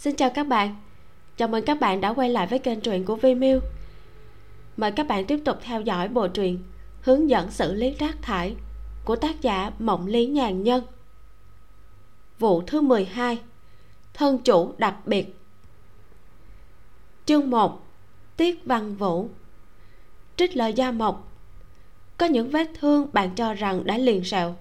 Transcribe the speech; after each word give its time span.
Xin 0.00 0.16
chào 0.16 0.30
các 0.30 0.46
bạn. 0.46 0.76
Chào 1.36 1.48
mừng 1.48 1.64
các 1.64 1.80
bạn 1.80 2.00
đã 2.00 2.12
quay 2.12 2.28
lại 2.28 2.46
với 2.46 2.58
kênh 2.58 2.80
truyện 2.80 3.04
của 3.04 3.16
Vimeo 3.16 3.60
Mời 4.76 4.92
các 4.92 5.06
bạn 5.06 5.26
tiếp 5.26 5.40
tục 5.44 5.58
theo 5.62 5.80
dõi 5.80 6.08
bộ 6.08 6.28
truyện 6.28 6.58
Hướng 7.02 7.30
dẫn 7.30 7.50
xử 7.50 7.72
lý 7.72 7.90
rác 7.90 8.22
thải 8.22 8.56
Của 9.04 9.16
tác 9.16 9.40
giả 9.40 9.70
Mộng 9.78 10.06
Lý 10.06 10.26
Nhàn 10.26 10.62
Nhân. 10.62 10.84
Vụ 12.38 12.62
thứ 12.66 12.80
12 12.80 13.38
Thân 14.14 14.38
chủ 14.38 14.72
đặc 14.78 14.96
biệt. 15.06 15.36
Chương 17.26 17.50
1 17.50 17.86
Tiết 18.36 18.64
Văn 18.64 18.94
Vũ. 18.94 19.28
Trích 20.36 20.56
lời 20.56 20.72
Gia 20.72 20.90
Mộc. 20.90 21.32
Có 22.16 22.26
những 22.26 22.50
vết 22.50 22.68
thương 22.80 23.08
bạn 23.12 23.34
cho 23.34 23.54
rằng 23.54 23.84
đã 23.84 23.98
liền 23.98 24.24
sẹo, 24.24 24.56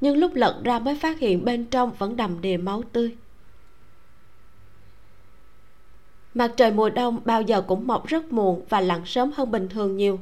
Nhưng 0.00 0.16
lúc 0.16 0.34
lật 0.34 0.60
ra 0.64 0.78
mới 0.78 0.96
phát 0.96 1.18
hiện 1.18 1.44
bên 1.44 1.66
trong 1.66 1.92
vẫn 1.98 2.16
đầm 2.16 2.40
đìa 2.40 2.56
máu 2.56 2.82
tươi. 2.92 3.16
Mặt 6.34 6.52
trời 6.56 6.70
mùa 6.70 6.90
đông 6.90 7.20
bao 7.24 7.42
giờ 7.42 7.62
cũng 7.62 7.86
mọc 7.86 8.06
rất 8.06 8.32
muộn 8.32 8.64
và 8.68 8.80
lặn 8.80 9.06
sớm 9.06 9.30
hơn 9.36 9.50
bình 9.50 9.68
thường 9.68 9.96
nhiều. 9.96 10.20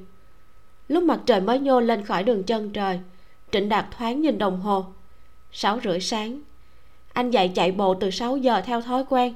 Lúc 0.88 1.02
mặt 1.02 1.20
trời 1.26 1.40
mới 1.40 1.58
nhô 1.58 1.80
lên 1.80 2.04
khỏi 2.04 2.24
đường 2.24 2.42
chân 2.42 2.70
trời, 2.70 3.00
trịnh 3.52 3.68
đạt 3.68 3.86
thoáng 3.98 4.20
nhìn 4.20 4.38
đồng 4.38 4.60
hồ. 4.60 4.86
Sáu 5.52 5.80
rưỡi 5.84 6.00
sáng, 6.00 6.40
anh 7.12 7.30
dậy 7.30 7.50
chạy 7.54 7.72
bộ 7.72 7.94
từ 7.94 8.10
6 8.10 8.36
giờ 8.36 8.60
theo 8.60 8.82
thói 8.82 9.04
quen. 9.08 9.34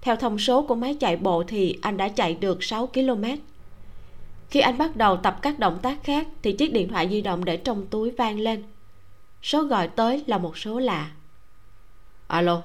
Theo 0.00 0.16
thông 0.16 0.38
số 0.38 0.62
của 0.62 0.74
máy 0.74 0.96
chạy 1.00 1.16
bộ 1.16 1.44
thì 1.46 1.78
anh 1.82 1.96
đã 1.96 2.08
chạy 2.08 2.34
được 2.34 2.64
6 2.64 2.86
km. 2.86 3.24
Khi 4.50 4.60
anh 4.60 4.78
bắt 4.78 4.96
đầu 4.96 5.16
tập 5.16 5.38
các 5.42 5.58
động 5.58 5.78
tác 5.82 6.04
khác 6.04 6.28
thì 6.42 6.52
chiếc 6.52 6.72
điện 6.72 6.88
thoại 6.88 7.08
di 7.08 7.20
động 7.20 7.44
để 7.44 7.56
trong 7.56 7.86
túi 7.86 8.10
vang 8.10 8.38
lên. 8.38 8.62
Số 9.42 9.62
gọi 9.62 9.88
tới 9.88 10.24
là 10.26 10.38
một 10.38 10.58
số 10.58 10.78
lạ. 10.78 11.10
Alo? 12.26 12.62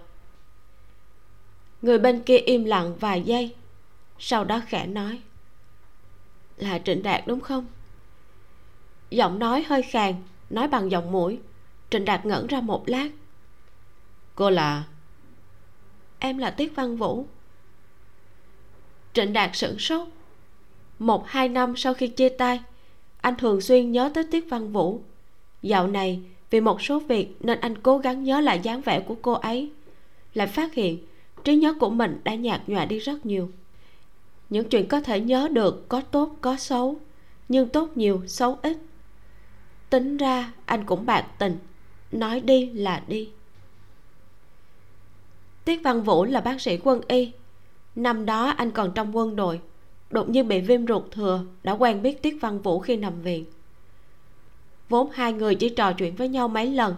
Người 1.86 2.00
bên 2.00 2.22
kia 2.24 2.38
im 2.38 2.64
lặng 2.64 2.96
vài 3.00 3.22
giây, 3.22 3.56
sau 4.20 4.44
đó 4.44 4.62
khẽ 4.68 4.86
nói. 4.86 5.22
Là 6.58 6.80
trịnh 6.80 7.04
đạt 7.04 7.28
đúng 7.28 7.40
không? 7.40 7.66
Giọng 9.10 9.40
nói 9.40 9.66
hơi 9.68 9.82
khàn, 9.82 10.14
nói 10.50 10.68
bằng 10.68 10.92
giọng 10.92 11.12
mũi. 11.12 11.40
Trịnh 11.90 12.06
đạt 12.06 12.26
ngẩn 12.26 12.48
ra 12.48 12.62
một 12.62 12.90
lát. 12.90 13.10
Cô 14.36 14.50
là? 14.50 14.84
Em 16.20 16.38
là 16.38 16.50
tiết 16.50 16.76
văn 16.76 16.98
vũ. 16.98 17.26
Trịnh 19.14 19.34
đạt 19.34 19.56
sửng 19.56 19.80
sốt. 19.80 20.08
Một 21.00 21.28
hai 21.28 21.50
năm 21.50 21.78
sau 21.78 21.94
khi 21.94 22.08
chia 22.08 22.30
tay, 22.30 22.60
anh 23.22 23.36
thường 23.36 23.62
xuyên 23.62 23.92
nhớ 23.92 24.12
tới 24.14 24.24
tiết 24.32 24.50
văn 24.50 24.72
vũ. 24.72 25.02
Dạo 25.62 25.88
này, 25.88 26.22
vì 26.50 26.62
một 26.62 26.82
số 26.82 27.00
việc 27.00 27.36
nên 27.40 27.60
anh 27.60 27.78
cố 27.78 27.98
gắng 27.98 28.24
nhớ 28.24 28.42
lại 28.42 28.60
dáng 28.60 28.82
vẻ 28.82 29.00
của 29.00 29.16
cô 29.22 29.34
ấy. 29.34 29.72
Lại 30.34 30.48
phát 30.48 30.74
hiện 30.74 31.06
trí 31.46 31.56
nhớ 31.56 31.74
của 31.80 31.90
mình 31.90 32.22
đã 32.24 32.36
nhạt 32.36 32.62
nhòa 32.68 32.86
đi 32.86 33.00
rất 33.00 33.26
nhiều. 33.26 33.50
Những 34.50 34.70
chuyện 34.70 34.88
có 34.88 35.02
thể 35.02 35.20
nhớ 35.20 35.48
được, 35.52 35.90
có 35.90 36.02
tốt, 36.02 36.36
có 36.42 36.58
xấu, 36.58 36.98
nhưng 37.50 37.70
tốt 37.70 37.90
nhiều, 37.96 38.22
xấu 38.28 38.60
ít. 38.62 38.78
Tính 39.90 40.18
ra 40.18 40.54
anh 40.66 40.86
cũng 40.86 41.06
bạc 41.06 41.26
tình, 41.40 41.58
nói 42.12 42.40
đi 42.40 42.66
là 42.66 43.04
đi. 43.08 43.30
Tiết 45.66 45.84
văn 45.84 46.04
vũ 46.04 46.24
là 46.24 46.42
bác 46.42 46.62
sĩ 46.62 46.80
quân 46.84 47.02
y. 47.08 47.32
Năm 47.96 48.26
đó 48.26 48.46
anh 48.58 48.72
còn 48.72 48.92
trong 48.96 49.18
quân 49.18 49.36
đội, 49.36 49.62
đột 50.10 50.30
nhiên 50.30 50.48
bị 50.48 50.62
viêm 50.62 50.88
ruột 50.88 51.04
thừa, 51.12 51.46
đã 51.64 51.72
quen 51.72 52.02
biết 52.02 52.22
tiết 52.22 52.38
văn 52.42 52.62
vũ 52.62 52.80
khi 52.80 52.98
nằm 52.98 53.22
viện. 53.22 53.46
Vốn 54.90 55.10
hai 55.12 55.34
người 55.34 55.56
chỉ 55.56 55.70
trò 55.70 55.94
chuyện 55.94 56.16
với 56.16 56.30
nhau 56.30 56.48
mấy 56.48 56.68
lần, 56.68 56.96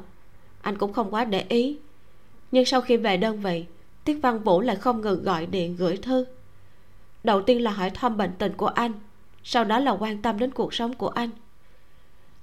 anh 0.62 0.78
cũng 0.78 0.94
không 0.94 1.14
quá 1.14 1.26
để 1.26 1.46
ý. 1.50 1.78
Nhưng 2.52 2.66
sau 2.66 2.82
khi 2.82 2.98
về 2.98 3.18
đơn 3.18 3.42
vị 3.42 3.66
tiết 4.08 4.20
văn 4.22 4.44
vũ 4.44 4.62
lại 4.62 4.76
không 4.76 5.02
ngừng 5.02 5.24
gọi 5.24 5.46
điện 5.46 5.76
gửi 5.76 5.98
thư. 5.98 6.26
Đầu 7.24 7.42
tiên 7.42 7.64
là 7.64 7.72
hỏi 7.72 7.90
thăm 7.90 8.18
bệnh 8.18 8.32
tình 8.38 8.54
của 8.58 8.68
anh, 8.68 8.92
sau 9.44 9.64
đó 9.64 9.80
là 9.80 9.92
quan 9.92 10.22
tâm 10.22 10.40
đến 10.40 10.52
cuộc 10.52 10.74
sống 10.74 10.94
của 10.94 11.08
anh. 11.08 11.30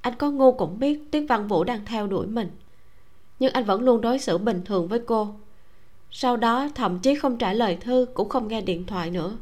Anh 0.00 0.14
có 0.18 0.30
ngu 0.30 0.52
cũng 0.52 0.78
biết 0.78 1.00
tiết 1.10 1.26
văn 1.28 1.48
vũ 1.48 1.64
đang 1.64 1.84
theo 1.84 2.06
đuổi 2.06 2.26
mình, 2.26 2.50
nhưng 3.38 3.52
anh 3.52 3.64
vẫn 3.64 3.82
luôn 3.82 4.00
đối 4.00 4.18
xử 4.18 4.38
bình 4.38 4.62
thường 4.64 4.88
với 4.88 5.00
cô. 5.06 5.34
Sau 6.10 6.36
đó, 6.36 6.68
thậm 6.74 6.98
chí 6.98 7.14
không 7.14 7.36
trả 7.36 7.52
lời 7.52 7.76
thư, 7.80 8.06
cũng 8.14 8.28
không 8.28 8.48
nghe 8.48 8.60
điện 8.60 8.86
thoại 8.86 9.10
nữa. 9.10 9.36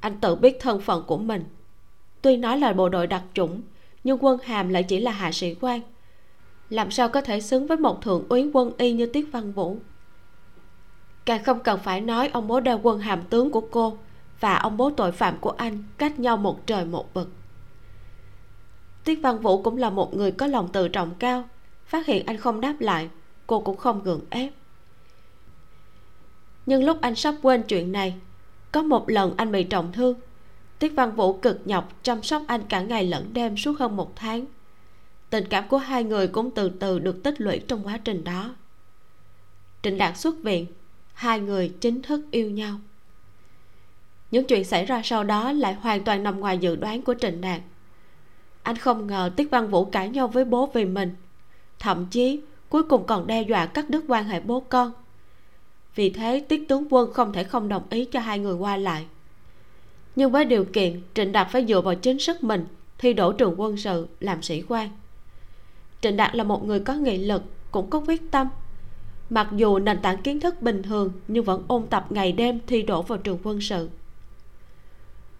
Anh 0.00 0.20
tự 0.20 0.34
biết 0.34 0.56
thân 0.60 0.80
phận 0.80 1.04
của 1.06 1.18
mình. 1.18 1.44
Tuy 2.22 2.36
nói 2.36 2.58
là 2.58 2.72
bộ 2.72 2.88
đội 2.88 3.06
đặc 3.06 3.22
chủng, 3.34 3.62
nhưng 4.04 4.24
quân 4.24 4.38
hàm 4.44 4.68
lại 4.68 4.82
chỉ 4.82 5.00
là 5.00 5.10
hạ 5.10 5.32
sĩ 5.32 5.54
quan. 5.60 5.80
Làm 6.70 6.90
sao 6.90 7.08
có 7.08 7.20
thể 7.20 7.40
xứng 7.40 7.66
với 7.66 7.76
một 7.76 8.02
thượng 8.02 8.28
úy 8.28 8.50
quân 8.52 8.72
y 8.78 8.92
như 8.92 9.06
tiết 9.06 9.28
văn 9.32 9.52
vũ? 9.52 9.78
Càng 11.24 11.44
không 11.44 11.60
cần 11.60 11.80
phải 11.80 12.00
nói 12.00 12.28
ông 12.32 12.48
bố 12.48 12.60
đeo 12.60 12.80
quân 12.82 12.98
hàm 12.98 13.22
tướng 13.22 13.50
của 13.50 13.60
cô 13.70 13.98
và 14.40 14.56
ông 14.56 14.76
bố 14.76 14.90
tội 14.90 15.12
phạm 15.12 15.38
của 15.40 15.50
anh 15.50 15.84
cách 15.98 16.18
nhau 16.18 16.36
một 16.36 16.66
trời 16.66 16.84
một 16.84 17.14
vực. 17.14 17.28
Tiết 19.04 19.18
văn 19.22 19.38
vũ 19.38 19.62
cũng 19.62 19.76
là 19.76 19.90
một 19.90 20.14
người 20.14 20.32
có 20.32 20.46
lòng 20.46 20.68
tự 20.72 20.88
trọng 20.88 21.14
cao, 21.14 21.44
phát 21.86 22.06
hiện 22.06 22.26
anh 22.26 22.36
không 22.36 22.60
đáp 22.60 22.74
lại, 22.80 23.08
cô 23.46 23.60
cũng 23.60 23.76
không 23.76 24.02
gượng 24.02 24.20
ép. 24.30 24.52
Nhưng 26.66 26.84
lúc 26.84 26.98
anh 27.00 27.14
sắp 27.14 27.34
quên 27.42 27.62
chuyện 27.62 27.92
này, 27.92 28.14
có 28.72 28.82
một 28.82 29.10
lần 29.10 29.34
anh 29.36 29.52
bị 29.52 29.64
trọng 29.64 29.92
thương, 29.92 30.14
tiết 30.78 30.92
văn 30.96 31.16
vũ 31.16 31.32
cực 31.32 31.60
nhọc 31.64 31.92
chăm 32.02 32.22
sóc 32.22 32.42
anh 32.46 32.62
cả 32.68 32.80
ngày 32.80 33.06
lẫn 33.06 33.30
đêm 33.32 33.56
suốt 33.56 33.78
hơn 33.78 33.96
một 33.96 34.16
tháng. 34.16 34.44
Tình 35.30 35.44
cảm 35.50 35.68
của 35.68 35.78
hai 35.78 36.04
người 36.04 36.28
cũng 36.28 36.50
từ 36.50 36.68
từ 36.68 36.98
được 36.98 37.22
tích 37.22 37.40
lũy 37.40 37.58
trong 37.58 37.86
quá 37.86 37.98
trình 38.04 38.24
đó. 38.24 38.54
Trịnh 39.82 39.98
đạt 39.98 40.16
xuất 40.16 40.34
viện 40.42 40.66
hai 41.14 41.40
người 41.40 41.68
chính 41.80 42.02
thức 42.02 42.26
yêu 42.30 42.50
nhau. 42.50 42.78
Những 44.30 44.44
chuyện 44.44 44.64
xảy 44.64 44.84
ra 44.84 45.00
sau 45.04 45.24
đó 45.24 45.52
lại 45.52 45.74
hoàn 45.74 46.04
toàn 46.04 46.22
nằm 46.22 46.40
ngoài 46.40 46.58
dự 46.58 46.76
đoán 46.76 47.02
của 47.02 47.14
trịnh 47.20 47.40
đạt. 47.40 47.60
Anh 48.62 48.76
không 48.76 49.06
ngờ 49.06 49.30
tiết 49.36 49.50
văn 49.50 49.68
vũ 49.68 49.84
cãi 49.84 50.08
nhau 50.08 50.28
với 50.28 50.44
bố 50.44 50.70
vì 50.74 50.84
mình, 50.84 51.14
thậm 51.78 52.06
chí 52.10 52.40
cuối 52.68 52.82
cùng 52.82 53.06
còn 53.06 53.26
đe 53.26 53.42
dọa 53.42 53.66
cắt 53.66 53.90
đứt 53.90 54.04
quan 54.08 54.24
hệ 54.24 54.40
bố 54.40 54.60
con. 54.60 54.92
Vì 55.94 56.10
thế, 56.10 56.44
tiết 56.48 56.68
tướng 56.68 56.86
quân 56.90 57.12
không 57.12 57.32
thể 57.32 57.44
không 57.44 57.68
đồng 57.68 57.82
ý 57.90 58.04
cho 58.04 58.20
hai 58.20 58.38
người 58.38 58.54
qua 58.54 58.76
lại. 58.76 59.06
Nhưng 60.16 60.30
với 60.30 60.44
điều 60.44 60.64
kiện 60.64 61.00
trịnh 61.14 61.32
đạt 61.32 61.48
phải 61.50 61.66
dựa 61.66 61.80
vào 61.80 61.94
chính 61.94 62.18
sức 62.18 62.44
mình 62.44 62.66
thi 62.98 63.12
đổ 63.12 63.32
trường 63.32 63.60
quân 63.60 63.76
sự 63.76 64.08
làm 64.20 64.42
sĩ 64.42 64.62
quan. 64.68 64.88
Trịnh 66.00 66.16
đạt 66.16 66.36
là 66.36 66.44
một 66.44 66.64
người 66.64 66.80
có 66.80 66.94
nghị 66.94 67.18
lực, 67.18 67.42
cũng 67.70 67.90
có 67.90 68.00
quyết 68.06 68.22
tâm 68.30 68.48
mặc 69.30 69.48
dù 69.56 69.78
nền 69.78 70.02
tảng 70.02 70.22
kiến 70.22 70.40
thức 70.40 70.62
bình 70.62 70.82
thường 70.82 71.12
nhưng 71.28 71.44
vẫn 71.44 71.64
ôn 71.68 71.86
tập 71.86 72.06
ngày 72.10 72.32
đêm 72.32 72.58
thi 72.66 72.82
đỗ 72.82 73.02
vào 73.02 73.18
trường 73.18 73.38
quân 73.42 73.60
sự. 73.60 73.88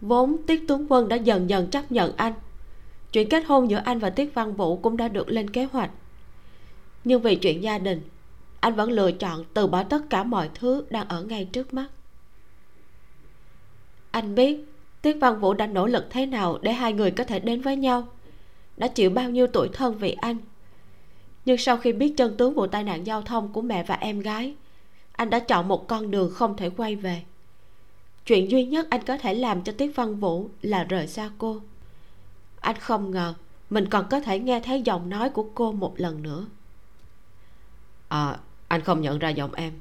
Vốn 0.01 0.37
tiết 0.47 0.67
tướng 0.67 0.85
quân 0.89 1.07
đã 1.07 1.15
dần 1.15 1.49
dần 1.49 1.67
chấp 1.69 1.91
nhận 1.91 2.13
anh. 2.17 2.33
Chuyện 3.11 3.29
kết 3.29 3.45
hôn 3.45 3.69
giữa 3.69 3.81
anh 3.85 3.99
và 3.99 4.09
tiết 4.09 4.33
văn 4.33 4.53
vũ 4.53 4.77
cũng 4.77 4.97
đã 4.97 5.07
được 5.07 5.29
lên 5.29 5.49
kế 5.49 5.63
hoạch. 5.65 5.91
Nhưng 7.03 7.21
vì 7.21 7.35
chuyện 7.35 7.63
gia 7.63 7.77
đình, 7.77 8.01
anh 8.59 8.75
vẫn 8.75 8.91
lựa 8.91 9.11
chọn 9.11 9.43
từ 9.53 9.67
bỏ 9.67 9.83
tất 9.83 10.09
cả 10.09 10.23
mọi 10.23 10.49
thứ 10.55 10.85
đang 10.89 11.07
ở 11.07 11.23
ngay 11.23 11.45
trước 11.45 11.73
mắt. 11.73 11.87
Anh 14.11 14.35
biết 14.35 14.65
tiết 15.01 15.17
văn 15.21 15.39
vũ 15.39 15.53
đã 15.53 15.67
nỗ 15.67 15.87
lực 15.87 16.05
thế 16.09 16.25
nào 16.25 16.59
để 16.61 16.73
hai 16.73 16.93
người 16.93 17.11
có 17.11 17.23
thể 17.23 17.39
đến 17.39 17.61
với 17.61 17.75
nhau, 17.75 18.07
đã 18.77 18.87
chịu 18.87 19.09
bao 19.09 19.29
nhiêu 19.29 19.47
tuổi 19.47 19.69
thân 19.73 19.97
vì 19.97 20.11
anh 20.11 20.37
nhưng 21.45 21.57
sau 21.57 21.77
khi 21.77 21.93
biết 21.93 22.13
chân 22.17 22.37
tướng 22.37 22.53
vụ 22.53 22.67
tai 22.67 22.83
nạn 22.83 23.07
giao 23.07 23.21
thông 23.21 23.53
của 23.53 23.61
mẹ 23.61 23.83
và 23.83 23.95
em 23.95 24.19
gái 24.19 24.55
anh 25.15 25.29
đã 25.29 25.39
chọn 25.39 25.67
một 25.67 25.87
con 25.87 26.11
đường 26.11 26.31
không 26.33 26.57
thể 26.57 26.69
quay 26.69 26.95
về. 26.95 27.23
Chuyện 28.25 28.51
duy 28.51 28.65
nhất 28.65 28.87
anh 28.89 29.03
có 29.03 29.17
thể 29.17 29.33
làm 29.33 29.63
cho 29.63 29.73
tiết 29.77 29.95
văn 29.95 30.15
vũ 30.15 30.49
là 30.61 30.83
rời 30.83 31.07
xa 31.07 31.29
cô. 31.37 31.61
Anh 32.59 32.75
không 32.75 33.11
ngờ 33.11 33.33
mình 33.69 33.89
còn 33.89 34.07
có 34.09 34.19
thể 34.19 34.39
nghe 34.39 34.59
thấy 34.59 34.81
giọng 34.81 35.09
nói 35.09 35.29
của 35.29 35.45
cô 35.55 35.71
một 35.71 35.93
lần 35.97 36.23
nữa. 36.23 36.45
À 38.07 38.37
anh 38.67 38.81
không 38.81 39.01
nhận 39.01 39.19
ra 39.19 39.29
giọng 39.29 39.53
em. 39.53 39.73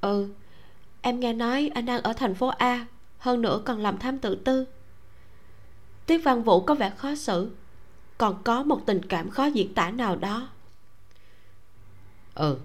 Ừ 0.00 0.28
em 1.00 1.20
nghe 1.20 1.32
nói 1.32 1.70
anh 1.74 1.86
đang 1.86 2.02
ở 2.02 2.12
thành 2.12 2.34
phố 2.34 2.46
a 2.46 2.86
hơn 3.18 3.42
nữa 3.42 3.62
còn 3.64 3.78
làm 3.80 3.98
thám 3.98 4.18
tử 4.18 4.34
tư. 4.34 4.66
Tiết 6.06 6.18
văn 6.18 6.42
vũ 6.42 6.60
có 6.60 6.74
vẻ 6.74 6.90
khó 6.90 7.14
xử 7.14 7.50
còn 8.18 8.42
có 8.44 8.62
một 8.62 8.80
tình 8.86 9.00
cảm 9.08 9.30
khó 9.30 9.44
diễn 9.44 9.74
tả 9.74 9.90
nào 9.90 10.16
đó? 10.16 10.48
Ừ. 12.34 12.58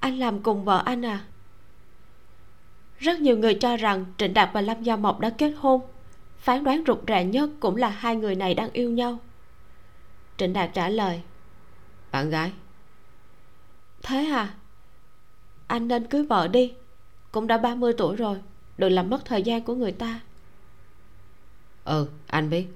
Anh 0.00 0.18
làm 0.18 0.42
cùng 0.42 0.64
vợ 0.64 0.82
anh 0.84 1.04
à? 1.04 1.24
Rất 2.98 3.20
nhiều 3.20 3.38
người 3.38 3.54
cho 3.54 3.76
rằng 3.76 4.04
trịnh 4.18 4.34
đạt 4.34 4.50
và 4.52 4.60
lâm 4.60 4.82
gia 4.82 4.96
mộc 4.96 5.20
đã 5.20 5.30
kết 5.30 5.52
hôn. 5.58 5.80
Phán 6.38 6.64
đoán 6.64 6.84
rụt 6.86 6.98
rè 7.08 7.24
nhất 7.24 7.50
cũng 7.60 7.76
là 7.76 7.88
hai 7.88 8.16
người 8.16 8.34
này 8.34 8.54
đang 8.54 8.70
yêu 8.72 8.90
nhau. 8.90 9.18
Trịnh 10.36 10.52
đạt 10.52 10.70
trả 10.74 10.88
lời. 10.88 11.22
Bạn 12.12 12.30
gái. 12.30 12.52
Thế 14.02 14.26
à? 14.26 14.54
Anh 15.66 15.88
nên 15.88 16.06
cưới 16.06 16.22
vợ 16.22 16.48
đi. 16.48 16.74
Cũng 17.32 17.46
đã 17.46 17.58
30 17.58 17.92
tuổi 17.98 18.16
rồi 18.16 18.38
đừng 18.78 18.92
làm 18.92 19.10
mất 19.10 19.24
thời 19.24 19.42
gian 19.42 19.62
của 19.62 19.74
người 19.74 19.92
ta. 19.92 20.20
Ừ 21.84 22.08
anh 22.26 22.50
biết 22.50 22.66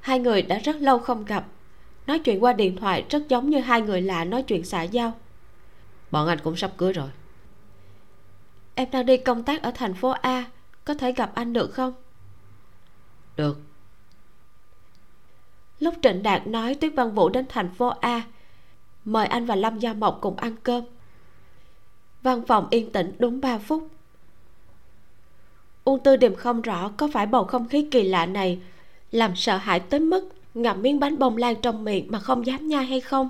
hai 0.00 0.18
người 0.18 0.42
đã 0.42 0.58
rất 0.58 0.76
lâu 0.76 0.98
không 0.98 1.24
gặp. 1.24 1.44
Nói 2.06 2.18
chuyện 2.18 2.44
qua 2.44 2.52
điện 2.52 2.76
thoại 2.76 3.04
rất 3.10 3.28
giống 3.28 3.50
như 3.50 3.60
hai 3.60 3.82
người 3.82 4.02
lạ 4.02 4.24
nói 4.24 4.42
chuyện 4.42 4.64
xã 4.64 4.82
giao. 4.82 5.12
Bọn 6.10 6.28
anh 6.28 6.38
cũng 6.44 6.56
sắp 6.56 6.70
cưới 6.76 6.92
rồi. 6.92 7.08
Em 8.74 8.90
đang 8.90 9.06
đi 9.06 9.16
công 9.16 9.42
tác 9.42 9.62
ở 9.62 9.70
thành 9.74 9.94
phố 9.94 10.08
a, 10.08 10.44
có 10.84 10.94
thể 10.94 11.12
gặp 11.12 11.30
anh 11.34 11.52
được 11.52 11.70
không? 11.74 11.92
Được. 13.36 13.58
Lúc 15.78 15.94
trịnh 16.02 16.22
đạt 16.22 16.46
nói 16.46 16.74
tuyết 16.74 16.92
văn 16.96 17.14
vũ 17.14 17.28
đến 17.28 17.46
thành 17.48 17.74
phố 17.74 17.88
a, 17.88 18.22
mời 19.04 19.26
anh 19.26 19.46
và 19.46 19.56
lâm 19.56 19.78
gia 19.78 19.92
mộc 19.92 20.18
cùng 20.20 20.36
ăn 20.36 20.56
cơm. 20.62 20.84
Văn 22.22 22.42
phòng 22.46 22.66
yên 22.70 22.92
tĩnh 22.92 23.12
đúng 23.18 23.40
ba 23.40 23.58
phút. 23.58 23.88
Uông 25.84 26.02
tư 26.02 26.16
điềm 26.16 26.34
không 26.34 26.62
rõ 26.62 26.90
có 26.96 27.08
phải 27.12 27.26
bầu 27.26 27.44
không 27.44 27.68
khí 27.68 27.88
kỳ 27.90 28.02
lạ 28.02 28.26
này 28.26 28.60
làm 29.12 29.36
sợ 29.36 29.56
hãi 29.56 29.80
tới 29.80 30.00
mức 30.00 30.28
ngậm 30.54 30.82
miếng 30.82 31.00
bánh 31.00 31.18
bông 31.18 31.36
lan 31.36 31.56
trong 31.62 31.84
miệng 31.84 32.06
mà 32.10 32.18
không 32.18 32.46
dám 32.46 32.68
nhai 32.68 32.84
hay 32.84 33.00
không? 33.00 33.28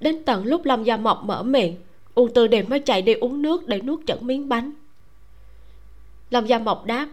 Đến 0.00 0.24
tận 0.24 0.44
lúc 0.44 0.64
lâm 0.64 0.84
gia 0.84 0.96
mộc 0.96 1.24
mở 1.24 1.42
miệng 1.42 1.76
uông 2.14 2.34
tư 2.34 2.46
điềm 2.46 2.68
mới 2.68 2.80
chạy 2.80 3.02
đi 3.02 3.12
uống 3.12 3.42
nước 3.42 3.66
để 3.66 3.80
nuốt 3.80 4.00
chửng 4.06 4.26
miếng 4.26 4.48
bánh. 4.48 4.72
Lâm 6.30 6.46
gia 6.46 6.58
mộc 6.58 6.84
đáp 6.84 7.08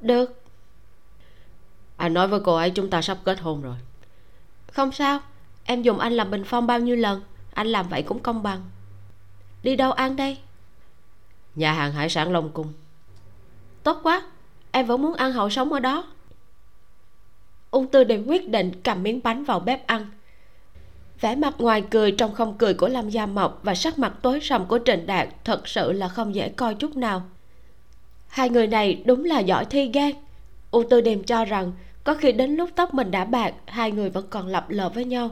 được. 0.00 0.42
Anh 1.96 2.14
nói 2.14 2.28
với 2.28 2.40
cô 2.40 2.56
ấy 2.56 2.70
chúng 2.70 2.90
ta 2.90 3.02
sắp 3.02 3.18
kết 3.24 3.40
hôn 3.40 3.62
rồi. 3.62 3.76
Không 4.72 4.92
sao 4.92 5.20
em 5.64 5.82
dùng 5.82 5.98
anh 5.98 6.12
làm 6.12 6.30
bình 6.30 6.44
phong 6.46 6.66
bao 6.66 6.80
nhiêu 6.80 6.96
lần 6.96 7.22
anh 7.54 7.66
làm 7.66 7.88
vậy 7.88 8.02
cũng 8.02 8.20
công 8.20 8.42
bằng. 8.42 8.60
Đi 9.62 9.76
đâu 9.76 9.92
ăn 9.92 10.16
đây? 10.16 10.38
Nhà 11.54 11.72
hàng 11.72 11.92
hải 11.92 12.08
sản 12.08 12.32
long 12.32 12.50
cung. 12.50 12.72
Tốt 13.82 14.00
quá 14.02 14.22
em 14.70 14.86
vẫn 14.86 15.02
muốn 15.02 15.14
ăn 15.14 15.32
hậu 15.32 15.50
sống 15.50 15.72
ở 15.72 15.80
đó 15.80 16.04
ung 17.72 17.86
tư 17.86 18.04
đều 18.04 18.22
quyết 18.26 18.48
định 18.48 18.72
cầm 18.82 19.02
miếng 19.02 19.20
bánh 19.24 19.44
vào 19.44 19.60
bếp 19.60 19.86
ăn. 19.86 20.06
Vẻ 21.20 21.36
mặt 21.36 21.54
ngoài 21.58 21.84
cười 21.90 22.12
trong 22.12 22.34
không 22.34 22.58
cười 22.58 22.74
của 22.74 22.88
lâm 22.88 23.08
gia 23.08 23.26
mộc 23.26 23.60
và 23.62 23.74
sắc 23.74 23.98
mặt 23.98 24.12
tối 24.22 24.40
sầm 24.42 24.66
của 24.66 24.78
trịnh 24.84 25.06
đạt 25.06 25.28
thật 25.44 25.68
sự 25.68 25.92
là 25.92 26.08
không 26.08 26.34
dễ 26.34 26.48
coi 26.48 26.74
chút 26.74 26.96
nào. 26.96 27.22
Hai 28.28 28.50
người 28.50 28.66
này 28.66 29.02
đúng 29.04 29.24
là 29.24 29.40
giỏi 29.40 29.64
thi 29.64 29.90
gan 29.94 30.12
u 30.70 30.82
tư 30.90 31.00
điềm 31.00 31.22
cho 31.22 31.44
rằng 31.44 31.72
có 32.04 32.14
khi 32.14 32.32
đến 32.32 32.56
lúc 32.56 32.70
tóc 32.76 32.94
mình 32.94 33.10
đã 33.10 33.24
bạc, 33.24 33.54
hai 33.66 33.92
người 33.92 34.10
vẫn 34.10 34.26
còn 34.30 34.46
lập 34.46 34.66
lờ 34.68 34.88
với 34.88 35.04
nhau. 35.04 35.30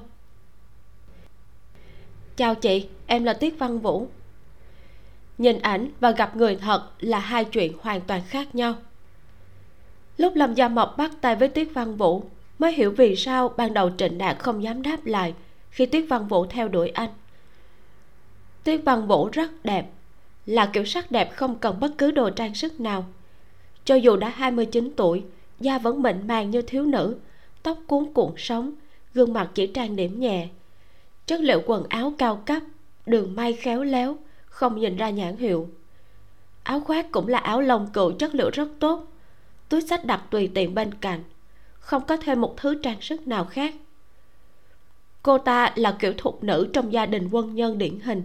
Chào 2.37 2.55
chị, 2.55 2.89
em 3.07 3.25
là 3.25 3.33
tiết 3.33 3.59
văn 3.59 3.79
vũ. 3.79 4.09
Nhìn 5.39 5.59
ảnh 5.59 5.91
và 6.01 6.11
gặp 6.11 6.37
người 6.37 6.57
thật 6.57 6.85
là 6.99 7.19
hai 7.19 7.45
chuyện 7.45 7.73
hoàn 7.81 8.01
toàn 8.01 8.23
khác 8.29 8.55
nhau 8.55 8.75
lúc 10.21 10.37
lâm 10.37 10.55
gia 10.55 10.69
mộc 10.69 10.97
bắt 10.97 11.11
tay 11.21 11.37
với 11.37 11.49
Tuyết 11.49 11.69
văn 11.75 11.97
vũ, 11.97 12.23
mới 12.59 12.73
hiểu 12.73 12.91
vì 12.91 13.17
sao 13.17 13.49
ban 13.49 13.75
đầu 13.75 13.91
trịnh 13.99 14.19
đạt 14.19 14.39
không 14.39 14.63
dám 14.63 14.83
đáp 14.83 15.07
lại 15.07 15.35
khi 15.71 15.87
Tuyết 15.87 16.05
văn 16.09 16.29
vũ 16.29 16.47
theo 16.47 16.69
đuổi 16.69 16.89
anh. 16.89 17.11
Tuyết 18.65 18.81
văn 18.85 19.07
vũ 19.07 19.29
rất 19.33 19.65
đẹp, 19.65 19.87
là 20.47 20.67
kiểu 20.67 20.85
sắc 20.85 21.11
đẹp 21.11 21.37
không 21.37 21.59
cần 21.59 21.81
bất 21.81 21.93
cứ 21.99 22.11
đồ 22.11 22.31
trang 22.31 22.55
sức 22.55 22.81
nào. 22.81 23.05
Cho 23.85 23.95
dù 23.95 24.17
đã 24.17 24.29
29 24.29 24.91
tuổi, 24.97 25.25
da 25.61 25.79
vẫn 25.79 26.03
mịn 26.03 26.27
màng 26.27 26.51
như 26.51 26.63
thiếu 26.63 26.85
nữ, 26.85 27.17
tóc 27.63 27.79
cuốn 27.87 28.13
cuộn 28.15 28.33
sóng, 28.37 28.73
gương 29.15 29.33
mặt 29.33 29.51
chỉ 29.55 29.67
trang 29.67 29.97
điểm 29.97 30.21
nhẹ. 30.21 30.49
Chất 31.27 31.41
liệu 31.41 31.63
quần 31.67 31.85
áo 31.89 32.13
cao 32.19 32.43
cấp, 32.47 32.63
đường 33.07 33.37
may 33.37 33.53
khéo 33.53 33.83
léo, 33.83 34.17
không 34.47 34.81
nhìn 34.81 34.97
ra 34.97 35.11
nhãn 35.11 35.37
hiệu. 35.37 35.69
Áo 36.63 36.81
khoác 36.81 37.13
cũng 37.13 37.29
là 37.29 37.39
áo 37.39 37.61
lông 37.61 37.87
cựu 37.93 38.13
chất 38.13 38.35
liệu 38.35 38.51
rất 38.51 38.69
tốt 38.79 39.10
túi 39.71 39.81
sách 39.81 40.05
đặt 40.05 40.23
tùy 40.31 40.51
tiện 40.55 40.75
bên 40.75 40.95
cạnh, 40.95 41.21
không 41.79 42.03
có 42.07 42.17
thêm 42.17 42.41
một 42.41 42.57
thứ 42.57 42.75
trang 42.83 43.01
sức 43.01 43.29
nào 43.29 43.45
khác. 43.45 43.75
Cô 45.23 45.39
ta 45.39 45.73
là 45.77 45.97
kiểu 45.99 46.13
thục 46.19 46.45
nữ 46.45 46.71
trong 46.73 46.93
gia 46.93 47.07
đình 47.07 47.29
quân 47.33 47.55
nhân 47.55 47.79
điển 47.79 48.01
hình. 48.01 48.23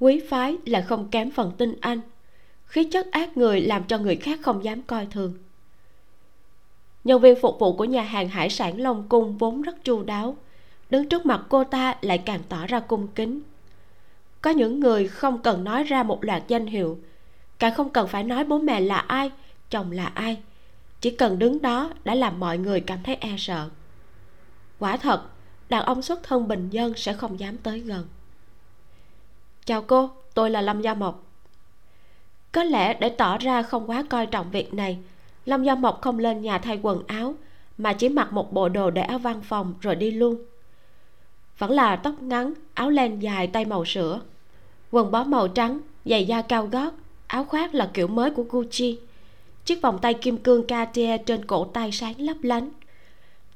Quý 0.00 0.20
phái 0.28 0.56
là 0.66 0.80
không 0.80 1.08
kém 1.10 1.30
phần 1.30 1.52
tinh 1.58 1.74
anh, 1.80 2.00
khí 2.66 2.84
chất 2.84 3.10
ác 3.10 3.36
người 3.36 3.60
làm 3.60 3.84
cho 3.84 3.98
người 3.98 4.16
khác 4.16 4.38
không 4.42 4.64
dám 4.64 4.82
coi 4.82 5.06
thường. 5.06 5.34
Nhân 7.04 7.20
viên 7.20 7.40
phục 7.40 7.58
vụ 7.58 7.76
của 7.76 7.84
nhà 7.84 8.02
hàng 8.02 8.28
hải 8.28 8.50
sản 8.50 8.80
long 8.80 9.08
cung 9.08 9.38
vốn 9.38 9.62
rất 9.62 9.84
chu 9.84 10.02
đáo, 10.02 10.36
đứng 10.90 11.08
trước 11.08 11.26
mặt 11.26 11.42
cô 11.48 11.64
ta 11.64 11.94
lại 12.00 12.18
càng 12.18 12.40
tỏ 12.48 12.66
ra 12.66 12.80
cung 12.80 13.08
kính. 13.08 13.40
Có 14.42 14.50
những 14.50 14.80
người 14.80 15.08
không 15.08 15.38
cần 15.38 15.64
nói 15.64 15.84
ra 15.84 16.02
một 16.02 16.24
loạt 16.24 16.42
danh 16.48 16.66
hiệu, 16.66 16.98
càng 17.58 17.74
không 17.74 17.90
cần 17.90 18.08
phải 18.08 18.24
nói 18.24 18.44
bố 18.44 18.58
mẹ 18.58 18.80
là 18.80 18.98
ai, 18.98 19.30
chồng 19.70 19.92
là 19.92 20.06
ai 20.06 20.42
chỉ 21.00 21.10
cần 21.10 21.38
đứng 21.38 21.62
đó 21.62 21.90
đã 22.04 22.14
làm 22.14 22.40
mọi 22.40 22.58
người 22.58 22.80
cảm 22.80 22.98
thấy 23.04 23.16
e 23.20 23.34
sợ. 23.38 23.68
Quả 24.78 24.96
thật, 24.96 25.22
đàn 25.68 25.84
ông 25.84 26.02
xuất 26.02 26.22
thân 26.22 26.48
bình 26.48 26.70
dân 26.70 26.92
sẽ 26.96 27.12
không 27.12 27.40
dám 27.40 27.58
tới 27.58 27.80
gần. 27.80 28.06
Chào 29.64 29.82
cô, 29.82 30.10
tôi 30.34 30.50
là 30.50 30.60
lâm 30.60 30.82
gia 30.82 30.94
mộc. 30.94 31.24
Có 32.52 32.64
lẽ 32.64 32.94
để 32.94 33.08
tỏ 33.08 33.38
ra 33.38 33.62
không 33.62 33.90
quá 33.90 34.04
coi 34.10 34.26
trọng 34.26 34.50
việc 34.50 34.74
này, 34.74 34.98
lâm 35.44 35.64
gia 35.64 35.74
mộc 35.74 36.00
không 36.02 36.18
lên 36.18 36.42
nhà 36.42 36.58
thay 36.58 36.80
quần 36.82 37.02
áo, 37.06 37.34
mà 37.78 37.92
chỉ 37.92 38.08
mặc 38.08 38.32
một 38.32 38.52
bộ 38.52 38.68
đồ 38.68 38.90
để 38.90 39.02
ở 39.02 39.18
văn 39.18 39.40
phòng 39.42 39.74
rồi 39.80 39.94
đi 39.94 40.10
luôn. 40.10 40.36
Vẫn 41.58 41.70
là 41.70 41.96
tóc 41.96 42.22
ngắn, 42.22 42.52
áo 42.74 42.90
len 42.90 43.18
dài, 43.18 43.46
tay 43.46 43.64
màu 43.64 43.84
sữa. 43.84 44.20
Quần 44.90 45.10
bó 45.10 45.24
màu 45.24 45.48
trắng, 45.48 45.80
giày 46.04 46.26
da 46.26 46.42
cao 46.42 46.66
gót, 46.66 46.94
áo 47.26 47.44
khoác 47.44 47.74
là 47.74 47.90
kiểu 47.94 48.06
mới 48.06 48.30
của 48.30 48.42
gucci 48.42 48.98
chiếc 49.64 49.82
vòng 49.82 49.98
tay 50.02 50.14
kim 50.14 50.36
cương 50.36 50.66
cartier 50.66 51.20
trên 51.26 51.44
cổ 51.44 51.64
tay 51.64 51.92
sáng 51.92 52.20
lấp 52.20 52.36
lánh. 52.42 52.70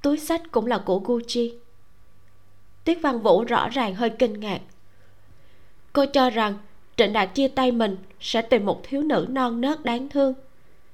Túi 0.02 0.18
sách 0.18 0.42
cũng 0.50 0.66
là 0.66 0.78
của 0.78 0.98
gucci. 0.98 1.54
Tiết 2.84 2.98
văn 3.02 3.20
vũ 3.20 3.44
rõ 3.44 3.68
ràng 3.68 3.94
hơi 3.94 4.10
kinh 4.10 4.40
ngạc. 4.40 4.60
Cô 5.92 6.06
cho 6.06 6.30
rằng 6.30 6.54
trịnh 6.96 7.12
đạt 7.12 7.34
chia 7.34 7.48
tay 7.48 7.72
mình 7.72 7.96
sẽ 8.20 8.42
tìm 8.42 8.66
một 8.66 8.80
thiếu 8.82 9.02
nữ 9.02 9.26
non 9.28 9.60
nớt 9.60 9.84
đáng 9.84 10.08
thương. 10.08 10.34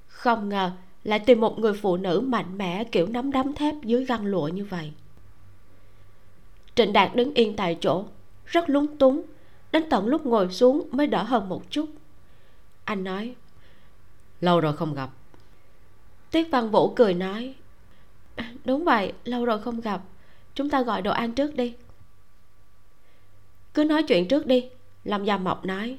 Không 0.07 0.49
ngờ 0.49 0.73
lại 1.05 1.19
tìm 1.19 1.41
một 1.41 1.59
người 1.59 1.73
phụ 1.75 1.97
nữ 1.97 2.21
mạnh 2.21 2.59
mẽ 2.59 2.85
kiểu 2.85 3.07
nắm 3.07 3.33
đấm 3.33 3.55
thép 3.55 3.75
dưới 3.83 4.05
găng 4.05 4.27
lụa 4.27 4.49
như 4.49 4.65
vậy. 4.65 4.93
Trịnh 6.75 6.93
đạt 6.93 7.15
đứng 7.15 7.35
yên 7.35 7.57
tại 7.57 7.79
chỗ, 7.81 8.05
rất 8.47 8.71
lúng 8.71 8.97
túng, 8.97 9.23
đến 9.73 9.83
tận 9.91 10.07
lúc 10.07 10.27
ngồi 10.27 10.53
xuống 10.53 10.89
mới 10.91 11.07
đỡ 11.07 11.23
hơn 11.23 11.49
một 11.49 11.71
chút. 11.71 11.87
Anh 12.85 13.05
nói 13.05 13.35
lâu 14.41 14.61
rồi 14.61 14.77
không 14.77 14.95
gặp. 14.95 15.11
Tiết 16.31 16.51
văn 16.51 16.71
vũ 16.71 16.93
cười 16.97 17.15
nói 17.15 17.55
à, 18.37 18.53
đúng 18.65 18.85
vậy, 18.85 19.13
lâu 19.25 19.45
rồi 19.45 19.59
không 19.59 19.81
gặp. 19.81 20.01
Chúng 20.55 20.71
ta 20.71 20.83
gọi 20.83 21.03
đồ 21.03 21.11
ăn 21.11 21.33
trước 21.33 21.55
đi. 21.55 21.75
Cứ 23.75 23.85
nói 23.85 24.03
chuyện 24.03 24.29
trước 24.29 24.47
đi, 24.47 24.69
lâm 25.05 25.25
gia 25.25 25.37
mộc 25.37 25.65
nói. 25.65 25.99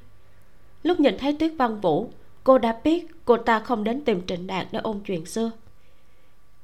Lúc 0.83 0.99
nhìn 0.99 1.18
thấy 1.18 1.35
tuyết 1.39 1.51
văn 1.57 1.81
vũ, 1.81 2.09
cô 2.44 2.57
đã 2.57 2.80
biết 2.83 3.07
cô 3.25 3.37
ta 3.37 3.59
không 3.59 3.83
đến 3.83 4.06
tìm 4.06 4.21
trịnh 4.27 4.47
đạt 4.47 4.68
để 4.71 4.80
ôn 4.80 4.99
chuyện 5.06 5.25
xưa. 5.25 5.51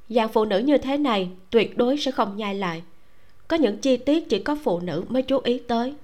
Dạng 0.08 0.28
phụ 0.28 0.44
nữ 0.44 0.58
như 0.58 0.78
thế 0.78 0.98
này 0.98 1.30
tuyệt 1.50 1.76
đối 1.76 1.98
sẽ 1.98 2.10
không 2.10 2.36
nhai 2.36 2.54
lại. 2.54 2.82
Có 3.48 3.56
những 3.56 3.78
chi 3.78 3.96
tiết 3.96 4.28
chỉ 4.28 4.42
có 4.42 4.56
phụ 4.64 4.80
nữ 4.80 5.04
mới 5.08 5.22
chú 5.22 5.38
ý 5.38 5.58
tới. 5.68 5.94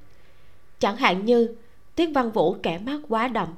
Chẳng 0.79 0.97
hạn 0.97 1.25
như 1.25 1.55
tiết 1.95 2.07
văn 2.15 2.31
vũ 2.31 2.57
kẻ 2.63 2.79
mắt 2.79 3.01
quá 3.09 3.29
đậm 3.29 3.49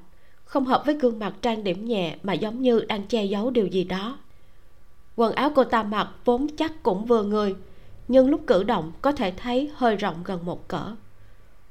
không 0.46 0.64
hợp 0.64 0.82
với 0.86 0.94
gương 0.94 1.18
mặt 1.18 1.34
trang 1.42 1.64
điểm 1.64 1.84
nhẹ 1.84 2.16
mà 2.22 2.32
giống 2.32 2.62
như 2.62 2.80
đang 2.88 3.06
che 3.06 3.24
giấu 3.24 3.50
điều 3.50 3.66
gì 3.66 3.84
đó. 3.84 4.18
Quần 5.16 5.32
áo 5.32 5.52
cô 5.54 5.64
ta 5.64 5.82
mặc 5.82 6.08
vốn 6.24 6.46
chắc 6.56 6.82
cũng 6.82 7.04
vừa 7.04 7.22
người, 7.22 7.54
nhưng 8.08 8.30
lúc 8.30 8.40
cử 8.46 8.62
động 8.62 8.92
có 9.02 9.12
thể 9.12 9.32
thấy 9.36 9.70
hơi 9.74 9.96
rộng 9.96 10.16
gần 10.24 10.44
một 10.44 10.68
cỡ. 10.68 10.94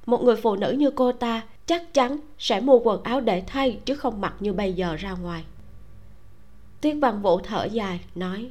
Một 0.05 0.24
người 0.24 0.36
phụ 0.36 0.55
nữ 0.55 0.72
như 0.72 0.91
cô 0.91 1.12
ta 1.12 1.41
chắc 1.65 1.94
chắn 1.94 2.17
sẽ 2.39 2.60
mua 2.60 2.79
quần 2.79 3.03
áo 3.03 3.22
để 3.22 3.44
thay 3.48 3.79
chứ 3.86 3.96
không 3.96 4.22
mặc 4.22 4.34
như 4.39 4.53
bây 4.53 4.74
giờ 4.74 4.96
ra 4.96 5.12
ngoài. 5.12 5.44
Tiết 6.82 6.94
văn 6.94 7.22
vũ 7.22 7.39
thở 7.39 7.65
dài, 7.65 8.00
nói, 8.15 8.50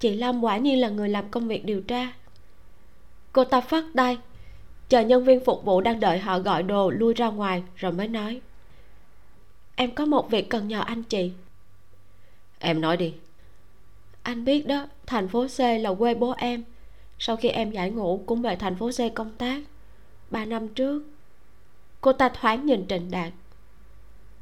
chị 0.00 0.14
lam 0.16 0.44
quả 0.44 0.56
nhiên 0.56 0.80
là 0.80 0.88
người 0.88 1.08
làm 1.08 1.30
công 1.30 1.48
việc 1.48 1.64
điều 1.64 1.80
tra. 1.80 2.12
Cô 3.32 3.44
ta 3.44 3.60
phát 3.60 3.84
tay 3.94 4.18
chờ 4.92 5.00
nhân 5.00 5.24
viên 5.24 5.44
phục 5.44 5.64
vụ 5.64 5.80
đang 5.80 6.00
đợi 6.00 6.18
họ 6.18 6.38
gọi 6.38 6.62
đồ 6.62 6.90
lui 6.90 7.14
ra 7.14 7.28
ngoài 7.28 7.62
rồi 7.76 7.92
mới 7.92 8.08
nói. 8.08 8.40
Em 9.74 9.94
có 9.94 10.06
một 10.06 10.30
việc 10.30 10.50
cần 10.50 10.68
nhờ 10.68 10.80
anh 10.80 11.02
chị. 11.02 11.32
Em 12.58 12.80
nói 12.80 12.96
đi. 12.96 13.14
Anh 14.22 14.44
biết 14.44 14.66
đó 14.66 14.86
thành 15.06 15.28
phố 15.28 15.46
c 15.46 15.60
là 15.60 15.94
quê 15.98 16.14
bố 16.14 16.34
em. 16.36 16.64
Sau 17.18 17.36
khi 17.36 17.48
em 17.48 17.70
giải 17.70 17.90
ngũ 17.90 18.22
cũng 18.26 18.42
về 18.42 18.56
thành 18.56 18.76
phố 18.76 18.90
c 18.90 19.14
công 19.14 19.30
tác. 19.38 19.62
Ba 20.30 20.44
năm 20.44 20.68
trước 20.68 21.02
cô 22.00 22.12
ta 22.12 22.28
thoáng 22.28 22.66
nhìn 22.66 22.86
trịnh 22.88 23.10
đạt. 23.10 23.32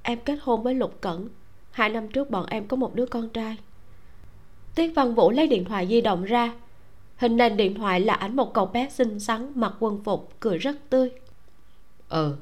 Em 0.02 0.19
kết 0.25 0.38
hôn 0.42 0.62
với 0.62 0.75
lục 0.75 1.00
cẩn. 1.00 1.28
Hai 1.71 1.88
năm 1.88 2.09
trước 2.09 2.30
bọn 2.30 2.47
em 2.47 2.66
có 2.66 2.76
một 2.76 2.95
đứa 2.95 3.07
con 3.07 3.28
trai. 3.28 3.57
Tiết 4.75 4.88
văn 4.88 5.14
vũ 5.14 5.30
lấy 5.30 5.47
điện 5.47 5.64
thoại 5.64 5.87
di 5.87 6.00
động 6.00 6.25
ra 6.25 6.52
hình 7.21 7.37
nền 7.37 7.57
điện 7.57 7.75
thoại 7.75 8.00
là 8.00 8.15
ảnh 8.15 8.37
một 8.37 8.55
cậu 8.55 8.67
bé 8.67 8.89
xinh 8.91 9.21
xắn 9.21 9.53
mặc 9.55 9.73
quân 9.81 10.00
phục 10.05 10.33
cười 10.41 10.59
rất 10.59 10.77
tươi. 10.91 11.11
Ừ 12.09 12.37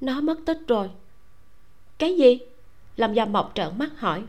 nó 0.00 0.20
mất 0.20 0.38
tích 0.46 0.58
rồi. 0.68 0.90
Cái 1.98 2.16
gì? 2.16 2.38
Lâm 2.96 3.14
gia 3.14 3.24
mộc 3.24 3.52
trợn 3.54 3.78
mắt 3.78 3.90
hỏi. 3.98 4.22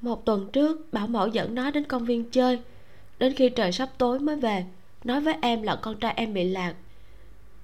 Một 0.00 0.24
tuần 0.24 0.48
trước 0.52 0.92
bảo 0.92 1.06
mẫu 1.06 1.26
dẫn 1.26 1.54
nó 1.54 1.70
đến 1.70 1.84
công 1.84 2.04
viên 2.04 2.30
chơi. 2.30 2.60
Đến 3.18 3.34
khi 3.36 3.48
trời 3.48 3.72
sắp 3.72 3.88
tối 3.98 4.18
mới 4.18 4.36
về 4.36 4.64
nói 5.04 5.20
với 5.20 5.34
em 5.42 5.62
là 5.62 5.76
con 5.76 5.96
trai 5.96 6.14
em 6.16 6.34
bị 6.34 6.44
lạc. 6.44 6.74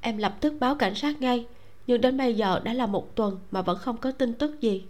Em 0.01 0.17
lập 0.17 0.37
tức 0.41 0.55
báo 0.61 0.75
cảnh 0.75 0.95
sát 0.95 1.21
ngay 1.21 1.47
nhưng 1.87 2.01
đến 2.01 2.17
bây 2.17 2.35
giờ 2.35 2.61
đã 2.65 2.73
là 2.73 2.87
một 2.87 3.15
tuần 3.15 3.39
mà 3.51 3.63
vẫn 3.63 3.79
không 3.79 3.97
có 3.97 4.13
tin 4.13 4.35
tức 4.35 4.61
gì. 4.61 4.85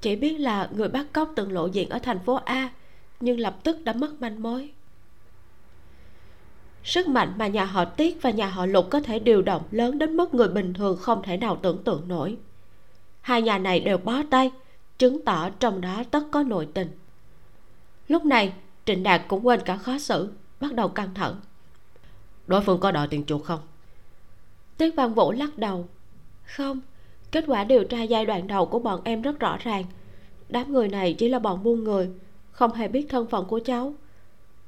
Chỉ 0.00 0.16
biết 0.16 0.38
là 0.38 0.68
người 0.72 0.88
bắt 0.88 1.06
cóc 1.12 1.32
từng 1.36 1.52
lộ 1.52 1.66
diện 1.66 1.88
ở 1.88 1.98
thành 1.98 2.18
phố 2.18 2.34
a 2.34 2.70
nhưng 3.20 3.40
lập 3.40 3.56
tức 3.64 3.84
đã 3.84 3.92
mất 3.92 4.20
manh 4.20 4.42
mối. 4.42 4.70
Sức 6.84 7.08
mạnh 7.08 7.32
mà 7.38 7.46
nhà 7.46 7.64
họ 7.64 7.84
tiết 7.84 8.22
và 8.22 8.30
nhà 8.30 8.46
họ 8.46 8.66
lục 8.66 8.86
có 8.90 9.00
thể 9.00 9.18
điều 9.18 9.42
động 9.42 9.62
lớn 9.70 9.98
đến 9.98 10.16
mức 10.16 10.34
người 10.34 10.48
bình 10.48 10.74
thường 10.74 10.96
không 11.00 11.22
thể 11.22 11.36
nào 11.36 11.56
tưởng 11.56 11.84
tượng 11.84 12.08
nổi. 12.08 12.36
Hai 13.20 13.42
nhà 13.42 13.58
này 13.58 13.80
đều 13.80 13.98
bó 13.98 14.22
tay, 14.30 14.50
chứng 14.98 15.24
tỏ 15.24 15.50
trong 15.50 15.80
đó 15.80 16.02
tất 16.10 16.22
có 16.30 16.42
nội 16.42 16.68
tình. 16.74 16.98
Lúc 18.08 18.24
này, 18.24 18.52
trịnh 18.84 19.02
đạt 19.02 19.22
cũng 19.28 19.46
quên 19.46 19.60
cả 19.64 19.76
khó 19.76 19.98
xử, 19.98 20.32
bắt 20.60 20.74
đầu 20.74 20.88
căng 20.88 21.14
thẳng. 21.14 21.36
Đối 22.46 22.60
phương 22.60 22.80
có 22.80 22.90
đòi 22.90 23.08
tiền 23.08 23.24
chuộc 23.24 23.44
không? 23.44 23.60
Tiết 24.76 24.90
văn 24.96 25.14
vũ 25.14 25.32
lắc 25.32 25.58
đầu. 25.58 25.88
Không, 26.44 26.80
kết 27.32 27.44
quả 27.46 27.64
điều 27.64 27.84
tra 27.84 28.02
giai 28.02 28.26
đoạn 28.26 28.46
đầu 28.46 28.66
của 28.66 28.78
bọn 28.78 29.00
em 29.04 29.22
rất 29.22 29.40
rõ 29.40 29.56
ràng. 29.56 29.84
Đám 30.48 30.72
người 30.72 30.88
này 30.88 31.14
chỉ 31.18 31.28
là 31.28 31.38
bọn 31.38 31.62
buôn 31.62 31.84
người 31.84 32.10
không 32.50 32.72
hề 32.72 32.88
biết 32.88 33.06
thân 33.08 33.26
phận 33.26 33.44
của 33.44 33.60
cháu. 33.64 33.94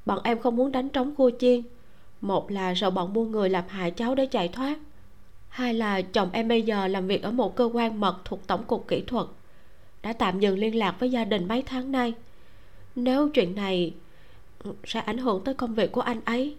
Bọn 0.05 0.19
em 0.23 0.39
không 0.39 0.55
muốn 0.55 0.71
đánh 0.71 0.89
trống 0.89 1.15
cua 1.15 1.31
chiên. 1.39 1.61
Một 2.21 2.51
là 2.51 2.73
sợ 2.75 2.89
bọn 2.89 3.13
buôn 3.13 3.31
người 3.31 3.49
làm 3.49 3.63
hại 3.67 3.91
cháu 3.91 4.15
để 4.15 4.25
chạy 4.25 4.47
thoát. 4.47 4.77
Hai 5.49 5.73
là 5.73 6.01
chồng 6.01 6.29
em 6.31 6.47
bây 6.47 6.61
giờ 6.61 6.87
làm 6.87 7.07
việc 7.07 7.23
ở 7.23 7.31
một 7.31 7.55
cơ 7.55 7.69
quan 7.73 7.99
mật 7.99 8.17
thuộc 8.25 8.47
tổng 8.47 8.63
cục 8.63 8.87
kỹ 8.87 9.03
thuật. 9.07 9.27
Đã 10.03 10.13
tạm 10.13 10.39
dừng 10.39 10.57
liên 10.57 10.75
lạc 10.75 10.95
với 10.99 11.11
gia 11.11 11.25
đình 11.25 11.47
mấy 11.47 11.61
tháng 11.61 11.91
nay. 11.91 12.13
Nếu 12.95 13.29
chuyện 13.29 13.55
này 13.55 13.93
sẽ 14.83 14.99
ảnh 14.99 15.17
hưởng 15.17 15.43
tới 15.43 15.53
công 15.53 15.75
việc 15.75 15.91
của 15.91 16.01
anh 16.01 16.21
ấy. 16.25 16.55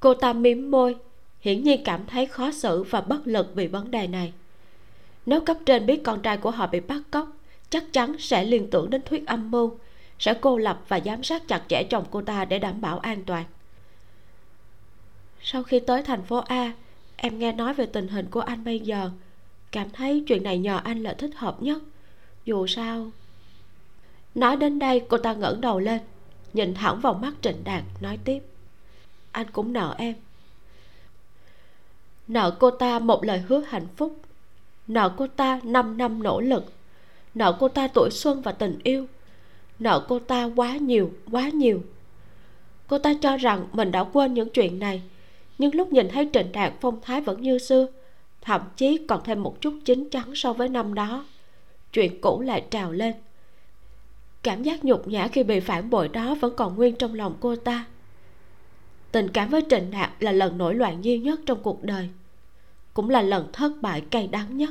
Cô 0.00 0.14
ta 0.14 0.32
mím 0.32 0.70
môi, 0.70 0.96
hiển 1.40 1.62
nhiên 1.62 1.84
cảm 1.84 2.06
thấy 2.06 2.26
khó 2.26 2.50
xử 2.50 2.82
và 2.82 3.00
bất 3.00 3.20
lực 3.24 3.52
vì 3.54 3.66
vấn 3.66 3.90
đề 3.90 4.06
này. 4.06 4.32
Nếu 5.26 5.40
cấp 5.40 5.56
trên 5.66 5.86
biết 5.86 6.00
con 6.04 6.22
trai 6.22 6.36
của 6.36 6.50
họ 6.50 6.66
bị 6.66 6.80
bắt 6.80 7.02
cóc 7.10 7.28
chắc 7.72 7.92
chắn 7.92 8.16
sẽ 8.18 8.44
liên 8.44 8.70
tưởng 8.70 8.90
đến 8.90 9.02
thuyết 9.04 9.26
âm 9.26 9.50
mưu, 9.50 9.78
sẽ 10.18 10.34
cô 10.40 10.56
lập 10.56 10.80
và 10.88 11.00
giám 11.00 11.22
sát 11.24 11.48
chặt 11.48 11.62
chẽ 11.68 11.82
chồng 11.90 12.04
cô 12.10 12.22
ta 12.22 12.44
để 12.44 12.58
đảm 12.58 12.80
bảo 12.80 12.98
an 12.98 13.24
toàn. 13.24 13.44
Sau 15.40 15.62
khi 15.62 15.80
tới 15.80 16.02
thành 16.02 16.22
phố 16.22 16.36
a, 16.36 16.72
em 17.16 17.38
nghe 17.38 17.52
nói 17.52 17.74
về 17.74 17.86
tình 17.86 18.08
hình 18.08 18.26
của 18.30 18.40
anh 18.40 18.64
bây 18.64 18.80
giờ. 18.80 19.10
Cảm 19.70 19.90
thấy 19.90 20.24
chuyện 20.26 20.42
này 20.42 20.58
nhờ 20.58 20.80
anh 20.84 21.02
là 21.02 21.14
thích 21.14 21.30
hợp 21.36 21.62
nhất. 21.62 21.82
Dù 22.44 22.66
sao, 22.66 23.10
nói 24.34 24.56
đến 24.56 24.78
đây 24.78 25.02
cô 25.08 25.18
ta 25.18 25.34
ngẩng 25.34 25.60
đầu 25.60 25.80
lên, 25.80 26.00
nhìn 26.52 26.74
thẳng 26.74 27.00
vào 27.00 27.14
mắt 27.14 27.32
trịnh 27.42 27.64
đạt, 27.64 27.82
nói 28.00 28.18
tiếp. 28.24 28.42
Anh 29.32 29.46
cũng 29.52 29.72
nợ 29.72 29.94
em. 29.98 30.14
Nợ 32.28 32.56
cô 32.60 32.70
ta 32.70 32.98
một 32.98 33.24
lời 33.24 33.38
hứa 33.38 33.60
hạnh 33.60 33.86
phúc. 33.96 34.20
Nợ 34.86 35.14
cô 35.16 35.26
ta 35.26 35.60
5 35.62 35.98
năm 35.98 36.22
nỗ 36.22 36.40
lực 36.40 36.72
nợ 37.34 37.56
cô 37.60 37.68
ta 37.68 37.88
tuổi 37.88 38.10
xuân 38.10 38.42
và 38.42 38.52
tình 38.52 38.78
yêu. 38.82 39.06
Nợ 39.78 40.06
cô 40.08 40.18
ta 40.18 40.50
quá 40.56 40.76
nhiều 40.76 41.10
quá 41.30 41.48
nhiều. 41.48 41.82
Cô 42.86 42.98
ta 42.98 43.14
cho 43.20 43.36
rằng 43.36 43.66
mình 43.72 43.92
đã 43.92 44.04
quên 44.04 44.34
những 44.34 44.48
chuyện 44.48 44.78
này, 44.78 45.02
nhưng 45.58 45.74
lúc 45.74 45.92
nhìn 45.92 46.08
thấy 46.08 46.28
trịnh 46.32 46.52
đạt 46.52 46.72
phong 46.80 47.00
thái 47.02 47.20
vẫn 47.20 47.40
như 47.40 47.58
xưa, 47.58 47.86
thậm 48.40 48.60
chí 48.76 48.98
còn 49.08 49.20
thêm 49.24 49.42
một 49.42 49.60
chút 49.60 49.74
chín 49.84 50.08
chắn 50.10 50.34
so 50.34 50.52
với 50.52 50.68
năm 50.68 50.94
đó. 50.94 51.24
Chuyện 51.92 52.20
cũ 52.20 52.40
lại 52.40 52.64
trào 52.70 52.92
lên. 52.92 53.14
Cảm 54.42 54.62
giác 54.62 54.84
nhục 54.84 55.08
nhã 55.08 55.28
khi 55.28 55.42
bị 55.42 55.60
phản 55.60 55.90
bội 55.90 56.08
đó 56.08 56.34
vẫn 56.40 56.54
còn 56.56 56.76
nguyên 56.76 56.96
trong 56.96 57.14
lòng 57.14 57.36
cô 57.40 57.56
ta. 57.56 57.84
Tình 59.12 59.28
cảm 59.28 59.48
với 59.48 59.62
trịnh 59.70 59.90
đạt 59.90 60.10
là 60.20 60.32
lần 60.32 60.58
nổi 60.58 60.74
loạn 60.74 61.04
duy 61.04 61.18
nhất 61.18 61.40
trong 61.46 61.62
cuộc 61.62 61.84
đời, 61.84 62.08
cũng 62.94 63.10
là 63.10 63.22
lần 63.22 63.48
thất 63.52 63.72
bại 63.80 64.00
cay 64.00 64.26
đắng 64.26 64.56
nhất 64.56 64.70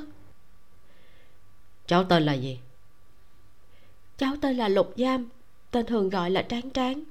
cháu 1.91 2.03
tên 2.03 2.23
là 2.23 2.33
gì? 2.33 2.59
Cháu 4.17 4.35
tên 4.41 4.57
là 4.57 4.67
lục 4.67 4.93
giam, 4.97 5.29
tên 5.71 5.85
thường 5.85 6.09
gọi 6.09 6.29
là 6.29 6.41
tráng 6.41 6.71
tráng. 6.71 7.03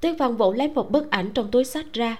Tiết 0.00 0.12
văn 0.18 0.36
vũ 0.36 0.52
lấy 0.52 0.68
một 0.68 0.90
bức 0.90 1.10
ảnh 1.10 1.30
trong 1.34 1.50
túi 1.50 1.64
sách 1.64 1.86
ra. 1.92 2.16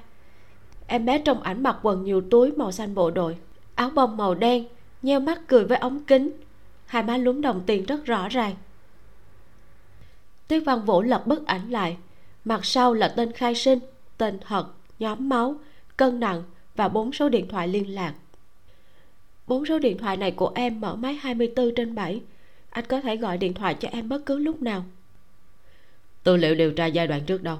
Em 0.86 1.04
bé 1.04 1.18
trong 1.18 1.42
ảnh 1.42 1.62
mặc 1.62 1.76
quần 1.82 2.04
nhiều 2.04 2.22
túi 2.30 2.52
màu 2.52 2.72
xanh 2.72 2.94
bộ 2.94 3.10
đội, 3.10 3.36
áo 3.74 3.90
bông 3.90 4.16
màu 4.16 4.34
đen, 4.34 4.66
nheo 5.02 5.20
mắt 5.20 5.40
cười 5.46 5.64
với 5.64 5.78
ống 5.78 6.04
kính. 6.04 6.30
Hai 6.86 7.02
má 7.02 7.16
lúm 7.16 7.40
đồng 7.40 7.62
tiền 7.66 7.86
rất 7.86 8.04
rõ 8.04 8.28
ràng. 8.28 8.54
Tiết 10.48 10.60
văn 10.60 10.84
vũ 10.84 11.02
lật 11.02 11.26
bức 11.26 11.46
ảnh 11.46 11.70
lại. 11.70 11.96
Mặt 12.44 12.64
sau 12.64 12.94
là 12.94 13.08
tên 13.08 13.32
khai 13.32 13.54
sinh, 13.54 13.78
tên 14.18 14.38
thật, 14.46 14.66
nhóm 14.98 15.28
máu, 15.28 15.54
cân 15.96 16.20
nặng 16.20 16.42
và 16.76 16.88
bốn 16.88 17.12
số 17.12 17.28
điện 17.28 17.48
thoại 17.48 17.68
liên 17.68 17.94
lạc 17.94 18.14
bốn 19.46 19.66
số 19.66 19.78
điện 19.78 19.98
thoại 19.98 20.16
này 20.16 20.30
của 20.30 20.52
em 20.54 20.80
mở 20.80 20.96
máy 20.96 21.14
24 21.14 21.74
trên 21.74 21.94
7 21.94 22.22
anh 22.70 22.86
có 22.86 23.00
thể 23.00 23.16
gọi 23.16 23.38
điện 23.38 23.54
thoại 23.54 23.74
cho 23.74 23.88
em 23.88 24.08
bất 24.08 24.26
cứ 24.26 24.38
lúc 24.38 24.62
nào. 24.62 24.84
Tư 26.22 26.36
liệu 26.36 26.54
điều 26.54 26.72
tra 26.72 26.86
giai 26.86 27.06
đoạn 27.06 27.24
trước 27.24 27.42
đâu? 27.42 27.58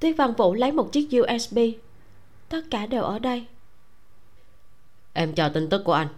Tiết 0.00 0.12
Văn 0.12 0.32
Vũ 0.32 0.54
lấy 0.54 0.72
một 0.72 0.92
chiếc 0.92 1.08
USB 1.20 1.58
Tất 2.48 2.62
cả 2.70 2.86
đều 2.86 3.02
ở 3.02 3.18
đây. 3.18 3.46
Em 5.12 5.34
chờ 5.34 5.48
tin 5.48 5.68
tức 5.68 5.82
của 5.84 5.92
anh. 5.92 6.08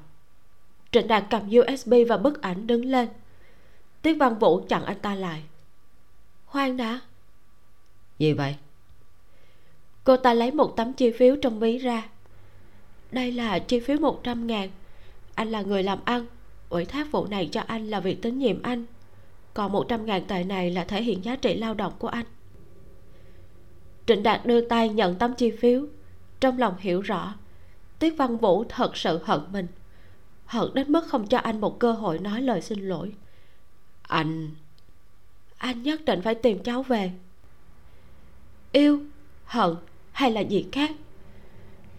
Trịnh 0.92 1.08
Đạt 1.08 1.25
cầm 1.30 1.50
USB 1.58 1.94
và 2.08 2.16
bức 2.16 2.42
ảnh 2.42 2.66
đứng 2.66 2.85
lên. 2.85 3.08
Tiết 4.02 4.14
Văn 4.14 4.38
Vũ 4.38 4.61
chặn 4.68 4.85
anh 4.85 4.99
ta 4.99 5.14
lại. 5.14 5.42
Khoan 6.47 6.76
đã 6.76 7.00
Gì 8.18 8.32
vậy? 8.32 8.56
Cô 10.04 10.16
ta 10.16 10.35
lấy 10.35 10.50
một 10.50 10.76
tấm 10.76 10.92
chi 10.92 11.11
phiếu 11.11 11.37
trong 11.42 11.61
ví 11.61 11.78
ra 11.78 12.08
Đây 13.12 13.33
là 13.33 13.59
chi 13.59 13.81
phiếu 13.81 13.99
100 13.99 14.47
ngàn. 14.47 14.71
Anh 15.35 15.49
là 15.49 15.62
người 15.62 15.83
làm 15.83 15.99
ăn. 16.05 16.27
Ủy 16.69 16.85
thác 16.85 17.12
vụ 17.12 17.27
này 17.27 17.49
cho 17.53 17.61
anh 17.67 17.91
là 17.91 18.00
việc 18.00 18.23
tín 18.23 18.38
nhiệm 18.38 18.62
anh. 18.62 18.85
Còn 19.55 19.73
100 19.73 20.07
ngàn 20.07 20.25
tệ 20.27 20.45
này 20.45 20.71
là 20.71 20.85
thể 20.85 21.03
hiện 21.03 21.25
giá 21.25 21.37
trị 21.37 21.55
lao 21.55 21.75
động 21.75 21.93
của 21.99 22.09
anh. 22.09 22.27
Trịnh 24.07 24.23
đạt 24.23 24.47
đưa 24.47 24.61
tay 24.61 24.88
nhận 24.88 25.15
tấm 25.15 25.35
chi 25.35 25.50
phiếu. 25.50 25.87
Trong 26.41 26.59
lòng 26.59 26.75
hiểu 26.79 27.00
rõ 27.00 27.35
tiết 27.99 28.15
văn 28.17 28.37
vũ 28.37 28.65
thật 28.69 28.97
sự 28.97 29.21
hận 29.25 29.41
mình. 29.53 29.67
Hận 30.47 30.75
đến 30.75 30.93
mức 30.93 31.07
không 31.07 31.27
cho 31.27 31.38
anh 31.38 31.61
một 31.61 31.79
cơ 31.79 31.93
hội 31.93 32.19
nói 32.19 32.43
lời 32.43 32.61
xin 32.61 32.88
lỗi. 32.88 33.12
Anh 34.03 34.50
anh 35.59 35.83
nhất 35.83 36.05
định 36.05 36.23
phải 36.23 36.35
tìm 36.35 36.62
cháu 36.62 36.83
về. 36.83 37.11
Yêu 38.73 39.00
hận 39.45 39.75
hay 40.12 40.31
là 40.31 40.41
gì 40.41 40.67
khác 40.73 40.91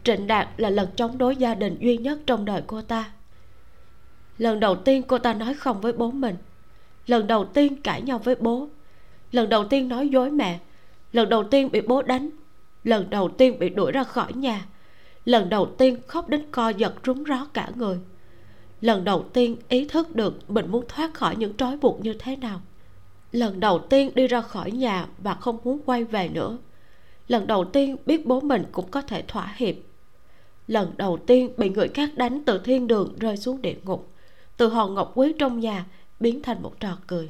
trịnh 0.04 0.28
đạt 0.28 0.48
là 0.58 0.70
lần 0.70 0.88
chống 0.96 1.18
đối 1.18 1.36
gia 1.36 1.56
đình 1.56 1.78
duy 1.80 1.98
nhất 1.98 2.20
trong 2.26 2.46
đời 2.46 2.64
cô 2.68 2.82
ta. 2.82 3.12
Lần 4.38 4.60
đầu 4.60 4.76
tiên 4.76 5.04
cô 5.04 5.18
ta 5.18 5.34
nói 5.34 5.54
không 5.54 5.82
với 5.82 5.94
bố 5.94 6.12
mình. 6.12 6.36
Lần 7.08 7.28
đầu 7.28 7.46
tiên 7.46 7.82
cãi 7.82 8.02
nhau 8.02 8.20
với 8.20 8.36
bố. 8.36 8.68
Lần 9.32 9.50
đầu 9.50 9.66
tiên 9.66 9.88
nói 9.88 10.10
dối 10.10 10.32
mẹ. 10.32 10.60
Lần 11.14 11.30
đầu 11.30 11.44
tiên 11.44 11.72
bị 11.72 11.82
bố 11.82 12.02
đánh. 12.02 12.30
Lần 12.84 13.10
đầu 13.10 13.30
tiên 13.30 13.60
bị 13.60 13.70
đuổi 13.70 13.92
ra 13.92 14.04
khỏi 14.04 14.34
nhà. 14.34 14.66
Lần 15.26 15.50
đầu 15.50 15.66
tiên 15.66 15.98
khóc 16.08 16.30
đến 16.30 16.44
co 16.52 16.70
giật 16.70 16.94
rúng 17.06 17.24
ró 17.24 17.46
cả 17.54 17.70
người. 17.76 18.00
Lần 18.82 19.04
đầu 19.04 19.26
tiên 19.34 19.56
ý 19.70 19.88
thức 19.88 20.16
được 20.16 20.52
mình 20.52 20.72
muốn 20.72 20.86
thoát 20.88 21.14
khỏi 21.14 21.36
những 21.36 21.58
trói 21.58 21.78
buộc 21.78 22.02
như 22.02 22.14
thế 22.20 22.36
nào. 22.36 22.62
Lần 23.32 23.60
đầu 23.60 23.80
tiên 23.80 24.12
đi 24.16 24.28
ra 24.28 24.42
khỏi 24.42 24.72
nhà 24.72 25.08
và 25.18 25.34
không 25.34 25.58
muốn 25.64 25.80
quay 25.86 26.04
về 26.04 26.30
nữa. 26.30 26.58
Lần 27.28 27.48
đầu 27.48 27.66
tiên 27.66 27.96
biết 28.06 28.26
bố 28.26 28.40
mình 28.40 28.64
cũng 28.72 28.92
có 28.92 29.02
thể 29.02 29.24
thỏa 29.28 29.54
hiệp 29.58 29.76
lần 30.70 30.92
đầu 30.98 31.18
tiên 31.18 31.54
bị 31.58 31.70
người 31.70 31.88
khác 31.88 32.10
đánh 32.16 32.44
từ 32.46 32.60
thiên 32.60 32.88
đường 32.88 33.16
rơi 33.20 33.38
xuống 33.38 33.62
địa 33.62 33.76
ngục. 33.84 34.12
Từ 34.58 34.68
hòn 34.68 34.94
ngọc 34.94 35.12
quý 35.16 35.34
trong 35.40 35.60
nhà 35.60 35.86
biến 36.20 36.42
thành 36.42 36.64
một 36.64 36.80
trò 36.80 36.98
cười. 37.08 37.30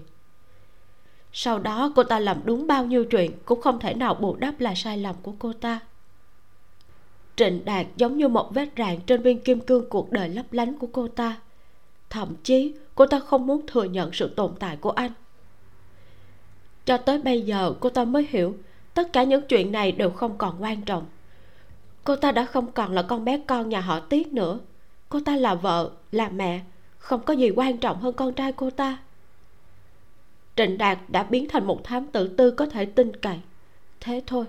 Sau 1.34 1.60
đó 1.60 1.91
cô 1.96 2.03
ta 2.03 2.19
làm 2.19 2.41
đúng 2.46 2.67
bao 2.67 2.86
nhiêu 2.86 3.05
chuyện 3.05 3.31
cũng 3.46 3.62
không 3.62 3.79
thể 3.79 3.93
nào 3.93 4.13
bù 4.13 4.36
đắp 4.36 4.60
là 4.60 4.75
sai 4.75 4.98
lầm 4.98 5.15
của 5.24 5.34
cô 5.39 5.53
ta. 5.53 5.79
Trịnh 7.36 7.65
đạt 7.65 7.86
giống 7.98 8.17
như 8.17 8.27
một 8.27 8.53
vết 8.53 8.69
rạn 8.77 9.00
trên 9.05 9.22
viên 9.22 9.39
kim 9.39 9.60
cương 9.60 9.89
cuộc 9.89 10.12
đời 10.12 10.29
lấp 10.29 10.53
lánh 10.53 10.77
của 10.79 10.88
cô 10.91 11.08
ta. 11.08 11.38
Thậm 12.10 12.36
chí, 12.43 12.74
cô 12.96 13.05
ta 13.05 13.19
không 13.19 13.48
muốn 13.48 13.67
thừa 13.67 13.84
nhận 13.84 14.13
sự 14.13 14.34
tồn 14.36 14.51
tại 14.60 14.77
của 14.77 14.91
anh. 14.91 15.12
Cho 16.86 16.98
tới 16.98 17.22
bây 17.22 17.41
giờ, 17.41 17.74
cô 17.79 17.89
ta 17.89 18.05
mới 18.05 18.27
hiểu 18.29 18.55
tất 18.93 19.13
cả 19.13 19.24
những 19.24 19.41
chuyện 19.50 19.72
này 19.72 19.91
đều 19.91 20.10
không 20.10 20.38
còn 20.38 20.63
quan 20.63 20.81
trọng 20.81 21.05
cô 22.03 22.15
ta 22.15 22.31
đã 22.31 22.45
không 22.45 22.71
còn 22.71 22.93
là 22.93 23.01
con 23.01 23.25
bé 23.25 23.39
con 23.47 23.69
nhà 23.69 23.81
họ 23.81 23.99
tiết 23.99 24.33
nữa. 24.33 24.59
Cô 25.09 25.19
ta 25.25 25.35
là 25.35 25.55
vợ 25.55 25.91
là 26.11 26.29
mẹ. 26.29 26.61
Không 26.97 27.23
có 27.23 27.33
gì 27.33 27.49
quan 27.49 27.77
trọng 27.77 27.99
hơn 27.99 28.15
con 28.15 28.33
trai 28.33 28.51
cô 28.51 28.69
ta. 28.69 28.97
Trịnh 30.55 30.77
đạt 30.77 30.99
đã 31.07 31.23
biến 31.23 31.47
thành 31.49 31.65
một 31.65 31.83
thám 31.83 32.07
tử 32.07 32.27
tư 32.27 32.51
có 32.51 32.65
thể 32.65 32.85
tin 32.85 33.15
cậy. 33.15 33.39
Thế 33.99 34.23
thôi. 34.27 34.45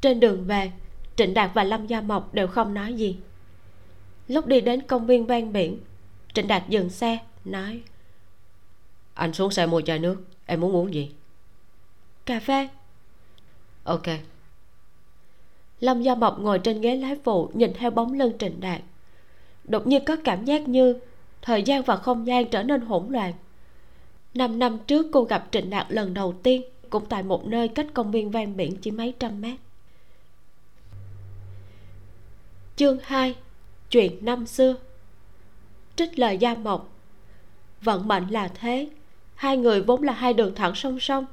Trên 0.00 0.20
đường 0.20 0.44
về 0.44 0.72
trịnh 1.16 1.34
đạt 1.34 1.50
và 1.54 1.64
lâm 1.64 1.86
gia 1.86 2.00
mộc 2.00 2.34
đều 2.34 2.46
không 2.46 2.74
nói 2.74 2.94
gì. 2.94 3.16
Lúc 4.28 4.46
đi 4.46 4.60
đến 4.60 4.82
công 4.82 5.06
viên 5.06 5.26
ven 5.26 5.52
biển 5.52 5.78
trịnh 6.34 6.48
đạt 6.48 6.68
dừng 6.68 6.90
xe 6.90 7.18
nói 7.44 7.82
anh 9.14 9.32
xuống 9.32 9.50
xe 9.50 9.66
mua 9.66 9.80
chai 9.80 9.98
nước 9.98 10.24
em 10.46 10.60
muốn 10.60 10.76
uống 10.76 10.94
gì? 10.94 11.12
Cà 12.24 12.40
phê. 12.40 12.68
Ok 13.84 14.06
lâm 15.80 16.02
gia 16.02 16.14
mộc 16.14 16.40
ngồi 16.40 16.58
trên 16.58 16.80
ghế 16.80 16.96
lái 16.96 17.16
phụ, 17.24 17.50
nhìn 17.54 17.72
theo 17.74 17.90
bóng 17.90 18.12
lưng 18.12 18.32
trịnh 18.38 18.60
đạt. 18.60 18.80
Đột 19.64 19.86
nhiên 19.86 20.04
có 20.04 20.16
cảm 20.24 20.44
giác 20.44 20.68
như 20.68 20.96
thời 21.42 21.62
gian 21.62 21.82
và 21.82 21.96
không 21.96 22.26
gian 22.26 22.46
trở 22.46 22.62
nên 22.62 22.80
hỗn 22.80 23.06
loạn. 23.10 23.32
Năm 24.34 24.58
năm 24.58 24.78
trước 24.86 25.06
cô 25.12 25.24
gặp 25.24 25.48
trịnh 25.50 25.70
đạt 25.70 25.86
lần 25.88 26.14
đầu 26.14 26.34
tiên, 26.42 26.62
cũng 26.90 27.06
tại 27.06 27.22
một 27.22 27.46
nơi 27.46 27.68
cách 27.68 27.86
công 27.94 28.10
viên 28.10 28.30
ven 28.30 28.56
biển 28.56 28.76
chỉ 28.76 28.90
mấy 28.90 29.14
trăm 29.18 29.40
mét. 29.40 29.58
Chương 32.76 32.98
2 33.02 33.34
chuyện 33.90 34.24
năm 34.24 34.46
xưa. 34.46 34.74
Trích 35.96 36.18
lời 36.18 36.38
gia 36.38 36.54
mộc. 36.54 36.88
Vận 37.80 38.08
mệnh 38.08 38.26
là 38.30 38.48
thế. 38.48 38.88
Hai 39.34 39.56
người 39.56 39.82
vốn 39.82 40.02
là 40.02 40.12
hai 40.12 40.32
đường 40.32 40.54
thẳng 40.54 40.74
song 40.74 41.00
song. 41.00 41.26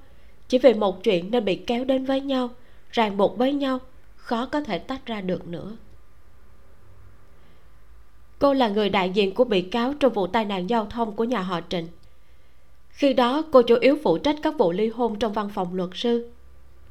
Chỉ 0.47 0.57
vì 0.57 0.73
một 0.73 1.03
chuyện 1.03 1.31
nên 1.31 1.45
bị 1.45 1.55
kéo 1.55 1.85
đến 1.85 2.05
với 2.05 2.21
nhau, 2.21 2.49
ràng 2.91 3.17
buộc 3.17 3.37
với 3.37 3.53
nhau 3.53 3.79
khó 4.27 4.45
có 4.45 4.61
thể 4.61 4.79
tách 4.79 5.05
ra 5.05 5.21
được 5.21 5.47
nữa. 5.47 5.71
Cô 8.39 8.53
là 8.53 8.67
người 8.67 8.89
đại 8.89 9.09
diện 9.09 9.35
của 9.35 9.43
bị 9.43 9.61
cáo 9.61 9.93
trong 9.93 10.13
vụ 10.13 10.27
tai 10.27 10.45
nạn 10.45 10.69
giao 10.69 10.85
thông 10.85 11.15
của 11.15 11.23
nhà 11.23 11.41
họ 11.41 11.59
trịnh. 11.69 11.87
Khi 12.89 13.13
đó, 13.13 13.43
cô 13.51 13.61
chủ 13.61 13.75
yếu 13.75 13.97
phụ 14.03 14.17
trách 14.17 14.35
các 14.43 14.57
vụ 14.57 14.71
ly 14.71 14.89
hôn 14.89 15.19
trong 15.19 15.33
văn 15.33 15.49
phòng 15.49 15.75
luật 15.75 15.89
sư. 15.93 16.31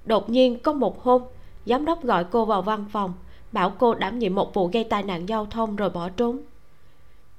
Đột 0.04 0.30
nhiên, 0.30 0.58
có 0.58 0.72
một 0.72 1.02
hôm, 1.02 1.22
giám 1.66 1.84
đốc 1.84 2.04
gọi 2.04 2.24
cô 2.30 2.44
vào 2.44 2.62
văn 2.62 2.84
phòng, 2.92 3.14
bảo 3.52 3.70
cô 3.70 3.94
đảm 3.94 4.18
nhiệm 4.18 4.34
một 4.34 4.54
vụ 4.54 4.66
gây 4.66 4.84
tai 4.84 5.02
nạn 5.02 5.28
giao 5.28 5.46
thông 5.46 5.76
rồi 5.76 5.90
bỏ 5.90 6.08
trốn. 6.08 6.38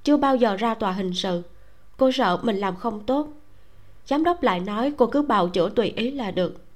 Chưa 0.03 0.17
bao 0.17 0.35
giờ 0.35 0.55
ra 0.55 0.75
tòa 0.75 0.91
hình 0.91 1.13
sự, 1.13 1.41
cô 1.97 2.11
sợ 2.11 2.39
mình 2.41 2.57
làm 2.57 2.75
không 2.75 3.03
tốt. 3.05 3.27
Giám 4.05 4.23
đốc 4.23 4.43
lại 4.43 4.59
nói 4.59 4.93
cô 4.97 5.07
cứ 5.07 5.21
bào 5.21 5.49
chữa 5.49 5.69
tùy 5.69 5.93
ý 5.95 6.11
là 6.11 6.31
được 6.31 6.66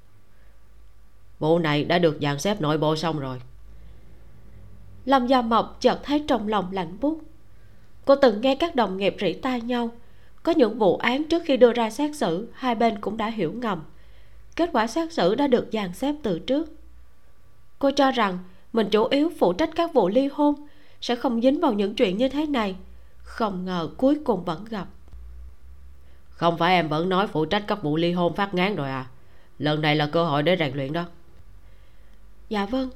vụ 1.42 1.58
này 1.58 1.84
đã 1.84 1.98
được 1.98 2.18
dàn 2.20 2.38
xếp 2.38 2.60
nội 2.60 2.78
bộ 2.78 2.96
xong 2.96 3.18
rồi. 3.18 3.40
Lâm 5.04 5.26
gia 5.26 5.42
mộc 5.42 5.76
chợt 5.80 6.00
thấy 6.02 6.24
trong 6.28 6.48
lòng 6.48 6.72
lạnh 6.72 6.96
buốt. 7.00 7.18
Cô 8.04 8.16
từng 8.16 8.40
nghe 8.40 8.54
các 8.54 8.74
đồng 8.74 8.96
nghiệp 8.96 9.16
rỉ 9.20 9.32
tai 9.32 9.60
nhau. 9.60 9.90
Có 10.42 10.52
những 10.52 10.78
vụ 10.78 10.96
án 10.96 11.24
trước 11.24 11.42
khi 11.46 11.56
đưa 11.56 11.72
ra 11.72 11.90
xét 11.90 12.16
xử, 12.16 12.48
hai 12.52 12.74
bên 12.74 13.00
cũng 13.00 13.16
đã 13.16 13.26
hiểu 13.26 13.52
ngầm. 13.52 13.82
Kết 14.56 14.70
quả 14.72 14.86
xét 14.86 15.12
xử 15.12 15.34
đã 15.34 15.46
được 15.46 15.68
dàn 15.72 15.94
xếp 15.94 16.14
từ 16.22 16.38
trước. 16.38 16.72
Cô 17.78 17.90
cho 17.96 18.10
rằng 18.10 18.38
mình 18.72 18.88
chủ 18.90 19.04
yếu 19.04 19.30
phụ 19.38 19.52
trách 19.52 19.70
các 19.76 19.94
vụ 19.94 20.08
ly 20.08 20.28
hôn, 20.32 20.54
sẽ 21.00 21.16
không 21.16 21.40
dính 21.40 21.60
vào 21.60 21.72
những 21.72 21.94
chuyện 21.94 22.16
như 22.16 22.28
thế 22.28 22.46
này. 22.46 22.76
Không 23.16 23.64
ngờ 23.64 23.88
cuối 23.96 24.18
cùng 24.24 24.44
vẫn 24.44 24.64
gặp. 24.64 24.86
Không 26.28 26.58
phải 26.58 26.74
em 26.74 26.88
vẫn 26.88 27.08
nói 27.08 27.26
phụ 27.26 27.44
trách 27.44 27.64
các 27.66 27.82
vụ 27.82 27.96
ly 27.96 28.12
hôn 28.12 28.34
phát 28.34 28.54
ngán 28.54 28.76
rồi 28.76 28.88
à? 28.88 29.06
Lần 29.58 29.82
này 29.82 29.96
là 29.96 30.06
cơ 30.06 30.24
hội 30.24 30.42
để 30.42 30.56
rèn 30.58 30.76
luyện 30.76 30.92
đó 30.92 31.04
dạ 32.52 32.66
vâng. 32.66 32.90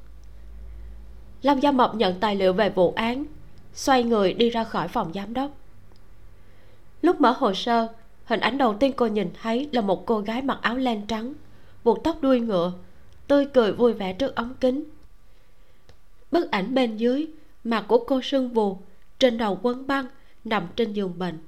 Lâm 1.43 1.61
gia 1.61 1.73
mộc 1.73 1.95
nhận 1.95 2.21
tài 2.21 2.37
liệu 2.37 2.53
về 2.53 2.71
vụ 2.71 2.93
án, 2.97 3.25
xoay 3.75 4.05
người 4.05 4.35
đi 4.35 4.51
ra 4.51 4.65
khỏi 4.65 4.89
phòng 4.89 5.13
giám 5.15 5.35
đốc. 5.35 5.51
Lúc 7.03 7.21
mở 7.21 7.31
hồ 7.31 7.55
sơ, 7.55 7.89
hình 8.25 8.41
ảnh 8.41 8.59
đầu 8.59 8.75
tiên 8.75 8.93
cô 8.97 9.07
nhìn 9.07 9.31
thấy 9.43 9.69
là 9.73 9.81
một 9.81 10.07
cô 10.07 10.21
gái 10.21 10.43
mặc 10.43 10.59
áo 10.63 10.77
len 10.77 11.07
trắng, 11.07 11.35
buộc 11.85 12.05
tóc 12.05 12.17
đuôi 12.21 12.41
ngựa, 12.41 12.73
tươi 13.27 13.47
cười 13.55 13.73
vui 13.73 13.93
vẻ 13.93 14.13
trước 14.13 14.35
ống 14.35 14.55
kính. 14.61 14.85
Bức 16.33 16.51
ảnh 16.51 16.75
bên 16.75 16.97
dưới, 16.97 17.27
mặt 17.65 17.85
của 17.89 18.05
cô 18.07 18.21
sưng 18.23 18.49
vù, 18.49 18.79
trên 19.19 19.39
đầu 19.39 19.59
quấn 19.63 19.87
băng, 19.87 20.07
nằm 20.45 20.69
trên 20.77 20.93
giường 20.93 21.19
bệnh. 21.19 21.39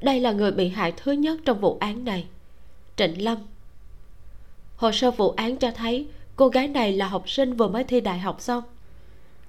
Đây 0.00 0.20
là 0.20 0.32
người 0.32 0.52
bị 0.52 0.68
hại 0.68 0.92
thứ 0.96 1.12
nhất 1.12 1.40
trong 1.44 1.60
vụ 1.60 1.76
án 1.80 2.04
này, 2.04 2.26
trịnh 2.96 3.24
lâm. 3.24 3.38
Hồ 4.76 4.92
sơ 4.92 5.10
vụ 5.10 5.30
án 5.30 5.56
cho 5.56 5.70
thấy 5.70 6.08
cô 6.42 6.48
gái 6.48 6.68
này 6.68 6.92
là 6.92 7.08
học 7.08 7.28
sinh 7.28 7.56
vừa 7.56 7.68
mới 7.68 7.84
thi 7.84 8.00
đại 8.00 8.18
học 8.18 8.40
xong. 8.40 8.64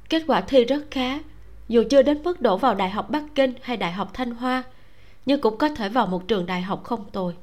Kết 0.10 0.24
quả 0.28 0.42
thi 0.42 0.66
rất 0.66 0.84
khá, 0.92 1.20
dù 1.68 1.84
chưa 1.90 2.02
đến 2.02 2.24
mức 2.24 2.42
đổ 2.42 2.58
vào 2.58 2.76
đại 2.76 2.90
học 2.90 3.10
bắc 3.10 3.24
kinh 3.36 3.54
hay 3.62 3.78
đại 3.78 3.92
học 3.92 4.10
thanh 4.14 4.32
hoa, 4.32 4.64
nhưng 5.26 5.42
cũng 5.42 5.58
có 5.58 5.70
thể 5.70 5.90
vào 5.90 6.08
một 6.08 6.28
trường 6.28 6.46
đại 6.46 6.62
học 6.62 6.84
không 6.84 7.06
tồi. 7.12 7.36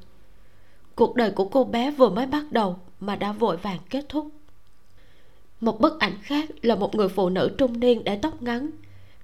Cuộc 0.95 1.15
đời 1.15 1.31
của 1.31 1.45
cô 1.45 1.63
bé 1.63 1.91
vừa 1.91 2.09
mới 2.09 2.25
bắt 2.25 2.43
đầu 2.51 2.77
mà 2.99 3.15
đã 3.15 3.31
vội 3.31 3.57
vàng 3.57 3.79
kết 3.89 4.05
thúc. 4.09 4.27
Một 5.61 5.79
bức 5.79 5.99
ảnh 5.99 6.17
khác 6.21 6.49
là 6.61 6.75
một 6.75 6.95
người 6.95 7.09
phụ 7.09 7.29
nữ 7.29 7.55
trung 7.57 7.79
niên 7.79 8.03
để 8.03 8.19
tóc 8.21 8.41
ngắn, 8.41 8.69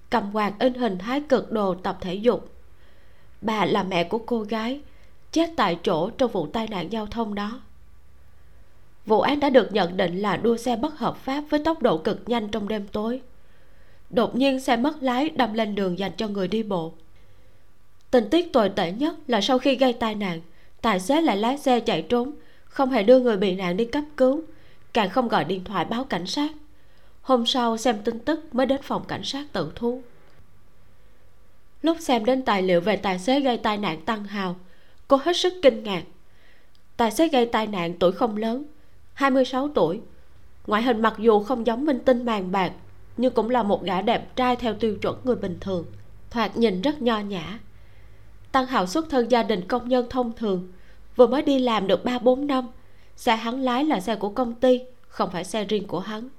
cầm 0.09 0.29
quạt 0.33 0.53
in 0.59 0.73
hình 0.73 0.97
thái 0.97 1.21
cực 1.21 1.51
đồ 1.51 1.75
tập 1.75 1.97
thể 2.01 2.13
dục. 2.13 2.51
Bà 3.41 3.65
là 3.65 3.83
mẹ 3.83 4.03
của 4.03 4.19
cô 4.19 4.41
gái, 4.41 4.81
chết 5.31 5.49
tại 5.57 5.79
chỗ 5.83 6.09
trong 6.09 6.31
vụ 6.31 6.47
tai 6.47 6.67
nạn 6.67 6.91
giao 6.91 7.05
thông 7.05 7.35
đó 7.35 7.61
vụ 9.07 9.21
án 9.21 9.39
đã 9.39 9.49
được 9.49 9.71
nhận 9.71 9.97
định 9.97 10.19
là 10.21 10.37
đua 10.37 10.57
xe 10.57 10.75
bất 10.75 10.97
hợp 10.97 11.17
pháp 11.17 11.43
với 11.49 11.59
tốc 11.63 11.81
độ 11.81 11.97
cực 11.97 12.29
nhanh 12.29 12.49
trong 12.49 12.67
đêm 12.67 12.87
tối. 12.91 13.21
Đột 14.09 14.35
nhiên 14.35 14.59
xe 14.59 14.75
mất 14.77 15.03
lái 15.03 15.29
đâm 15.29 15.53
lên 15.53 15.75
đường 15.75 15.99
dành 15.99 16.11
cho 16.17 16.27
người 16.27 16.47
đi 16.47 16.63
bộ. 16.63 16.93
Tình 18.11 18.29
tiết 18.29 18.53
tồi 18.53 18.69
tệ 18.69 18.91
nhất 18.91 19.15
là 19.27 19.41
sau 19.41 19.59
khi 19.59 19.75
gây 19.75 19.93
tai 19.93 20.15
nạn, 20.15 20.41
tài 20.81 20.99
xế 20.99 21.21
lại 21.21 21.37
lái 21.37 21.57
xe 21.57 21.79
chạy 21.79 22.01
trốn, 22.01 22.31
không 22.65 22.89
hề 22.89 23.03
đưa 23.03 23.19
người 23.19 23.37
bị 23.37 23.55
nạn 23.55 23.77
đi 23.77 23.85
cấp 23.85 24.03
cứu, 24.17 24.41
càng 24.93 25.09
không 25.09 25.27
gọi 25.27 25.45
điện 25.45 25.63
thoại 25.63 25.85
báo 25.85 26.03
cảnh 26.03 26.27
sát. 26.27 26.51
Hôm 27.21 27.45
sau 27.45 27.77
xem 27.77 27.97
tin 28.03 28.19
tức 28.19 28.55
mới 28.55 28.65
đến 28.65 28.81
phòng 28.81 29.03
cảnh 29.07 29.23
sát 29.23 29.45
tự 29.53 29.71
thú. 29.75 30.01
Lúc 31.81 31.97
xem 31.99 32.25
đến 32.25 32.45
tài 32.45 32.61
liệu 32.61 32.81
về 32.81 32.95
tài 32.95 33.19
xế 33.19 33.39
gây 33.39 33.57
tai 33.57 33.77
nạn 33.77 34.01
tăng 34.01 34.23
hào, 34.23 34.55
cô 35.07 35.19
hết 35.23 35.37
sức 35.37 35.53
kinh 35.61 35.83
ngạc. 35.83 36.03
Tài 36.97 37.11
xế 37.11 37.27
gây 37.27 37.45
tai 37.45 37.67
nạn 37.67 37.93
tuổi 37.99 38.11
không 38.11 38.37
lớn 38.37 38.63
26 39.17 39.67
tuổi. 39.67 40.01
Ngoại 40.67 40.83
hình 40.83 41.01
mặc 41.01 41.13
dù 41.17 41.43
không 41.43 41.65
giống 41.65 41.85
minh 41.85 41.99
tinh 42.05 42.25
màng 42.25 42.51
bạc, 42.51 42.71
nhưng 43.17 43.33
cũng 43.33 43.49
là 43.49 43.63
một 43.63 43.83
gã 43.83 44.01
đẹp 44.01 44.35
trai 44.35 44.55
theo 44.55 44.73
tiêu 44.73 44.97
chuẩn 45.01 45.17
người 45.23 45.35
bình 45.35 45.57
thường, 45.61 45.85
thoạt 46.29 46.57
nhìn 46.57 46.81
rất 46.81 47.01
nho 47.01 47.19
nhã. 47.19 47.59
Tăng 48.51 48.65
hào 48.65 48.87
xuất 48.87 49.09
thân 49.09 49.31
gia 49.31 49.43
đình 49.43 49.67
công 49.67 49.89
nhân 49.89 50.05
thông 50.09 50.33
thường, 50.33 50.71
vừa 51.15 51.27
mới 51.27 51.41
đi 51.41 51.59
làm 51.59 51.87
được 51.87 52.05
ba 52.05 52.19
bốn 52.19 52.47
năm, 52.47 52.67
xe 53.15 53.35
hắn 53.35 53.61
lái 53.61 53.85
là 53.85 53.99
xe 53.99 54.15
của 54.15 54.29
công 54.29 54.53
ty, 54.53 54.81
không 55.07 55.29
phải 55.31 55.43
xe 55.43 55.63
riêng 55.63 55.87
của 55.87 55.99
hắn. 55.99 56.29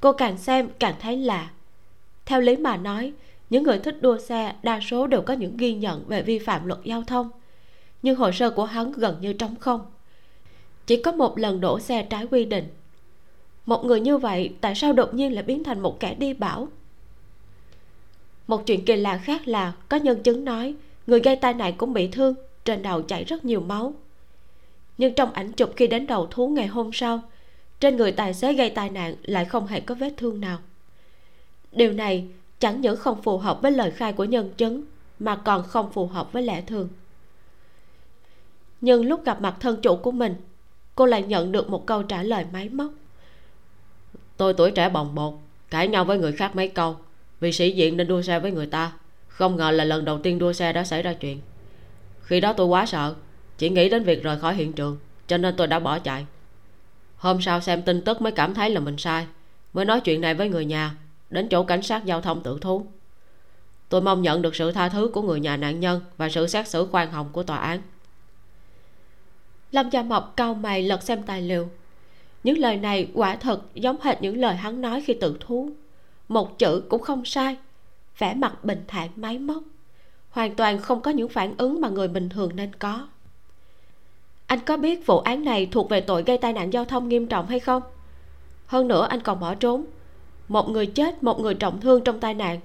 Cô 0.00 0.12
càng 0.12 0.38
xem 0.38 0.68
càng 0.78 0.94
thấy 1.00 1.16
lạ. 1.16 1.50
Theo 2.26 2.40
lý 2.40 2.56
mà 2.56 2.76
nói, 2.76 3.12
những 3.50 3.62
người 3.62 3.78
thích 3.78 4.02
đua 4.02 4.18
xe 4.18 4.54
đa 4.62 4.80
số 4.80 5.06
đều 5.06 5.22
có 5.22 5.34
những 5.34 5.56
ghi 5.56 5.74
nhận 5.74 6.04
về 6.06 6.22
vi 6.22 6.38
phạm 6.38 6.66
luật 6.66 6.80
giao 6.84 7.02
thông, 7.02 7.30
nhưng 8.02 8.16
hồ 8.16 8.32
sơ 8.32 8.50
của 8.50 8.64
hắn 8.64 8.92
gần 8.92 9.16
như 9.20 9.32
trống 9.32 9.56
không 9.56 9.91
chỉ 10.86 11.02
có 11.02 11.12
một 11.12 11.38
lần 11.38 11.60
đổ 11.60 11.80
xe 11.80 12.02
trái 12.02 12.26
quy 12.30 12.44
định. 12.44 12.68
Một 13.66 13.84
người 13.84 14.00
như 14.00 14.18
vậy, 14.18 14.54
tại 14.60 14.74
sao 14.74 14.92
đột 14.92 15.14
nhiên 15.14 15.34
lại 15.34 15.42
biến 15.42 15.64
thành 15.64 15.80
một 15.80 16.00
kẻ 16.00 16.14
đi 16.14 16.34
bảo? 16.34 16.68
Một 18.46 18.66
chuyện 18.66 18.84
kỳ 18.84 18.96
lạ 18.96 19.18
khác 19.18 19.48
là, 19.48 19.72
có 19.88 19.96
nhân 19.96 20.22
chứng 20.22 20.44
nói, 20.44 20.74
người 21.06 21.20
gây 21.20 21.36
tai 21.36 21.54
nạn 21.54 21.74
cũng 21.76 21.92
bị 21.92 22.08
thương, 22.08 22.34
trên 22.64 22.82
đầu 22.82 23.02
chảy 23.02 23.24
rất 23.24 23.44
nhiều 23.44 23.60
máu. 23.60 23.94
Nhưng 24.98 25.14
trong 25.14 25.32
ảnh 25.32 25.52
chụp 25.52 25.70
khi 25.76 25.86
đến 25.86 26.06
đầu 26.06 26.26
thú 26.26 26.48
ngày 26.48 26.66
hôm 26.66 26.90
sau, 26.92 27.20
trên 27.80 27.96
người 27.96 28.12
tài 28.12 28.34
xế 28.34 28.52
gây 28.52 28.70
tai 28.70 28.90
nạn 28.90 29.14
lại 29.22 29.44
không 29.44 29.66
hề 29.66 29.80
có 29.80 29.94
vết 29.94 30.14
thương 30.16 30.40
nào. 30.40 30.58
Điều 31.72 31.92
này 31.92 32.26
chẳng 32.58 32.80
những 32.80 32.96
không 32.96 33.22
phù 33.22 33.38
hợp 33.38 33.62
với 33.62 33.72
lời 33.72 33.90
khai 33.90 34.12
của 34.12 34.24
nhân 34.24 34.52
chứng, 34.56 34.84
mà 35.18 35.36
còn 35.36 35.62
không 35.62 35.92
phù 35.92 36.06
hợp 36.06 36.32
với 36.32 36.42
lẽ 36.42 36.62
thường. 36.66 36.88
Nhưng 38.80 39.06
lúc 39.06 39.24
gặp 39.24 39.40
mặt 39.40 39.56
thân 39.60 39.80
chủ 39.82 39.96
của 39.96 40.10
mình 40.10 40.34
cô 40.94 41.06
lại 41.06 41.22
nhận 41.22 41.52
được 41.52 41.70
một 41.70 41.86
câu 41.86 42.02
trả 42.02 42.22
lời 42.22 42.44
máy 42.52 42.68
móc. 42.68 42.90
Tôi 44.36 44.54
tuổi 44.54 44.70
trẻ 44.70 44.88
bồng 44.88 45.14
bột, 45.14 45.34
cãi 45.70 45.88
nhau 45.88 46.04
với 46.04 46.18
người 46.18 46.32
khác 46.32 46.56
mấy 46.56 46.68
câu. 46.68 46.96
Vì 47.40 47.52
sĩ 47.52 47.70
diện 47.70 47.96
nên 47.96 48.08
đua 48.08 48.22
xe 48.22 48.40
với 48.40 48.50
người 48.50 48.66
ta. 48.66 48.92
Không 49.28 49.56
ngờ 49.56 49.70
là 49.70 49.84
lần 49.84 50.04
đầu 50.04 50.18
tiên 50.18 50.38
đua 50.38 50.52
xe 50.52 50.72
đã 50.72 50.84
xảy 50.84 51.02
ra 51.02 51.12
chuyện. 51.12 51.40
Khi 52.20 52.40
đó 52.40 52.52
tôi 52.52 52.66
quá 52.66 52.86
sợ, 52.86 53.14
chỉ 53.58 53.70
nghĩ 53.70 53.88
đến 53.88 54.04
việc 54.04 54.22
rời 54.22 54.38
khỏi 54.38 54.54
hiện 54.54 54.72
trường, 54.72 54.98
cho 55.26 55.36
nên 55.38 55.56
tôi 55.56 55.66
đã 55.66 55.78
bỏ 55.78 55.98
chạy. 55.98 56.26
Hôm 57.16 57.40
sau 57.40 57.60
xem 57.60 57.82
tin 57.82 58.04
tức 58.04 58.22
mới 58.22 58.32
cảm 58.32 58.54
thấy 58.54 58.70
là 58.70 58.80
mình 58.80 58.98
sai, 58.98 59.26
mới 59.72 59.84
nói 59.84 60.00
chuyện 60.00 60.20
này 60.20 60.34
với 60.34 60.48
người 60.48 60.64
nhà, 60.64 60.96
đến 61.30 61.48
chỗ 61.48 61.62
cảnh 61.62 61.82
sát 61.82 62.04
giao 62.04 62.20
thông 62.20 62.42
tự 62.42 62.58
thú. 62.60 62.86
Tôi 63.88 64.00
mong 64.00 64.22
nhận 64.22 64.42
được 64.42 64.56
sự 64.56 64.72
tha 64.72 64.88
thứ 64.88 65.10
của 65.14 65.22
người 65.22 65.40
nhà 65.40 65.56
nạn 65.56 65.80
nhân 65.80 66.00
và 66.16 66.28
sự 66.28 66.46
xét 66.46 66.68
xử 66.68 66.86
khoan 66.86 67.10
hồng 67.12 67.28
của 67.32 67.42
tòa 67.42 67.56
án 67.56 67.80
lâm 69.72 69.90
gia 69.90 70.02
mộc 70.02 70.36
cau 70.36 70.54
mày 70.54 70.82
lật 70.82 71.02
xem 71.02 71.22
tài 71.22 71.42
liệu. 71.42 71.68
Những 72.44 72.58
lời 72.58 72.76
này 72.76 73.10
quả 73.14 73.36
thật 73.36 73.62
giống 73.74 73.96
hệt 74.00 74.22
những 74.22 74.40
lời 74.40 74.56
hắn 74.56 74.80
nói 74.80 75.02
khi 75.06 75.14
tự 75.14 75.36
thú. 75.40 75.70
Một 76.28 76.58
chữ 76.58 76.82
cũng 76.88 77.02
không 77.02 77.24
sai, 77.24 77.56
vẻ 78.18 78.34
mặt 78.34 78.64
bình 78.64 78.84
thản 78.88 79.08
máy 79.16 79.38
móc. 79.38 79.62
Hoàn 80.30 80.54
toàn 80.54 80.78
không 80.78 81.00
có 81.00 81.10
những 81.10 81.28
phản 81.28 81.54
ứng 81.58 81.80
mà 81.80 81.88
người 81.88 82.08
bình 82.08 82.28
thường 82.28 82.56
nên 82.56 82.74
có. 82.74 83.08
Anh 84.46 84.58
có 84.66 84.76
biết 84.76 85.06
vụ 85.06 85.18
án 85.18 85.44
này 85.44 85.66
thuộc 85.66 85.90
về 85.90 86.00
tội 86.00 86.22
gây 86.22 86.38
tai 86.38 86.52
nạn 86.52 86.72
giao 86.72 86.84
thông 86.84 87.08
nghiêm 87.08 87.26
trọng 87.26 87.46
hay 87.46 87.60
không? 87.60 87.82
Hơn 88.66 88.88
nữa 88.88 89.06
anh 89.10 89.20
còn 89.20 89.40
bỏ 89.40 89.54
trốn. 89.54 89.84
Một 90.48 90.68
người 90.68 90.86
chết, 90.86 91.22
một 91.22 91.40
người 91.40 91.54
trọng 91.54 91.80
thương 91.80 92.04
trong 92.04 92.20
tai 92.20 92.34
nạn. 92.34 92.60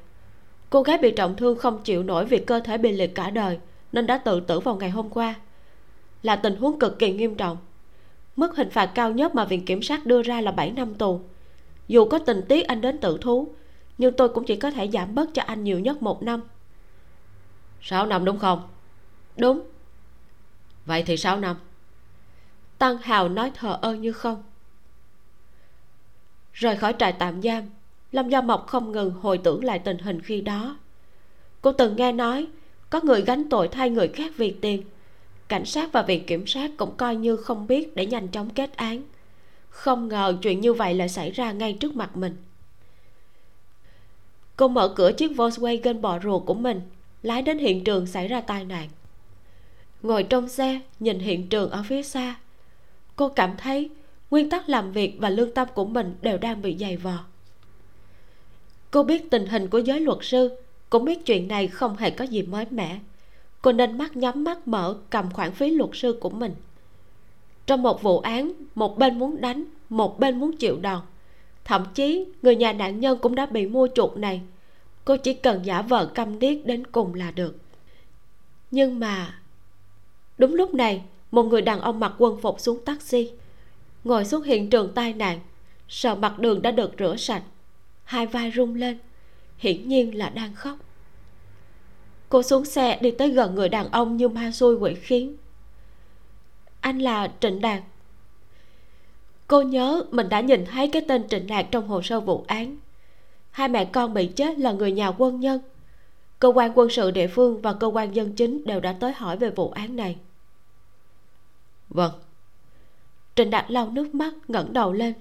Cô 0.69 0.83
gái 0.83 0.97
bị 0.97 1.11
trọng 1.11 1.35
thương 1.35 1.57
không 1.57 1.81
chịu 1.83 2.03
nổi 2.03 2.25
việc 2.25 2.47
cơ 2.47 2.59
thể 2.59 2.77
bị 2.77 2.91
liệt 2.91 3.15
cả 3.15 3.29
đời, 3.29 3.59
nên 3.91 4.07
đã 4.07 4.17
tự 4.17 4.39
tử 4.39 4.59
vào 4.59 4.75
ngày 4.75 4.89
hôm 4.89 5.09
qua 5.09 5.35
là 6.23 6.36
tình 6.36 6.56
huống 6.56 6.80
cực 6.80 6.99
kỳ 6.99 7.13
nghiêm 7.13 7.36
trọng. 7.36 7.58
Mức 8.36 8.56
hình 8.56 8.69
phạt 8.69 8.86
cao 8.86 9.12
nhất 9.12 9.36
mà 9.36 9.45
viện 9.45 9.65
kiểm 9.65 9.82
sát 9.82 10.06
đưa 10.06 10.21
ra 10.21 10.41
là 10.41 10.51
7 10.51 10.71
năm 10.71 10.93
tù. 10.93 11.21
Dù 11.88 12.06
có 12.06 12.19
tình 12.19 12.41
tiết 12.49 12.67
anh 12.67 12.82
đến 12.82 12.97
tự 12.97 13.17
thú 13.21 13.47
nhưng 13.97 14.13
tôi 14.17 14.30
cũng 14.30 14.43
chỉ 14.45 14.56
có 14.56 14.71
thể 14.71 14.88
giảm 14.88 15.15
bớt 15.15 15.30
cho 15.34 15.41
anh 15.41 15.63
nhiều 15.63 15.80
nhất 15.80 16.01
một 16.01 16.23
năm. 16.23 16.41
6 17.82 18.06
năm 18.06 18.25
đúng 18.25 18.39
không? 18.39 18.67
Đúng. 19.38 19.62
Vậy 20.86 21.03
thì 21.03 21.17
6 21.17 21.39
năm. 21.39 21.56
Tăng 22.77 22.97
hào 22.97 23.30
nói 23.30 23.51
thờ 23.56 23.80
ơ 23.82 23.95
như 23.95 24.12
không. 24.12 24.43
Rời 26.53 26.77
khỏi 26.77 26.95
trại 26.99 27.13
tạm 27.13 27.41
giam 27.41 27.63
lâm 28.12 28.30
gia 28.30 28.41
mộc 28.41 28.67
không 28.67 28.91
ngừng 28.91 29.12
hồi 29.12 29.38
tưởng 29.38 29.63
lại 29.63 29.80
tình 29.80 29.97
hình 29.97 30.21
khi 30.21 30.41
đó. 30.41 30.77
Cô 31.62 31.71
từng 31.71 31.95
nghe 31.95 32.12
nói 32.12 32.47
có 32.89 33.01
người 33.03 33.21
gánh 33.21 33.49
tội 33.49 33.67
thay 33.67 33.89
người 33.89 34.08
khác 34.08 34.32
vì 34.38 34.56
tiền 34.62 34.84
cảnh 35.47 35.65
sát 35.65 35.91
và 35.91 36.01
viện 36.01 36.25
kiểm 36.25 36.47
sát 36.47 36.71
cũng 36.77 36.95
coi 36.97 37.15
như 37.15 37.36
không 37.36 37.67
biết 37.67 37.95
để 37.95 38.05
nhanh 38.05 38.27
chóng 38.27 38.49
kết 38.49 38.75
án. 38.75 39.03
Không 39.69 40.07
ngờ 40.07 40.38
chuyện 40.41 40.62
như 40.62 40.73
vậy 40.73 40.93
lại 40.93 41.10
xảy 41.10 41.31
ra 41.31 41.51
ngay 41.51 41.73
trước 41.73 41.95
mặt 41.95 42.17
mình. 42.17 42.36
Cô 44.55 44.67
mở 44.67 44.93
cửa 44.95 45.12
chiếc 45.12 45.31
volkswagen 45.31 46.01
bò 46.01 46.19
rùa 46.19 46.39
của 46.39 46.53
mình, 46.53 46.81
lái 47.23 47.41
đến 47.41 47.57
hiện 47.57 47.83
trường 47.83 48.07
xảy 48.07 48.27
ra 48.27 48.41
tai 48.41 48.65
nạn. 48.65 48.89
Ngồi 50.01 50.23
trong 50.23 50.49
xe, 50.49 50.79
nhìn 50.99 51.19
hiện 51.19 51.47
trường 51.47 51.69
ở 51.69 51.83
phía 51.88 52.03
xa, 52.03 52.36
cô 53.15 53.29
cảm 53.29 53.57
thấy 53.57 53.89
nguyên 54.31 54.49
tắc 54.49 54.69
làm 54.69 54.91
việc 54.91 55.15
và 55.19 55.29
lương 55.29 55.53
tâm 55.53 55.67
của 55.73 55.86
mình 55.86 56.15
đều 56.21 56.38
đang 56.38 56.62
bị 56.62 56.77
dày 56.77 56.97
vò. 56.97 57.25
Cô 58.91 59.03
biết 59.03 59.31
tình 59.31 59.45
hình 59.45 59.67
của 59.67 59.77
giới 59.77 59.99
luật 59.99 60.17
sư, 60.21 60.57
cũng 60.89 61.05
biết 61.05 61.25
chuyện 61.25 61.47
này 61.47 61.67
không 61.67 61.97
hề 61.97 62.10
có 62.10 62.25
gì 62.25 62.41
mới 62.41 62.65
mẻ 62.69 62.99
cô 63.67 63.71
nên 63.71 63.97
mắt 63.97 64.17
nhắm 64.17 64.43
mắt 64.43 64.67
mở 64.67 64.97
cầm 65.10 65.32
khoản 65.32 65.51
phí 65.51 65.69
luật 65.69 65.89
sư 65.93 66.17
của 66.21 66.30
mình. 66.30 66.56
Trong 67.65 67.82
một 67.82 68.01
vụ 68.01 68.19
án, 68.19 68.51
một 68.75 68.97
bên 68.97 69.19
muốn 69.19 69.41
đánh, 69.41 69.65
một 69.89 70.19
bên 70.19 70.39
muốn 70.39 70.58
chịu 70.58 70.77
đòn. 70.82 71.01
Thậm 71.65 71.86
chí, 71.93 72.25
người 72.41 72.56
nhà 72.56 72.73
nạn 72.73 72.99
nhân 72.99 73.17
cũng 73.21 73.36
đã 73.36 73.45
bị 73.45 73.67
mua 73.67 73.88
chuộc 73.95 74.17
này. 74.17 74.41
Cô 75.06 75.17
chỉ 75.17 75.34
cần 75.34 75.65
giả 75.65 75.82
vờ 75.82 76.06
câm 76.06 76.39
điếc 76.39 76.65
đến 76.65 76.88
cùng 76.88 77.13
là 77.13 77.32
được. 77.32 77.58
Nhưng 78.71 78.99
mà, 78.99 79.39
đúng 80.38 80.53
lúc 80.53 80.73
này, 80.73 81.01
một 81.32 81.43
người 81.43 81.62
đàn 81.62 81.80
ông 81.80 81.99
mặc 81.99 82.13
quân 82.17 82.41
phục 82.41 82.60
xuống 82.60 82.86
taxi. 82.86 83.32
Ngồi 84.03 84.25
xuống 84.25 84.43
hiện 84.43 84.69
trường 84.69 84.93
tai 84.93 85.13
nạn, 85.13 85.39
sợ 85.89 86.15
mặt 86.15 86.39
đường 86.39 86.62
đã 86.62 86.71
được 86.71 86.91
rửa 86.99 87.15
sạch. 87.15 87.43
Hai 88.03 88.27
vai 88.27 88.51
rung 88.56 88.75
lên, 88.75 88.97
hiển 89.58 89.89
nhiên 89.89 90.17
là 90.17 90.30
đang 90.30 90.53
khóc 90.53 90.77
cô 92.29 92.43
xuống 92.43 92.65
xe 92.65 92.97
đi 93.01 93.11
tới 93.11 93.29
gần 93.29 93.55
người 93.55 93.69
đàn 93.69 93.91
ông 93.91 94.17
như 94.17 94.27
ma 94.27 94.51
xui 94.51 94.75
quỷ 94.75 94.95
khiến. 94.95 95.37
Anh 96.81 96.99
là 96.99 97.31
trịnh 97.39 97.61
đạt. 97.61 97.83
Cô 99.47 99.61
nhớ 99.61 100.03
mình 100.11 100.29
đã 100.29 100.41
nhìn 100.41 100.65
thấy 100.65 100.87
cái 100.87 101.01
tên 101.07 101.27
trịnh 101.29 101.47
đạt 101.47 101.65
trong 101.71 101.87
hồ 101.87 102.01
sơ 102.01 102.19
vụ 102.19 102.43
án. 102.47 102.77
Hai 103.51 103.67
mẹ 103.67 103.85
con 103.85 104.13
bị 104.13 104.27
chết 104.27 104.59
là 104.59 104.71
người 104.71 104.91
nhà 104.91 105.11
quân 105.17 105.39
nhân. 105.39 105.61
Cơ 106.39 106.47
quan 106.55 106.71
quân 106.75 106.89
sự 106.89 107.11
địa 107.11 107.27
phương 107.27 107.61
và 107.61 107.73
cơ 107.73 107.87
quan 107.87 108.15
dân 108.15 108.33
chính 108.33 108.65
đều 108.65 108.79
đã 108.79 108.93
tới 108.99 109.11
hỏi 109.11 109.37
về 109.37 109.49
vụ 109.49 109.69
án 109.71 109.95
này. 109.95 110.17
Vâng. 111.89 112.11
Trịnh 113.35 113.49
đạt 113.49 113.71
lau 113.71 113.89
nước 113.89 114.15
mắt 114.15 114.33
ngẩng 114.47 114.73
đầu 114.73 114.93
lên 114.93 115.13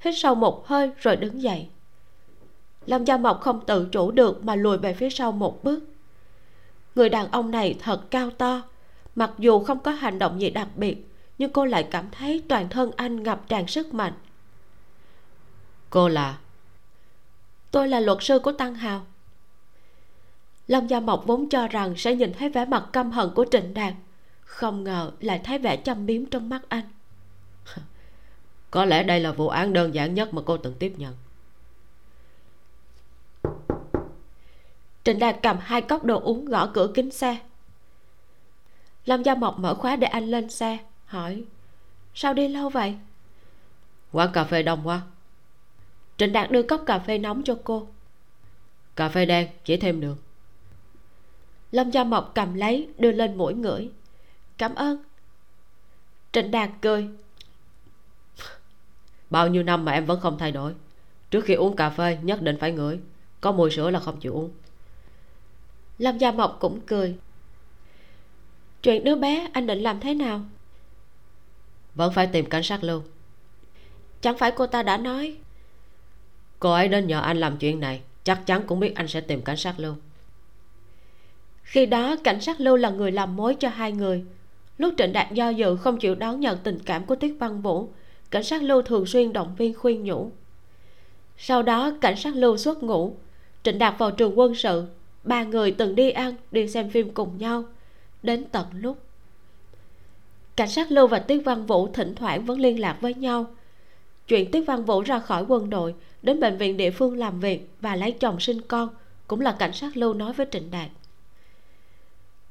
hít 0.00 0.14
sâu 0.16 0.34
một 0.34 0.66
hơi 0.66 0.90
rồi 0.96 1.16
đứng 1.16 1.42
dậy. 1.42 1.66
Lâm 2.86 3.04
gia 3.04 3.16
mộc 3.16 3.40
không 3.40 3.60
tự 3.66 3.88
chủ 3.92 4.10
được 4.10 4.44
mà 4.44 4.54
lùi 4.54 4.78
về 4.78 4.94
phía 4.94 5.10
sau 5.10 5.32
một 5.32 5.64
bước 5.64 5.84
người 6.96 7.08
đàn 7.08 7.30
ông 7.30 7.50
này 7.50 7.76
thật 7.78 8.10
cao 8.10 8.30
to. 8.30 8.62
Mặc 9.14 9.30
dù 9.38 9.64
không 9.64 9.78
có 9.78 9.90
hành 9.90 10.18
động 10.18 10.40
gì 10.40 10.50
đặc 10.50 10.68
biệt 10.76 11.06
nhưng 11.38 11.52
cô 11.52 11.64
lại 11.64 11.88
cảm 11.90 12.10
thấy 12.10 12.42
toàn 12.48 12.68
thân 12.68 12.90
anh 12.96 13.22
ngập 13.22 13.48
tràn 13.48 13.66
sức 13.66 13.94
mạnh. 13.94 14.12
Cô 15.90 16.08
là? 16.08 16.38
Tôi 17.70 17.88
là 17.88 18.00
luật 18.00 18.18
sư 18.20 18.38
của 18.38 18.52
tăng 18.52 18.74
hào. 18.74 19.06
Lâm 20.66 20.86
gia 20.86 21.00
mộc 21.00 21.26
vốn 21.26 21.48
cho 21.48 21.68
rằng 21.68 21.96
sẽ 21.96 22.14
nhìn 22.14 22.32
thấy 22.32 22.48
vẻ 22.48 22.64
mặt 22.64 22.84
căm 22.92 23.10
hận 23.10 23.30
của 23.34 23.46
trịnh 23.50 23.74
đạt 23.74 23.94
không 24.40 24.84
ngờ 24.84 25.10
lại 25.20 25.40
thấy 25.44 25.58
vẻ 25.58 25.76
châm 25.76 26.06
biếm 26.06 26.26
trong 26.26 26.48
mắt 26.48 26.62
anh. 26.68 26.84
Có 28.70 28.84
lẽ 28.84 29.02
đây 29.02 29.20
là 29.20 29.32
vụ 29.32 29.48
án 29.48 29.72
đơn 29.72 29.94
giản 29.94 30.14
nhất 30.14 30.34
mà 30.34 30.42
cô 30.46 30.56
từng 30.56 30.74
tiếp 30.74 30.92
nhận 30.96 31.14
trịnh 35.06 35.18
đạt 35.18 35.36
cầm 35.42 35.56
hai 35.60 35.82
cốc 35.82 36.04
đồ 36.04 36.20
uống 36.20 36.44
gõ 36.44 36.70
cửa 36.74 36.90
kính 36.94 37.10
xe. 37.10 37.38
Lâm 39.04 39.22
gia 39.22 39.34
mộc 39.34 39.58
mở 39.58 39.74
khóa 39.74 39.96
để 39.96 40.06
anh 40.06 40.24
lên 40.24 40.50
xe 40.50 40.78
hỏi 41.04 41.44
sao 42.14 42.34
đi 42.34 42.48
lâu 42.48 42.68
vậy? 42.68 42.94
Quán 44.12 44.30
cà 44.32 44.44
phê 44.44 44.62
đông 44.62 44.86
quá. 44.86 45.00
Trịnh 46.16 46.32
đạt 46.32 46.50
đưa 46.50 46.62
cốc 46.62 46.82
cà 46.86 46.98
phê 46.98 47.18
nóng 47.18 47.42
cho 47.44 47.58
cô. 47.64 47.86
Cà 48.96 49.08
phê 49.08 49.26
đen 49.26 49.48
chỉ 49.64 49.76
thêm 49.76 50.00
đường. 50.00 50.16
Lâm 51.70 51.90
gia 51.90 52.04
mộc 52.04 52.32
cầm 52.34 52.54
lấy 52.54 52.88
đưa 52.98 53.12
lên 53.12 53.38
mũi 53.38 53.54
ngửi. 53.54 53.90
Cảm 54.58 54.74
ơn. 54.74 55.02
Trịnh 56.32 56.50
đạt 56.50 56.70
cười. 56.82 57.08
Bao 59.30 59.48
nhiêu 59.48 59.62
năm 59.62 59.84
mà 59.84 59.92
em 59.92 60.06
vẫn 60.06 60.20
không 60.20 60.38
thay 60.38 60.52
đổi. 60.52 60.74
Trước 61.30 61.44
khi 61.44 61.54
uống 61.54 61.76
cà 61.76 61.90
phê 61.90 62.18
nhất 62.22 62.42
định 62.42 62.56
phải 62.60 62.72
ngửi. 62.72 63.00
Có 63.40 63.52
mùi 63.52 63.70
sữa 63.70 63.90
là 63.90 64.00
không 64.00 64.20
chịu 64.20 64.34
uống 64.34 64.50
lâm 65.98 66.18
gia 66.18 66.32
mộc 66.32 66.56
cũng 66.60 66.80
cười. 66.86 67.16
Chuyện 68.82 69.04
đứa 69.04 69.16
bé 69.16 69.48
anh 69.52 69.66
định 69.66 69.78
làm 69.78 70.00
thế 70.00 70.14
nào? 70.14 70.40
Vẫn 71.94 72.12
phải 72.12 72.26
tìm 72.26 72.46
cảnh 72.46 72.62
sát 72.62 72.84
lưu 72.84 73.02
chẳng 74.20 74.38
phải 74.38 74.50
cô 74.50 74.66
ta 74.66 74.82
đã 74.82 74.96
nói. 74.96 75.36
Cô 76.58 76.72
ấy 76.72 76.88
đến 76.88 77.06
nhờ 77.06 77.20
anh 77.20 77.38
làm 77.38 77.56
chuyện 77.56 77.80
này 77.80 78.02
chắc 78.24 78.46
chắn 78.46 78.62
cũng 78.66 78.80
biết 78.80 78.94
anh 78.94 79.08
sẽ 79.08 79.20
tìm 79.20 79.42
cảnh 79.42 79.56
sát 79.56 79.74
lưu 79.78 79.94
khi 81.66 81.86
đó 81.86 82.16
cảnh 82.24 82.40
sát 82.40 82.60
lưu 82.60 82.76
là 82.76 82.90
người 82.90 83.12
làm 83.12 83.36
mối 83.36 83.54
cho 83.54 83.68
hai 83.68 83.92
người. 83.92 84.24
Lúc 84.78 84.94
trịnh 84.98 85.12
đạt 85.12 85.32
do 85.32 85.48
dự 85.48 85.76
không 85.76 85.98
chịu 85.98 86.14
đón 86.14 86.40
nhận 86.40 86.58
tình 86.58 86.78
cảm 86.78 87.06
của 87.06 87.16
tiết 87.16 87.36
văn 87.40 87.62
vũ 87.62 87.88
cảnh 88.30 88.42
sát 88.42 88.62
lưu 88.62 88.82
thường 88.82 89.06
xuyên 89.06 89.32
động 89.32 89.54
viên 89.58 89.74
khuyên 89.74 90.04
nhủ. 90.04 90.30
Sau 91.38 91.62
đó 91.62 91.92
cảnh 92.00 92.16
sát 92.16 92.34
lưu 92.34 92.56
xuất 92.56 92.82
ngũ 92.82 93.16
trịnh 93.62 93.78
đạt 93.78 93.98
vào 93.98 94.10
trường 94.10 94.38
quân 94.38 94.54
sự 94.54 94.84
ba 95.26 95.44
người 95.44 95.70
từng 95.70 95.94
đi 95.94 96.10
ăn 96.10 96.34
đi 96.50 96.68
xem 96.68 96.90
phim 96.90 97.10
cùng 97.10 97.38
nhau. 97.38 97.64
Đến 98.22 98.44
tận 98.52 98.66
lúc 98.72 98.98
cảnh 100.56 100.68
sát 100.68 100.92
lưu 100.92 101.06
và 101.06 101.18
tiết 101.18 101.38
văn 101.44 101.66
vũ 101.66 101.88
thỉnh 101.92 102.14
thoảng 102.14 102.44
vẫn 102.44 102.60
liên 102.60 102.80
lạc 102.80 102.98
với 103.00 103.14
nhau. 103.14 103.46
Chuyện 104.28 104.50
tiết 104.50 104.60
văn 104.60 104.84
vũ 104.84 105.02
ra 105.02 105.18
khỏi 105.18 105.44
quân 105.48 105.70
đội 105.70 105.94
đến 106.22 106.40
bệnh 106.40 106.56
viện 106.56 106.76
địa 106.76 106.90
phương 106.90 107.18
làm 107.18 107.40
việc 107.40 107.70
và 107.80 107.96
lấy 107.96 108.12
chồng 108.12 108.40
sinh 108.40 108.60
con 108.60 108.88
cũng 109.26 109.40
là 109.40 109.56
cảnh 109.58 109.72
sát 109.72 109.96
lưu 109.96 110.14
nói 110.14 110.32
với 110.32 110.46
trịnh 110.50 110.70
đạt. 110.70 110.88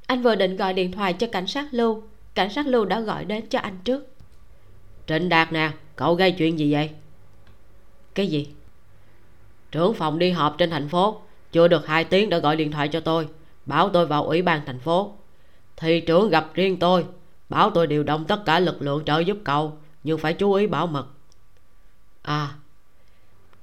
Anh 0.08 0.22
vừa 0.22 0.36
định 0.36 0.56
gọi 0.56 0.74
điện 0.74 0.92
thoại 0.92 1.14
cho 1.14 1.28
cảnh 1.32 1.48
sát 1.48 1.68
lưu 1.72 2.04
cảnh 2.34 2.50
sát 2.50 2.68
lưu 2.68 2.86
đã 2.86 3.00
gọi 3.00 3.26
đến 3.26 3.48
cho 3.50 3.60
anh 3.60 3.78
trước. 3.84 4.08
Trịnh 5.08 5.30
đạt 5.30 5.54
nè 5.54 5.72
cậu 5.96 6.16
gây 6.16 6.32
chuyện 6.32 6.60
gì 6.60 6.74
vậy? 6.74 6.90
Cái 8.16 8.28
gì? 8.28 8.48
Trưởng 9.72 9.94
phòng 9.94 10.20
đi 10.20 10.32
họp 10.32 10.56
trên 10.58 10.70
thành 10.70 10.90
phố 10.90 11.22
chưa 11.56 11.68
được 11.68 11.88
hai 11.88 12.04
tiếng 12.04 12.30
đã 12.30 12.38
gọi 12.38 12.56
điện 12.56 12.72
thoại 12.72 12.88
cho 12.88 13.00
tôi 13.00 13.28
bảo 13.66 13.90
tôi 13.90 14.06
vào 14.06 14.26
ủy 14.26 14.42
ban 14.42 14.66
thành 14.66 14.80
phố. 14.80 15.14
Thị 15.78 16.00
trưởng 16.00 16.30
gặp 16.30 16.50
riêng 16.54 16.80
tôi 16.80 17.06
bảo 17.50 17.70
tôi 17.70 17.88
điều 17.88 18.04
động 18.04 18.26
tất 18.28 18.42
cả 18.46 18.60
lực 18.60 18.82
lượng 18.82 19.06
trợ 19.06 19.20
giúp 19.20 19.38
cậu, 19.44 19.78
nhưng 20.04 20.18
phải 20.18 20.34
chú 20.34 20.54
ý 20.54 20.68
bảo 20.68 20.88
mật. 20.88 21.08
À 22.22 22.56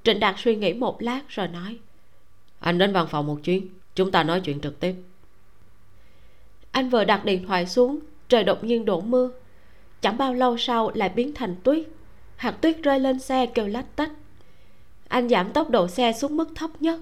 trịnh 0.03 0.19
đạt 0.19 0.35
suy 0.37 0.55
nghĩ 0.55 0.73
một 0.73 1.01
lát 1.01 1.21
rồi 1.29 1.47
nói, 1.47 1.79
anh 2.59 2.77
đến 2.77 2.93
văn 2.93 3.07
phòng 3.09 3.27
một 3.27 3.37
chuyến, 3.43 3.67
chúng 3.95 4.11
ta 4.11 4.23
nói 4.23 4.41
chuyện 4.41 4.59
trực 4.59 4.79
tiếp. 4.79 4.95
Anh 6.71 6.89
vừa 6.89 7.03
đặt 7.03 7.25
điện 7.25 7.47
thoại 7.47 7.67
xuống, 7.67 7.99
trời 8.29 8.43
đột 8.43 8.63
nhiên 8.63 8.85
đổ 8.85 9.01
mưa. 9.01 9.29
Chẳng 10.01 10.17
bao 10.17 10.33
lâu 10.33 10.57
sau 10.57 10.91
lại 10.93 11.09
biến 11.09 11.33
thành 11.33 11.55
tuyết. 11.63 11.87
Hạt 12.35 12.51
tuyết 12.51 12.77
rơi 12.83 12.99
lên 12.99 13.19
xe 13.19 13.45
kêu 13.45 13.67
lách 13.67 13.95
tách. 13.95 14.11
Anh 15.07 15.29
giảm 15.29 15.51
tốc 15.51 15.69
độ 15.69 15.87
xe 15.87 16.13
xuống 16.13 16.37
mức 16.37 16.49
thấp 16.55 16.81
nhất 16.81 16.99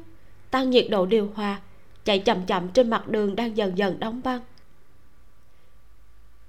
tăng 0.51 0.69
nhiệt 0.69 0.87
độ 0.89 1.05
điều 1.05 1.31
hòa 1.35 1.59
chạy 2.03 2.19
chậm 2.19 2.45
chậm 2.45 2.69
trên 2.69 2.89
mặt 2.89 3.07
đường 3.07 3.35
đang 3.35 3.57
dần 3.57 3.77
dần 3.77 3.99
đóng 3.99 4.21
băng. 4.23 4.41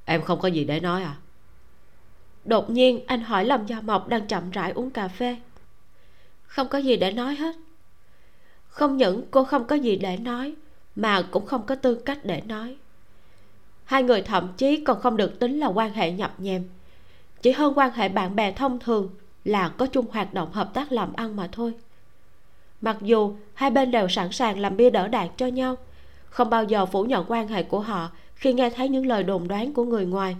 Em 0.04 0.22
không 0.22 0.40
có 0.40 0.48
gì 0.48 0.64
để 0.64 0.80
nói 0.80 1.02
à? 1.02 1.16
Đột 2.44 2.70
nhiên 2.70 3.00
anh 3.06 3.20
hỏi 3.20 3.44
lâm 3.44 3.66
gia 3.66 3.80
mộc 3.80 4.08
đang 4.08 4.26
chậm 4.26 4.50
rãi 4.50 4.72
uống 4.72 4.90
cà 4.90 5.08
phê. 5.08 5.36
Không 6.42 6.68
có 6.68 6.78
gì 6.78 6.96
để 6.96 7.12
nói 7.12 7.34
hết. 7.34 7.56
Không 8.68 8.96
những 8.96 9.24
cô 9.30 9.44
không 9.44 9.64
có 9.64 9.76
gì 9.76 9.96
để 9.96 10.16
nói 10.16 10.54
mà 10.96 11.22
cũng 11.30 11.46
không 11.46 11.66
có 11.66 11.74
tư 11.74 11.94
cách 11.94 12.18
để 12.24 12.40
nói. 12.40 12.76
Hai 13.84 14.02
người 14.02 14.22
thậm 14.22 14.52
chí 14.56 14.84
còn 14.84 15.00
không 15.00 15.16
được 15.16 15.38
tính 15.38 15.60
là 15.60 15.66
quan 15.66 15.92
hệ 15.92 16.12
nhập 16.12 16.34
nhèm. 16.38 16.64
Chỉ 17.42 17.52
hơn 17.52 17.78
quan 17.78 17.92
hệ 17.92 18.08
bạn 18.08 18.36
bè 18.36 18.52
thông 18.52 18.78
thường 18.78 19.10
là 19.44 19.68
có 19.68 19.86
chung 19.86 20.06
hoạt 20.10 20.34
động 20.34 20.52
hợp 20.52 20.70
tác 20.74 20.92
làm 20.92 21.12
ăn 21.12 21.36
mà 21.36 21.48
thôi 21.52 21.74
mặc 22.82 22.96
dù 23.00 23.36
hai 23.54 23.70
bên 23.70 23.90
đều 23.90 24.08
sẵn 24.08 24.32
sàng 24.32 24.58
làm 24.58 24.76
bia 24.76 24.90
đỡ 24.90 25.08
đạn 25.08 25.28
cho 25.36 25.46
nhau 25.46 25.76
không 26.30 26.50
bao 26.50 26.64
giờ 26.64 26.86
phủ 26.86 27.04
nhận 27.04 27.24
quan 27.28 27.48
hệ 27.48 27.62
của 27.62 27.80
họ 27.80 28.10
khi 28.34 28.52
nghe 28.52 28.70
thấy 28.70 28.88
những 28.88 29.06
lời 29.06 29.22
đồn 29.22 29.48
đoán 29.48 29.72
của 29.72 29.84
người 29.84 30.06
ngoài 30.06 30.36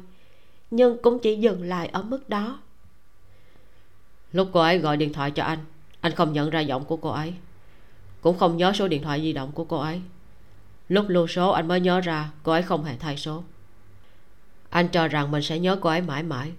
nhưng 0.70 1.02
cũng 1.02 1.18
chỉ 1.18 1.36
dừng 1.36 1.62
lại 1.62 1.88
ở 1.92 2.02
mức 2.02 2.28
đó. 2.28 2.58
Lúc 4.32 4.48
cô 4.52 4.60
ấy 4.60 4.78
gọi 4.78 4.96
điện 4.96 5.12
thoại 5.12 5.30
cho 5.30 5.44
anh 5.44 5.58
anh 6.00 6.12
không 6.14 6.32
nhận 6.32 6.50
ra 6.50 6.60
giọng 6.60 6.84
của 6.84 6.96
cô 6.96 7.10
ấy 7.10 7.34
cũng 8.20 8.38
không 8.38 8.56
nhớ 8.56 8.72
số 8.72 8.88
điện 8.88 9.02
thoại 9.02 9.22
di 9.22 9.32
động 9.32 9.52
của 9.52 9.64
cô 9.64 9.76
ấy. 9.76 10.00
Lúc 10.88 11.08
lưu 11.08 11.26
số 11.26 11.50
anh 11.50 11.68
mới 11.68 11.80
nhớ 11.80 12.00
ra 12.00 12.30
cô 12.42 12.52
ấy 12.52 12.62
không 12.62 12.84
hề 12.84 12.96
thay 12.96 13.16
số. 13.16 13.44
Anh 14.70 14.88
cho 14.88 15.08
rằng 15.08 15.30
mình 15.30 15.42
sẽ 15.42 15.58
nhớ 15.58 15.78
cô 15.80 15.90
ấy 15.90 16.00
mãi 16.00 16.22
mãi 16.22 16.52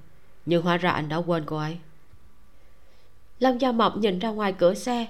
nhưng 0.45 0.63
hóa 0.63 0.77
ra 0.77 0.91
anh 0.91 1.09
đã 1.09 1.17
quên 1.17 1.43
cô 1.45 1.57
ấy. 1.57 1.77
Lâm 3.39 3.57
gia 3.57 3.71
mộc 3.71 3.97
nhìn 3.97 4.19
ra 4.19 4.29
ngoài 4.29 4.53
cửa 4.53 4.73
xe 4.73 5.07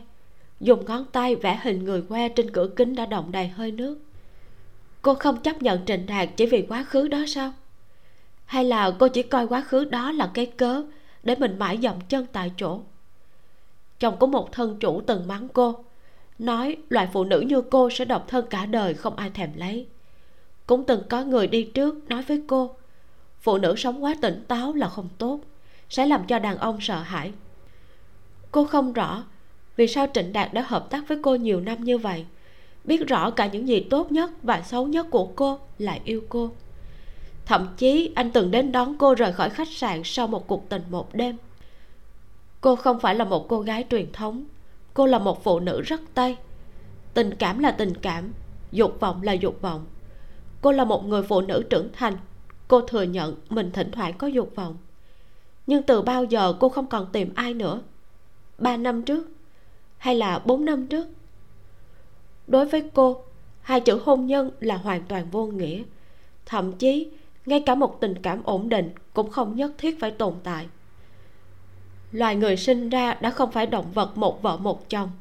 dùng 0.64 0.86
ngón 0.86 1.06
tay 1.06 1.36
vẽ 1.36 1.60
hình 1.64 1.84
người 1.84 2.02
que 2.02 2.30
trên 2.30 2.52
cửa 2.52 2.70
kính 2.76 2.96
đã 2.96 3.06
động 3.06 3.32
đầy 3.32 3.48
hơi 3.48 3.72
nước. 3.72 4.00
Cô 5.02 5.14
không 5.14 5.42
chấp 5.42 5.62
nhận 5.62 5.86
trịnh 5.86 6.06
đạt 6.06 6.30
chỉ 6.36 6.46
vì 6.46 6.66
quá 6.70 6.84
khứ 6.84 7.08
đó 7.08 7.24
sao? 7.28 7.54
Hay 8.46 8.64
là 8.64 8.92
cô 9.00 9.08
chỉ 9.08 9.24
coi 9.24 9.48
quá 9.48 9.62
khứ 9.62 9.86
đó 9.86 10.12
là 10.12 10.32
cái 10.34 10.46
cớ 10.46 10.84
để 11.24 11.36
mình 11.36 11.60
mãi 11.60 11.80
dậm 11.84 11.96
chân 12.10 12.26
tại 12.32 12.52
chỗ? 12.58 12.82
Chồng 14.00 14.18
của 14.20 14.28
một 14.28 14.52
thân 14.52 14.78
chủ 14.80 15.02
từng 15.02 15.28
mắng 15.28 15.48
cô, 15.54 15.84
nói 16.40 16.78
loại 16.90 17.10
phụ 17.14 17.24
nữ 17.24 17.40
như 17.40 17.62
cô 17.62 17.90
sẽ 17.90 18.06
độc 18.06 18.28
thân 18.28 18.46
cả 18.50 18.66
đời 18.66 18.94
không 18.94 19.16
ai 19.16 19.30
thèm 19.30 19.50
lấy. 19.56 19.88
Cũng 20.68 20.84
từng 20.84 21.02
có 21.10 21.24
người 21.24 21.48
đi 21.48 21.64
trước 21.64 22.10
nói 22.10 22.22
với 22.22 22.44
cô, 22.48 22.76
phụ 23.40 23.58
nữ 23.58 23.76
sống 23.78 24.04
quá 24.04 24.16
tỉnh 24.22 24.44
táo 24.48 24.74
là 24.74 24.90
không 24.90 25.10
tốt, 25.18 25.40
sẽ 25.90 26.06
làm 26.06 26.28
cho 26.28 26.40
đàn 26.40 26.58
ông 26.58 26.78
sợ 26.82 27.00
hãi. 27.00 27.32
Cô 28.52 28.66
không 28.66 28.94
rõ 28.94 29.24
vì 29.76 29.88
sao 29.88 30.08
trịnh 30.14 30.34
đạt 30.34 30.54
đã 30.54 30.62
hợp 30.62 30.90
tác 30.90 31.08
với 31.08 31.18
cô 31.22 31.36
nhiều 31.36 31.62
năm 31.62 31.84
như 31.84 31.98
vậy? 31.98 32.26
Biết 32.84 33.08
rõ 33.08 33.32
cả 33.32 33.48
những 33.48 33.68
gì 33.68 33.80
tốt 33.80 34.12
nhất 34.12 34.32
và 34.44 34.62
xấu 34.62 34.88
nhất 34.88 35.08
của 35.12 35.26
cô 35.26 35.60
lại 35.78 36.02
yêu 36.04 36.22
cô. 36.30 36.52
Thậm 37.46 37.68
chí, 37.78 38.12
anh 38.16 38.32
từng 38.32 38.52
đến 38.52 38.72
đón 38.72 38.98
cô 38.98 39.16
rời 39.16 39.34
khỏi 39.34 39.50
khách 39.50 39.72
sạn 39.72 40.02
sau 40.04 40.28
một 40.28 40.48
cuộc 40.48 40.70
tình 40.70 40.82
một 40.90 41.16
đêm. 41.16 41.38
Cô 42.62 42.76
không 42.76 43.00
phải 43.00 43.16
là 43.16 43.26
một 43.26 43.48
cô 43.48 43.60
gái 43.60 43.86
truyền 43.90 44.12
thống. 44.12 44.46
Cô 44.94 45.06
là 45.06 45.20
một 45.20 45.44
phụ 45.44 45.60
nữ 45.60 45.82
rất 45.82 46.02
tây 46.14 46.38
tình 47.14 47.36
cảm 47.36 47.60
là 47.60 47.72
tình 47.72 47.98
cảm, 47.98 48.34
dục 48.72 49.00
vọng 49.00 49.24
là 49.24 49.34
dục 49.34 49.62
vọng. 49.62 49.86
Cô 50.62 50.72
là 50.72 50.86
một 50.86 51.06
người 51.06 51.24
phụ 51.24 51.42
nữ 51.42 51.64
trưởng 51.70 51.90
thành. 51.94 52.14
Cô 52.68 52.82
thừa 52.82 53.04
nhận 53.04 53.36
mình 53.50 53.72
thỉnh 53.72 53.92
thoảng 53.92 54.18
có 54.18 54.28
dục 54.28 54.56
vọng. 54.56 54.78
Nhưng 55.68 55.84
từ 55.84 56.02
bao 56.02 56.24
giờ 56.24 56.54
cô 56.60 56.70
không 56.70 56.88
còn 56.88 57.08
tìm 57.12 57.34
ai 57.36 57.54
nữa? 57.54 57.82
Ba 58.58 58.78
năm 58.78 59.04
trước 59.04 59.28
hay 60.04 60.16
là 60.16 60.40
bốn 60.40 60.66
năm 60.66 60.88
trước? 60.88 61.08
Đối 62.48 62.66
với 62.66 62.90
cô, 62.94 63.24
hai 63.62 63.80
chữ 63.82 64.00
hôn 64.06 64.26
nhân 64.26 64.52
là 64.60 64.78
hoàn 64.78 65.04
toàn 65.04 65.30
vô 65.32 65.46
nghĩa. 65.46 65.84
Thậm 66.46 66.72
chí, 66.74 67.08
ngay 67.46 67.64
cả 67.66 67.76
một 67.76 68.02
tình 68.02 68.16
cảm 68.22 68.44
ổn 68.44 68.70
định 68.70 68.90
cũng 69.14 69.30
không 69.30 69.56
nhất 69.56 69.72
thiết 69.78 70.00
phải 70.00 70.12
tồn 70.12 70.34
tại. 70.44 70.68
Loài 72.12 72.36
người 72.36 72.58
sinh 72.58 72.90
ra 72.90 73.14
đã 73.14 73.30
không 73.30 73.52
phải 73.52 73.66
động 73.66 73.92
vật 73.94 74.18
một 74.18 74.42
vợ 74.42 74.58
một 74.58 74.90
chồng. 74.90 75.12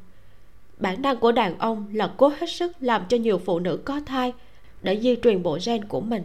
Bản 0.77 1.01
năng 1.01 1.17
của 1.17 1.31
đàn 1.31 1.57
ông 1.57 1.87
là 1.93 2.13
cố 2.17 2.27
hết 2.27 2.49
sức 2.49 2.71
làm 2.79 3.05
cho 3.09 3.17
nhiều 3.17 3.37
phụ 3.37 3.59
nữ 3.59 3.77
có 3.85 4.01
thai 4.05 4.33
để 4.81 4.99
di 4.99 5.15
truyền 5.23 5.43
bộ 5.43 5.57
gen 5.65 5.85
của 5.85 6.01
mình. 6.01 6.23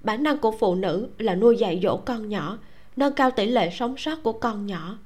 Bản 0.00 0.22
năng 0.22 0.38
của 0.38 0.54
phụ 0.58 0.74
nữ 0.74 1.08
là 1.18 1.34
nuôi 1.34 1.56
dạy 1.56 1.80
dỗ 1.82 1.96
con 1.96 2.28
nhỏ, 2.28 2.58
nâng 2.96 3.14
cao 3.14 3.30
tỷ 3.30 3.46
lệ 3.46 3.70
sống 3.70 3.96
sót 3.96 4.22
của 4.22 4.32
con 4.32 4.66
nhỏ 4.66 4.98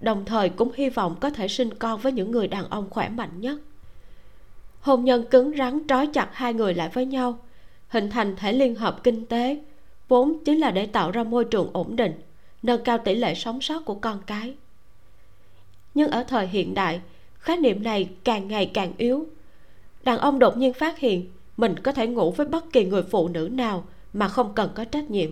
đồng 0.00 0.24
thời 0.24 0.48
cũng 0.48 0.72
hy 0.74 0.90
vọng 0.90 1.16
có 1.20 1.30
thể 1.30 1.48
sinh 1.48 1.74
con 1.74 2.00
với 2.00 2.12
những 2.12 2.30
người 2.30 2.48
đàn 2.48 2.70
ông 2.70 2.90
khỏe 2.90 3.08
mạnh 3.08 3.40
nhất. 3.40 3.60
Hôn 4.80 5.04
nhân 5.04 5.24
cứng 5.30 5.56
rắn 5.58 5.80
trói 5.88 6.06
chặt 6.06 6.28
hai 6.32 6.54
người 6.54 6.74
lại 6.74 6.88
với 6.88 7.06
nhau, 7.06 7.38
hình 7.88 8.10
thành 8.10 8.36
thể 8.36 8.52
liên 8.52 8.74
hợp 8.74 9.02
kinh 9.02 9.26
tế, 9.26 9.60
vốn 10.08 10.44
chính 10.44 10.58
là 10.58 10.70
để 10.70 10.86
tạo 10.86 11.10
ra 11.10 11.24
môi 11.24 11.44
trường 11.44 11.70
ổn 11.72 11.96
định, 11.96 12.12
nâng 12.62 12.84
cao 12.84 12.98
tỷ 12.98 13.14
lệ 13.14 13.34
sống 13.34 13.60
sót 13.60 13.84
của 13.84 13.94
con 13.94 14.20
cái. 14.26 14.54
Nhưng 15.94 16.10
ở 16.10 16.24
thời 16.24 16.46
hiện 16.46 16.74
đại, 16.74 17.00
khái 17.38 17.56
niệm 17.56 17.82
này 17.82 18.08
càng 18.24 18.48
ngày 18.48 18.70
càng 18.74 18.92
yếu. 18.98 19.26
Đàn 20.04 20.18
ông 20.18 20.38
đột 20.38 20.56
nhiên 20.56 20.72
phát 20.72 20.98
hiện 20.98 21.30
mình 21.56 21.74
có 21.78 21.92
thể 21.92 22.06
ngủ 22.06 22.30
với 22.30 22.46
bất 22.46 22.72
kỳ 22.72 22.84
người 22.84 23.02
phụ 23.02 23.28
nữ 23.28 23.48
nào 23.52 23.84
mà 24.12 24.28
không 24.28 24.52
cần 24.54 24.70
có 24.74 24.84
trách 24.84 25.10
nhiệm. 25.10 25.30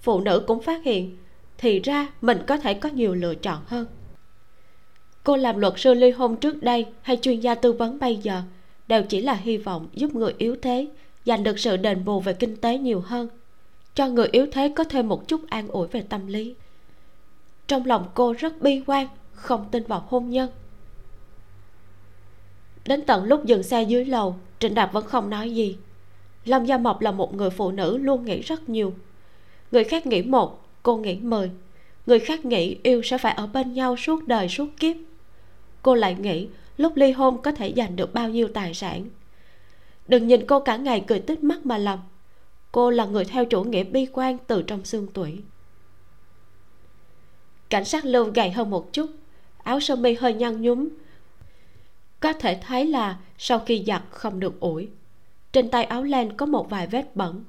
Phụ 0.00 0.20
nữ 0.20 0.44
cũng 0.46 0.62
phát 0.62 0.84
hiện 0.84 1.16
thì 1.62 1.80
ra 1.80 2.08
mình 2.20 2.38
có 2.46 2.56
thể 2.56 2.74
có 2.74 2.88
nhiều 2.88 3.14
lựa 3.14 3.34
chọn 3.34 3.58
hơn. 3.66 3.86
Cô 5.24 5.36
làm 5.36 5.58
luật 5.58 5.74
sư 5.76 5.94
ly 5.94 6.10
hôn 6.10 6.36
trước 6.36 6.62
đây 6.62 6.86
hay 7.02 7.18
chuyên 7.22 7.40
gia 7.40 7.54
tư 7.54 7.72
vấn 7.72 7.98
bây 7.98 8.16
giờ 8.16 8.42
đều 8.88 9.02
chỉ 9.02 9.20
là 9.20 9.34
hy 9.34 9.56
vọng 9.56 9.88
giúp 9.94 10.14
người 10.14 10.34
yếu 10.38 10.56
thế 10.62 10.88
giành 11.24 11.42
được 11.42 11.58
sự 11.58 11.76
đền 11.76 12.04
bù 12.04 12.20
về 12.20 12.32
kinh 12.32 12.56
tế 12.56 12.78
nhiều 12.78 13.00
hơn, 13.00 13.28
cho 13.94 14.08
người 14.08 14.28
yếu 14.32 14.46
thế 14.52 14.72
có 14.76 14.84
thêm 14.84 15.08
một 15.08 15.28
chút 15.28 15.40
an 15.48 15.68
ủi 15.68 15.88
về 15.88 16.02
tâm 16.02 16.26
lý. 16.26 16.54
Trong 17.66 17.86
lòng 17.86 18.08
cô 18.14 18.34
rất 18.38 18.60
bi 18.60 18.82
quan, 18.86 19.06
không 19.32 19.68
tin 19.70 19.84
vào 19.84 20.04
hôn 20.08 20.30
nhân. 20.30 20.50
Đến 22.86 23.02
tận 23.06 23.24
lúc 23.24 23.44
dừng 23.44 23.62
xe 23.62 23.82
dưới 23.82 24.04
lầu, 24.04 24.36
trịnh 24.58 24.74
đạt 24.74 24.92
vẫn 24.92 25.06
không 25.06 25.30
nói 25.30 25.50
gì. 25.50 25.76
Lâm 26.44 26.64
gia 26.64 26.78
mộc 26.78 27.00
là 27.00 27.10
một 27.10 27.34
người 27.34 27.50
phụ 27.50 27.70
nữ 27.70 27.98
luôn 27.98 28.24
nghĩ 28.24 28.40
rất 28.40 28.68
nhiều. 28.68 28.94
Người 29.70 29.84
khác 29.84 30.06
nghĩ 30.06 30.22
một 30.22 30.61
cô 30.82 30.96
nghĩ 30.96 31.16
mười 31.16 31.50
người 32.06 32.18
khác 32.18 32.44
nghĩ 32.44 32.76
yêu 32.82 33.02
sẽ 33.02 33.18
phải 33.18 33.32
ở 33.34 33.46
bên 33.46 33.72
nhau 33.72 33.96
suốt 33.96 34.26
đời 34.26 34.48
suốt 34.48 34.68
kiếp. 34.80 34.96
Cô 35.82 35.94
lại 35.94 36.14
nghĩ 36.14 36.48
lúc 36.76 36.96
ly 36.96 37.12
hôn 37.12 37.42
có 37.42 37.52
thể 37.52 37.72
giành 37.76 37.96
được 37.96 38.14
bao 38.14 38.28
nhiêu 38.28 38.48
tài 38.48 38.74
sản. 38.74 39.04
Đừng 40.08 40.26
nhìn 40.26 40.46
cô 40.46 40.60
cả 40.60 40.76
ngày 40.76 41.04
cười 41.06 41.20
tít 41.20 41.44
mắt 41.44 41.66
mà 41.66 41.78
lòng 41.78 42.00
cô 42.72 42.90
là 42.90 43.04
người 43.04 43.24
theo 43.24 43.44
chủ 43.44 43.64
nghĩa 43.64 43.84
bi 43.84 44.06
quan 44.12 44.38
từ 44.46 44.62
trong 44.62 44.84
xương 44.84 45.06
tuổi 45.14 45.42
cảnh 47.72 47.84
sát 47.84 48.04
lưu 48.04 48.24
gầy 48.24 48.50
hơn 48.50 48.70
một 48.70 48.92
chút, 48.92 49.10
áo 49.62 49.80
sơ 49.80 49.96
mi 49.96 50.14
hơi 50.14 50.34
nhăn 50.34 50.62
nhúm. 50.62 50.88
Có 52.20 52.32
thể 52.32 52.60
thấy 52.66 52.86
là 52.86 53.18
sau 53.38 53.58
khi 53.58 53.84
giặt 53.86 54.02
không 54.10 54.40
được 54.40 54.60
ủi. 54.60 54.88
Trên 55.52 55.68
tay 55.68 55.84
áo 55.84 56.02
len 56.02 56.36
có 56.36 56.46
một 56.46 56.70
vài 56.70 56.86
vết 56.86 57.16
bẩn. 57.16 57.44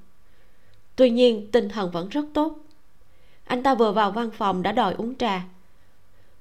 Tuy 0.96 1.10
nhiên, 1.10 1.52
tinh 1.52 1.69
thần 1.69 1.91
vẫn 1.91 2.10
rất 2.10 2.26
tốt 2.34 2.62
anh 3.45 3.63
ta 3.63 3.75
vừa 3.75 3.91
vào 3.91 4.12
văn 4.12 4.29
phòng 4.32 4.63
đã 4.63 4.71
đòi 4.71 4.93
uống 4.93 5.15
trà. 5.15 5.43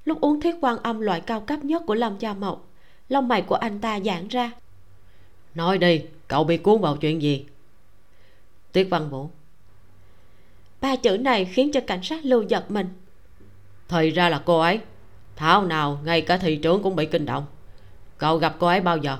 Lúc 0.05 0.21
uống 0.21 0.41
thiết 0.41 0.55
quan 0.61 0.79
âm 0.83 1.01
loại 1.01 1.21
cao 1.21 1.41
cấp 1.41 1.65
nhất 1.65 1.83
của 1.87 1.95
lâm 1.95 2.19
gia 2.19 2.35
mộc 2.35 2.69
lông 3.13 3.29
mày 3.29 3.43
của 3.43 3.55
anh 3.55 3.81
ta 3.81 4.01
giãn 4.01 4.29
ra. 4.29 4.53
Nói 5.55 5.79
đi 5.79 6.03
cậu 6.29 6.45
bị 6.45 6.57
cuốn 6.57 6.81
vào 6.81 6.97
chuyện 6.97 7.23
gì? 7.23 7.47
Tiết 8.73 8.85
văn 8.85 9.11
vũ. 9.11 9.31
Ba 10.81 10.97
chữ 10.97 11.17
này 11.17 11.45
khiến 11.45 11.73
cho 11.73 11.81
cảnh 11.87 12.03
sát 12.03 12.25
lưu 12.25 12.43
giật 12.43 12.71
mình. 12.71 12.89
Thì 13.89 14.11
ra 14.11 14.29
là 14.29 14.43
cô 14.45 14.61
ấy. 14.61 14.81
Thảo 15.37 15.67
nào 15.67 16.01
ngay 16.05 16.21
cả 16.21 16.37
thị 16.37 16.57
trưởng 16.57 16.83
cũng 16.83 16.97
bị 16.97 17.07
kinh 17.07 17.27
động. 17.27 17.47
Cậu 18.19 18.37
gặp 18.37 18.57
cô 18.59 18.67
ấy 18.67 18.81
bao 18.81 18.97
giờ? 18.97 19.19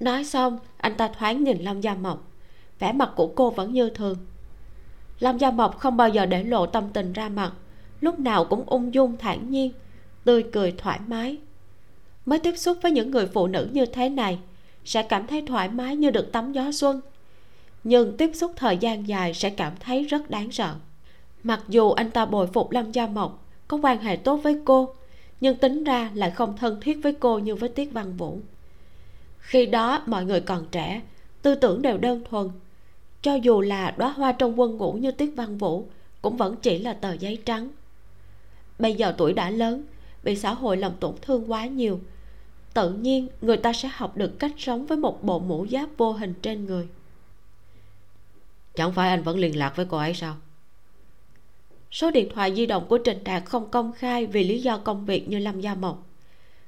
Nói 0.00 0.24
xong 0.24 0.58
anh 0.76 0.96
ta 0.96 1.08
thoáng 1.08 1.44
nhìn 1.44 1.58
lâm 1.58 1.80
gia 1.80 1.94
mộc. 1.94 2.22
Vẻ 2.78 2.92
mặt 2.92 3.10
của 3.16 3.32
cô 3.36 3.50
vẫn 3.50 3.72
như 3.72 3.90
thường 3.90 4.16
lâm 5.20 5.38
gia 5.38 5.50
mộc 5.50 5.78
không 5.78 5.96
bao 5.96 6.08
giờ 6.08 6.26
để 6.26 6.44
lộ 6.44 6.66
tâm 6.66 6.84
tình 6.92 7.12
ra 7.12 7.28
mặt. 7.28 7.52
Lúc 8.00 8.18
nào 8.18 8.44
cũng 8.44 8.64
ung 8.66 8.94
dung, 8.94 9.16
thản 9.16 9.50
nhiên, 9.50 9.72
tươi 10.24 10.44
cười, 10.52 10.72
thoải 10.72 11.00
mái. 11.06 11.36
Mới 12.26 12.38
tiếp 12.38 12.54
xúc 12.56 12.78
với 12.82 12.92
những 12.92 13.10
người 13.10 13.26
phụ 13.26 13.46
nữ 13.46 13.68
như 13.72 13.86
thế 13.86 14.08
này, 14.08 14.38
sẽ 14.84 15.02
cảm 15.02 15.26
thấy 15.26 15.42
thoải 15.46 15.68
mái 15.68 15.96
như 15.96 16.10
được 16.10 16.32
tắm 16.32 16.52
gió 16.52 16.72
xuân. 16.72 17.00
Nhưng 17.84 18.16
tiếp 18.16 18.30
xúc 18.34 18.52
thời 18.56 18.78
gian 18.78 19.08
dài 19.08 19.34
sẽ 19.34 19.50
cảm 19.50 19.72
thấy 19.80 20.04
rất 20.04 20.30
đáng 20.30 20.52
sợ. 20.52 20.74
Mặc 21.42 21.60
dù 21.68 21.90
anh 21.90 22.10
ta 22.10 22.26
bồi 22.26 22.46
phục 22.46 22.70
lâm 22.72 22.92
gia 22.92 23.06
mộc, 23.06 23.44
có 23.68 23.78
quan 23.82 23.98
hệ 23.98 24.16
tốt 24.16 24.36
với 24.36 24.60
cô, 24.64 24.94
nhưng 25.40 25.56
tính 25.56 25.84
ra 25.84 26.10
lại 26.14 26.30
không 26.30 26.56
thân 26.56 26.80
thiết 26.80 26.98
với 27.02 27.12
cô 27.20 27.38
như 27.38 27.54
với 27.54 27.68
tiết 27.68 27.92
văn 27.92 28.16
vũ. 28.16 28.38
Khi 29.38 29.66
đó 29.66 30.02
mọi 30.06 30.24
người 30.24 30.40
còn 30.40 30.66
trẻ, 30.70 31.00
tư 31.42 31.54
tưởng 31.54 31.82
đều 31.82 31.98
đơn 31.98 32.24
thuần 32.30 32.48
cho 33.22 33.34
dù 33.34 33.60
là 33.60 33.94
đóa 33.98 34.12
hoa 34.12 34.32
trong 34.32 34.60
quân 34.60 34.76
ngũ 34.76 34.92
như 34.92 35.10
tiết 35.10 35.32
văn 35.36 35.58
vũ 35.58 35.88
cũng 36.22 36.36
vẫn 36.36 36.56
chỉ 36.56 36.78
là 36.78 36.92
tờ 36.92 37.12
giấy 37.12 37.38
trắng. 37.44 37.68
Bây 38.78 38.94
giờ 38.94 39.14
tuổi 39.18 39.32
đã 39.32 39.50
lớn 39.50 39.84
bị 40.22 40.36
xã 40.36 40.54
hội 40.54 40.76
làm 40.76 40.92
tổn 41.00 41.14
thương 41.22 41.50
quá 41.52 41.66
nhiều 41.66 42.00
tự 42.74 42.90
nhiên 42.90 43.28
người 43.40 43.56
ta 43.56 43.72
sẽ 43.72 43.88
học 43.92 44.16
được 44.16 44.38
cách 44.38 44.52
sống 44.58 44.86
với 44.86 44.98
một 44.98 45.24
bộ 45.24 45.38
mũ 45.38 45.66
giáp 45.70 45.88
vô 45.96 46.12
hình 46.12 46.34
trên 46.42 46.66
người. 46.66 46.88
Chẳng 48.74 48.92
phải 48.92 49.08
anh 49.08 49.22
vẫn 49.22 49.38
liên 49.38 49.58
lạc 49.58 49.76
với 49.76 49.86
cô 49.88 49.96
ấy 49.96 50.14
sao? 50.14 50.36
Số 51.90 52.10
điện 52.10 52.28
thoại 52.34 52.54
di 52.54 52.66
động 52.66 52.86
của 52.88 52.98
trình 52.98 53.24
đạt 53.24 53.44
không 53.44 53.70
công 53.70 53.92
khai 53.92 54.26
vì 54.26 54.44
lý 54.44 54.62
do 54.62 54.78
công 54.78 55.06
việc 55.06 55.28
như 55.28 55.38
lâm 55.38 55.60
gia 55.60 55.74
mộc. 55.74 56.06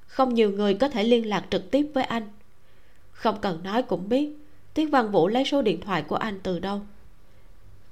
Không 0.06 0.34
nhiều 0.34 0.50
người 0.50 0.74
có 0.74 0.88
thể 0.88 1.04
liên 1.04 1.28
lạc 1.28 1.44
trực 1.50 1.70
tiếp 1.70 1.86
với 1.94 2.04
anh. 2.04 2.28
Không 3.10 3.40
cần 3.40 3.62
nói 3.62 3.82
cũng 3.82 4.08
biết 4.08 4.36
tiết 4.74 4.86
văn 4.86 5.10
vũ 5.10 5.28
lấy 5.28 5.44
số 5.44 5.62
điện 5.62 5.80
thoại 5.80 6.02
của 6.02 6.16
anh 6.16 6.40
từ 6.42 6.58
đâu? 6.58 6.80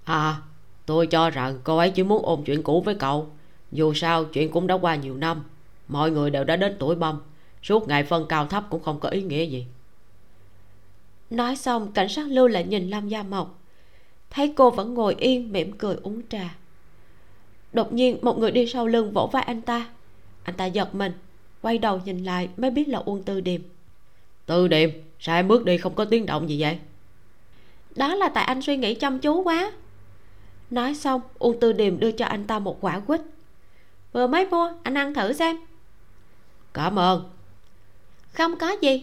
À 0.05 0.43
tôi 0.87 1.07
cho 1.07 1.31
rằng 1.31 1.59
cô 1.65 1.77
ấy 1.77 1.91
chỉ 1.91 2.03
muốn 2.03 2.25
ôn 2.25 2.43
chuyện 2.45 2.63
cũ 2.63 2.81
với 2.81 2.95
cậu. 2.95 3.31
Dù 3.73 3.95
sao 3.95 4.25
chuyện 4.25 4.51
cũng 4.51 4.67
đã 4.67 4.75
qua 4.75 4.97
nhiều 4.97 5.17
năm. 5.17 5.45
Mọi 5.89 6.11
người 6.11 6.31
đều 6.31 6.45
đã 6.45 6.57
đến 6.57 6.77
tuổi 6.79 6.97
băm 6.97 7.21
suốt 7.63 7.89
ngày 7.89 8.05
phân 8.05 8.27
cao 8.29 8.47
thấp 8.47 8.65
cũng 8.71 8.83
không 8.83 9.01
có 9.01 9.09
ý 9.09 9.23
nghĩa 9.23 9.45
gì. 9.45 9.67
Nói 11.31 11.57
xong 11.57 11.93
cảnh 11.93 12.09
sát 12.09 12.27
lưu 12.29 12.49
lại 12.49 12.65
nhìn 12.65 12.91
lâm 12.91 13.09
gia 13.09 13.23
mộc. 13.23 13.59
Thấy 14.31 14.53
cô 14.57 14.71
vẫn 14.71 14.95
ngồi 14.95 15.15
yên 15.19 15.53
mỉm 15.53 15.73
cười 15.79 15.97
uống 16.03 16.23
trà. 16.29 16.55
Đột 17.73 17.93
nhiên 17.93 18.19
một 18.23 18.39
người 18.39 18.51
đi 18.51 18.67
sau 18.67 18.87
lưng 18.87 19.13
vỗ 19.13 19.29
vai 19.33 19.43
anh 19.43 19.63
ta. 19.63 19.91
Anh 20.43 20.57
ta 20.57 20.67
giật 20.67 20.95
mình 20.95 21.13
quay 21.63 21.79
đầu 21.79 22.01
nhìn 22.05 22.25
lại 22.25 22.49
mới 22.57 22.71
biết 22.71 22.89
là 22.89 22.99
uông 22.99 23.23
tư 23.23 23.41
điềm 23.41 23.61
tư 24.47 24.69
điềm 24.69 24.91
sao 25.19 25.37
em 25.37 25.49
bước 25.49 25.65
đi 25.65 25.79
không 25.79 25.95
có 25.95 26.05
tiếng 26.05 26.27
động 26.27 26.49
gì 26.49 26.61
vậy? 26.61 26.79
Đó 27.97 28.15
là 28.15 28.29
tại 28.29 28.45
anh 28.45 28.63
suy 28.63 28.77
nghĩ 28.77 28.95
chăm 28.95 29.19
chú 29.19 29.43
quá. 29.43 29.73
Nói 30.71 30.95
xong 30.95 31.21
uông 31.39 31.61
tư 31.61 31.73
điềm 31.73 32.01
đưa 32.01 32.13
cho 32.13 32.27
anh 32.27 32.47
ta 32.47 32.59
một 32.59 32.79
quả 32.81 33.01
quýt. 33.01 33.21
Vừa 34.13 34.27
mới 34.27 34.47
mua 34.47 34.73
anh 34.83 34.95
ăn 34.95 35.15
thử 35.15 35.33
xem. 35.33 35.57
Cảm 36.75 36.99
ơn. 36.99 37.31
Không 38.33 38.57
có 38.59 38.77
gì. 38.81 39.03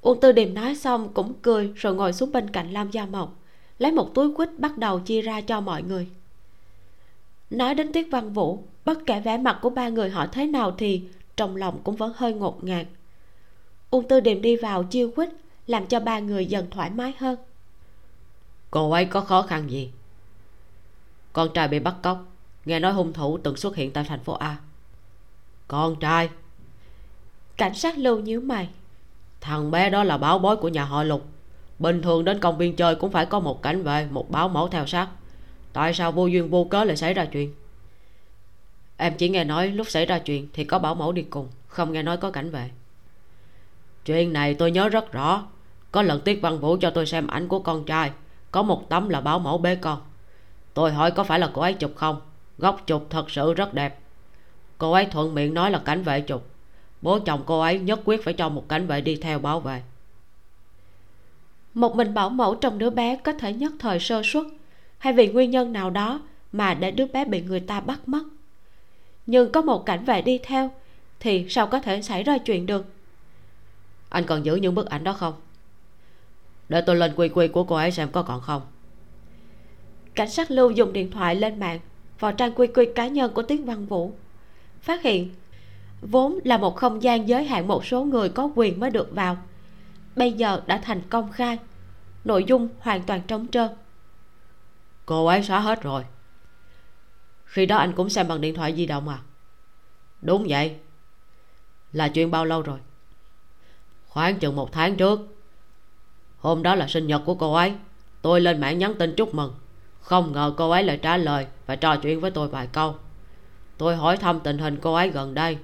Uông 0.00 0.20
tư 0.20 0.32
điềm 0.32 0.54
nói 0.54 0.74
xong 0.74 1.14
cũng 1.14 1.34
cười 1.42 1.72
rồi 1.76 1.94
ngồi 1.94 2.12
xuống 2.12 2.32
bên 2.32 2.50
cạnh 2.50 2.72
lam 2.72 2.90
gia 2.90 3.06
mộc 3.06 3.34
lấy 3.78 3.92
một 3.92 4.14
túi 4.14 4.34
quýt 4.34 4.48
bắt 4.58 4.78
đầu 4.78 5.00
chia 5.00 5.22
ra 5.22 5.40
cho 5.40 5.60
mọi 5.60 5.82
người. 5.82 6.08
Nói 7.50 7.74
đến 7.74 7.92
tiết 7.92 8.08
văn 8.10 8.32
vũ 8.32 8.62
bất 8.84 8.98
kể 9.06 9.20
vẻ 9.20 9.38
mặt 9.38 9.58
của 9.62 9.70
ba 9.70 9.88
người 9.88 10.10
họ 10.10 10.26
thế 10.26 10.46
nào 10.46 10.74
thì 10.78 11.02
trong 11.36 11.56
lòng 11.56 11.80
cũng 11.84 11.96
vẫn 11.96 12.12
hơi 12.16 12.34
ngột 12.34 12.64
ngạt 12.64 12.86
uông 13.90 14.08
tư 14.08 14.20
điềm 14.20 14.42
đi 14.42 14.56
vào 14.56 14.84
chiêu 14.84 15.10
quýt 15.16 15.28
làm 15.66 15.86
cho 15.86 16.00
ba 16.00 16.18
người 16.18 16.46
dần 16.46 16.70
thoải 16.70 16.90
mái 16.90 17.14
hơn. 17.18 17.38
Cô 18.70 18.90
ấy 18.90 19.04
có 19.04 19.20
khó 19.20 19.42
khăn 19.42 19.70
gì? 19.70 19.90
Con 21.32 21.48
trai 21.54 21.68
bị 21.68 21.78
bắt 21.78 21.94
cóc 22.02 22.24
nghe 22.64 22.80
nói 22.80 22.92
hung 22.92 23.12
thủ 23.12 23.38
từng 23.38 23.56
xuất 23.56 23.76
hiện 23.76 23.92
tại 23.92 24.04
thành 24.04 24.20
phố 24.20 24.32
a. 24.32 24.56
Con 25.68 25.96
trai? 26.00 26.28
Cảnh 27.56 27.74
sát 27.74 27.98
lưu 27.98 28.18
nhíu 28.20 28.40
mày. 28.40 28.68
Thằng 29.40 29.70
bé 29.70 29.90
đó 29.90 30.04
là 30.04 30.18
báo 30.18 30.38
bối 30.38 30.56
của 30.56 30.68
nhà 30.68 30.84
họ 30.84 31.02
lục. 31.02 31.26
Bình 31.78 32.02
thường 32.02 32.24
đến 32.24 32.40
công 32.40 32.58
viên 32.58 32.76
chơi 32.76 32.94
cũng 32.94 33.10
phải 33.10 33.26
có 33.26 33.40
một 33.40 33.62
cảnh 33.62 33.82
vệ 33.82 34.06
một 34.10 34.30
báo 34.30 34.48
mẫu 34.48 34.68
theo 34.68 34.86
sát. 34.86 35.08
Tại 35.72 35.94
sao 35.94 36.12
vô 36.12 36.26
duyên 36.26 36.50
vô 36.50 36.64
cớ 36.64 36.84
lại 36.84 36.96
xảy 36.96 37.14
ra 37.14 37.24
chuyện? 37.24 37.54
Em 38.96 39.14
chỉ 39.18 39.28
nghe 39.28 39.44
nói 39.44 39.68
lúc 39.68 39.90
xảy 39.90 40.06
ra 40.06 40.18
chuyện 40.18 40.48
thì 40.52 40.64
có 40.64 40.78
bảo 40.78 40.94
mẫu 40.94 41.12
đi 41.12 41.22
cùng 41.22 41.48
không 41.68 41.92
nghe 41.92 42.02
nói 42.02 42.16
có 42.16 42.30
cảnh 42.30 42.50
vệ 42.50 42.70
chuyện 44.06 44.32
này 44.32 44.54
tôi 44.54 44.70
nhớ 44.70 44.88
rất 44.88 45.12
rõ. 45.12 45.46
Có 45.92 46.02
lần 46.02 46.20
tiết 46.20 46.38
văn 46.42 46.58
vũ 46.58 46.76
cho 46.80 46.90
tôi 46.90 47.06
xem 47.06 47.26
ảnh 47.26 47.48
của 47.48 47.58
con 47.58 47.84
trai. 47.84 48.10
Có 48.50 48.62
một 48.62 48.88
tấm 48.88 49.08
là 49.08 49.20
bảo 49.20 49.38
mẫu 49.38 49.58
bế 49.58 49.74
con. 49.74 49.98
Tôi 50.74 50.92
hỏi 50.92 51.10
có 51.10 51.24
phải 51.24 51.38
là 51.38 51.50
cô 51.54 51.62
ấy 51.62 51.74
chụp 51.74 51.92
không? 51.96 52.20
Góc 52.58 52.82
chụp 52.86 53.06
thật 53.10 53.30
sự 53.30 53.54
rất 53.54 53.74
đẹp. 53.74 53.98
Cô 54.78 54.92
ấy 54.92 55.06
thuận 55.06 55.34
miệng 55.34 55.54
nói 55.54 55.70
là 55.70 55.78
cảnh 55.78 56.02
vệ 56.02 56.20
chụp. 56.20 56.42
Bố 57.02 57.18
chồng 57.18 57.42
cô 57.46 57.60
ấy 57.60 57.78
nhất 57.78 58.00
quyết 58.04 58.24
phải 58.24 58.34
cho 58.34 58.48
một 58.48 58.68
cảnh 58.68 58.86
vệ 58.86 59.00
đi 59.00 59.16
theo 59.16 59.38
bảo 59.38 59.60
vệ. 59.60 59.82
Một 61.74 61.96
mình 61.96 62.14
bảo 62.14 62.30
mẫu 62.30 62.54
trong 62.54 62.78
đứa 62.78 62.90
bé 62.90 63.16
có 63.16 63.32
thể 63.32 63.52
nhất 63.52 63.72
thời 63.78 64.00
sơ 64.00 64.22
suất. 64.24 64.44
Hay 64.98 65.12
vì 65.12 65.28
nguyên 65.28 65.50
nhân 65.50 65.72
nào 65.72 65.90
đó 65.90 66.20
mà 66.52 66.74
để 66.74 66.90
đứa 66.90 67.06
bé 67.06 67.24
bị 67.24 67.40
người 67.40 67.60
ta 67.60 67.80
bắt 67.80 68.08
mất. 68.08 68.22
Nhưng 69.26 69.52
có 69.52 69.62
một 69.62 69.86
cảnh 69.86 70.04
vệ 70.04 70.22
đi 70.22 70.38
theo 70.42 70.70
thì 71.20 71.46
sao 71.48 71.66
có 71.66 71.80
thể 71.80 72.02
xảy 72.02 72.22
ra 72.22 72.38
chuyện 72.38 72.66
được? 72.66 72.95
Anh 74.08 74.24
còn 74.24 74.44
giữ 74.44 74.56
những 74.56 74.74
bức 74.74 74.86
ảnh 74.86 75.04
đó 75.04 75.12
không? 75.12 75.34
Để 76.68 76.80
tôi 76.80 76.96
lên 76.96 77.12
quy 77.16 77.28
quy 77.28 77.48
của 77.48 77.64
cô 77.64 77.76
ấy 77.76 77.90
xem 77.90 78.08
có 78.12 78.22
còn 78.22 78.40
không. 78.40 78.62
Cảnh 80.14 80.30
sát 80.30 80.50
lưu 80.50 80.70
dùng 80.70 80.92
điện 80.92 81.10
thoại 81.10 81.34
lên 81.34 81.60
mạng 81.60 81.80
vào 82.18 82.32
trang 82.32 82.52
quy 82.52 82.66
quy 82.66 82.86
cá 82.94 83.08
nhân 83.08 83.32
của 83.34 83.42
tiết 83.42 83.60
văn 83.64 83.86
vũ. 83.86 84.12
Phát 84.80 85.02
hiện, 85.02 85.34
vốn 86.00 86.38
là 86.44 86.58
một 86.58 86.76
không 86.76 87.02
gian 87.02 87.28
giới 87.28 87.44
hạn 87.44 87.68
một 87.68 87.86
số 87.86 88.04
người 88.04 88.28
có 88.28 88.50
quyền 88.54 88.80
mới 88.80 88.90
được 88.90 89.14
vào. 89.14 89.36
Bây 90.16 90.32
giờ 90.32 90.62
đã 90.66 90.78
thành 90.78 91.02
công 91.10 91.32
khai, 91.32 91.58
nội 92.24 92.44
dung 92.44 92.68
hoàn 92.80 93.02
toàn 93.02 93.20
trống 93.26 93.46
trơn 93.48 93.68
cô 95.06 95.26
ấy 95.26 95.42
xóa 95.42 95.60
hết 95.60 95.82
rồi. 95.82 96.04
Khi 97.44 97.66
đó 97.66 97.76
anh 97.76 97.92
cũng 97.92 98.10
xem 98.10 98.28
bằng 98.28 98.40
điện 98.40 98.54
thoại 98.54 98.74
di 98.76 98.86
động 98.86 99.08
à? 99.08 99.18
Đúng 100.22 100.46
vậy. 100.48 100.76
Là 101.92 102.08
chuyện 102.08 102.30
bao 102.30 102.44
lâu 102.44 102.62
rồi? 102.62 102.78
Khoảng 104.16 104.38
chừng 104.38 104.56
một 104.56 104.72
tháng 104.72 104.96
trước. 104.96 105.20
Hôm 106.38 106.62
đó 106.62 106.74
là 106.74 106.86
sinh 106.86 107.06
nhật 107.06 107.22
của 107.24 107.34
cô 107.34 107.54
ấy. 107.54 107.72
Tôi 108.22 108.40
lên 108.40 108.60
mạng 108.60 108.78
nhắn 108.78 108.94
tin 108.94 109.14
chúc 109.14 109.34
mừng. 109.34 109.54
Không 110.00 110.32
ngờ 110.32 110.52
cô 110.56 110.70
ấy 110.70 110.82
lại 110.82 110.96
trả 110.96 111.16
lời 111.16 111.46
và 111.66 111.76
trò 111.76 111.96
chuyện 111.96 112.20
với 112.20 112.30
tôi 112.30 112.48
vài 112.48 112.66
câu. 112.66 112.94
Tôi 113.78 113.96
hỏi 113.96 114.16
thăm 114.16 114.40
tình 114.40 114.58
hình 114.58 114.78
cô 114.82 114.94
ấy 114.94 115.10
gần 115.10 115.34
đây. 115.34 115.58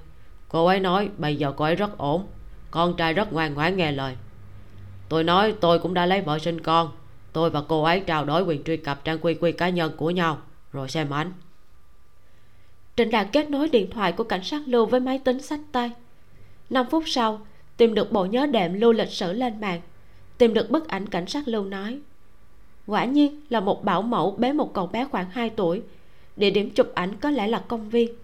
Cô 0.49 0.67
ấy 0.67 0.81
nói, 0.81 1.09
bây 1.19 1.37
giờ 1.37 1.53
cô 1.57 1.65
ấy 1.65 1.75
rất 1.75 1.99
ổn. 1.99 2.27
Con 2.71 2.97
trai 2.97 3.13
rất 3.13 3.33
ngoan 3.33 3.55
ngoãn 3.55 3.77
nghe 3.77 3.93
lời. 3.93 4.17
Tôi 5.09 5.25
nói, 5.25 5.55
tôi 5.61 5.79
cũng 5.79 5.95
đã 5.95 6.07
lấy 6.07 6.21
vợ 6.21 6.39
sinh 6.39 6.61
con. 6.61 6.91
Tôi 7.33 7.51
và 7.51 7.63
cô 7.69 7.83
ấy 7.83 8.01
trao 8.01 8.25
đổi 8.25 8.43
quyền 8.43 8.65
truy 8.65 8.77
cập 8.77 9.05
trang 9.05 9.19
quy 9.23 9.35
quy 9.35 9.53
cá 9.53 9.69
nhân 9.69 9.93
của 9.97 10.11
nhau, 10.11 10.39
rồi 10.73 10.89
xem 10.89 11.11
ảnh. 11.11 11.33
Trịnh 12.97 13.11
đạt 13.11 13.27
kết 13.33 13.51
nối 13.51 13.69
điện 13.69 13.91
thoại 13.91 14.13
của 14.13 14.25
cảnh 14.25 14.45
sát 14.45 14.63
lưu 14.67 14.87
với 14.87 15.01
máy 15.01 15.19
tính 15.19 15.43
sách 15.43 15.61
tay. 15.73 15.91
5 16.71 16.87
phút 16.91 17.05
sau 17.07 17.41
tìm 17.83 17.95
được 17.95 18.13
bộ 18.13 18.25
nhớ 18.25 18.47
đệm 18.47 18.75
lưu 18.75 18.93
lịch 18.93 19.09
sử 19.09 19.33
lên 19.33 19.61
mạng. 19.61 19.81
Tìm 20.39 20.55
được 20.55 20.71
bức 20.71 20.89
ảnh 20.89 21.07
cảnh 21.07 21.27
sát 21.27 21.49
lưu 21.49 21.65
nói. 21.65 22.01
Quả 22.87 23.05
nhiên 23.05 23.41
là 23.49 23.61
một 23.61 23.85
bảo 23.85 24.03
mẫu 24.03 24.31
bế 24.31 24.53
một 24.53 24.75
cậu 24.75 24.87
bé 24.87 25.05
khoảng 25.05 25.31
2 25.31 25.51
tuổi. 25.51 25.83
Địa 26.37 26.51
điểm 26.51 26.71
chụp 26.71 26.91
ảnh 26.95 27.17
có 27.17 27.31
lẽ 27.31 27.47
là 27.47 27.65
công 27.69 27.89
viên. 27.89 28.15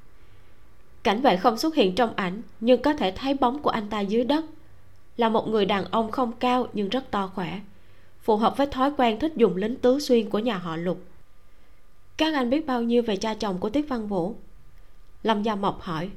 Cảnh 1.02 1.20
vệ 1.20 1.36
không 1.36 1.58
xuất 1.58 1.74
hiện 1.74 1.94
trong 1.94 2.14
ảnh, 2.16 2.42
nhưng 2.60 2.82
có 2.82 2.92
thể 2.92 3.10
thấy 3.10 3.34
bóng 3.34 3.58
của 3.62 3.70
anh 3.70 3.88
ta 3.88 4.00
dưới 4.00 4.24
đất. 4.24 4.44
Là 5.16 5.28
một 5.28 5.48
người 5.48 5.64
đàn 5.64 5.84
ông 5.84 6.10
không 6.10 6.32
cao 6.32 6.66
nhưng 6.72 6.88
rất 6.88 7.10
to 7.10 7.30
khỏe, 7.34 7.60
phù 8.22 8.36
hợp 8.36 8.56
với 8.56 8.66
thói 8.66 8.92
quen 8.96 9.18
thích 9.18 9.32
dùng 9.36 9.56
lính 9.56 9.76
tứ 9.76 9.98
xuyên 9.98 10.30
của 10.30 10.38
nhà 10.38 10.58
họ 10.58 10.76
lục. 10.76 11.00
Các 12.16 12.34
anh 12.34 12.50
biết 12.50 12.66
bao 12.66 12.82
nhiêu 12.82 13.02
về 13.02 13.16
cha 13.16 13.34
chồng 13.34 13.58
của 13.58 13.70
tiết 13.70 13.88
văn 13.88 14.08
vũ? 14.08 14.34
Lâm 15.22 15.42
gia 15.42 15.54
mộc 15.54 15.80
hỏi. 15.80 16.10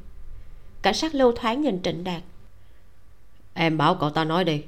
Cảnh 0.81 0.93
sát 0.93 1.15
lưu 1.15 1.31
thoáng 1.31 1.61
nhìn 1.61 1.81
trịnh 1.83 2.03
đạt 2.03 2.21
em 3.53 3.77
bảo 3.77 3.95
cậu 3.95 4.09
ta 4.09 4.23
nói 4.23 4.43
đi. 4.43 4.63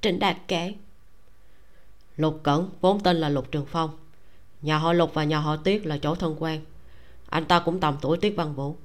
Trịnh 0.00 0.18
đạt 0.18 0.36
kể. 0.48 0.74
Lục 2.16 2.40
cẩn 2.42 2.70
vốn 2.80 3.00
tên 3.02 3.16
là 3.16 3.28
lục 3.28 3.50
trường 3.50 3.66
phong. 3.66 3.90
Nhà 4.62 4.78
họ 4.78 4.92
lục 4.92 5.14
và 5.14 5.24
nhà 5.24 5.38
họ 5.38 5.56
tiết 5.56 5.86
là 5.86 5.98
chỗ 5.98 6.14
thân 6.14 6.36
quen. 6.38 6.60
Anh 7.28 7.44
ta 7.44 7.58
cũng 7.58 7.80
tầm 7.80 7.96
tuổi 8.00 8.18
tiết 8.18 8.36
văn 8.36 8.54
vũ. 8.54 8.76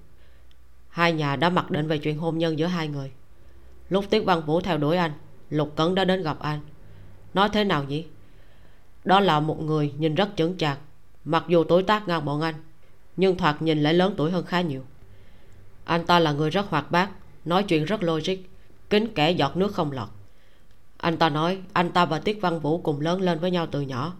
Hai 0.89 1.13
nhà 1.13 1.35
đã 1.35 1.49
mặc 1.49 1.71
định 1.71 1.87
về 1.87 1.97
chuyện 1.97 2.17
hôn 2.17 2.37
nhân 2.37 2.59
giữa 2.59 2.65
hai 2.65 2.87
người. 2.87 3.11
Lúc 3.89 4.05
tiết 4.09 4.19
văn 4.25 4.45
vũ 4.45 4.61
theo 4.61 4.77
đuổi 4.77 4.97
anh 4.97 5.11
lục 5.49 5.73
cẩn 5.75 5.95
đã 5.95 6.05
đến 6.05 6.23
gặp 6.23 6.39
anh. 6.39 6.59
Nói 7.33 7.49
thế 7.53 7.63
nào 7.63 7.83
nhỉ? 7.83 8.05
Đó 9.03 9.19
là 9.19 9.39
một 9.39 9.61
người 9.61 9.93
nhìn 9.97 10.15
rất 10.15 10.29
chững 10.35 10.57
chạc. 10.57 10.79
Mặc 11.25 11.43
dù 11.47 11.63
tuổi 11.63 11.83
tác 11.83 12.07
ngang 12.07 12.25
bọn 12.25 12.41
anh 12.41 12.55
nhưng 13.17 13.37
thoạt 13.37 13.61
nhìn 13.61 13.83
lại 13.83 13.93
lớn 13.93 14.13
tuổi 14.17 14.31
hơn 14.31 14.45
khá 14.45 14.61
nhiều. 14.61 14.81
Anh 15.83 16.05
ta 16.05 16.19
là 16.19 16.31
người 16.31 16.49
rất 16.49 16.69
hoạt 16.69 16.91
bát 16.91 17.09
nói 17.45 17.63
chuyện 17.63 17.85
rất 17.85 18.03
logic. 18.03 18.37
Kính 18.89 19.13
kẻ 19.13 19.31
giọt 19.31 19.57
nước 19.57 19.73
không 19.73 19.91
lọt. 19.91 20.09
Anh 20.97 21.17
ta 21.17 21.29
nói, 21.29 21.61
anh 21.73 21.91
ta 21.91 22.05
và 22.05 22.19
tiết 22.19 22.41
văn 22.41 22.59
vũ 22.59 22.77
cùng 22.77 23.01
lớn 23.01 23.21
lên 23.21 23.39
với 23.39 23.51
nhau 23.51 23.67
từ 23.71 23.81
nhỏ. 23.81 24.13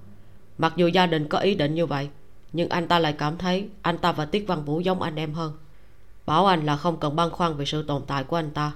Mặc 0.58 0.74
dù 0.76 0.88
gia 0.88 1.06
đình 1.06 1.28
có 1.28 1.38
ý 1.38 1.56
định 1.56 1.76
như 1.76 1.86
vậy, 1.86 2.10
nhưng 2.54 2.70
anh 2.70 2.88
ta 2.88 3.00
lại 3.00 3.14
cảm 3.14 3.38
thấy 3.38 3.70
anh 3.82 3.98
ta 3.98 4.12
và 4.12 4.26
tiết 4.26 4.46
văn 4.48 4.66
vũ 4.66 4.80
giống 4.80 5.02
anh 5.02 5.16
em 5.16 5.34
hơn. 5.34 5.54
Bảo 6.26 6.46
anh 6.46 6.66
là 6.66 6.78
không 6.78 7.00
cần 7.00 7.16
băn 7.16 7.30
khoăn 7.30 7.54
về 7.54 7.66
sự 7.66 7.84
tồn 7.84 8.02
tại 8.08 8.24
của 8.24 8.36
anh 8.36 8.52
ta. 8.52 8.72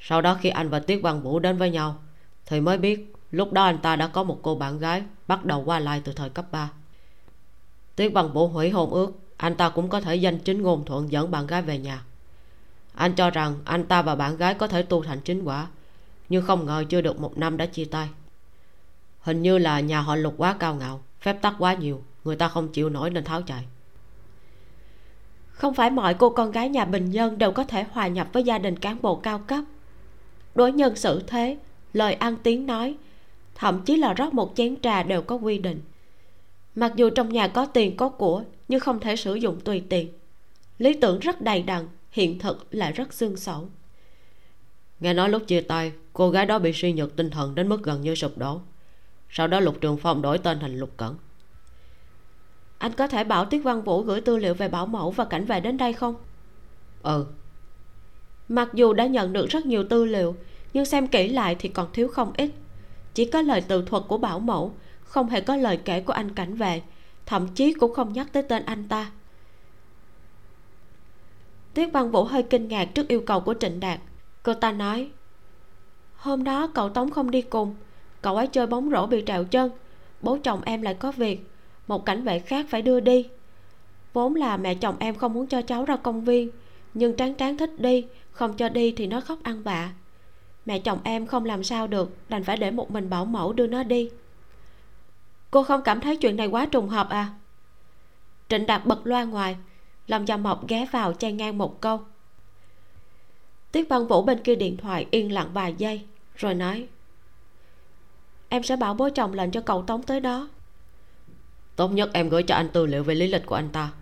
Sau 0.00 0.20
đó 0.20 0.38
khi 0.40 0.48
anh 0.48 0.68
và 0.68 0.78
tiết 0.78 1.02
văn 1.02 1.22
vũ 1.22 1.38
đến 1.38 1.58
với 1.58 1.70
nhau 1.70 2.02
thì 2.46 2.60
mới 2.60 2.78
biết 2.78 3.12
lúc 3.30 3.52
đó 3.52 3.64
anh 3.64 3.78
ta 3.78 3.96
đã 3.96 4.06
có 4.06 4.22
một 4.22 4.38
cô 4.42 4.54
bạn 4.54 4.78
gái 4.78 5.02
bắt 5.28 5.44
đầu 5.44 5.62
qua 5.64 5.78
lại 5.78 6.02
từ 6.04 6.12
thời 6.12 6.30
cấp 6.30 6.46
3 6.50 6.70
tiết 7.96 8.08
văn 8.08 8.32
vũ 8.32 8.48
hủy 8.48 8.70
hôn 8.70 8.90
ước, 8.90 9.12
anh 9.36 9.54
ta 9.54 9.68
cũng 9.68 9.88
có 9.88 10.00
thể 10.00 10.16
danh 10.16 10.38
chính 10.38 10.62
ngôn 10.62 10.84
thuận 10.84 11.12
dẫn 11.12 11.30
bạn 11.30 11.46
gái 11.46 11.62
về 11.62 11.78
nhà 11.78 12.04
anh 12.94 13.14
cho 13.14 13.30
rằng 13.30 13.58
anh 13.64 13.84
ta 13.84 14.02
và 14.02 14.14
bạn 14.14 14.36
gái 14.36 14.54
có 14.54 14.66
thể 14.66 14.82
tu 14.82 15.02
thành 15.02 15.20
chính 15.20 15.44
quả, 15.44 15.66
nhưng 16.28 16.44
không 16.44 16.66
ngờ 16.66 16.84
chưa 16.88 17.00
được 17.00 17.20
một 17.20 17.38
năm 17.38 17.56
đã 17.56 17.66
chia 17.66 17.84
tay. 17.84 18.08
Hình 19.20 19.42
như 19.42 19.58
là 19.58 19.80
nhà 19.80 20.00
họ 20.00 20.16
lục 20.16 20.34
quá 20.36 20.56
cao 20.58 20.74
ngạo, 20.74 21.02
phép 21.20 21.42
tắc 21.42 21.54
quá 21.58 21.74
nhiều, 21.74 22.02
người 22.24 22.36
ta 22.36 22.48
không 22.48 22.68
chịu 22.68 22.88
nổi 22.88 23.10
nên 23.10 23.24
tháo 23.24 23.42
chạy. 23.42 23.64
Không 25.50 25.74
phải 25.74 25.90
mọi 25.90 26.14
cô 26.14 26.30
con 26.30 26.50
gái 26.50 26.68
nhà 26.68 26.84
bình 26.84 27.10
dân 27.10 27.38
đều 27.38 27.52
có 27.52 27.64
thể 27.64 27.84
hòa 27.90 28.06
nhập 28.06 28.28
với 28.32 28.42
gia 28.42 28.58
đình 28.58 28.76
cán 28.76 29.02
bộ 29.02 29.16
cao 29.16 29.38
cấp. 29.38 29.64
Đối 30.54 30.72
nhân 30.72 30.96
xử 30.96 31.22
thế, 31.26 31.58
lời 31.92 32.14
ăn 32.14 32.36
tiếng 32.42 32.66
nói, 32.66 32.94
thậm 33.54 33.80
chí 33.80 33.96
là 33.96 34.14
rót 34.14 34.34
một 34.34 34.52
chén 34.56 34.80
trà 34.80 35.02
đều 35.02 35.22
có 35.22 35.36
quy 35.36 35.58
định. 35.58 35.80
Mặc 36.74 36.92
dù 36.96 37.10
trong 37.10 37.28
nhà 37.28 37.48
có 37.48 37.66
tiền 37.66 37.96
có 37.96 38.08
của, 38.08 38.42
nhưng 38.68 38.80
không 38.80 39.00
thể 39.00 39.16
sử 39.16 39.34
dụng 39.34 39.60
tùy 39.60 39.82
tiện. 39.88 40.08
Lý 40.78 40.94
tưởng 40.94 41.18
rất 41.18 41.40
đầy 41.40 41.62
đặn 41.62 41.86
hiện 42.12 42.38
thực 42.38 42.74
lại 42.74 42.92
rất 42.92 43.12
xương 43.12 43.36
xẩu 43.36 43.68
nghe 45.02 45.14
nói 45.14 45.28
lúc 45.28 45.46
chia 45.46 45.60
tay, 45.60 45.92
cô 46.12 46.30
gái 46.30 46.46
đó 46.46 46.58
bị 46.58 46.72
suy 46.72 46.92
nhược 46.92 47.16
tinh 47.16 47.30
thần 47.30 47.54
đến 47.54 47.68
mức 47.68 47.82
gần 47.82 48.00
như 48.00 48.14
sụp 48.14 48.38
đổ. 48.38 48.60
Sau 49.30 49.46
đó 49.46 49.60
lục 49.60 49.80
trường 49.80 49.96
phong 49.96 50.22
đổi 50.22 50.38
tên 50.38 50.60
thành 50.60 50.78
lục 50.78 50.90
cẩn. 50.96 51.16
Anh 52.78 52.92
có 52.92 53.06
thể 53.06 53.24
bảo 53.24 53.44
tiết 53.44 53.58
văn 53.58 53.82
vũ 53.82 54.02
gửi 54.02 54.20
tư 54.20 54.36
liệu 54.36 54.54
về 54.54 54.68
bảo 54.68 54.86
mẫu 54.86 55.10
và 55.10 55.24
cảnh 55.24 55.44
vệ 55.44 55.60
đến 55.60 55.76
đây 55.76 55.92
không? 55.92 56.14
Ừ. 57.02 57.26
Mặc 58.48 58.68
dù 58.74 58.92
đã 58.92 59.06
nhận 59.06 59.32
được 59.32 59.46
rất 59.46 59.66
nhiều 59.66 59.84
tư 59.90 60.04
liệu, 60.04 60.36
nhưng 60.72 60.84
xem 60.84 61.06
kỹ 61.06 61.28
lại 61.28 61.56
thì 61.58 61.68
còn 61.68 61.88
thiếu 61.92 62.08
không 62.08 62.32
ít. 62.36 62.50
Chỉ 63.14 63.24
có 63.24 63.42
lời 63.42 63.60
tự 63.60 63.84
thuật 63.86 64.02
của 64.08 64.18
bảo 64.18 64.38
mẫu, 64.38 64.74
không 65.02 65.28
hề 65.28 65.40
có 65.40 65.56
lời 65.56 65.76
kể 65.84 66.00
của 66.00 66.12
anh 66.12 66.34
cảnh 66.34 66.54
vệ, 66.54 66.82
thậm 67.26 67.48
chí 67.54 67.72
cũng 67.72 67.94
không 67.94 68.12
nhắc 68.12 68.32
tới 68.32 68.42
tên 68.42 68.64
anh 68.64 68.88
ta 68.88 69.10
tuyết 71.74 71.92
văn 71.92 72.10
vũ 72.10 72.24
hơi 72.24 72.42
kinh 72.42 72.68
ngạc 72.68 72.84
trước 72.84 73.08
yêu 73.08 73.22
cầu 73.26 73.40
của 73.40 73.54
trịnh 73.60 73.80
đạt. 73.80 74.00
Cô 74.42 74.54
ta 74.54 74.72
nói, 74.72 75.10
hôm 76.16 76.44
đó 76.44 76.66
cậu 76.74 76.88
tống 76.88 77.10
không 77.10 77.30
đi 77.30 77.42
cùng. 77.42 77.74
Cậu 78.22 78.36
ấy 78.36 78.46
chơi 78.46 78.66
bóng 78.66 78.90
rổ 78.90 79.06
bị 79.06 79.22
trẹo 79.26 79.44
chân. 79.44 79.70
Bố 80.20 80.38
chồng 80.42 80.60
em 80.64 80.82
lại 80.82 80.94
có 80.94 81.12
việc. 81.12 81.50
Một 81.86 82.04
cảnh 82.04 82.24
vệ 82.24 82.38
khác 82.38 82.66
phải 82.68 82.82
đưa 82.82 83.00
đi. 83.00 83.28
Vốn 84.12 84.34
là 84.34 84.56
mẹ 84.56 84.74
chồng 84.74 84.96
em 84.98 85.14
không 85.14 85.32
muốn 85.32 85.46
cho 85.46 85.62
cháu 85.62 85.84
ra 85.84 85.96
công 85.96 86.24
viên, 86.24 86.50
nhưng 86.94 87.16
tráng 87.16 87.34
tráng 87.36 87.56
thích 87.56 87.80
đi, 87.80 88.06
không 88.30 88.56
cho 88.56 88.68
đi 88.68 88.92
thì 88.92 89.06
nó 89.06 89.20
khóc 89.20 89.38
ăn 89.42 89.64
bạ. 89.64 89.92
mẹ 90.66 90.78
chồng 90.78 90.98
em 91.04 91.26
không 91.26 91.44
làm 91.44 91.64
sao 91.64 91.86
được, 91.86 92.16
đành 92.28 92.44
phải 92.44 92.56
để 92.56 92.70
một 92.70 92.90
mình 92.90 93.10
bảo 93.10 93.24
mẫu 93.24 93.52
đưa 93.52 93.66
nó 93.66 93.82
đi. 93.82 94.10
Cô 95.50 95.62
không 95.62 95.82
cảm 95.82 96.00
thấy 96.00 96.16
chuyện 96.16 96.36
này 96.36 96.46
quá 96.46 96.66
trùng 96.66 96.88
hợp 96.88 97.08
à? 97.08 97.28
Trịnh 98.48 98.66
đạt 98.66 98.86
bật 98.86 99.06
loa 99.06 99.24
ngoài 99.24 99.56
làm 100.06 100.26
cho 100.26 100.36
mộc 100.36 100.68
ghé 100.68 100.86
vào 100.92 101.12
chen 101.12 101.36
ngang 101.36 101.58
một 101.58 101.80
câu. 101.80 102.00
Tiết 103.72 103.88
văn 103.88 104.06
vũ 104.06 104.22
bên 104.22 104.42
kia 104.42 104.54
điện 104.54 104.76
thoại 104.76 105.06
yên 105.10 105.32
lặng 105.32 105.50
vài 105.52 105.74
giây 105.78 106.04
rồi 106.36 106.54
nói 106.54 106.86
em 108.48 108.62
sẽ 108.62 108.76
bảo 108.76 108.94
bố 108.94 109.08
chồng 109.14 109.34
lệnh 109.34 109.50
cho 109.50 109.60
cậu 109.60 109.82
tống 109.82 110.02
tới 110.02 110.20
đó. 110.20 110.48
Tốt 111.76 111.88
nhất 111.88 112.10
em 112.12 112.28
gửi 112.28 112.42
cho 112.42 112.54
anh 112.54 112.68
tư 112.68 112.86
liệu 112.86 113.04
về 113.04 113.14
lý 113.14 113.28
lịch 113.28 113.46
của 113.46 113.54
anh 113.54 113.68
ta. 113.68 113.92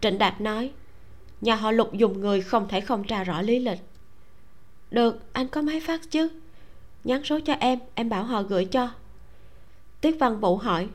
Trịnh 0.00 0.18
đạt 0.18 0.40
nói 0.40 0.70
nhà 1.40 1.54
họ 1.54 1.70
lục 1.70 1.92
dùng 1.92 2.20
người 2.20 2.40
không 2.40 2.68
thể 2.68 2.80
không 2.80 3.04
tra 3.04 3.24
rõ 3.24 3.42
lý 3.42 3.58
lịch. 3.58 3.80
Được 4.90 5.32
anh 5.32 5.48
có 5.48 5.62
máy 5.62 5.80
phát 5.80 6.00
chứ? 6.10 6.28
Nhắn 7.04 7.24
số 7.24 7.40
cho 7.40 7.52
em 7.52 7.78
em 7.94 8.08
bảo 8.08 8.24
họ 8.24 8.42
gửi 8.42 8.64
cho. 8.64 8.90
Tiết 10.00 10.16
văn 10.20 10.40
vũ 10.40 10.56
hỏi 10.56 10.88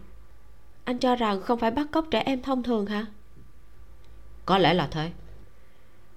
anh 0.84 1.00
cho 1.00 1.16
rằng 1.16 1.42
không 1.42 1.60
phải 1.60 1.72
bắt 1.72 1.88
cóc 1.92 2.08
trẻ 2.12 2.24
em 2.26 2.42
thông 2.42 2.64
thường 2.64 2.86
hả 2.86 3.06
có 4.46 4.58
lẽ 4.58 4.74
là 4.74 4.88
thế. 4.92 5.12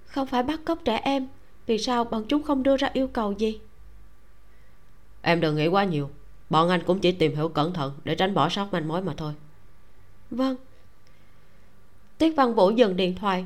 Không 0.05 0.27
phải 0.27 0.43
bắt 0.43 0.59
cóc 0.65 0.79
trẻ 0.85 1.01
em 1.03 1.27
vì 1.65 1.77
sao 1.77 2.03
bọn 2.03 2.25
chúng 2.27 2.43
không 2.43 2.63
đưa 2.63 2.77
ra 2.77 2.89
yêu 2.93 3.07
cầu 3.07 3.31
gì? 3.31 3.59
Em 5.21 5.41
đừng 5.41 5.55
nghĩ 5.55 5.67
quá 5.67 5.83
nhiều. 5.83 6.09
Bọn 6.49 6.69
anh 6.69 6.83
cũng 6.85 6.99
chỉ 6.99 7.11
tìm 7.11 7.35
hiểu 7.35 7.49
cẩn 7.49 7.73
thận 7.73 7.93
để 8.03 8.15
tránh 8.15 8.33
bỏ 8.33 8.49
sót 8.49 8.73
manh 8.73 8.87
mối 8.87 9.01
mà 9.01 9.13
thôi. 9.17 9.33
Vâng. 10.31 10.55
Tiết 12.17 12.29
văn 12.29 12.55
vũ 12.55 12.69
dừng 12.69 12.95
điện 12.95 13.15
thoại 13.15 13.45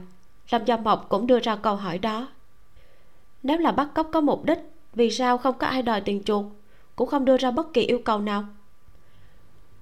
lâm 0.49 0.65
gia 0.65 0.77
mộc 0.77 1.05
cũng 1.09 1.27
đưa 1.27 1.39
ra 1.39 1.55
câu 1.55 1.75
hỏi 1.75 1.97
đó. 1.97 2.27
Nếu 3.43 3.57
là 3.57 3.71
bắt 3.71 3.89
cóc 3.95 4.09
có 4.13 4.21
mục 4.21 4.45
đích 4.45 4.59
vì 4.93 5.11
sao 5.11 5.38
không 5.38 5.57
có 5.57 5.67
ai 5.67 5.81
đòi 5.81 6.01
tiền 6.01 6.23
chuộc 6.23 6.45
cũng 6.95 7.09
không 7.09 7.25
đưa 7.25 7.38
ra 7.38 7.51
bất 7.51 7.73
kỳ 7.73 7.81
yêu 7.81 8.01
cầu 8.05 8.19
nào? 8.19 8.45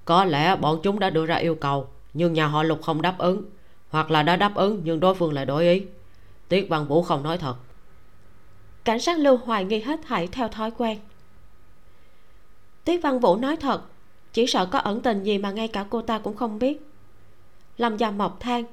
Có 0.06 0.26
lẽ 0.26 0.56
bọn 0.56 0.80
chúng 0.84 1.00
đã 1.00 1.10
đưa 1.10 1.26
ra 1.26 1.36
yêu 1.36 1.56
cầu 1.56 1.88
nhưng 2.14 2.34
nhà 2.34 2.48
họ 2.48 2.64
lục 2.64 2.82
không 2.82 3.02
đáp 3.02 3.16
ứng 3.18 3.44
hoặc 3.92 4.12
là 4.12 4.24
đã 4.24 4.36
đáp 4.36 4.56
ứng, 4.56 4.82
nhưng 4.84 5.00
đối 5.00 5.16
phương 5.16 5.34
lại 5.34 5.46
đổi 5.46 5.68
ý. 5.68 5.86
Tiết 6.48 6.70
văn 6.70 6.88
vũ 6.88 7.04
không 7.04 7.24
nói 7.24 7.38
thật. 7.38 7.56
Cảnh 8.84 9.00
sát 9.00 9.20
lưu 9.20 9.38
hoài 9.38 9.66
nghi 9.66 9.80
hết 9.80 10.00
thảy 10.08 10.28
theo 10.28 10.48
thói 10.48 10.72
quen. 10.72 11.00
Tiết 12.84 12.98
văn 12.98 13.20
vũ 13.20 13.36
nói 13.36 13.56
thật, 13.56 13.82
chỉ 14.34 14.48
sợ 14.48 14.66
có 14.66 14.80
ẩn 14.80 15.02
tình 15.02 15.24
gì 15.24 15.38
mà 15.38 15.52
ngay 15.52 15.68
cả 15.68 15.86
cô 15.90 16.02
ta 16.02 16.20
cũng 16.20 16.36
không 16.36 16.60
biết. 16.60 16.88
Lâm 17.78 17.98
gia 17.98 18.12
mộc 18.12 18.40
than, 18.40 18.64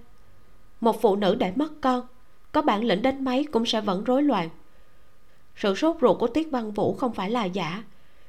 một 0.81 1.03
phụ 1.03 1.17
nữ 1.17 1.35
để 1.35 1.53
mất 1.57 1.73
con, 1.81 2.07
có 2.53 2.63
bản 2.63 2.85
lĩnh 2.85 3.03
đến 3.03 3.25
mấy 3.25 3.45
cũng 3.45 3.67
sẽ 3.67 3.81
vẫn 3.81 4.05
rối 4.05 4.23
loạn. 4.23 4.49
Sự 5.57 5.75
sốt 5.75 5.97
ruột 6.01 6.19
của 6.19 6.27
tiết 6.27 6.51
văn 6.51 6.73
vũ 6.73 6.95
không 6.95 7.15
phải 7.15 7.31
là 7.31 7.45
giả, 7.45 7.85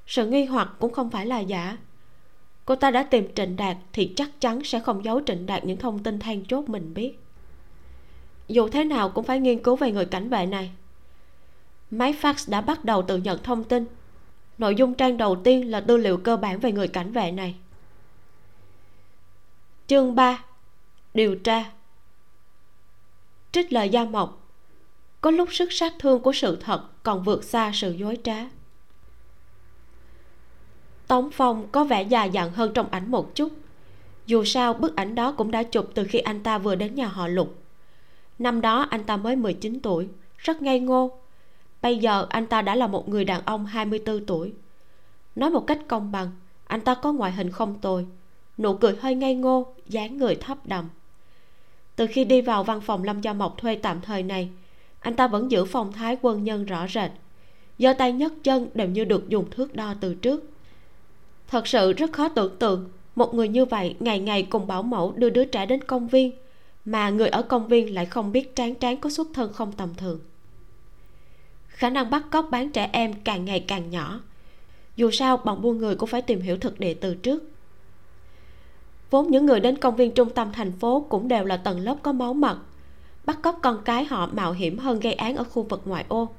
sự 0.08 0.28
nghi 0.28 0.46
hoặc 0.46 0.70
cũng 0.80 0.94
không 0.94 1.10
phải 1.10 1.26
là 1.26 1.40
giả 1.40 1.78
cô 2.70 2.76
ta 2.76 2.92
đã 2.92 3.04
tìm 3.04 3.28
trịnh 3.36 3.56
đạt 3.56 3.78
thì 3.94 4.14
chắc 4.16 4.42
chắn 4.42 4.64
sẽ 4.64 4.80
không 4.80 5.06
giấu 5.06 5.22
trịnh 5.26 5.46
đạt 5.46 5.66
những 5.66 5.78
thông 5.78 6.04
tin 6.04 6.20
than 6.20 6.46
chốt 6.46 6.70
mình 6.70 6.94
biết. 6.94 7.20
Dù 8.48 8.70
thế 8.70 8.84
nào 8.84 9.10
cũng 9.10 9.26
phải 9.26 9.40
nghiên 9.40 9.64
cứu 9.64 9.76
về 9.76 9.92
người 9.92 10.06
cảnh 10.06 10.30
vệ 10.30 10.46
này. 10.46 10.72
Máy 11.92 12.16
fax 12.22 12.34
đã 12.48 12.62
bắt 12.62 12.86
đầu 12.86 13.02
tự 13.02 13.18
nhận 13.18 13.44
thông 13.44 13.64
tin. 13.64 13.86
Nội 14.58 14.76
dung 14.76 14.94
trang 14.94 15.18
đầu 15.18 15.36
tiên 15.44 15.72
là 15.72 15.82
tư 15.82 15.98
liệu 15.98 16.18
cơ 16.18 16.38
bản 16.38 16.60
về 16.60 16.72
người 16.72 16.88
cảnh 16.88 17.12
vệ 17.12 17.32
này. 17.32 17.56
Chương 19.88 20.16
3 20.16 20.44
điều 21.14 21.36
tra. 21.36 21.72
Trích 23.52 23.74
lời 23.74 23.90
gia 23.90 24.04
mộc. 24.04 24.48
Có 25.22 25.32
lúc 25.32 25.54
sức 25.54 25.74
sát 25.74 25.94
thương 26.00 26.22
của 26.22 26.34
sự 26.34 26.56
thật 26.56 26.84
còn 27.04 27.24
vượt 27.24 27.44
xa 27.44 27.72
sự 27.74 27.92
dối 27.92 28.18
trá 28.24 28.46
tống 31.10 31.30
phong 31.32 31.68
có 31.72 31.84
vẻ 31.84 32.04
già 32.04 32.24
dặn 32.24 32.52
hơn 32.52 32.72
trong 32.74 32.88
ảnh 32.92 33.12
một 33.12 33.36
chút. 33.36 33.52
Dù 34.26 34.44
sao, 34.44 34.74
bức 34.74 34.96
ảnh 34.96 35.16
đó 35.16 35.32
cũng 35.32 35.52
đã 35.52 35.64
chụp 35.64 35.90
từ 35.94 36.04
khi 36.04 36.20
anh 36.20 36.44
ta 36.44 36.58
vừa 36.58 36.76
đến 36.76 36.96
nhà 36.96 37.08
họ 37.08 37.28
lục. 37.28 37.56
Năm 38.40 38.62
đó, 38.62 38.88
anh 38.90 39.04
ta 39.04 39.18
mới 39.18 39.36
19 39.36 39.80
tuổi, 39.80 40.08
rất 40.38 40.62
ngây 40.62 40.80
ngô. 40.80 41.12
Bây 41.82 41.98
giờ, 41.98 42.26
anh 42.30 42.48
ta 42.48 42.62
đã 42.62 42.76
là 42.76 42.88
một 42.88 43.10
người 43.10 43.26
đàn 43.26 43.42
ông 43.46 43.66
24 43.66 44.26
tuổi. 44.26 44.54
Nói 45.36 45.50
một 45.50 45.68
cách 45.68 45.80
công 45.88 46.12
bằng, 46.12 46.32
anh 46.68 46.82
ta 46.82 46.96
có 46.96 47.14
ngoại 47.14 47.32
hình 47.32 47.52
không 47.52 47.76
tồi, 47.82 48.06
nụ 48.58 48.76
cười 48.76 48.96
hơi 49.02 49.16
ngây 49.16 49.36
ngô, 49.36 49.74
dáng 49.88 50.18
người 50.18 50.36
thấp 50.36 50.58
đầm 50.66 50.90
từ 52.00 52.08
khi 52.08 52.26
đi 52.26 52.42
vào 52.42 52.64
văn 52.64 52.82
phòng 52.82 53.04
lâm 53.04 53.22
gia 53.22 53.34
mộc 53.34 53.58
thuê 53.58 53.76
tạm 53.76 54.02
thời 54.02 54.24
này, 54.24 54.50
anh 55.00 55.16
ta 55.16 55.28
vẫn 55.28 55.52
giữ 55.52 55.66
phong 55.66 55.94
thái 55.94 56.18
quân 56.22 56.44
nhân 56.44 56.66
rõ 56.66 56.88
rệt. 56.88 57.12
Giơ 57.80 57.94
tay 57.94 58.14
nhấc 58.14 58.34
chân 58.44 58.70
đều 58.74 58.88
như 58.88 59.06
được 59.06 59.30
dùng 59.30 59.50
thước 59.52 59.76
đo 59.76 59.94
từ 60.02 60.16
trước 60.16 60.44
thật 61.50 61.68
sự 61.68 61.94
rất 61.94 62.14
khó 62.14 62.30
tưởng 62.30 62.58
tượng, 62.58 62.90
một 63.16 63.34
người 63.34 63.48
như 63.48 63.66
vậy 63.66 63.96
ngày 64.00 64.20
ngày 64.20 64.44
cùng 64.44 64.68
bảo 64.68 64.84
mẫu 64.84 65.12
đưa 65.12 65.30
đứa 65.30 65.46
trẻ 65.46 65.66
đến 65.66 65.84
công 65.84 66.08
viên, 66.08 66.32
mà 66.86 67.10
người 67.10 67.28
ở 67.28 67.42
công 67.42 67.68
viên 67.68 67.94
lại 67.94 68.06
không 68.06 68.32
biết 68.32 68.56
tráng 68.56 68.76
tráng 68.76 68.98
có 68.98 69.10
xuất 69.10 69.28
thân 69.34 69.54
không 69.54 69.72
tầm 69.72 69.96
thường. 69.96 70.20
Khả 71.68 71.90
năng 71.90 72.10
bắt 72.10 72.26
cóc 72.32 72.48
bán 72.52 72.70
trẻ 72.72 72.90
em 72.94 73.14
càng 73.24 73.46
ngày 73.46 73.60
càng 73.60 73.90
nhỏ. 73.90 74.20
Dù 74.96 75.12
sao, 75.12 75.38
bọn 75.38 75.62
buôn 75.62 75.78
người 75.78 75.96
cũng 75.96 76.10
phải 76.10 76.22
tìm 76.22 76.42
hiểu 76.42 76.58
thực 76.58 76.80
địa 76.80 76.94
từ 76.94 77.16
trước. 77.16 77.44
Vốn 79.10 79.32
những 79.32 79.46
người 79.46 79.60
đến 79.60 79.78
công 79.78 79.96
viên 79.96 80.12
trung 80.12 80.30
tâm 80.30 80.52
thành 80.54 80.72
phố 80.72 81.06
cũng 81.10 81.28
đều 81.28 81.46
là 81.46 81.58
tầng 81.58 81.80
lớp 81.80 81.96
có 82.04 82.12
máu 82.12 82.34
mật. 82.34 82.58
Bắt 83.26 83.40
cóc 83.42 83.60
con 83.62 83.82
cái 83.86 84.06
họ 84.06 84.28
mạo 84.28 84.52
hiểm 84.52 84.78
hơn 84.78 85.00
gây 85.00 85.14
án 85.14 85.36
ở 85.36 85.44
khu 85.44 85.64
vực 85.64 85.82
ngoại 85.86 86.06
ô, 86.08 86.30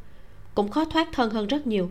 cũng 0.54 0.70
khó 0.70 0.84
thoát 0.84 1.08
thân 1.12 1.30
hơn 1.30 1.46
rất 1.46 1.66
nhiều. 1.66 1.90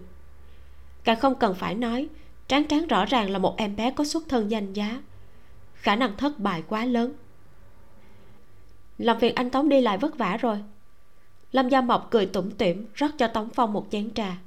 Càng 1.03 1.19
không 1.19 1.35
cần 1.35 1.55
phải 1.55 1.75
nói 1.75 2.07
tráng 2.49 2.67
tráng 2.67 2.87
rõ 2.87 3.05
ràng 3.05 3.29
là 3.29 3.39
một 3.39 3.57
em 3.57 3.75
bé 3.75 3.91
có 3.91 4.03
xuất 4.03 4.23
thân 4.29 4.51
danh 4.51 4.73
giá. 4.73 5.01
Khả 5.73 5.95
năng 5.95 6.17
thất 6.17 6.39
bại 6.39 6.63
quá 6.67 6.85
lớn. 6.85 7.13
Làm 8.97 9.17
việc 9.17 9.35
anh 9.35 9.49
tống 9.49 9.69
đi 9.69 9.81
lại 9.81 9.97
vất 9.97 10.17
vả 10.17 10.37
rồi. 10.37 10.63
Lâm 11.51 11.69
gia 11.69 11.81
mộc 11.81 12.07
cười 12.11 12.25
tủm 12.25 12.51
tỉm 12.51 12.85
rót 12.95 13.07
cho 13.17 13.27
tống 13.27 13.49
phong 13.49 13.73
một 13.73 13.87
chén 13.91 14.13
trà. 14.13 14.37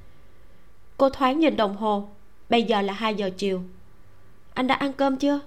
Cô 0.96 1.10
thoáng 1.10 1.38
nhìn 1.38 1.56
đồng 1.56 1.76
hồ. 1.76 2.08
Bây 2.48 2.62
giờ 2.62 2.82
là 2.82 2.92
hai 2.92 3.14
giờ 3.14 3.30
chiều. 3.36 3.62
Anh 4.54 4.66
đã 4.66 4.74
ăn 4.74 4.92
cơm 4.92 5.16
chưa? 5.16 5.40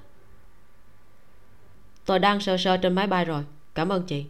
Tôi 2.06 2.20
đang 2.20 2.40
sơ 2.40 2.58
sơ 2.58 2.78
trên 2.78 2.96
máy 2.96 3.08
bay 3.08 3.26
rồi. 3.26 3.44
Cảm 3.74 3.90
ơn 3.90 4.04
chị. 4.04 4.26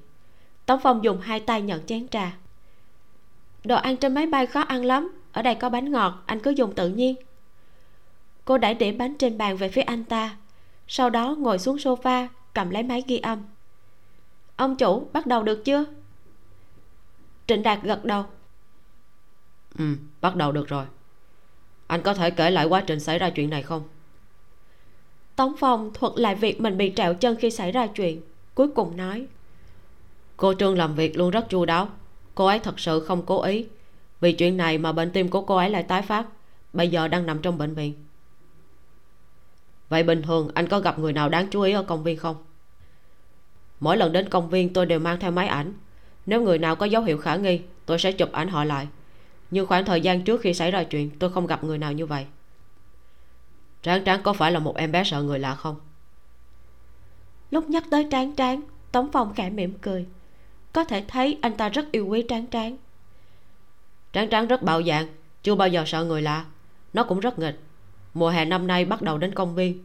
Tống 0.66 0.80
phong 0.84 1.04
dùng 1.04 1.20
hai 1.22 1.40
tay 1.40 1.62
nhận 1.62 1.86
chén 1.86 2.08
trà. 2.08 2.38
Đồ 3.64 3.76
ăn 3.76 3.98
trên 3.98 4.14
máy 4.14 4.26
bay 4.26 4.46
khó 4.46 4.62
ăn 4.62 4.86
lắm. 4.86 5.22
Ở 5.32 5.42
đây 5.42 5.56
có 5.56 5.70
bánh 5.70 5.92
ngọt. 5.92 6.24
Anh 6.26 6.40
cứ 6.40 6.52
dùng 6.52 6.76
tự 6.76 6.90
nhiên 6.90 7.16
cô 8.46 8.58
đẩy 8.58 8.74
đĩa 8.74 8.92
bánh 8.92 9.16
trên 9.16 9.38
bàn 9.38 9.58
về 9.58 9.70
phía 9.70 9.82
anh 9.82 10.04
ta. 10.04 10.38
Sau 10.88 11.10
đó 11.10 11.36
ngồi 11.40 11.60
xuống 11.60 11.78
sofa 11.78 12.28
cầm 12.54 12.70
lấy 12.70 12.84
máy 12.84 13.04
ghi 13.08 13.18
âm. 13.18 13.40
Ông 14.56 14.76
chủ 14.76 15.08
bắt 15.14 15.26
đầu 15.26 15.44
được 15.44 15.66
chưa? 15.66 15.86
Trịnh 17.48 17.64
đạt 17.64 17.84
gật 17.84 18.06
đầu. 18.06 18.26
Ừ 19.78 19.96
bắt 20.22 20.36
đầu 20.36 20.52
được 20.52 20.68
rồi. 20.68 20.86
Anh 21.88 22.02
có 22.02 22.14
thể 22.14 22.32
kể 22.32 22.50
lại 22.50 22.66
quá 22.66 22.84
trình 22.88 23.00
xảy 23.00 23.20
ra 23.20 23.30
chuyện 23.30 23.50
này 23.50 23.64
không? 23.64 23.84
Tống 25.36 25.54
phong 25.60 25.94
thuật 25.94 26.14
lại 26.16 26.36
việc 26.36 26.62
mình 26.62 26.78
bị 26.78 26.94
trẹo 26.96 27.14
chân 27.14 27.36
khi 27.36 27.52
xảy 27.52 27.72
ra 27.72 27.88
chuyện 27.88 28.22
cuối 28.56 28.68
cùng 28.68 28.98
nói. 28.98 29.26
Cô 30.38 30.54
trương 30.54 30.78
làm 30.78 30.96
việc 30.96 31.18
luôn 31.18 31.32
rất 31.32 31.50
chu 31.50 31.66
đáo. 31.66 31.90
Cô 32.36 32.46
ấy 32.46 32.60
thật 32.60 32.80
sự 32.80 33.00
không 33.00 33.26
cố 33.26 33.42
ý. 33.42 33.66
Vì 34.22 34.34
chuyện 34.34 34.58
này 34.58 34.78
mà 34.78 34.92
bệnh 34.92 35.12
tim 35.12 35.30
của 35.30 35.42
cô 35.42 35.56
ấy 35.56 35.70
lại 35.70 35.84
tái 35.84 36.02
phát. 36.02 36.26
Bây 36.74 36.90
giờ 36.90 37.08
đang 37.08 37.26
nằm 37.26 37.42
trong 37.42 37.58
bệnh 37.58 37.74
viện 37.74 37.94
vậy 39.96 40.04
bình 40.04 40.22
thường 40.22 40.50
anh 40.54 40.68
có 40.68 40.80
gặp 40.80 41.00
người 41.00 41.14
nào 41.14 41.30
đáng 41.30 41.48
chú 41.52 41.62
ý 41.62 41.74
ở 41.74 41.84
công 41.84 42.04
viên 42.04 42.18
không? 42.18 42.36
Mỗi 43.80 43.98
lần 43.98 44.12
đến 44.12 44.30
công 44.30 44.50
viên 44.50 44.74
tôi 44.74 44.86
đều 44.86 45.00
mang 45.00 45.20
theo 45.20 45.32
máy 45.32 45.48
ảnh. 45.48 45.74
Nếu 46.26 46.42
người 46.42 46.58
nào 46.58 46.76
có 46.76 46.86
dấu 46.86 47.04
hiệu 47.04 47.18
khả 47.18 47.36
nghi 47.36 47.62
tôi 47.86 48.00
sẽ 48.00 48.12
chụp 48.12 48.32
ảnh 48.32 48.48
họ 48.48 48.64
lại. 48.64 48.88
Nhưng 49.52 49.68
khoảng 49.68 49.86
thời 49.86 50.02
gian 50.02 50.24
trước 50.24 50.42
khi 50.42 50.54
xảy 50.54 50.72
ra 50.72 50.84
chuyện 50.84 51.10
tôi 51.20 51.30
không 51.30 51.48
gặp 51.48 51.64
người 51.64 51.78
nào 51.78 51.92
như 51.94 52.06
vậy. 52.06 52.26
Tráng 53.82 54.06
tráng 54.06 54.24
có 54.24 54.34
phải 54.34 54.52
là 54.52 54.60
một 54.60 54.76
em 54.78 54.92
bé 54.92 55.04
sợ 55.04 55.22
người 55.22 55.40
lạ 55.40 55.56
không? 55.56 55.76
Lúc 57.52 57.70
nhắc 57.70 57.84
tới 57.92 58.08
tráng 58.12 58.36
tráng 58.36 58.62
tống 58.92 59.12
phong 59.12 59.34
khẽ 59.34 59.50
mỉm 59.50 59.74
cười. 59.82 60.06
Có 60.74 60.84
thể 60.84 61.04
thấy 61.08 61.38
anh 61.42 61.58
ta 61.58 61.70
rất 61.70 61.92
yêu 61.92 62.08
quý 62.08 62.24
tráng 62.30 62.48
tráng. 62.48 62.78
Tráng 64.14 64.30
tráng 64.30 64.48
rất 64.48 64.62
bạo 64.62 64.84
dạn 64.84 65.08
chưa 65.44 65.56
bao 65.56 65.68
giờ 65.68 65.84
sợ 65.88 66.04
người 66.06 66.22
lạ. 66.22 66.46
Nó 66.94 67.04
cũng 67.04 67.20
rất 67.20 67.40
nghịch 67.40 67.60
mùa 68.16 68.30
hè 68.30 68.46
năm 68.46 68.68
nay 68.68 68.86
bắt 68.86 69.02
đầu 69.02 69.18
đến 69.18 69.34
công 69.34 69.56
viên. 69.56 69.84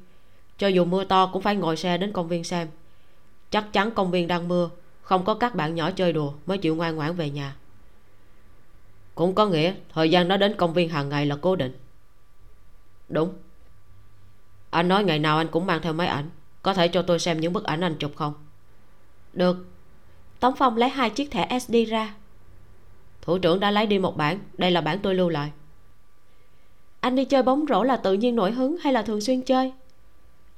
Cho 0.59 0.69
dù 0.69 0.85
mưa 0.85 1.05
to 1.05 1.27
cũng 1.27 1.43
phải 1.43 1.57
ngồi 1.57 1.77
xe 1.77 1.99
đến 1.99 2.13
công 2.13 2.29
viên 2.29 2.45
xem. 2.45 2.69
Chắc 3.51 3.73
chắn 3.73 3.91
công 3.91 4.11
viên 4.11 4.27
đang 4.27 4.49
mưa, 4.49 4.71
không 5.03 5.25
có 5.25 5.35
các 5.35 5.55
bạn 5.55 5.75
nhỏ 5.75 5.91
chơi 5.91 6.13
đùa 6.13 6.33
mới 6.47 6.59
chịu 6.59 6.77
ngoan 6.77 6.97
ngoãn 6.97 7.17
về 7.17 7.31
nhà. 7.31 7.57
Cũng 9.15 9.35
có 9.35 9.47
nghĩa, 9.47 9.75
thời 9.95 10.11
gian 10.11 10.29
nó 10.29 10.37
đến 10.37 10.57
công 10.57 10.73
viên 10.73 10.89
hàng 10.89 11.09
ngày 11.09 11.27
là 11.27 11.37
cố 11.41 11.57
định. 11.57 11.77
Đúng. 13.09 13.33
Anh 14.71 14.89
nói 14.89 15.05
ngày 15.05 15.19
nào 15.19 15.37
anh 15.37 15.49
cũng 15.49 15.67
mang 15.67 15.83
theo 15.83 15.93
máy 15.93 16.07
ảnh, 16.07 16.31
có 16.63 16.75
thể 16.75 16.89
cho 16.89 17.03
tôi 17.03 17.19
xem 17.19 17.41
những 17.41 17.53
bức 17.53 17.65
ảnh 17.65 17.81
anh 17.81 17.97
chụp 17.99 18.13
không? 18.17 18.35
Được. 19.33 19.67
Tống 20.41 20.55
phong 20.57 20.77
lấy 20.77 20.89
hai 20.89 21.11
chiếc 21.11 21.31
thẻ 21.31 21.59
sd 21.61 21.75
ra. 21.89 22.15
Thủ 23.23 23.39
trưởng 23.39 23.61
đã 23.61 23.71
lấy 23.71 23.87
đi 23.87 23.99
một 23.99 24.17
bản, 24.17 24.39
đây 24.59 24.71
là 24.71 24.81
bản 24.81 24.99
tôi 25.03 25.15
lưu 25.15 25.29
lại 25.29 25.51
anh 27.01 27.17
đi 27.17 27.25
chơi 27.25 27.43
bóng 27.43 27.65
rổ 27.69 27.83
là 27.83 27.97
tự 27.97 28.13
nhiên 28.13 28.37
nổi 28.37 28.53
hứng 28.53 28.77
hay 28.81 28.93
là 28.93 29.03
thường 29.03 29.21
xuyên 29.21 29.43
chơi? 29.43 29.73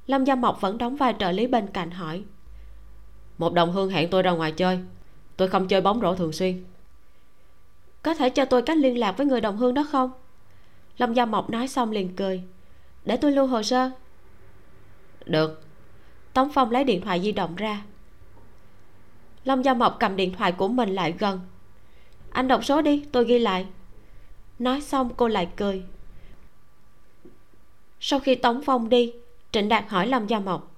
Lâm 0.07 0.25
gia 0.25 0.35
mộc 0.35 0.61
vẫn 0.61 0.77
đóng 0.77 0.95
vai 0.95 1.15
trợ 1.19 1.31
lý 1.31 1.47
bên 1.47 1.67
cạnh 1.67 1.91
hỏi. 1.91 2.23
Một 3.37 3.53
đồng 3.53 3.71
hương 3.71 3.89
hẹn 3.89 4.09
tôi 4.09 4.21
ra 4.23 4.31
ngoài 4.31 4.51
chơi. 4.51 4.79
Tôi 5.37 5.47
không 5.47 5.67
chơi 5.67 5.81
bóng 5.81 6.01
rổ 6.01 6.15
thường 6.15 6.31
xuyên. 6.31 6.63
Có 8.01 8.13
thể 8.13 8.29
cho 8.29 8.45
tôi 8.45 8.61
cách 8.61 8.77
liên 8.77 8.97
lạc 8.97 9.17
với 9.17 9.25
người 9.25 9.41
đồng 9.41 9.57
hương 9.57 9.73
đó 9.73 9.87
không? 9.91 10.11
Lâm 10.97 11.13
gia 11.13 11.25
mộc 11.25 11.49
nói 11.49 11.67
xong 11.67 11.91
liền 11.91 12.15
cười. 12.15 12.43
Để 13.05 13.17
tôi 13.17 13.31
lưu 13.31 13.47
hồ 13.47 13.63
sơ. 13.63 13.91
Được. 15.25 15.63
Tống 16.33 16.49
phong 16.53 16.71
lấy 16.71 16.83
điện 16.83 17.01
thoại 17.01 17.21
di 17.21 17.31
động 17.31 17.55
ra. 17.55 17.83
Lâm 19.43 19.61
gia 19.61 19.73
mộc 19.73 19.97
cầm 19.99 20.15
điện 20.15 20.33
thoại 20.37 20.51
của 20.51 20.67
mình 20.67 20.89
lại 20.95 21.13
gần. 21.19 21.39
Anh 22.31 22.47
đọc 22.47 22.65
số 22.65 22.81
đi, 22.81 23.05
tôi 23.11 23.25
ghi 23.25 23.39
lại. 23.39 23.65
Nói 24.59 24.81
xong 24.81 25.09
cô 25.17 25.27
lại 25.27 25.49
cười 25.55 25.83
sau 28.05 28.19
khi 28.19 28.35
tống 28.35 28.61
phong 28.65 28.89
đi 28.89 29.13
trịnh 29.51 29.69
đạt 29.69 29.89
hỏi 29.89 30.07
lâm 30.07 30.27
gia 30.27 30.39
mộc. 30.39 30.71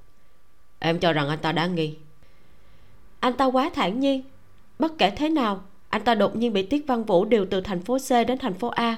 Em 0.80 1.00
cho 1.00 1.14
rằng 1.14 1.30
anh 1.30 1.40
ta 1.40 1.52
đáng 1.52 1.76
nghi. 1.76 1.96
Anh 3.20 3.34
ta 3.34 3.46
quá 3.46 3.70
thản 3.74 4.00
nhiên. 4.00 4.24
Bất 4.80 4.98
kể 4.98 5.10
thế 5.10 5.30
nào 5.30 5.62
anh 5.90 6.04
ta 6.04 6.16
đột 6.16 6.36
nhiên 6.36 6.54
bị 6.54 6.64
tiết 6.64 6.88
văn 6.88 7.04
vũ 7.04 7.26
điều 7.26 7.46
từ 7.46 7.62
thành 7.62 7.82
phố 7.82 7.98
c 7.98 8.10
đến 8.28 8.38
thành 8.38 8.54
phố 8.54 8.68
a. 8.68 8.98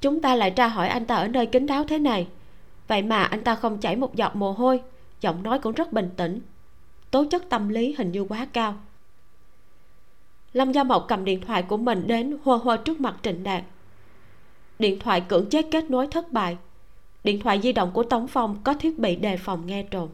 Chúng 0.00 0.20
ta 0.20 0.34
lại 0.34 0.50
tra 0.50 0.66
hỏi 0.66 0.88
anh 0.88 1.04
ta 1.04 1.16
ở 1.16 1.28
nơi 1.28 1.46
kín 1.46 1.66
đáo 1.66 1.84
thế 1.84 1.98
này. 1.98 2.26
Vậy 2.88 3.02
mà 3.02 3.22
anh 3.22 3.44
ta 3.44 3.54
không 3.54 3.78
chảy 3.78 3.96
một 3.96 4.14
giọt 4.14 4.36
mồ 4.36 4.52
hôi 4.52 4.82
giọng 5.20 5.42
nói 5.42 5.58
cũng 5.58 5.72
rất 5.72 5.92
bình 5.92 6.10
tĩnh. 6.16 6.40
Tố 7.10 7.24
chất 7.30 7.48
tâm 7.48 7.68
lý 7.68 7.94
hình 7.98 8.12
như 8.12 8.24
quá 8.24 8.46
cao. 8.52 8.74
Lâm 10.52 10.72
gia 10.72 10.84
mộc 10.84 11.04
cầm 11.08 11.24
điện 11.24 11.40
thoại 11.40 11.62
của 11.62 11.76
mình 11.76 12.06
đến 12.06 12.38
hô 12.44 12.56
hô 12.56 12.76
trước 12.76 13.00
mặt 13.00 13.16
trịnh 13.22 13.42
đạt. 13.42 13.64
Điện 14.78 14.98
thoại 14.98 15.20
cưỡng 15.20 15.50
chế 15.50 15.62
kết 15.62 15.90
nối 15.90 16.06
thất 16.06 16.32
bại 16.32 16.56
điện 17.24 17.40
thoại 17.40 17.60
di 17.62 17.72
động 17.72 17.90
của 17.94 18.02
tống 18.02 18.28
phong 18.28 18.60
có 18.64 18.74
thiết 18.74 18.98
bị 18.98 19.16
đề 19.16 19.36
phòng 19.36 19.66
nghe 19.66 19.82
trộm. 19.82 20.08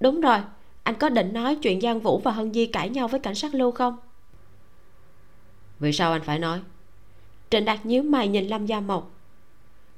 Đúng 0.00 0.20
rồi 0.20 0.38
anh 0.82 0.94
có 0.94 1.08
định 1.08 1.32
nói 1.32 1.56
chuyện 1.56 1.80
giang 1.80 2.00
vũ 2.00 2.18
và 2.18 2.30
hân 2.30 2.52
di 2.52 2.66
cãi 2.66 2.88
nhau 2.88 3.08
với 3.08 3.20
cảnh 3.20 3.34
sát 3.34 3.54
lưu 3.54 3.70
không? 3.72 3.96
Vì 5.80 5.92
sao 5.92 6.12
anh 6.12 6.22
phải 6.22 6.38
nói? 6.38 6.60
Trịnh 7.50 7.64
đạt 7.64 7.86
nhíu 7.86 8.02
mày 8.02 8.28
nhìn 8.28 8.46
lâm 8.46 8.66
gia 8.66 8.80
mộc. 8.80 9.10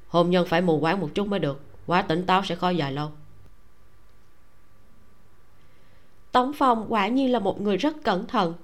Hôn 0.09 0.30
nhân 0.30 0.47
phải 0.49 0.61
mù 0.61 0.80
quáng 0.80 1.01
một 1.01 1.11
chút 1.14 1.26
mới 1.26 1.41
được 1.41 1.61
quá 1.87 2.03
tỉnh 2.03 2.26
táo 2.26 2.45
sẽ 2.45 2.55
khó 2.55 2.70
dài 2.70 2.93
lâu. 2.93 3.11
Tống 6.32 6.53
phong 6.53 6.87
quả 6.89 7.09
nhiên 7.09 7.32
là 7.32 7.39
một 7.39 7.61
người 7.61 7.76
rất 7.76 7.97
cẩn 8.05 8.26
thận. 8.26 8.55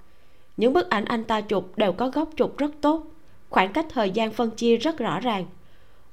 Những 0.57 0.73
bức 0.73 0.91
ảnh 0.91 1.05
anh 1.05 1.25
ta 1.25 1.41
chụp 1.41 1.73
đều 1.77 1.93
có 1.93 2.09
góc 2.09 2.31
chụp 2.37 2.59
rất 2.59 2.71
tốt. 2.81 3.07
Khoảng 3.51 3.73
cách 3.73 3.87
thời 3.91 4.11
gian 4.11 4.33
phân 4.33 4.51
chia 4.51 4.77
rất 4.77 4.99
rõ 4.99 5.21
ràng 5.21 5.47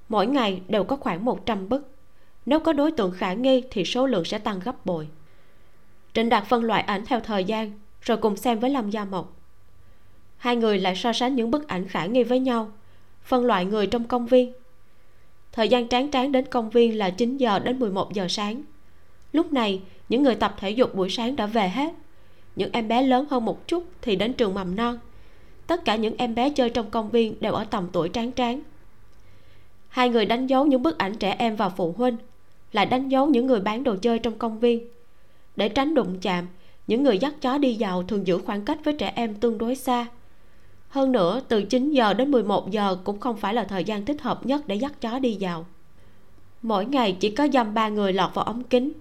mỗi 0.09 0.27
ngày 0.27 0.61
đều 0.67 0.83
có 0.83 0.95
khoảng 0.95 1.25
100 1.25 1.69
bức. 1.69 1.89
Nếu 2.45 2.59
có 2.59 2.73
đối 2.73 2.91
tượng 2.91 3.11
khả 3.11 3.33
nghi 3.33 3.63
thì 3.71 3.83
số 3.85 4.07
lượng 4.07 4.25
sẽ 4.25 4.39
tăng 4.39 4.59
gấp 4.59 4.85
bội. 4.85 5.07
Trịnh 6.13 6.29
đạt 6.29 6.43
phân 6.45 6.63
loại 6.63 6.81
ảnh 6.81 7.05
theo 7.05 7.19
thời 7.19 7.43
gian, 7.43 7.71
rồi 8.01 8.17
cùng 8.17 8.37
xem 8.37 8.59
với 8.59 8.69
lâm 8.69 8.89
gia 8.89 9.05
mộc. 9.05 9.37
Hai 10.37 10.55
người 10.55 10.79
lại 10.79 10.95
so 10.95 11.13
sánh 11.13 11.35
những 11.35 11.51
bức 11.51 11.67
ảnh 11.67 11.87
khả 11.87 12.05
nghi 12.05 12.23
với 12.23 12.39
nhau, 12.39 12.71
phân 13.23 13.45
loại 13.45 13.65
người 13.65 13.87
trong 13.87 14.03
công 14.03 14.25
viên. 14.25 14.53
Thời 15.51 15.69
gian 15.69 15.87
tráng 15.87 16.11
tráng 16.11 16.31
đến 16.31 16.45
công 16.45 16.69
viên 16.69 16.97
là 16.97 17.09
9 17.09 17.37
giờ 17.37 17.59
đến 17.59 17.79
11 17.79 18.13
giờ 18.13 18.27
sáng. 18.29 18.61
Lúc 19.33 19.53
này, 19.53 19.81
những 20.09 20.23
người 20.23 20.35
tập 20.35 20.55
thể 20.59 20.69
dục 20.69 20.95
buổi 20.95 21.09
sáng 21.09 21.35
đã 21.35 21.45
về 21.45 21.69
hết. 21.69 21.93
Những 22.55 22.71
em 22.71 22.87
bé 22.87 23.01
lớn 23.01 23.25
hơn 23.29 23.45
một 23.45 23.67
chút 23.67 23.83
thì 24.01 24.15
đến 24.15 24.33
trường 24.33 24.53
mầm 24.53 24.75
non. 24.75 24.99
Tất 25.67 25.85
cả 25.85 25.95
những 25.95 26.17
em 26.17 26.35
bé 26.35 26.49
chơi 26.49 26.69
trong 26.69 26.89
công 26.89 27.09
viên 27.09 27.39
đều 27.39 27.53
ở 27.53 27.63
tầm 27.63 27.87
tuổi 27.91 28.09
tráng 28.13 28.31
tráng 28.31 28.61
hai 29.97 30.09
người 30.09 30.25
đánh 30.25 30.47
dấu 30.47 30.65
những 30.65 30.83
bức 30.83 30.97
ảnh 30.97 31.15
trẻ 31.15 31.35
em 31.39 31.55
và 31.55 31.69
phụ 31.69 31.93
huynh, 31.97 32.17
lại 32.71 32.85
đánh 32.85 33.09
dấu 33.09 33.27
những 33.27 33.47
người 33.47 33.59
bán 33.59 33.83
đồ 33.83 33.95
chơi 34.01 34.19
trong 34.19 34.37
công 34.37 34.59
viên. 34.59 34.87
Để 35.55 35.69
tránh 35.69 35.93
đụng 35.93 36.19
chạm, 36.21 36.47
những 36.87 37.03
người 37.03 37.17
dắt 37.17 37.33
chó 37.41 37.57
đi 37.57 37.73
dạo 37.73 38.03
thường 38.03 38.27
giữ 38.27 38.37
khoảng 38.37 38.65
cách 38.65 38.79
với 38.83 38.93
trẻ 38.93 39.11
em 39.15 39.35
tương 39.35 39.57
đối 39.57 39.75
xa. 39.75 40.05
Hơn 40.89 41.11
nữa, 41.11 41.41
từ 41.47 41.63
9 41.63 41.91
giờ 41.91 42.13
đến 42.13 42.31
11 42.31 42.71
giờ 42.71 42.97
cũng 43.03 43.19
không 43.19 43.37
phải 43.37 43.53
là 43.53 43.63
thời 43.63 43.83
gian 43.83 44.05
thích 44.05 44.21
hợp 44.21 44.45
nhất 44.45 44.67
để 44.67 44.75
dắt 44.75 45.01
chó 45.01 45.19
đi 45.19 45.33
dạo. 45.33 45.65
Mỗi 46.61 46.85
ngày 46.85 47.17
chỉ 47.19 47.29
có 47.29 47.47
dăm 47.53 47.73
ba 47.73 47.89
người 47.89 48.13
lọt 48.13 48.33
vào 48.33 48.45
ống 48.45 48.63
kính. 48.63 48.91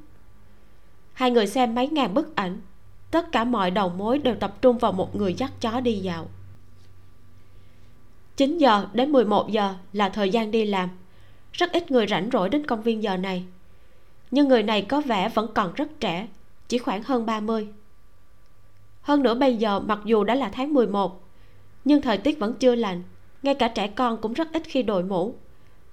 Hai 1.12 1.30
người 1.30 1.46
xem 1.46 1.74
mấy 1.74 1.88
ngàn 1.88 2.14
bức 2.14 2.36
ảnh, 2.36 2.60
tất 3.10 3.32
cả 3.32 3.44
mọi 3.44 3.70
đầu 3.70 3.88
mối 3.88 4.18
đều 4.18 4.34
tập 4.34 4.62
trung 4.62 4.78
vào 4.78 4.92
một 4.92 5.16
người 5.16 5.34
dắt 5.34 5.52
chó 5.60 5.80
đi 5.80 5.92
dạo. 5.92 6.28
9 8.36 8.58
giờ 8.58 8.86
đến 8.92 9.12
11 9.12 9.50
giờ 9.50 9.74
là 9.92 10.08
thời 10.08 10.30
gian 10.30 10.50
đi 10.50 10.64
làm. 10.64 10.88
Rất 11.52 11.72
ít 11.72 11.90
người 11.90 12.06
rảnh 12.06 12.30
rỗi 12.32 12.48
đến 12.48 12.66
công 12.66 12.82
viên 12.82 13.02
giờ 13.02 13.16
này. 13.16 13.44
Nhưng 14.30 14.48
người 14.48 14.62
này 14.62 14.82
có 14.82 15.00
vẻ 15.00 15.28
vẫn 15.28 15.50
còn 15.54 15.72
rất 15.74 16.00
trẻ, 16.00 16.26
chỉ 16.68 16.78
khoảng 16.78 17.02
hơn 17.02 17.26
30 17.26 17.68
hơn 19.06 19.22
nữa 19.22 19.34
bây 19.34 19.56
giờ 19.56 19.80
mặc 19.80 19.98
dù 20.04 20.24
đã 20.24 20.34
là 20.34 20.48
tháng 20.48 20.74
11 20.74 21.22
nhưng 21.84 22.02
thời 22.02 22.18
tiết 22.18 22.38
vẫn 22.38 22.54
chưa 22.54 22.74
lạnh, 22.74 23.02
ngay 23.42 23.54
cả 23.54 23.68
trẻ 23.68 23.88
con 23.88 24.20
cũng 24.20 24.32
rất 24.32 24.52
ít 24.52 24.62
khi 24.66 24.82
đội 24.82 25.02
mũ. 25.02 25.34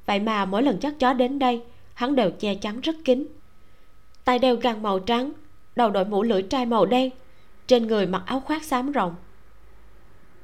Vậy 0.06 0.20
mà 0.20 0.46
mỗi 0.46 0.64
lần 0.64 0.80
chắc 0.80 1.00
chó 1.00 1.14
đến 1.14 1.39
đây, 1.39 1.62
hắn 1.94 2.16
đều 2.16 2.32
che 2.32 2.56
chắn 2.56 2.82
rất 2.82 2.96
kín. 3.06 3.28
Tay 4.26 4.39
đeo 4.39 4.56
găng 4.56 4.82
màu 4.82 5.00
trắng, 5.00 5.32
đầu 5.76 5.89
đội 5.89 6.06
mũ 6.06 6.24
lưỡi 6.24 6.41
trai 6.41 6.66
màu 6.66 6.86
đen, 6.86 7.10
trên 7.68 7.88
người 7.88 8.08
mặc 8.08 8.24
áo 8.26 8.39
khoác 8.39 8.64
xám 8.64 8.91
rộng 8.91 9.16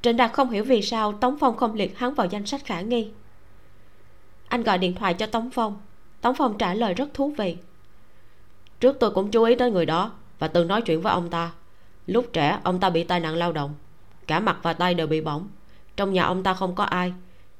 trịnh 0.02 0.16
đạt 0.16 0.32
không 0.32 0.50
hiểu 0.50 0.64
vì 0.64 0.82
sao 0.82 1.12
tống 1.12 1.36
phong 1.38 1.56
không 1.56 1.74
liệt 1.74 1.98
hắn 1.98 2.14
vào 2.14 2.26
danh 2.26 2.46
sách 2.46 2.64
khả 2.64 2.80
nghi. 2.80 3.10
Anh 4.48 4.62
gọi 4.62 4.78
điện 4.78 4.94
thoại 4.94 5.14
cho 5.14 5.26
tống 5.26 5.50
phong. 5.50 5.80
Tống 6.20 6.34
phong 6.34 6.58
trả 6.58 6.74
lời 6.74 6.94
rất 6.94 7.14
thú 7.14 7.34
vị. 7.38 7.56
Trước 8.80 8.96
tôi 9.00 9.10
cũng 9.10 9.30
chú 9.30 9.42
ý 9.42 9.54
tới 9.54 9.70
người 9.70 9.86
đó 9.86 10.12
và 10.38 10.48
từng 10.48 10.68
nói 10.68 10.82
chuyện 10.82 11.02
với 11.02 11.12
ông 11.12 11.30
ta. 11.30 11.52
Lúc 12.06 12.26
trẻ, 12.32 12.60
ông 12.62 12.80
ta 12.80 12.90
bị 12.90 13.04
tai 13.04 13.20
nạn 13.20 13.34
lao 13.34 13.52
động. 13.52 13.74
Cả 14.26 14.40
mặt 14.40 14.58
và 14.62 14.72
tay 14.72 14.94
đều 14.94 15.06
bị 15.06 15.20
bỏng. 15.20 15.48
Trong 15.96 16.12
nhà 16.12 16.24
ông 16.24 16.42
ta 16.42 16.54
không 16.54 16.74
có 16.74 16.84
ai. 16.84 17.12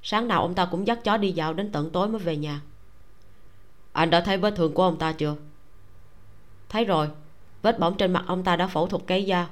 Sáng 0.03 0.28
nào 0.28 0.43
ông 0.43 0.55
ta 0.55 0.64
cũng 0.64 0.86
dắt 0.86 1.05
chó 1.05 1.16
đi 1.16 1.32
dạo 1.32 1.53
đến 1.53 1.72
tận 1.72 1.91
tối 1.91 2.09
mới 2.09 2.18
về 2.20 2.36
nhà. 2.36 2.61
Anh 3.93 4.11
đã 4.11 4.20
thấy 4.20 4.36
vết 4.36 4.51
thương 4.57 4.74
của 4.74 4.82
ông 4.82 4.99
ta 4.99 5.12
chưa? 5.12 5.34
Thấy 6.68 6.84
rồi. 6.84 7.09
Vết 7.62 7.78
bỏng 7.78 7.95
trên 7.97 8.12
mặt 8.12 8.24
ông 8.26 8.45
ta 8.45 8.57
đã 8.57 8.66
phẫu 8.66 8.86
thuật 8.86 9.03
cấy 9.07 9.24
da. 9.24 9.47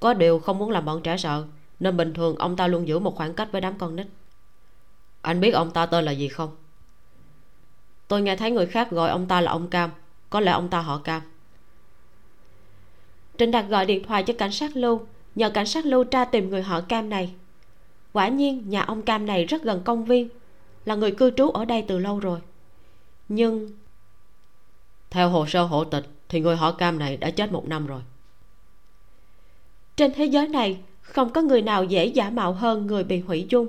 Có 0.00 0.14
điều 0.14 0.38
không 0.38 0.58
muốn 0.58 0.70
làm 0.70 0.84
bọn 0.84 1.02
trẻ 1.02 1.16
sợ 1.16 1.44
nên 1.80 1.96
bình 1.96 2.14
thường 2.14 2.36
ông 2.36 2.56
ta 2.56 2.66
luôn 2.66 2.88
giữ 2.88 2.98
một 2.98 3.16
khoảng 3.16 3.34
cách 3.34 3.48
với 3.52 3.60
đám 3.60 3.78
con 3.78 3.96
nít. 3.96 4.06
Anh 5.22 5.40
biết 5.40 5.50
ông 5.50 5.70
ta 5.70 5.86
tên 5.86 6.04
là 6.04 6.12
gì 6.12 6.28
không? 6.28 6.56
Tôi 8.08 8.22
nghe 8.22 8.36
thấy 8.36 8.50
người 8.50 8.66
khác 8.66 8.90
gọi 8.90 9.10
ông 9.10 9.26
ta 9.26 9.40
là 9.40 9.50
ông 9.50 9.68
cam. 9.68 9.90
Có 10.30 10.40
lẽ 10.40 10.52
ông 10.52 10.68
ta 10.68 10.80
họ 10.80 10.98
cam. 10.98 11.22
Trịnh 13.38 13.50
đạt 13.50 13.68
gọi 13.68 13.86
điện 13.86 14.04
thoại 14.06 14.22
cho 14.22 14.34
cảnh 14.38 14.52
sát 14.52 14.76
lưu, 14.76 15.06
nhờ 15.34 15.50
cảnh 15.50 15.66
sát 15.66 15.86
lưu 15.86 16.04
tra 16.04 16.24
tìm 16.24 16.50
người 16.50 16.62
họ 16.62 16.80
cam 16.80 17.08
này. 17.08 17.34
Quả 18.12 18.28
nhiên, 18.28 18.70
nhà 18.70 18.82
ông 18.82 19.02
cam 19.02 19.26
này 19.26 19.44
rất 19.44 19.62
gần 19.62 19.82
công 19.84 20.04
viên, 20.04 20.28
là 20.84 20.94
người 20.94 21.10
cư 21.10 21.30
trú 21.30 21.50
ở 21.50 21.64
đây 21.64 21.84
từ 21.88 21.98
lâu 21.98 22.20
rồi. 22.20 22.40
Nhưng 23.28 23.70
theo 25.10 25.28
hồ 25.28 25.46
sơ 25.46 25.62
hộ 25.62 25.84
tịch, 25.84 26.04
thì 26.28 26.40
người 26.40 26.56
họ 26.56 26.72
cam 26.72 26.98
này 26.98 27.16
đã 27.16 27.30
chết 27.30 27.52
một 27.52 27.68
năm 27.68 27.86
rồi. 27.86 28.00
Trên 29.96 30.12
thế 30.14 30.24
giới 30.24 30.48
này 30.48 30.80
không 31.06 31.30
có 31.30 31.42
người 31.42 31.62
nào 31.62 31.84
dễ 31.84 32.06
giả 32.06 32.30
mạo 32.30 32.52
hơn 32.52 32.86
người 32.86 33.04
bị 33.04 33.20
hủy 33.20 33.46
dung 33.48 33.68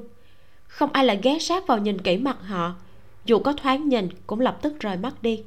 không 0.68 0.92
ai 0.92 1.06
lại 1.06 1.20
ghé 1.24 1.40
sát 1.40 1.68
vào 1.68 1.78
nhìn 1.78 2.02
kỹ 2.02 2.18
mặt 2.18 2.38
họ. 2.42 2.76
Dù 3.26 3.40
có 3.40 3.54
thoáng 3.54 3.90
nhìn, 3.90 4.10
cũng 4.28 4.40
lập 4.40 4.58
tức 4.62 4.80
rời 4.80 4.98
mắt 4.98 5.22
đi. 5.22 5.44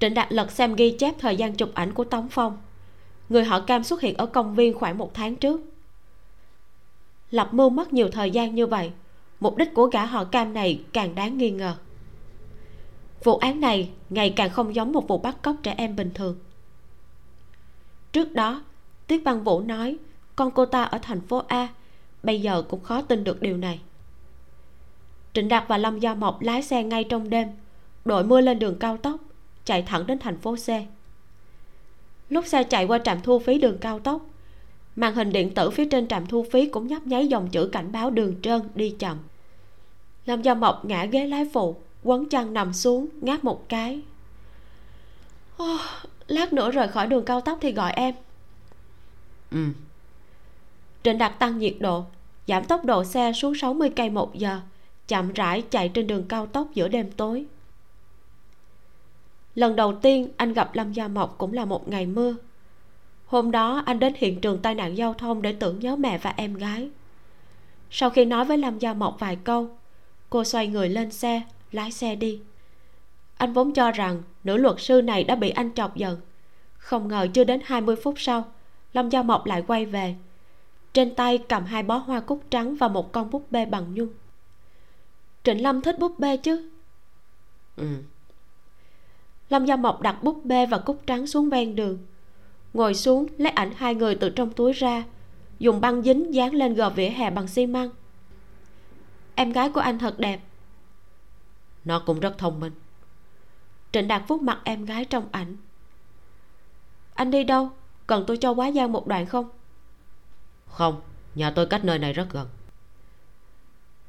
Trịnh 0.00 0.14
đạt 0.14 0.32
lật 0.32 0.50
xem 0.50 0.74
ghi 0.74 0.90
chép 0.98 1.14
thời 1.18 1.36
gian 1.36 1.54
chụp 1.54 1.70
ảnh 1.74 1.92
của 1.92 2.04
tống 2.04 2.28
phong. 2.28 2.58
Người 3.28 3.44
họ 3.44 3.60
cam 3.60 3.84
xuất 3.84 4.00
hiện 4.00 4.16
ở 4.16 4.26
công 4.26 4.54
viên 4.54 4.74
khoảng 4.74 4.98
một 4.98 5.14
tháng 5.14 5.36
trước. 5.36 5.60
Lập 7.30 7.48
mưu 7.52 7.70
mất 7.70 7.92
nhiều 7.92 8.08
thời 8.08 8.30
gian 8.30 8.54
như 8.54 8.66
vậy, 8.66 8.92
mục 9.40 9.56
đích 9.56 9.74
của 9.74 9.86
gã 9.86 10.04
họ 10.04 10.24
cam 10.24 10.54
này 10.54 10.80
càng 10.92 11.14
đáng 11.14 11.38
nghi 11.38 11.50
ngờ. 11.50 11.74
Vụ 13.24 13.36
án 13.36 13.60
này 13.60 13.90
ngày 14.10 14.32
càng 14.36 14.50
không 14.50 14.74
giống 14.74 14.92
một 14.92 15.08
vụ 15.08 15.18
bắt 15.18 15.36
cóc 15.42 15.56
trẻ 15.62 15.74
em 15.76 15.96
bình 15.96 16.10
thường. 16.14 16.38
Trước 18.12 18.32
đó, 18.32 18.64
tiết 19.06 19.22
văn 19.24 19.44
vũ 19.44 19.60
nói 19.60 19.96
con 20.36 20.50
cô 20.50 20.66
ta 20.66 20.82
ở 20.82 20.98
thành 21.02 21.20
phố 21.20 21.42
a. 21.48 21.68
Bây 22.22 22.40
giờ 22.40 22.62
cũng 22.68 22.82
khó 22.82 23.02
tin 23.02 23.24
được 23.24 23.42
điều 23.42 23.56
này. 23.56 23.80
Trịnh 25.32 25.48
đạt 25.48 25.64
và 25.68 25.78
lâm 25.78 25.98
gia 25.98 26.14
mộc 26.14 26.42
lái 26.42 26.62
xe 26.62 26.82
ngay 26.82 27.04
trong 27.04 27.30
đêm 27.30 27.48
đội 28.04 28.24
mưa 28.24 28.40
lên 28.40 28.58
đường 28.58 28.78
cao 28.78 28.96
tốc 28.96 29.20
chạy 29.64 29.82
thẳng 29.82 30.06
đến 30.06 30.18
thành 30.18 30.38
phố 30.38 30.56
c. 30.56 30.68
Lúc 32.28 32.46
xe 32.46 32.62
chạy 32.62 32.84
qua 32.84 32.98
trạm 32.98 33.20
thu 33.22 33.38
phí 33.38 33.58
đường 33.58 33.78
cao 33.78 33.98
tốc 33.98 34.26
màn 34.96 35.14
hình 35.14 35.32
điện 35.32 35.54
tử 35.54 35.70
phía 35.70 35.84
trên 35.84 36.08
trạm 36.08 36.26
thu 36.26 36.46
phí 36.52 36.66
cũng 36.66 36.86
nhấp 36.86 37.06
nháy 37.06 37.26
dòng 37.26 37.48
chữ 37.48 37.68
cảnh 37.72 37.92
báo 37.92 38.10
đường 38.10 38.34
trơn 38.42 38.62
đi 38.74 38.90
chậm. 38.98 39.18
Lâm 40.26 40.42
gia 40.42 40.54
mộc 40.54 40.84
ngã 40.84 41.04
ghế 41.04 41.26
lái 41.26 41.48
phụ 41.52 41.76
quấn 42.02 42.28
chăn 42.28 42.54
nằm 42.54 42.72
xuống 42.72 43.08
ngáp 43.20 43.44
một 43.44 43.68
cái. 43.68 44.00
Oh, 45.62 45.80
lát 46.26 46.52
nữa 46.52 46.70
rời 46.70 46.88
khỏi 46.88 47.06
đường 47.06 47.24
cao 47.24 47.40
tốc 47.40 47.58
thì 47.60 47.72
gọi 47.72 47.92
em. 47.92 48.14
Ừ 49.50 49.66
trịnh 51.06 51.18
đạt 51.18 51.38
tăng 51.38 51.58
nhiệt 51.58 51.74
độ, 51.80 52.04
giảm 52.46 52.64
tốc 52.64 52.84
độ 52.84 53.04
xe 53.04 53.32
xuống 53.32 53.54
60 53.54 53.90
cây 53.96 54.10
một 54.10 54.34
giờ, 54.34 54.60
chậm 55.08 55.32
rãi 55.32 55.62
chạy 55.70 55.88
trên 55.88 56.06
đường 56.06 56.24
cao 56.28 56.46
tốc 56.46 56.68
giữa 56.74 56.88
đêm 56.88 57.10
tối. 57.10 57.44
Lần 59.54 59.76
đầu 59.76 59.94
tiên 59.94 60.28
anh 60.36 60.52
gặp 60.52 60.74
lâm 60.74 60.92
gia 60.92 61.08
mộc 61.08 61.38
cũng 61.38 61.52
là 61.52 61.64
một 61.64 61.88
ngày 61.88 62.06
mưa. 62.06 62.34
Hôm 63.26 63.50
đó 63.50 63.82
anh 63.86 63.98
đến 63.98 64.12
hiện 64.16 64.40
trường 64.40 64.58
tai 64.58 64.74
nạn 64.74 64.96
giao 64.96 65.14
thông 65.14 65.42
để 65.42 65.52
tưởng 65.52 65.78
nhớ 65.78 65.96
mẹ 65.96 66.18
và 66.18 66.34
em 66.36 66.54
gái. 66.54 66.88
Sau 67.90 68.10
khi 68.10 68.24
nói 68.24 68.44
với 68.44 68.58
lâm 68.58 68.78
gia 68.78 68.94
mộc 68.94 69.20
vài 69.20 69.36
câu, 69.36 69.68
cô 70.30 70.44
xoay 70.44 70.66
người 70.66 70.88
lên 70.88 71.10
xe, 71.10 71.42
lái 71.72 71.92
xe 71.92 72.14
đi. 72.14 72.40
Anh 73.36 73.52
vốn 73.52 73.72
cho 73.72 73.90
rằng 73.90 74.22
nữ 74.44 74.56
luật 74.56 74.76
sư 74.78 75.02
này 75.02 75.24
đã 75.24 75.34
bị 75.34 75.50
anh 75.50 75.70
chọc 75.74 75.96
giận. 75.96 76.20
Không 76.78 77.08
ngờ 77.08 77.28
chưa 77.34 77.44
đến 77.44 77.60
20 77.64 77.96
phút 77.96 78.14
sau, 78.18 78.44
lâm 78.92 79.08
gia 79.08 79.22
mộc 79.22 79.46
lại 79.46 79.62
quay 79.66 79.86
về 79.86 80.14
trên 80.96 81.14
tay 81.14 81.38
cầm 81.38 81.64
hai 81.64 81.82
bó 81.82 81.96
hoa 81.96 82.20
cúc 82.20 82.42
trắng 82.50 82.74
và 82.76 82.88
một 82.88 83.12
con 83.12 83.30
búp 83.30 83.46
bê 83.50 83.66
bằng 83.66 83.94
nhung. 83.94 84.08
Trịnh 85.44 85.62
lâm 85.62 85.80
thích 85.80 85.98
búp 85.98 86.18
bê 86.18 86.36
chứ? 86.36 86.70
Ừ. 87.76 87.86
Lâm 89.48 89.64
gia 89.64 89.76
mộc 89.76 90.00
đặt 90.00 90.22
búp 90.22 90.40
bê 90.44 90.66
và 90.66 90.78
cúc 90.78 91.02
trắng 91.06 91.26
xuống 91.26 91.50
ven 91.50 91.76
đường. 91.76 91.98
Ngồi 92.74 92.94
xuống 92.94 93.26
lấy 93.38 93.52
ảnh 93.52 93.72
hai 93.76 93.94
người 93.94 94.14
từ 94.14 94.30
trong 94.30 94.50
túi 94.50 94.72
ra 94.72 95.04
dùng 95.58 95.80
băng 95.80 96.02
dính 96.02 96.34
dán 96.34 96.54
lên 96.54 96.74
gờ 96.74 96.90
vỉa 96.90 97.08
hè 97.08 97.30
bằng 97.30 97.48
xi 97.48 97.66
măng. 97.66 97.90
Em 99.34 99.52
gái 99.52 99.70
của 99.70 99.80
anh 99.80 99.98
thật 99.98 100.18
đẹp. 100.18 100.40
Nó 101.84 101.98
cũng 102.06 102.20
rất 102.20 102.38
thông 102.38 102.60
minh. 102.60 102.72
Trịnh 103.92 104.08
đạt 104.08 104.22
vuốt 104.28 104.42
mặt 104.42 104.60
em 104.64 104.84
gái 104.84 105.04
trong 105.04 105.28
ảnh. 105.32 105.56
Anh 107.14 107.30
đi 107.30 107.44
đâu? 107.44 107.70
Cần 108.06 108.24
tôi 108.26 108.36
cho 108.36 108.50
quá 108.50 108.72
giang 108.72 108.92
một 108.92 109.06
đoạn 109.06 109.26
không 109.26 109.48
không? 110.76 111.00
Nhà 111.34 111.50
tôi 111.50 111.66
cách 111.66 111.84
nơi 111.84 111.98
này 111.98 112.12
rất 112.12 112.26
gần. 112.30 112.48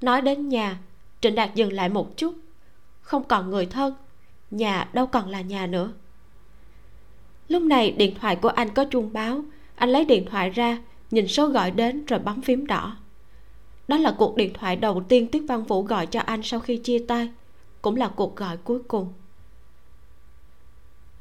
Nói 0.02 0.22
đến 0.22 0.50
nhà, 0.50 0.78
trịnh 1.22 1.36
đạt 1.36 1.56
dừng 1.56 1.74
lại 1.74 1.90
một 1.90 2.18
chút. 2.18 2.36
Không 3.02 3.24
còn 3.24 3.50
người 3.50 3.66
thân, 3.66 3.94
nhà 4.52 4.90
đâu 4.94 5.08
còn 5.08 5.30
là 5.30 5.42
nhà 5.42 5.68
nữa. 5.68 5.92
Lúc 7.48 7.64
này 7.64 7.92
điện 7.92 8.16
thoại 8.22 8.36
của 8.36 8.50
anh 8.50 8.70
có 8.70 8.86
chuông 8.92 9.14
báo. 9.14 9.42
Anh 9.76 9.90
lấy 9.90 10.06
điện 10.06 10.26
thoại 10.30 10.50
ra, 10.50 10.78
nhìn 11.12 11.28
số 11.28 11.48
gọi 11.48 11.72
đến 11.72 12.06
rồi 12.06 12.20
bấm 12.20 12.42
phím 12.42 12.68
đỏ. 12.68 12.98
Đó 13.88 13.98
là 13.98 14.16
cuộc 14.18 14.36
điện 14.36 14.54
thoại 14.54 14.76
đầu 14.76 15.04
tiên 15.08 15.28
tiết 15.28 15.44
văn 15.48 15.64
vũ 15.64 15.84
gọi 15.84 16.06
cho 16.06 16.20
anh 16.20 16.44
sau 16.44 16.60
khi 16.60 16.78
chia 16.78 17.06
tay. 17.08 17.30
Cũng 17.82 17.96
là 17.96 18.08
cuộc 18.08 18.36
gọi 18.36 18.58
cuối 18.58 18.80
cùng. 18.88 19.14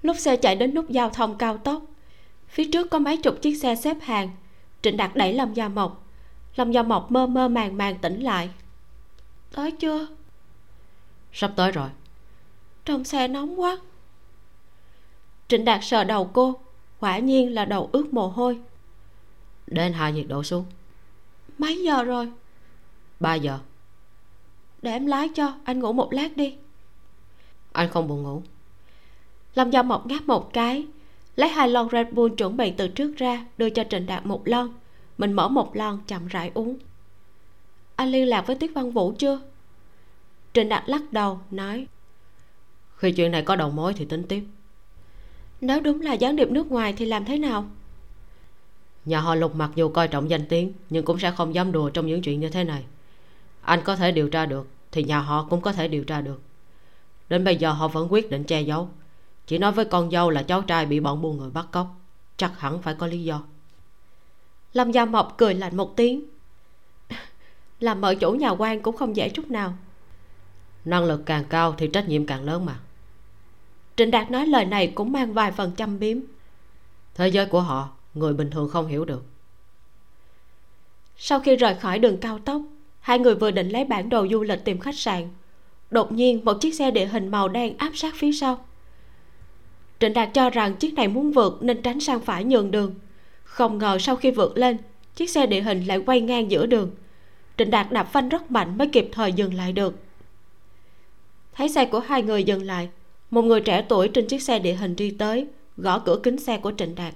Lúc 0.03 0.17
xe 0.19 0.37
chạy 0.37 0.57
đến 0.57 0.75
nút 0.75 0.91
giao 0.91 1.11
thông 1.11 1.39
cao 1.39 1.59
tốc, 1.59 1.83
phía 2.49 2.71
trước 2.73 2.91
có 2.91 2.99
mấy 2.99 3.17
chục 3.17 3.43
chiếc 3.43 3.55
xe 3.55 3.75
xếp 3.75 3.97
hàng 4.01 4.31
trịnh 4.87 4.97
đạt 4.97 5.11
đẩy 5.15 5.33
lâm 5.33 5.55
gia 5.55 5.69
mộc. 5.69 6.07
Lâm 6.57 6.73
gia 6.73 6.83
mộc 6.83 7.11
mơ 7.11 7.27
mơ 7.27 7.49
màng 7.49 7.77
màng 7.77 7.99
tỉnh 7.99 8.21
lại. 8.21 8.51
Tới 9.55 9.71
chưa? 9.71 10.07
Sắp 11.33 11.51
tới 11.57 11.73
rồi. 11.73 11.89
Trong 12.85 13.05
xe 13.05 13.29
nóng 13.29 13.61
quá. 13.61 13.79
Trịnh 15.49 15.65
đạt 15.65 15.81
sờ 15.83 16.05
đầu 16.05 16.31
cô 16.33 16.61
quả 17.01 17.19
nhiên 17.19 17.55
là 17.55 17.65
đầu 17.65 17.91
ướt 17.93 18.15
mồ 18.15 18.29
hôi. 18.29 18.61
Đến 19.67 19.93
hạ 19.93 20.11
nhiệt 20.11 20.27
độ 20.29 20.43
xuống. 20.43 20.65
Mấy 21.59 21.83
giờ 21.83 22.05
rồi? 22.05 22.33
3 23.21 23.35
giờ. 23.35 23.59
Để 24.83 24.91
em 24.91 25.07
lái 25.07 25.29
cho 25.35 25.55
anh 25.65 25.81
ngủ 25.81 25.93
một 25.93 26.13
lát 26.13 26.37
đi. 26.37 26.57
Anh 27.73 27.91
không 27.91 28.09
buồn 28.09 28.23
ngủ. 28.23 28.43
Lâm 29.55 29.71
gia 29.71 29.83
mộc 29.83 30.07
ngáp 30.07 30.23
một 30.27 30.53
cái 30.53 30.87
lấy 31.37 31.49
hai 31.49 31.69
lon 31.69 31.89
red 31.93 32.07
bull 32.13 32.35
chuẩn 32.35 32.57
bị 32.57 32.71
từ 32.71 32.89
trước 32.89 33.17
ra 33.17 33.47
đưa 33.59 33.71
cho 33.71 33.85
trịnh 33.91 34.07
đạt 34.07 34.27
một 34.27 34.49
lon. 34.49 34.71
Mình 35.19 35.33
mở 35.33 35.49
một 35.49 35.77
lon 35.77 35.99
chậm 36.07 36.27
rãi 36.27 36.51
uống. 36.55 36.77
Anh 37.97 38.09
liên 38.09 38.29
lạc 38.29 38.47
với 38.47 38.57
tiết 38.57 38.71
văn 38.75 38.91
vũ 38.91 39.13
chưa? 39.19 39.41
Trịnh 40.53 40.69
đạt 40.69 40.83
lắc 40.87 41.13
đầu 41.13 41.41
nói. 41.51 41.87
Khi 42.97 43.13
chuyện 43.13 43.33
này 43.33 43.43
có 43.43 43.57
đầu 43.57 43.71
mối 43.71 43.95
thì 43.95 44.05
tính 44.05 44.23
tiếp. 44.29 44.45
Nếu 45.61 45.81
đúng 45.81 46.01
là 46.01 46.13
gián 46.13 46.37
điệp 46.37 46.51
nước 46.51 46.71
ngoài 46.71 46.95
thì 46.97 47.05
làm 47.05 47.25
thế 47.25 47.39
nào? 47.39 47.65
Nhà 49.05 49.21
họ 49.21 49.35
lục 49.35 49.55
mặc 49.55 49.71
dù 49.75 49.89
coi 49.89 50.09
trọng 50.09 50.31
danh 50.31 50.47
tiếng 50.49 50.73
nhưng 50.91 51.05
cũng 51.05 51.19
sẽ 51.19 51.31
không 51.31 51.55
dám 51.55 51.73
đùa 51.73 51.91
trong 51.91 52.07
những 52.07 52.23
chuyện 52.23 52.41
như 52.41 52.49
thế 52.49 52.65
này. 52.65 52.85
Anh 53.63 53.81
có 53.85 53.97
thể 53.97 54.13
điều 54.13 54.29
tra 54.29 54.47
được 54.47 54.69
thì 54.93 55.05
nhà 55.05 55.19
họ 55.19 55.47
cũng 55.51 55.61
có 55.61 55.73
thể 55.73 55.89
điều 55.89 56.05
tra 56.05 56.21
được. 56.21 56.41
Đến 57.29 57.45
bây 57.45 57.57
giờ 57.57 57.73
họ 57.73 57.89
vẫn 57.89 58.13
quyết 58.13 58.31
định 58.31 58.45
che 58.45 58.61
giấu 58.61 58.89
chỉ 59.47 59.59
nói 59.59 59.73
với 59.73 59.85
con 59.85 60.11
dâu 60.11 60.31
là 60.31 60.43
cháu 60.43 60.63
trai 60.63 60.87
bị 60.87 61.01
bọn 61.01 61.23
buôn 61.23 61.39
người 61.39 61.51
bắt 61.51 61.67
cóc. 61.73 61.87
Chắc 62.37 62.61
hẳn 62.61 62.83
phải 62.83 62.95
có 62.95 63.07
lý 63.07 63.25
do. 63.25 63.43
Lâm 64.73 64.93
gia 64.93 65.05
mộc 65.05 65.35
cười 65.39 65.55
lạnh 65.55 65.77
một 65.77 65.97
tiếng. 65.97 66.25
Làm 67.81 68.01
mợ 68.01 68.15
chủ 68.15 68.33
nhà 68.33 68.51
quan 68.51 68.83
cũng 68.83 68.97
không 68.97 69.17
dễ 69.17 69.29
chút 69.29 69.51
nào. 69.51 69.75
Năng 70.85 71.05
lực 71.05 71.23
càng 71.27 71.45
cao 71.45 71.75
thì 71.79 71.89
trách 71.93 72.09
nhiệm 72.09 72.27
càng 72.27 72.45
lớn 72.45 72.67
mà. 72.67 72.79
Trịnh 73.97 74.11
đạt 74.11 74.31
nói 74.31 74.47
lời 74.47 74.65
này 74.65 74.93
cũng 74.95 75.13
mang 75.13 75.33
vài 75.33 75.53
phần 75.53 75.73
châm 75.77 75.99
biếm. 75.99 76.19
Thế 77.15 77.29
giới 77.29 77.47
của 77.47 77.61
họ, 77.61 77.91
người 78.15 78.35
bình 78.35 78.51
thường 78.51 78.69
không 78.69 78.87
hiểu 78.87 79.05
được. 79.05 79.25
Sau 81.17 81.41
khi 81.41 81.57
rời 81.57 81.75
khỏi 81.75 81.99
đường 81.99 82.19
cao 82.21 82.39
tốc, 82.39 82.63
hai 83.01 83.19
người 83.19 83.35
vừa 83.35 83.51
định 83.51 83.69
lấy 83.69 83.85
bản 83.85 84.09
đồ 84.09 84.27
du 84.31 84.43
lịch 84.43 84.65
tìm 84.65 84.81
khách 84.81 84.99
sạn, 84.99 85.29
đột 85.91 86.13
nhiên 86.13 86.45
một 86.45 86.61
chiếc 86.61 86.75
xe 86.75 86.91
địa 86.91 87.07
hình 87.07 87.29
màu 87.29 87.49
đen 87.49 87.79
áp 87.79 87.91
sát 87.95 88.15
phía 88.17 88.33
sau 88.33 88.65
trịnh 90.01 90.13
đạt 90.13 90.35
cho 90.35 90.51
rằng 90.51 90.77
chiếc 90.77 90.95
này 90.95 91.09
muốn 91.09 91.33
vượt 91.33 91.59
nên 91.63 91.83
tránh 91.83 92.01
sang 92.01 92.21
phải 92.21 92.45
nhường 92.45 92.71
đường. 92.71 92.95
Không 93.45 93.79
ngờ 93.79 93.99
sau 93.99 94.17
khi 94.17 94.31
vượt 94.31 94.59
lên, 94.59 94.79
chiếc 95.15 95.31
xe 95.31 95.47
địa 95.47 95.61
hình 95.61 95.85
lại 95.85 96.03
quay 96.07 96.21
ngang 96.21 96.51
giữa 96.51 96.67
đường. 96.67 96.91
Trịnh 97.59 97.71
đạt 97.71 97.93
đạp 97.93 98.05
phanh 98.05 98.29
rất 98.29 98.51
mạnh 98.51 98.79
mới 98.79 98.89
kịp 98.89 99.09
thời 99.13 99.33
dừng 99.33 99.55
lại 99.55 99.73
được. 99.73 99.95
Thấy 101.55 101.69
xe 101.69 101.85
của 101.85 102.01
hai 102.01 102.23
người 102.23 102.45
dừng 102.45 102.63
lại, 102.63 102.89
một 103.31 103.43
người 103.43 103.61
trẻ 103.61 103.85
tuổi 103.89 104.09
trên 104.09 104.27
chiếc 104.27 104.43
xe 104.43 104.59
địa 104.59 104.75
hình 104.75 104.97
đi 104.97 105.11
tới, 105.11 105.47
gõ 105.77 105.99
cửa 105.99 106.21
kính 106.23 106.39
xe 106.39 106.59
của 106.59 106.73
trịnh 106.79 106.95
đạt. 106.95 107.15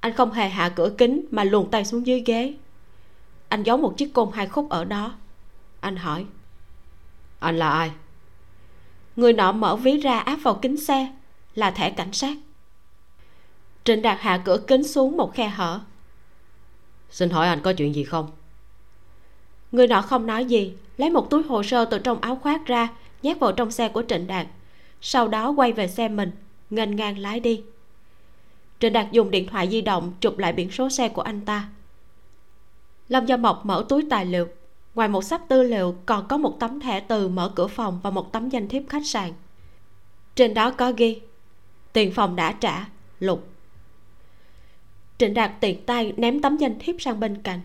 Anh 0.00 0.12
không 0.12 0.32
hề 0.32 0.48
hạ 0.48 0.68
cửa 0.68 0.90
kính 0.98 1.24
mà 1.30 1.44
luồn 1.44 1.70
tay 1.70 1.84
xuống 1.84 2.06
dưới 2.06 2.22
ghế. 2.26 2.54
Anh 3.48 3.62
giấu 3.62 3.76
một 3.76 3.94
chiếc 3.96 4.12
côn 4.14 4.28
hai 4.32 4.46
khúc 4.46 4.68
ở 4.68 4.84
đó. 4.84 5.14
Anh 5.80 5.96
hỏi, 5.96 6.26
anh 7.38 7.58
là 7.58 7.70
ai? 7.70 7.90
Người 9.16 9.32
nọ 9.32 9.52
mở 9.52 9.76
ví 9.76 9.96
ra 9.96 10.18
áp 10.18 10.36
vào 10.36 10.54
kính 10.54 10.76
xe 10.76 11.12
là 11.54 11.70
thẻ 11.70 11.90
cảnh 11.90 12.12
sát. 12.12 12.36
Trịnh 13.84 14.02
đạt 14.02 14.18
hạ 14.20 14.42
cửa 14.44 14.58
kính 14.66 14.84
xuống 14.84 15.16
một 15.16 15.34
khe 15.34 15.48
hở. 15.48 15.80
Xin 17.10 17.30
hỏi 17.30 17.48
anh 17.48 17.60
có 17.60 17.72
chuyện 17.72 17.94
gì 17.94 18.04
không? 18.04 18.30
Người 19.72 19.86
nọ 19.86 20.02
không 20.02 20.26
nói 20.26 20.44
gì 20.44 20.72
lấy 20.96 21.10
một 21.10 21.30
túi 21.30 21.42
hồ 21.42 21.62
sơ 21.62 21.84
từ 21.84 21.98
trong 21.98 22.20
áo 22.20 22.36
khoác 22.36 22.66
ra 22.66 22.88
nhét 23.22 23.38
vào 23.38 23.52
trong 23.52 23.70
xe 23.70 23.88
của 23.88 24.02
trịnh 24.08 24.26
đạt. 24.26 24.46
Sau 25.00 25.28
đó 25.28 25.50
quay 25.50 25.72
về 25.72 25.88
xe 25.88 26.08
mình 26.08 26.30
nghênh 26.70 26.96
ngang 26.96 27.18
lái 27.18 27.40
đi. 27.40 27.62
Trịnh 28.80 28.92
đạt 28.92 29.12
dùng 29.12 29.30
điện 29.30 29.46
thoại 29.46 29.68
di 29.68 29.80
động 29.80 30.12
chụp 30.20 30.38
lại 30.38 30.52
biển 30.52 30.70
số 30.70 30.90
xe 30.90 31.08
của 31.08 31.22
anh 31.22 31.40
ta. 31.40 31.68
Lâm 33.08 33.26
gia 33.26 33.36
mộc 33.36 33.66
mở 33.66 33.84
túi 33.88 34.06
tài 34.10 34.26
liệu. 34.26 34.48
Ngoài 34.94 35.08
một 35.08 35.24
sắp 35.24 35.40
tư 35.48 35.62
liệu 35.62 35.96
còn 36.06 36.28
có 36.28 36.38
một 36.38 36.56
tấm 36.60 36.80
thẻ 36.80 37.00
từ 37.00 37.28
mở 37.28 37.52
cửa 37.54 37.66
phòng 37.66 38.00
và 38.02 38.10
một 38.10 38.32
tấm 38.32 38.48
danh 38.48 38.68
thiếp 38.68 38.82
khách 38.88 39.06
sạn. 39.06 39.32
Trên 40.34 40.54
đó 40.54 40.70
có 40.70 40.92
ghi 40.96 41.20
tiền 41.92 42.12
phòng 42.12 42.36
đã 42.36 42.52
trả, 42.52 42.88
lục. 43.20 43.48
Trịnh 45.18 45.34
đạt 45.34 45.52
tiện 45.60 45.86
tay 45.86 46.12
ném 46.16 46.42
tấm 46.42 46.56
danh 46.56 46.78
thiếp 46.78 46.94
sang 46.98 47.20
bên 47.20 47.42
cạnh. 47.42 47.60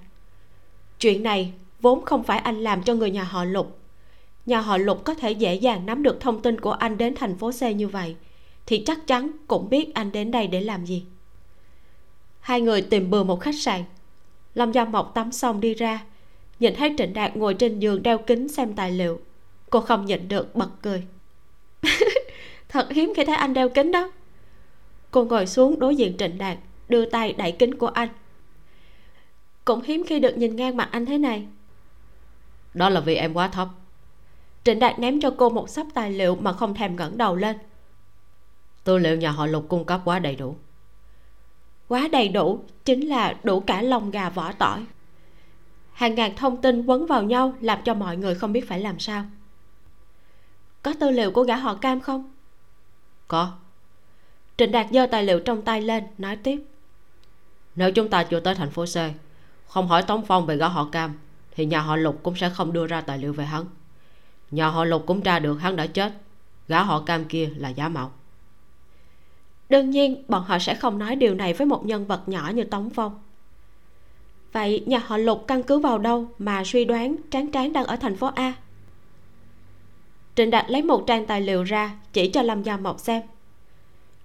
Chuyện 1.00 1.24
này 1.24 1.54
vốn 1.82 2.06
không 2.06 2.24
phải 2.24 2.40
anh 2.40 2.58
làm 2.58 2.84
cho 2.84 2.96
người 2.96 3.12
nhà 3.12 3.24
họ 3.24 3.44
lục. 3.44 3.80
Nhà 4.46 4.60
họ 4.60 4.78
lục 4.78 5.04
có 5.04 5.14
thể 5.14 5.32
dễ 5.32 5.56
dàng 5.56 5.86
nắm 5.86 6.04
được 6.04 6.20
thông 6.20 6.42
tin 6.42 6.60
của 6.60 6.72
anh 6.72 6.98
đến 6.98 7.16
thành 7.16 7.38
phố 7.38 7.52
c 7.52 7.62
như 7.76 7.88
vậy, 7.88 8.16
thì 8.66 8.84
chắc 8.86 9.08
chắn 9.08 9.32
cũng 9.48 9.70
biết 9.70 9.94
anh 9.94 10.12
đến 10.12 10.32
đây 10.32 10.48
để 10.48 10.62
làm 10.62 10.86
gì. 10.86 11.06
Hai 12.40 12.62
người 12.62 12.82
tìm 12.82 13.10
bừa 13.10 13.24
một 13.24 13.42
khách 13.42 13.56
sạn. 13.60 13.84
Lâm 14.56 14.72
gia 14.72 14.86
mộc 14.86 15.12
tắm 15.16 15.32
xong 15.32 15.60
đi 15.60 15.74
ra, 15.74 16.06
nhìn 16.60 16.76
thấy 16.76 16.96
trịnh 16.98 17.14
đạt 17.14 17.36
ngồi 17.36 17.54
trên 17.54 17.80
giường 17.80 18.04
đeo 18.04 18.18
kính 18.18 18.48
xem 18.48 18.74
tài 18.74 18.92
liệu. 18.92 19.20
Cô 19.70 19.80
không 19.80 20.06
nhịn 20.06 20.28
được 20.28 20.56
bật 20.56 20.70
cười. 20.82 21.04
thật 22.70 22.88
hiếm 22.92 23.14
khi 23.16 23.26
thấy 23.26 23.36
anh 23.36 23.54
đeo 23.54 23.70
kính 23.70 23.92
đó 23.92 24.12
cô 25.12 25.26
ngồi 25.26 25.48
xuống 25.48 25.80
đối 25.80 25.96
diện 25.96 26.16
trịnh 26.18 26.38
đạt 26.38 26.58
đưa 26.90 27.06
tay 27.06 27.34
đẩy 27.34 27.52
kính 27.52 27.78
của 27.78 27.88
anh. 27.88 28.10
Cũng 29.66 29.82
hiếm 29.82 30.04
khi 30.08 30.20
được 30.20 30.38
nhìn 30.38 30.56
ngang 30.56 30.78
mặt 30.78 30.90
anh 30.92 31.06
thế 31.06 31.18
này. 31.18 31.48
Đó 32.74 32.90
là 32.90 33.00
vì 33.00 33.16
em 33.16 33.34
quá 33.34 33.48
thấp. 33.48 33.68
Trịnh 34.64 34.80
đạt 34.80 35.00
ném 35.00 35.22
cho 35.22 35.34
cô 35.38 35.50
một 35.50 35.70
sắp 35.70 35.88
tài 35.94 36.12
liệu 36.12 36.36
mà 36.36 36.54
không 36.54 36.74
thèm 36.74 36.96
ngẩng 36.96 37.18
đầu 37.18 37.36
lên. 37.36 37.58
Tư 38.84 38.98
liệu 38.98 39.16
nhà 39.16 39.32
họ 39.32 39.46
lục 39.46 39.66
cung 39.70 39.86
cấp 39.86 40.02
quá 40.06 40.20
đầy 40.20 40.36
đủ. 40.36 40.56
Quá 41.88 42.08
đầy 42.12 42.30
đủ 42.30 42.60
chính 42.86 43.08
là 43.08 43.38
đủ 43.44 43.60
cả 43.60 43.82
lông 43.82 44.12
gà 44.12 44.30
vỏ 44.30 44.52
tỏi. 44.52 44.86
Hàng 45.94 46.16
ngàn 46.16 46.36
thông 46.36 46.62
tin 46.62 46.86
quấn 46.86 47.06
vào 47.06 47.24
nhau 47.24 47.54
làm 47.62 47.80
cho 47.84 47.94
mọi 47.94 48.18
người 48.18 48.36
không 48.36 48.54
biết 48.54 48.68
phải 48.68 48.80
làm 48.80 49.00
sao. 49.00 49.26
Có 50.84 50.94
tư 51.00 51.12
liệu 51.12 51.32
của 51.32 51.44
gã 51.44 51.56
họ 51.56 51.76
cam 51.76 52.00
không? 52.00 52.32
Có 53.28 53.52
trịnh 54.58 54.72
đạt 54.72 54.88
giơ 54.92 55.06
tài 55.06 55.24
liệu 55.24 55.40
trong 55.40 55.62
tay 55.62 55.82
lên 55.82 56.04
nói 56.18 56.36
tiếp. 56.36 56.64
Nếu 57.76 57.92
chúng 57.92 58.10
ta 58.10 58.24
chưa 58.24 58.40
tới 58.40 58.56
thành 58.56 58.70
phố 58.70 58.86
c 58.86 58.98
không 59.68 59.88
hỏi 59.88 60.04
tống 60.04 60.26
phong 60.26 60.46
về 60.46 60.58
gã 60.58 60.68
họ 60.68 60.90
cam 60.92 61.20
thì 61.52 61.66
nhà 61.66 61.80
họ 61.80 61.96
lục 61.96 62.20
cũng 62.24 62.36
sẽ 62.36 62.50
không 62.50 62.74
đưa 62.74 62.88
ra 62.88 63.02
tài 63.02 63.18
liệu 63.18 63.34
về 63.34 63.46
hắn. 63.46 63.66
Nhà 64.52 64.68
họ 64.68 64.86
lục 64.86 65.04
cũng 65.06 65.22
tra 65.22 65.40
được 65.40 65.56
hắn 65.56 65.76
đã 65.76 65.88
chết 65.88 66.14
gã 66.68 66.84
họ 66.84 67.02
cam 67.02 67.26
kia 67.26 67.50
là 67.56 67.70
giả 67.70 67.90
mạo 67.90 68.12
đương 69.70 69.90
nhiên 69.90 70.24
bọn 70.28 70.44
họ 70.44 70.60
sẽ 70.60 70.76
không 70.76 70.98
nói 70.98 71.16
điều 71.16 71.36
này 71.36 71.54
với 71.54 71.68
một 71.68 71.86
nhân 71.86 72.06
vật 72.06 72.30
nhỏ 72.30 72.52
như 72.56 72.64
tống 72.64 72.90
phong. 72.90 73.20
Vậy 74.52 74.84
nhà 74.86 75.02
họ 75.06 75.18
lục 75.18 75.44
căn 75.48 75.64
cứ 75.64 75.80
vào 75.80 75.98
đâu 75.98 76.28
mà 76.38 76.64
suy 76.66 76.86
đoán 76.86 77.16
tráng 77.32 77.52
tráng 77.52 77.74
đang 77.74 77.86
ở 77.86 77.96
thành 77.96 78.16
phố 78.16 78.28
a? 78.28 78.54
Trịnh 80.36 80.50
đạt 80.50 80.72
lấy 80.72 80.82
một 80.84 81.04
trang 81.08 81.26
tài 81.26 81.42
liệu 81.42 81.64
ra 81.64 81.92
chỉ 82.14 82.30
cho 82.30 82.42
lâm 82.42 82.64
gia 82.64 82.78
mộc 82.78 83.00
xem 83.00 83.22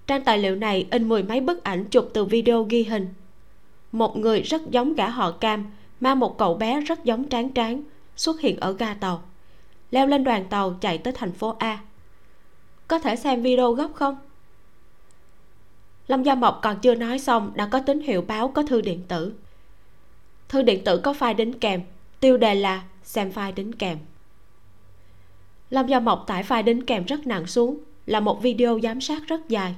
trang 0.06 0.24
tài 0.24 0.38
liệu 0.38 0.56
này 0.56 0.86
in 0.90 1.08
mười 1.08 1.22
mấy 1.22 1.40
bức 1.40 1.64
ảnh 1.64 1.84
chụp 1.84 2.10
từ 2.14 2.24
video 2.24 2.62
ghi 2.64 2.82
hình. 2.82 3.08
Một 3.92 4.16
người 4.16 4.42
rất 4.42 4.70
giống 4.70 4.94
gã 4.94 5.08
họ 5.08 5.30
cam, 5.30 5.66
mang 6.00 6.18
một 6.18 6.38
cậu 6.38 6.54
bé 6.54 6.80
rất 6.80 7.04
giống 7.04 7.28
tráng 7.28 7.54
tráng, 7.54 7.82
xuất 8.16 8.40
hiện 8.40 8.60
ở 8.60 8.72
ga 8.72 8.94
tàu, 8.94 9.22
leo 9.90 10.06
lên 10.06 10.24
đoàn 10.24 10.44
tàu 10.50 10.74
chạy 10.80 10.98
tới 10.98 11.12
thành 11.12 11.32
phố 11.32 11.56
a. 11.58 11.78
Có 12.88 12.98
thể 12.98 13.16
xem 13.16 13.42
video 13.42 13.72
gốc 13.72 13.90
không? 13.94 14.16
Lâm 16.08 16.22
gia 16.22 16.34
mộc 16.34 16.58
còn 16.62 16.76
chưa 16.80 16.94
nói 16.94 17.18
xong 17.18 17.52
đã 17.54 17.66
có 17.66 17.78
tín 17.78 18.00
hiệu 18.00 18.22
báo 18.22 18.48
có 18.48 18.62
thư 18.62 18.80
điện 18.80 19.02
tử. 19.08 19.32
Thư 20.48 20.62
điện 20.62 20.84
tử 20.84 20.98
có 20.98 21.12
file 21.12 21.34
đính 21.34 21.52
kèm, 21.52 21.82
tiêu 22.20 22.36
đề 22.36 22.54
là 22.54 22.82
xem 23.02 23.30
file 23.30 23.54
đính 23.54 23.72
kèm 23.72 23.98
lâm 25.72 25.86
gia 25.86 26.00
mộc 26.00 26.24
tải 26.26 26.42
file 26.42 26.62
đính 26.62 26.86
kèm 26.86 27.04
rất 27.04 27.26
nặng 27.26 27.46
xuống, 27.46 27.78
là 28.06 28.20
một 28.20 28.42
video 28.42 28.80
giám 28.82 29.00
sát 29.00 29.22
rất 29.26 29.48
dài 29.48 29.74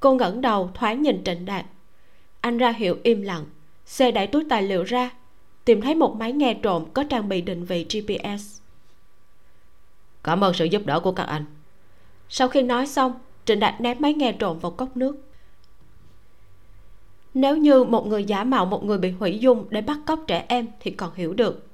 cô 0.00 0.14
ngẩng 0.14 0.40
đầu 0.40 0.70
thoáng 0.74 1.02
nhìn 1.02 1.24
trịnh 1.24 1.44
đạt. 1.44 1.66
Anh 2.40 2.58
ra 2.58 2.70
hiệu 2.70 2.96
im 3.02 3.22
lặng 3.22 3.44
xe 3.86 4.10
đẩy 4.10 4.26
túi 4.26 4.44
tài 4.48 4.62
liệu 4.62 4.82
ra 4.82 5.10
tìm 5.64 5.80
thấy 5.80 5.94
một 5.94 6.16
máy 6.16 6.32
nghe 6.32 6.54
trộm 6.54 6.84
có 6.94 7.04
trang 7.04 7.28
bị 7.28 7.40
định 7.40 7.64
vị 7.64 7.86
gps 7.90 8.58
cảm 10.28 10.44
ơn 10.44 10.54
sự 10.54 10.64
giúp 10.64 10.86
đỡ 10.86 11.00
của 11.00 11.12
các 11.12 11.22
anh. 11.22 11.44
Sau 12.28 12.48
khi 12.48 12.62
nói 12.62 12.86
xong 12.86 13.12
trịnh 13.44 13.60
đạt 13.60 13.80
ném 13.80 13.96
máy 14.00 14.14
nghe 14.14 14.32
trộm 14.32 14.58
vào 14.58 14.72
cốc 14.72 14.96
nước. 14.96 15.16
Nếu 17.34 17.56
như 17.56 17.84
một 17.84 18.06
người 18.06 18.24
giả 18.24 18.44
mạo 18.44 18.66
một 18.66 18.84
người 18.84 18.98
bị 18.98 19.10
hủy 19.10 19.38
dung 19.38 19.64
để 19.70 19.80
bắt 19.80 19.98
cóc 20.06 20.20
trẻ 20.26 20.44
em 20.48 20.66
thì 20.80 20.90
còn 20.90 21.14
hiểu 21.14 21.32
được. 21.32 21.66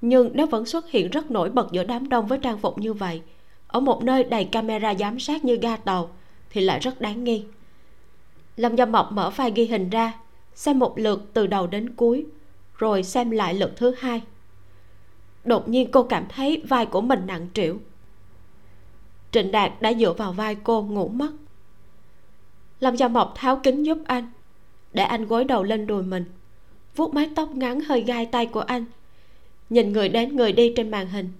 Nhưng 0.00 0.30
nếu 0.34 0.46
vẫn 0.46 0.66
xuất 0.66 0.90
hiện 0.90 1.10
rất 1.10 1.30
nổi 1.30 1.50
bật 1.50 1.72
giữa 1.72 1.84
đám 1.84 2.08
đông 2.08 2.26
với 2.26 2.38
trang 2.38 2.58
phục 2.58 2.78
như 2.78 2.92
vậy 2.92 3.22
ở 3.66 3.80
một 3.80 4.04
nơi 4.04 4.24
đầy 4.24 4.44
camera 4.44 4.94
giám 4.94 5.20
sát 5.20 5.44
như 5.44 5.56
ga 5.56 5.76
tàu 5.76 6.10
thì 6.50 6.60
lại 6.60 6.78
rất 6.78 7.00
đáng 7.00 7.24
nghi 7.24 7.44
lâm 8.58 8.76
gia 8.76 8.86
mộc 8.86 9.12
mở 9.12 9.30
file 9.36 9.52
ghi 9.54 9.66
hình 9.66 9.90
ra, 9.90 10.12
xem 10.54 10.78
một 10.78 10.98
lượt 10.98 11.30
từ 11.32 11.46
đầu 11.46 11.66
đến 11.66 11.94
cuối, 11.94 12.26
rồi 12.78 13.02
xem 13.02 13.30
lại 13.30 13.54
lượt 13.54 13.72
thứ 13.76 13.94
hai. 13.98 14.22
Đột 15.44 15.68
nhiên 15.68 15.90
cô 15.90 16.02
cảm 16.02 16.26
thấy 16.28 16.62
vai 16.68 16.86
của 16.86 17.00
mình 17.00 17.26
nặng 17.26 17.48
trĩu. 17.54 17.78
Trịnh 19.32 19.50
đạt 19.52 19.72
đã 19.80 19.92
dựa 19.92 20.12
vào 20.12 20.32
vai 20.32 20.54
cô 20.54 20.82
ngủ 20.82 21.08
mất. 21.08 21.30
Lâm 22.80 22.96
gia 22.96 23.08
mộc 23.08 23.32
tháo 23.36 23.60
kính 23.62 23.86
giúp 23.86 23.98
anh, 24.06 24.30
để 24.92 25.02
anh 25.02 25.26
gối 25.26 25.44
đầu 25.44 25.62
lên 25.62 25.86
đùi 25.86 26.02
mình, 26.02 26.24
vuốt 26.96 27.14
mái 27.14 27.30
tóc 27.36 27.48
ngắn 27.50 27.80
hơi 27.80 28.00
gai 28.00 28.26
tay 28.26 28.46
của 28.46 28.60
anh, 28.60 28.84
nhìn 29.70 29.92
người 29.92 30.08
đến 30.08 30.36
người 30.36 30.52
đi 30.52 30.72
trên 30.76 30.90
màn 30.90 31.08
hình. 31.08 31.32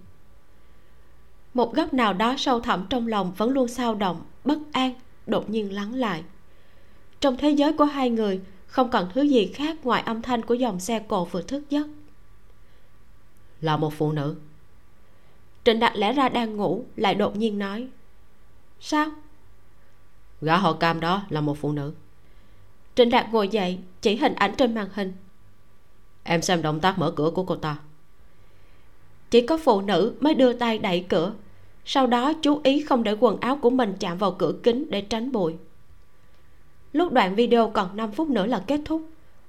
Một 1.54 1.74
góc 1.74 1.94
nào 1.94 2.12
đó 2.12 2.34
sâu 2.38 2.60
thẳm 2.60 2.86
trong 2.90 3.06
lòng 3.06 3.32
vẫn 3.36 3.50
luôn 3.50 3.68
sao 3.68 3.94
động, 3.94 4.20
bất 4.44 4.58
an, 4.72 4.94
đột 5.26 5.50
nhiên 5.50 5.72
lắng 5.74 5.94
lại 5.94 6.22
trong 7.20 7.36
thế 7.36 7.50
giới 7.50 7.72
của 7.72 7.84
hai 7.84 8.10
người 8.10 8.40
không 8.66 8.90
còn 8.90 9.08
thứ 9.14 9.22
gì 9.22 9.46
khác 9.46 9.76
ngoài 9.82 10.02
âm 10.02 10.22
thanh 10.22 10.42
của 10.42 10.54
dòng 10.54 10.80
xe 10.80 11.00
cộ 11.08 11.24
vừa 11.24 11.42
thức 11.42 11.70
giấc. 11.70 11.86
Là 13.60 13.76
một 13.76 13.92
phụ 13.92 14.12
nữ. 14.12 14.36
Trịnh 15.64 15.80
đạt 15.80 15.96
lẽ 15.96 16.12
ra 16.12 16.28
đang 16.28 16.56
ngủ 16.56 16.84
lại 16.96 17.14
đột 17.14 17.36
nhiên 17.36 17.58
nói. 17.58 17.88
Sao? 18.80 19.10
Gã 20.40 20.56
họ 20.56 20.72
cam 20.72 21.00
đó 21.00 21.22
là 21.28 21.40
một 21.40 21.58
phụ 21.60 21.72
nữ. 21.72 21.92
Trịnh 22.94 23.10
đạt 23.10 23.26
ngồi 23.32 23.48
dậy 23.48 23.78
chỉ 24.00 24.16
hình 24.16 24.34
ảnh 24.34 24.54
trên 24.56 24.74
màn 24.74 24.88
hình. 24.92 25.12
Em 26.22 26.42
xem 26.42 26.62
động 26.62 26.80
tác 26.80 26.98
mở 26.98 27.10
cửa 27.10 27.30
của 27.34 27.44
cô 27.44 27.56
ta. 27.56 27.76
Chỉ 29.30 29.46
có 29.46 29.58
phụ 29.58 29.80
nữ 29.80 30.14
mới 30.20 30.34
đưa 30.34 30.52
tay 30.52 30.78
đẩy 30.78 31.06
cửa. 31.08 31.32
Sau 31.84 32.06
đó 32.06 32.32
chú 32.42 32.60
ý 32.64 32.82
không 32.82 33.02
để 33.02 33.16
quần 33.20 33.40
áo 33.40 33.56
của 33.56 33.70
mình 33.70 33.94
chạm 34.00 34.18
vào 34.18 34.32
cửa 34.32 34.52
kính 34.62 34.90
để 34.90 35.00
tránh 35.00 35.32
bụi 35.32 35.54
lúc 36.98 37.12
đoạn 37.12 37.34
video 37.34 37.70
còn 37.70 37.96
5 37.96 38.12
phút 38.12 38.28
nữa 38.28 38.46
là 38.46 38.64
kết 38.66 38.80
thúc. 38.84 39.02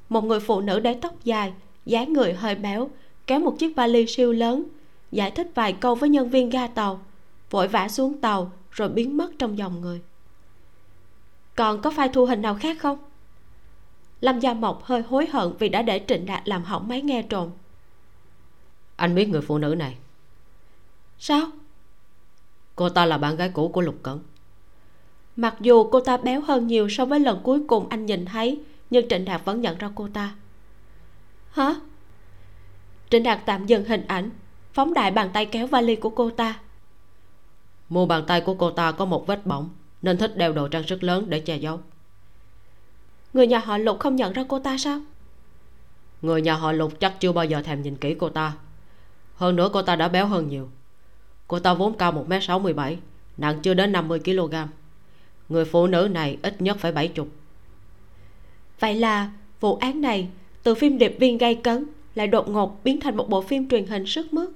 Một 0.09 0.23
người 0.23 0.39
phụ 0.39 0.61
nữ 0.61 0.79
để 0.79 0.93
tóc 0.93 1.13
dài 1.23 1.53
dáng 1.85 2.13
người 2.13 2.33
hơi 2.33 2.55
béo 2.55 2.89
kéo 3.27 3.39
một 3.39 3.55
chiếc 3.59 3.75
vali 3.75 4.05
siêu 4.07 4.33
lớn 4.33 4.63
giải 5.11 5.31
thích 5.31 5.47
vài 5.55 5.73
câu 5.73 5.95
với 5.95 6.09
nhân 6.09 6.29
viên 6.29 6.49
ga 6.49 6.67
tàu 6.67 7.01
vội 7.49 7.67
vã 7.67 7.87
xuống 7.87 8.21
tàu 8.21 8.51
rồi 8.71 8.89
biến 8.89 9.17
mất 9.17 9.31
trong 9.39 9.57
dòng 9.57 9.81
người. 9.81 10.01
Còn 11.55 11.81
có 11.81 11.89
file 11.89 12.11
thu 12.13 12.25
hình 12.25 12.41
nào 12.41 12.55
khác 12.55 12.77
không? 12.79 12.97
Lâm 14.21 14.39
gia 14.39 14.53
mộc 14.53 14.83
hơi 14.83 15.01
hối 15.01 15.27
hận 15.31 15.53
vì 15.59 15.69
đã 15.69 15.81
để 15.81 16.01
trịnh 16.07 16.25
đạt 16.25 16.49
làm 16.49 16.63
hỏng 16.63 16.87
máy 16.87 17.01
nghe 17.01 17.21
trộm. 17.21 17.49
Anh 18.95 19.15
biết 19.15 19.29
người 19.29 19.41
phụ 19.41 19.57
nữ 19.57 19.75
này. 19.75 19.97
Sao? 21.19 21.47
Cô 22.75 22.89
ta 22.89 23.05
là 23.05 23.17
bạn 23.17 23.35
gái 23.35 23.49
cũ 23.49 23.67
của 23.67 23.81
lục 23.81 23.95
cẩn 24.03 24.19
mặc 25.39 25.55
dù 25.59 25.89
cô 25.91 25.99
ta 25.99 26.17
béo 26.17 26.41
hơn 26.41 26.67
nhiều 26.67 26.89
so 26.89 27.05
với 27.05 27.19
lần 27.19 27.39
cuối 27.43 27.63
cùng 27.67 27.89
anh 27.89 28.05
nhìn 28.05 28.25
thấy 28.25 28.61
nhưng 28.89 29.09
trịnh 29.09 29.25
đạt 29.25 29.45
vẫn 29.45 29.61
nhận 29.61 29.77
ra 29.77 29.89
cô 29.95 30.07
ta. 30.13 30.35
Hả? 31.51 31.75
Trịnh 33.09 33.23
đạt 33.23 33.39
tạm 33.45 33.65
dừng 33.65 33.85
hình 33.85 34.05
ảnh 34.07 34.29
phóng 34.73 34.93
đại 34.93 35.11
bàn 35.11 35.29
tay 35.33 35.45
kéo 35.45 35.67
vali 35.67 35.95
của 35.95 36.09
cô 36.09 36.29
ta. 36.29 36.59
Mu 37.89 38.05
bàn 38.05 38.23
tay 38.27 38.41
của 38.41 38.53
cô 38.53 38.71
ta 38.71 38.91
có 38.91 39.05
một 39.05 39.27
vết 39.27 39.45
bỏng 39.45 39.69
nên 40.01 40.17
thích 40.17 40.37
đeo 40.37 40.53
đồ 40.53 40.67
trang 40.67 40.83
sức 40.87 41.03
lớn 41.03 41.25
để 41.29 41.39
che 41.39 41.57
giấu. 41.57 41.79
Người 43.33 43.47
nhà 43.47 43.59
họ 43.59 43.77
lục 43.77 43.99
không 43.99 44.15
nhận 44.15 44.33
ra 44.33 44.45
cô 44.47 44.59
ta 44.59 44.77
sao? 44.77 44.99
Người 46.21 46.41
nhà 46.41 46.55
họ 46.55 46.71
lục 46.71 46.99
chắc 46.99 47.19
chưa 47.19 47.31
bao 47.31 47.45
giờ 47.45 47.61
thèm 47.61 47.81
nhìn 47.81 47.95
kỹ 47.95 48.15
cô 48.19 48.29
ta. 48.29 48.53
Hơn 49.35 49.55
nữa 49.55 49.69
cô 49.73 49.81
ta 49.81 49.95
đã 49.95 50.07
béo 50.07 50.27
hơn 50.27 50.47
nhiều. 50.47 50.69
Cô 51.47 51.59
ta 51.59 51.73
vốn 51.73 51.97
cao 51.97 52.11
một 52.11 52.29
m 52.29 52.33
sáu 52.41 52.59
mươi 52.59 52.73
bảy 52.73 52.97
nặng 53.37 53.59
chưa 53.61 53.73
đến 53.73 53.91
50 53.91 54.19
kg 54.19 54.55
người 55.49 55.65
phụ 55.65 55.87
nữ 55.87 56.07
này 56.11 56.37
ít 56.41 56.61
nhất 56.61 56.77
phải 56.79 56.91
bảy 56.91 57.07
chục. 57.07 57.27
Vậy 58.79 58.95
là 58.95 59.31
vụ 59.59 59.75
án 59.75 60.01
này 60.01 60.29
từ 60.63 60.75
phim 60.75 60.97
điệp 60.97 61.15
viên 61.19 61.37
gây 61.37 61.55
cấn 61.55 61.85
lại 62.15 62.27
đột 62.27 62.49
ngột 62.49 62.83
biến 62.83 62.99
thành 62.99 63.17
một 63.17 63.29
bộ 63.29 63.41
phim 63.41 63.69
truyền 63.69 63.85
hình 63.85 64.05
sức 64.05 64.33
mướt. 64.33 64.49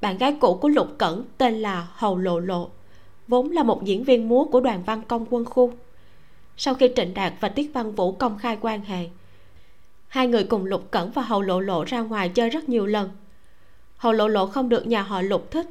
Bạn 0.00 0.18
gái 0.18 0.36
cũ 0.40 0.58
của 0.62 0.68
lục 0.68 0.88
cẩn 0.98 1.24
tên 1.38 1.54
là 1.54 1.88
hầu 1.92 2.16
lộ 2.16 2.38
lộ, 2.38 2.70
vốn 3.28 3.50
là 3.50 3.62
một 3.62 3.84
diễn 3.84 4.04
viên 4.04 4.28
múa 4.28 4.44
của 4.44 4.60
đoàn 4.60 4.82
văn 4.86 5.02
công 5.08 5.26
quân 5.30 5.44
khu. 5.44 5.72
Sau 6.56 6.74
khi 6.74 6.90
trịnh 6.96 7.14
đạt 7.14 7.32
và 7.40 7.48
tiết 7.48 7.70
văn 7.74 7.94
vũ 7.94 8.12
công 8.12 8.38
khai 8.38 8.58
quan 8.60 8.80
hệ, 8.80 9.08
hai 10.08 10.26
người 10.28 10.44
cùng 10.44 10.64
lục 10.64 10.90
cẩn 10.90 11.10
và 11.10 11.22
hầu 11.22 11.42
lộ 11.42 11.60
lộ 11.60 11.84
ra 11.84 12.00
ngoài 12.00 12.28
chơi 12.28 12.50
rất 12.50 12.68
nhiều 12.68 12.86
lần. 12.86 13.10
Hầu 13.96 14.12
lộ 14.12 14.28
lộ 14.28 14.46
không 14.46 14.68
được 14.68 14.86
nhà 14.86 15.02
họ 15.02 15.22
lục 15.22 15.50
thích 15.50 15.66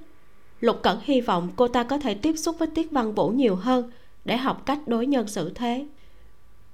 lục 0.62 0.80
cẩn 0.84 0.99
hy 1.03 1.22
vọng 1.22 1.49
cô 1.55 1.68
ta 1.68 1.84
có 1.84 1.97
thể 1.97 2.14
tiếp 2.14 2.34
xúc 2.36 2.55
với 2.59 2.68
tiết 2.76 2.91
văn 2.91 3.14
vũ 3.14 3.30
nhiều 3.30 3.55
hơn 3.55 3.91
để 4.26 4.38
học 4.38 4.66
cách 4.66 4.80
đối 4.88 5.07
nhân 5.07 5.28
xử 5.28 5.49
thế. 5.49 5.86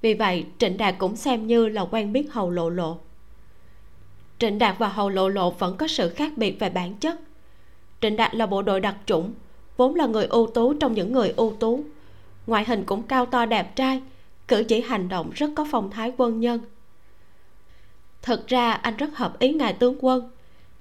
Vì 0.01 0.13
vậy, 0.13 0.45
trịnh 0.57 0.77
đạt 0.77 0.95
cũng 0.97 1.15
xem 1.15 1.47
như 1.47 1.67
là 1.67 1.85
quen 1.85 2.13
biết 2.13 2.31
hầu 2.31 2.51
lộ 2.51 2.69
lộ. 2.69 2.97
Trịnh 4.39 4.59
đạt 4.59 4.75
và 4.79 4.87
hầu 4.87 5.09
lộ 5.09 5.29
lộ 5.29 5.51
vẫn 5.51 5.77
có 5.77 5.87
sự 5.87 6.09
khác 6.09 6.31
biệt 6.35 6.59
về 6.59 6.69
bản 6.69 6.95
chất. 6.95 7.19
Trịnh 8.01 8.15
đạt 8.15 8.35
là 8.35 8.45
bộ 8.45 8.61
đội 8.61 8.79
đặc 8.79 8.95
chủng, 9.05 9.33
vốn 9.77 9.95
là 9.95 10.05
người 10.05 10.25
ưu 10.25 10.47
tú 10.47 10.73
trong 10.73 10.93
những 10.93 11.13
người 11.13 11.33
ưu 11.37 11.53
tú. 11.59 11.83
Ngoại 12.47 12.65
hình 12.67 12.83
cũng 12.85 13.03
cao 13.03 13.25
to 13.25 13.45
đẹp 13.45 13.75
trai, 13.75 14.01
cử 14.47 14.63
chỉ 14.67 14.81
hành 14.81 15.09
động 15.09 15.31
rất 15.35 15.49
có 15.55 15.67
phong 15.71 15.91
thái 15.91 16.13
quân 16.17 16.39
nhân. 16.39 16.59
Thực 18.21 18.47
ra, 18.47 18.71
anh 18.71 18.97
rất 18.97 19.17
hợp 19.17 19.39
ý 19.39 19.53
ngài 19.53 19.73
tướng 19.73 19.95
quân. 20.01 20.29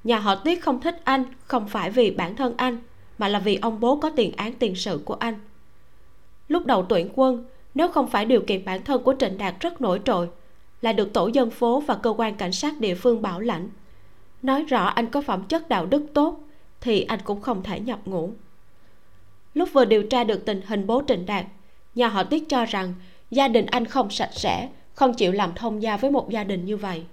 Nhà 0.04 0.18
họ 0.18 0.34
tiết 0.34 0.62
không 0.62 0.80
thích 0.80 1.00
anh, 1.04 1.24
không 1.44 1.68
phải 1.68 1.90
vì 1.90 2.11
bản 2.11 2.36
thân 2.36 2.54
anh 2.57 2.78
mà 3.18 3.28
là 3.28 3.38
vì 3.38 3.56
ông 3.56 3.80
bố 3.80 3.96
có 3.96 4.10
tiền 4.10 4.32
án 4.36 4.52
tiền 4.52 4.74
sự 4.74 5.00
của 5.04 5.14
anh. 5.14 5.34
Lúc 6.48 6.66
đầu 6.66 6.86
tuyển 6.88 7.08
quân, 7.14 7.44
nếu 7.74 7.88
không 7.88 8.08
phải 8.08 8.24
điều 8.24 8.40
kiện 8.40 8.64
bản 8.64 8.84
thân 8.84 9.02
của 9.02 9.14
trịnh 9.18 9.38
đạt 9.38 9.54
rất 9.60 9.80
nổi 9.80 10.00
trội, 10.04 10.28
là 10.82 10.92
được 10.92 11.12
tổ 11.12 11.26
dân 11.26 11.50
phố 11.50 11.80
và 11.80 11.94
cơ 11.94 12.14
quan 12.16 12.34
cảnh 12.34 12.52
sát 12.52 12.80
địa 12.80 12.94
phương 12.94 13.22
bảo 13.22 13.40
lãnh. 13.40 13.68
Nói 14.42 14.62
rõ 14.62 14.86
anh 14.86 15.06
có 15.06 15.22
phẩm 15.22 15.44
chất 15.48 15.68
đạo 15.68 15.86
đức 15.86 16.06
tốt, 16.14 16.40
thì 16.80 17.02
anh 17.02 17.20
cũng 17.24 17.40
không 17.40 17.62
thể 17.62 17.80
nhập 17.80 18.00
ngũ. 18.04 18.32
Lúc 19.54 19.68
vừa 19.72 19.84
điều 19.84 20.02
tra 20.02 20.24
được 20.24 20.44
tình 20.44 20.62
hình 20.66 20.86
bố 20.86 21.02
trịnh 21.08 21.26
đạt, 21.26 21.46
nhà 21.94 22.08
họ 22.08 22.24
tiết 22.24 22.48
cho 22.48 22.64
rằng 22.64 22.94
gia 23.30 23.48
đình 23.48 23.66
anh 23.66 23.84
không 23.84 24.10
sạch 24.10 24.30
sẽ, 24.32 24.68
không 24.94 25.14
chịu 25.14 25.32
làm 25.32 25.54
thông 25.54 25.82
gia 25.82 25.96
với 25.96 26.10
một 26.10 26.30
gia 26.30 26.44
đình 26.44 26.64
như 26.64 26.76
vậy. 26.76 27.04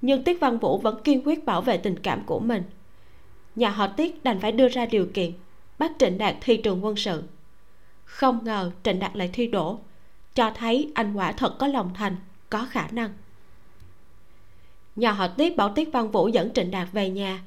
Nhưng 0.00 0.22
tiết 0.22 0.40
văn 0.40 0.58
vũ 0.58 0.78
vẫn 0.78 1.02
kiên 1.04 1.22
quyết 1.24 1.44
bảo 1.44 1.62
vệ 1.62 1.76
tình 1.76 1.98
cảm 1.98 2.22
của 2.26 2.40
mình 2.40 2.62
nhà 3.56 3.70
họ 3.70 3.86
tiết 3.86 4.24
đành 4.24 4.40
phải 4.40 4.52
đưa 4.52 4.68
ra 4.68 4.86
điều 4.86 5.06
kiện, 5.14 5.32
bắt 5.78 5.92
trịnh 5.98 6.18
đạt 6.18 6.36
thi 6.40 6.56
trường 6.56 6.84
quân 6.84 6.96
sự. 6.96 7.22
Không 8.04 8.44
ngờ 8.44 8.70
trịnh 8.82 8.98
đạt 8.98 9.16
lại 9.16 9.30
thi 9.32 9.46
đổ, 9.46 9.78
cho 10.34 10.50
thấy 10.54 10.92
anh 10.94 11.14
quả 11.14 11.32
thật 11.32 11.56
có 11.58 11.66
lòng 11.66 11.90
thành, 11.94 12.16
có 12.50 12.66
khả 12.70 12.88
năng. 12.90 13.10
Nhà 14.96 15.12
họ 15.12 15.28
tiết 15.28 15.56
bảo 15.56 15.72
tiết 15.74 15.92
văn 15.92 16.10
vũ 16.10 16.28
dẫn 16.28 16.52
trịnh 16.54 16.70
đạt 16.70 16.88
về 16.92 17.10
nhà. 17.10 17.42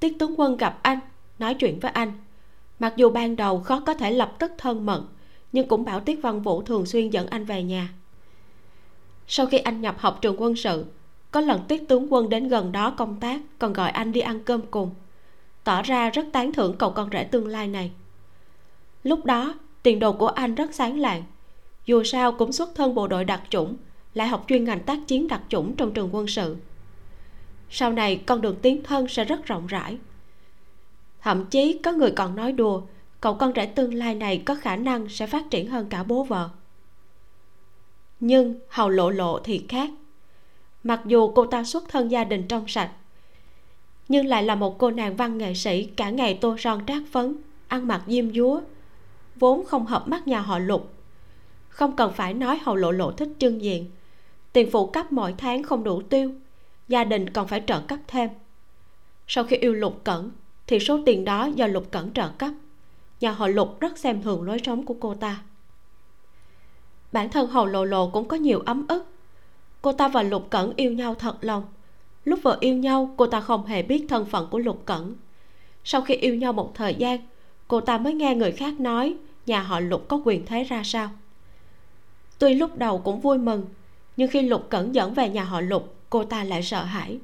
Tiết 0.00 0.18
tướng 0.18 0.40
quân 0.40 0.56
gặp 0.56 0.78
anh, 0.82 0.98
nói 1.38 1.54
chuyện 1.54 1.80
với 1.80 1.90
anh. 1.90 2.12
Mặc 2.78 2.92
dù 2.96 3.10
ban 3.10 3.36
đầu 3.36 3.60
khó 3.60 3.80
có 3.80 3.94
thể 3.94 4.10
lập 4.10 4.32
tức 4.38 4.52
thân 4.58 4.86
mật, 4.86 5.04
nhưng 5.52 5.68
cũng 5.68 5.84
bảo 5.84 6.00
tiết 6.00 6.18
văn 6.22 6.42
vũ 6.42 6.62
thường 6.62 6.86
xuyên 6.86 7.10
dẫn 7.10 7.26
anh 7.26 7.44
về 7.44 7.62
nhà. 7.62 7.88
Sau 9.26 9.46
khi 9.46 9.58
anh 9.58 9.80
nhập 9.80 9.94
học 9.98 10.18
trường 10.20 10.40
quân 10.40 10.56
sự, 10.56 10.84
có 11.30 11.40
lần 11.40 11.60
tiết 11.68 11.88
tướng 11.88 12.12
quân 12.12 12.28
đến 12.28 12.48
gần 12.48 12.72
đó 12.72 12.90
công 12.90 13.20
tác, 13.20 13.40
còn 13.58 13.72
gọi 13.72 13.90
anh 13.90 14.12
đi 14.12 14.20
ăn 14.20 14.40
cơm 14.44 14.60
cùng 14.70 14.94
tỏ 15.66 15.82
ra 15.82 16.10
rất 16.10 16.26
tán 16.32 16.52
thưởng 16.52 16.76
cậu 16.78 16.90
con 16.90 17.10
rể 17.12 17.24
tương 17.24 17.46
lai 17.46 17.68
này. 17.68 17.90
Lúc 19.02 19.24
đó, 19.24 19.54
tiền 19.82 19.98
đồ 19.98 20.12
của 20.12 20.26
anh 20.26 20.54
rất 20.54 20.74
sáng 20.74 20.98
lạng. 20.98 21.24
Dù 21.86 22.02
sao 22.04 22.32
cũng 22.32 22.52
xuất 22.52 22.74
thân 22.74 22.94
bộ 22.94 23.08
đội 23.08 23.24
đặc 23.24 23.42
chủng, 23.50 23.76
lại 24.14 24.28
học 24.28 24.44
chuyên 24.48 24.64
ngành 24.64 24.80
tác 24.80 24.98
chiến 25.06 25.28
đặc 25.28 25.40
chủng 25.48 25.76
trong 25.76 25.92
trường 25.92 26.14
quân 26.14 26.26
sự. 26.26 26.56
Sau 27.70 27.92
này, 27.92 28.16
con 28.26 28.40
đường 28.40 28.56
tiến 28.62 28.82
thân 28.82 29.08
sẽ 29.08 29.24
rất 29.24 29.46
rộng 29.46 29.66
rãi. 29.66 29.98
Thậm 31.20 31.46
chí 31.46 31.78
có 31.78 31.92
người 31.92 32.10
còn 32.10 32.36
nói 32.36 32.52
đùa, 32.52 32.82
cậu 33.20 33.34
con 33.34 33.52
rể 33.56 33.66
tương 33.66 33.94
lai 33.94 34.14
này 34.14 34.42
có 34.46 34.54
khả 34.54 34.76
năng 34.76 35.08
sẽ 35.08 35.26
phát 35.26 35.50
triển 35.50 35.70
hơn 35.70 35.86
cả 35.90 36.02
bố 36.02 36.24
vợ. 36.24 36.48
Nhưng 38.20 38.60
hầu 38.68 38.88
lộ 38.88 39.10
lộ 39.10 39.38
thì 39.44 39.64
khác. 39.68 39.90
Mặc 40.82 41.00
dù 41.06 41.32
cô 41.34 41.46
ta 41.46 41.64
xuất 41.64 41.88
thân 41.88 42.10
gia 42.10 42.24
đình 42.24 42.48
trong 42.48 42.68
sạch 42.68 42.90
nhưng 44.08 44.26
lại 44.26 44.42
là 44.42 44.54
một 44.54 44.78
cô 44.78 44.90
nàng 44.90 45.16
văn 45.16 45.38
nghệ 45.38 45.54
sĩ 45.54 45.84
cả 45.84 46.10
ngày 46.10 46.38
tô 46.40 46.56
son 46.58 46.86
trát 46.86 47.02
phấn, 47.10 47.36
ăn 47.68 47.88
mặc 47.88 48.02
diêm 48.06 48.32
dúa, 48.34 48.60
vốn 49.36 49.64
không 49.64 49.86
hợp 49.86 50.08
mắt 50.08 50.26
nhà 50.26 50.40
họ 50.40 50.58
lục. 50.58 50.92
Không 51.68 51.96
cần 51.96 52.12
phải 52.12 52.34
nói 52.34 52.58
hầu 52.62 52.76
lộ 52.76 52.90
lộ 52.90 53.12
thích 53.12 53.28
trưng 53.38 53.62
diện. 53.62 53.90
Tiền 54.52 54.70
phụ 54.72 54.86
cấp 54.86 55.12
mỗi 55.12 55.34
tháng 55.38 55.62
không 55.62 55.84
đủ 55.84 56.02
tiêu, 56.02 56.34
gia 56.88 57.04
đình 57.04 57.30
còn 57.30 57.48
phải 57.48 57.62
trợ 57.66 57.80
cấp 57.80 57.98
thêm. 58.06 58.30
Sau 59.26 59.44
khi 59.44 59.56
yêu 59.56 59.74
lục 59.74 60.00
cẩn, 60.04 60.30
thì 60.66 60.78
số 60.78 61.00
tiền 61.06 61.24
đó 61.24 61.46
do 61.46 61.66
lục 61.66 61.86
cẩn 61.90 62.12
trợ 62.12 62.28
cấp. 62.28 62.50
Nhà 63.20 63.30
họ 63.30 63.46
lục 63.46 63.80
rất 63.80 63.98
xem 63.98 64.22
thường 64.22 64.42
lối 64.42 64.58
sống 64.64 64.86
của 64.86 64.94
cô 65.00 65.14
ta. 65.14 65.42
Bản 67.12 67.30
thân 67.30 67.50
hầu 67.50 67.66
lộ 67.66 67.84
lộ 67.84 68.10
cũng 68.10 68.28
có 68.28 68.36
nhiều 68.36 68.60
ấm 68.60 68.86
ức. 68.88 69.06
Cô 69.82 69.92
ta 69.92 70.08
và 70.08 70.22
lục 70.22 70.50
cẩn 70.50 70.72
yêu 70.76 70.92
nhau 70.92 71.14
thật 71.14 71.36
lòng 71.40 71.64
lúc 72.26 72.38
vừa 72.42 72.56
yêu 72.60 72.76
nhau, 72.76 73.14
cô 73.16 73.26
ta 73.26 73.40
không 73.40 73.66
hề 73.66 73.82
biết 73.82 74.06
thân 74.08 74.24
phận 74.24 74.48
của 74.50 74.58
lục 74.58 74.82
cẩn. 74.84 75.14
Sau 75.84 76.00
khi 76.00 76.14
yêu 76.14 76.34
nhau 76.34 76.52
một 76.52 76.74
thời 76.74 76.94
gian, 76.94 77.20
cô 77.68 77.80
ta 77.80 77.98
mới 77.98 78.14
nghe 78.14 78.34
người 78.34 78.52
khác 78.52 78.80
nói 78.80 79.16
nhà 79.46 79.60
họ 79.60 79.80
lục 79.80 80.08
có 80.08 80.20
quyền 80.24 80.46
thế 80.46 80.64
ra 80.64 80.82
sao. 80.84 81.10
Tuy 82.38 82.54
lúc 82.54 82.78
đầu 82.78 82.98
cũng 82.98 83.20
vui 83.20 83.38
mừng, 83.38 83.66
nhưng 84.16 84.30
khi 84.30 84.42
lục 84.42 84.66
cẩn 84.70 84.94
dẫn 84.94 85.14
về 85.14 85.28
nhà 85.28 85.44
họ 85.44 85.60
lục, 85.60 85.94
cô 86.10 86.24
ta 86.24 86.44
lại 86.44 86.62
sợ 86.62 86.84
hãi. 86.84 87.18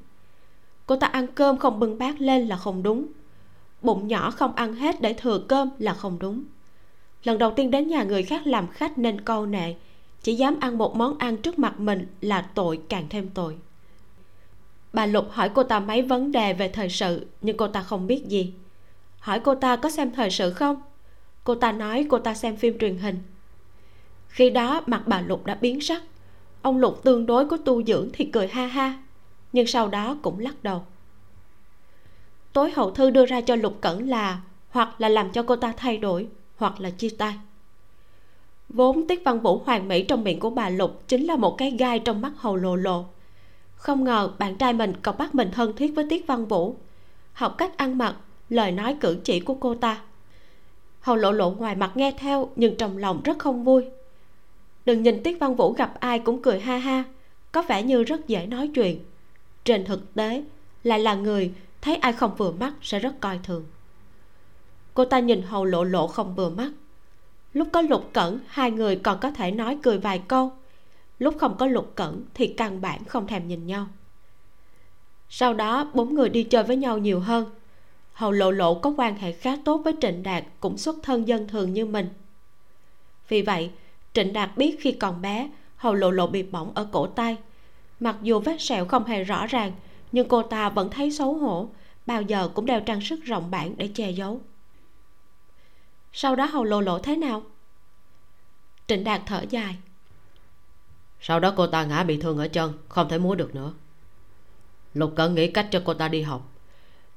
Cô 0.86 0.96
ta 0.96 1.06
ăn 1.06 1.26
cơm 1.26 1.56
không 1.58 1.80
bưng 1.80 1.98
bát 1.98 2.20
lên 2.20 2.48
là 2.48 2.56
không 2.56 2.82
đúng. 2.82 3.06
Bụng 3.82 4.08
nhỏ 4.08 4.30
không 4.30 4.52
ăn 4.54 4.74
hết 4.74 5.00
để 5.00 5.14
thừa 5.14 5.38
cơm 5.38 5.70
là 5.78 5.94
không 5.94 6.18
đúng. 6.18 6.44
Lần 7.24 7.38
đầu 7.38 7.50
tiên 7.50 7.70
đến 7.70 7.88
nhà 7.88 8.02
người 8.02 8.22
khác 8.22 8.46
làm 8.46 8.68
khách 8.68 8.98
nên 8.98 9.20
câu 9.20 9.46
nệ, 9.46 9.74
chỉ 10.22 10.34
dám 10.34 10.56
ăn 10.60 10.78
một 10.78 10.96
món 10.96 11.18
ăn 11.18 11.36
trước 11.36 11.58
mặt 11.58 11.80
mình 11.80 12.06
là 12.20 12.42
tội 12.54 12.80
càng 12.88 13.06
thêm 13.10 13.28
tội 13.34 13.56
bà 14.92 15.06
lục 15.06 15.30
hỏi 15.30 15.50
cô 15.54 15.62
ta 15.62 15.80
mấy 15.80 16.02
vấn 16.02 16.32
đề 16.32 16.52
về 16.52 16.68
thời 16.68 16.88
sự, 16.88 17.26
nhưng 17.40 17.56
cô 17.56 17.68
ta 17.68 17.82
không 17.82 18.06
biết 18.06 18.24
gì. 18.28 18.54
Hỏi 19.18 19.40
cô 19.40 19.54
ta 19.54 19.76
có 19.76 19.90
xem 19.90 20.12
thời 20.12 20.30
sự 20.30 20.50
không? 20.50 20.82
Cô 21.44 21.54
ta 21.54 21.72
nói 21.72 22.06
cô 22.10 22.18
ta 22.18 22.34
xem 22.34 22.56
phim 22.56 22.78
truyền 22.78 22.98
hình. 22.98 23.18
Khi 24.28 24.50
đó, 24.50 24.82
mặt 24.86 25.02
bà 25.06 25.20
lục 25.20 25.46
đã 25.46 25.54
biến 25.54 25.80
sắc. 25.80 26.02
Ông 26.62 26.78
lục 26.78 27.02
tương 27.02 27.26
đối 27.26 27.48
có 27.48 27.56
tu 27.56 27.82
dưỡng 27.82 28.08
thì 28.12 28.24
cười 28.24 28.48
ha 28.48 28.66
ha, 28.66 29.02
nhưng 29.52 29.66
sau 29.66 29.88
đó 29.88 30.16
cũng 30.22 30.38
lắc 30.38 30.62
đầu. 30.62 30.82
Tối 32.52 32.70
hậu 32.70 32.90
thư 32.90 33.10
đưa 33.10 33.26
ra 33.26 33.40
cho 33.40 33.56
lục 33.56 33.78
cẩn 33.80 34.08
là, 34.08 34.40
hoặc 34.70 35.00
là 35.00 35.08
làm 35.08 35.30
cho 35.30 35.42
cô 35.42 35.56
ta 35.56 35.72
thay 35.76 35.96
đổi, 35.96 36.28
hoặc 36.56 36.80
là 36.80 36.90
chia 36.90 37.10
tay. 37.18 37.34
Vốn 38.68 39.08
tiết 39.08 39.24
văn 39.24 39.40
vũ 39.40 39.58
hoàng 39.58 39.88
mỹ 39.88 40.02
trong 40.02 40.24
miệng 40.24 40.40
của 40.40 40.50
bà 40.50 40.68
lục 40.68 41.02
chính 41.08 41.26
là 41.26 41.36
một 41.36 41.54
cái 41.58 41.70
gai 41.70 41.98
trong 41.98 42.20
mắt 42.20 42.32
hầu 42.36 42.56
lộ 42.56 42.76
lộ 42.76 43.04
không 43.82 44.04
ngờ 44.04 44.30
bạn 44.38 44.56
trai 44.56 44.72
mình 44.72 44.92
còn 45.02 45.18
bắt 45.18 45.34
mình 45.34 45.50
thân 45.52 45.76
thiết 45.76 45.92
với 45.94 46.06
tiết 46.10 46.26
văn 46.26 46.46
vũ. 46.46 46.76
Học 47.32 47.54
cách 47.58 47.76
ăn 47.76 47.98
mặc, 47.98 48.16
lời 48.48 48.72
nói 48.72 48.96
cử 49.00 49.18
chỉ 49.24 49.40
của 49.40 49.54
cô 49.54 49.74
ta. 49.74 50.00
Hầu 51.00 51.16
lộ 51.16 51.32
lộ 51.32 51.50
ngoài 51.50 51.74
mặt 51.74 51.92
nghe 51.94 52.12
theo, 52.18 52.48
nhưng 52.56 52.76
trong 52.76 52.98
lòng 52.98 53.20
rất 53.24 53.38
không 53.38 53.64
vui. 53.64 53.84
Đừng 54.84 55.02
nhìn 55.02 55.22
tiết 55.22 55.36
văn 55.40 55.54
vũ 55.54 55.72
gặp 55.72 56.00
ai 56.00 56.18
cũng 56.18 56.42
cười 56.42 56.60
ha 56.60 56.76
ha, 56.76 57.04
có 57.52 57.62
vẻ 57.62 57.82
như 57.82 58.02
rất 58.02 58.28
dễ 58.28 58.46
nói 58.46 58.70
chuyện. 58.74 58.98
Trên 59.64 59.84
thực 59.84 60.14
tế, 60.14 60.44
lại 60.84 61.00
là 61.00 61.14
người 61.14 61.52
thấy 61.80 61.96
ai 61.96 62.12
không 62.12 62.36
vừa 62.36 62.52
mắt 62.52 62.72
sẽ 62.82 62.98
rất 62.98 63.20
coi 63.20 63.38
thường. 63.42 63.64
Cô 64.94 65.04
ta 65.04 65.18
nhìn 65.18 65.42
hầu 65.42 65.64
lộ 65.64 65.84
lộ 65.84 66.06
không 66.06 66.34
vừa 66.34 66.50
mắt. 66.50 66.70
Lúc 67.52 67.68
có 67.72 67.80
lục 67.80 68.10
cẩn, 68.12 68.38
hai 68.46 68.70
người 68.70 68.96
còn 68.96 69.18
có 69.20 69.30
thể 69.30 69.50
nói 69.50 69.78
cười 69.82 69.98
vài 69.98 70.18
câu 70.28 70.52
lúc 71.22 71.34
không 71.38 71.56
có 71.58 71.66
lục 71.66 71.92
cẩn 71.94 72.24
thì 72.34 72.46
căn 72.46 72.80
bản 72.80 73.04
không 73.04 73.26
thèm 73.26 73.48
nhìn 73.48 73.66
nhau. 73.66 73.86
Sau 75.28 75.54
đó, 75.54 75.90
bốn 75.94 76.14
người 76.14 76.28
đi 76.28 76.42
chơi 76.42 76.64
với 76.64 76.76
nhau 76.76 76.98
nhiều 76.98 77.20
hơn. 77.20 77.50
Hầu 78.12 78.32
lộ 78.32 78.50
lộ 78.50 78.74
có 78.74 78.94
quan 78.96 79.16
hệ 79.16 79.32
khá 79.32 79.56
tốt 79.64 79.80
với 79.84 79.94
trịnh 80.00 80.22
đạt 80.22 80.44
cũng 80.60 80.78
xuất 80.78 80.96
thân 81.02 81.28
dân 81.28 81.48
thường 81.48 81.72
như 81.72 81.86
mình. 81.86 82.08
Vì 83.28 83.42
vậy, 83.42 83.70
trịnh 84.12 84.32
đạt 84.32 84.56
biết 84.56 84.76
khi 84.80 84.92
còn 84.92 85.22
bé, 85.22 85.50
hầu 85.76 85.94
lộ 85.94 86.10
lộ 86.10 86.26
bị 86.26 86.42
bỏng 86.42 86.72
ở 86.74 86.88
cổ 86.92 87.06
tay. 87.06 87.36
Mặc 88.00 88.16
dù 88.22 88.40
vết 88.40 88.60
sẹo 88.60 88.84
không 88.84 89.04
hề 89.04 89.24
rõ 89.24 89.46
ràng, 89.46 89.72
nhưng 90.12 90.28
cô 90.28 90.42
ta 90.42 90.68
vẫn 90.68 90.90
thấy 90.90 91.10
xấu 91.10 91.34
hổ, 91.34 91.68
bao 92.06 92.22
giờ 92.22 92.48
cũng 92.54 92.66
đeo 92.66 92.80
trang 92.80 93.00
sức 93.00 93.24
rộng 93.24 93.50
bản 93.50 93.74
để 93.76 93.90
che 93.94 94.10
giấu. 94.10 94.40
Sau 96.12 96.36
đó 96.36 96.44
hầu 96.44 96.64
lộ 96.64 96.80
lộ 96.80 96.98
thế 96.98 97.16
nào? 97.16 97.42
Trịnh 98.86 99.04
đạt 99.04 99.22
thở 99.26 99.44
dài 99.50 99.76
sau 101.22 101.40
đó 101.40 101.52
cô 101.56 101.66
ta 101.66 101.84
ngã 101.84 102.04
bị 102.04 102.16
thương 102.16 102.38
ở 102.38 102.48
chân, 102.48 102.72
không 102.88 103.08
thể 103.08 103.18
múa 103.18 103.34
được 103.34 103.54
nữa. 103.54 103.72
Lục 104.94 105.12
cẩn 105.16 105.34
nghĩ 105.34 105.50
cách 105.50 105.68
cho 105.70 105.82
cô 105.84 105.94
ta 105.94 106.08
đi 106.08 106.22
học. 106.22 106.48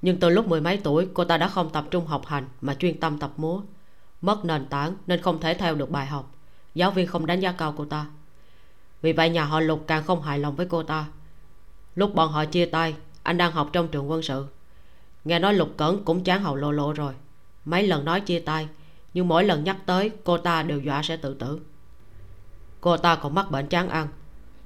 Nhưng 0.02 0.20
từ 0.20 0.30
lúc 0.30 0.48
mười 0.48 0.62
mấy 0.62 0.78
tuổi, 0.78 1.08
cô 1.14 1.26
ta 1.26 1.38
đã 1.38 1.48
không 1.48 1.70
tập 1.70 1.86
trung 1.92 2.06
học 2.06 2.26
hành 2.26 2.48
mà 2.62 2.76
chuyên 2.76 3.00
tâm 3.00 3.20
tập 3.20 3.32
múa. 3.38 3.62
Mất 4.22 4.46
nền 4.46 4.66
tảng 4.66 4.96
nên 5.08 5.22
không 5.22 5.40
thể 5.40 5.54
theo 5.54 5.76
được 5.76 5.90
bài 5.90 6.06
học. 6.06 6.32
Giáo 6.76 6.92
viên 6.92 7.08
không 7.08 7.26
đánh 7.26 7.40
giá 7.40 7.52
cao 7.52 7.74
cô 7.78 7.86
ta. 7.86 8.06
Vì 9.02 9.14
vậy 9.14 9.30
nhà 9.30 9.46
họ 9.46 9.60
lục 9.60 9.84
càng 9.88 10.04
không 10.04 10.22
hài 10.22 10.40
lòng 10.40 10.56
với 10.56 10.66
cô 10.66 10.84
ta. 10.84 11.06
Lúc 11.96 12.16
bọn 12.16 12.32
họ 12.32 12.46
chia 12.46 12.66
tay, 12.66 12.96
anh 13.24 13.38
đang 13.38 13.52
học 13.52 13.70
trong 13.74 13.88
trường 13.88 14.10
quân 14.12 14.22
sự. 14.22 14.46
Nghe 15.24 15.40
nói 15.40 15.54
lục 15.54 15.70
cẩn 15.78 16.04
cũng 16.04 16.24
chán 16.24 16.44
hầu 16.44 16.56
lộ 16.56 16.72
lộ 16.72 16.94
rồi. 16.94 17.14
Mấy 17.66 17.88
lần 17.88 18.06
nói 18.06 18.22
chia 18.22 18.40
tay, 18.40 18.68
nhưng 19.14 19.28
mỗi 19.28 19.44
lần 19.44 19.64
nhắc 19.64 19.78
tới, 19.86 20.12
cô 20.24 20.38
ta 20.38 20.64
đều 20.64 20.80
dọa 20.80 21.02
sẽ 21.04 21.18
tự 21.18 21.34
tử 21.34 21.60
cô 22.86 22.98
ta 22.98 23.16
còn 23.16 23.36
mắc 23.36 23.52
bệnh 23.52 23.68
chán 23.68 23.90
ăn. 23.90 24.08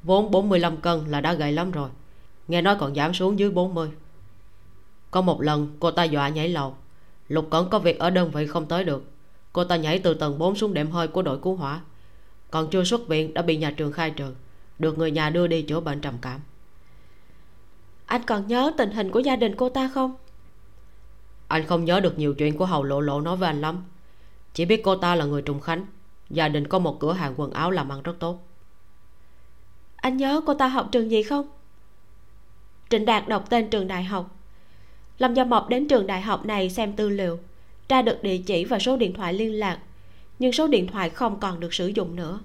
Vốn 0.03 0.31
45 0.31 0.77
cân 0.77 1.05
là 1.07 1.21
đã 1.21 1.33
gầy 1.33 1.51
lắm 1.51 1.71
rồi. 1.71 1.89
Nghe 2.47 2.61
nói 2.61 2.75
còn 2.79 2.95
giảm 2.95 3.13
xuống 3.13 3.39
dưới 3.39 3.51
40 3.51 3.89
có 5.11 5.21
một 5.21 5.41
lần 5.41 5.77
cô 5.79 5.91
ta 5.91 6.03
dọa 6.03 6.29
nhảy 6.29 6.49
lầu. 6.49 6.75
Lục 7.27 7.47
cẩn 7.51 7.69
có 7.69 7.79
việc 7.79 7.99
ở 7.99 8.09
đơn 8.09 8.31
vị 8.31 8.47
không 8.47 8.65
tới 8.65 8.83
được. 8.83 9.03
Cô 9.53 9.63
ta 9.63 9.75
nhảy 9.75 9.99
từ 9.99 10.13
tầng 10.13 10.37
4 10.37 10.55
xuống 10.55 10.73
đệm 10.73 10.91
hơi 10.91 11.07
của 11.07 11.21
đội 11.21 11.39
cứu 11.39 11.55
hỏa. 11.55 11.81
Còn 12.51 12.69
chưa 12.69 12.83
xuất 12.83 13.07
viện 13.07 13.33
đã 13.33 13.41
bị 13.41 13.57
nhà 13.57 13.71
trường 13.71 13.91
khai 13.91 14.11
trừ. 14.11 14.33
Được 14.79 14.97
người 14.97 15.11
nhà 15.11 15.29
đưa 15.29 15.47
đi 15.47 15.61
chữa 15.61 15.79
bệnh 15.79 16.01
trầm 16.01 16.13
cảm. 16.21 16.39
Anh 18.05 18.21
còn 18.27 18.47
nhớ 18.47 18.71
tình 18.77 18.91
hình 18.91 19.11
của 19.11 19.19
gia 19.19 19.35
đình 19.35 19.55
cô 19.55 19.69
ta 19.69 19.91
không? 19.93 20.15
Anh 21.47 21.65
không 21.65 21.85
nhớ 21.85 21.99
được 21.99 22.19
nhiều 22.19 22.33
chuyện 22.33 22.57
của 22.57 22.65
hầu 22.65 22.83
lộ 22.83 23.01
lộ 23.01 23.21
nói 23.21 23.37
với 23.37 23.47
anh 23.47 23.61
lắm. 23.61 23.83
Chỉ 24.53 24.65
biết 24.65 24.81
cô 24.83 24.95
ta 24.95 25.15
là 25.15 25.25
người 25.25 25.41
trùng 25.41 25.59
khánh 25.59 25.85
gia 26.29 26.47
đình 26.47 26.67
có 26.67 26.79
một 26.79 26.99
cửa 26.99 27.13
hàng 27.13 27.33
quần 27.37 27.51
áo 27.51 27.71
làm 27.71 27.91
ăn 27.91 28.03
rất 28.03 28.15
tốt. 28.19 28.47
Anh 29.95 30.17
nhớ 30.17 30.41
cô 30.45 30.53
ta 30.53 30.67
học 30.67 30.89
trường 30.91 31.11
gì 31.11 31.23
không? 31.23 31.47
Trịnh 32.89 33.05
đạt 33.05 33.27
đọc 33.27 33.49
tên 33.49 33.69
trường 33.69 33.87
đại 33.87 34.03
học. 34.03 34.35
Lâm 35.17 35.33
gia 35.33 35.43
mộc 35.43 35.69
đến 35.69 35.87
trường 35.87 36.07
đại 36.07 36.21
học 36.21 36.45
này 36.45 36.69
xem 36.69 36.93
tư 36.93 37.09
liệu, 37.09 37.39
tra 37.87 38.01
được 38.01 38.23
địa 38.23 38.37
chỉ 38.37 38.65
và 38.65 38.79
số 38.79 38.97
điện 38.97 39.13
thoại 39.13 39.33
liên 39.33 39.59
lạc, 39.59 39.79
nhưng 40.39 40.51
số 40.51 40.67
điện 40.67 40.87
thoại 40.87 41.09
không 41.09 41.39
còn 41.39 41.59
được 41.59 41.73
sử 41.73 41.87
dụng 41.87 42.15
nữa. 42.15 42.39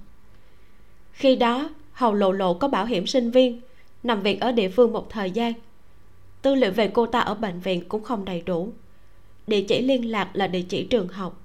Khi 1.13 1.37
đó, 1.37 1.71
hầu 1.93 2.15
lộ 2.15 2.33
lộ 2.33 2.55
có 2.55 2.69
bảo 2.69 2.87
hiểm 2.87 3.07
sinh 3.07 3.31
viên, 3.31 3.61
nằm 4.03 4.23
viện 4.23 4.41
ở 4.41 4.53
địa 4.53 4.69
phương 4.69 4.93
một 4.93 5.11
thời 5.11 5.31
gian. 5.31 5.53
Tư 6.43 6.55
liệu 6.55 6.71
về 6.71 6.89
cô 6.89 7.07
ta 7.07 7.21
ở 7.21 7.35
bệnh 7.35 7.61
viện 7.61 7.89
cũng 7.89 8.03
không 8.03 8.25
đầy 8.25 8.43
đủ. 8.43 8.73
Địa 9.47 9.65
chỉ 9.69 9.83
liên 9.83 10.11
lạc 10.11 10.31
là 10.33 10.47
địa 10.47 10.63
chỉ 10.69 10.87
trường 10.91 11.09
học. 11.09 11.41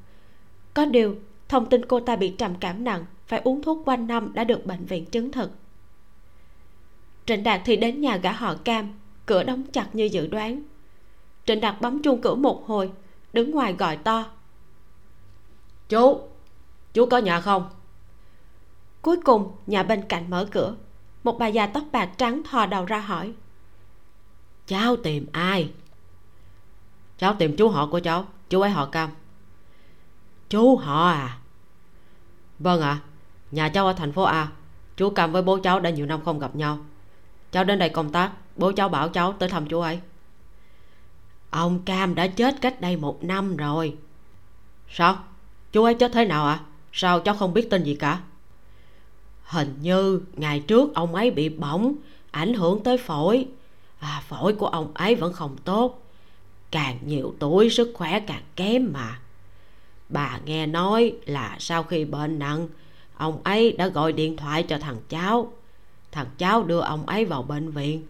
Có 0.73 0.85
điều 0.85 1.15
thông 1.49 1.69
tin 1.69 1.85
cô 1.85 1.99
ta 1.99 2.15
bị 2.15 2.29
trầm 2.37 2.55
cảm 2.59 2.83
nặng 2.83 3.05
phải 3.27 3.41
uống 3.43 3.61
thuốc 3.61 3.81
quanh 3.85 4.07
năm 4.07 4.33
đã 4.33 4.43
được 4.43 4.65
bệnh 4.65 4.85
viện 4.85 5.05
chứng 5.05 5.31
thực. 5.31 5.51
Trịnh 7.25 7.43
đạt 7.43 7.61
thì 7.65 7.75
đến 7.75 8.01
nhà 8.01 8.17
gã 8.17 8.31
họ 8.31 8.55
cam 8.55 8.93
cửa 9.25 9.43
đóng 9.43 9.63
chặt 9.71 9.89
như 9.93 10.03
dự 10.03 10.27
đoán. 10.27 10.61
Trịnh 11.45 11.61
đạt 11.61 11.81
bấm 11.81 12.01
chuông 12.01 12.21
cửa 12.21 12.35
một 12.35 12.67
hồi 12.67 12.91
đứng 13.33 13.51
ngoài 13.51 13.73
gọi 13.73 13.97
to. 13.97 14.25
Chú 15.89 16.21
chú 16.93 17.05
có 17.05 17.17
nhà 17.17 17.41
không? 17.41 17.69
Cuối 19.01 19.17
cùng 19.25 19.51
nhà 19.67 19.83
bên 19.83 20.01
cạnh 20.01 20.29
mở 20.29 20.47
cửa. 20.51 20.75
Một 21.23 21.39
bà 21.39 21.47
già 21.47 21.67
tóc 21.67 21.83
bạc 21.91 22.09
trắng 22.17 22.41
thò 22.43 22.65
đầu 22.65 22.85
ra 22.85 22.99
hỏi. 22.99 23.33
Cháu 24.67 24.95
tìm 24.95 25.25
ai? 25.31 25.71
Cháu 27.17 27.35
tìm 27.39 27.55
chú 27.57 27.69
họ 27.69 27.87
của 27.87 27.99
cháu 27.99 28.25
chú 28.49 28.61
ấy 28.61 28.69
họ 28.69 28.85
cam. 28.85 29.09
Chú 30.49 30.75
họ 30.75 31.09
à 31.09 31.38
vâng 32.59 32.81
ạ. 32.81 32.89
À, 32.89 32.99
nhà 33.51 33.69
cháu 33.69 33.87
ở 33.87 33.93
thành 33.93 34.11
phố 34.11 34.23
a. 34.23 34.47
Chú 34.97 35.09
cam 35.09 35.31
với 35.31 35.41
bố 35.41 35.59
cháu 35.59 35.79
đã 35.79 35.89
nhiều 35.89 36.05
năm 36.05 36.21
không 36.25 36.39
gặp 36.39 36.55
nhau. 36.55 36.77
Cháu 37.51 37.63
đến 37.63 37.79
đây 37.79 37.89
công 37.89 38.11
tác 38.11 38.31
bố 38.55 38.71
cháu 38.71 38.89
bảo 38.89 39.09
cháu 39.09 39.33
tới 39.33 39.49
thăm 39.49 39.65
chú 39.67 39.79
ấy. 39.79 39.99
Ông 41.49 41.79
cam 41.79 42.15
đã 42.15 42.27
chết 42.27 42.55
cách 42.61 42.81
đây 42.81 42.97
một 42.97 43.23
năm 43.23 43.57
rồi. 43.57 43.95
Sao? 44.89 45.17
Chú 45.71 45.83
ấy 45.83 45.93
chết 45.93 46.11
thế 46.13 46.25
nào 46.25 46.45
ạ? 46.45 46.53
À? 46.53 46.65
sao 46.91 47.19
cháu 47.19 47.35
không 47.35 47.53
biết 47.53 47.69
tin 47.69 47.83
gì 47.83 47.95
cả? 47.95 48.21
Hình 49.43 49.75
như 49.81 50.21
ngày 50.33 50.59
trước 50.59 50.93
ông 50.93 51.15
ấy 51.15 51.31
bị 51.31 51.49
bỏng 51.49 51.95
ảnh 52.31 52.53
hưởng 52.53 52.83
tới 52.83 52.97
phổi. 52.97 53.47
À, 53.99 54.23
phổi 54.27 54.53
của 54.53 54.67
ông 54.67 54.91
ấy 54.93 55.15
vẫn 55.15 55.33
không 55.33 55.57
tốt. 55.65 56.05
Càng 56.71 56.99
nhiều 57.05 57.33
tuổi 57.39 57.69
sức 57.69 57.91
khỏe 57.95 58.19
càng 58.19 58.43
kém 58.55 58.93
mà 58.93 59.19
bà 60.09 60.39
nghe 60.45 60.65
nói 60.65 61.13
là 61.25 61.55
sau 61.59 61.83
khi 61.83 62.05
bệnh 62.05 62.39
nặng, 62.39 62.67
ông 63.17 63.43
ấy 63.43 63.71
đã 63.71 63.87
gọi 63.87 64.13
điện 64.13 64.37
thoại 64.37 64.63
cho 64.63 64.77
thằng 64.77 64.97
cháu. 65.09 65.53
Thằng 66.11 66.27
cháu 66.37 66.63
đưa 66.63 66.79
ông 66.79 67.05
ấy 67.05 67.25
vào 67.25 67.43
bệnh 67.43 67.71
viện. 67.71 68.07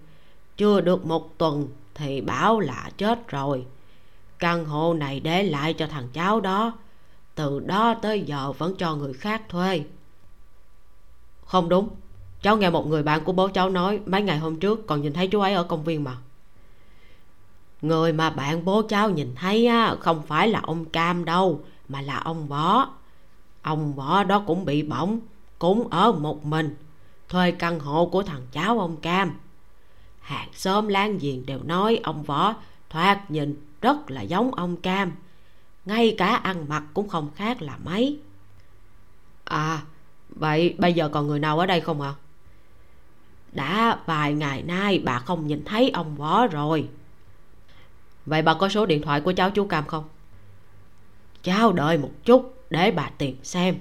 Chưa 0.58 0.82
được 0.82 1.06
một 1.06 1.38
tuần 1.38 1.68
thì 1.96 2.22
bảo 2.22 2.60
là 2.60 2.90
chết 2.98 3.28
rồi. 3.28 3.66
Căn 4.40 4.66
hộ 4.66 4.94
này 4.94 5.20
để 5.20 5.44
lại 5.44 5.74
cho 5.74 5.88
thằng 5.88 6.08
cháu 6.14 6.42
đó. 6.42 6.74
Từ 7.36 7.60
đó 7.60 7.94
tới 8.02 8.22
giờ 8.22 8.52
vẫn 8.52 8.76
cho 8.78 8.96
người 8.96 9.14
khác 9.14 9.42
thuê. 9.50 9.84
Không 11.46 11.70
đúng. 11.70 11.90
Cháu 12.42 12.58
nghe 12.58 12.70
một 12.70 12.88
người 12.88 13.04
bạn 13.04 13.24
của 13.24 13.32
bố 13.32 13.48
cháu 13.48 13.70
nói 13.70 14.00
mấy 14.06 14.22
ngày 14.22 14.38
hôm 14.38 14.60
trước, 14.60 14.88
còn 14.88 15.02
nhìn 15.02 15.14
thấy 15.14 15.28
chú 15.28 15.40
ấy 15.40 15.54
ở 15.54 15.64
công 15.64 15.84
viên 15.84 16.04
mà. 16.04 16.18
Người 17.82 18.14
mà 18.14 18.30
bạn 18.30 18.66
bố 18.66 18.82
cháu 18.82 19.10
nhìn 19.10 19.36
thấy 19.36 19.68
á, 19.68 19.96
không 20.00 20.22
phải 20.28 20.48
là 20.48 20.60
ông 20.64 20.86
cam 20.86 21.26
đâu 21.26 21.62
mà 21.90 22.02
là 22.02 22.18
ông 22.18 22.48
võ 22.48 22.88
ông 23.62 23.94
võ 23.94 24.24
đó 24.24 24.44
cũng 24.48 24.66
bị 24.66 24.84
bỏng, 24.84 25.20
cũng 25.60 25.88
ở 25.88 26.12
một 26.12 26.46
mình, 26.46 26.76
thuê 27.30 27.52
căn 27.52 27.80
hộ 27.80 28.06
của 28.06 28.24
thằng 28.24 28.42
cháu 28.52 28.80
ông 28.80 28.98
cam. 28.98 29.32
Hàng 30.20 30.50
xóm 30.54 30.88
láng 30.88 31.18
giềng 31.18 31.46
đều 31.46 31.60
nói 31.64 32.00
ông 32.04 32.24
võ 32.24 32.56
thoạt 32.90 33.32
nhìn 33.32 33.66
rất 33.82 34.12
là 34.12 34.22
giống 34.22 34.56
ông 34.56 34.78
cam, 34.78 35.12
ngay 35.86 36.16
cả 36.18 36.36
ăn 36.36 36.66
mặc 36.70 36.84
cũng 36.94 37.10
không 37.10 37.30
khác 37.36 37.62
là 37.62 37.78
mấy. 37.84 38.20
À 39.44 39.82
vậy 40.30 40.76
bây 40.78 40.94
giờ 40.94 41.10
còn 41.10 41.28
người 41.28 41.40
nào 41.40 41.60
ở 41.60 41.66
đây 41.66 41.82
không 41.82 42.02
ạ? 42.02 42.14
À? 42.18 42.20
đã 43.52 44.00
vài 44.06 44.34
ngày 44.34 44.64
nay 44.64 45.02
bà 45.06 45.20
không 45.20 45.48
nhìn 45.48 45.66
thấy 45.66 45.90
ông 45.90 46.16
võ 46.16 46.48
rồi. 46.48 46.90
Vậy 48.26 48.42
bà 48.42 48.54
có 48.54 48.70
số 48.70 48.86
điện 48.86 49.02
thoại 49.02 49.22
của 49.22 49.34
cháu 49.34 49.52
chú 49.52 49.66
cam 49.66 49.86
không? 49.86 50.04
Cháu 51.50 51.72
đợi 51.72 51.98
một 51.98 52.12
chút 52.26 52.54
để 52.70 52.92
bà 52.92 53.10
tìm 53.18 53.36
xem. 53.44 53.76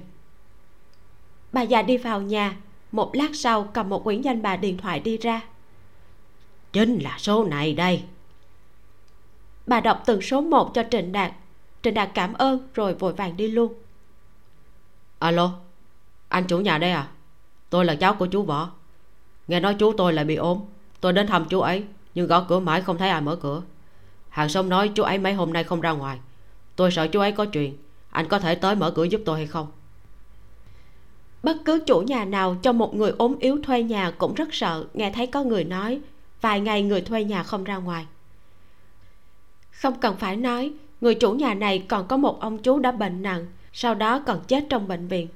Bà 1.52 1.62
già 1.62 1.82
đi 1.82 1.96
vào 1.96 2.20
nhà 2.20 2.56
một 2.92 3.10
lát 3.14 3.28
sau 3.34 3.64
cầm 3.64 3.88
một 3.88 4.04
quyển 4.04 4.20
danh 4.20 4.42
bà 4.42 4.56
điện 4.56 4.76
thoại 4.76 5.00
đi 5.00 5.18
ra. 5.18 5.40
Chính 6.72 6.98
là 6.98 7.14
số 7.18 7.44
này 7.44 7.74
đây. 7.74 8.02
Bà 9.66 9.80
đọc 9.80 10.02
từng 10.06 10.22
số 10.22 10.40
một 10.40 10.70
cho 10.74 10.84
trịnh 10.90 11.12
đạt. 11.12 11.32
Trịnh 11.82 11.94
đạt 11.94 12.10
cảm 12.14 12.34
ơn 12.34 12.68
rồi 12.74 12.94
vội 12.94 13.12
vàng 13.12 13.36
đi 13.36 13.48
luôn. 13.48 13.72
Alo 15.18 15.52
anh 16.28 16.44
chủ 16.46 16.60
nhà 16.60 16.78
đây 16.78 16.90
à? 16.90 17.08
Tôi 17.70 17.84
là 17.84 17.94
cháu 17.94 18.14
của 18.14 18.26
chú 18.26 18.42
võ. 18.42 18.70
Nghe 19.48 19.60
nói 19.60 19.74
chú 19.78 19.92
tôi 19.96 20.12
lại 20.12 20.24
bị 20.24 20.34
ốm. 20.34 20.60
Tôi 21.00 21.12
đến 21.12 21.26
thăm 21.26 21.44
chú 21.48 21.60
ấy 21.60 21.84
nhưng 22.14 22.26
gõ 22.26 22.44
cửa 22.48 22.60
mãi 22.60 22.82
không 22.82 22.98
thấy 22.98 23.08
ai 23.08 23.20
mở 23.20 23.36
cửa. 23.36 23.62
Hàng 24.28 24.48
xóm 24.48 24.68
nói 24.68 24.90
chú 24.94 25.02
ấy 25.02 25.18
mấy 25.18 25.32
hôm 25.32 25.52
nay 25.52 25.64
không 25.64 25.80
ra 25.80 25.90
ngoài 25.90 26.18
tôi 26.78 26.90
sợ 26.90 27.06
chú 27.06 27.20
ấy 27.20 27.32
có 27.32 27.44
chuyện. 27.44 27.76
Anh 28.10 28.28
có 28.28 28.38
thể 28.38 28.54
tới 28.54 28.74
mở 28.74 28.90
cửa 28.90 29.04
giúp 29.04 29.20
tôi 29.24 29.36
hay 29.36 29.46
không? 29.46 29.66
Bất 31.42 31.56
cứ 31.64 31.80
chủ 31.86 32.00
nhà 32.00 32.24
nào 32.24 32.56
cho 32.62 32.72
một 32.72 32.94
người 32.94 33.12
ốm 33.18 33.36
yếu 33.40 33.58
thuê 33.62 33.82
nhà 33.82 34.10
cũng 34.10 34.34
rất 34.34 34.54
sợ, 34.54 34.84
nghe 34.94 35.10
thấy 35.10 35.26
có 35.26 35.44
người 35.44 35.64
nói, 35.64 36.00
vài 36.40 36.60
ngày 36.60 36.82
người 36.82 37.00
thuê 37.00 37.24
nhà 37.24 37.42
không 37.42 37.64
ra 37.64 37.76
ngoài. 37.76 38.06
Không 39.70 40.00
cần 40.00 40.16
phải 40.16 40.36
nói, 40.36 40.72
người 41.00 41.14
chủ 41.14 41.32
nhà 41.32 41.54
này 41.54 41.84
còn 41.88 42.06
có 42.06 42.16
một 42.16 42.40
ông 42.40 42.58
chú 42.58 42.78
đã 42.78 42.92
bệnh 42.92 43.22
nặng, 43.22 43.46
sau 43.72 43.94
đó 43.94 44.22
còn 44.26 44.40
chết 44.48 44.64
trong 44.68 44.88
bệnh 44.88 45.08
viện. 45.08 45.28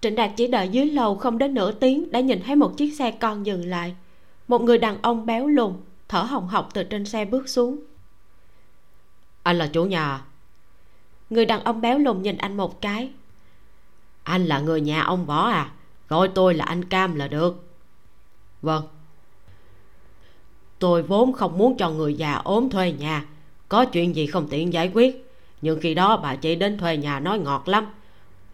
Trịnh 0.00 0.14
đạt 0.14 0.30
chỉ 0.36 0.46
đợi 0.46 0.68
dưới 0.68 0.86
lầu 0.86 1.16
không 1.16 1.38
đến 1.38 1.54
nửa 1.54 1.72
tiếng 1.72 2.12
đã 2.12 2.20
nhìn 2.20 2.40
thấy 2.46 2.56
một 2.56 2.76
chiếc 2.76 2.90
xe 2.90 3.10
con 3.10 3.46
dừng 3.46 3.66
lại. 3.66 3.94
Một 4.48 4.62
người 4.62 4.78
đàn 4.78 5.02
ông 5.02 5.26
béo 5.26 5.46
lùn, 5.46 5.72
thở 6.08 6.22
hồng 6.22 6.48
hộc 6.48 6.68
từ 6.74 6.82
trên 6.82 7.04
xe 7.04 7.24
bước 7.24 7.48
xuống 7.48 7.78
anh 9.42 9.58
là 9.58 9.66
chủ 9.66 9.84
nhà. 9.84 10.22
Người 11.30 11.46
đàn 11.46 11.64
ông 11.64 11.80
béo 11.80 11.98
lùn 11.98 12.22
nhìn 12.22 12.36
anh 12.36 12.56
một 12.56 12.80
cái. 12.80 13.10
Anh 14.22 14.46
là 14.46 14.60
người 14.60 14.80
nhà 14.80 15.02
ông 15.02 15.26
võ 15.26 15.48
à? 15.48 15.70
Gọi 16.08 16.28
tôi 16.28 16.54
là 16.54 16.64
anh 16.64 16.84
cam 16.84 17.14
là 17.14 17.28
được. 17.28 17.64
Vâng. 18.62 18.84
Tôi 20.78 21.02
vốn 21.02 21.32
không 21.32 21.58
muốn 21.58 21.76
cho 21.76 21.90
người 21.90 22.14
già 22.14 22.34
ốm 22.34 22.70
thuê 22.70 22.92
nhà. 22.92 23.24
Có 23.68 23.84
chuyện 23.84 24.16
gì 24.16 24.26
không 24.26 24.48
tiện 24.48 24.72
giải 24.72 24.90
quyết. 24.94 25.30
Nhưng 25.62 25.80
khi 25.80 25.94
đó 25.94 26.16
bà 26.16 26.36
chị 26.36 26.54
đến 26.54 26.78
thuê 26.78 26.96
nhà 26.96 27.20
nói 27.20 27.38
ngọt 27.38 27.68
lắm. 27.68 27.86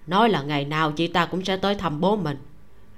Nói 0.06 0.28
là 0.28 0.42
ngày 0.42 0.64
nào 0.64 0.92
chị 0.92 1.06
ta 1.06 1.26
cũng 1.26 1.44
sẽ 1.44 1.56
tới 1.56 1.74
thăm 1.74 2.00
bố 2.00 2.16
mình. 2.16 2.36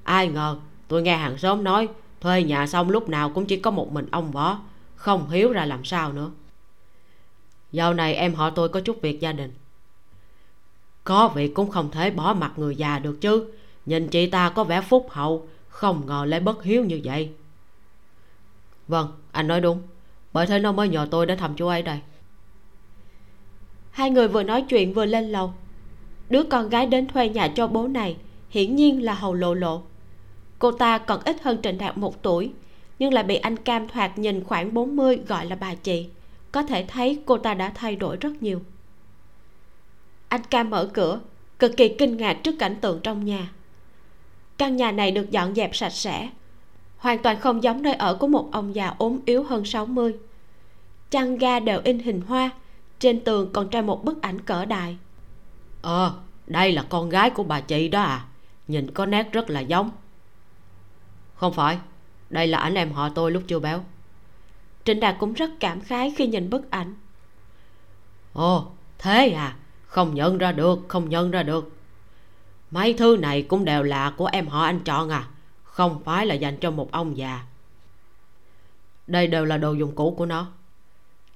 Ai 0.02 0.28
ngờ, 0.28 0.56
tôi 0.88 1.02
nghe 1.02 1.16
hàng 1.16 1.38
xóm 1.38 1.64
nói, 1.64 1.88
thuê 2.20 2.42
nhà 2.42 2.66
xong 2.66 2.90
lúc 2.90 3.08
nào 3.08 3.30
cũng 3.30 3.46
chỉ 3.46 3.56
có 3.56 3.70
một 3.70 3.92
mình 3.92 4.06
ông 4.10 4.30
võ. 4.30 4.58
Không 4.96 5.30
hiếu 5.30 5.52
ra 5.52 5.64
làm 5.64 5.84
sao 5.84 6.12
nữa 6.12 6.30
dạo 7.72 7.94
này 7.94 8.14
em 8.14 8.34
họ 8.34 8.50
tôi 8.50 8.68
có 8.68 8.80
chút 8.80 9.02
việc 9.02 9.20
gia 9.20 9.32
đình. 9.32 9.52
Có 11.04 11.28
việc 11.28 11.54
cũng 11.54 11.70
không 11.70 11.90
thể 11.90 12.10
bỏ 12.10 12.34
mặt 12.34 12.52
người 12.56 12.76
già 12.76 12.98
được 12.98 13.20
chứ. 13.20 13.52
Nhìn 13.86 14.08
chị 14.08 14.26
ta 14.26 14.50
có 14.50 14.64
vẻ 14.64 14.80
phúc 14.80 15.06
hậu, 15.10 15.48
không 15.68 16.06
ngờ 16.06 16.24
lại 16.28 16.40
bất 16.40 16.62
hiếu 16.62 16.84
như 16.84 17.00
vậy. 17.04 17.30
Vâng 18.88 19.08
anh 19.32 19.48
nói 19.48 19.60
đúng. 19.60 19.82
Bởi 20.32 20.46
thế 20.46 20.58
nó 20.58 20.72
mới 20.72 20.88
nhờ 20.88 21.08
tôi 21.10 21.26
đến 21.26 21.38
thăm 21.38 21.54
chú 21.54 21.66
ấy 21.66 21.82
đây. 21.82 21.98
Hai 23.90 24.10
người 24.10 24.28
vừa 24.28 24.42
nói 24.42 24.64
chuyện 24.68 24.94
vừa 24.94 25.04
lên 25.04 25.24
lầu. 25.28 25.52
Đứa 26.30 26.42
con 26.42 26.68
gái 26.68 26.86
đến 26.86 27.06
thuê 27.06 27.28
nhà 27.28 27.48
cho 27.48 27.66
bố 27.66 27.88
này, 27.88 28.16
hiển 28.50 28.76
nhiên 28.76 29.04
là 29.04 29.14
hầu 29.14 29.34
lộ 29.34 29.54
lộ. 29.54 29.82
Cô 30.58 30.72
ta 30.72 30.98
còn 30.98 31.20
ít 31.24 31.42
hơn 31.42 31.62
trịnh 31.62 31.78
đạt 31.78 31.98
một 31.98 32.22
tuổi, 32.22 32.52
nhưng 32.98 33.12
lại 33.12 33.24
bị 33.24 33.36
anh 33.36 33.56
cam 33.56 33.88
thoạt 33.88 34.18
nhìn 34.18 34.44
khoảng 34.44 34.74
40 34.74 35.18
gọi 35.28 35.46
là 35.46 35.56
bà 35.56 35.74
chị 35.74 36.08
có 36.52 36.62
thể 36.62 36.84
thấy 36.88 37.22
cô 37.26 37.38
ta 37.38 37.54
đã 37.54 37.72
thay 37.74 37.96
đổi 37.96 38.16
rất 38.16 38.42
nhiều. 38.42 38.60
Anh 40.28 40.44
cam 40.44 40.70
mở 40.70 40.90
cửa, 40.94 41.20
cực 41.58 41.76
kỳ 41.76 41.94
kinh 41.98 42.16
ngạc 42.16 42.32
trước 42.32 42.54
cảnh 42.58 42.76
tượng 42.80 43.00
trong 43.02 43.24
nhà. 43.24 43.52
Căn 44.58 44.76
nhà 44.76 44.92
này 44.92 45.10
được 45.10 45.30
dọn 45.30 45.54
dẹp 45.54 45.76
sạch 45.76 45.92
sẽ, 45.92 46.30
hoàn 46.96 47.22
toàn 47.22 47.40
không 47.40 47.62
giống 47.62 47.82
nơi 47.82 47.94
ở 47.94 48.14
của 48.14 48.26
một 48.26 48.48
ông 48.52 48.74
già 48.74 48.94
ốm 48.98 49.18
yếu 49.24 49.42
hơn 49.42 49.64
60 49.64 50.14
chăn 51.10 51.38
ga 51.38 51.60
đều 51.60 51.80
in 51.84 51.98
hình 51.98 52.20
hoa, 52.20 52.50
trên 52.98 53.24
tường 53.24 53.50
còn 53.52 53.70
treo 53.70 53.82
một 53.82 54.04
bức 54.04 54.22
ảnh 54.22 54.40
cỡ 54.40 54.64
đại. 54.64 54.98
Ờ 55.82 56.14
đây 56.46 56.72
là 56.72 56.84
con 56.88 57.08
gái 57.08 57.30
của 57.30 57.42
bà 57.42 57.60
chị 57.60 57.88
đó 57.88 58.02
à? 58.02 58.24
Nhìn 58.68 58.90
có 58.90 59.06
nét 59.06 59.32
rất 59.32 59.50
là 59.50 59.60
giống. 59.60 59.90
Không 61.34 61.52
phải, 61.52 61.78
đây 62.30 62.46
là 62.46 62.58
ảnh 62.58 62.74
em 62.74 62.92
họ 62.92 63.08
tôi 63.08 63.30
lúc 63.30 63.42
chưa 63.46 63.58
béo 63.58 63.80
trịnh 64.84 65.00
đạt 65.00 65.16
cũng 65.18 65.32
rất 65.32 65.50
cảm 65.60 65.80
khái 65.80 66.14
khi 66.16 66.26
nhìn 66.26 66.50
bức 66.50 66.70
ảnh. 66.70 66.94
Ồ 68.32 68.66
thế 68.98 69.30
à? 69.30 69.56
Không 69.86 70.14
nhận 70.14 70.38
ra 70.38 70.52
được 70.52 70.78
không 70.88 71.08
nhận 71.08 71.30
ra 71.30 71.42
được. 71.42 71.70
Mấy 72.70 72.94
thứ 72.94 73.16
này 73.20 73.42
cũng 73.42 73.64
đều 73.64 73.82
là 73.82 74.10
của 74.10 74.26
em 74.26 74.46
họ 74.46 74.64
anh 74.64 74.80
chọn 74.80 75.08
à? 75.08 75.28
Không 75.62 76.02
phải 76.04 76.26
là 76.26 76.34
dành 76.34 76.56
cho 76.56 76.70
một 76.70 76.92
ông 76.92 77.16
già. 77.16 77.40
Đây 79.06 79.26
đều 79.26 79.44
là 79.44 79.58
đồ 79.58 79.72
dùng 79.72 79.94
cũ 79.94 80.14
của 80.18 80.26
nó. 80.26 80.46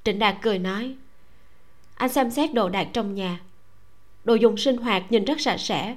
Trịnh 0.05 0.19
đạt 0.19 0.37
cười 0.43 0.59
nói 0.59 0.97
anh 1.95 2.13
xem 2.13 2.31
xét 2.31 2.55
đồ 2.55 2.69
đạc 2.69 2.89
trong 2.93 3.15
nhà. 3.15 3.41
Đồ 4.25 4.35
dùng 4.35 4.57
sinh 4.57 4.77
hoạt 4.77 5.13
nhìn 5.13 5.25
rất 5.25 5.41
sạch 5.41 5.61
sẽ 5.61 5.97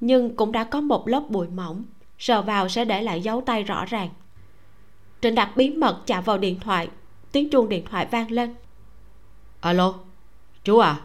nhưng 0.00 0.36
cũng 0.36 0.52
đã 0.52 0.64
có 0.64 0.80
một 0.80 1.08
lớp 1.08 1.22
bụi 1.28 1.48
mỏng 1.48 1.84
sờ 2.18 2.42
vào 2.42 2.68
sẽ 2.68 2.84
để 2.84 3.02
lại 3.02 3.20
dấu 3.20 3.40
tay 3.40 3.62
rõ 3.62 3.84
ràng 3.84 4.08
trịnh 5.22 5.34
đạt 5.34 5.56
bí 5.56 5.70
mật 5.70 6.02
chạm 6.06 6.24
vào 6.24 6.38
điện 6.38 6.60
thoại 6.60 6.88
tiếng 7.32 7.50
chuông 7.50 7.68
điện 7.68 7.84
thoại 7.90 8.08
vang 8.10 8.30
lên. 8.30 8.54
Alo 9.60 9.94
chú 10.64 10.78
à 10.78 11.00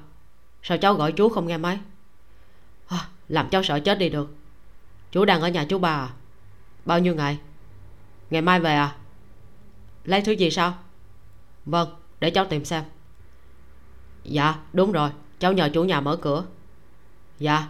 sao 0.63 0.77
cháu 0.77 0.93
gọi 0.93 1.11
chú 1.11 1.29
không 1.29 1.47
nghe 1.47 1.57
máy? 1.57 1.79
À, 2.87 3.07
làm 3.27 3.49
cháu 3.49 3.63
sợ 3.63 3.79
chết 3.79 3.99
đi 3.99 4.09
được. 4.09 4.35
Chú 5.11 5.25
đang 5.25 5.41
ở 5.41 5.49
nhà 5.49 5.65
chú 5.69 5.79
bà 5.79 5.93
à? 5.93 6.09
Bao 6.85 6.99
nhiêu 6.99 7.15
ngày? 7.15 7.39
Ngày 8.29 8.41
mai 8.41 8.59
về 8.59 8.75
à? 8.75 8.95
Lấy 10.03 10.21
thứ 10.21 10.31
gì 10.31 10.51
sao? 10.51 10.73
Vâng 11.65 11.89
để 12.19 12.29
cháu 12.29 12.45
tìm 12.45 12.65
xem. 12.65 12.83
Dạ 14.23 14.55
đúng 14.73 14.91
rồi 14.91 15.09
cháu 15.39 15.53
nhờ 15.53 15.69
chủ 15.73 15.83
nhà 15.83 16.01
mở 16.01 16.15
cửa. 16.15 16.45
Dạ. 17.39 17.67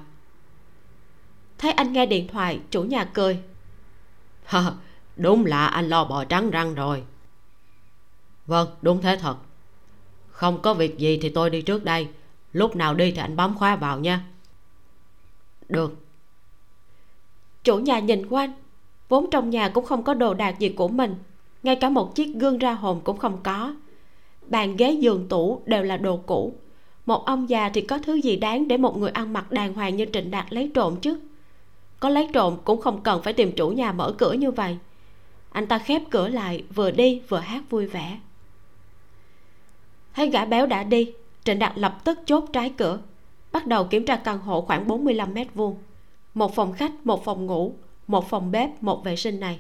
Thấy 1.58 1.72
anh 1.72 1.94
nghe 1.94 2.06
điện 2.06 2.28
thoại 2.28 2.60
chủ 2.70 2.84
nhà 2.84 3.04
cười 3.14 3.44
đúng 5.18 5.46
là 5.46 5.68
anh 5.68 5.90
lo 5.90 6.06
bò 6.06 6.24
trắng 6.24 6.52
răng 6.52 6.76
rồi. 6.76 7.04
Vâng 8.46 8.68
đúng 8.82 9.02
thế 9.02 9.18
thật. 9.18 9.38
Không 10.30 10.62
có 10.62 10.74
việc 10.74 10.98
gì 10.98 11.20
thì 11.22 11.30
tôi 11.30 11.50
đi 11.50 11.62
trước 11.62 11.86
đây. 11.86 12.08
Lúc 12.54 12.76
nào 12.76 12.94
đi 12.94 13.12
thì 13.12 13.18
anh 13.18 13.36
bấm 13.36 13.58
khóa 13.58 13.76
vào 13.76 14.00
nha. 14.00 14.24
Được. 15.70 15.96
Chủ 17.64 17.78
nhà 17.78 18.00
nhìn 18.00 18.28
quanh. 18.30 18.52
Vốn 19.10 19.30
trong 19.32 19.50
nhà 19.50 19.70
cũng 19.70 19.86
không 19.86 20.04
có 20.04 20.14
đồ 20.14 20.34
đạc 20.34 20.60
gì 20.60 20.70
của 20.70 20.88
mình. 20.88 21.16
Ngay 21.64 21.76
cả 21.76 21.90
một 21.90 22.16
chiếc 22.16 22.36
gương 22.36 22.58
ra 22.58 22.74
hồn 22.74 23.02
cũng 23.04 23.18
không 23.18 23.40
có. 23.44 23.76
Bàn 24.48 24.76
ghế 24.76 24.92
giường 24.92 25.28
tủ 25.30 25.62
đều 25.66 25.84
là 25.84 25.98
đồ 25.98 26.18
cũ. 26.18 26.54
Một 27.06 27.26
ông 27.26 27.50
già 27.50 27.70
thì 27.70 27.82
có 27.82 27.98
thứ 27.98 28.16
gì 28.16 28.36
đáng 28.36 28.68
để 28.68 28.78
một 28.78 28.98
người 28.98 29.12
ăn 29.12 29.34
mặc 29.34 29.52
đàng 29.52 29.74
hoàng 29.74 29.96
như 29.96 30.06
trịnh 30.14 30.32
đạt 30.32 30.54
lấy 30.54 30.72
trộm 30.74 30.96
chứ? 30.96 31.20
Có 32.00 32.10
lấy 32.10 32.28
trộm 32.34 32.58
cũng 32.64 32.82
không 32.82 33.02
cần 33.04 33.22
phải 33.22 33.34
tìm 33.34 33.52
chủ 33.52 33.70
nhà 33.70 33.92
mở 33.92 34.16
cửa 34.18 34.34
như 34.34 34.52
vậy 34.52 34.78
anh 35.58 35.68
ta 35.68 35.80
khép 35.80 36.02
cửa 36.10 36.28
lại, 36.28 36.64
vừa 36.76 36.92
đi 36.92 37.22
vừa 37.30 37.40
hát 37.40 37.64
vui 37.70 37.86
vẻ. 37.86 38.20
Thấy 40.14 40.30
gã 40.30 40.46
béo 40.46 40.66
đã 40.66 40.84
đi, 40.84 41.14
trịnh 41.44 41.60
đạt 41.60 41.74
lập 41.76 41.98
tức 42.04 42.20
chốt 42.26 42.46
trái 42.54 42.74
cửa, 42.78 43.00
bắt 43.52 43.68
đầu 43.68 43.84
kiểm 43.84 44.06
tra 44.06 44.16
căn 44.16 44.40
hộ 44.40 44.62
khoảng 44.62 44.88
45 44.88 45.34
mét 45.34 45.48
vuông. 45.54 45.78
Một 46.34 46.56
phòng 46.56 46.74
khách, 46.74 46.92
một 47.04 47.26
phòng 47.26 47.46
ngủ, 47.46 47.74
một 48.08 48.30
phòng 48.30 48.52
bếp, 48.52 48.84
một 48.84 49.04
vệ 49.04 49.16
sinh 49.16 49.40
này. 49.40 49.60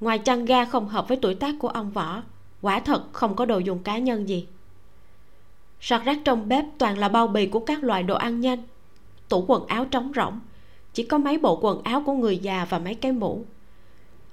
Ngoài 0.00 0.18
chăn 0.18 0.44
ga 0.44 0.64
không 0.64 0.88
hợp 0.88 1.08
với 1.08 1.18
tuổi 1.22 1.34
tác 1.34 1.54
của 1.58 1.68
ông 1.68 1.90
võ, 1.90 2.22
quả 2.62 2.80
thật 2.80 3.02
không 3.12 3.36
có 3.36 3.44
đồ 3.44 3.58
dùng 3.58 3.82
cá 3.82 3.98
nhân 3.98 4.28
gì. 4.28 4.46
Sọt 5.80 6.02
rác 6.04 6.18
trong 6.24 6.48
bếp 6.48 6.64
toàn 6.78 6.98
là 6.98 7.08
bao 7.08 7.26
bì 7.26 7.46
của 7.46 7.60
các 7.60 7.84
loại 7.84 8.02
đồ 8.02 8.14
ăn 8.14 8.40
nhanh. 8.40 8.62
Tủ 9.28 9.44
quần 9.48 9.66
áo 9.66 9.84
trống 9.84 10.12
rỗng, 10.16 10.40
chỉ 10.92 11.02
có 11.02 11.18
mấy 11.18 11.38
bộ 11.38 11.58
quần 11.62 11.82
áo 11.82 12.02
của 12.06 12.12
người 12.12 12.38
già 12.38 12.66
và 12.70 12.78
mấy 12.78 12.94
cái 12.94 13.12
mũ 13.12 13.44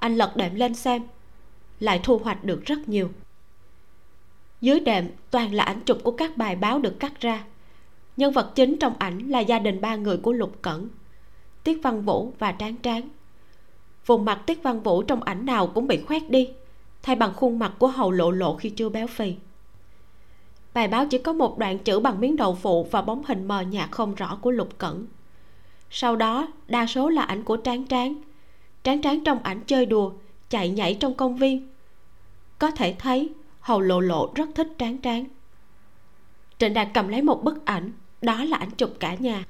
anh 0.03 0.15
lật 0.15 0.35
đệm 0.35 0.55
lên 0.55 0.73
xem. 0.73 1.03
Lại 1.79 1.99
thu 2.03 2.17
hoạch 2.17 2.43
được 2.43 2.65
rất 2.65 2.89
nhiều. 2.89 3.09
Dưới 4.61 4.79
đệm, 4.79 5.07
toàn 5.31 5.53
là 5.53 5.63
ảnh 5.63 5.81
chụp 5.85 5.97
của 6.03 6.11
các 6.11 6.37
bài 6.37 6.55
báo 6.55 6.79
được 6.79 6.99
cắt 6.99 7.19
ra. 7.19 7.43
Nhân 8.17 8.33
vật 8.33 8.51
chính 8.55 8.77
trong 8.79 8.93
ảnh 8.99 9.29
là 9.29 9.39
gia 9.39 9.59
đình 9.59 9.81
ba 9.81 9.95
người 9.95 10.17
của 10.17 10.33
lục 10.33 10.61
cẩn, 10.61 10.89
tiết 11.63 11.79
văn 11.83 12.01
vũ 12.01 12.33
và 12.39 12.55
tráng 12.59 12.75
tráng. 12.81 13.09
Vùng 14.05 14.25
mặt 14.25 14.41
tiết 14.45 14.63
văn 14.63 14.83
vũ 14.83 15.03
trong 15.03 15.23
ảnh 15.23 15.45
nào 15.45 15.67
cũng 15.67 15.87
bị 15.87 16.01
khoét 16.07 16.29
đi, 16.29 16.49
thay 17.03 17.15
bằng 17.15 17.33
khuôn 17.33 17.59
mặt 17.59 17.73
của 17.79 17.87
hầu 17.87 18.11
lộ 18.11 18.31
lộ 18.31 18.55
khi 18.55 18.69
chưa 18.69 18.89
béo 18.89 19.07
phì. 19.07 19.35
Bài 20.73 20.87
báo 20.87 21.05
chỉ 21.05 21.17
có 21.17 21.33
một 21.33 21.57
đoạn 21.57 21.79
chữ 21.79 21.99
bằng 21.99 22.19
miếng 22.21 22.35
đậu 22.35 22.55
phụ 22.55 22.87
và 22.91 23.01
bóng 23.01 23.23
hình 23.27 23.47
mờ 23.47 23.61
nhạt 23.61 23.91
không 23.91 24.15
rõ 24.15 24.37
của 24.41 24.51
lục 24.51 24.77
cẩn. 24.77 25.05
Sau 25.89 26.15
đó, 26.15 26.47
đa 26.67 26.85
số 26.85 27.09
là 27.09 27.21
ảnh 27.21 27.43
của 27.43 27.57
tráng 27.63 27.87
tráng 27.87 28.21
tráng 28.83 29.01
tráng 29.01 29.23
trong 29.23 29.43
ảnh 29.43 29.61
chơi 29.67 29.85
đùa, 29.85 30.11
chạy 30.49 30.69
nhảy 30.69 30.97
trong 30.99 31.13
công 31.13 31.37
viên. 31.37 31.69
Có 32.59 32.71
thể 32.71 32.95
thấy, 32.99 33.29
hầu 33.59 33.79
lộ 33.79 33.99
lộ 33.99 34.31
rất 34.35 34.49
thích 34.55 34.67
tráng 34.77 35.01
tráng 35.01 35.25
trịnh 36.63 36.73
đạt 36.73 36.87
cầm 36.93 37.07
lấy 37.07 37.21
một 37.21 37.43
bức 37.43 37.65
ảnh, 37.65 37.91
đó 38.21 38.43
là 38.43 38.57
ảnh 38.57 38.71
chụp 38.77 38.89
cả 38.99 39.15
nhà. 39.15 39.45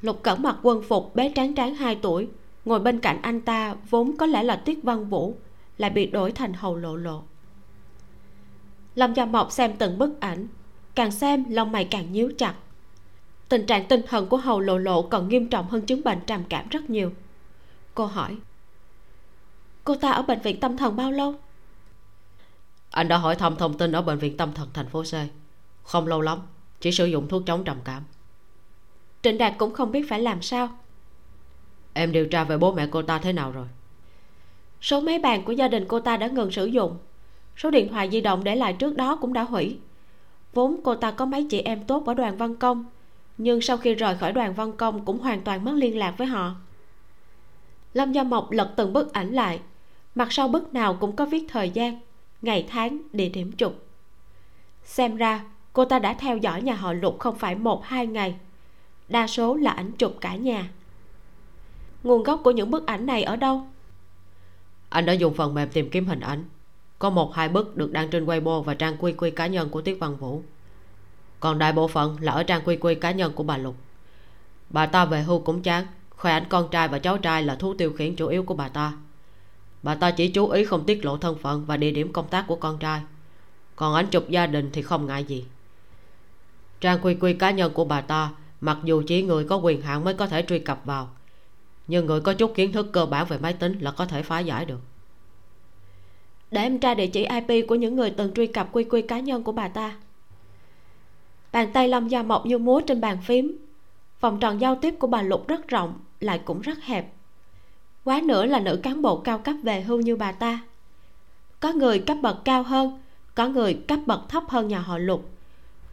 Lục 0.00 0.22
cẩn 0.22 0.42
mặc 0.42 0.56
quân 0.62 0.82
phục 0.88 1.14
bé 1.14 1.32
tráng 1.34 1.54
tráng 1.54 1.74
2 1.74 1.94
tuổi, 1.94 2.28
ngồi 2.64 2.80
bên 2.80 3.00
cạnh 3.00 3.18
anh 3.22 3.40
ta 3.40 3.74
vốn 3.90 4.16
có 4.16 4.26
lẽ 4.26 4.42
là 4.42 4.56
tiết 4.56 4.82
văn 4.82 5.08
vũ, 5.08 5.34
lại 5.78 5.90
bị 5.90 6.06
đổi 6.06 6.32
thành 6.32 6.52
hầu 6.52 6.76
lộ 6.76 6.96
lộ. 6.96 7.22
Lâm 8.94 9.14
gia 9.14 9.24
mộc 9.24 9.52
xem 9.52 9.72
từng 9.78 9.98
bức 9.98 10.20
ảnh, 10.20 10.46
càng 10.94 11.10
xem 11.10 11.44
lông 11.48 11.72
mày 11.72 11.84
càng 11.84 12.12
nhíu 12.12 12.30
chặt. 12.38 12.54
Tình 13.48 13.66
trạng 13.66 13.88
tinh 13.88 14.00
thần 14.08 14.26
của 14.26 14.36
hầu 14.36 14.60
lộ 14.60 14.78
lộ 14.78 15.02
còn 15.02 15.28
nghiêm 15.28 15.48
trọng 15.48 15.68
hơn 15.68 15.82
chứng 15.82 16.04
bệnh 16.04 16.18
trầm 16.26 16.42
cảm 16.48 16.68
rất 16.68 16.90
nhiều 16.90 17.12
cô 17.94 18.06
hỏi. 18.06 18.36
Cô 19.84 19.94
ta 19.94 20.10
ở 20.10 20.22
bệnh 20.22 20.40
viện 20.40 20.60
tâm 20.60 20.76
thần 20.76 20.96
bao 20.96 21.12
lâu? 21.12 21.34
Anh 22.90 23.08
đã 23.08 23.18
hỏi 23.18 23.36
thăm 23.36 23.56
thông 23.56 23.78
tin 23.78 23.92
ở 23.92 24.02
bệnh 24.02 24.18
viện 24.18 24.36
tâm 24.36 24.52
thần 24.54 24.68
thành 24.74 24.88
phố 24.88 25.02
C. 25.02 25.14
Không 25.82 26.06
lâu 26.06 26.20
lắm 26.20 26.38
chỉ 26.80 26.92
sử 26.92 27.06
dụng 27.06 27.28
thuốc 27.28 27.42
chống 27.46 27.64
trầm 27.64 27.76
cảm. 27.84 28.02
Trịnh 29.22 29.38
đạt 29.38 29.54
cũng 29.58 29.72
không 29.72 29.92
biết 29.92 30.06
phải 30.08 30.20
làm 30.20 30.42
sao. 30.42 30.68
Em 31.92 32.12
điều 32.12 32.26
tra 32.26 32.44
về 32.44 32.58
bố 32.58 32.72
mẹ 32.72 32.86
cô 32.90 33.02
ta 33.02 33.18
thế 33.18 33.32
nào 33.32 33.52
rồi? 33.52 33.66
Số 34.80 35.00
máy 35.00 35.18
bàn 35.18 35.44
của 35.44 35.52
gia 35.52 35.68
đình 35.68 35.84
cô 35.88 36.00
ta 36.00 36.16
đã 36.16 36.26
ngừng 36.26 36.50
sử 36.50 36.66
dụng. 36.66 36.98
Số 37.56 37.70
điện 37.70 37.88
thoại 37.88 38.10
di 38.10 38.20
động 38.20 38.44
để 38.44 38.56
lại 38.56 38.72
trước 38.72 38.96
đó 38.96 39.16
cũng 39.16 39.32
đã 39.32 39.42
hủy. 39.42 39.78
Vốn 40.54 40.80
cô 40.84 40.94
ta 40.94 41.10
có 41.10 41.26
mấy 41.26 41.46
chị 41.50 41.60
em 41.60 41.84
tốt 41.84 42.06
ở 42.06 42.14
đoàn 42.14 42.36
văn 42.36 42.56
công 42.56 42.84
nhưng 43.38 43.60
sau 43.60 43.76
khi 43.76 43.94
rời 43.94 44.16
khỏi 44.16 44.32
đoàn 44.32 44.54
văn 44.54 44.72
công 44.72 45.04
cũng 45.04 45.18
hoàn 45.18 45.40
toàn 45.40 45.64
mất 45.64 45.72
liên 45.74 45.98
lạc 45.98 46.14
với 46.18 46.26
họ 46.26 46.54
lâm 47.94 48.12
gia 48.12 48.22
mộc 48.22 48.50
lật 48.50 48.72
từng 48.76 48.92
bức 48.92 49.12
ảnh 49.12 49.32
lại. 49.32 49.60
Mặt 50.14 50.32
sau 50.32 50.48
bức 50.48 50.74
nào 50.74 50.94
cũng 50.94 51.16
có 51.16 51.26
viết 51.26 51.46
thời 51.48 51.70
gian, 51.70 52.00
ngày 52.42 52.66
tháng 52.70 52.98
địa 53.12 53.28
điểm 53.28 53.52
chụp. 53.52 53.74
Xem 54.84 55.16
ra, 55.16 55.44
cô 55.72 55.84
ta 55.84 55.98
đã 55.98 56.14
theo 56.14 56.36
dõi 56.36 56.62
nhà 56.62 56.74
họ 56.74 56.92
lục 56.92 57.16
không 57.18 57.38
phải 57.38 57.54
một, 57.54 57.84
hai 57.84 58.06
ngày. 58.06 58.36
Đa 59.08 59.26
số 59.26 59.56
là 59.56 59.70
ảnh 59.70 59.92
chụp 59.92 60.14
cả 60.20 60.36
nhà. 60.36 60.68
Nguồn 62.02 62.22
gốc 62.22 62.40
của 62.44 62.50
những 62.50 62.70
bức 62.70 62.86
ảnh 62.86 63.06
này 63.06 63.22
ở 63.22 63.36
đâu? 63.36 63.62
Anh 64.88 65.06
đã 65.06 65.12
dùng 65.12 65.34
phần 65.34 65.54
mềm 65.54 65.68
tìm 65.68 65.90
kiếm 65.90 66.06
hình 66.06 66.20
ảnh. 66.20 66.44
Có 66.98 67.10
một, 67.10 67.34
hai 67.34 67.48
bức 67.48 67.76
được 67.76 67.92
đăng 67.92 68.10
trên 68.10 68.26
Weibo 68.26 68.62
và 68.62 68.74
trang 68.74 68.96
quy 68.98 69.12
quy 69.12 69.30
cá 69.30 69.46
nhân 69.46 69.68
của 69.68 69.82
Tiết 69.82 69.94
Văn 70.00 70.16
Vũ. 70.16 70.42
Còn 71.40 71.58
đại 71.58 71.72
bộ 71.72 71.88
phận 71.88 72.16
là 72.20 72.32
ở 72.32 72.42
trang 72.42 72.62
quy 72.64 72.76
quy 72.76 72.94
cá 72.94 73.10
nhân 73.10 73.32
của 73.32 73.42
bà 73.42 73.56
Lục. 73.56 73.74
Bà 74.70 74.86
ta 74.86 75.04
về 75.04 75.22
hưu 75.22 75.38
cũng 75.38 75.62
chán 75.62 75.86
khoe 76.22 76.32
ảnh 76.32 76.44
con 76.48 76.68
trai 76.70 76.88
và 76.88 76.98
cháu 76.98 77.18
trai 77.18 77.42
là 77.42 77.54
thú 77.54 77.74
tiêu 77.74 77.92
khiển 77.92 78.16
chủ 78.16 78.26
yếu 78.26 78.42
của 78.42 78.54
bà 78.54 78.68
ta. 78.68 78.92
Bà 79.82 79.94
ta 79.94 80.10
chỉ 80.10 80.28
chú 80.28 80.48
ý 80.48 80.64
không 80.64 80.84
tiết 80.86 81.04
lộ 81.04 81.16
thân 81.16 81.38
phận 81.38 81.64
và 81.64 81.76
địa 81.76 81.90
điểm 81.90 82.12
công 82.12 82.28
tác 82.28 82.44
của 82.48 82.56
con 82.56 82.78
trai. 82.78 83.00
Còn 83.76 83.94
ảnh 83.94 84.06
chụp 84.06 84.28
gia 84.28 84.46
đình 84.46 84.70
thì 84.72 84.82
không 84.82 85.06
ngại 85.06 85.24
gì. 85.24 85.44
Trang 86.80 86.98
quy 87.02 87.14
quy 87.14 87.34
cá 87.34 87.50
nhân 87.50 87.72
của 87.74 87.84
bà 87.84 88.00
ta, 88.00 88.30
mặc 88.60 88.78
dù 88.84 89.02
chỉ 89.06 89.22
người 89.22 89.44
có 89.44 89.56
quyền 89.56 89.80
hạn 89.80 90.04
mới 90.04 90.14
có 90.14 90.26
thể 90.26 90.42
truy 90.42 90.58
cập 90.58 90.80
vào, 90.84 91.10
nhưng 91.86 92.06
người 92.06 92.20
có 92.20 92.34
chút 92.34 92.54
kiến 92.54 92.72
thức 92.72 92.86
cơ 92.92 93.06
bản 93.06 93.26
về 93.26 93.38
máy 93.38 93.52
tính 93.52 93.78
là 93.80 93.90
có 93.90 94.06
thể 94.06 94.22
phá 94.22 94.40
giải 94.40 94.64
được. 94.64 94.80
Để 96.50 96.60
em 96.62 96.78
tra 96.78 96.94
địa 96.94 97.06
chỉ 97.06 97.26
ip 97.26 97.68
của 97.68 97.74
những 97.74 97.96
người 97.96 98.10
từng 98.10 98.34
truy 98.34 98.46
cập 98.46 98.68
quy 98.72 98.84
quy 98.84 99.02
cá 99.02 99.20
nhân 99.20 99.42
của 99.42 99.52
bà 99.52 99.68
ta. 99.68 99.96
Bàn 101.52 101.72
tay 101.72 101.88
lâm 101.88 102.08
gia 102.08 102.22
mộc 102.22 102.46
như 102.46 102.58
múa 102.58 102.80
trên 102.86 103.00
bàn 103.00 103.18
phím. 103.22 103.56
Vòng 104.20 104.40
tròn 104.40 104.60
giao 104.60 104.76
tiếp 104.76 104.94
của 104.98 105.06
bà 105.06 105.22
lục 105.22 105.48
rất 105.48 105.68
rộng 105.68 105.94
lại 106.24 106.40
cũng 106.44 106.60
rất 106.60 106.82
hẹp. 106.82 107.12
Quá 108.04 108.20
nữa 108.24 108.44
là 108.46 108.60
nữ 108.60 108.80
cán 108.82 109.02
bộ 109.02 109.16
cao 109.16 109.38
cấp 109.38 109.56
về 109.62 109.80
hưu 109.80 110.00
như 110.00 110.16
bà 110.16 110.32
ta. 110.32 110.60
Có 111.60 111.72
người 111.72 111.98
cấp 111.98 112.16
bậc 112.22 112.44
cao 112.44 112.62
hơn, 112.62 113.00
có 113.34 113.48
người 113.48 113.74
cấp 113.74 113.98
bậc 114.06 114.28
thấp 114.28 114.44
hơn 114.48 114.68
nhà 114.68 114.78
họ 114.78 114.98
lục. 114.98 115.30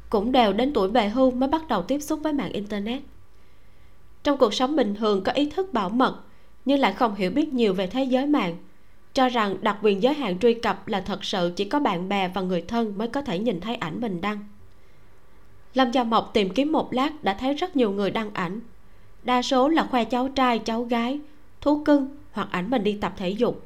Cũng 0.09 0.31
đều 0.31 0.53
đến 0.53 0.73
tuổi 0.73 0.89
về 0.89 1.09
hưu 1.09 1.31
mới 1.31 1.49
bắt 1.49 1.67
đầu 1.67 1.81
tiếp 1.81 1.99
xúc 1.99 2.19
với 2.23 2.33
mạng 2.33 2.51
internet. 2.51 3.01
Trong 4.23 4.37
cuộc 4.37 4.53
sống 4.53 4.75
bình 4.75 4.95
thường 4.95 5.23
có 5.23 5.31
ý 5.31 5.49
thức 5.49 5.73
bảo 5.73 5.89
mật, 5.89 6.19
nhưng 6.65 6.79
lại 6.79 6.93
không 6.93 7.15
hiểu 7.15 7.31
biết 7.31 7.53
nhiều 7.53 7.73
về 7.73 7.87
thế 7.87 8.03
giới 8.03 8.25
mạng, 8.25 8.57
cho 9.13 9.29
rằng 9.29 9.57
đặc 9.61 9.77
quyền 9.81 10.03
giới 10.03 10.13
hạn 10.13 10.39
truy 10.39 10.53
cập 10.53 10.87
là 10.87 11.01
thật 11.01 11.23
sự 11.23 11.53
chỉ 11.55 11.65
có 11.65 11.79
bạn 11.79 12.09
bè 12.09 12.27
và 12.27 12.41
người 12.41 12.61
thân 12.61 12.97
mới 12.97 13.07
có 13.07 13.21
thể 13.21 13.39
nhìn 13.39 13.61
thấy 13.61 13.75
ảnh 13.75 14.01
mình 14.01 14.21
đăng. 14.21 14.39
Lâm 15.73 15.91
gia 15.91 16.03
mộc 16.03 16.31
tìm 16.33 16.49
kiếm 16.49 16.71
một 16.71 16.93
lát 16.93 17.23
đã 17.23 17.33
thấy 17.33 17.53
rất 17.53 17.75
nhiều 17.75 17.91
người 17.91 18.11
đăng 18.11 18.33
ảnh 18.33 18.59
đa 19.23 19.41
số 19.41 19.69
là 19.69 19.83
khoe 19.83 20.03
cháu 20.03 20.27
trai, 20.27 20.59
cháu 20.59 20.83
gái, 20.83 21.19
thú 21.61 21.83
cưng 21.83 22.17
hoặc 22.31 22.47
ảnh 22.51 22.69
mình 22.69 22.83
đi 22.83 22.97
tập 23.01 23.13
thể 23.17 23.29
dục. 23.29 23.65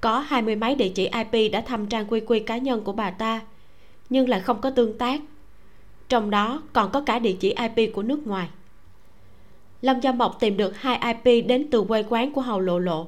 Có 0.00 0.18
hai 0.18 0.42
mươi 0.42 0.56
mấy 0.56 0.74
địa 0.74 0.88
chỉ 0.88 1.08
ip 1.32 1.52
đã 1.52 1.60
thăm 1.60 1.86
trang 1.86 2.06
quy 2.08 2.20
quy 2.20 2.40
cá 2.40 2.58
nhân 2.58 2.84
của 2.84 2.92
bà 2.92 3.10
ta, 3.10 3.40
nhưng 4.08 4.28
lại 4.28 4.40
không 4.40 4.60
có 4.60 4.70
tương 4.70 4.98
tác. 4.98 5.20
Trong 6.08 6.30
đó 6.30 6.62
còn 6.72 6.90
có 6.92 7.00
cả 7.00 7.18
địa 7.18 7.36
chỉ 7.40 7.54
ip 7.76 7.94
của 7.94 8.02
nước 8.02 8.26
ngoài. 8.26 8.48
Lâm 9.82 10.00
gia 10.00 10.12
mộc 10.12 10.40
tìm 10.40 10.56
được 10.56 10.76
hai 10.76 11.14
ip 11.24 11.46
đến 11.46 11.68
từ 11.70 11.82
quê 11.82 12.04
quán 12.08 12.32
của 12.32 12.40
hầu 12.40 12.60
lộ 12.60 12.78
lộ. 12.78 13.06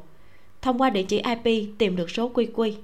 Thông 0.63 0.79
qua 0.79 0.91
địa 0.91 1.03
chỉ 1.03 1.23
ip 1.45 1.75
tìm 1.79 1.97
được 1.97 2.11
số 2.11 2.29
quy 2.29 2.47
quy. 2.55 2.77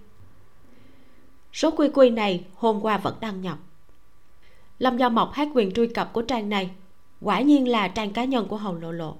Số 1.52 1.70
quy 1.70 1.89
quy 1.89 2.10
này 2.10 2.44
hôm 2.55 2.80
qua 2.80 2.98
vẫn 2.98 3.14
đăng 3.20 3.40
nhập. 3.40 3.59
Lâm 4.78 4.97
gia 4.97 5.09
mộc 5.09 5.32
hát 5.32 5.48
quyền 5.55 5.72
truy 5.72 5.86
cập 5.86 6.12
của 6.12 6.22
trang 6.22 6.48
này 6.48 6.70
quả 7.20 7.40
nhiên 7.40 7.69
là 7.69 7.89
trang 7.89 8.12
cá 8.12 8.24
nhân 8.24 8.47
của 8.49 8.57
hầu 8.57 8.74
lộ 8.74 8.93
lộ. 8.93 9.16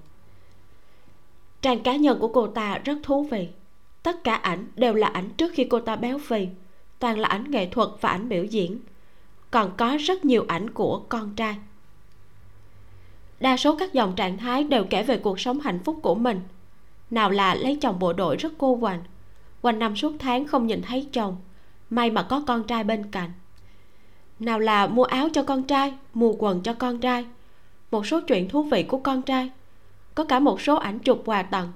Trang 1.61 1.83
cá 1.83 1.95
nhân 1.95 2.19
của 2.19 2.27
cô 2.27 2.47
ta 2.47 2.77
rất 2.77 2.97
thú 3.03 3.23
vị. 3.23 3.47
Tất 4.03 4.23
cả 4.23 4.35
ảnh 4.35 4.67
đều 4.75 4.93
là 4.93 5.07
ảnh 5.07 5.29
trước 5.37 5.51
khi 5.53 5.63
cô 5.63 5.79
ta 5.79 5.95
béo 5.95 6.17
phì. 6.19 6.47
Toàn 6.99 7.19
là 7.19 7.27
ảnh 7.27 7.51
nghệ 7.51 7.65
thuật 7.65 7.89
và 8.01 8.09
ảnh 8.09 8.29
biểu 8.29 8.43
diễn. 8.43 8.79
Còn 9.51 9.71
có 9.77 9.97
rất 9.99 10.25
nhiều 10.25 10.45
ảnh 10.47 10.69
của 10.69 11.01
con 11.09 11.35
trai. 11.35 11.55
Đa 13.39 13.57
số 13.57 13.75
các 13.75 13.93
dòng 13.93 14.15
trạng 14.15 14.37
thái 14.37 14.63
đều 14.63 14.85
kể 14.89 15.03
về 15.03 15.17
cuộc 15.17 15.39
sống 15.39 15.59
hạnh 15.59 15.79
phúc 15.85 15.99
của 16.01 16.15
mình. 16.15 16.41
Nào 17.09 17.29
là 17.29 17.55
lấy 17.55 17.77
chồng 17.81 17.99
bộ 17.99 18.13
đội 18.13 18.37
rất 18.37 18.53
cô 18.57 18.77
quạnh 18.81 18.99
quanh 19.61 19.79
năm 19.79 19.95
suốt 19.95 20.13
tháng 20.19 20.47
không 20.47 20.67
nhìn 20.67 20.81
thấy 20.81 21.07
chồng. 21.11 21.37
May 21.89 22.11
mà 22.11 22.23
có 22.23 22.43
con 22.47 22.63
trai 22.63 22.83
bên 22.83 23.11
cạnh. 23.11 23.31
Nào 24.39 24.59
là 24.59 24.87
mua 24.87 25.03
áo 25.03 25.29
cho 25.33 25.43
con 25.43 25.63
trai, 25.63 25.93
mua 26.13 26.33
quần 26.39 26.61
cho 26.61 26.73
con 26.73 26.99
trai 26.99 27.25
một 27.91 28.07
số 28.07 28.21
chuyện 28.27 28.49
thú 28.49 28.63
vị 28.63 28.83
của 28.83 28.97
con 28.97 29.21
trai. 29.21 29.49
Có 30.15 30.23
cả 30.23 30.39
một 30.39 30.61
số 30.61 30.75
ảnh 30.75 30.99
chụp 30.99 31.21
quà 31.25 31.43
tặng 31.43 31.71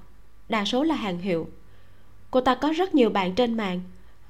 đa 0.48 0.64
số 0.64 0.82
là 0.82 0.94
hàng 0.94 1.18
hiệu. 1.18 1.48
Cô 2.30 2.40
ta 2.40 2.54
có 2.54 2.72
rất 2.72 2.94
nhiều 2.94 3.10
bạn 3.10 3.34
trên 3.34 3.56
mạng. 3.56 3.80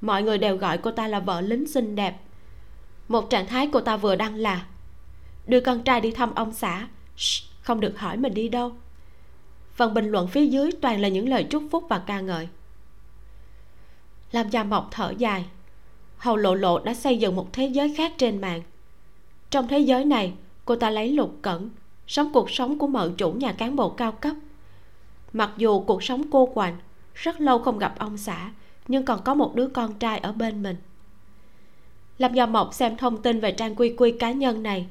Mọi 0.01 0.23
người 0.23 0.39
đều 0.39 0.57
gọi 0.57 0.79
cô 0.79 0.91
ta 0.91 1.09
là 1.09 1.21
vợ 1.21 1.41
lính 1.41 1.67
xinh 1.67 1.95
đẹp. 1.95 2.21
Một 3.09 3.31
trạng 3.31 3.47
thái 3.47 3.69
cô 3.73 3.81
ta 3.81 3.97
vừa 3.97 4.17
đăng 4.17 4.35
là 4.35 4.67
đưa 5.47 5.61
con 5.61 5.83
trai 5.83 6.01
đi 6.01 6.11
thăm 6.11 6.35
ông 6.35 6.53
xã. 6.53 6.89
Shh, 7.17 7.43
không 7.61 7.81
được 7.81 7.99
hỏi 7.99 8.17
mình 8.17 8.35
đi 8.35 8.49
đâu. 8.49 8.73
Phần 9.75 9.95
bình 9.95 10.11
luận 10.11 10.29
phía 10.29 10.47
dưới 10.47 10.71
toàn 10.81 11.01
là 11.01 11.09
những 11.09 11.29
lời 11.29 11.45
chúc 11.45 11.63
phúc 11.71 11.85
và 11.89 11.99
ca 11.99 12.21
ngợi. 12.21 12.49
Làm 14.33 14.51
già 14.51 14.65
mộc 14.65 14.89
thở 14.91 15.15
dài. 15.19 15.45
Hầu 16.19 16.37
lộ 16.37 16.55
lộ 16.55 16.79
đã 16.79 16.95
xây 16.95 17.19
dựng 17.19 17.37
một 17.37 17.53
thế 17.53 17.67
giới 17.67 17.95
khác 17.97 18.13
trên 18.19 18.41
mạng. 18.41 18.63
Trong 19.51 19.69
thế 19.69 19.79
giới 19.79 20.05
này 20.05 20.33
cô 20.65 20.77
ta 20.77 20.91
lấy 20.91 21.09
lục 21.09 21.39
cẩn, 21.43 21.71
sống 22.07 22.31
cuộc 22.33 22.51
sống 22.51 22.79
của 22.79 22.87
mợ 22.87 23.11
chủ 23.17 23.33
nhà 23.33 23.53
cán 23.53 23.77
bộ 23.77 23.89
cao 23.89 24.13
cấp. 24.13 24.37
Mặc 25.33 25.51
dù 25.57 25.81
cuộc 25.81 26.03
sống 26.03 26.23
cô 26.31 26.47
quạnh 26.47 26.77
rất 27.15 27.41
lâu 27.41 27.59
không 27.59 27.79
gặp 27.79 27.95
ông 27.99 28.19
xã, 28.19 28.53
nhưng 28.89 29.05
còn 29.05 29.23
có 29.25 29.35
một 29.35 29.55
đứa 29.55 29.69
con 29.69 29.95
trai 29.99 30.19
ở 30.19 30.33
bên 30.33 30.63
mình. 30.63 30.77
Lâm 32.19 32.35
gia 32.35 32.47
mộc 32.47 32.75
xem 32.75 32.97
thông 32.97 33.23
tin 33.23 33.41
về 33.41 33.53
trang 33.53 33.75
quy 33.77 33.95
quy 33.97 34.13
cá 34.13 34.33
nhân 34.33 34.63
này, 34.63 34.87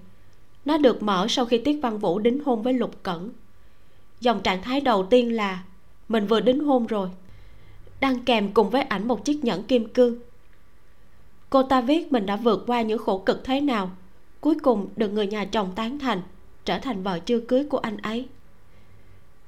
nó 0.65 0.77
được 0.77 1.03
mở 1.03 1.25
sau 1.29 1.45
khi 1.45 1.57
tiết 1.57 1.79
văn 1.81 1.97
vũ 1.97 2.19
đính 2.19 2.43
hôn 2.43 2.61
với 2.61 2.73
lục 2.73 3.03
cẩn. 3.03 3.29
Dòng 4.19 4.41
trạng 4.41 4.61
thái 4.61 4.81
đầu 4.81 5.05
tiên 5.05 5.35
là, 5.35 5.63
mình 6.07 6.27
vừa 6.27 6.39
đính 6.39 6.63
hôn 6.63 6.87
rồi 6.87 7.09
đăng 8.03 8.19
kèm 8.19 8.53
cùng 8.53 8.69
với 8.69 8.81
ảnh 8.81 9.07
một 9.07 9.25
chiếc 9.25 9.43
nhẫn 9.43 9.63
kim 9.63 9.87
cương. 9.87 10.17
Cô 11.49 11.63
ta 11.63 11.81
viết 11.81 12.11
mình 12.11 12.25
đã 12.25 12.35
vượt 12.35 12.63
qua 12.67 12.81
những 12.81 12.99
khổ 12.99 13.17
cực 13.17 13.43
thế 13.43 13.61
nào 13.61 13.91
cuối 14.43 14.55
cùng 14.63 14.89
được 14.95 15.09
người 15.09 15.27
nhà 15.27 15.45
chồng 15.45 15.71
tán 15.75 15.99
thành, 15.99 16.21
trở 16.65 16.79
thành 16.79 17.03
vợ 17.03 17.19
chưa 17.19 17.39
cưới 17.39 17.65
của 17.65 17.77
anh 17.77 17.97
ấy. 17.97 18.27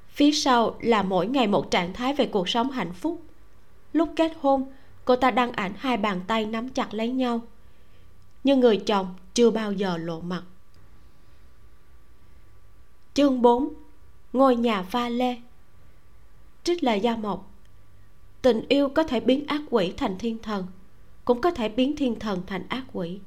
Phía 0.09 0.31
sau 0.31 0.75
là 0.79 1.03
mỗi 1.03 1.27
ngày 1.27 1.47
một 1.47 1.71
trạng 1.71 1.93
thái 1.93 2.13
về 2.13 2.25
cuộc 2.25 2.49
sống 2.49 2.71
hạnh 2.71 2.93
phúc. 2.93 3.21
Lúc 3.93 4.09
kết 4.15 4.31
hôn, 4.41 4.71
cô 5.05 5.15
ta 5.15 5.31
đăng 5.31 5.51
ảnh 5.51 5.73
hai 5.77 5.97
bàn 5.97 6.21
tay 6.27 6.45
nắm 6.45 6.69
chặt 6.69 6.93
lấy 6.93 7.09
nhau. 7.09 7.41
Nhưng 8.43 8.59
người 8.59 8.77
chồng 8.77 9.15
chưa 9.33 9.49
bao 9.49 9.71
giờ 9.71 9.97
lộ 9.97 10.21
mặt. 10.21 10.43
Chương 13.13 13.41
4 13.41 13.73
ngôi 14.33 14.55
nhà 14.55 14.83
pha 14.83 15.09
lê. 15.09 15.35
Trích 16.63 16.83
lời 16.83 16.99
gia 16.99 17.15
mộc. 17.15 17.51
Tình 18.41 18.65
yêu 18.69 18.89
có 18.89 19.03
thể 19.03 19.19
biến 19.19 19.47
ác 19.47 19.61
quỷ 19.69 19.93
thành 19.97 20.17
thiên 20.17 20.39
thần, 20.39 20.67
cũng 21.25 21.41
có 21.41 21.51
thể 21.51 21.69
biến 21.69 21.95
thiên 21.95 22.19
thần 22.19 22.41
thành 22.47 22.65
ác 22.69 22.83
quỷ 22.93 23.19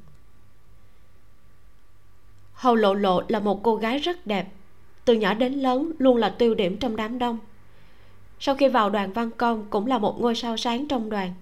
hầu 2.58 2.74
lộ 2.74 2.94
lộ 2.94 3.22
là 3.28 3.40
một 3.40 3.62
cô 3.62 3.76
gái 3.76 3.98
rất 3.98 4.26
đẹp. 4.26 4.48
Từ 5.04 5.14
nhỏ 5.14 5.34
đến 5.34 5.52
lớn 5.52 5.92
luôn 5.98 6.16
là 6.16 6.28
tiêu 6.28 6.54
điểm 6.54 6.76
trong 6.76 6.96
đám 6.96 7.18
đông. 7.18 7.38
Sau 8.40 8.54
khi 8.54 8.68
vào 8.68 8.90
đoàn 8.90 9.12
văn 9.12 9.30
công 9.30 9.64
cũng 9.70 9.86
là 9.86 9.98
một 9.98 10.20
ngôi 10.20 10.34
sao 10.34 10.56
sáng 10.56 10.88
trong 10.88 11.10
đoàn. 11.10 11.34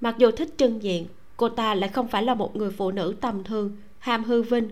Mặc 0.00 0.14
dù 0.18 0.30
thích 0.30 0.54
trưng 0.56 0.82
diện, 0.82 1.06
cô 1.36 1.48
ta 1.48 1.74
lại 1.74 1.88
không 1.88 2.08
phải 2.08 2.22
là 2.22 2.34
một 2.34 2.56
người 2.56 2.70
phụ 2.70 2.90
nữ 2.90 3.14
tầm 3.20 3.44
thường, 3.44 3.76
ham 3.98 4.24
hư 4.24 4.42
vinh, 4.42 4.68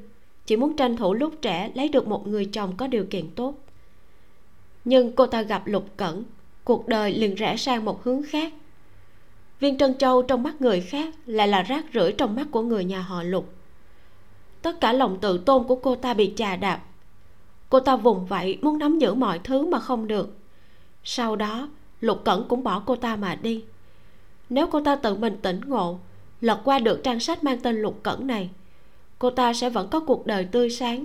chỉ 0.46 0.56
muốn 0.56 0.76
tranh 0.76 0.96
thủ 0.96 1.14
lúc 1.14 1.34
trẻ 1.42 1.70
lấy 1.74 1.88
được 1.88 2.06
một 2.06 2.26
người 2.26 2.44
chồng 2.44 2.76
có 2.76 2.86
điều 2.86 3.04
kiện 3.04 3.30
tốt. 3.30 3.54
Nhưng 4.84 5.12
cô 5.12 5.26
ta 5.26 5.42
gặp 5.42 5.66
lục 5.66 5.84
cẩn, 5.96 6.24
cuộc 6.64 6.88
đời 6.88 7.14
liền 7.14 7.34
rẽ 7.34 7.56
sang 7.56 7.84
một 7.84 8.04
hướng 8.04 8.22
khác. 8.22 8.52
Viên 9.60 9.78
trân 9.78 9.98
châu 9.98 10.22
trong 10.22 10.42
mắt 10.42 10.60
người 10.60 10.80
khác 10.80 11.14
lại 11.26 11.48
là 11.48 11.62
rác 11.62 11.84
rưởi 11.94 12.12
trong 12.12 12.36
mắt 12.36 12.46
của 12.50 12.62
người 12.62 12.84
nhà 12.84 13.00
họ 13.00 13.22
lục 13.22 13.52
tất 14.62 14.80
cả 14.80 14.92
lòng 14.92 15.18
tự 15.20 15.38
tôn 15.38 15.66
của 15.66 15.76
cô 15.76 15.94
ta 15.94 16.14
bị 16.14 16.32
chà 16.36 16.56
đạp. 16.56 16.80
Cô 17.68 17.80
ta 17.80 17.96
vùng 17.96 18.26
vẫy, 18.26 18.58
muốn 18.62 18.78
nắm 18.78 18.98
giữ 18.98 19.14
mọi 19.14 19.38
thứ 19.38 19.66
mà 19.66 19.78
không 19.78 20.06
được. 20.06 20.36
Sau 21.04 21.36
đó, 21.36 21.68
lục 22.00 22.24
cẩn 22.24 22.48
cũng 22.48 22.64
bỏ 22.64 22.82
cô 22.86 22.96
ta 22.96 23.16
mà 23.16 23.34
đi. 23.34 23.64
Nếu 24.48 24.66
cô 24.66 24.80
ta 24.84 24.96
tự 24.96 25.14
mình 25.14 25.36
tỉnh 25.42 25.60
ngộ, 25.60 25.98
lật 26.40 26.60
qua 26.64 26.78
được 26.78 27.00
trang 27.04 27.20
sách 27.20 27.44
mang 27.44 27.60
tên 27.60 27.82
lục 27.82 28.00
cẩn 28.02 28.26
này, 28.26 28.50
cô 29.18 29.30
ta 29.30 29.52
sẽ 29.52 29.70
vẫn 29.70 29.88
có 29.90 30.00
cuộc 30.00 30.26
đời 30.26 30.44
tươi 30.44 30.70
sáng. 30.70 31.04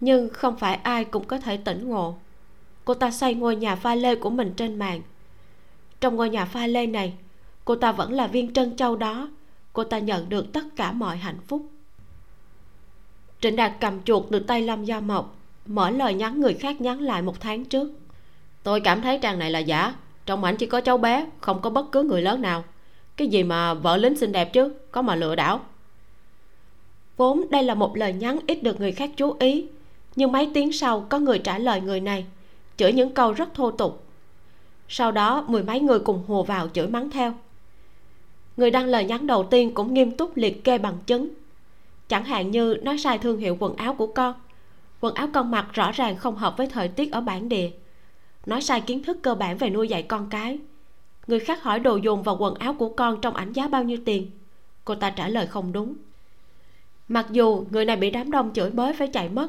Nhưng 0.00 0.28
không 0.28 0.56
phải 0.56 0.74
ai 0.74 1.04
cũng 1.04 1.24
có 1.24 1.38
thể 1.38 1.56
tỉnh 1.56 1.88
ngộ. 1.88 2.14
Cô 2.84 2.94
ta 2.94 3.10
xây 3.10 3.34
ngôi 3.34 3.56
nhà 3.56 3.76
pha 3.76 3.94
lê 3.94 4.14
của 4.14 4.30
mình 4.30 4.52
trên 4.56 4.78
mạng. 4.78 5.02
Trong 6.00 6.16
ngôi 6.16 6.30
nhà 6.30 6.44
pha 6.44 6.66
lê 6.66 6.86
này, 6.86 7.14
cô 7.64 7.74
ta 7.74 7.92
vẫn 7.92 8.12
là 8.12 8.26
viên 8.26 8.52
trân 8.52 8.76
châu 8.76 8.96
đó. 8.96 9.30
Cô 9.72 9.84
ta 9.84 9.98
nhận 9.98 10.28
được 10.28 10.52
tất 10.52 10.64
cả 10.76 10.92
mọi 10.92 11.16
hạnh 11.16 11.38
phúc 11.46 11.71
trịnh 13.42 13.56
đạt 13.56 13.72
cầm 13.80 14.02
chuột 14.02 14.24
từ 14.30 14.38
tay 14.38 14.62
lâm 14.62 14.84
gia 14.84 15.00
mộc 15.00 15.36
mở 15.66 15.90
lời 15.90 16.14
nhắn 16.14 16.40
người 16.40 16.54
khác 16.54 16.80
nhắn 16.80 17.00
lại 17.00 17.22
một 17.22 17.40
tháng 17.40 17.64
trước. 17.64 17.92
Tôi 18.62 18.80
cảm 18.80 19.02
thấy 19.02 19.18
trang 19.18 19.38
này 19.38 19.50
là 19.50 19.58
giả 19.58 19.94
trong 20.26 20.44
ảnh 20.44 20.56
chỉ 20.56 20.66
có 20.66 20.80
cháu 20.80 20.98
bé 20.98 21.26
không 21.40 21.62
có 21.62 21.70
bất 21.70 21.92
cứ 21.92 22.02
người 22.02 22.22
lớn 22.22 22.42
nào. 22.42 22.64
Cái 23.16 23.28
gì 23.28 23.42
mà 23.42 23.74
vợ 23.74 23.96
lính 23.96 24.16
xinh 24.16 24.32
đẹp 24.32 24.52
chứ 24.52 24.72
có 24.90 25.02
mà 25.02 25.14
lừa 25.14 25.34
đảo. 25.34 25.60
Vốn 27.16 27.50
đây 27.50 27.62
là 27.62 27.74
một 27.74 27.96
lời 27.96 28.12
nhắn 28.12 28.38
ít 28.46 28.62
được 28.62 28.80
người 28.80 28.92
khác 28.92 29.10
chú 29.16 29.36
ý 29.38 29.66
nhưng 30.16 30.32
mấy 30.32 30.50
tiếng 30.54 30.72
sau 30.72 31.06
có 31.08 31.18
người 31.18 31.38
trả 31.38 31.58
lời 31.58 31.80
người 31.80 32.00
này 32.00 32.26
chửi 32.76 32.92
những 32.92 33.14
câu 33.14 33.32
rất 33.32 33.54
thô 33.54 33.70
tục. 33.70 34.04
Sau 34.88 35.12
đó 35.12 35.44
mười 35.48 35.62
mấy 35.62 35.80
người 35.80 35.98
cùng 35.98 36.22
hùa 36.26 36.42
vào 36.42 36.68
chửi 36.68 36.86
mắng 36.86 37.10
theo. 37.10 37.34
Người 38.56 38.70
đăng 38.70 38.86
lời 38.86 39.04
nhắn 39.04 39.26
đầu 39.26 39.42
tiên 39.42 39.74
cũng 39.74 39.94
nghiêm 39.94 40.10
túc 40.10 40.36
liệt 40.36 40.64
kê 40.64 40.78
bằng 40.78 40.98
chứng 41.06 41.28
chẳng 42.12 42.24
hạn 42.24 42.50
như 42.50 42.76
nói 42.82 42.98
sai 42.98 43.18
thương 43.18 43.38
hiệu 43.38 43.56
quần 43.60 43.76
áo 43.76 43.94
của 43.94 44.06
con. 44.06 44.34
Quần 45.00 45.14
áo 45.14 45.28
con 45.32 45.50
mặc 45.50 45.66
rõ 45.72 45.92
ràng 45.92 46.16
không 46.16 46.36
hợp 46.36 46.54
với 46.56 46.66
thời 46.66 46.88
tiết 46.88 47.12
ở 47.12 47.20
bản 47.20 47.48
địa. 47.48 47.70
Nói 48.46 48.62
sai 48.62 48.80
kiến 48.80 49.02
thức 49.02 49.18
cơ 49.22 49.34
bản 49.34 49.58
về 49.58 49.70
nuôi 49.70 49.88
dạy 49.88 50.02
con 50.02 50.28
cái. 50.30 50.58
Người 51.26 51.40
khác 51.40 51.62
hỏi 51.62 51.80
đồ 51.80 51.96
dùng 51.96 52.22
và 52.22 52.32
quần 52.32 52.54
áo 52.54 52.74
của 52.74 52.88
con 52.88 53.20
trong 53.20 53.34
ảnh 53.36 53.52
giá 53.52 53.68
bao 53.68 53.84
nhiêu 53.84 53.98
tiền? 54.04 54.30
Cô 54.84 54.94
ta 54.94 55.10
trả 55.10 55.28
lời 55.28 55.46
không 55.46 55.72
đúng. 55.72 55.94
Mặc 57.08 57.26
dù 57.30 57.64
người 57.70 57.84
này 57.84 57.96
bị 57.96 58.10
đám 58.10 58.30
đông 58.30 58.52
chửi 58.52 58.70
bới 58.70 58.92
phải 58.92 59.08
chạy 59.08 59.28
mất, 59.28 59.48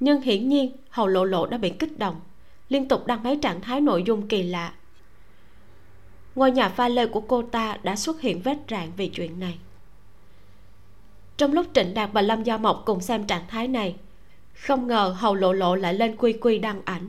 nhưng 0.00 0.20
hiển 0.20 0.48
nhiên 0.48 0.72
hầu 0.90 1.06
lộ 1.06 1.24
lộ 1.24 1.46
đã 1.46 1.58
bị 1.58 1.70
kích 1.70 1.98
động, 1.98 2.20
liên 2.68 2.88
tục 2.88 3.06
đăng 3.06 3.22
mấy 3.22 3.36
trạng 3.36 3.60
thái 3.60 3.80
nội 3.80 4.02
dung 4.06 4.28
kỳ 4.28 4.42
lạ. 4.42 4.72
Ngôi 6.34 6.50
nhà 6.50 6.68
pha 6.68 6.88
lê 6.88 7.06
của 7.06 7.20
cô 7.20 7.42
ta 7.42 7.78
đã 7.82 7.96
xuất 7.96 8.20
hiện 8.20 8.40
vết 8.40 8.58
rạn 8.70 8.88
vì 8.96 9.08
chuyện 9.08 9.40
này 9.40 9.58
trong 11.38 11.52
lúc 11.52 11.66
trịnh 11.74 11.94
đạt 11.94 12.10
và 12.12 12.22
lâm 12.22 12.42
do 12.42 12.58
mộc 12.58 12.82
cùng 12.86 13.00
xem 13.00 13.26
trạng 13.26 13.42
thái 13.48 13.68
này. 13.68 13.96
Không 14.54 14.86
ngờ 14.86 15.14
hầu 15.18 15.34
lộ 15.34 15.52
lộ 15.52 15.74
lại 15.74 15.94
lên 15.94 16.16
quy 16.16 16.32
quy 16.32 16.58
đăng 16.58 16.80
ảnh. 16.84 17.08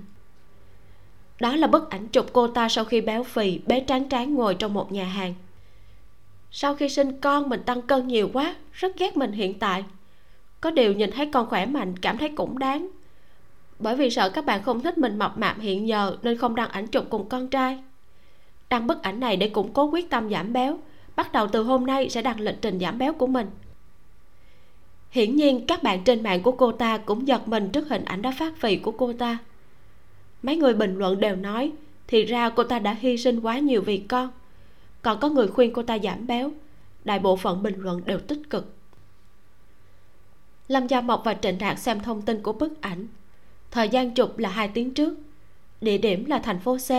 Đó 1.39 1.55
là 1.55 1.67
bức 1.67 1.89
ảnh 1.89 2.07
chụp 2.07 2.25
cô 2.33 2.47
ta 2.47 2.69
sau 2.69 2.85
khi 2.85 3.01
béo 3.01 3.23
phì 3.23 3.59
bế 3.67 3.83
tráng 3.87 4.09
tráng 4.09 4.35
ngồi 4.35 4.55
trong 4.55 4.73
một 4.73 4.91
nhà 4.91 5.05
hàng. 5.05 5.33
Sau 6.51 6.75
khi 6.75 6.89
sinh 6.89 7.21
con, 7.21 7.49
mình 7.49 7.63
tăng 7.63 7.81
cân 7.81 8.07
nhiều 8.07 8.29
quá, 8.33 8.55
rất 8.73 8.97
ghét 8.97 9.17
mình 9.17 9.31
hiện 9.31 9.59
tại. 9.59 9.83
Có 10.61 10.71
điều 10.71 10.93
nhìn 10.93 11.11
thấy 11.11 11.29
con 11.33 11.49
khỏe 11.49 11.65
mạnh, 11.65 11.97
cảm 11.97 12.17
thấy 12.17 12.29
cũng 12.29 12.59
đáng. 12.59 12.87
Bởi 13.79 13.95
vì 13.95 14.09
sợ 14.09 14.29
các 14.29 14.45
bạn 14.45 14.63
không 14.63 14.81
thích 14.81 14.97
mình 14.97 15.19
mập 15.19 15.37
mạp 15.37 15.59
hiện 15.59 15.87
giờ, 15.87 16.17
nên 16.21 16.37
không 16.37 16.55
đăng 16.55 16.69
ảnh 16.69 16.87
chụp 16.87 17.05
cùng 17.09 17.29
con 17.29 17.47
trai. 17.47 17.79
Đăng 18.69 18.87
bức 18.87 19.03
ảnh 19.03 19.19
này 19.19 19.37
để 19.37 19.49
củng 19.49 19.73
cố 19.73 19.89
quyết 19.89 20.09
tâm 20.09 20.29
giảm 20.29 20.53
béo. 20.53 20.77
Bắt 21.15 21.31
đầu 21.31 21.47
từ 21.47 21.63
hôm 21.63 21.85
nay 21.85 22.09
sẽ 22.09 22.21
đăng 22.21 22.39
lịch 22.39 22.61
trình 22.61 22.79
giảm 22.79 22.97
béo 22.97 23.13
của 23.13 23.27
mình 23.27 23.47
hiển 25.09 25.35
nhiên, 25.35 25.65
các 25.67 25.83
bạn 25.83 26.03
trên 26.03 26.23
mạng 26.23 26.43
của 26.43 26.51
cô 26.51 26.71
ta 26.71 26.97
cũng 26.97 27.27
giật 27.27 27.47
mình 27.47 27.69
trước 27.69 27.89
hình 27.89 28.05
ảnh 28.05 28.21
đã 28.21 28.31
phát 28.39 28.57
phì 28.57 28.75
của 28.75 28.91
cô 28.91 29.13
ta. 29.13 29.37
Mấy 30.43 30.55
người 30.55 30.73
bình 30.73 30.97
luận 30.97 31.19
đều 31.19 31.35
nói, 31.35 31.71
thì 32.07 32.25
ra 32.25 32.49
cô 32.49 32.63
ta 32.63 32.79
đã 32.79 32.95
hy 32.99 33.17
sinh 33.17 33.39
quá 33.39 33.59
nhiều 33.59 33.81
vì 33.81 33.97
con. 33.97 34.29
Còn 35.01 35.19
có 35.19 35.29
người 35.29 35.47
khuyên 35.47 35.73
cô 35.73 35.83
ta 35.83 35.97
giảm 35.99 36.27
béo. 36.27 36.51
Đại 37.03 37.19
bộ 37.19 37.35
phận 37.35 37.63
bình 37.63 37.75
luận 37.77 38.01
đều 38.05 38.19
tích 38.19 38.41
cực. 38.49 38.73
Lâm 40.67 40.87
gia 40.87 41.01
mộc 41.01 41.21
và 41.25 41.33
trịnh 41.33 41.57
đạt 41.57 41.79
xem 41.79 41.99
thông 41.99 42.21
tin 42.21 42.41
của 42.41 42.53
bức 42.53 42.81
ảnh. 42.81 43.07
Thời 43.71 43.89
gian 43.89 44.13
chụp 44.13 44.37
là 44.37 44.49
hai 44.49 44.67
tiếng 44.67 44.93
trước. 44.93 45.17
Địa 45.81 45.97
điểm 45.97 46.25
là 46.25 46.39
thành 46.39 46.59
phố 46.59 46.77
c. 46.77 46.91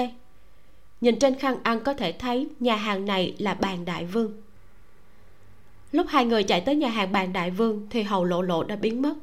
Nhìn 1.01 1.19
trên 1.19 1.35
khăn 1.35 1.57
ăn 1.63 1.81
có 1.81 1.95
thể 1.95 2.13
thấy 2.13 2.49
nhà 2.61 2.77
hàng 2.77 3.07
này 3.07 3.35
là 3.39 3.55
bàn 3.55 3.85
đại 3.85 4.05
vương 4.05 4.33
lúc 5.93 6.07
hai 6.09 6.25
người 6.25 6.43
chạy 6.43 6.61
tới 6.61 6.77
nhà 6.77 6.89
hàng 6.89 7.13
bàn 7.13 7.33
đại 7.33 7.51
vương 7.51 7.87
thì 7.91 8.03
hầu 8.03 8.25
lộ 8.25 8.43
lộ 8.43 8.65
đã 8.65 8.77
biến 8.77 9.03
mất. 9.03 9.15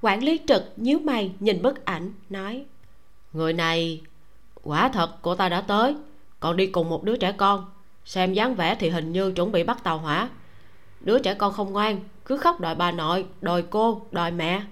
Quản 0.00 0.24
lý 0.24 0.40
trực 0.46 0.72
nhíu 0.76 0.98
mày 0.98 1.32
nhìn 1.40 1.62
bức 1.62 1.84
ảnh 1.84 2.12
nói 2.30 2.64
người 3.32 3.52
này 3.52 4.02
quả 4.62 4.88
thật 4.88 5.10
cô 5.22 5.34
ta 5.34 5.48
đã 5.48 5.60
tới. 5.60 5.96
Còn 6.40 6.56
đi 6.56 6.66
cùng 6.66 6.88
một 6.88 7.04
đứa 7.04 7.16
trẻ 7.16 7.32
con. 7.32 7.64
Xem 8.04 8.32
dáng 8.32 8.54
vẻ 8.54 8.74
thì 8.74 8.88
hình 8.88 9.12
như 9.12 9.32
chuẩn 9.32 9.52
bị 9.52 9.64
bắt 9.64 9.84
tàu 9.84 9.98
hỏa. 9.98 10.28
Đứa 11.00 11.18
trẻ 11.18 11.34
con 11.34 11.52
không 11.52 11.72
ngoan 11.72 12.00
cứ 12.24 12.36
khóc 12.36 12.60
đòi 12.60 12.74
bà 12.74 12.92
nội 12.92 13.26
đòi 13.40 13.62
cô 13.62 14.02
đòi 14.10 14.30
mẹ. 14.30 14.62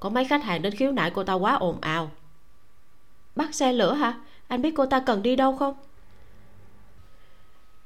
Có 0.00 0.08
mấy 0.08 0.24
khách 0.24 0.44
hàng 0.44 0.62
đến 0.62 0.74
khiếu 0.74 0.92
nại 0.92 1.10
cô 1.10 1.24
ta 1.24 1.32
quá 1.32 1.54
ồn 1.54 1.80
ào. 1.80 2.10
Bắt 3.36 3.54
xe 3.54 3.72
lửa 3.72 3.94
hả? 3.94 4.20
Anh 4.48 4.62
biết 4.62 4.74
cô 4.76 4.86
ta 4.86 5.00
cần 5.00 5.22
đi 5.22 5.36
đâu 5.36 5.56
không 5.56 5.74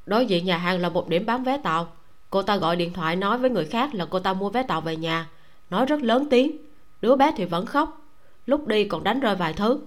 đối 0.06 0.26
diện 0.26 0.44
nhà 0.44 0.56
hàng 0.56 0.80
là 0.80 0.88
một 0.88 1.08
điểm 1.08 1.26
bán 1.26 1.44
vé 1.44 1.58
tàu. 1.58 1.92
Cô 2.30 2.42
ta 2.42 2.56
gọi 2.56 2.76
điện 2.76 2.92
thoại 2.92 3.16
nói 3.16 3.38
với 3.38 3.50
người 3.50 3.64
khác 3.64 3.94
là 3.94 4.06
cô 4.10 4.20
ta 4.20 4.32
mua 4.32 4.50
vé 4.50 4.62
tàu 4.62 4.80
về 4.80 4.96
nhà. 4.96 5.28
Nói 5.70 5.86
rất 5.86 6.02
lớn 6.02 6.26
tiếng. 6.30 6.56
Đứa 7.00 7.16
bé 7.16 7.32
thì 7.36 7.44
vẫn 7.44 7.66
khóc. 7.66 8.02
Lúc 8.46 8.66
đi 8.66 8.84
còn 8.84 9.04
đánh 9.04 9.20
rơi 9.20 9.36
vài 9.36 9.52
thứ. 9.52 9.80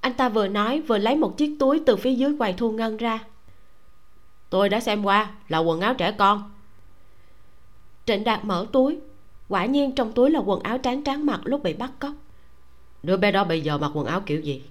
Anh 0.00 0.12
ta 0.12 0.28
vừa 0.28 0.48
nói 0.48 0.80
vừa 0.80 0.98
lấy 0.98 1.16
một 1.16 1.36
chiếc 1.36 1.56
túi 1.58 1.82
từ 1.86 1.96
phía 1.96 2.14
dưới 2.14 2.36
quầy 2.38 2.52
thu 2.52 2.72
ngân 2.72 2.96
ra. 2.96 3.24
Tôi 4.50 4.68
đã 4.68 4.80
xem 4.80 5.02
qua, 5.02 5.30
là 5.48 5.58
quần 5.58 5.80
áo 5.80 5.94
trẻ 5.94 6.12
con. 6.12 6.50
Trịnh 8.06 8.24
đạt 8.24 8.44
mở 8.44 8.66
túi. 8.72 8.98
Quả 9.48 9.66
nhiên 9.66 9.94
trong 9.94 10.12
túi 10.12 10.30
là 10.30 10.40
quần 10.40 10.60
áo 10.60 10.78
tráng 10.82 11.04
tráng 11.04 11.26
mặc 11.26 11.40
lúc 11.44 11.62
bị 11.62 11.74
bắt 11.74 11.90
cóc. 11.98 12.12
Đứa 13.02 13.16
bé 13.16 13.32
đó 13.32 13.44
bây 13.44 13.60
giờ 13.60 13.78
mặc 13.78 13.90
quần 13.94 14.06
áo 14.06 14.20
kiểu 14.26 14.40
gì? 14.40 14.62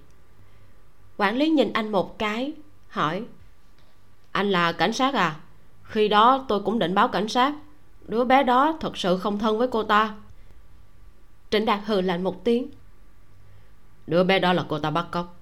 Quản 1.16 1.36
lý 1.36 1.48
nhìn 1.48 1.72
anh 1.72 1.92
một 1.92 2.18
cái, 2.18 2.52
hỏi 2.88 3.24
anh 4.36 4.50
là 4.50 4.72
cảnh 4.72 4.92
sát 4.92 5.14
à? 5.14 5.36
Khi 5.82 6.08
đó 6.08 6.44
tôi 6.48 6.60
cũng 6.60 6.78
định 6.78 6.94
báo 6.94 7.08
cảnh 7.08 7.28
sát. 7.28 7.54
Đứa 8.08 8.24
bé 8.24 8.42
đó 8.42 8.76
thật 8.80 8.96
sự 8.96 9.18
không 9.18 9.38
thân 9.38 9.58
với 9.58 9.68
cô 9.68 9.82
ta. 9.82 10.14
Trịnh 11.50 11.64
đạt 11.64 11.80
hừ 11.84 12.00
lạnh 12.00 12.24
một 12.24 12.44
tiếng. 12.44 12.68
Đứa 14.06 14.24
bé 14.24 14.38
đó 14.38 14.52
là 14.52 14.64
cô 14.68 14.78
ta 14.78 14.90
bắt 14.90 15.06
cóc. 15.10 15.36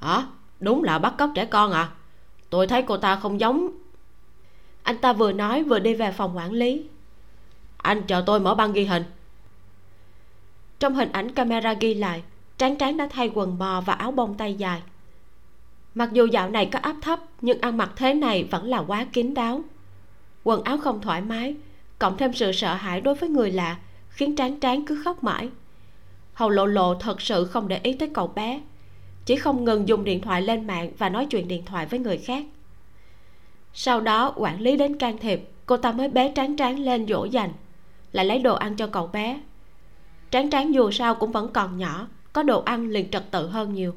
Hả? 0.00 0.26
Đúng 0.60 0.84
là 0.84 0.98
bắt 0.98 1.14
cóc 1.18 1.30
trẻ 1.34 1.44
con 1.44 1.72
à? 1.72 1.90
Tôi 2.50 2.66
thấy 2.66 2.82
cô 2.82 2.96
ta 2.96 3.16
không 3.16 3.40
giống. 3.40 3.70
Anh 4.82 4.98
ta 4.98 5.12
vừa 5.12 5.32
nói 5.32 5.62
vừa 5.62 5.78
đi 5.78 5.94
về 5.94 6.12
phòng 6.12 6.36
quản 6.36 6.52
lý. 6.52 6.84
Anh 7.76 8.02
chờ 8.02 8.22
tôi 8.26 8.40
mở 8.40 8.54
băng 8.54 8.72
ghi 8.72 8.84
hình. 8.84 9.04
Trong 10.78 10.94
hình 10.94 11.12
ảnh 11.12 11.32
camera 11.32 11.72
ghi 11.72 11.94
lại, 11.94 12.22
tráng 12.58 12.78
tráng 12.78 12.96
đã 12.96 13.08
thay 13.10 13.30
quần 13.34 13.58
bò 13.58 13.80
và 13.80 13.92
áo 13.92 14.10
bông 14.10 14.34
tay 14.34 14.54
dài 14.54 14.82
mặc 15.94 16.12
dù 16.12 16.26
dạo 16.26 16.50
này 16.50 16.66
có 16.66 16.78
áp 16.78 16.96
thấp, 17.02 17.20
nhưng 17.40 17.60
ăn 17.60 17.76
mặc 17.76 17.92
thế 17.96 18.14
này 18.14 18.44
vẫn 18.44 18.64
là 18.68 18.78
quá 18.78 19.06
kín 19.12 19.34
đáo. 19.34 19.62
Quần 20.44 20.62
áo 20.62 20.78
không 20.78 21.00
thoải 21.00 21.20
mái, 21.20 21.54
cộng 21.98 22.16
thêm 22.16 22.32
sự 22.32 22.52
sợ 22.52 22.74
hãi 22.74 23.00
đối 23.00 23.14
với 23.14 23.28
người 23.28 23.50
lạ, 23.50 23.78
khiến 24.08 24.36
tráng 24.36 24.60
tráng 24.60 24.86
cứ 24.86 25.02
khóc 25.04 25.24
mãi. 25.24 25.48
Hầu 26.34 26.50
lộ 26.50 26.66
lộ 26.66 26.94
thật 26.94 27.20
sự 27.20 27.44
không 27.44 27.68
để 27.68 27.80
ý 27.82 27.92
tới 27.92 28.10
cậu 28.14 28.26
bé, 28.26 28.60
chỉ 29.24 29.36
không 29.36 29.64
ngừng 29.64 29.88
dùng 29.88 30.04
điện 30.04 30.20
thoại 30.20 30.42
lên 30.42 30.66
mạng 30.66 30.90
và 30.98 31.08
nói 31.08 31.26
chuyện 31.26 31.48
điện 31.48 31.64
thoại 31.64 31.86
với 31.86 32.00
người 32.00 32.18
khác. 32.18 32.44
Sau 33.74 34.00
đó, 34.00 34.34
quản 34.36 34.60
lý 34.60 34.76
đến 34.76 34.98
can 34.98 35.18
thiệp, 35.18 35.48
cô 35.66 35.76
ta 35.76 35.92
mới 35.92 36.08
bế 36.08 36.32
tráng 36.34 36.56
tráng 36.56 36.78
lên 36.78 37.06
dỗ 37.06 37.24
dành, 37.24 37.50
lại 38.12 38.24
lấy 38.24 38.38
đồ 38.38 38.54
ăn 38.54 38.76
cho 38.76 38.86
cậu 38.86 39.06
bé. 39.06 39.40
Tráng 40.30 40.50
tráng 40.50 40.74
dù 40.74 40.90
sao 40.90 41.14
cũng 41.14 41.32
vẫn 41.32 41.52
còn 41.52 41.78
nhỏ, 41.78 42.08
có 42.32 42.42
đồ 42.42 42.62
ăn 42.62 42.88
liền 42.88 43.10
trật 43.10 43.30
tự 43.30 43.48
hơn 43.48 43.74
nhiều 43.74 43.94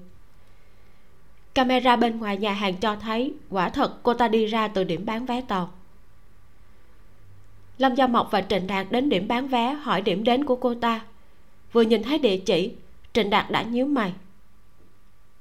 camera 1.54 1.96
bên 1.96 2.20
ngoài 2.20 2.38
nhà 2.38 2.54
hàng 2.54 2.78
cho 2.78 2.96
thấy 2.96 3.34
quả 3.50 3.70
thật 3.70 4.04
cô 4.04 4.14
ta 4.14 4.28
đi 4.28 4.46
ra 4.46 4.68
từ 4.68 4.84
điểm 4.84 5.06
bán 5.06 5.26
vé 5.26 5.42
tàu 5.42 5.72
lâm 7.78 7.96
gia 7.96 8.08
mộc 8.08 8.32
và 8.32 8.42
trịnh 8.42 8.68
đạt 8.68 8.88
đến 8.92 9.10
điểm 9.10 9.28
bán 9.28 9.48
vé 9.48 9.74
hỏi 9.74 10.02
điểm 10.02 10.24
đến 10.24 10.46
của 10.46 10.56
cô 10.56 10.76
ta. 10.76 11.06
Vừa 11.72 11.82
nhìn 11.82 12.04
thấy 12.04 12.20
địa 12.20 12.38
chỉ 12.38 12.74
trịnh 13.14 13.30
đạt 13.30 13.52
đã 13.52 13.64
nhíu 13.64 13.86
mày. 13.86 14.14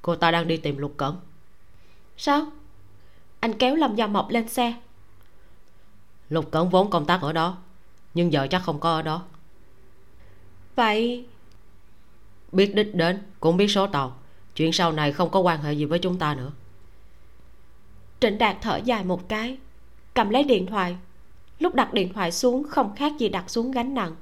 Cô 0.03 0.17
ta 0.17 0.31
đang 0.31 0.49
đi 0.49 0.57
tìm 0.57 0.77
lục 0.77 0.95
cẩn. 0.97 1.17
Sao? 2.17 2.47
Anh 3.41 3.59
kéo 3.59 3.75
lâm 3.75 3.95
gia 3.95 4.07
mộc 4.07 4.31
lên 4.31 4.49
xe. 4.49 4.75
Lục 6.29 6.51
cẩn 6.51 6.71
vốn 6.71 6.91
công 6.91 7.07
tác 7.07 7.21
ở 7.23 7.33
đó 7.33 7.59
nhưng 8.15 8.33
giờ 8.33 8.47
chắc 8.51 8.63
không 8.63 8.81
có 8.81 8.93
ở 8.93 9.03
đó. 9.03 9.23
Vậy 10.77 11.27
biết 12.53 12.75
đích 12.75 12.95
đến 12.95 13.23
cũng 13.41 13.57
biết 13.57 13.69
số 13.69 13.87
tàu 13.87 14.17
chuyện 14.57 14.73
sau 14.73 14.93
này 14.93 15.13
không 15.13 15.31
có 15.31 15.41
quan 15.41 15.63
hệ 15.63 15.73
gì 15.73 15.85
với 15.85 15.99
chúng 15.99 16.19
ta 16.19 16.35
nữa. 16.35 16.51
Trịnh 18.21 18.39
đạt 18.39 18.57
thở 18.61 18.77
dài 18.77 19.05
một 19.05 19.29
cái, 19.29 19.59
cầm 20.15 20.31
lấy 20.31 20.45
điện 20.45 20.67
thoại. 20.67 20.97
Lúc 21.59 21.75
đặt 21.75 21.95
điện 21.95 22.13
thoại 22.13 22.33
xuống, 22.33 22.65
không 22.69 22.97
khác 22.97 23.13
gì 23.19 23.29
đặt 23.29 23.51
xuống 23.51 23.71
gánh 23.71 23.95
nặng. 23.95 24.17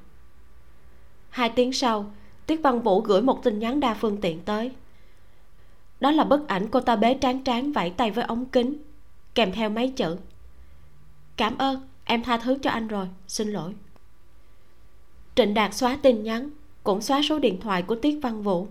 Hai 1.29 1.49
tiếng 1.49 1.73
sau, 1.73 2.11
tiết 2.45 2.61
văn 2.63 2.81
vũ 2.81 3.01
gửi 3.01 3.21
một 3.21 3.43
tin 3.43 3.59
nhắn 3.59 3.79
đa 3.79 3.93
phương 3.93 4.21
tiện 4.21 4.39
tới. 4.39 4.71
Đó 5.99 6.11
là 6.11 6.23
bức 6.23 6.47
ảnh 6.47 6.67
cô 6.71 6.79
ta 6.79 6.95
bế 6.95 7.17
tráng 7.21 7.43
tráng 7.43 7.71
vẫy 7.71 7.89
tay 7.89 8.11
với 8.11 8.23
ống 8.23 8.45
kính, 8.45 8.77
kèm 9.35 9.51
theo 9.51 9.69
mấy 9.69 9.89
chữ. 9.89 10.17
Cảm 11.37 11.57
ơn, 11.57 11.87
em 12.03 12.23
tha 12.23 12.37
thứ 12.37 12.57
cho 12.61 12.69
anh 12.69 12.87
rồi, 12.87 13.07
xin 13.27 13.47
lỗi. 13.47 13.73
Trịnh 15.35 15.53
đạt 15.53 15.73
xóa 15.73 15.97
tin 16.01 16.23
nhắn, 16.23 16.49
cũng 16.83 17.01
xóa 17.01 17.21
số 17.29 17.39
điện 17.39 17.59
thoại 17.61 17.81
của 17.81 17.95
tiết 17.95 18.19
văn 18.21 18.41
vũ 18.41 18.67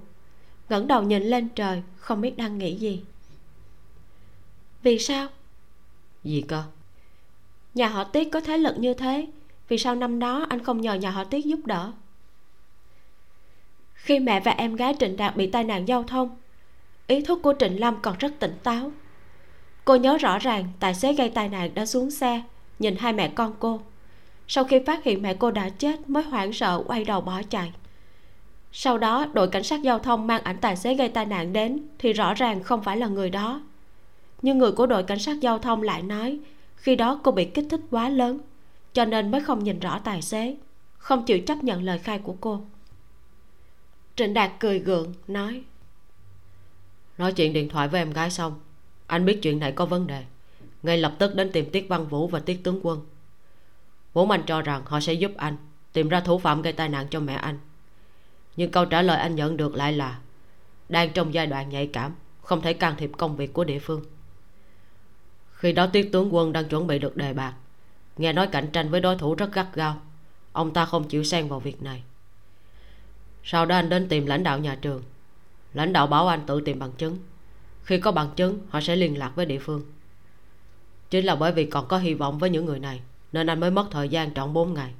ngẩng 0.70 0.86
đầu 0.86 1.02
nhìn 1.02 1.22
lên 1.22 1.48
trời 1.48 1.82
không 1.96 2.20
biết 2.20 2.36
đang 2.36 2.58
nghĩ 2.58 2.74
gì. 2.74 3.02
Vì 4.82 4.98
sao? 4.98 5.28
Gì 6.24 6.44
cơ? 6.48 6.62
Nhà 7.74 7.88
họ 7.88 8.04
tiết 8.04 8.28
có 8.32 8.40
thế 8.40 8.58
lực 8.58 8.78
như 8.78 8.94
thế 8.94 9.26
vì 9.68 9.78
sao 9.78 9.94
năm 9.94 10.18
đó 10.18 10.46
anh 10.48 10.64
không 10.64 10.80
nhờ 10.80 10.94
nhà 10.94 11.10
họ 11.10 11.24
tiết 11.24 11.44
giúp 11.46 11.60
đỡ? 11.64 11.92
Khi 13.94 14.18
mẹ 14.18 14.40
và 14.40 14.50
em 14.50 14.76
gái 14.76 14.94
trịnh 15.00 15.16
đạt 15.16 15.36
bị 15.36 15.46
tai 15.46 15.64
nạn 15.64 15.88
giao 15.88 16.04
thông 16.04 16.36
ý 17.06 17.22
thức 17.22 17.42
của 17.42 17.54
trịnh 17.58 17.80
lâm 17.80 18.02
còn 18.02 18.18
rất 18.18 18.32
tỉnh 18.38 18.54
táo. 18.62 18.92
Cô 19.84 19.96
nhớ 19.96 20.18
rõ 20.18 20.38
ràng 20.38 20.64
tài 20.80 20.94
xế 20.94 21.12
gây 21.12 21.30
tai 21.30 21.48
nạn 21.48 21.74
đã 21.74 21.86
xuống 21.86 22.10
xe 22.10 22.42
nhìn 22.78 22.96
hai 22.96 23.12
mẹ 23.12 23.28
con 23.28 23.54
cô. 23.58 23.80
Sau 24.48 24.64
khi 24.64 24.80
phát 24.86 25.04
hiện 25.04 25.22
mẹ 25.22 25.34
cô 25.34 25.50
đã 25.50 25.68
chết 25.68 26.10
mới 26.10 26.22
hoảng 26.22 26.52
sợ 26.52 26.82
quay 26.86 27.04
đầu 27.04 27.20
bỏ 27.20 27.42
chạy 27.50 27.72
sau 28.72 28.98
đó, 28.98 29.26
đội 29.32 29.48
cảnh 29.48 29.62
sát 29.62 29.82
giao 29.82 29.98
thông 29.98 30.26
mang 30.26 30.42
ảnh 30.42 30.58
tài 30.60 30.76
xế 30.76 30.94
gây 30.94 31.08
tai 31.08 31.26
nạn 31.26 31.52
đến 31.52 31.86
thì 31.98 32.12
rõ 32.12 32.34
ràng 32.34 32.62
không 32.62 32.82
phải 32.82 32.96
là 32.96 33.06
người 33.06 33.30
đó. 33.30 33.62
Nhưng 34.42 34.58
người 34.58 34.72
của 34.72 34.86
đội 34.86 35.02
cảnh 35.02 35.18
sát 35.18 35.40
giao 35.40 35.58
thông 35.58 35.82
lại 35.82 36.02
nói, 36.02 36.38
khi 36.76 36.96
đó 36.96 37.20
cô 37.22 37.32
bị 37.32 37.44
kích 37.44 37.66
thích 37.70 37.80
quá 37.90 38.08
lớn, 38.08 38.38
cho 38.92 39.04
nên 39.04 39.30
mới 39.30 39.40
không 39.40 39.64
nhìn 39.64 39.80
rõ 39.80 39.98
tài 39.98 40.22
xế, 40.22 40.56
không 40.98 41.24
chịu 41.24 41.38
chấp 41.40 41.64
nhận 41.64 41.82
lời 41.82 41.98
khai 41.98 42.18
của 42.18 42.34
cô. 42.40 42.60
Trịnh 44.16 44.34
đạt 44.34 44.52
cười 44.60 44.78
gượng, 44.78 45.14
nói 45.28 45.62
nói 47.20 47.32
chuyện 47.32 47.52
điện 47.52 47.68
thoại 47.68 47.88
với 47.88 48.00
em 48.00 48.12
gái 48.12 48.30
xong, 48.30 48.60
anh 49.06 49.24
biết 49.24 49.38
chuyện 49.42 49.58
này 49.58 49.72
có 49.72 49.86
vấn 49.86 50.06
đề. 50.06 50.24
Ngay 50.82 50.98
lập 50.98 51.14
tức 51.18 51.34
đến 51.34 51.52
tìm 51.52 51.70
tiết 51.70 51.86
văn 51.88 52.06
vũ 52.06 52.28
và 52.28 52.40
tiết 52.40 52.64
tướng 52.64 52.80
quân. 52.82 53.00
Vốn 54.12 54.30
anh 54.30 54.42
cho 54.46 54.62
rằng 54.62 54.82
họ 54.84 55.00
sẽ 55.00 55.12
giúp 55.12 55.32
anh 55.36 55.56
tìm 55.92 56.08
ra 56.08 56.20
thủ 56.20 56.38
phạm 56.38 56.62
gây 56.62 56.72
tai 56.72 56.88
nạn 56.88 57.06
cho 57.10 57.20
mẹ 57.20 57.34
anh 57.34 57.58
nhưng 58.56 58.70
câu 58.70 58.84
trả 58.84 59.02
lời 59.02 59.18
anh 59.18 59.34
nhận 59.34 59.56
được 59.56 59.74
lại 59.74 59.92
là, 59.92 60.18
đang 60.88 61.12
trong 61.12 61.34
giai 61.34 61.46
đoạn 61.46 61.68
nhạy 61.68 61.86
cảm, 61.86 62.14
không 62.42 62.62
thể 62.62 62.72
can 62.72 62.94
thiệp 62.96 63.10
công 63.18 63.36
việc 63.36 63.52
của 63.52 63.64
địa 63.64 63.78
phương. 63.78 64.04
Khi 65.52 65.72
đó 65.72 65.86
tiết 65.86 66.12
tướng 66.12 66.34
quân 66.34 66.52
đang 66.52 66.68
chuẩn 66.68 66.86
bị 66.86 66.98
được 66.98 67.16
đề 67.16 67.32
bạc 67.32 67.54
nghe 68.20 68.32
nói 68.32 68.46
cạnh 68.46 68.68
tranh 68.72 68.90
với 68.90 69.00
đối 69.00 69.16
thủ 69.16 69.34
rất 69.34 69.52
gắt 69.52 69.66
gao, 69.74 70.00
ông 70.52 70.72
ta 70.72 70.84
không 70.84 71.08
chịu 71.08 71.24
xen 71.24 71.48
vào 71.48 71.60
việc 71.60 71.82
này. 71.82 72.02
Sau 73.44 73.66
đó 73.66 73.76
anh 73.76 73.88
đến 73.88 74.08
tìm 74.08 74.26
lãnh 74.26 74.42
đạo 74.42 74.58
nhà 74.58 74.78
trường. 74.82 75.02
Lãnh 75.74 75.92
đạo 75.92 76.06
bảo 76.06 76.28
anh 76.28 76.46
tự 76.46 76.60
tìm 76.60 76.78
bằng 76.78 76.92
chứng. 76.92 77.18
Khi 77.82 77.98
có 77.98 78.12
bằng 78.12 78.30
chứng, 78.36 78.58
họ 78.68 78.80
sẽ 78.80 78.96
liên 78.96 79.18
lạc 79.18 79.32
với 79.34 79.46
địa 79.46 79.58
phương. 79.58 79.82
Chính 81.10 81.24
là 81.24 81.36
bởi 81.36 81.52
vì 81.52 81.66
còn 81.66 81.88
có 81.88 81.98
hy 81.98 82.14
vọng 82.14 82.38
với 82.38 82.50
những 82.50 82.66
người 82.66 82.78
này, 82.78 83.00
nên 83.32 83.46
anh 83.46 83.60
mới 83.60 83.70
mất 83.70 83.86
thời 83.90 84.08
gian 84.08 84.34
trọn 84.34 84.52
4 84.52 84.74
ngày. 84.74 84.94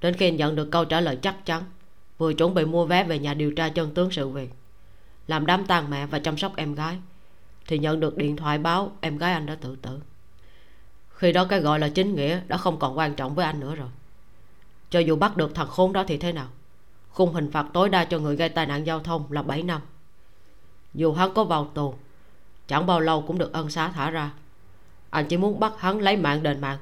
Đến 0.00 0.14
khi 0.14 0.30
nhận 0.30 0.56
được 0.56 0.68
câu 0.70 0.84
trả 0.84 1.00
lời 1.00 1.18
chắc 1.22 1.46
chắn 1.46 1.62
vừa 2.20 2.32
chuẩn 2.32 2.54
bị 2.54 2.64
mua 2.64 2.84
vé 2.84 3.04
về 3.04 3.18
nhà 3.18 3.34
điều 3.34 3.52
tra 3.52 3.68
chân 3.68 3.94
tướng 3.94 4.10
sự 4.10 4.28
việc, 4.28 4.50
làm 5.26 5.46
đám 5.46 5.66
tang 5.66 5.90
mẹ 5.90 6.06
và 6.06 6.18
chăm 6.18 6.36
sóc 6.36 6.56
em 6.56 6.74
gái, 6.74 6.98
thì 7.66 7.78
nhận 7.78 8.00
được 8.00 8.16
điện 8.16 8.36
thoại 8.36 8.58
báo 8.58 8.92
em 9.00 9.18
gái 9.18 9.32
anh 9.32 9.46
đã 9.46 9.54
tự 9.54 9.76
tử. 9.76 10.00
Khi 11.10 11.32
đó 11.32 11.44
cái 11.44 11.60
gọi 11.60 11.78
là 11.78 11.88
chính 11.88 12.14
nghĩa 12.14 12.40
đã 12.48 12.56
không 12.56 12.78
còn 12.78 12.98
quan 12.98 13.14
trọng 13.14 13.34
với 13.34 13.44
anh 13.44 13.60
nữa 13.60 13.74
rồi. 13.74 13.88
Cho 14.90 15.00
dù 15.00 15.16
bắt 15.16 15.36
được 15.36 15.54
thằng 15.54 15.66
khốn 15.68 15.92
đó 15.92 16.04
thì 16.08 16.18
thế 16.18 16.32
nào? 16.32 16.48
Khung 17.10 17.32
hình 17.32 17.50
phạt 17.50 17.66
tối 17.72 17.88
đa 17.88 18.04
cho 18.04 18.18
người 18.18 18.36
gây 18.36 18.48
tai 18.48 18.66
nạn 18.66 18.86
giao 18.86 19.00
thông 19.00 19.32
là 19.32 19.42
7 19.42 19.62
năm. 19.62 19.80
Dù 20.94 21.12
hắn 21.12 21.34
có 21.34 21.44
vào 21.44 21.70
tù, 21.74 21.94
chẳng 22.66 22.86
bao 22.86 23.00
lâu 23.00 23.22
cũng 23.26 23.38
được 23.38 23.52
ân 23.52 23.70
xá 23.70 23.88
thả 23.88 24.10
ra. 24.10 24.32
Anh 25.10 25.26
chỉ 25.28 25.36
muốn 25.36 25.60
bắt 25.60 25.72
hắn 25.78 25.98
lấy 25.98 26.16
mạng 26.16 26.42
đền 26.42 26.60
mạng. 26.60 26.78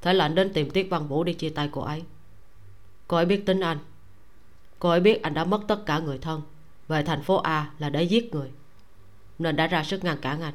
Thế 0.00 0.12
là 0.12 0.24
anh 0.24 0.34
đến 0.34 0.52
tìm 0.52 0.70
tiết 0.70 0.90
văn 0.90 1.08
vũ 1.08 1.24
đi 1.24 1.34
chia 1.34 1.50
tay 1.50 1.68
cô 1.72 1.80
ấy. 1.80 2.02
Cô 3.08 3.16
ấy 3.16 3.26
biết 3.26 3.46
tính 3.46 3.60
anh 3.60 3.78
cô 4.78 4.88
ấy 4.88 5.00
biết 5.00 5.22
anh 5.22 5.34
đã 5.34 5.44
mất 5.44 5.60
tất 5.68 5.86
cả 5.86 5.98
người 5.98 6.18
thân 6.18 6.42
về 6.88 7.02
thành 7.02 7.22
phố 7.22 7.36
a 7.36 7.70
là 7.78 7.90
để 7.90 8.02
giết 8.02 8.34
người 8.34 8.50
nên 9.38 9.56
đã 9.56 9.66
ra 9.66 9.84
sức 9.84 10.04
ngăn 10.04 10.18
cản 10.20 10.42
anh. 10.42 10.54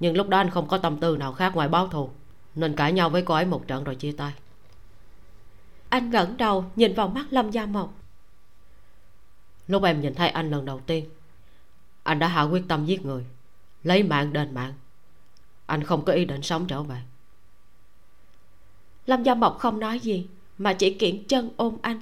Nhưng 0.00 0.16
lúc 0.16 0.28
đó 0.28 0.38
anh 0.38 0.50
không 0.50 0.68
có 0.68 0.78
tâm 0.78 1.00
tư 1.00 1.16
nào 1.16 1.32
khác 1.32 1.54
ngoài 1.54 1.68
báo 1.68 1.88
thù 1.88 2.10
nên 2.54 2.76
cãi 2.76 2.92
nhau 2.92 3.10
với 3.10 3.22
cô 3.22 3.34
ấy 3.34 3.44
một 3.44 3.66
trận 3.66 3.84
rồi 3.84 3.94
chia 3.94 4.12
tay. 4.12 4.32
Anh 5.88 6.10
ngẩng 6.10 6.36
đầu 6.36 6.64
nhìn 6.76 6.94
vào 6.94 7.08
mắt 7.08 7.26
lâm 7.30 7.50
gia 7.50 7.66
mộc. 7.66 7.94
Lúc 9.68 9.82
em 9.82 10.00
nhìn 10.00 10.14
thấy 10.14 10.28
anh 10.28 10.50
lần 10.50 10.64
đầu 10.64 10.80
tiên 10.80 11.08
anh 12.06 12.18
đã 12.18 12.28
hạ 12.28 12.42
quyết 12.42 12.62
tâm 12.68 12.86
giết 12.86 13.04
người 13.06 13.24
lấy 13.82 14.02
mạng 14.02 14.32
đền 14.32 14.54
mạng. 14.54 14.72
Anh 15.66 15.82
không 15.82 16.04
có 16.04 16.12
ý 16.12 16.24
định 16.24 16.42
sống 16.42 16.66
trở 16.66 16.82
về. 16.82 17.02
Lâm 19.06 19.22
gia 19.22 19.34
mộc 19.34 19.58
không 19.58 19.80
nói 19.80 19.98
gì 20.00 20.26
mà 20.58 20.72
chỉ 20.72 20.94
kiển 20.94 21.24
chân 21.28 21.50
ôm 21.56 21.76
anh 21.82 22.00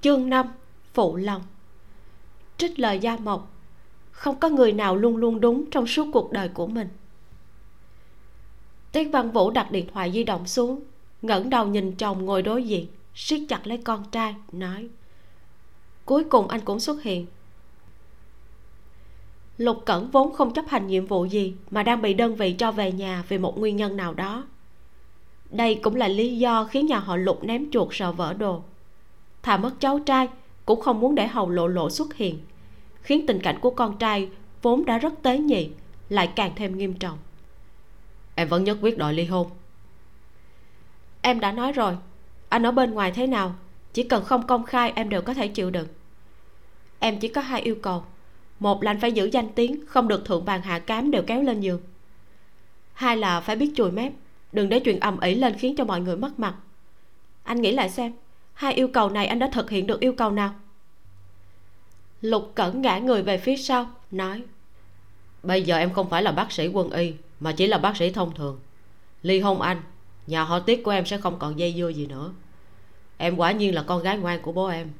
chương 0.00 0.30
năm, 0.30 0.46
phụ 0.94 1.16
lòng. 1.16 1.42
Trích 2.56 2.78
lời 2.78 2.98
gia 2.98 3.16
mộc, 3.16 3.52
không 4.10 4.40
có 4.40 4.48
người 4.48 4.72
nào 4.72 4.96
luôn 4.96 5.16
luôn 5.16 5.40
đúng 5.40 5.70
trong 5.70 5.86
suốt 5.86 6.06
cuộc 6.12 6.32
đời 6.32 6.48
của 6.48 6.66
mình. 6.66 6.88
Tiết 8.92 9.04
văn 9.04 9.30
vũ 9.30 9.50
đặt 9.50 9.70
điện 9.70 9.86
thoại 9.92 10.12
di 10.12 10.24
động 10.24 10.46
xuống, 10.46 10.80
ngẩng 11.22 11.50
đầu 11.50 11.66
nhìn 11.66 11.92
chồng 11.96 12.24
ngồi 12.24 12.42
đối 12.42 12.64
diện, 12.64 12.86
siết 13.14 13.40
chặt 13.48 13.66
lấy 13.66 13.78
con 13.78 14.04
trai, 14.10 14.34
nói, 14.52 14.88
cuối 16.04 16.24
cùng 16.24 16.48
anh 16.48 16.60
cũng 16.60 16.80
xuất 16.80 17.02
hiện. 17.02 17.26
Lục 19.58 19.82
cẩn 19.86 20.10
vốn 20.10 20.32
không 20.32 20.52
chấp 20.52 20.64
hành 20.68 20.86
nhiệm 20.86 21.06
vụ 21.06 21.24
gì 21.24 21.54
mà 21.70 21.82
đang 21.82 22.02
bị 22.02 22.14
đơn 22.14 22.34
vị 22.34 22.54
cho 22.58 22.72
về 22.72 22.92
nhà 22.92 23.24
vì 23.28 23.38
một 23.38 23.58
nguyên 23.58 23.76
nhân 23.76 23.96
nào 23.96 24.14
đó. 24.14 24.44
Đây 25.50 25.74
cũng 25.74 25.96
là 25.96 26.08
lý 26.08 26.38
do 26.38 26.64
khiến 26.64 26.86
nhà 26.86 26.98
họ 26.98 27.16
lục 27.16 27.44
ném 27.44 27.70
chuột 27.70 27.88
sợ 27.90 28.12
vỡ 28.12 28.32
đồ 28.32 28.62
thà 29.42 29.56
mất 29.56 29.80
cháu 29.80 29.98
trai 29.98 30.28
cũng 30.66 30.80
không 30.80 31.00
muốn 31.00 31.14
để 31.14 31.26
hầu 31.26 31.50
lộ 31.50 31.66
lộ 31.66 31.90
xuất 31.90 32.14
hiện. 32.14 32.38
Khiến 33.02 33.26
tình 33.26 33.40
cảnh 33.40 33.58
của 33.60 33.70
con 33.70 33.98
trai 33.98 34.28
vốn 34.62 34.84
đã 34.84 34.98
rất 34.98 35.22
tế 35.22 35.38
nhị 35.38 35.70
lại 36.08 36.32
càng 36.36 36.52
thêm 36.56 36.78
nghiêm 36.78 36.94
trọng. 36.94 37.18
Em 38.34 38.48
vẫn 38.48 38.64
nhất 38.64 38.78
quyết 38.82 38.98
đòi 38.98 39.14
ly 39.14 39.24
hôn. 39.24 39.50
Em 41.22 41.40
đã 41.40 41.52
nói 41.52 41.72
rồi. 41.72 41.96
Anh 42.48 42.62
ở 42.62 42.72
bên 42.72 42.90
ngoài 42.90 43.12
thế 43.12 43.26
nào? 43.26 43.54
Chỉ 43.92 44.02
cần 44.02 44.24
không 44.24 44.46
công 44.46 44.64
khai 44.64 44.92
em 44.94 45.08
đều 45.08 45.22
có 45.22 45.34
thể 45.34 45.48
chịu 45.48 45.70
đựng. 45.70 45.88
Em 46.98 47.18
chỉ 47.20 47.28
có 47.28 47.40
hai 47.40 47.60
yêu 47.60 47.76
cầu. 47.82 48.04
Một 48.58 48.82
là 48.82 48.90
anh 48.90 49.00
phải 49.00 49.12
giữ 49.12 49.30
danh 49.32 49.48
tiếng 49.54 49.86
không 49.86 50.08
được 50.08 50.24
thượng 50.24 50.44
vàng 50.44 50.62
hạ 50.62 50.78
cám 50.78 51.10
đều 51.10 51.22
kéo 51.22 51.42
lên 51.42 51.60
giường. 51.60 51.80
Hai 52.92 53.16
là 53.16 53.40
phải 53.40 53.56
biết 53.56 53.72
chùi 53.76 53.90
mép 53.90 54.12
đừng 54.52 54.68
để 54.68 54.80
chuyện 54.80 55.00
ầm 55.00 55.20
ĩ 55.20 55.34
lên 55.34 55.54
khiến 55.58 55.76
cho 55.76 55.84
mọi 55.84 56.00
người 56.00 56.16
mất 56.16 56.38
mặt. 56.38 56.54
Anh 57.42 57.60
nghĩ 57.60 57.72
lại 57.72 57.90
xem 57.90 58.12
hai 58.60 58.74
yêu 58.74 58.88
cầu 58.88 59.10
này 59.10 59.26
anh 59.26 59.38
đã 59.38 59.48
thực 59.52 59.70
hiện 59.70 59.86
được 59.86 60.00
yêu 60.00 60.12
cầu 60.12 60.30
nào? 60.30 60.54
Lục 62.20 62.52
cẩn 62.54 62.82
ngã 62.82 62.98
người 62.98 63.22
về 63.22 63.38
phía 63.38 63.56
sau, 63.56 63.86
nói, 64.10 64.42
bây 65.42 65.62
giờ 65.62 65.76
em 65.76 65.92
không 65.92 66.10
phải 66.10 66.22
là 66.22 66.32
bác 66.32 66.52
sĩ 66.52 66.68
quân 66.68 66.90
y, 66.90 67.14
mà 67.40 67.52
chỉ 67.52 67.66
là 67.66 67.78
bác 67.78 67.96
sĩ 67.96 68.10
thông 68.10 68.34
thường. 68.34 68.60
Ly 69.22 69.40
hôn 69.40 69.60
anh, 69.60 69.82
nhà 70.26 70.44
họ 70.44 70.60
tiết 70.60 70.82
của 70.84 70.90
em 70.90 71.06
sẽ 71.06 71.18
không 71.18 71.38
còn 71.38 71.58
dây 71.58 71.74
dưa 71.76 71.88
gì 71.88 72.06
nữa. 72.06 72.32
Em 73.16 73.36
quả 73.36 73.52
nhiên 73.52 73.74
là 73.74 73.82
con 73.82 74.02
gái 74.02 74.18
ngoan 74.18 74.42
của 74.42 74.52
bố 74.52 74.66
em. 74.66 74.90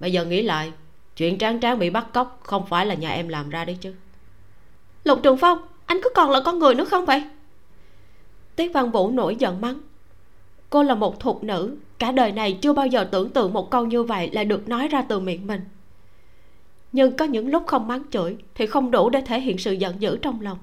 Bây 0.00 0.12
giờ 0.12 0.24
nghĩ 0.24 0.42
lại, 0.42 0.72
chuyện 1.16 1.38
tráng 1.38 1.60
tráng 1.60 1.78
bị 1.78 1.90
bắt 1.90 2.06
cóc 2.12 2.40
không 2.42 2.66
phải 2.66 2.86
là 2.86 2.94
nhà 2.94 3.10
em 3.10 3.28
làm 3.28 3.50
ra 3.50 3.64
đấy 3.64 3.78
chứ. 3.80 3.94
Lục 5.04 5.20
trường 5.22 5.36
phong, 5.36 5.58
anh 5.86 6.00
có 6.04 6.10
còn 6.14 6.30
là 6.30 6.40
con 6.44 6.58
người 6.58 6.74
nữa 6.74 6.84
không 6.84 7.06
vậy? 7.06 7.24
Tiết 8.56 8.68
văn 8.74 8.90
vũ 8.90 9.10
nổi 9.10 9.36
giận 9.36 9.60
mắng, 9.60 9.80
cô 10.70 10.82
là 10.82 10.94
một 10.94 11.20
thục 11.20 11.42
nữ 11.42 11.76
cả 11.98 12.12
đời 12.12 12.32
này 12.32 12.58
chưa 12.62 12.72
bao 12.72 12.86
giờ 12.86 13.04
tưởng 13.04 13.30
tượng 13.30 13.52
một 13.52 13.70
câu 13.70 13.86
như 13.86 14.02
vậy 14.02 14.30
lại 14.32 14.44
được 14.44 14.68
nói 14.68 14.88
ra 14.88 15.02
từ 15.02 15.20
miệng 15.20 15.46
mình. 15.46 15.60
Nhưng 16.92 17.16
có 17.16 17.24
những 17.24 17.48
lúc 17.48 17.62
không 17.66 17.88
mắng 17.88 18.02
chửi 18.10 18.36
thì 18.54 18.66
không 18.66 18.90
đủ 18.90 19.10
để 19.10 19.20
thể 19.20 19.40
hiện 19.40 19.58
sự 19.58 19.72
giận 19.72 19.94
dữ 19.98 20.16
trong 20.16 20.40
lòng. 20.40 20.58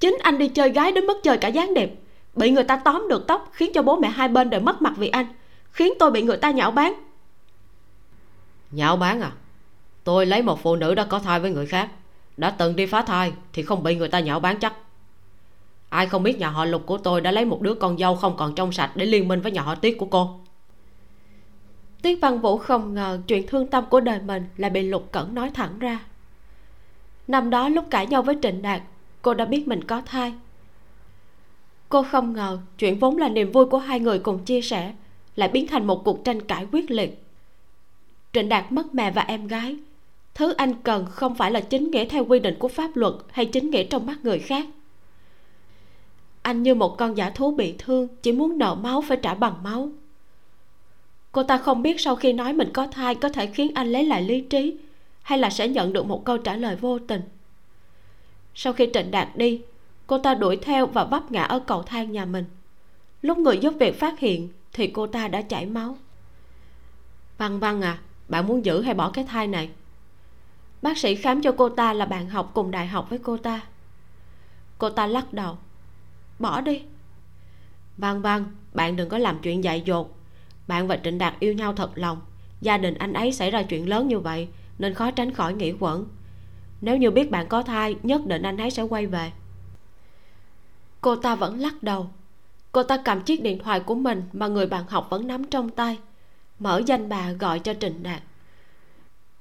Chính 0.00 0.18
anh 0.22 0.38
đi 0.38 0.48
chơi 0.48 0.70
gái 0.70 0.92
đến 0.92 1.06
mất 1.06 1.22
chơi 1.22 1.38
cả 1.38 1.48
dáng 1.48 1.74
đẹp, 1.74 1.90
bị 2.34 2.50
người 2.50 2.64
ta 2.64 2.76
tóm 2.76 3.06
được 3.08 3.26
tóc 3.26 3.50
khiến 3.52 3.70
cho 3.74 3.82
bố 3.82 3.96
mẹ 3.96 4.08
hai 4.08 4.28
bên 4.28 4.50
đều 4.50 4.60
mất 4.60 4.82
mặt 4.82 4.92
vì 4.96 5.08
anh, 5.08 5.26
khiến 5.70 5.92
tôi 5.98 6.10
bị 6.10 6.22
người 6.22 6.36
ta 6.36 6.50
nhạo 6.50 6.70
báng. 6.70 6.94
Nhạo 8.70 8.96
báng 8.96 9.20
à? 9.20 9.32
Tôi 10.04 10.26
lấy 10.26 10.42
một 10.42 10.62
phụ 10.62 10.76
nữ 10.76 10.94
đã 10.94 11.04
có 11.04 11.18
thai 11.18 11.40
với 11.40 11.50
người 11.50 11.66
khác, 11.66 11.88
đã 12.36 12.50
từng 12.50 12.76
đi 12.76 12.86
phá 12.86 13.02
thai 13.02 13.32
thì 13.52 13.62
không 13.62 13.82
bị 13.82 13.96
người 13.96 14.08
ta 14.08 14.20
nhạo 14.20 14.40
báng 14.40 14.58
chắc 14.58 14.74
ai 15.94 16.06
không 16.06 16.22
biết 16.22 16.38
nhà 16.38 16.50
họ 16.50 16.64
lục 16.64 16.82
của 16.86 16.98
tôi 16.98 17.20
đã 17.20 17.30
lấy 17.30 17.44
một 17.44 17.60
đứa 17.60 17.74
con 17.74 17.98
dâu 17.98 18.14
không 18.14 18.36
còn 18.36 18.54
trong 18.54 18.72
sạch 18.72 18.90
để 18.94 19.06
liên 19.06 19.28
minh 19.28 19.40
với 19.40 19.52
nhà 19.52 19.62
họ 19.62 19.74
tiết 19.74 19.98
của 19.98 20.06
cô. 20.06 20.40
Tiết 22.02 22.20
văn 22.20 22.40
vũ 22.40 22.58
không 22.58 22.94
ngờ 22.94 23.20
chuyện 23.26 23.46
thương 23.46 23.66
tâm 23.66 23.84
của 23.90 24.00
đời 24.00 24.20
mình 24.26 24.44
lại 24.56 24.70
bị 24.70 24.82
lục 24.82 25.12
cẩn 25.12 25.34
nói 25.34 25.50
thẳng 25.54 25.78
ra. 25.78 26.00
Năm 27.28 27.50
đó 27.50 27.68
lúc 27.68 27.84
cãi 27.90 28.06
nhau 28.06 28.22
với 28.22 28.36
trịnh 28.42 28.62
đạt, 28.62 28.82
cô 29.22 29.34
đã 29.34 29.44
biết 29.44 29.68
mình 29.68 29.84
có 29.84 30.02
thai. 30.06 30.34
Cô 31.88 32.02
không 32.02 32.32
ngờ 32.32 32.58
chuyện 32.78 32.98
vốn 32.98 33.16
là 33.16 33.28
niềm 33.28 33.52
vui 33.52 33.66
của 33.66 33.78
hai 33.78 34.00
người 34.00 34.18
cùng 34.18 34.44
chia 34.44 34.60
sẻ 34.60 34.94
lại 35.36 35.48
biến 35.48 35.66
thành 35.66 35.86
một 35.86 36.04
cuộc 36.04 36.24
tranh 36.24 36.42
cãi 36.42 36.66
quyết 36.72 36.90
liệt. 36.90 37.24
Trịnh 38.32 38.48
đạt 38.48 38.72
mất 38.72 38.94
mẹ 38.94 39.10
và 39.10 39.22
em 39.22 39.46
gái. 39.46 39.76
Thứ 40.34 40.52
anh 40.52 40.74
cần 40.82 41.06
không 41.10 41.34
phải 41.34 41.50
là 41.50 41.60
chính 41.60 41.90
nghĩa 41.90 42.04
theo 42.04 42.24
quy 42.24 42.38
định 42.38 42.56
của 42.58 42.68
pháp 42.68 42.96
luật 42.96 43.14
hay 43.30 43.46
chính 43.46 43.70
nghĩa 43.70 43.84
trong 43.84 44.06
mắt 44.06 44.18
người 44.22 44.38
khác 44.38 44.66
anh 46.44 46.62
như 46.62 46.74
một 46.74 46.98
con 46.98 47.16
giả 47.16 47.30
thú 47.30 47.50
bị 47.50 47.74
thương, 47.78 48.08
chỉ 48.22 48.32
muốn 48.32 48.58
nợ 48.58 48.74
máu 48.74 49.00
phải 49.00 49.16
trả 49.22 49.34
bằng 49.34 49.62
máu. 49.62 49.88
Cô 51.32 51.42
ta 51.42 51.58
không 51.58 51.82
biết 51.82 52.00
sau 52.00 52.16
khi 52.16 52.32
nói 52.32 52.52
mình 52.52 52.70
có 52.72 52.86
thai 52.86 53.14
có 53.14 53.28
thể 53.28 53.46
khiến 53.46 53.72
anh 53.74 53.92
lấy 53.92 54.04
lại 54.04 54.22
lý 54.22 54.40
trí, 54.40 54.76
hay 55.22 55.38
là 55.38 55.50
sẽ 55.50 55.68
nhận 55.68 55.92
được 55.92 56.06
một 56.06 56.24
câu 56.24 56.38
trả 56.38 56.56
lời 56.56 56.76
vô 56.76 56.98
tình. 56.98 57.22
Sau 58.54 58.72
khi 58.72 58.88
trịnh 58.94 59.10
đạt 59.10 59.36
đi, 59.36 59.62
cô 60.06 60.18
ta 60.18 60.34
đuổi 60.34 60.56
theo 60.56 60.86
và 60.86 61.04
vấp 61.04 61.32
ngã 61.32 61.42
ở 61.42 61.58
cầu 61.58 61.82
thang 61.82 62.12
nhà 62.12 62.24
mình. 62.24 62.44
Lúc 63.22 63.38
người 63.38 63.58
giúp 63.58 63.74
việc 63.80 64.00
phát 64.00 64.18
hiện, 64.18 64.48
thì 64.72 64.86
cô 64.86 65.06
ta 65.06 65.28
đã 65.28 65.42
chảy 65.42 65.66
máu. 65.66 65.98
Văn 67.38 67.60
văn 67.60 67.82
à 67.82 67.98
bạn 68.28 68.46
muốn 68.46 68.64
giữ 68.64 68.82
hay 68.82 68.94
bỏ 68.94 69.10
cái 69.10 69.24
thai 69.24 69.46
này? 69.46 69.70
Bác 70.82 70.98
sĩ 70.98 71.14
khám 71.14 71.42
cho 71.42 71.52
cô 71.52 71.68
ta 71.68 71.92
là 71.92 72.06
bạn 72.06 72.28
học 72.28 72.50
cùng 72.54 72.70
đại 72.70 72.86
học 72.86 73.10
với 73.10 73.18
cô 73.18 73.36
ta. 73.36 73.60
Cô 74.78 74.90
ta 74.90 75.06
lắc 75.06 75.32
đầu 75.32 75.56
bỏ 76.38 76.60
đi. 76.60 76.82
Văn 77.96 78.22
văn 78.22 78.44
bạn 78.72 78.96
đừng 78.96 79.08
có 79.08 79.18
làm 79.18 79.38
chuyện 79.42 79.64
dại 79.64 79.82
dột. 79.84 80.16
Bạn 80.66 80.88
và 80.88 80.96
trịnh 80.96 81.18
đạt 81.18 81.34
yêu 81.40 81.52
nhau 81.52 81.72
thật 81.72 81.90
lòng. 81.94 82.20
Gia 82.60 82.78
đình 82.78 82.94
anh 82.94 83.12
ấy 83.12 83.32
xảy 83.32 83.50
ra 83.50 83.62
chuyện 83.62 83.88
lớn 83.88 84.08
như 84.08 84.18
vậy, 84.18 84.48
nên 84.78 84.94
khó 84.94 85.10
tránh 85.10 85.30
khỏi 85.30 85.54
nghĩ 85.54 85.72
quẩn. 85.78 86.06
Nếu 86.80 86.96
như 86.96 87.10
biết 87.10 87.30
bạn 87.30 87.48
có 87.48 87.62
thai, 87.62 87.96
nhất 88.02 88.26
định 88.26 88.42
anh 88.42 88.56
ấy 88.56 88.70
sẽ 88.70 88.82
quay 88.82 89.06
về. 89.06 89.32
Cô 91.00 91.16
ta 91.16 91.34
vẫn 91.34 91.60
lắc 91.60 91.82
đầu. 91.82 92.10
Cô 92.72 92.82
ta 92.82 92.96
cầm 93.04 93.20
chiếc 93.20 93.42
điện 93.42 93.58
thoại 93.58 93.80
của 93.80 93.94
mình 93.94 94.22
mà 94.32 94.48
người 94.48 94.66
bạn 94.66 94.84
học 94.88 95.06
vẫn 95.10 95.26
nắm 95.26 95.44
trong 95.44 95.68
tay. 95.68 95.98
Mở 96.58 96.82
danh 96.86 97.08
bà 97.08 97.32
gọi 97.32 97.58
cho 97.58 97.74
trịnh 97.74 98.02
đạt. 98.02 98.22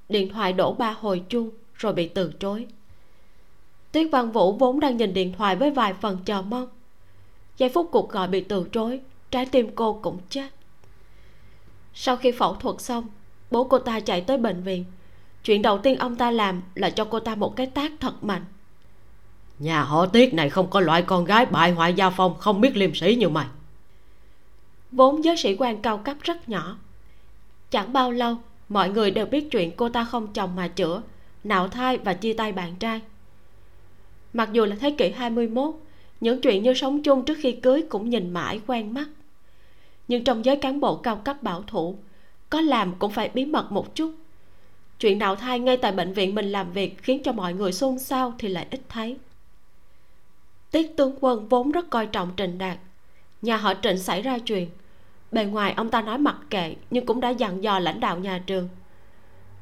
Điện 0.10 0.34
thoại 0.34 0.54
đổ 0.54 0.74
ba 0.74 0.92
hồi 0.92 1.24
chuông, 1.30 1.50
rồi 1.74 1.94
bị 1.94 2.08
từ 2.08 2.34
chối. 2.40 2.68
Tuyết 3.92 4.08
văn 4.12 4.32
vũ 4.32 4.58
vốn 4.58 4.80
đang 4.80 4.98
nhìn 4.98 5.14
điện 5.14 5.34
thoại 5.38 5.56
với 5.56 5.72
vài 5.72 5.94
phần 5.94 6.18
chờ 6.26 6.42
mong 6.42 6.68
giây 7.58 7.70
phút 7.70 7.90
cuộc 7.92 8.10
gọi 8.10 8.28
bị 8.28 8.42
từ 8.42 8.68
chối 8.72 9.02
trái 9.32 9.46
tim 9.46 9.76
cô 9.76 10.00
cũng 10.02 10.18
chết. 10.30 10.50
Sau 11.94 12.18
khi 12.18 12.32
phẫu 12.32 12.56
thuật 12.56 12.82
xong 12.82 13.08
bố 13.52 13.64
cô 13.64 13.80
ta 13.80 14.00
chạy 14.00 14.22
tới 14.22 14.38
bệnh 14.38 14.64
viện. 14.64 14.86
Chuyện 15.44 15.62
đầu 15.62 15.78
tiên 15.78 15.98
ông 15.98 16.16
ta 16.16 16.32
làm 16.32 16.62
là 16.76 16.90
cho 16.90 17.06
cô 17.06 17.20
ta 17.20 17.36
một 17.36 17.56
cái 17.56 17.68
tác 17.68 17.92
thật 18.00 18.24
mạnh. 18.24 18.46
Nhà 19.60 19.84
họ 19.84 20.06
tiết 20.06 20.34
này 20.34 20.50
không 20.50 20.70
có 20.70 20.80
loại 20.80 21.02
con 21.02 21.26
gái 21.26 21.46
bại 21.46 21.72
hoại 21.72 21.94
gia 21.94 22.10
phong 22.10 22.38
không 22.38 22.62
biết 22.62 22.78
liêm 22.78 22.96
sĩ 22.96 23.16
như 23.16 23.30
mày. 23.30 23.46
Vốn 24.92 25.24
giới 25.24 25.38
sĩ 25.38 25.56
quan 25.60 25.82
cao 25.82 25.98
cấp 25.98 26.18
rất 26.22 26.50
nhỏ. 26.50 26.78
Chẳng 27.70 27.94
bao 27.94 28.12
lâu 28.12 28.38
mọi 28.70 28.90
người 28.90 29.12
đều 29.12 29.26
biết 29.26 29.52
chuyện 29.52 29.72
cô 29.76 29.90
ta 29.90 30.04
không 30.04 30.34
chồng 30.34 30.56
mà 30.56 30.68
chữa 30.68 31.02
nạo 31.44 31.68
thai 31.68 31.98
và 31.98 32.14
chia 32.14 32.34
tay 32.34 32.52
bạn 32.52 32.76
trai. 32.76 33.02
Mặc 34.34 34.50
dù 34.52 34.66
là 34.66 34.76
thế 34.80 34.96
kỷ 34.98 35.12
21 35.12 35.76
những 36.24 36.42
chuyện 36.42 36.64
như 36.64 36.74
sống 36.74 37.04
chung 37.04 37.26
trước 37.26 37.38
khi 37.40 37.52
cưới 37.52 37.82
cũng 37.90 38.10
nhìn 38.10 38.34
mãi 38.34 38.62
quen 38.68 38.94
mắt. 38.94 39.06
Nhưng 40.08 40.24
trong 40.24 40.46
giới 40.46 40.56
cán 40.56 40.80
bộ 40.80 40.96
cao 40.96 41.16
cấp 41.16 41.44
bảo 41.44 41.64
thủ, 41.68 41.98
có 42.50 42.62
làm 42.62 42.96
cũng 43.00 43.12
phải 43.12 43.30
bí 43.34 43.46
mật 43.46 43.72
một 43.72 43.96
chút. 43.96 44.14
Chuyện 45.00 45.20
đạo 45.20 45.36
thai 45.36 45.60
ngay 45.60 45.78
tại 45.78 45.92
bệnh 45.92 46.14
viện 46.14 46.36
mình 46.36 46.52
làm 46.52 46.72
việc 46.72 47.04
khiến 47.04 47.24
cho 47.24 47.32
mọi 47.32 47.54
người 47.54 47.72
xôn 47.72 48.00
xao 48.00 48.34
thì 48.40 48.48
lại 48.48 48.68
ít 48.72 48.82
thấy. 48.90 49.18
Tiết 50.72 50.98
tướng 50.98 51.16
quân 51.22 51.48
vốn 51.48 51.72
rất 51.72 51.90
coi 51.90 52.06
trọng 52.06 52.32
trịnh 52.38 52.58
đạt. 52.58 52.78
Nhà 53.42 53.58
họ 53.58 53.74
trịnh 53.82 53.98
xảy 53.98 54.22
ra 54.22 54.40
chuyện. 54.40 54.70
Bề 55.32 55.46
ngoài 55.46 55.74
ông 55.78 55.90
ta 55.90 56.02
nói 56.02 56.18
mặc 56.18 56.38
kệ, 56.50 56.76
nhưng 56.90 57.06
cũng 57.06 57.20
đã 57.22 57.30
dặn 57.30 57.64
dò 57.64 57.80
lãnh 57.80 58.00
đạo 58.00 58.20
nhà 58.20 58.44
trường. 58.46 58.70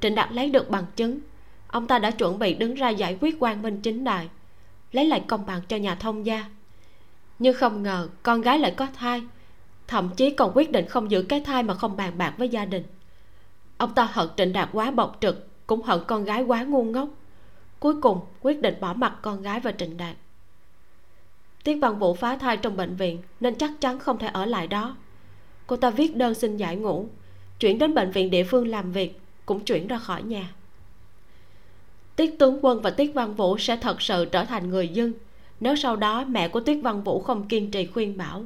Trịnh 0.01 0.15
đạt 0.15 0.31
lấy 0.31 0.49
được 0.49 0.69
bằng 0.69 0.85
chứng. 0.95 1.19
Ông 1.67 1.87
ta 1.87 1.99
đã 1.99 2.11
chuẩn 2.11 2.39
bị 2.39 2.53
đứng 2.53 2.73
ra 2.75 2.89
giải 2.89 3.17
quyết 3.21 3.35
quan 3.39 3.61
minh 3.61 3.81
chính 3.81 4.03
đại 4.03 4.29
lấy 4.91 5.05
lại 5.05 5.23
công 5.27 5.45
bằng 5.45 5.61
cho 5.67 5.77
nhà 5.77 5.95
thông 5.95 6.25
gia. 6.25 6.45
Nhưng 7.39 7.55
không 7.55 7.83
ngờ 7.83 8.09
con 8.23 8.41
gái 8.41 8.59
lại 8.59 8.71
có 8.77 8.87
thai, 8.93 9.21
thậm 9.87 10.09
chí 10.17 10.29
còn 10.29 10.51
quyết 10.55 10.71
định 10.71 10.85
không 10.85 11.11
giữ 11.11 11.21
cái 11.21 11.41
thai 11.41 11.63
mà 11.63 11.73
không 11.73 11.97
bàn 11.97 12.17
bạc 12.17 12.33
với 12.37 12.49
gia 12.49 12.65
đình. 12.65 12.83
Ông 13.77 13.93
ta 13.93 14.09
hận 14.11 14.27
trịnh 14.37 14.53
đạt 14.53 14.69
quá 14.73 14.91
bộc 14.91 15.17
trực, 15.21 15.47
cũng 15.67 15.81
hận 15.81 15.99
con 16.07 16.23
gái 16.23 16.43
quá 16.43 16.63
ngu 16.63 16.83
ngốc. 16.83 17.09
Cuối 17.79 18.01
cùng 18.01 18.19
quyết 18.41 18.61
định 18.61 18.75
bỏ 18.81 18.93
mặt 18.93 19.15
con 19.21 19.41
gái 19.41 19.59
và 19.59 19.71
trịnh 19.71 19.97
đạt. 19.97 20.15
Tiết 21.63 21.75
văn 21.75 21.99
vũ 21.99 22.13
phá 22.13 22.37
thai 22.37 22.57
trong 22.57 22.77
bệnh 22.77 22.95
viện 22.95 23.21
nên 23.39 23.55
chắc 23.55 23.71
chắn 23.79 23.99
không 23.99 24.17
thể 24.17 24.27
ở 24.27 24.45
lại 24.45 24.67
đó. 24.67 24.95
Cô 25.67 25.75
ta 25.75 25.89
viết 25.89 26.15
đơn 26.15 26.33
xin 26.33 26.57
giải 26.57 26.75
ngũ 26.75 27.07
chuyển 27.59 27.79
đến 27.79 27.93
bệnh 27.93 28.11
viện 28.11 28.29
địa 28.29 28.43
phương 28.43 28.67
làm 28.67 28.91
việc, 28.91 29.19
cũng 29.45 29.59
chuyển 29.59 29.87
ra 29.87 29.97
khỏi 29.97 30.23
nhà 30.23 30.53
tiết 32.21 32.39
tướng 32.39 32.59
quân 32.61 32.81
và 32.81 32.89
tiết 32.89 33.13
văn 33.13 33.33
vũ 33.33 33.57
sẽ 33.57 33.77
thật 33.77 34.01
sự 34.01 34.25
trở 34.25 34.45
thành 34.45 34.69
người 34.69 34.87
dân. 34.87 35.13
Nếu 35.59 35.75
sau 35.75 35.95
đó 35.95 36.25
mẹ 36.27 36.47
của 36.47 36.59
tiết 36.59 36.81
văn 36.83 37.03
vũ 37.03 37.19
không 37.19 37.47
kiên 37.47 37.71
trì 37.71 37.85
khuyên 37.85 38.17
bảo, 38.17 38.43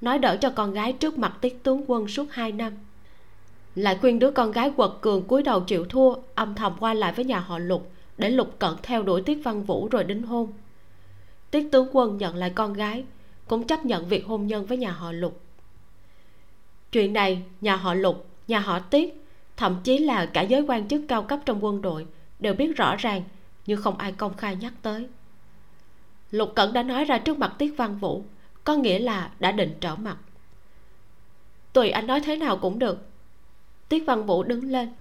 nói 0.00 0.18
đỡ 0.18 0.36
cho 0.40 0.50
con 0.50 0.72
gái 0.72 0.92
trước 0.92 1.18
mặt 1.18 1.38
tiết 1.40 1.62
tướng 1.62 1.84
quân 1.86 2.08
suốt 2.08 2.26
hai 2.30 2.52
năm. 2.52 2.72
Lại 3.74 3.98
khuyên 4.00 4.18
đứa 4.18 4.30
con 4.30 4.52
gái 4.52 4.70
quật 4.76 4.90
cường 5.00 5.24
cúi 5.24 5.42
đầu 5.42 5.60
chịu 5.60 5.84
thua, 5.84 6.14
âm 6.34 6.54
thầm 6.54 6.72
qua 6.80 6.94
lại 6.94 7.12
với 7.12 7.24
nhà 7.24 7.38
họ 7.40 7.58
lục, 7.58 7.90
để 8.18 8.30
lục 8.30 8.58
cận 8.58 8.72
theo 8.82 9.02
đuổi 9.02 9.22
tiết 9.22 9.40
văn 9.44 9.62
vũ 9.62 9.88
rồi 9.90 10.04
đính 10.04 10.22
hôn. 10.22 10.52
Tiết 11.50 11.68
tướng 11.72 11.88
quân 11.92 12.16
nhận 12.18 12.36
lại 12.36 12.50
con 12.50 12.72
gái, 12.72 13.04
cũng 13.46 13.64
chấp 13.64 13.84
nhận 13.84 14.08
việc 14.08 14.26
hôn 14.26 14.46
nhân 14.46 14.66
với 14.66 14.78
nhà 14.78 14.90
họ 14.90 15.12
lục. 15.12 15.40
Chuyện 16.92 17.12
này, 17.12 17.42
nhà 17.60 17.76
họ 17.76 17.94
lục, 17.94 18.26
nhà 18.48 18.58
họ 18.58 18.78
tiết, 18.78 19.24
thậm 19.56 19.76
chí 19.84 19.98
là 19.98 20.26
cả 20.26 20.42
giới 20.42 20.60
quan 20.60 20.88
chức 20.88 21.02
cao 21.08 21.22
cấp 21.22 21.40
trong 21.44 21.64
quân 21.64 21.82
đội 21.82 22.06
đều 22.40 22.54
biết 22.54 22.76
rõ 22.76 22.96
ràng 22.96 23.22
nhưng 23.66 23.82
không 23.82 23.98
ai 23.98 24.12
công 24.12 24.36
khai 24.36 24.56
nhắc 24.56 24.72
tới. 24.82 25.08
Lục 26.30 26.52
cẩn 26.56 26.72
đã 26.72 26.82
nói 26.82 27.04
ra 27.04 27.18
trước 27.18 27.38
mặt 27.38 27.54
tiết 27.58 27.74
văn 27.76 27.98
vũ 27.98 28.24
có 28.64 28.74
nghĩa 28.74 28.98
là 28.98 29.30
đã 29.38 29.52
định 29.52 29.74
trở 29.80 29.96
mặt. 29.96 30.16
Tùy 31.72 31.90
anh 31.90 32.06
nói 32.06 32.20
thế 32.20 32.36
nào 32.36 32.56
cũng 32.56 32.78
được. 32.78 33.06
Tiết 33.88 34.04
văn 34.06 34.26
vũ 34.26 34.42
đứng 34.42 34.64
lên. 34.64 34.92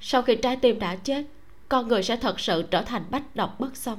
Sau 0.00 0.22
khi 0.22 0.36
trái 0.36 0.56
tim 0.56 0.78
đã 0.78 0.96
chết 0.96 1.24
con 1.68 1.88
người 1.88 2.02
sẽ 2.02 2.16
thật 2.16 2.40
sự 2.40 2.62
trở 2.70 2.82
thành 2.82 3.04
bách 3.10 3.36
độc 3.36 3.60
bất 3.60 3.76
xâm. 3.76 3.98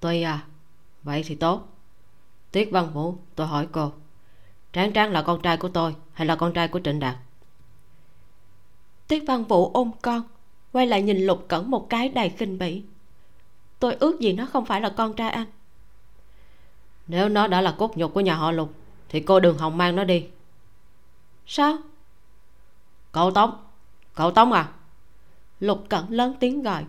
Tùy 0.00 0.22
à 0.22 0.44
vậy 1.02 1.24
thì 1.26 1.34
tốt. 1.34 1.68
Tiết 2.52 2.68
văn 2.72 2.90
vũ 2.92 3.14
tôi 3.34 3.46
hỏi 3.46 3.68
cô 3.72 3.92
tráng 4.72 4.92
tráng 4.92 5.12
là 5.12 5.22
con 5.22 5.42
trai 5.42 5.56
của 5.56 5.68
tôi 5.68 5.94
hay 6.12 6.26
là 6.26 6.36
con 6.36 6.52
trai 6.52 6.68
của 6.68 6.80
trịnh 6.84 7.00
đạt? 7.00 7.16
Tiết 9.08 9.24
văn 9.26 9.44
vũ 9.44 9.70
ôm 9.74 9.90
con 10.02 10.22
quay 10.72 10.86
lại 10.86 11.02
nhìn 11.02 11.26
lục 11.26 11.44
cẩn 11.48 11.70
một 11.70 11.90
cái 11.90 12.08
đầy 12.08 12.28
khinh 12.28 12.58
bỉ. 12.58 12.82
Tôi 13.78 13.94
ước 13.94 14.20
gì 14.20 14.32
nó 14.32 14.46
không 14.46 14.64
phải 14.64 14.80
là 14.80 14.88
con 14.96 15.14
trai 15.14 15.30
anh. 15.30 15.46
Nếu 17.06 17.28
nó 17.28 17.46
đã 17.46 17.60
là 17.60 17.72
cốt 17.78 17.96
nhục 17.96 18.14
của 18.14 18.20
nhà 18.20 18.34
họ 18.34 18.52
lục 18.52 18.72
thì 19.08 19.20
cô 19.20 19.40
đừng 19.40 19.58
hòng 19.58 19.78
mang 19.78 19.96
nó 19.96 20.04
đi. 20.04 20.26
Sao? 21.46 21.76
Cậu 23.12 23.30
tống 23.30 23.56
cậu 24.14 24.30
tống 24.30 24.52
à? 24.52 24.68
Lục 25.60 25.84
cẩn 25.88 26.10
lớn 26.10 26.34
tiếng 26.40 26.62
gọi. 26.62 26.84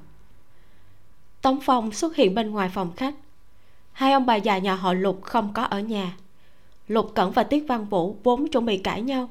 Tống 1.42 1.60
phong 1.62 1.92
xuất 1.92 2.16
hiện 2.16 2.36
bên 2.36 2.52
ngoài 2.52 2.70
phòng 2.70 2.92
khách. 2.96 3.16
Hai 3.92 4.14
ông 4.14 4.26
bà 4.26 4.36
già 4.36 4.58
nhà 4.58 4.76
họ 4.76 4.94
lục 4.94 5.22
không 5.24 5.54
có 5.54 5.64
ở 5.64 5.80
nhà. 5.80 6.18
Lục 6.88 7.12
cẩn 7.16 7.32
và 7.32 7.44
tiết 7.44 7.66
văn 7.68 7.86
vũ 7.86 8.18
vốn 8.24 8.48
chuẩn 8.48 8.66
bị 8.66 8.78
cãi 8.78 9.02
nhau. 9.02 9.30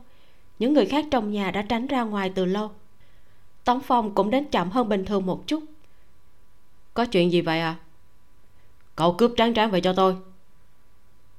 Những 0.58 0.74
người 0.74 0.86
khác 0.86 1.04
trong 1.10 1.30
nhà 1.30 1.50
đã 1.50 1.62
tránh 1.62 1.86
ra 1.86 2.02
ngoài 2.02 2.32
từ 2.34 2.44
lâu 2.44 2.70
tống 3.64 3.80
phong 3.80 4.14
cũng 4.14 4.30
đến 4.30 4.46
chậm 4.50 4.70
hơn 4.70 4.88
bình 4.88 5.04
thường 5.04 5.26
một 5.26 5.46
chút. 5.46 5.64
Có 6.94 7.04
chuyện 7.04 7.32
gì 7.32 7.40
vậy 7.40 7.60
à? 7.60 7.76
Cậu 8.96 9.12
cướp 9.12 9.32
tráng 9.36 9.54
tráng 9.54 9.70
về 9.70 9.80
cho 9.80 9.92
tôi. 9.92 10.16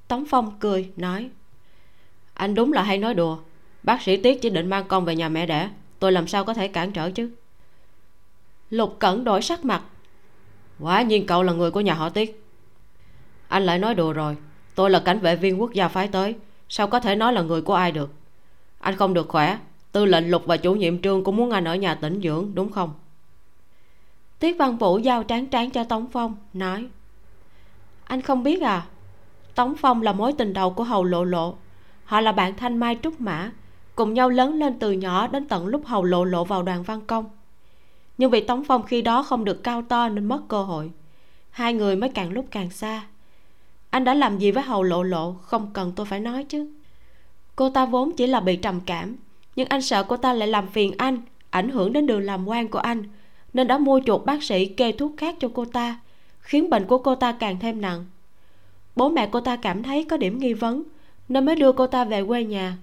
Tống 0.07 0.26
phong 0.30 0.60
cười, 0.60 0.91
nói, 0.95 1.30
anh 2.34 2.56
đúng 2.56 2.73
là 2.73 2.84
hay 2.84 2.98
nói 2.98 3.14
đùa. 3.14 3.38
Bác 3.84 4.02
sĩ 4.02 4.18
tiết 4.18 4.41
chỉ 4.41 4.49
định 4.49 4.69
mang 4.69 4.88
con 4.88 5.06
về 5.06 5.15
nhà 5.15 5.30
mẹ 5.30 5.45
đẻ. 5.45 5.69
Tôi 5.99 6.11
làm 6.11 6.27
sao 6.27 6.45
có 6.45 6.53
thể 6.53 6.68
cản 6.68 6.91
trở 6.91 7.11
chứ? 7.11 7.31
Lục 8.69 8.95
cẩn 8.99 9.23
đổi 9.23 9.41
sắc 9.41 9.65
mặt. 9.65 9.84
Quả 10.80 11.02
nhiên 11.02 11.26
cậu 11.26 11.43
là 11.43 11.53
người 11.53 11.72
của 11.72 11.81
nhà 11.81 11.93
họ 11.93 12.10
tiết. 12.10 12.43
Anh 13.48 13.65
lại 13.65 13.80
nói 13.80 13.95
đùa 13.95 14.14
rồi. 14.14 14.38
Tôi 14.76 14.89
là 14.89 14.99
cảnh 14.99 15.19
vệ 15.19 15.35
viên 15.35 15.61
quốc 15.61 15.73
gia 15.73 15.88
phái 15.88 16.07
tới. 16.07 16.35
Sao 16.69 16.88
có 16.88 16.99
thể 16.99 17.15
nói 17.15 17.34
là 17.34 17.41
người 17.41 17.61
của 17.61 17.73
ai 17.73 17.91
được? 17.91 18.11
Anh 18.80 18.95
không 18.95 19.14
được 19.14 19.27
khỏe 19.27 19.57
tư 19.91 20.05
lệnh 20.05 20.31
lục 20.31 20.43
và 20.45 20.57
chủ 20.57 20.76
nhiệm 20.76 21.01
trương 21.01 21.23
cũng 21.23 21.35
muốn 21.35 21.51
anh 21.51 21.63
ở 21.63 21.76
nhà 21.76 21.95
tĩnh 21.95 22.22
dưỡng, 22.23 22.51
đúng 22.53 22.72
không? 22.72 22.93
Tiết 24.39 24.57
văn 24.59 24.77
vũ 24.77 24.97
giao 24.97 25.23
tráng 25.23 25.49
tráng 25.49 25.72
cho 25.72 25.84
tống 25.84 26.07
phong, 26.07 26.35
nói, 26.53 26.88
anh 28.03 28.22
không 28.22 28.43
biết 28.43 28.61
à 28.61 28.85
tống 29.55 29.76
phong 29.76 30.01
là 30.01 30.13
mối 30.13 30.34
tình 30.34 30.53
đầu 30.53 30.69
của 30.69 30.84
hầu 30.84 31.03
lộ 31.03 31.23
lộ. 31.23 31.55
Họ 32.05 32.22
là 32.22 32.31
bạn 32.31 32.57
thanh 32.57 32.77
mai 32.77 32.97
trúc 33.03 33.22
mã, 33.22 33.51
cùng 33.95 34.13
nhau 34.13 34.30
lớn 34.30 34.59
lên 34.59 34.80
từ 34.80 34.91
nhỏ 34.91 35.27
đến 35.27 35.47
tận 35.47 35.68
lúc 35.68 35.85
hầu 35.85 36.03
lộ 36.03 36.23
lộ 36.23 36.43
vào 36.43 36.63
đoàn 36.63 36.84
văn 36.84 37.01
công. 37.07 37.30
Nhưng 38.18 38.31
vì 38.31 38.41
tống 38.41 38.63
phong 38.63 38.84
khi 38.84 39.01
đó 39.01 39.23
không 39.23 39.45
được 39.45 39.63
cao 39.63 39.81
to 39.81 40.09
nên 40.09 40.26
mất 40.26 40.41
cơ 40.47 40.63
hội. 40.63 40.91
Hai 41.49 41.73
người 41.73 41.95
mới 41.95 42.09
càng 42.09 42.31
lúc 42.31 42.45
càng 42.51 42.69
xa. 42.69 43.01
Anh 43.89 44.03
đã 44.03 44.13
làm 44.13 44.38
gì 44.38 44.51
với 44.51 44.63
hầu 44.63 44.84
lộ 44.84 45.03
lộ? 45.03 45.34
Không 45.34 45.69
cần 45.73 45.93
tôi 45.95 46.05
phải 46.05 46.19
nói 46.19 46.43
chứ. 46.43 46.73
Cô 47.55 47.69
ta 47.69 47.85
vốn 47.85 48.11
chỉ 48.18 48.27
là 48.27 48.39
bị 48.39 48.55
trầm 48.55 48.80
cảm 48.85 49.15
nhưng 49.61 49.69
anh 49.69 49.81
sợ 49.81 50.03
cô 50.03 50.17
ta 50.17 50.33
lại 50.33 50.47
làm 50.47 50.67
phiền 50.67 50.93
anh, 50.97 51.21
ảnh 51.49 51.69
hưởng 51.69 51.93
đến 51.93 52.07
đường 52.07 52.21
làm 52.21 52.47
quan 52.47 52.67
của 52.67 52.79
anh, 52.79 53.03
nên 53.53 53.67
đã 53.67 53.77
mua 53.77 53.99
chuột 54.05 54.25
bác 54.25 54.43
sĩ 54.43 54.65
kê 54.65 54.91
thuốc 54.91 55.11
khác 55.17 55.35
cho 55.39 55.49
cô 55.53 55.65
ta, 55.65 55.99
khiến 56.39 56.69
bệnh 56.69 56.88
của 56.88 56.97
cô 56.97 57.15
ta 57.15 57.31
càng 57.31 57.59
thêm 57.59 57.81
nặng. 57.81 58.05
Bố 58.95 59.09
mẹ 59.09 59.29
cô 59.31 59.39
ta 59.39 59.55
cảm 59.55 59.83
thấy 59.83 60.05
có 60.09 60.17
điểm 60.17 60.39
nghi 60.39 60.53
vấn, 60.53 60.83
nên 61.29 61.45
mới 61.45 61.55
đưa 61.55 61.71
cô 61.71 61.88
ta 61.88 62.03
về 62.03 62.23
quê 62.23 62.43
nhà. 62.43 62.77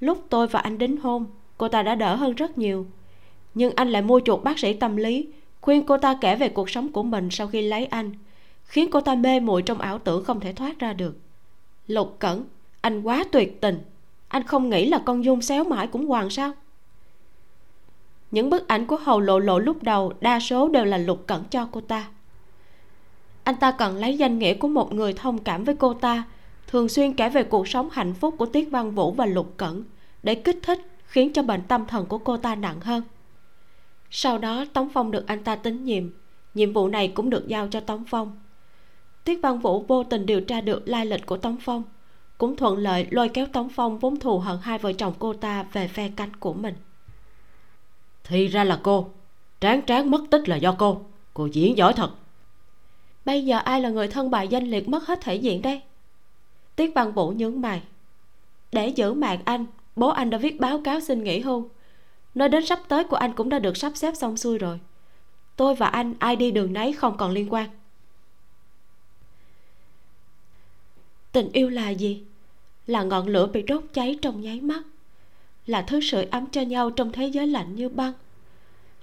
Lúc 0.00 0.26
tôi 0.28 0.46
và 0.46 0.60
anh 0.60 0.78
đính 0.78 0.96
hôn, 0.96 1.26
cô 1.58 1.68
ta 1.68 1.82
đã 1.82 1.94
đỡ 1.94 2.16
hơn 2.16 2.34
rất 2.34 2.58
nhiều. 2.58 2.86
Nhưng 3.54 3.72
anh 3.76 3.88
lại 3.88 4.02
mua 4.02 4.20
chuột 4.24 4.42
bác 4.42 4.58
sĩ 4.58 4.72
tâm 4.72 4.96
lý, 4.96 5.28
khuyên 5.60 5.86
cô 5.86 5.98
ta 5.98 6.18
kể 6.20 6.36
về 6.36 6.48
cuộc 6.48 6.70
sống 6.70 6.92
của 6.92 7.02
mình 7.02 7.28
sau 7.30 7.46
khi 7.46 7.62
lấy 7.62 7.86
anh, 7.86 8.12
khiến 8.64 8.90
cô 8.90 9.00
ta 9.00 9.14
mê 9.14 9.40
muội 9.40 9.62
trong 9.62 9.78
ảo 9.78 9.98
tưởng 9.98 10.24
không 10.24 10.40
thể 10.40 10.52
thoát 10.52 10.78
ra 10.78 10.92
được. 10.92 11.16
Lục 11.86 12.16
cẩn, 12.18 12.44
anh 12.80 13.02
quá 13.02 13.24
tuyệt 13.32 13.60
tình 13.60 13.78
anh 14.28 14.42
không 14.42 14.70
nghĩ 14.70 14.88
là 14.88 14.98
con 14.98 15.24
dung 15.24 15.42
xéo 15.42 15.64
mãi 15.64 15.86
cũng 15.86 16.06
hoàng 16.06 16.30
sao? 16.30 16.52
Những 18.30 18.50
bức 18.50 18.68
ảnh 18.68 18.86
của 18.86 18.96
hầu 18.96 19.20
lộ 19.20 19.38
lộ 19.38 19.58
lúc 19.58 19.82
đầu 19.82 20.12
đa 20.20 20.40
số 20.40 20.68
đều 20.68 20.84
là 20.84 20.98
lục 20.98 21.26
cẩn 21.26 21.44
cho 21.50 21.68
cô 21.72 21.80
ta. 21.80 22.08
Anh 23.44 23.56
ta 23.56 23.72
cần 23.72 23.96
lấy 23.96 24.18
danh 24.18 24.38
nghĩa 24.38 24.54
của 24.54 24.68
một 24.68 24.92
người 24.92 25.12
thông 25.12 25.38
cảm 25.38 25.64
với 25.64 25.74
cô 25.74 25.94
ta, 25.94 26.24
thường 26.66 26.88
xuyên 26.88 27.12
kể 27.12 27.28
về 27.28 27.42
cuộc 27.42 27.68
sống 27.68 27.88
hạnh 27.92 28.14
phúc 28.14 28.34
của 28.38 28.46
tiết 28.46 28.70
văn 28.70 28.90
vũ 28.90 29.12
và 29.12 29.26
lục 29.26 29.54
cẩn 29.56 29.84
để 30.22 30.34
kích 30.34 30.58
thích, 30.62 30.80
khiến 31.04 31.32
cho 31.32 31.42
bệnh 31.42 31.62
tâm 31.62 31.86
thần 31.86 32.06
của 32.06 32.18
cô 32.18 32.36
ta 32.36 32.54
nặng 32.54 32.80
hơn. 32.80 33.02
Sau 34.10 34.38
đó, 34.38 34.64
tống 34.72 34.88
phong 34.88 35.10
được 35.10 35.26
anh 35.26 35.44
ta 35.44 35.56
tín 35.56 35.84
nhiệm. 35.84 36.10
Nhiệm 36.54 36.72
vụ 36.72 36.88
này 36.88 37.08
cũng 37.08 37.30
được 37.30 37.48
giao 37.48 37.68
cho 37.68 37.80
tống 37.80 38.04
phong. 38.04 38.38
Tiết 39.24 39.40
văn 39.42 39.58
vũ 39.58 39.84
vô 39.88 40.04
tình 40.04 40.26
điều 40.26 40.40
tra 40.40 40.60
được 40.60 40.88
lai 40.88 41.06
lịch 41.06 41.26
của 41.26 41.36
tống 41.36 41.56
phong 41.60 41.82
cũng 42.38 42.56
thuận 42.56 42.78
lợi 42.78 43.06
lôi 43.10 43.28
kéo 43.28 43.46
tống 43.46 43.68
phong 43.68 43.98
vốn 43.98 44.20
thù 44.20 44.38
hận 44.38 44.58
hai 44.62 44.78
vợ 44.78 44.92
chồng 44.92 45.14
cô 45.18 45.34
ta 45.34 45.62
về 45.62 45.88
phe 45.88 46.10
cánh 46.16 46.36
của 46.36 46.52
mình. 46.52 46.74
Thì 48.24 48.46
ra 48.46 48.64
là 48.64 48.80
cô. 48.82 49.10
Tráng 49.60 49.86
tráng 49.86 50.10
mất 50.10 50.20
tích 50.30 50.48
là 50.48 50.56
do 50.56 50.74
cô. 50.78 51.00
Cô 51.34 51.46
diễn 51.46 51.76
giỏi 51.76 51.92
thật. 51.92 52.10
Bây 53.24 53.44
giờ 53.44 53.58
ai 53.58 53.80
là 53.80 53.88
người 53.88 54.08
thân 54.08 54.30
bại 54.30 54.48
danh 54.48 54.64
liệt 54.64 54.88
mất 54.88 55.06
hết 55.06 55.20
thể 55.20 55.34
diện 55.34 55.62
đây? 55.62 55.82
Tiết 56.76 56.92
văn 56.94 57.12
vũ 57.12 57.30
nhướng 57.30 57.60
mày. 57.60 57.82
Để 58.72 58.88
giữ 58.88 59.12
mạng 59.12 59.40
anh 59.44 59.66
bố 59.96 60.08
anh 60.08 60.30
đã 60.30 60.38
viết 60.38 60.60
báo 60.60 60.80
cáo 60.84 61.00
xin 61.00 61.24
nghỉ 61.24 61.40
hưu. 61.40 61.70
Nơi 62.34 62.48
đến 62.48 62.66
sắp 62.66 62.80
tới 62.88 63.04
của 63.04 63.16
anh 63.16 63.32
cũng 63.32 63.48
đã 63.48 63.58
được 63.58 63.76
sắp 63.76 63.92
xếp 63.94 64.14
xong 64.16 64.36
xuôi 64.36 64.58
rồi. 64.58 64.80
Tôi 65.56 65.74
và 65.74 65.86
anh 65.86 66.14
ai 66.18 66.36
đi 66.36 66.50
đường 66.50 66.72
nấy 66.72 66.92
không 66.92 67.16
còn 67.16 67.30
liên 67.32 67.52
quan. 67.52 67.68
Tình 71.32 71.52
yêu 71.52 71.68
là 71.68 71.90
gì 71.90 72.24
là 72.88 73.02
ngọn 73.02 73.26
lửa 73.26 73.46
bị 73.46 73.62
đốt 73.62 73.84
cháy 73.92 74.18
trong 74.22 74.40
nháy 74.40 74.60
mắt, 74.60 74.82
là 75.66 75.82
thứ 75.82 76.00
sưởi 76.00 76.24
ấm 76.24 76.46
cho 76.50 76.60
nhau 76.60 76.90
trong 76.90 77.12
thế 77.12 77.26
giới 77.26 77.46
lạnh 77.46 77.74
như 77.74 77.88
băng, 77.88 78.12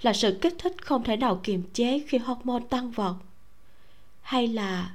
là 0.02 0.12
sự 0.12 0.38
kích 0.40 0.54
thích 0.58 0.86
không 0.86 1.04
thể 1.04 1.16
nào 1.16 1.40
kiềm 1.42 1.62
chế 1.72 2.02
khi 2.08 2.18
hormone 2.18 2.62
tăng 2.70 2.90
vọt. 2.90 3.16
Hay 4.22 4.48
là, 4.48 4.94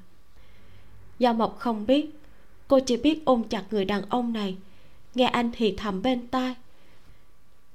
do 1.19 1.33
mộc 1.33 1.59
không 1.59 1.85
biết, 1.85 2.19
cô 2.67 2.79
chỉ 2.79 2.97
biết 2.97 3.21
ôm 3.25 3.43
chặt 3.43 3.63
người 3.71 3.85
đàn 3.85 4.01
ông 4.09 4.33
này, 4.33 4.57
nghe 5.15 5.25
anh 5.25 5.51
thì 5.53 5.75
thầm 5.77 6.01
bên 6.01 6.27
tai, 6.27 6.55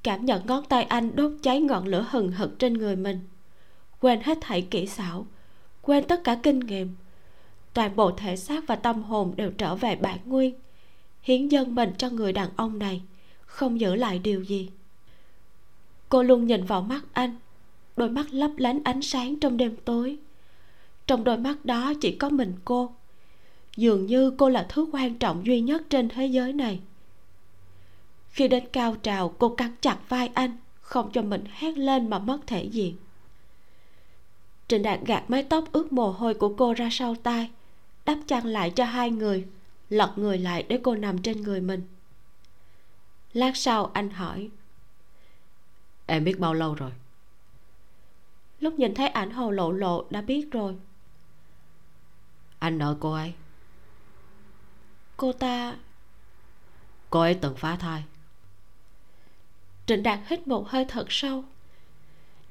cảm 0.02 0.24
nhận 0.24 0.47
ngón 0.47 0.64
tay 0.64 0.84
anh 0.84 1.16
đốt 1.16 1.32
cháy 1.43 1.60
ngọn 1.60 1.86
lửa 1.86 2.06
hừng 2.10 2.32
hực 2.32 2.59
trên 2.59 2.74
người 2.74 2.97
mình. 2.97 3.20
Quên 4.01 4.20
hết 4.22 4.38
thảy 4.40 4.62
kỹ 4.62 4.86
xảo, 4.86 5.26
quên 5.82 6.05
tất 6.05 6.24
cả 6.24 6.38
kinh 6.43 6.60
nghiệm, 6.60 6.94
toàn 7.74 7.97
bộ 7.97 8.10
thể 8.10 8.36
xác 8.36 8.66
và 8.66 8.76
tâm 8.76 9.02
hồn 9.02 9.32
đều 9.36 9.51
trở 9.51 9.74
về 9.74 9.97
bản 9.97 10.18
nguyên 10.24 10.55
hiến 11.27 11.48
dâng 11.48 11.74
mình 11.74 11.93
cho 11.98 12.11
người 12.11 12.32
đàn 12.32 12.48
ông 12.57 12.78
này, 12.78 13.03
không 13.47 13.81
giữ 13.81 13.94
lại 13.94 14.19
điều 14.19 14.43
gì. 14.43 14.70
Cô 16.09 16.23
luôn 16.23 16.47
nhìn 16.47 16.65
vào 16.65 16.82
mắt 16.82 17.05
anh, 17.12 17.36
đôi 17.97 18.11
mắt 18.11 18.27
lấp 18.31 18.51
lánh 18.57 18.81
ánh 18.85 19.03
sáng 19.03 19.39
trong 19.39 19.57
đêm 19.57 19.77
tối. 19.85 20.16
Trong 21.07 21.24
đôi 21.24 21.36
mắt 21.36 21.65
đó 21.65 21.93
chỉ 22.01 22.12
có 22.12 22.28
mình 22.28 22.53
cô, 22.65 22.93
dường 23.77 24.07
như 24.07 24.31
cô 24.31 24.48
là 24.48 24.66
thứ 24.69 24.86
quan 24.93 25.15
trọng 25.15 25.47
duy 25.47 25.61
nhất 25.61 25.82
trên 25.90 26.09
thế 26.09 26.27
giới 26.27 26.53
này. 26.53 26.81
Khi 28.28 28.48
đến 28.48 28.65
cao 28.73 28.97
trào, 29.03 29.28
cô 29.28 29.48
cắn 29.48 29.70
chặt 29.81 29.98
vai 30.09 30.31
anh, 30.35 30.57
không 30.81 31.11
cho 31.12 31.23
mình 31.23 31.44
hét 31.51 31.78
lên 31.78 32.11
mà 32.11 32.19
mất 32.19 32.39
thể 32.47 32.65
diện. 32.65 32.97
Trịnh 34.69 34.82
đạt 34.82 35.01
gạt 35.07 35.24
mái 35.28 35.43
tóc 35.43 35.65
ướt 35.73 35.93
mồ 35.93 36.11
hôi 36.11 36.35
của 36.35 36.55
cô 36.59 36.73
ra 36.73 36.89
sau 36.93 37.15
tai, 37.15 37.51
đắp 38.05 38.19
chăn 38.27 38.47
lại 38.47 38.70
cho 38.70 38.85
hai 38.85 39.11
người 39.11 39.47
lật 39.90 40.12
người 40.16 40.38
lại 40.38 40.62
để 40.68 40.80
cô 40.82 40.94
nằm 40.94 41.22
trên 41.22 41.42
người 41.42 41.60
mình. 41.60 41.86
Lát 43.32 43.56
sau 43.56 43.90
anh 43.94 44.10
hỏi, 44.10 44.50
em 46.06 46.24
biết 46.24 46.38
bao 46.38 46.54
lâu 46.54 46.74
rồi? 46.74 46.92
Lúc 48.60 48.78
nhìn 48.78 48.94
thấy 48.94 49.08
ảnh 49.08 49.30
hồ 49.30 49.50
lộ 49.50 49.72
lộ 49.72 50.06
đã 50.10 50.20
biết 50.20 50.48
rồi. 50.50 50.76
Anh 52.58 52.78
nợ 52.78 52.96
cô 53.00 53.12
ấy. 53.12 53.32
Cô 55.16 55.32
ta 55.32 55.76
cô 57.10 57.20
ấy 57.20 57.34
từng 57.34 57.56
phá 57.56 57.76
thai. 57.76 58.04
Trịnh 59.86 60.02
đạt 60.02 60.18
hít 60.26 60.48
một 60.48 60.68
hơi 60.68 60.84
thật 60.88 61.06
sâu. 61.08 61.44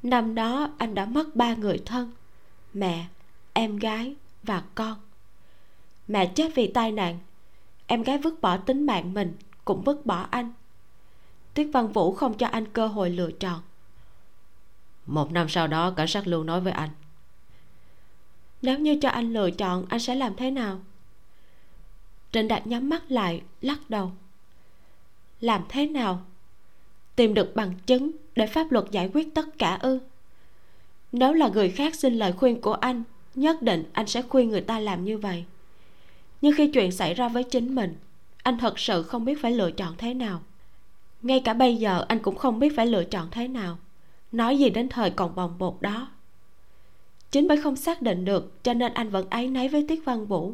Năm 0.03 0.35
đó 0.35 0.69
anh 0.77 0.95
đã 0.95 1.05
mất 1.05 1.35
ba 1.35 1.55
người 1.55 1.83
thân, 1.85 2.11
mẹ, 2.73 3.07
em 3.53 3.77
gái 3.77 4.15
và 4.43 4.63
con 4.75 5.04
mẹ 6.07 6.25
chết 6.35 6.55
vì 6.55 6.67
tai 6.67 6.91
nạn. 6.91 7.19
Em 7.87 8.03
gái 8.03 8.17
vứt 8.17 8.41
bỏ 8.41 8.57
tính 8.57 8.85
mạng 8.85 9.13
mình 9.13 9.37
cũng 9.65 9.81
vứt 9.81 10.05
bỏ 10.05 10.27
anh. 10.31 10.53
Tiết 11.53 11.69
văn 11.73 11.87
vũ 11.87 12.13
không 12.13 12.37
cho 12.37 12.47
anh 12.47 12.65
cơ 12.65 12.87
hội 12.87 13.09
lựa 13.09 13.31
chọn. 13.31 13.61
Một 15.05 15.31
năm 15.31 15.49
sau 15.49 15.67
đó 15.67 15.91
cảnh 15.91 16.07
sát 16.07 16.27
lưu 16.27 16.43
nói 16.43 16.61
với 16.61 16.73
anh. 16.73 16.89
Nếu 18.61 18.79
như 18.79 18.99
cho 19.01 19.09
anh 19.09 19.33
lựa 19.33 19.51
chọn 19.51 19.85
anh 19.89 19.99
sẽ 19.99 20.15
làm 20.15 20.35
thế 20.35 20.51
nào? 20.51 20.79
Trịnh 22.31 22.47
đạt 22.47 22.67
nhắm 22.67 22.89
mắt 22.89 23.11
lại 23.11 23.41
lắc 23.61 23.89
đầu. 23.89 24.11
Làm 25.41 25.63
thế 25.69 25.87
nào? 25.87 26.25
Tìm 27.15 27.33
được 27.33 27.55
bằng 27.55 27.73
chứng 27.85 28.11
để 28.35 28.47
pháp 28.47 28.71
luật 28.71 28.85
giải 28.91 29.09
quyết 29.13 29.35
tất 29.35 29.45
cả 29.57 29.75
ư? 29.81 29.99
Nếu 31.11 31.33
là 31.33 31.47
người 31.47 31.69
khác 31.69 31.95
xin 31.95 32.13
lời 32.13 32.31
khuyên 32.31 32.61
của 32.61 32.73
anh 32.73 33.03
nhất 33.35 33.61
định 33.61 33.83
anh 33.93 34.07
sẽ 34.07 34.21
khuyên 34.21 34.49
người 34.49 34.61
ta 34.61 34.79
làm 34.79 35.05
như 35.05 35.17
vậy 35.17 35.45
nhưng 36.45 36.55
khi 36.55 36.67
chuyện 36.67 36.91
xảy 36.91 37.13
ra 37.13 37.27
với 37.27 37.43
chính 37.43 37.75
mình, 37.75 37.95
anh 38.43 38.57
thật 38.57 38.79
sự 38.79 39.03
không 39.03 39.25
biết 39.25 39.41
phải 39.41 39.51
lựa 39.51 39.71
chọn 39.71 39.95
thế 39.97 40.13
nào. 40.13 40.41
Ngay 41.21 41.39
cả 41.39 41.53
bây 41.53 41.75
giờ, 41.75 42.05
anh 42.07 42.19
cũng 42.19 42.35
không 42.35 42.59
biết 42.59 42.75
phải 42.75 42.85
lựa 42.85 43.03
chọn 43.03 43.27
thế 43.31 43.47
nào. 43.47 43.77
Nói 44.31 44.59
gì 44.59 44.69
đến 44.69 44.89
thời 44.89 45.09
còn 45.09 45.35
bồng 45.35 45.57
bột 45.57 45.77
đó. 45.81 46.07
Chính 47.31 47.47
bởi 47.47 47.61
không 47.61 47.75
xác 47.75 48.01
định 48.01 48.25
được, 48.25 48.63
cho 48.63 48.73
nên 48.73 48.93
anh 48.93 49.09
vẫn 49.09 49.29
áy 49.29 49.47
náy 49.47 49.69
với 49.69 49.85
tiết 49.87 50.05
văn 50.05 50.25
vũ. 50.25 50.53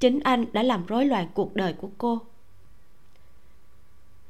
Chính 0.00 0.20
anh 0.20 0.44
đã 0.52 0.62
làm 0.62 0.86
rối 0.86 1.04
loạn 1.04 1.28
cuộc 1.34 1.54
đời 1.54 1.72
của 1.72 1.90
cô. 1.98 2.18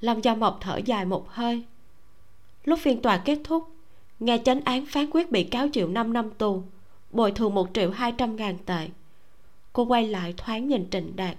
Lâm 0.01 0.21
gia 0.21 0.35
mộc 0.35 0.59
thở 0.61 0.81
dài 0.85 1.05
một 1.05 1.29
hơi. 1.29 1.65
Lúc 2.65 2.79
phiên 2.83 3.03
tòa 3.03 3.17
kết 3.17 3.39
thúc, 3.45 3.69
nghe 4.21 4.39
chánh 4.45 4.61
án 4.61 4.87
phán 4.87 5.07
quyết 5.11 5.31
bị 5.31 5.45
cáo 5.45 5.69
chịu 5.69 5.89
5 5.89 6.13
năm 6.13 6.31
tù, 6.31 6.63
bồi 7.11 7.33
thường 7.33 7.55
một 7.55 7.71
triệu 7.75 7.91
hai 7.91 8.13
trăm 8.13 8.37
ngàn 8.37 8.59
tệ 8.67 8.89
cô 9.73 9.85
quay 9.85 10.09
lại 10.09 10.35
thoáng 10.37 10.69
nhìn 10.69 10.91
trịnh 10.91 11.17
đạt. 11.17 11.37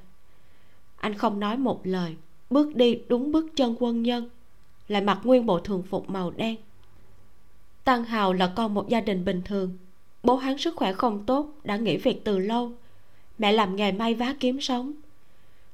Anh 0.96 1.14
không 1.18 1.40
nói 1.40 1.58
một 1.58 1.82
lời, 1.84 2.16
bước 2.50 2.76
đi 2.76 3.00
đúng 3.08 3.32
bước 3.32 3.46
chân 3.56 3.76
quân 3.80 4.04
nhân, 4.04 4.30
lại 4.88 5.02
mặc 5.02 5.20
nguyên 5.24 5.46
bộ 5.46 5.60
thường 5.60 5.84
phục 5.90 6.10
màu 6.10 6.32
đen. 6.32 6.56
Tăng 7.84 8.04
hào 8.04 8.34
là 8.34 8.54
con 8.56 8.74
một 8.74 8.90
gia 8.90 9.02
đình 9.02 9.26
bình 9.26 9.42
thường, 9.46 9.78
bố 10.24 10.36
hắn 10.36 10.58
sức 10.58 10.76
khỏe 10.76 10.94
không 10.94 11.26
tốt, 11.26 11.50
đã 11.64 11.78
nghỉ 11.78 11.98
việc 11.98 12.24
từ 12.24 12.40
lâu. 12.40 12.72
Mẹ 13.38 13.52
làm 13.52 13.76
nghề 13.76 13.92
may 13.92 14.14
vá 14.14 14.36
kiếm 14.40 14.62
sống. 14.62 14.94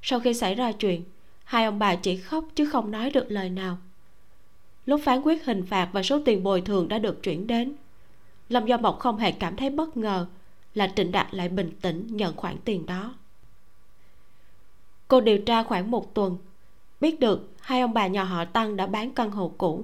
Sau 0.01 0.19
khi 0.19 0.33
xảy 0.33 0.55
ra 0.55 0.71
chuyện, 0.71 1.03
hai 1.43 1.65
ông 1.65 1.79
bà 1.79 1.95
chỉ 1.95 2.17
khóc 2.17 2.45
chứ 2.55 2.65
không 2.65 2.91
nói 2.91 3.11
được 3.11 3.31
lời 3.31 3.49
nào. 3.49 3.77
Lúc 4.85 5.01
phán 5.03 5.21
quyết 5.21 5.45
hình 5.45 5.65
phạt 5.65 5.89
và 5.93 6.03
số 6.03 6.19
tiền 6.25 6.43
bồi 6.43 6.61
thường 6.61 6.87
đã 6.87 6.99
được 6.99 7.23
chuyển 7.23 7.47
đến, 7.47 7.73
lâm 8.49 8.65
do 8.65 8.77
mộc 8.77 8.99
không 8.99 9.17
hề 9.17 9.31
cảm 9.31 9.55
thấy 9.55 9.69
bất 9.69 9.97
ngờ 9.97 10.27
là 10.73 10.91
trịnh 10.95 11.11
đạt 11.11 11.27
lại 11.31 11.49
bình 11.49 11.71
tĩnh 11.81 12.07
nhận 12.09 12.35
khoản 12.35 12.57
tiền 12.65 12.85
đó. 12.85 13.13
Cô 15.07 15.21
điều 15.21 15.37
tra 15.37 15.63
khoảng 15.63 15.91
một 15.91 16.13
tuần, 16.13 16.37
biết 17.01 17.19
được 17.19 17.49
hai 17.59 17.81
ông 17.81 17.93
bà 17.93 18.07
nhà 18.07 18.23
họ 18.23 18.45
tăng 18.45 18.75
đã 18.75 18.87
bán 18.87 19.11
căn 19.11 19.31
hộ 19.31 19.51
cũ, 19.57 19.83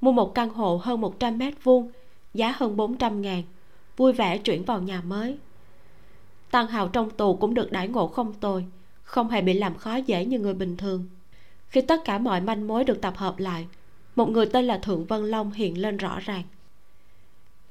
mua 0.00 0.12
một 0.12 0.34
căn 0.34 0.48
hộ 0.48 0.80
hơn 0.82 1.00
100 1.00 1.38
mét 1.38 1.54
vuông, 1.62 1.92
giá 2.34 2.54
hơn 2.56 2.76
400 2.76 3.22
ngàn, 3.22 3.42
vui 3.96 4.12
vẻ 4.12 4.38
chuyển 4.38 4.64
vào 4.64 4.80
nhà 4.80 5.00
mới. 5.00 5.38
Tăng 6.50 6.66
hào 6.66 6.88
trong 6.88 7.10
tù 7.10 7.36
cũng 7.36 7.54
được 7.54 7.72
đãi 7.72 7.88
ngộ 7.88 8.06
không 8.06 8.32
tồi, 8.32 8.64
không 9.02 9.28
hề 9.28 9.42
bị 9.42 9.52
làm 9.54 9.74
khó 9.74 9.96
dễ 9.96 10.24
như 10.24 10.38
người 10.38 10.54
bình 10.54 10.76
thường. 10.76 11.08
Khi 11.68 11.80
tất 11.80 12.00
cả 12.04 12.18
mọi 12.18 12.40
manh 12.40 12.66
mối 12.66 12.84
được 12.84 13.00
tập 13.00 13.16
hợp 13.16 13.38
lại, 13.38 13.66
một 14.16 14.28
người 14.28 14.46
tên 14.46 14.64
là 14.64 14.78
thượng 14.78 15.04
vân 15.04 15.30
long 15.30 15.52
hiện 15.52 15.82
lên 15.82 15.96
rõ 15.96 16.20
ràng. 16.20 16.42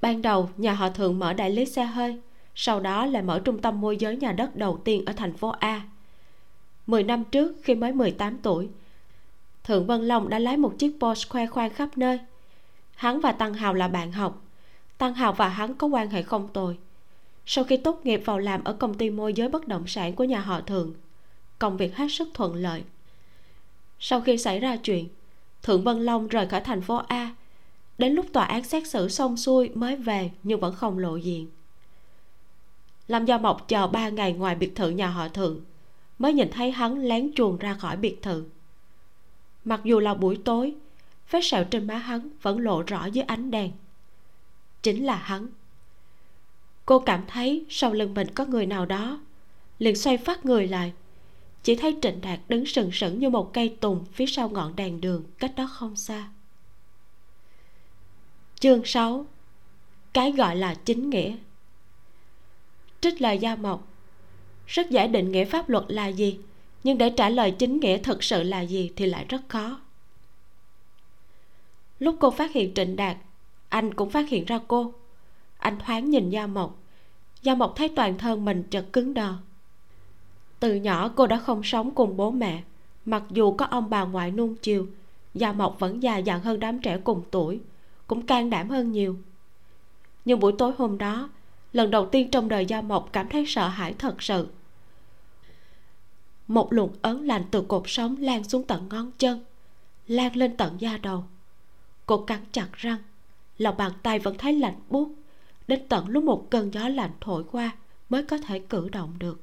Ban 0.01 0.21
đầu, 0.21 0.49
nhà 0.57 0.73
họ 0.73 0.89
thượng 0.89 1.19
mở 1.19 1.33
đại 1.33 1.49
lý 1.49 1.65
xe 1.65 1.83
hơi 1.83 2.21
sau 2.55 2.79
đó 2.79 3.05
lại 3.05 3.21
mở 3.21 3.39
trung 3.39 3.61
tâm 3.61 3.81
môi 3.81 3.97
giới 3.97 4.17
nhà 4.17 4.31
đất 4.31 4.55
đầu 4.55 4.81
tiên 4.83 5.05
ở 5.05 5.13
thành 5.13 5.33
phố 5.33 5.49
a. 5.49 5.81
Mười 6.87 7.03
năm 7.03 7.23
trước, 7.23 7.55
khi 7.63 7.75
mới 7.75 7.93
18 7.93 8.37
tuổi, 8.37 8.69
thượng 9.63 9.87
vân 9.87 10.07
long 10.07 10.29
đã 10.29 10.39
lái 10.39 10.57
một 10.57 10.73
chiếc 10.79 10.97
porsche 10.99 11.29
khoe 11.29 11.47
khoang 11.47 11.69
khắp 11.69 11.89
nơi. 11.95 12.19
Hắn 12.95 13.19
và 13.19 13.31
tăng 13.31 13.53
hào 13.53 13.73
là 13.73 13.87
bạn 13.87 14.11
học. 14.11 14.41
Tăng 14.97 15.13
hào 15.13 15.33
và 15.33 15.49
hắn 15.49 15.75
có 15.75 15.87
quan 15.87 16.09
hệ 16.09 16.21
không 16.21 16.47
tồi. 16.53 16.77
Sau 17.45 17.63
khi 17.63 17.77
tốt 17.77 18.01
nghiệp 18.03 18.21
vào 18.25 18.39
làm 18.39 18.63
ở 18.63 18.73
công 18.73 18.93
ty 18.93 19.09
môi 19.09 19.33
giới 19.33 19.49
bất 19.49 19.67
động 19.67 19.87
sản 19.87 20.13
của 20.13 20.23
nhà 20.23 20.39
họ 20.39 20.61
thượng, 20.61 20.93
công 21.59 21.77
việc 21.77 21.95
hết 21.95 22.07
sức 22.11 22.27
thuận 22.33 22.55
lợi. 22.55 22.83
Sau 23.99 24.21
khi 24.21 24.37
xảy 24.37 24.59
ra 24.59 24.75
chuyện, 24.75 25.07
thượng 25.63 25.83
vân 25.83 26.05
long 26.05 26.27
rời 26.27 26.47
khỏi 26.47 26.61
thành 26.61 26.81
phố 26.81 26.95
a. 26.95 27.35
Đến 27.97 28.13
lúc 28.13 28.25
tòa 28.33 28.45
án 28.45 28.63
xét 28.63 28.87
xử 28.87 29.09
xong 29.09 29.37
xuôi 29.37 29.69
mới 29.69 29.95
về 29.95 30.31
nhưng 30.43 30.59
vẫn 30.59 30.75
không 30.75 30.99
lộ 30.99 31.15
diện 31.15 31.47
lâm 33.07 33.25
do 33.25 33.37
mộc 33.37 33.67
chờ 33.67 33.87
ba 33.87 34.09
ngày 34.09 34.33
ngoài 34.33 34.55
biệt 34.55 34.75
thự 34.75 34.89
nhà 34.89 35.07
họ 35.07 35.27
thượng, 35.27 35.61
mới 36.19 36.33
nhìn 36.33 36.51
thấy 36.51 36.71
hắn 36.71 36.97
lén 36.97 37.31
chuồn 37.35 37.57
ra 37.57 37.73
khỏi 37.73 37.97
biệt 37.97 38.21
thự. 38.21 38.45
Mặc 39.65 39.81
dù 39.83 39.99
là 39.99 40.13
buổi 40.13 40.39
tối, 40.45 40.75
vết 41.31 41.39
sẹo 41.43 41.63
trên 41.63 41.87
má 41.87 41.95
hắn 41.95 42.29
vẫn 42.41 42.59
lộ 42.59 42.83
rõ 42.87 43.05
dưới 43.05 43.23
ánh 43.23 43.51
đèn. 43.51 43.71
Chính 44.83 45.05
là 45.05 45.15
hắn. 45.15 45.47
Cô 46.85 46.99
cảm 46.99 47.23
thấy 47.27 47.65
sau 47.69 47.93
lưng 47.93 48.13
mình 48.13 48.27
có 48.35 48.45
người 48.45 48.65
nào 48.65 48.85
đó, 48.85 49.19
liền 49.79 49.95
xoay 49.95 50.17
phát 50.17 50.45
người 50.45 50.67
lại, 50.67 50.93
chỉ 51.63 51.75
thấy 51.75 51.97
trịnh 52.01 52.21
đạt 52.21 52.39
đứng 52.47 52.65
sừng 52.65 52.91
sững 52.91 53.19
như 53.19 53.29
một 53.29 53.53
cây 53.53 53.77
tùng 53.81 54.05
phía 54.13 54.25
sau 54.25 54.49
ngọn 54.49 54.75
đèn 54.75 55.01
đường 55.01 55.23
cách 55.39 55.53
đó 55.57 55.69
không 55.73 55.95
xa. 55.95 56.27
Chương 58.59 58.85
6 58.85 59.25
cái 60.13 60.31
gọi 60.31 60.55
là 60.55 60.75
chính 60.85 61.09
nghĩa 61.09 61.35
trích 63.03 63.21
lời 63.21 63.37
gia 63.37 63.55
mộc. 63.55 63.87
Rất 64.67 64.89
giải 64.89 65.07
định 65.07 65.31
nghĩa 65.31 65.45
pháp 65.45 65.69
luật 65.69 65.83
là 65.87 66.07
gì, 66.07 66.39
nhưng 66.83 66.97
để 66.97 67.09
trả 67.09 67.29
lời 67.29 67.51
chính 67.51 67.79
nghĩa 67.79 67.97
thực 67.97 68.23
sự 68.23 68.43
là 68.43 68.61
gì 68.61 68.91
thì 68.95 69.05
lại 69.05 69.25
rất 69.29 69.41
khó. 69.47 69.79
Lúc 71.99 72.15
cô 72.19 72.31
phát 72.31 72.51
hiện 72.51 72.73
trịnh 72.73 72.95
đạt, 72.95 73.17
anh 73.69 73.93
cũng 73.93 74.09
phát 74.09 74.29
hiện 74.29 74.45
ra 74.45 74.59
cô. 74.67 74.93
Anh 75.57 75.77
thoáng 75.85 76.09
nhìn 76.09 76.29
gia 76.29 76.47
mộc. 76.47 76.77
Gia 77.41 77.55
mộc 77.55 77.73
thấy 77.75 77.89
toàn 77.89 78.17
thân 78.17 78.45
mình 78.45 78.63
chợt 78.69 78.85
cứng 78.93 79.13
đờ. 79.13 79.33
Từ 80.59 80.75
nhỏ 80.75 81.11
cô 81.15 81.27
đã 81.27 81.37
không 81.37 81.63
sống 81.63 81.91
cùng 81.95 82.17
bố 82.17 82.31
mẹ. 82.31 82.63
Mặc 83.05 83.23
dù 83.29 83.53
có 83.53 83.65
ông 83.65 83.89
bà 83.89 84.03
ngoại 84.03 84.31
nuông 84.31 84.55
chiều 84.55 84.87
gia 85.33 85.51
mộc 85.51 85.79
vẫn 85.79 86.03
già 86.03 86.17
dặn 86.17 86.41
hơn 86.41 86.59
đám 86.59 86.79
trẻ 86.79 86.97
cùng 87.03 87.23
tuổi, 87.31 87.59
cũng 88.07 88.25
can 88.25 88.49
đảm 88.49 88.69
hơn 88.69 88.91
nhiều. 88.91 89.15
Nhưng 90.25 90.39
buổi 90.39 90.53
tối 90.57 90.73
hôm 90.77 90.97
đó 90.97 91.29
lần 91.73 91.91
đầu 91.91 92.05
tiên 92.05 92.31
trong 92.31 92.49
đời 92.49 92.65
gia 92.65 92.81
mộc 92.81 93.09
cảm 93.13 93.29
thấy 93.29 93.45
sợ 93.47 93.67
hãi 93.67 93.93
thật 93.99 94.23
sự. 94.23 94.47
Một 96.47 96.73
luồng 96.73 96.93
ớn 97.01 97.25
lạnh 97.25 97.43
từ 97.51 97.61
cột 97.61 97.83
sống 97.85 98.15
lan 98.19 98.43
xuống 98.43 98.63
tận 98.67 98.89
ngón 98.89 99.11
chân, 99.17 99.45
lan 100.07 100.35
lên 100.35 100.57
tận 100.57 100.81
da 100.81 100.97
đầu. 100.97 101.23
Cô 102.05 102.17
cắn 102.17 102.39
chặt 102.51 102.67
răng, 102.73 102.99
lòng 103.57 103.77
bàn 103.77 103.91
tay 104.03 104.19
vẫn 104.19 104.37
thấy 104.37 104.53
lạnh 104.53 104.79
buốt, 104.89 105.09
đến 105.67 105.87
tận 105.89 106.09
lúc 106.09 106.23
một 106.23 106.47
cơn 106.49 106.73
gió 106.73 106.87
lạnh 106.87 107.11
thổi 107.21 107.43
qua 107.51 107.71
mới 108.09 108.23
có 108.23 108.37
thể 108.37 108.59
cử 108.59 108.89
động 108.89 109.13
được. 109.19 109.41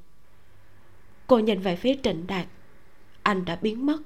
Cô 1.27 1.39
nhìn 1.39 1.59
về 1.59 1.75
phía 1.75 1.95
trịnh 2.03 2.27
đạt, 2.27 2.47
anh 3.23 3.45
đã 3.45 3.55
biến 3.55 3.85
mất. 3.85 3.97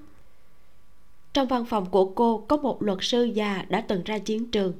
Trong 1.34 1.48
văn 1.48 1.66
phòng 1.66 1.86
của 1.92 2.06
cô 2.06 2.46
có 2.48 2.58
một 2.58 2.84
luật 2.84 2.98
sư 3.02 3.24
già 3.24 3.66
đã 3.70 3.82
từng 3.82 4.04
ra 4.04 4.18
chiến 4.18 4.52
trường. 4.52 4.74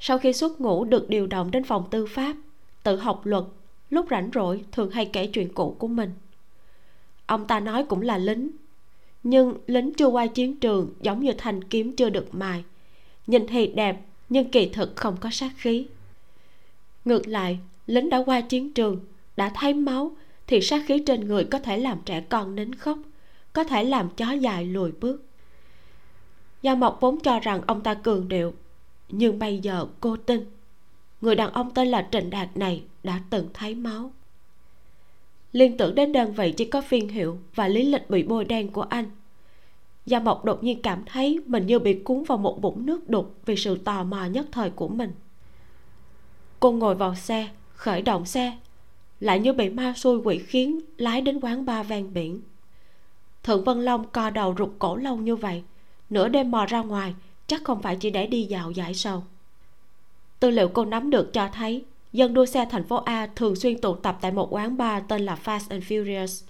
Sau 0.00 0.18
khi 0.18 0.32
xuất 0.32 0.60
ngũ 0.60 0.84
được 0.84 1.08
điều 1.08 1.26
động 1.26 1.50
đến 1.50 1.64
phòng 1.64 1.88
tư 1.90 2.06
pháp 2.06 2.36
tự 2.84 2.96
học 2.96 3.20
luật, 3.24 3.44
lúc 3.90 4.06
rảnh 4.10 4.30
rỗi 4.34 4.64
thường 4.72 4.90
hay 4.90 5.10
kể 5.12 5.26
chuyện 5.26 5.54
cũ 5.54 5.76
của 5.78 5.88
mình. 5.88 6.10
Ông 7.26 7.46
ta 7.46 7.60
nói 7.60 7.84
cũng 7.84 8.02
là 8.02 8.18
lính, 8.18 8.50
nhưng 9.22 9.54
lính 9.66 9.94
chưa 9.94 10.06
qua 10.06 10.26
chiến 10.26 10.56
trường 10.56 10.94
giống 11.00 11.20
như 11.20 11.32
thanh 11.38 11.64
kiếm 11.64 11.96
chưa 11.96 12.10
được 12.10 12.34
mài. 12.34 12.64
Nhìn 13.26 13.46
thì 13.46 13.66
đẹp, 13.66 14.00
nhưng 14.28 14.50
kỳ 14.50 14.68
thực 14.68 14.96
không 14.96 15.16
có 15.20 15.30
sát 15.32 15.50
khí. 15.56 15.86
Ngược 17.04 17.28
lại, 17.28 17.58
lính 17.86 18.10
đã 18.10 18.22
qua 18.26 18.40
chiến 18.40 18.72
trường, 18.72 19.00
đã 19.36 19.52
thấy 19.54 19.74
máu, 19.74 20.16
thì 20.46 20.60
sát 20.60 20.82
khí 20.86 21.02
trên 21.06 21.20
người 21.28 21.44
có 21.44 21.58
thể 21.58 21.78
làm 21.78 21.98
trẻ 22.04 22.20
con 22.20 22.54
nín 22.54 22.74
khóc, 22.74 22.98
có 23.52 23.64
thể 23.64 23.84
làm 23.84 24.08
chó 24.16 24.32
dài 24.32 24.64
lùi 24.64 24.92
bước. 24.92 25.24
Gia 26.62 26.74
mộc 26.74 26.98
vốn 27.00 27.20
cho 27.20 27.40
rằng 27.40 27.60
ông 27.66 27.80
ta 27.80 27.94
cường 27.94 28.28
điệu, 28.28 28.54
nhưng 29.08 29.38
bây 29.38 29.58
giờ 29.58 29.86
cô 30.00 30.16
tin 30.16 30.53
người 31.24 31.34
đàn 31.34 31.52
ông 31.52 31.70
tên 31.74 31.88
là 31.88 32.08
trịnh 32.12 32.30
đạt 32.30 32.56
này 32.56 32.82
đã 33.02 33.20
từng 33.30 33.48
thấy 33.54 33.74
máu. 33.74 34.12
Liên 35.52 35.76
tưởng 35.76 35.94
đến 35.94 36.12
đơn 36.12 36.32
vị 36.32 36.52
chỉ 36.56 36.64
có 36.64 36.80
phiên 36.80 37.08
hiệu 37.08 37.38
và 37.54 37.68
lý 37.68 37.84
lịch 37.84 38.10
bị 38.10 38.22
bôi 38.22 38.44
đen 38.44 38.70
của 38.70 38.82
anh. 38.82 39.10
Gia 40.06 40.20
mộc 40.20 40.44
đột 40.44 40.64
nhiên 40.64 40.82
cảm 40.82 41.02
thấy 41.06 41.40
mình 41.46 41.66
như 41.66 41.78
bị 41.78 41.94
cuốn 41.94 42.22
vào 42.24 42.38
một 42.38 42.62
vũng 42.62 42.86
nước 42.86 43.08
đục 43.08 43.34
vì 43.46 43.56
sự 43.56 43.76
tò 43.76 44.04
mò 44.04 44.24
nhất 44.24 44.46
thời 44.52 44.70
của 44.70 44.88
mình. 44.88 45.12
Cô 46.60 46.72
ngồi 46.72 46.94
vào 46.94 47.14
xe, 47.14 47.48
khởi 47.74 48.02
động 48.02 48.26
xe, 48.26 48.58
lại 49.20 49.40
như 49.40 49.52
bị 49.52 49.68
ma 49.68 49.92
xui 49.96 50.18
quỷ 50.18 50.38
khiến 50.38 50.80
lái 50.96 51.20
đến 51.20 51.40
quán 51.40 51.64
ba 51.64 51.82
ven 51.82 52.14
biển. 52.14 52.40
Thượng 53.42 53.64
vân 53.64 53.84
long 53.84 54.06
co 54.12 54.30
đầu 54.30 54.54
rụt 54.58 54.70
cổ 54.78 54.96
lâu 54.96 55.16
như 55.16 55.36
vậy, 55.36 55.62
nửa 56.10 56.28
đêm 56.28 56.50
mò 56.50 56.66
ra 56.66 56.82
ngoài, 56.82 57.14
chắc 57.46 57.64
không 57.64 57.82
phải 57.82 57.96
chỉ 57.96 58.10
để 58.10 58.26
đi 58.26 58.42
dạo 58.42 58.70
giải 58.70 58.94
sầu 58.94 59.22
tư 60.44 60.50
liệu 60.50 60.68
cô 60.68 60.84
nắm 60.84 61.10
được 61.10 61.32
cho 61.32 61.48
thấy, 61.52 61.84
dân 62.12 62.34
đua 62.34 62.46
xe 62.46 62.66
thành 62.70 62.84
phố 62.84 62.96
a 62.96 63.26
thường 63.36 63.56
xuyên 63.56 63.80
tụ 63.80 63.94
tập 63.94 64.18
tại 64.20 64.32
một 64.32 64.48
quán 64.50 64.76
bar 64.76 65.04
tên 65.08 65.22
là 65.22 65.38
fast 65.44 65.60
and 65.68 65.84
furious. 65.84 66.44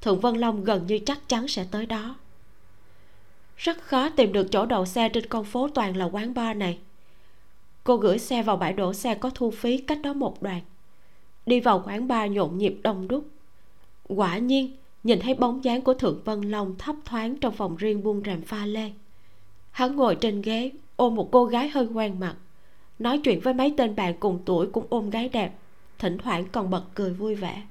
Thượng 0.00 0.20
vân 0.20 0.36
long 0.36 0.64
gần 0.64 0.86
như 0.86 0.98
chắc 0.98 1.28
chắn 1.28 1.48
sẽ 1.48 1.66
tới 1.70 1.86
đó. 1.86 2.16
Rất 3.56 3.82
khó 3.82 4.08
tìm 4.08 4.32
được 4.32 4.46
chỗ 4.50 4.66
đậu 4.66 4.86
xe 4.86 5.08
trên 5.08 5.26
con 5.26 5.44
phố 5.44 5.68
toàn 5.68 5.96
là 5.96 6.04
quán 6.04 6.34
bar 6.34 6.56
này. 6.56 6.78
Cô 7.84 7.96
gửi 7.96 8.18
xe 8.18 8.42
vào 8.42 8.56
bãi 8.56 8.72
đổ 8.72 8.92
xe 8.92 9.14
có 9.14 9.30
thu 9.34 9.50
phí 9.50 9.78
cách 9.78 9.98
đó 10.02 10.12
một 10.12 10.42
đoạn. 10.42 10.60
Đi 11.46 11.60
vào 11.60 11.82
quán 11.86 12.08
bar 12.08 12.30
nhộn 12.30 12.58
nhịp 12.58 12.76
đông 12.82 13.08
đúc. 13.08 13.28
Quả 14.08 14.38
nhiên, 14.38 14.76
nhìn 15.04 15.20
thấy 15.20 15.34
bóng 15.34 15.64
dáng 15.64 15.82
của 15.82 15.94
thượng 15.94 16.20
vân 16.24 16.40
long 16.40 16.74
thấp 16.78 16.96
thoáng 17.04 17.36
trong 17.36 17.54
phòng 17.54 17.76
riêng 17.76 18.02
buông 18.02 18.22
rèm 18.24 18.42
pha 18.42 18.66
lê. 18.66 18.90
Hắn 19.70 19.96
ngồi 19.96 20.14
trên 20.14 20.42
ghế, 20.42 20.70
ôm 20.96 21.14
một 21.14 21.28
cô 21.32 21.44
gái 21.44 21.68
hơi 21.68 21.86
quen 21.86 22.20
mặt 22.20 22.36
nói 22.98 23.20
chuyện 23.24 23.40
với 23.40 23.54
mấy 23.54 23.74
tên 23.76 23.96
bạn 23.96 24.14
cùng 24.20 24.42
tuổi 24.44 24.66
cũng 24.72 24.86
ôm 24.90 25.10
gái 25.10 25.28
đẹp 25.28 25.52
thỉnh 25.98 26.18
thoảng 26.18 26.44
còn 26.52 26.70
bật 26.70 26.84
cười 26.94 27.12
vui 27.12 27.34
vẻ. 27.34 27.62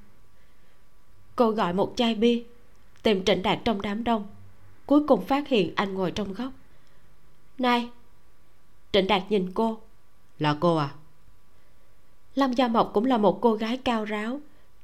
Cô 1.36 1.52
gọi 1.52 1.74
một 1.74 1.94
chai 1.96 2.16
bia 2.16 2.44
tìm 3.04 3.26
trịnh 3.26 3.42
đạt 3.42 3.60
trong 3.66 3.82
đám 3.82 4.04
đông 4.04 4.28
cuối 4.86 5.08
cùng 5.08 5.26
phát 5.26 5.48
hiện 5.48 5.74
anh 5.76 5.94
ngồi 5.94 6.12
trong 6.12 6.34
góc. 6.34 6.52
Này! 7.58 7.90
Trịnh 8.92 9.08
đạt 9.08 9.22
nhìn 9.30 9.52
cô. 9.54 9.78
Là 10.40 10.58
cô 10.60 10.76
à? 10.76 10.90
Lâm 12.36 12.54
gia 12.54 12.68
mộc 12.68 12.92
cũng 12.94 13.06
là 13.06 13.18
một 13.18 13.42
cô 13.42 13.54
gái 13.54 13.78
cao 13.78 14.06
ráo 14.06 14.40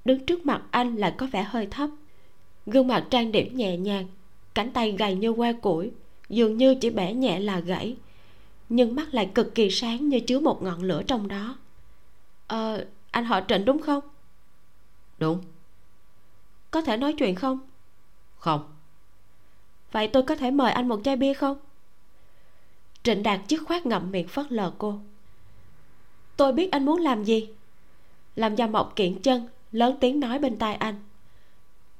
đứng 0.06 0.26
trước 0.26 0.46
mặt 0.46 0.64
anh 0.72 0.96
lại 0.96 1.14
có 1.18 1.28
vẻ 1.32 1.44
hơi 1.44 1.68
thấp. 1.72 1.90
Gương 2.66 2.88
mặt 2.88 3.08
trang 3.10 3.32
điểm 3.32 3.58
nhẹ 3.58 3.78
nhàng 3.78 4.08
cánh 4.54 4.72
tay 4.72 4.92
gầy 4.92 5.16
như 5.16 5.34
que 5.34 5.54
củi 5.54 5.92
dường 6.30 6.58
như 6.58 6.76
chỉ 6.76 6.90
bẻ 6.90 7.14
nhẹ 7.14 7.40
là 7.40 7.60
gãy 7.60 7.96
nhưng 8.74 8.96
mắt 8.96 9.14
lại 9.14 9.32
cực 9.36 9.56
kỳ 9.56 9.70
sáng 9.70 10.10
như 10.10 10.20
chứa 10.20 10.40
một 10.40 10.64
ngọn 10.64 10.84
lửa 10.84 11.04
trong 11.08 11.28
đó. 11.28 11.58
Ờ 12.48 12.86
anh 13.12 13.26
họ 13.26 13.42
trịnh 13.48 13.66
đúng 13.66 13.82
không? 13.82 14.04
Đúng. 15.18 15.42
Có 16.72 16.82
thể 16.82 16.98
nói 16.98 17.14
chuyện 17.14 17.36
không? 17.36 17.60
Không. 18.38 18.76
Vậy 19.92 20.08
tôi 20.08 20.24
có 20.24 20.36
thể 20.36 20.52
mời 20.52 20.72
anh 20.72 20.88
một 20.88 21.02
chai 21.04 21.16
bia 21.16 21.34
không? 21.34 21.58
Trịnh 23.04 23.24
đạt 23.24 23.40
dứt 23.48 23.64
khoát 23.68 23.86
ngậm 23.86 24.12
miệng 24.12 24.28
phớt 24.28 24.52
lờ 24.52 24.72
cô. 24.78 25.00
Tôi 26.38 26.54
biết 26.54 26.72
anh 26.72 26.86
muốn 26.86 27.02
làm 27.02 27.24
gì. 27.24 27.50
Làm 28.36 28.56
gia 28.56 28.68
mộc 28.68 28.96
kiện 28.96 29.22
chân 29.22 29.48
lớn 29.72 29.98
tiếng 30.00 30.20
nói 30.20 30.40
bên 30.40 30.58
tai 30.58 30.76
anh. 30.76 30.96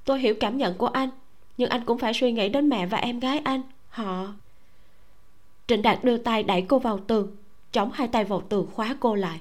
Tôi 0.06 0.20
hiểu 0.20 0.36
cảm 0.40 0.58
nhận 0.58 0.78
của 0.78 0.88
anh 0.88 1.10
nhưng 1.58 1.70
anh 1.70 1.86
cũng 1.86 1.98
phải 1.98 2.14
suy 2.14 2.32
nghĩ 2.32 2.50
đến 2.50 2.70
mẹ 2.70 2.86
và 2.86 2.98
em 2.98 3.20
gái 3.20 3.40
anh 3.40 3.62
họ 3.90 4.28
trịnh 5.72 5.82
đạt 5.82 6.04
đưa 6.04 6.18
tay 6.18 6.44
đẩy 6.44 6.62
cô 6.62 6.80
vào 6.80 7.00
tường 7.00 7.36
chống 7.72 7.92
hai 7.94 8.08
tay 8.08 8.24
vào 8.24 8.42
tường 8.42 8.68
khóa 8.74 8.96
cô 9.00 9.16
lại. 9.16 9.40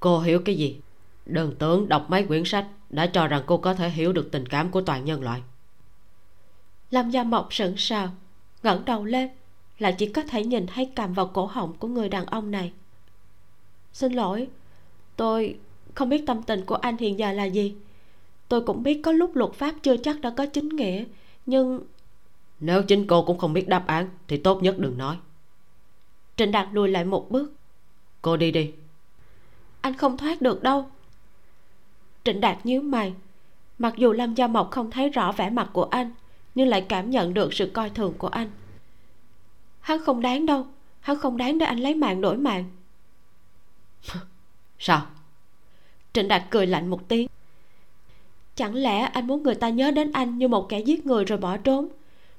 Cô 0.00 0.20
hiểu 0.20 0.40
cái 0.44 0.54
gì? 0.54 0.80
Đừng 1.26 1.54
tưởng 1.58 1.88
đọc 1.88 2.06
mấy 2.08 2.24
quyển 2.24 2.44
sách 2.44 2.66
đã 2.90 3.06
cho 3.06 3.28
rằng 3.28 3.42
cô 3.46 3.56
có 3.56 3.74
thể 3.74 3.88
hiểu 3.88 4.12
được 4.12 4.28
tình 4.32 4.46
cảm 4.46 4.70
của 4.70 4.80
toàn 4.80 5.04
nhân 5.04 5.22
loại. 5.22 5.42
Lâm 6.90 7.10
gia 7.10 7.22
mộc 7.22 7.54
sững 7.54 7.76
sờ 7.76 8.08
ngẩng 8.62 8.84
đầu 8.84 9.04
lên 9.04 9.28
lại 9.78 9.94
chỉ 9.98 10.06
có 10.06 10.22
thể 10.22 10.44
nhìn 10.44 10.66
thấy 10.66 10.90
cầm 10.96 11.12
vào 11.14 11.26
cổ 11.26 11.46
họng 11.46 11.74
của 11.74 11.88
người 11.88 12.08
đàn 12.08 12.26
ông 12.26 12.50
này. 12.50 12.72
Xin 13.92 14.12
lỗi 14.12 14.48
tôi 15.16 15.58
không 15.94 16.08
biết 16.08 16.26
tâm 16.26 16.42
tình 16.42 16.64
của 16.64 16.74
anh 16.74 16.96
hiện 16.96 17.18
giờ 17.18 17.32
là 17.32 17.44
gì. 17.44 17.74
Tôi 18.48 18.60
cũng 18.60 18.82
biết 18.82 19.00
có 19.02 19.12
lúc 19.12 19.36
luật 19.36 19.52
pháp 19.52 19.74
chưa 19.82 19.96
chắc 19.96 20.20
đã 20.20 20.30
có 20.30 20.46
chính 20.46 20.68
nghĩa 20.68 21.04
nhưng 21.46 21.80
nếu 22.60 22.82
chính 22.82 23.06
cô 23.06 23.22
cũng 23.24 23.38
không 23.38 23.52
biết 23.52 23.68
đáp 23.68 23.86
án 23.86 24.08
thì 24.28 24.36
tốt 24.36 24.62
nhất 24.62 24.78
đừng 24.78 24.98
nói. 24.98 25.16
Trịnh 26.36 26.52
đạt 26.52 26.68
lùi 26.72 26.88
lại 26.88 27.04
một 27.04 27.30
bước. 27.30 27.52
Cô 28.22 28.36
đi 28.36 28.50
đi. 28.50 28.72
Anh 29.80 29.94
không 29.94 30.16
thoát 30.16 30.42
được 30.42 30.62
đâu. 30.62 30.90
Trịnh 32.24 32.40
đạt 32.40 32.66
nhíu 32.66 32.82
mày. 32.82 33.14
Mặc 33.78 33.94
dù 33.96 34.12
lâm 34.12 34.34
gia 34.34 34.46
mộc 34.46 34.70
không 34.70 34.90
thấy 34.90 35.08
rõ 35.08 35.32
vẻ 35.32 35.50
mặt 35.50 35.70
của 35.72 35.84
anh 35.84 36.10
nhưng 36.54 36.68
lại 36.68 36.86
cảm 36.88 37.10
nhận 37.10 37.34
được 37.34 37.54
sự 37.54 37.70
coi 37.74 37.90
thường 37.90 38.14
của 38.18 38.28
anh. 38.28 38.50
Hắn 39.80 40.04
không 40.04 40.20
đáng 40.20 40.46
đâu. 40.46 40.66
Hắn 41.00 41.18
không 41.18 41.36
đáng 41.36 41.58
để 41.58 41.66
anh 41.66 41.78
lấy 41.78 41.94
mạng 41.94 42.20
đổi 42.20 42.36
mạng. 42.36 42.64
Sao? 44.78 45.06
Trịnh 46.12 46.28
đạt 46.28 46.42
cười 46.50 46.66
lạnh 46.66 46.90
một 46.90 47.08
tiếng. 47.08 47.28
Chẳng 48.54 48.74
lẽ 48.74 49.00
anh 49.00 49.26
muốn 49.26 49.42
người 49.42 49.54
ta 49.54 49.68
nhớ 49.68 49.90
đến 49.90 50.12
anh 50.12 50.38
như 50.38 50.48
một 50.48 50.68
kẻ 50.68 50.80
giết 50.80 51.06
người 51.06 51.24
rồi 51.24 51.38
bỏ 51.38 51.56
trốn 51.56 51.88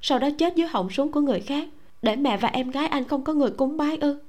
sau 0.02 0.20
đó 0.20 0.30
chết 0.38 0.56
dưới 0.56 0.68
họng 0.68 0.90
súng 0.90 1.12
của 1.12 1.22
người 1.22 1.40
khác. 1.40 1.68
Để 2.02 2.16
mẹ 2.16 2.38
và 2.38 2.48
em 2.48 2.72
gái 2.72 2.88
anh 2.88 3.08
không 3.08 3.24
có 3.24 3.34
người 3.34 3.52
cúng 3.52 3.78
bái 3.78 3.98
ư? 3.98 4.20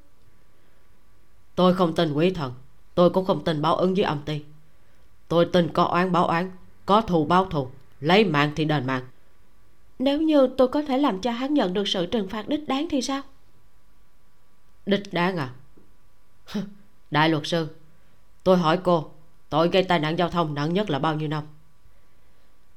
Tôi 1.55 1.75
không 1.75 1.95
tin 1.95 2.13
quý 2.13 2.31
thần. 2.31 2.53
Tôi 2.95 3.11
cũng 3.11 3.25
không 3.25 3.45
tin 3.45 3.63
báo 3.63 3.77
ứng 3.77 3.95
với 3.95 4.05
âm 4.05 4.23
ti. 4.25 4.41
Tôi 5.29 5.45
tin 5.45 5.69
có 5.73 5.85
oán 5.85 6.13
báo 6.13 6.27
oán 6.27 6.51
có 6.87 7.01
thù 7.01 7.25
báo 7.25 7.45
thù 7.45 7.69
lấy 8.01 8.25
mạng 8.25 8.53
thì 8.57 8.65
đền 8.65 8.87
mạng. 8.87 9.03
Nếu 9.99 10.21
như 10.23 10.49
tôi 10.57 10.69
có 10.69 10.83
thể 10.83 10.99
làm 10.99 11.21
cho 11.21 11.31
hắn 11.31 11.55
nhận 11.55 11.73
được 11.73 11.89
sự 11.89 12.07
trừng 12.07 12.29
phạt 12.29 12.49
đích 12.49 12.69
đáng 12.69 12.87
thì 12.91 13.03
sao? 13.03 13.23
Đích 14.87 15.03
đáng 15.13 15.37
à? 15.37 15.51
Đại 17.11 17.29
luật 17.29 17.47
sư 17.47 17.69
tôi 18.45 18.57
hỏi 18.57 18.79
cô 18.85 19.11
tội 19.49 19.69
gây 19.69 19.83
tai 19.83 19.99
nạn 19.99 20.19
giao 20.19 20.31
thông 20.31 20.55
nặng 20.55 20.75
nhất 20.75 20.91
là 20.91 20.99
bao 20.99 21.15
nhiêu 21.15 21.29
năm? 21.29 21.45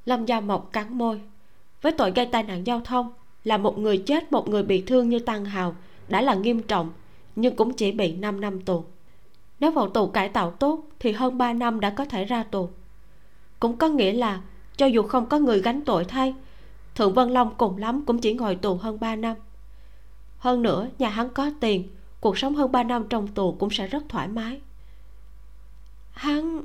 Lâm 0.06 0.26
gia 0.26 0.40
mộc 0.40 0.72
cắn 0.72 0.98
môi 0.98 1.20
với 1.82 1.92
tội 1.92 2.10
gây 2.10 2.26
tai 2.26 2.42
nạn 2.42 2.66
giao 2.66 2.80
thông, 2.80 3.12
là 3.44 3.58
một 3.58 3.78
người 3.78 3.98
chết, 3.98 4.32
một 4.32 4.48
người 4.48 4.62
bị 4.62 4.82
thương 4.82 5.08
như 5.08 5.18
tăng 5.18 5.44
hào, 5.44 5.76
đã 6.08 6.20
là 6.20 6.34
nghiêm 6.34 6.62
trọng, 6.62 6.90
nhưng 7.36 7.56
cũng 7.56 7.72
chỉ 7.72 7.92
bị 7.92 8.12
5 8.12 8.40
năm 8.40 8.60
tù. 8.60 8.84
Nếu 9.60 9.70
vào 9.70 9.88
tù 9.88 10.06
cải 10.06 10.28
tạo 10.28 10.50
tốt, 10.50 10.84
thì 10.98 11.12
hơn 11.12 11.38
3 11.38 11.52
năm 11.52 11.80
đã 11.80 11.90
có 11.90 12.04
thể 12.04 12.24
ra 12.24 12.42
tù. 12.42 12.68
Cũng 13.60 13.76
có 13.76 13.88
nghĩa 13.88 14.12
là, 14.12 14.40
cho 14.76 14.86
dù 14.86 15.02
không 15.02 15.26
có 15.26 15.38
người 15.38 15.60
gánh 15.60 15.82
tội 15.84 16.04
thay, 16.04 16.34
thượng 16.94 17.14
vân 17.14 17.30
long 17.30 17.54
cùng 17.58 17.76
lắm 17.76 18.04
cũng 18.06 18.18
chỉ 18.18 18.34
ngồi 18.34 18.56
tù 18.56 18.74
hơn 18.74 19.00
3 19.00 19.16
năm. 19.16 19.36
Hơn 20.38 20.62
nữa, 20.62 20.88
nhà 20.98 21.08
hắn 21.08 21.30
có 21.30 21.50
tiền, 21.60 21.88
cuộc 22.20 22.38
sống 22.38 22.54
hơn 22.54 22.72
3 22.72 22.82
năm 22.82 23.04
trong 23.08 23.28
tù 23.28 23.52
cũng 23.52 23.70
sẽ 23.70 23.86
rất 23.86 24.04
thoải 24.08 24.28
mái. 24.28 24.60
Hắn, 26.12 26.64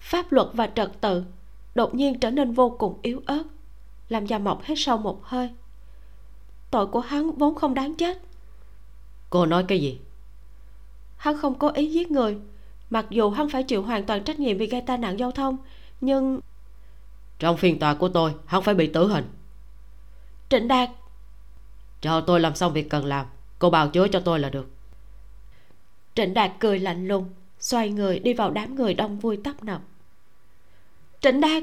pháp 0.00 0.32
luật 0.32 0.48
và 0.52 0.66
trật 0.66 1.00
tự 1.00 1.24
đột 1.74 1.94
nhiên 1.94 2.18
trở 2.18 2.30
nên 2.30 2.52
vô 2.52 2.70
cùng 2.70 2.98
yếu 3.02 3.22
ớt 3.26 3.42
làm 4.12 4.26
già 4.26 4.38
mộc 4.38 4.62
hết 4.62 4.74
sâu 4.76 4.98
một 4.98 5.24
hơi. 5.24 5.50
Tội 6.70 6.86
của 6.86 7.00
hắn 7.00 7.32
vốn 7.32 7.54
không 7.54 7.74
đáng 7.74 7.94
chết. 7.94 8.18
Cô 9.30 9.46
nói 9.46 9.64
cái 9.68 9.80
gì? 9.80 9.98
Hắn 11.16 11.38
không 11.38 11.58
cố 11.58 11.70
ý 11.74 11.86
giết 11.92 12.10
người. 12.10 12.36
Mặc 12.90 13.06
dù 13.10 13.30
hắn 13.30 13.48
phải 13.48 13.62
chịu 13.62 13.82
hoàn 13.82 14.04
toàn 14.04 14.24
trách 14.24 14.40
nhiệm 14.40 14.58
vì 14.58 14.66
gây 14.66 14.80
tai 14.80 14.98
nạn 14.98 15.18
giao 15.18 15.30
thông 15.30 15.56
nhưng 16.00 16.40
trong 17.38 17.56
phiên 17.56 17.78
tòa 17.78 17.94
của 17.94 18.08
tôi 18.08 18.34
hắn 18.46 18.62
phải 18.62 18.74
bị 18.74 18.86
tử 18.86 19.08
hình. 19.08 19.24
Trịnh 20.48 20.68
đạt. 20.68 20.90
Chờ 22.00 22.22
tôi 22.26 22.40
làm 22.40 22.54
xong 22.54 22.72
việc 22.72 22.90
cần 22.90 23.04
làm 23.04 23.26
cô 23.58 23.70
bào 23.70 23.88
chữa 23.88 24.08
cho 24.08 24.20
tôi 24.20 24.38
là 24.38 24.50
được. 24.50 24.70
Trịnh 26.14 26.34
đạt 26.34 26.52
cười 26.60 26.78
lạnh 26.78 27.08
lùng 27.08 27.30
xoay 27.58 27.90
người 27.90 28.18
đi 28.18 28.34
vào 28.34 28.50
đám 28.50 28.74
người 28.74 28.94
đông 28.94 29.18
vui 29.18 29.40
tấp 29.44 29.64
nập. 29.64 29.82
Trịnh 31.20 31.40
đạt 31.40 31.62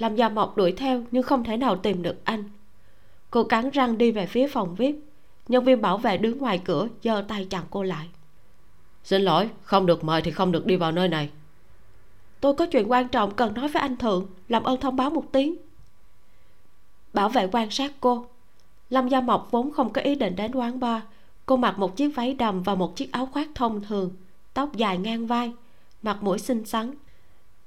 làm 0.00 0.16
gia 0.16 0.28
mộc 0.28 0.56
đuổi 0.56 0.72
theo 0.72 1.02
nhưng 1.10 1.22
không 1.22 1.44
thể 1.44 1.56
nào 1.56 1.76
tìm 1.76 2.02
được 2.02 2.24
anh. 2.24 2.44
Cô 3.30 3.44
cắn 3.44 3.70
răng 3.70 3.98
đi 3.98 4.10
về 4.10 4.26
phía 4.26 4.48
phòng 4.48 4.74
vip. 4.74 4.96
Nhân 5.48 5.64
viên 5.64 5.80
bảo 5.80 5.98
vệ 5.98 6.16
đứng 6.16 6.38
ngoài 6.38 6.60
cửa 6.64 6.88
giơ 7.02 7.24
tay 7.28 7.46
chặn 7.50 7.64
cô 7.70 7.82
lại. 7.82 8.08
Xin 9.04 9.22
lỗi 9.22 9.50
không 9.62 9.86
được 9.86 10.04
mời 10.04 10.22
thì 10.22 10.30
không 10.30 10.52
được 10.52 10.66
đi 10.66 10.76
vào 10.76 10.92
nơi 10.92 11.08
này. 11.08 11.30
Tôi 12.40 12.54
có 12.54 12.66
chuyện 12.66 12.90
quan 12.90 13.08
trọng 13.08 13.34
cần 13.34 13.54
nói 13.54 13.68
với 13.68 13.82
anh 13.82 13.96
thượng 13.96 14.26
làm 14.48 14.62
ơn 14.62 14.80
thông 14.80 14.96
báo 14.96 15.10
một 15.10 15.24
tiếng. 15.32 15.56
Bảo 17.12 17.28
vệ 17.28 17.48
quan 17.52 17.70
sát 17.70 17.92
cô. 18.00 18.26
Lâm 18.90 19.08
gia 19.08 19.20
mộc 19.20 19.48
vốn 19.50 19.70
không 19.72 19.92
có 19.92 20.00
ý 20.00 20.14
định 20.14 20.36
đến 20.36 20.54
quán 20.54 20.80
bar. 20.80 21.02
Cô 21.46 21.56
mặc 21.56 21.78
một 21.78 21.96
chiếc 21.96 22.08
váy 22.08 22.34
đầm 22.34 22.62
và 22.62 22.74
một 22.74 22.96
chiếc 22.96 23.12
áo 23.12 23.26
khoác 23.26 23.48
thông 23.54 23.80
thường 23.80 24.10
tóc 24.54 24.76
dài 24.76 24.98
ngang 24.98 25.26
vai 25.26 25.52
mặt 26.02 26.22
mũi 26.22 26.38
xinh 26.38 26.64
xắn 26.64 26.94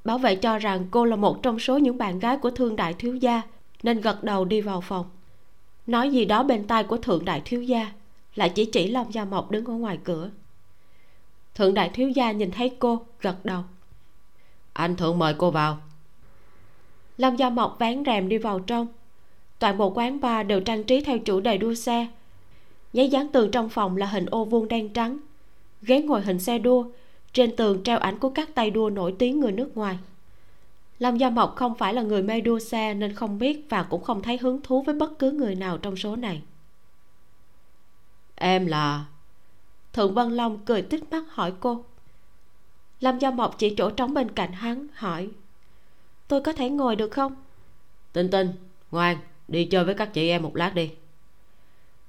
bảo 0.03 0.17
vệ 0.17 0.35
cho 0.35 0.57
rằng 0.57 0.85
cô 0.91 1.05
là 1.05 1.15
một 1.15 1.43
trong 1.43 1.59
số 1.59 1.77
những 1.77 1.97
bạn 1.97 2.19
gái 2.19 2.37
của 2.37 2.51
thương 2.51 2.75
đại 2.75 2.93
thiếu 2.93 3.15
gia 3.15 3.41
nên 3.83 4.01
gật 4.01 4.23
đầu 4.23 4.45
đi 4.45 4.61
vào 4.61 4.81
phòng. 4.81 5.05
Nói 5.87 6.09
gì 6.09 6.25
đó 6.25 6.43
bên 6.43 6.67
tai 6.67 6.83
của 6.83 6.97
thượng 6.97 7.25
đại 7.25 7.41
thiếu 7.45 7.61
gia 7.61 7.91
lại 8.35 8.49
chỉ 8.49 8.65
chỉ 8.65 8.87
long 8.87 9.13
gia 9.13 9.25
mộc 9.25 9.51
đứng 9.51 9.65
ở 9.65 9.73
ngoài 9.73 9.99
cửa. 10.03 10.29
Thượng 11.55 11.73
đại 11.73 11.89
thiếu 11.89 12.09
gia 12.09 12.31
nhìn 12.31 12.51
thấy 12.51 12.75
cô 12.79 13.05
gật 13.21 13.45
đầu. 13.45 13.61
Anh 14.73 14.95
thượng 14.95 15.19
mời 15.19 15.35
cô 15.37 15.51
vào. 15.51 15.77
Lâm 17.17 17.35
gia 17.35 17.49
mộc 17.49 17.79
vén 17.79 18.03
rèm 18.05 18.29
đi 18.29 18.37
vào 18.37 18.59
trong. 18.59 18.87
Toàn 19.59 19.77
bộ 19.77 19.89
quán 19.89 20.19
bar 20.19 20.47
đều 20.47 20.61
trang 20.61 20.83
trí 20.83 21.01
theo 21.01 21.19
chủ 21.19 21.39
đề 21.39 21.57
đua 21.57 21.73
xe. 21.73 22.07
Giấy 22.93 23.09
dán 23.09 23.27
tường 23.27 23.51
trong 23.51 23.69
phòng 23.69 23.97
là 23.97 24.05
hình 24.05 24.25
ô 24.25 24.45
vuông 24.45 24.67
đen 24.67 24.89
trắng. 24.89 25.17
Ghế 25.81 26.01
ngồi 26.01 26.21
hình 26.21 26.39
xe 26.39 26.59
đua 26.59 26.85
trên 27.33 27.55
tường 27.55 27.83
treo 27.83 27.99
ảnh 27.99 28.19
của 28.19 28.29
các 28.29 28.55
tay 28.55 28.69
đua 28.69 28.89
nổi 28.89 29.15
tiếng 29.19 29.39
người 29.39 29.51
nước 29.51 29.77
ngoài. 29.77 29.97
Lâm 30.99 31.17
gia 31.17 31.29
mộc 31.29 31.55
không 31.55 31.75
phải 31.75 31.93
là 31.93 32.01
người 32.01 32.23
mê 32.23 32.41
đua 32.41 32.59
xe 32.59 32.93
nên 32.93 33.13
không 33.13 33.39
biết 33.39 33.65
và 33.69 33.83
cũng 33.83 34.03
không 34.03 34.21
thấy 34.21 34.37
hứng 34.37 34.61
thú 34.61 34.81
với 34.81 34.95
bất 34.95 35.19
cứ 35.19 35.31
người 35.31 35.55
nào 35.55 35.77
trong 35.77 35.95
số 35.95 36.15
này. 36.15 36.41
Em 38.35 38.65
là 38.65 39.05
thượng 39.93 40.13
vân 40.13 40.31
long 40.31 40.65
cười 40.65 40.81
tích 40.81 41.11
mắt 41.11 41.23
hỏi 41.29 41.53
cô. 41.59 41.83
Lâm 42.99 43.19
gia 43.19 43.31
mộc 43.31 43.57
chỉ 43.57 43.75
chỗ 43.77 43.89
trống 43.89 44.13
bên 44.13 44.31
cạnh 44.31 44.51
hắn 44.51 44.87
hỏi 44.93 45.29
tôi 46.27 46.41
có 46.41 46.53
thể 46.53 46.69
ngồi 46.69 46.95
được 46.95 47.11
không? 47.11 47.35
Tinh 48.13 48.31
tinh 48.31 48.51
ngoan 48.91 49.17
đi 49.47 49.65
chơi 49.65 49.85
với 49.85 49.95
các 49.95 50.13
chị 50.13 50.29
em 50.29 50.43
một 50.43 50.55
lát 50.55 50.75
đi. 50.75 50.91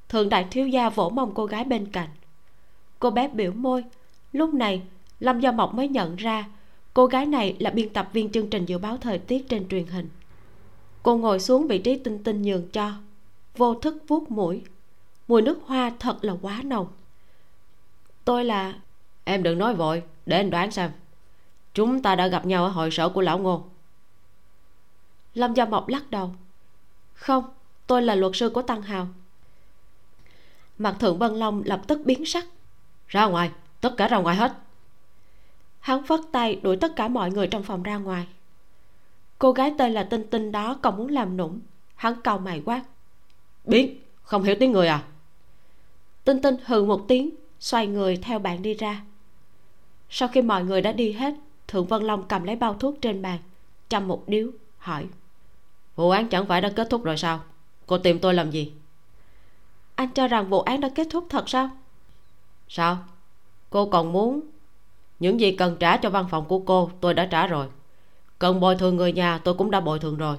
Thượng 0.08 0.28
đại 0.28 0.46
thiếu 0.50 0.68
gia 0.68 0.88
vỗ 0.88 1.10
mông 1.10 1.32
cô 1.34 1.46
gái 1.46 1.64
bên 1.64 1.86
cạnh. 1.92 2.08
Cô 2.98 3.10
bé 3.10 3.28
biểu 3.28 3.52
môi 3.52 3.84
lúc 4.32 4.54
này 4.54 4.82
lâm 5.24 5.40
gia 5.40 5.52
mộc 5.52 5.74
mới 5.74 5.88
nhận 5.88 6.16
ra 6.16 6.46
cô 6.94 7.06
gái 7.06 7.26
này 7.26 7.56
là 7.58 7.70
biên 7.70 7.92
tập 7.92 8.08
viên 8.12 8.32
chương 8.32 8.50
trình 8.50 8.66
dự 8.66 8.78
báo 8.78 8.96
thời 8.96 9.18
tiết 9.18 9.48
trên 9.48 9.68
truyền 9.68 9.86
hình. 9.86 10.08
Cô 11.02 11.16
ngồi 11.16 11.40
xuống 11.40 11.66
vị 11.66 11.78
trí 11.78 11.98
tinh 11.98 12.24
tinh 12.24 12.42
nhường 12.42 12.68
cho 12.68 12.92
vô 13.56 13.74
thức 13.74 13.96
vuốt 14.08 14.30
mũi. 14.30 14.62
Mùi 15.28 15.42
nước 15.42 15.58
hoa 15.66 15.92
thật 15.98 16.24
là 16.24 16.34
quá 16.42 16.60
nồng. 16.64 16.86
Tôi 18.24 18.44
là 18.44 18.74
em 19.24 19.42
đừng 19.42 19.58
nói 19.58 19.74
vội 19.74 20.02
để 20.26 20.36
anh 20.36 20.50
đoán 20.50 20.70
xem. 20.70 20.90
Chúng 21.74 22.02
ta 22.02 22.14
đã 22.14 22.26
gặp 22.26 22.46
nhau 22.46 22.64
ở 22.64 22.70
hội 22.70 22.90
sở 22.90 23.08
của 23.08 23.20
lão 23.20 23.38
ngô. 23.38 23.64
Lâm 25.34 25.54
gia 25.54 25.64
mộc 25.64 25.88
lắc 25.88 26.10
đầu. 26.10 26.34
Không 27.14 27.44
tôi 27.86 28.02
là 28.02 28.14
luật 28.14 28.32
sư 28.34 28.50
của 28.50 28.62
tăng 28.62 28.82
hào. 28.82 29.08
Mặt 30.78 30.96
thượng 31.00 31.18
vân 31.18 31.34
long 31.34 31.62
lập 31.64 31.82
tức 31.86 32.00
biến 32.04 32.26
sắc. 32.26 32.46
Ra 33.08 33.26
ngoài 33.26 33.50
tất 33.80 33.94
cả 33.96 34.08
ra 34.08 34.18
ngoài 34.18 34.36
hết 34.36 34.52
hắn 35.84 36.02
vất 36.02 36.20
tay 36.32 36.60
đuổi 36.62 36.76
tất 36.76 36.96
cả 36.96 37.08
mọi 37.08 37.30
người 37.30 37.46
trong 37.46 37.62
phòng 37.62 37.82
ra 37.82 37.96
ngoài. 37.96 38.26
Cô 39.38 39.52
gái 39.52 39.74
tên 39.78 39.92
là 39.92 40.02
tinh 40.02 40.26
tinh 40.30 40.52
đó 40.52 40.78
còn 40.82 40.96
muốn 40.96 41.08
làm 41.08 41.36
nũng. 41.36 41.60
Hắn 41.94 42.14
cầu 42.24 42.38
mày 42.38 42.62
quát. 42.64 42.82
Biến 43.64 44.00
không 44.22 44.42
hiểu 44.42 44.54
tiếng 44.60 44.72
người 44.72 44.88
à? 44.88 45.04
Tinh 46.24 46.42
tinh 46.42 46.56
hừ 46.64 46.84
một 46.84 47.04
tiếng, 47.08 47.30
xoay 47.60 47.86
người 47.86 48.16
theo 48.16 48.38
bạn 48.38 48.62
đi 48.62 48.74
ra. 48.74 49.02
Sau 50.10 50.28
khi 50.28 50.42
mọi 50.42 50.64
người 50.64 50.82
đã 50.82 50.92
đi 50.92 51.12
hết, 51.12 51.34
thượng 51.68 51.86
vân 51.86 52.02
long 52.02 52.28
cầm 52.28 52.44
lấy 52.44 52.56
bao 52.56 52.74
thuốc 52.74 52.94
trên 53.00 53.22
bàn 53.22 53.38
chăm 53.88 54.08
một 54.08 54.28
điếu, 54.28 54.48
hỏi. 54.78 55.06
Vụ 55.96 56.10
án 56.10 56.28
chẳng 56.28 56.46
phải 56.46 56.60
đã 56.60 56.72
kết 56.76 56.86
thúc 56.90 57.04
rồi 57.04 57.16
sao? 57.16 57.40
Cô 57.86 57.98
tìm 57.98 58.18
tôi 58.18 58.34
làm 58.34 58.50
gì? 58.50 58.72
Anh 59.94 60.10
cho 60.14 60.28
rằng 60.28 60.50
vụ 60.50 60.60
án 60.60 60.80
đã 60.80 60.88
kết 60.94 61.06
thúc 61.10 61.26
thật 61.28 61.48
sao? 61.48 61.70
Sao? 62.68 62.98
Cô 63.70 63.86
còn 63.90 64.12
muốn 64.12 64.40
những 65.24 65.40
gì 65.40 65.52
cần 65.52 65.76
trả 65.80 65.96
cho 65.96 66.10
văn 66.10 66.26
phòng 66.30 66.44
của 66.48 66.58
cô, 66.58 66.90
tôi 67.00 67.14
đã 67.14 67.26
trả 67.26 67.46
rồi. 67.46 67.66
Cần 68.38 68.60
bồi 68.60 68.76
thường 68.76 68.96
người 68.96 69.12
nhà, 69.12 69.38
tôi 69.38 69.54
cũng 69.54 69.70
đã 69.70 69.80
bồi 69.80 69.98
thường 69.98 70.16
rồi. 70.16 70.36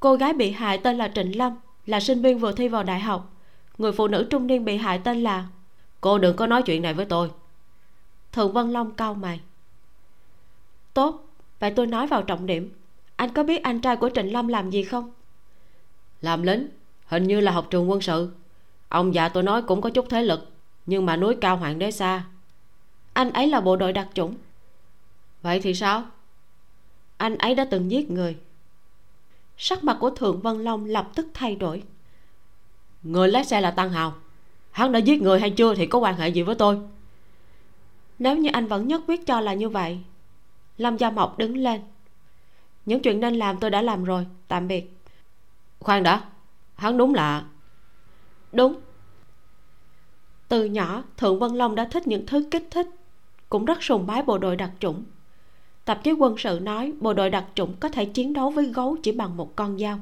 Cô 0.00 0.14
gái 0.14 0.32
bị 0.32 0.50
hại 0.50 0.78
tên 0.78 0.96
là 0.96 1.10
trịnh 1.14 1.38
lâm, 1.38 1.56
là 1.86 2.00
sinh 2.00 2.22
viên 2.22 2.38
vừa 2.38 2.52
thi 2.52 2.68
vào 2.68 2.82
đại 2.82 3.00
học. 3.00 3.34
Người 3.78 3.92
phụ 3.92 4.08
nữ 4.08 4.26
trung 4.30 4.46
niên 4.46 4.64
bị 4.64 4.76
hại 4.76 5.00
tên 5.04 5.22
là 5.22 5.46
cô 6.00 6.18
đừng 6.18 6.36
có 6.36 6.46
nói 6.46 6.62
chuyện 6.62 6.82
này 6.82 6.94
với 6.94 7.04
tôi. 7.04 7.30
Thượng 8.32 8.52
vân 8.52 8.70
long 8.70 8.90
cau 8.90 9.14
mày. 9.14 9.40
Tốt, 10.94 11.24
vậy 11.60 11.70
tôi 11.70 11.86
nói 11.86 12.06
vào 12.06 12.22
trọng 12.22 12.46
điểm. 12.46 12.72
Anh 13.16 13.32
có 13.34 13.42
biết 13.42 13.62
anh 13.62 13.80
trai 13.80 13.96
của 13.96 14.10
trịnh 14.14 14.32
lâm 14.32 14.48
làm 14.48 14.70
gì 14.70 14.82
không? 14.82 15.12
Làm 16.20 16.42
lính, 16.42 16.68
hình 17.06 17.22
như 17.22 17.40
là 17.40 17.52
học 17.52 17.66
trường 17.70 17.90
quân 17.90 18.00
sự. 18.00 18.30
Ông 18.88 19.14
già 19.14 19.28
tôi 19.28 19.42
nói 19.42 19.62
cũng 19.62 19.80
có 19.80 19.90
chút 19.90 20.06
thế 20.10 20.22
lực, 20.22 20.52
nhưng 20.86 21.06
mà 21.06 21.16
núi 21.16 21.36
cao 21.40 21.56
hoàng 21.56 21.78
đế 21.78 21.90
xa 21.90 22.24
anh 23.12 23.32
ấy 23.32 23.46
là 23.46 23.60
bộ 23.60 23.76
đội 23.76 23.92
đặc 23.92 24.08
chủng. 24.14 24.34
Vậy 25.42 25.60
thì 25.60 25.74
sao? 25.74 26.04
Anh 27.16 27.38
ấy 27.38 27.54
đã 27.54 27.64
từng 27.70 27.90
giết 27.90 28.10
người. 28.10 28.36
Sắc 29.56 29.84
mặt 29.84 29.96
của 30.00 30.10
thượng 30.10 30.40
vân 30.40 30.64
long 30.64 30.84
lập 30.84 31.10
tức 31.14 31.26
thay 31.34 31.56
đổi. 31.56 31.82
Người 33.02 33.28
lái 33.28 33.44
xe 33.44 33.60
là 33.60 33.70
tăng 33.70 33.90
hào. 33.90 34.14
Hắn 34.70 34.92
đã 34.92 34.98
giết 34.98 35.22
người 35.22 35.40
hay 35.40 35.50
chưa 35.50 35.74
thì 35.74 35.86
có 35.86 35.98
quan 35.98 36.16
hệ 36.16 36.28
gì 36.28 36.42
với 36.42 36.54
tôi? 36.54 36.78
Nếu 38.18 38.36
như 38.36 38.50
anh 38.52 38.66
vẫn 38.66 38.88
nhất 38.88 39.02
quyết 39.06 39.26
cho 39.26 39.40
là 39.40 39.54
như 39.54 39.68
vậy 39.68 40.00
lâm 40.80 40.98
gia 40.98 41.10
mộc 41.10 41.38
đứng 41.38 41.56
lên. 41.56 41.80
Những 42.86 43.02
chuyện 43.02 43.20
nên 43.20 43.34
làm 43.34 43.58
tôi 43.60 43.70
đã 43.70 43.82
làm 43.82 44.04
rồi 44.04 44.26
tạm 44.48 44.68
biệt. 44.68 44.90
Khoan 45.80 46.02
đã. 46.02 46.22
Hắn 46.74 46.98
đúng 46.98 47.14
là 47.14 47.44
đúng. 48.52 48.80
Từ 50.48 50.64
nhỏ 50.64 51.02
thượng 51.16 51.38
vân 51.38 51.54
long 51.54 51.74
đã 51.74 51.84
thích 51.84 52.06
những 52.06 52.26
thứ 52.26 52.48
kích 52.50 52.68
thích 52.70 52.86
cũng 53.50 53.64
rất 53.64 53.82
sùng 53.82 54.06
bái 54.06 54.22
bộ 54.22 54.38
đội 54.38 54.56
đặc 54.56 54.70
chủng. 54.80 55.04
Tạp 55.84 56.04
chí 56.04 56.12
quân 56.12 56.34
sự 56.38 56.58
nói 56.62 56.92
bộ 57.00 57.14
đội 57.14 57.30
đặc 57.30 57.44
chủng 57.54 57.74
có 57.80 57.88
thể 57.88 58.04
chiến 58.04 58.32
đấu 58.32 58.50
với 58.50 58.64
gấu 58.64 58.96
chỉ 59.02 59.12
bằng 59.12 59.36
một 59.36 59.56
con 59.56 59.78
dao 59.78 60.00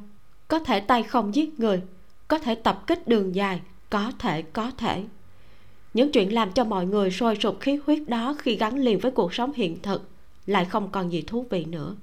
có 0.48 0.58
thể 0.58 0.80
tay 0.80 1.02
không 1.02 1.34
giết 1.34 1.60
người 1.60 1.82
có 2.28 2.38
thể 2.38 2.54
tập 2.54 2.84
kích 2.86 3.08
đường 3.08 3.34
dài 3.34 3.60
có 3.90 4.12
thể 4.18 4.42
có 4.42 4.70
thể. 4.76 5.04
Những 5.94 6.12
chuyện 6.12 6.34
làm 6.34 6.52
cho 6.52 6.64
mọi 6.64 6.86
người 6.86 7.10
sôi 7.10 7.36
sục 7.40 7.60
khí 7.60 7.78
huyết 7.86 8.08
đó 8.08 8.34
khi 8.38 8.56
gắn 8.56 8.78
liền 8.78 8.98
với 8.98 9.10
cuộc 9.10 9.34
sống 9.34 9.52
hiện 9.52 9.82
thực 9.82 10.08
lại 10.46 10.64
không 10.64 10.88
còn 10.90 11.12
gì 11.12 11.22
thú 11.22 11.46
vị 11.50 11.64
nữa. 11.64 11.96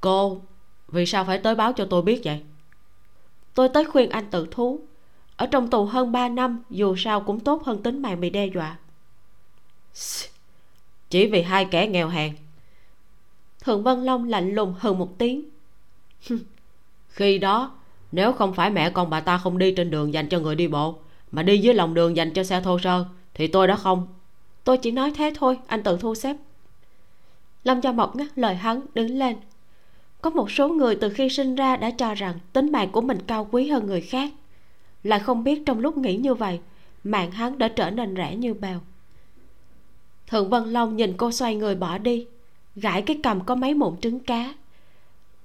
Cô 0.00 0.40
vì 0.88 1.06
sao 1.06 1.24
phải 1.24 1.38
tới 1.38 1.54
báo 1.54 1.72
cho 1.72 1.86
tôi 1.90 2.02
biết 2.02 2.20
vậy? 2.24 2.40
Tôi 3.54 3.68
tới 3.68 3.84
khuyên 3.84 4.10
anh 4.10 4.24
tự 4.30 4.48
thú. 4.50 4.80
Ở 5.36 5.46
trong 5.46 5.70
tù 5.70 5.84
hơn 5.84 6.12
3 6.12 6.28
năm 6.28 6.62
dù 6.70 6.96
sao 6.96 7.20
cũng 7.20 7.40
tốt 7.40 7.64
hơn 7.64 7.82
tính 7.82 8.02
mạng 8.02 8.20
bị 8.20 8.30
đe 8.30 8.46
dọa 8.46 8.76
chỉ 11.10 11.26
vì 11.26 11.42
hai 11.42 11.64
kẻ 11.64 11.86
nghèo 11.86 12.08
hèn. 12.08 12.32
Thượng 13.60 13.82
vân 13.82 14.04
long 14.04 14.28
lạnh 14.28 14.54
lùng 14.54 14.74
hừ 14.80 14.92
một 14.92 15.18
tiếng. 15.18 15.44
Khi 17.08 17.38
đó, 17.38 17.72
nếu 18.12 18.32
không 18.32 18.54
phải 18.54 18.70
mẹ 18.70 18.90
con 18.90 19.10
bà 19.10 19.20
ta 19.20 19.38
không 19.38 19.58
đi 19.58 19.72
trên 19.72 19.90
đường 19.90 20.14
dành 20.14 20.28
cho 20.28 20.38
người 20.38 20.54
đi 20.54 20.68
bộ, 20.68 20.98
mà 21.32 21.42
đi 21.42 21.58
dưới 21.58 21.74
lòng 21.74 21.94
đường 21.94 22.16
dành 22.16 22.32
cho 22.32 22.44
xe 22.44 22.60
thô 22.60 22.78
sơ, 22.78 23.04
thì 23.34 23.46
tôi 23.46 23.66
đã 23.66 23.76
không. 23.76 24.08
Tôi 24.64 24.78
chỉ 24.78 24.90
nói 24.90 25.12
thế 25.16 25.32
thôi, 25.36 25.58
anh 25.66 25.82
tự 25.82 25.98
thu 26.00 26.14
xếp. 26.14 26.36
Lâm 27.64 27.80
gia 27.80 27.92
mộc 27.92 28.16
ngắt 28.16 28.38
lời 28.38 28.54
hắn, 28.54 28.80
đứng 28.94 29.18
lên. 29.18 29.36
Có 30.22 30.30
một 30.30 30.50
số 30.50 30.68
người 30.68 30.96
từ 30.96 31.10
khi 31.10 31.28
sinh 31.28 31.54
ra 31.54 31.76
đã 31.76 31.90
cho 31.90 32.14
rằng 32.14 32.38
tính 32.52 32.72
mạng 32.72 32.88
của 32.92 33.00
mình 33.00 33.18
cao 33.26 33.48
quý 33.50 33.68
hơn 33.68 33.86
người 33.86 34.00
khác. 34.00 34.32
Lại 35.02 35.20
không 35.20 35.44
biết 35.44 35.62
trong 35.66 35.78
lúc 35.78 35.96
nghĩ 35.96 36.16
như 36.16 36.34
vậy, 36.34 36.60
mạng 37.04 37.30
hắn 37.30 37.58
đã 37.58 37.68
trở 37.68 37.90
nên 37.90 38.16
rẻ 38.16 38.36
như 38.36 38.54
bèo 38.54 38.80
thượng 40.28 40.50
vân 40.50 40.72
long 40.72 40.96
nhìn 40.96 41.16
cô 41.16 41.32
xoay 41.32 41.54
người 41.54 41.74
bỏ 41.74 41.98
đi, 41.98 42.26
gãi 42.76 43.02
cái 43.02 43.20
cầm 43.22 43.44
có 43.44 43.54
mấy 43.54 43.74
mụn 43.74 44.00
trứng 44.00 44.20
cá. 44.20 44.54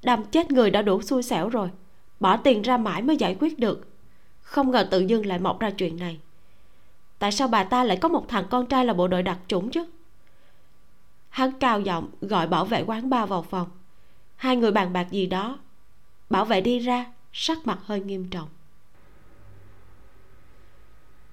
Đâm 0.03 0.23
chết 0.26 0.51
người 0.51 0.72
đã 0.72 0.81
đủ 0.81 1.01
xui 1.01 1.23
xẻo 1.23 1.49
rồi, 1.49 1.69
bỏ 2.19 2.38
tiền 2.38 2.61
ra 2.61 2.77
mãi 2.77 3.01
mới 3.01 3.18
giải 3.18 3.35
quyết 3.39 3.60
được. 3.60 3.88
Không 4.41 4.72
ngờ 4.72 4.88
tự 4.91 4.99
dưng 4.99 5.26
lại 5.26 5.39
mọc 5.39 5.60
ra 5.60 5.69
chuyện 5.69 5.97
này. 5.97 6.19
Tại 7.19 7.31
sao 7.31 7.47
bà 7.47 7.64
ta 7.64 7.84
lại 7.84 7.97
có 7.97 8.10
một 8.10 8.26
thằng 8.27 8.45
con 8.49 8.65
trai 8.65 8.85
là 8.85 8.93
bộ 8.93 9.07
đội 9.07 9.23
đặc 9.23 9.39
chủng 9.47 9.69
chứ? 9.69 9.85
Hắn 11.30 11.51
cao 11.60 11.80
giọng 11.80 12.10
gọi 12.22 12.47
bảo 12.47 12.65
vệ 12.65 12.84
quán 12.88 13.10
ba 13.10 13.26
vào 13.26 13.41
phòng. 13.41 13.68
Hai 14.35 14.55
người 14.55 14.72
bàn 14.72 14.93
bạc 14.93 15.07
gì 15.11 15.26
đó. 15.27 15.60
Bảo 16.30 16.45
vệ 16.45 16.61
đi 16.61 16.80
ra, 16.80 17.05
sắc 17.34 17.68
mặt 17.68 17.80
hơi 17.84 17.99
nghiêm 17.99 18.30
trọng. 18.30 18.49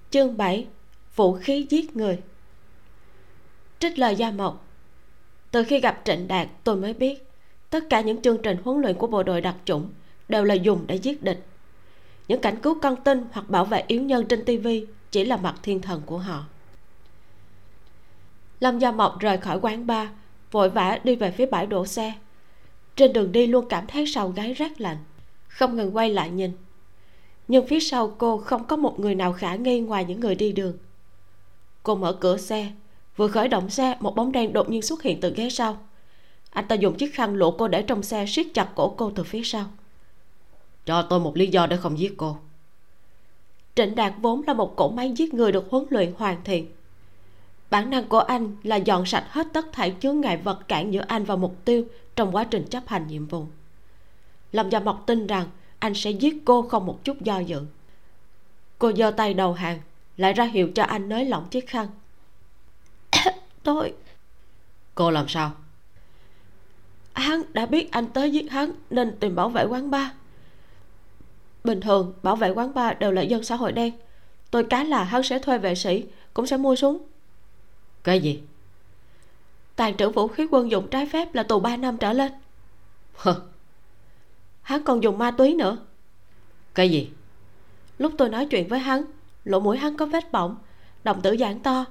Chương 0.09 0.37
7 0.37 0.67
vũ 1.15 1.33
khí 1.33 1.67
giết 1.69 1.95
người 1.95 2.21
trích 3.81 3.99
lời 3.99 4.15
gia 4.15 4.31
mộc. 4.31 4.65
Từ 5.51 5.63
khi 5.63 5.79
gặp 5.79 6.01
trịnh 6.05 6.27
đạt, 6.27 6.47
tôi 6.63 6.75
mới 6.75 6.93
biết, 6.93 7.27
tất 7.69 7.83
cả 7.89 8.01
những 8.01 8.21
chương 8.21 8.41
trình 8.41 8.57
huấn 8.63 8.81
luyện 8.81 8.97
của 8.97 9.07
bộ 9.07 9.23
đội 9.23 9.41
đặc 9.41 9.55
chủng 9.65 9.89
đều 10.29 10.43
là 10.43 10.53
dùng 10.53 10.87
để 10.87 10.95
giết 10.95 11.23
địch. 11.23 11.45
Những 12.27 12.41
cảnh 12.41 12.55
cứu 12.61 12.77
con 12.81 12.95
tin 13.03 13.23
hoặc 13.31 13.49
bảo 13.49 13.65
vệ 13.65 13.83
yếu 13.87 14.01
nhân 14.01 14.25
trên 14.27 14.45
tivi 14.45 14.85
chỉ 15.11 15.25
là 15.25 15.37
mặt 15.37 15.55
thiên 15.63 15.81
thần 15.81 16.01
của 16.05 16.17
họ. 16.17 16.45
Lâm 18.59 18.79
gia 18.79 18.91
mộc 18.91 19.19
rời 19.19 19.37
khỏi 19.37 19.59
quán 19.61 19.87
bar, 19.87 20.07
vội 20.51 20.69
vã 20.69 20.99
đi 21.03 21.15
về 21.15 21.31
phía 21.31 21.45
bãi 21.45 21.65
đổ 21.65 21.85
xe. 21.85 22.13
Trên 22.95 23.13
đường 23.13 23.31
đi 23.31 23.47
luôn 23.47 23.65
cảm 23.69 23.87
thấy 23.87 24.05
sau 24.07 24.29
gáy 24.29 24.55
rát 24.59 24.81
lạnh, 24.81 24.97
không 25.47 25.75
ngừng 25.75 25.95
quay 25.95 26.09
lại 26.09 26.29
nhìn. 26.29 26.51
Nhưng 27.47 27.67
phía 27.67 27.79
sau 27.79 28.15
cô 28.17 28.37
không 28.37 28.67
có 28.67 28.75
một 28.75 28.99
người 28.99 29.15
nào 29.15 29.33
khả 29.33 29.55
nghi 29.55 29.79
ngoài 29.79 30.05
những 30.05 30.19
người 30.19 30.35
đi 30.35 30.51
đường. 30.51 30.77
Cô 31.83 31.95
mở 31.95 32.13
cửa 32.13 32.37
xe 32.37 32.71
vừa 33.21 33.27
khởi 33.27 33.47
động 33.47 33.69
xe 33.69 33.97
một 33.99 34.15
bóng 34.15 34.31
đen 34.31 34.53
đột 34.53 34.69
nhiên 34.69 34.81
xuất 34.81 35.03
hiện 35.03 35.21
từ 35.21 35.33
ghế 35.35 35.49
sau. 35.49 35.77
Anh 36.49 36.67
ta 36.67 36.75
dùng 36.75 36.97
chiếc 36.97 37.15
khăn 37.15 37.35
lụa 37.35 37.51
cô 37.51 37.67
để 37.67 37.83
trong 37.83 38.03
xe 38.03 38.25
siết 38.27 38.47
chặt 38.53 38.69
cổ 38.75 38.93
cô 38.97 39.11
từ 39.15 39.23
phía 39.23 39.43
sau. 39.43 39.65
Cho 40.85 41.01
tôi 41.01 41.19
một 41.19 41.37
lý 41.37 41.47
do 41.47 41.67
để 41.67 41.77
không 41.77 41.99
giết 41.99 42.13
cô. 42.17 42.37
Trịnh 43.75 43.95
đạt 43.95 44.13
vốn 44.21 44.41
là 44.47 44.53
một 44.53 44.75
cỗ 44.75 44.89
máy 44.89 45.11
giết 45.15 45.33
người 45.33 45.51
được 45.51 45.67
huấn 45.69 45.85
luyện 45.89 46.13
hoàn 46.17 46.43
thiện. 46.43 46.67
Bản 47.69 47.89
năng 47.89 48.07
của 48.07 48.19
anh 48.19 48.55
là 48.63 48.75
dọn 48.75 49.05
sạch 49.05 49.25
hết 49.29 49.47
tất 49.53 49.65
thảy 49.71 49.95
chướng 49.99 50.21
ngại 50.21 50.37
vật 50.37 50.67
cản 50.67 50.93
giữa 50.93 51.03
anh 51.07 51.23
và 51.23 51.35
mục 51.35 51.55
tiêu 51.65 51.83
trong 52.15 52.35
quá 52.35 52.43
trình 52.43 52.63
chấp 52.69 52.87
hành 52.87 53.07
nhiệm 53.07 53.25
vụ. 53.25 53.45
Lâm 54.51 54.69
gia 54.69 54.79
mộc 54.79 55.03
tin 55.07 55.27
rằng 55.27 55.47
anh 55.79 55.93
sẽ 55.93 56.11
giết 56.11 56.35
cô 56.45 56.61
không 56.61 56.85
một 56.85 56.99
chút 57.03 57.21
do 57.21 57.39
dự. 57.39 57.61
Cô 58.79 58.91
giơ 58.93 59.11
tay 59.11 59.33
đầu 59.33 59.53
hàng 59.53 59.79
lại 60.17 60.33
ra 60.33 60.43
hiệu 60.43 60.69
cho 60.75 60.83
anh 60.83 61.09
nới 61.09 61.25
lỏng 61.25 61.47
chiếc 61.49 61.67
khăn 61.67 61.87
tôi. 63.63 63.93
Cô 64.95 65.11
làm 65.11 65.27
sao? 65.27 65.51
Hắn 67.13 67.41
đã 67.53 67.65
biết 67.65 67.91
anh 67.91 68.07
tới 68.07 68.31
giết 68.31 68.51
hắn 68.51 68.71
nên 68.89 69.17
tìm 69.19 69.35
bảo 69.35 69.49
vệ 69.49 69.65
quán 69.65 69.91
bar. 69.91 70.07
Bình 71.63 71.81
thường 71.81 72.13
bảo 72.23 72.35
vệ 72.35 72.49
quán 72.49 72.73
bar 72.73 72.97
đều 72.99 73.11
là 73.11 73.21
dân 73.21 73.43
xã 73.43 73.55
hội 73.55 73.71
đen. 73.71 73.93
Tôi 74.51 74.63
cá 74.63 74.83
là 74.83 75.03
hắn 75.03 75.23
sẽ 75.23 75.39
thuê 75.39 75.57
vệ 75.57 75.75
sĩ 75.75 76.03
cũng 76.33 76.47
sẽ 76.47 76.57
mua 76.57 76.75
súng. 76.75 77.05
Cái 78.03 78.19
gì? 78.19 78.41
Tàn 79.75 79.97
trữ 79.97 80.09
vũ 80.09 80.27
khí 80.27 80.47
quân 80.51 80.71
dụng 80.71 80.87
trái 80.87 81.05
phép 81.05 81.35
là 81.35 81.43
tù 81.43 81.59
3 81.59 81.77
năm 81.77 81.97
trở 81.97 82.13
lên. 82.13 82.31
Hắn 84.61 84.83
còn 84.83 85.03
dùng 85.03 85.17
ma 85.17 85.31
túy 85.31 85.55
nữa. 85.55 85.77
Cái 86.73 86.89
gì? 86.89 87.09
Lúc 87.97 88.13
tôi 88.17 88.29
nói 88.29 88.45
chuyện 88.45 88.67
với 88.67 88.79
hắn 88.79 89.03
lỗ 89.43 89.59
mũi 89.59 89.77
hắn 89.77 89.97
có 89.97 90.05
vết 90.05 90.31
bỏng 90.31 90.55
đồng 91.03 91.21
tử 91.21 91.37
giãn 91.39 91.59
to 91.59 91.85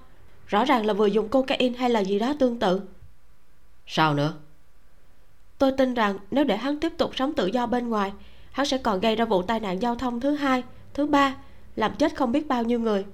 rõ 0.51 0.65
ràng 0.65 0.87
là 0.87 0.93
vừa 0.93 1.07
dùng 1.07 1.29
cocaine 1.29 1.79
hay 1.79 1.91
là 1.91 2.01
gì 2.01 2.19
đó 2.19 2.35
tương 2.39 2.59
tự. 2.59 2.81
Sao 3.87 4.15
nữa? 4.15 4.35
Tôi 5.59 5.73
tin 5.73 5.95
rằng 5.95 6.19
nếu 6.31 6.45
để 6.45 6.57
hắn 6.57 6.81
tiếp 6.81 6.93
tục 6.99 7.17
sống 7.17 7.35
tự 7.35 7.47
do 7.47 7.67
bên 7.67 7.89
ngoài 7.89 8.13
hắn 8.53 8.67
sẽ 8.67 8.79
còn 8.79 9.01
gây 9.01 9.17
ra 9.17 9.25
vụ 9.25 9.43
tai 9.43 9.61
nạn 9.61 9.83
giao 9.83 9.95
thông 9.95 10.21
thứ 10.21 10.35
hai 10.35 10.63
thứ 10.95 11.07
ba 11.07 11.37
làm 11.77 11.95
chết 11.95 12.17
không 12.17 12.33
biết 12.33 12.49
bao 12.49 12.63
nhiêu 12.63 12.81
người. 12.81 13.05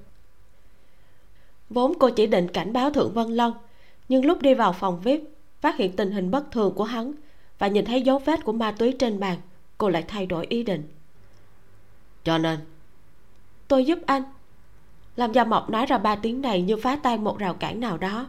Vốn 1.70 1.98
cô 1.98 2.10
chỉ 2.10 2.26
định 2.26 2.48
cảnh 2.48 2.72
báo 2.72 2.90
thượng 2.90 3.12
vân 3.12 3.36
long 3.36 3.52
nhưng 4.08 4.24
lúc 4.24 4.42
đi 4.42 4.54
vào 4.54 4.72
phòng 4.72 5.00
vip 5.00 5.20
phát 5.60 5.76
hiện 5.76 5.96
tình 5.96 6.12
hình 6.12 6.30
bất 6.30 6.50
thường 6.50 6.74
của 6.74 6.84
hắn 6.84 7.12
và 7.58 7.66
nhìn 7.68 7.84
thấy 7.84 8.02
dấu 8.02 8.18
vết 8.18 8.44
của 8.44 8.52
ma 8.52 8.72
túy 8.72 8.92
trên 8.98 9.20
bàn 9.20 9.38
cô 9.78 9.88
lại 9.88 10.04
thay 10.08 10.26
đổi 10.26 10.46
ý 10.46 10.62
định. 10.62 10.88
Cho 12.24 12.38
nên? 12.38 12.58
Tôi 13.68 13.84
giúp 13.84 13.98
anh 14.06 14.22
làm 15.16 15.32
gia 15.32 15.44
mộc 15.44 15.70
nói 15.70 15.86
ra 15.86 15.98
ba 15.98 16.16
tiếng 16.16 16.40
này 16.40 16.62
như 16.62 16.76
phá 16.76 16.96
tan 16.96 17.24
một 17.24 17.38
rào 17.38 17.54
cản 17.54 17.80
nào 17.80 17.98
đó. 17.98 18.26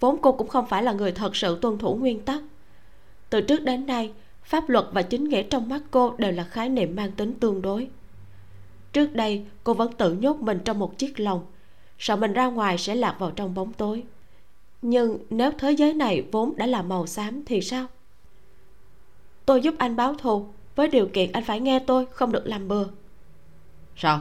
Vốn 0.00 0.18
cô 0.22 0.32
cũng 0.32 0.48
không 0.48 0.66
phải 0.66 0.82
là 0.82 0.92
người 0.92 1.12
thật 1.12 1.36
sự 1.36 1.58
tuân 1.62 1.78
thủ 1.78 1.94
nguyên 1.94 2.20
tắc. 2.20 2.42
Từ 3.30 3.40
trước 3.40 3.62
đến 3.62 3.86
nay, 3.86 4.12
pháp 4.44 4.68
luật 4.68 4.84
và 4.92 5.02
chính 5.02 5.24
nghĩa 5.24 5.42
trong 5.42 5.68
mắt 5.68 5.82
cô 5.90 6.14
đều 6.18 6.32
là 6.32 6.44
khái 6.44 6.68
niệm 6.68 6.96
mang 6.96 7.12
tính 7.12 7.34
tương 7.40 7.62
đối. 7.62 7.88
Trước 8.92 9.14
đây, 9.14 9.46
cô 9.64 9.74
vẫn 9.74 9.92
tự 9.92 10.12
nhốt 10.12 10.36
mình 10.40 10.58
trong 10.64 10.78
một 10.78 10.98
chiếc 10.98 11.20
lồng, 11.20 11.46
sợ 11.98 12.16
mình 12.16 12.32
ra 12.32 12.46
ngoài 12.46 12.78
sẽ 12.78 12.94
lạc 12.94 13.16
vào 13.18 13.30
trong 13.30 13.54
bóng 13.54 13.72
tối. 13.72 14.04
Nhưng 14.82 15.18
nếu 15.30 15.50
thế 15.58 15.72
giới 15.72 15.94
này 15.94 16.24
vốn 16.32 16.56
đã 16.56 16.66
là 16.66 16.82
màu 16.82 17.06
xám 17.06 17.44
thì 17.44 17.60
sao? 17.60 17.86
Tôi 19.46 19.60
giúp 19.60 19.74
anh 19.78 19.96
báo 19.96 20.14
thù, 20.14 20.46
với 20.76 20.88
điều 20.88 21.06
kiện 21.06 21.32
anh 21.32 21.44
phải 21.44 21.60
nghe 21.60 21.78
tôi, 21.78 22.06
không 22.10 22.32
được 22.32 22.46
làm 22.46 22.68
bừa. 22.68 22.86
Sao? 23.96 24.20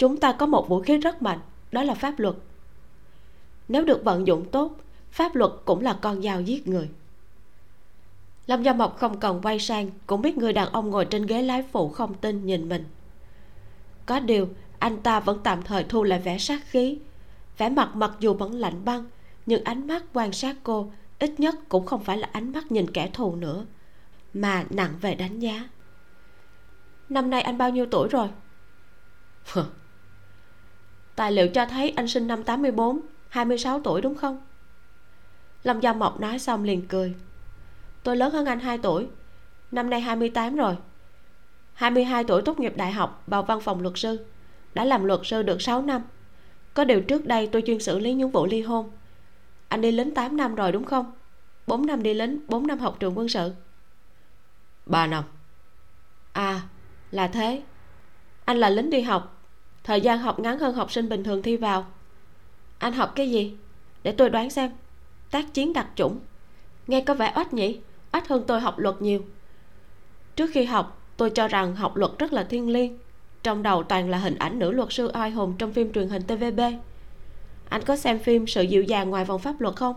Chúng 0.00 0.16
ta 0.16 0.32
có 0.32 0.46
một 0.46 0.68
vũ 0.68 0.80
khí 0.80 0.98
rất 0.98 1.22
mạnh, 1.22 1.38
đó 1.72 1.82
là 1.82 1.94
pháp 1.94 2.18
luật. 2.18 2.34
Nếu 3.68 3.84
được 3.84 4.04
vận 4.04 4.26
dụng 4.26 4.48
tốt, 4.50 4.76
pháp 5.10 5.34
luật 5.34 5.52
cũng 5.64 5.82
là 5.82 5.98
con 6.02 6.22
dao 6.22 6.40
giết 6.40 6.68
người. 6.68 6.88
Lâm 8.46 8.62
gia 8.62 8.72
mộc 8.72 8.98
không 8.98 9.20
cần 9.20 9.40
quay 9.42 9.58
sang, 9.58 9.90
cũng 10.06 10.22
biết 10.22 10.36
người 10.36 10.52
đàn 10.52 10.72
ông 10.72 10.90
ngồi 10.90 11.04
trên 11.04 11.26
ghế 11.26 11.42
lái 11.42 11.62
phụ 11.72 11.88
không 11.88 12.14
tin 12.14 12.46
nhìn 12.46 12.68
mình. 12.68 12.84
Có 14.06 14.20
điều, 14.20 14.48
anh 14.78 15.02
ta 15.02 15.20
vẫn 15.20 15.40
tạm 15.44 15.62
thời 15.62 15.84
thu 15.84 16.04
lại 16.04 16.20
vẻ 16.20 16.38
sát 16.38 16.60
khí. 16.66 16.98
Vẻ 17.58 17.68
mặt 17.68 17.90
mặc 17.94 18.10
dù 18.20 18.34
vẫn 18.34 18.54
lạnh 18.54 18.84
băng, 18.84 19.04
nhưng 19.46 19.64
ánh 19.64 19.86
mắt 19.86 20.04
quan 20.12 20.32
sát 20.32 20.56
cô 20.62 20.92
ít 21.18 21.40
nhất 21.40 21.54
cũng 21.68 21.86
không 21.86 22.04
phải 22.04 22.18
là 22.18 22.28
ánh 22.32 22.52
mắt 22.52 22.72
nhìn 22.72 22.90
kẻ 22.90 23.10
thù 23.12 23.36
nữa, 23.36 23.66
mà 24.34 24.64
nặng 24.70 24.94
về 25.00 25.14
đánh 25.14 25.38
giá. 25.38 25.68
Năm 27.08 27.30
nay 27.30 27.42
anh 27.42 27.58
bao 27.58 27.70
nhiêu 27.70 27.86
tuổi 27.90 28.08
rồi? 28.08 28.28
Tài 31.20 31.32
liệu 31.32 31.48
cho 31.48 31.66
thấy 31.66 31.90
anh 31.90 32.08
sinh 32.08 32.26
năm 32.26 32.42
84 32.42 33.00
26 33.28 33.80
tuổi 33.80 34.00
đúng 34.00 34.14
không? 34.14 34.42
Lâm 35.62 35.80
Gia 35.80 35.92
Mộc 35.92 36.20
nói 36.20 36.38
xong 36.38 36.64
liền 36.64 36.88
cười. 36.88 37.14
Tôi 38.02 38.16
lớn 38.16 38.32
hơn 38.32 38.46
anh 38.46 38.60
2 38.60 38.78
tuổi 38.78 39.06
Năm 39.70 39.90
nay 39.90 40.00
28 40.00 40.56
rồi. 40.56 40.76
22 41.74 42.24
tuổi 42.24 42.42
tốt 42.42 42.60
nghiệp 42.60 42.72
đại 42.76 42.92
học 42.92 43.22
vào 43.26 43.42
văn 43.42 43.60
phòng 43.60 43.82
luật 43.82 43.94
sư 43.96 44.26
Đã 44.74 44.84
làm 44.84 45.04
luật 45.04 45.20
sư 45.24 45.42
được 45.42 45.62
6 45.62 45.82
năm. 45.82 46.02
Có 46.74 46.84
điều 46.84 47.00
trước 47.00 47.26
đây 47.26 47.46
tôi 47.46 47.62
chuyên 47.66 47.80
xử 47.80 47.98
lý 47.98 48.14
những 48.14 48.30
vụ 48.30 48.46
ly 48.46 48.62
hôn. 48.62 48.90
Anh 49.68 49.80
đi 49.80 49.92
lính 49.92 50.14
8 50.14 50.36
năm 50.36 50.54
rồi 50.54 50.72
đúng 50.72 50.84
không? 50.84 51.12
4 51.66 51.86
năm 51.86 52.02
đi 52.02 52.14
lính 52.14 52.40
4 52.48 52.66
năm 52.66 52.78
học 52.78 52.96
trường 53.00 53.18
quân 53.18 53.28
sự. 53.28 53.52
3 54.86 55.06
năm. 55.06 55.24
À 56.32 56.60
là 57.10 57.28
thế. 57.28 57.62
Anh 58.44 58.56
là 58.56 58.68
lính 58.68 58.90
đi 58.90 59.00
học 59.00 59.39
thời 59.84 60.00
gian 60.00 60.18
học 60.18 60.38
ngắn 60.38 60.58
hơn 60.58 60.74
học 60.74 60.92
sinh 60.92 61.08
bình 61.08 61.24
thường 61.24 61.42
thi 61.42 61.56
vào. 61.56 61.86
Anh 62.78 62.92
học 62.92 63.12
cái 63.14 63.30
gì? 63.30 63.56
Để 64.02 64.12
tôi 64.12 64.30
đoán 64.30 64.50
xem. 64.50 64.70
Tác 65.30 65.54
chiến 65.54 65.72
đặc 65.72 65.86
chủng. 65.94 66.18
Nghe 66.86 67.00
có 67.00 67.14
vẻ 67.14 67.32
oách 67.36 67.52
nhỉ? 67.52 67.80
Oách 68.12 68.28
hơn 68.28 68.44
tôi 68.46 68.60
học 68.60 68.78
luật 68.78 69.02
nhiều. 69.02 69.24
Trước 70.36 70.50
khi 70.52 70.64
học, 70.64 71.02
tôi 71.16 71.30
cho 71.30 71.48
rằng 71.48 71.76
học 71.76 71.96
luật 71.96 72.12
rất 72.18 72.32
là 72.32 72.44
thiêng 72.44 72.68
liêng. 72.68 72.98
Trong 73.42 73.62
đầu 73.62 73.82
toàn 73.82 74.10
là 74.10 74.18
hình 74.18 74.38
ảnh 74.38 74.58
nữ 74.58 74.72
luật 74.72 74.92
sư 74.92 75.10
oai 75.14 75.30
hùng 75.30 75.54
trong 75.58 75.72
phim 75.72 75.92
truyền 75.92 76.08
hình 76.08 76.22
tvb 76.22 76.60
anh 77.70 77.82
có 77.82 77.96
xem 77.96 78.18
phim 78.18 78.46
sự 78.46 78.62
dịu 78.62 78.82
dàng 78.82 79.10
ngoài 79.10 79.24
vòng 79.24 79.40
pháp 79.40 79.60
luật 79.60 79.76
không? 79.76 79.94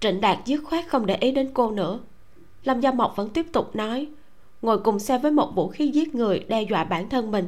Trịnh 0.00 0.20
đạt 0.20 0.38
dứt 0.44 0.60
khoát 0.64 0.88
không 0.88 1.06
để 1.06 1.14
ý 1.14 1.30
đến 1.30 1.50
cô 1.54 1.70
nữa. 1.70 1.98
Lâm 2.64 2.80
gia 2.80 2.92
mộc 2.92 3.16
vẫn 3.16 3.30
tiếp 3.30 3.46
tục 3.52 3.76
nói, 3.76 4.08
ngồi 4.62 4.78
cùng 4.78 4.98
xe 4.98 5.18
với 5.18 5.30
một 5.30 5.54
vũ 5.54 5.68
khí 5.68 5.88
giết 5.88 6.14
người 6.14 6.38
đe 6.48 6.62
dọa 6.62 6.84
bản 6.84 7.08
thân 7.08 7.30
mình 7.30 7.46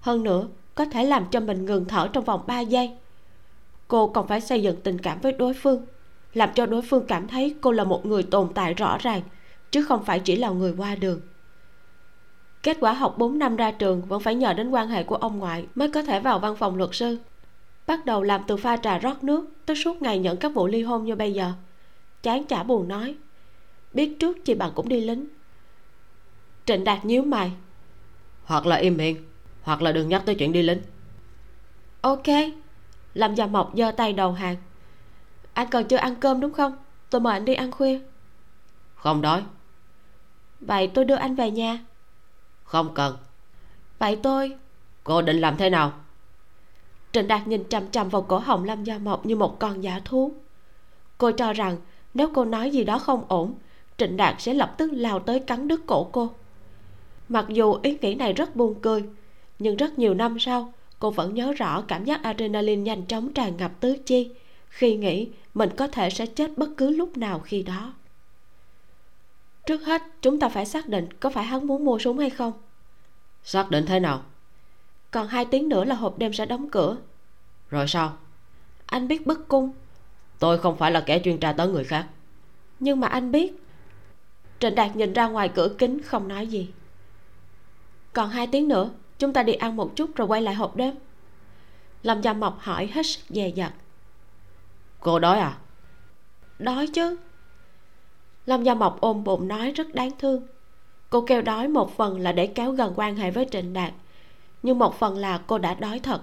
hơn 0.00 0.22
nữa, 0.22 0.48
có 0.74 0.84
thể 0.84 1.04
làm 1.04 1.26
cho 1.30 1.40
mình 1.40 1.64
ngừng 1.64 1.84
thở 1.84 2.08
trong 2.12 2.24
vòng 2.24 2.40
3 2.46 2.60
giây. 2.60 2.90
Cô 3.88 4.06
còn 4.06 4.28
phải 4.28 4.40
xây 4.40 4.62
dựng 4.62 4.76
tình 4.82 4.98
cảm 4.98 5.20
với 5.20 5.32
đối 5.32 5.54
phương, 5.54 5.86
làm 6.34 6.50
cho 6.54 6.66
đối 6.66 6.82
phương 6.82 7.04
cảm 7.08 7.28
thấy 7.28 7.54
cô 7.60 7.72
là 7.72 7.84
một 7.84 8.06
người 8.06 8.22
tồn 8.22 8.48
tại 8.54 8.74
rõ 8.74 8.98
ràng, 8.98 9.22
chứ 9.70 9.82
không 9.82 10.04
phải 10.04 10.20
chỉ 10.20 10.36
là 10.36 10.50
người 10.50 10.74
qua 10.76 10.94
đường. 10.94 11.20
Kết 12.62 12.76
quả 12.80 12.92
học 12.92 13.18
4 13.18 13.38
năm 13.38 13.56
ra 13.56 13.70
trường 13.70 14.02
vẫn 14.02 14.20
phải 14.20 14.34
nhờ 14.34 14.52
đến 14.52 14.70
quan 14.70 14.88
hệ 14.88 15.04
của 15.04 15.16
ông 15.16 15.38
ngoại 15.38 15.66
mới 15.74 15.90
có 15.90 16.02
thể 16.02 16.20
vào 16.20 16.38
văn 16.38 16.56
phòng 16.56 16.76
luật 16.76 16.90
sư. 16.92 17.18
Bắt 17.86 18.06
đầu 18.06 18.22
làm 18.22 18.42
từ 18.46 18.56
pha 18.56 18.76
trà 18.76 18.98
rót 18.98 19.24
nước 19.24 19.46
tới 19.66 19.76
suốt 19.76 20.02
ngày 20.02 20.18
nhận 20.18 20.36
các 20.36 20.48
vụ 20.54 20.66
ly 20.66 20.82
hôn 20.82 21.04
như 21.04 21.14
bây 21.14 21.32
giờ. 21.32 21.52
Chán 22.22 22.44
chả 22.44 22.62
buồn 22.62 22.88
nói, 22.88 23.14
biết 23.94 24.16
trước 24.18 24.44
chị 24.44 24.54
bạn 24.54 24.70
cũng 24.74 24.88
đi 24.88 25.00
lính. 25.00 25.26
Trịnh 26.64 26.84
đạt 26.84 27.04
nhíu 27.04 27.22
mày. 27.22 27.52
Hoặc 28.44 28.66
là 28.66 28.76
im 28.76 28.96
miệng 28.96 29.16
hoặc 29.68 29.82
là 29.82 29.92
đừng 29.92 30.08
nhắc 30.08 30.22
tới 30.26 30.34
chuyện 30.34 30.52
đi 30.52 30.62
lính. 30.62 30.80
Ok. 32.00 32.26
Làm 33.14 33.34
già 33.34 33.46
mộc 33.46 33.72
giơ 33.76 33.90
tay 33.90 34.12
đầu 34.12 34.32
hàng. 34.32 34.56
Anh 35.52 35.68
còn 35.70 35.84
chưa 35.84 35.96
ăn 35.96 36.14
cơm 36.14 36.40
đúng 36.40 36.52
không? 36.52 36.76
Tôi 37.10 37.20
mời 37.20 37.32
anh 37.32 37.44
đi 37.44 37.54
ăn 37.54 37.70
khuya. 37.70 38.00
Không 38.94 39.20
đói. 39.20 39.42
Vậy 40.60 40.90
tôi 40.94 41.04
đưa 41.04 41.14
anh 41.14 41.34
về 41.34 41.50
nhà. 41.50 41.78
Không 42.64 42.94
cần. 42.94 43.16
Vậy 43.98 44.18
tôi. 44.22 44.56
Cô 45.04 45.22
định 45.22 45.40
làm 45.40 45.56
thế 45.56 45.70
nào? 45.70 45.92
Trịnh 47.12 47.28
đạt 47.28 47.46
nhìn 47.46 47.68
chằm 47.68 47.90
chằm 47.90 48.08
vào 48.08 48.22
cổ 48.22 48.38
họng 48.38 48.64
lâm 48.64 48.84
gia 48.84 48.98
mộc 48.98 49.26
như 49.26 49.36
một 49.36 49.58
con 49.58 49.80
giả 49.80 50.00
thú. 50.04 50.32
Cô 51.18 51.30
cho 51.30 51.52
rằng 51.52 51.76
nếu 52.14 52.30
cô 52.34 52.44
nói 52.44 52.70
gì 52.70 52.84
đó 52.84 52.98
không 52.98 53.24
ổn 53.28 53.54
trịnh 53.96 54.16
đạt 54.16 54.34
sẽ 54.38 54.54
lập 54.54 54.74
tức 54.78 54.90
lao 54.92 55.18
tới 55.18 55.40
cắn 55.40 55.68
đứt 55.68 55.80
cổ 55.86 56.08
cô. 56.12 56.30
Mặc 57.28 57.44
dù 57.48 57.78
ý 57.82 57.98
nghĩ 58.00 58.14
này 58.14 58.32
rất 58.32 58.56
buồn 58.56 58.74
cười 58.82 59.04
nhưng 59.58 59.76
rất 59.76 59.98
nhiều 59.98 60.14
năm 60.14 60.38
sau 60.38 60.72
cô 60.98 61.10
vẫn 61.10 61.34
nhớ 61.34 61.52
rõ 61.52 61.80
cảm 61.88 62.04
giác 62.04 62.22
adrenaline 62.22 62.82
nhanh 62.82 63.06
chóng 63.06 63.32
tràn 63.32 63.56
ngập 63.56 63.72
tứ 63.80 63.96
chi 64.06 64.30
khi 64.68 64.96
nghĩ 64.96 65.28
mình 65.54 65.70
có 65.76 65.86
thể 65.86 66.10
sẽ 66.10 66.26
chết 66.26 66.58
bất 66.58 66.68
cứ 66.76 66.90
lúc 66.90 67.16
nào 67.16 67.40
khi 67.40 67.62
đó. 67.62 67.92
Trước 69.66 69.84
hết 69.84 70.02
chúng 70.22 70.40
ta 70.40 70.48
phải 70.48 70.66
xác 70.66 70.88
định 70.88 71.08
có 71.20 71.30
phải 71.30 71.44
hắn 71.44 71.66
muốn 71.66 71.84
mua 71.84 71.98
súng 71.98 72.18
hay 72.18 72.30
không. 72.30 72.52
Xác 73.44 73.70
định 73.70 73.86
thế 73.86 74.00
nào? 74.00 74.22
Còn 75.10 75.28
hai 75.28 75.44
tiếng 75.44 75.68
nữa 75.68 75.84
là 75.84 75.94
hộp 75.94 76.18
đêm 76.18 76.32
sẽ 76.32 76.46
đóng 76.46 76.68
cửa. 76.70 76.96
Rồi 77.70 77.88
sao? 77.88 78.16
Anh 78.86 79.08
biết 79.08 79.26
bức 79.26 79.48
cung. 79.48 79.72
Tôi 80.38 80.58
không 80.58 80.76
phải 80.76 80.92
là 80.92 81.00
kẻ 81.00 81.20
chuyên 81.24 81.38
tra 81.38 81.52
tấn 81.52 81.72
người 81.72 81.84
khác. 81.84 82.06
Nhưng 82.80 83.00
mà 83.00 83.08
anh 83.08 83.32
biết. 83.32 83.52
Trịnh 84.58 84.74
đạt 84.74 84.96
nhìn 84.96 85.12
ra 85.12 85.28
ngoài 85.28 85.48
cửa 85.54 85.74
kính 85.78 86.02
không 86.02 86.28
nói 86.28 86.46
gì. 86.46 86.68
Còn 88.12 88.30
hai 88.30 88.46
tiếng 88.46 88.68
nữa 88.68 88.90
chúng 89.18 89.32
ta 89.32 89.42
đi 89.42 89.52
ăn 89.52 89.76
một 89.76 89.96
chút 89.96 90.16
rồi 90.16 90.28
quay 90.28 90.42
lại 90.42 90.54
hộp 90.54 90.76
đêm. 90.76 90.94
Lâm 92.02 92.20
gia 92.20 92.32
mộc 92.32 92.58
hỏi 92.60 92.90
hết 92.92 93.06
sức 93.06 93.20
dè 93.28 93.48
dặt. 93.48 93.72
Cô 95.00 95.18
đói 95.18 95.38
à? 95.38 95.58
Đói 96.58 96.86
chứ. 96.86 97.16
Lâm 98.46 98.62
gia 98.62 98.74
mộc 98.74 99.00
ôm 99.00 99.24
bụng 99.24 99.48
nói 99.48 99.70
rất 99.70 99.94
đáng 99.94 100.10
thương. 100.18 100.46
Cô 101.10 101.20
kêu 101.20 101.42
đói 101.42 101.68
một 101.68 101.96
phần 101.96 102.20
là 102.20 102.32
để 102.32 102.46
kéo 102.46 102.72
gần 102.72 102.92
quan 102.96 103.16
hệ 103.16 103.30
với 103.30 103.46
trịnh 103.50 103.72
đạt, 103.72 103.92
nhưng 104.62 104.78
một 104.78 104.98
phần 104.98 105.16
là 105.16 105.40
cô 105.46 105.58
đã 105.58 105.74
đói 105.74 105.98
thật. 105.98 106.20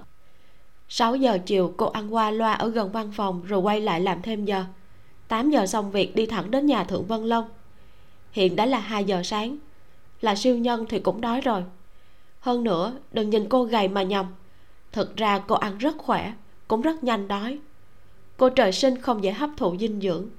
6 0.89 1.15
giờ 1.15 1.37
chiều, 1.45 1.73
cô 1.77 1.85
ăn 1.85 2.13
qua 2.13 2.31
loa 2.31 2.53
ở 2.53 2.69
gần 2.69 2.91
văn 2.91 3.11
phòng 3.11 3.43
rồi 3.43 3.59
quay 3.59 3.81
lại 3.81 4.01
làm 4.01 4.21
thêm 4.21 4.45
giờ. 4.45 4.65
8 5.27 5.49
giờ 5.49 5.65
xong 5.65 5.91
việc 5.91 6.15
đi 6.15 6.25
thẳng 6.25 6.51
đến 6.51 6.65
nhà 6.65 6.83
thượng 6.83 7.05
vân 7.05 7.23
long. 7.23 7.49
Hiện 8.31 8.55
đã 8.55 8.65
là 8.65 8.79
2 8.79 9.03
giờ 9.03 9.23
sáng. 9.23 9.57
Là 10.21 10.35
siêu 10.35 10.57
nhân 10.57 10.85
thì 10.89 10.99
cũng 10.99 11.21
đói 11.21 11.41
rồi 11.41 11.63
hơn 12.45 12.63
nữa 12.63 12.93
đừng 13.11 13.29
nhìn 13.29 13.49
cô 13.49 13.63
gầy 13.63 13.87
mà 13.87 14.03
nhầm. 14.03 14.25
Thực 14.91 15.17
ra 15.17 15.39
cô 15.47 15.55
ăn 15.55 15.77
rất 15.77 15.97
khỏe 15.97 16.33
cũng 16.67 16.81
rất 16.81 17.03
nhanh 17.03 17.27
đói. 17.27 17.59
Cô 18.37 18.49
trời 18.49 18.71
sinh 18.71 19.01
không 19.01 19.23
dễ 19.23 19.31
hấp 19.31 19.49
thụ 19.57 19.77
dinh 19.79 20.01
dưỡng. 20.01 20.29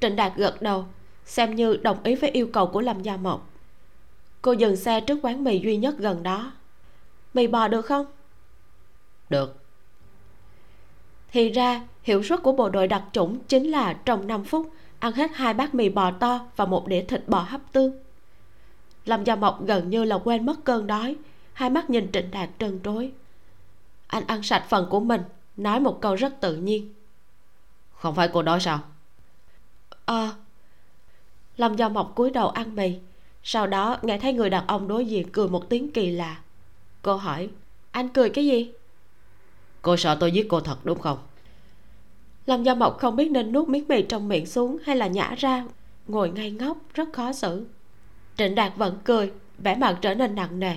Trịnh 0.00 0.16
đạt 0.16 0.32
gật 0.36 0.62
đầu 0.62 0.84
xem 1.24 1.54
như 1.54 1.76
đồng 1.76 2.02
ý 2.02 2.14
với 2.14 2.30
yêu 2.30 2.48
cầu 2.52 2.66
của 2.66 2.80
lâm 2.80 3.02
gia 3.02 3.16
mộc. 3.16 3.50
Cô 4.42 4.52
dừng 4.52 4.76
xe 4.76 5.00
trước 5.00 5.18
quán 5.22 5.44
mì 5.44 5.58
duy 5.58 5.76
nhất 5.76 5.98
gần 5.98 6.22
đó. 6.22 6.52
Mì 7.34 7.46
bò 7.46 7.68
được 7.68 7.82
không? 7.82 8.06
Được. 9.30 9.56
Thì 11.32 11.50
ra 11.50 11.80
hiệu 12.02 12.22
suất 12.22 12.42
của 12.42 12.52
bộ 12.52 12.68
đội 12.68 12.86
đặc 12.86 13.02
chủng 13.12 13.38
chính 13.48 13.70
là 13.70 13.92
trong 13.92 14.26
5 14.26 14.44
phút 14.44 14.72
ăn 14.98 15.12
hết 15.12 15.30
hai 15.34 15.54
bát 15.54 15.74
mì 15.74 15.88
bò 15.88 16.10
to 16.10 16.46
và 16.56 16.66
một 16.66 16.88
đĩa 16.88 17.02
thịt 17.02 17.28
bò 17.28 17.40
hấp 17.40 17.72
tương 17.72 18.05
lâm 19.06 19.24
gia 19.24 19.36
mộc 19.36 19.66
gần 19.66 19.90
như 19.90 20.04
là 20.04 20.18
quên 20.24 20.46
mất 20.46 20.64
cơn 20.64 20.86
đói. 20.86 21.16
Hai 21.52 21.70
mắt 21.70 21.90
nhìn 21.90 22.12
trịnh 22.12 22.30
đạt 22.30 22.48
trân 22.58 22.80
trối. 22.84 23.12
Anh 24.06 24.26
ăn 24.26 24.42
sạch 24.42 24.64
phần 24.68 24.86
của 24.90 25.00
mình 25.00 25.22
nói 25.56 25.80
một 25.80 26.00
câu 26.00 26.14
rất 26.14 26.40
tự 26.40 26.56
nhiên. 26.56 26.94
Không 27.94 28.14
phải 28.14 28.28
cô 28.32 28.42
đói 28.42 28.60
sao? 28.60 28.80
Ờ. 30.04 30.26
À, 30.26 30.34
lâm 31.56 31.76
gia 31.76 31.88
mộc 31.88 32.12
cúi 32.14 32.30
đầu 32.30 32.48
ăn 32.48 32.76
mì. 32.76 32.98
Sau 33.42 33.66
đó 33.66 33.98
nghe 34.02 34.18
thấy 34.18 34.32
người 34.32 34.50
đàn 34.50 34.66
ông 34.66 34.88
đối 34.88 35.06
diện 35.06 35.32
cười 35.32 35.48
một 35.48 35.68
tiếng 35.68 35.90
kỳ 35.90 36.10
lạ. 36.10 36.40
Cô 37.02 37.16
hỏi 37.16 37.48
anh 37.90 38.08
cười 38.08 38.30
cái 38.30 38.46
gì? 38.46 38.72
Cô 39.82 39.96
sợ 39.96 40.16
tôi 40.20 40.32
giết 40.32 40.46
cô 40.48 40.60
thật 40.60 40.78
đúng 40.84 40.98
không? 40.98 41.18
Lâm 42.46 42.62
gia 42.62 42.74
mộc 42.74 42.98
không 42.98 43.16
biết 43.16 43.30
nên 43.30 43.52
nuốt 43.52 43.68
miếng 43.68 43.88
mì 43.88 44.02
trong 44.02 44.28
miệng 44.28 44.46
xuống 44.46 44.78
hay 44.84 44.96
là 44.96 45.06
nhả 45.06 45.34
ra 45.38 45.64
ngồi 46.08 46.30
ngay 46.30 46.50
ngốc 46.50 46.78
rất 46.94 47.12
khó 47.12 47.32
xử 47.32 47.66
trịnh 48.36 48.54
đạt 48.54 48.72
vẫn 48.76 48.98
cười 49.04 49.32
vẻ 49.58 49.76
mặt 49.76 49.98
trở 50.00 50.14
nên 50.14 50.34
nặng 50.34 50.60
nề. 50.60 50.76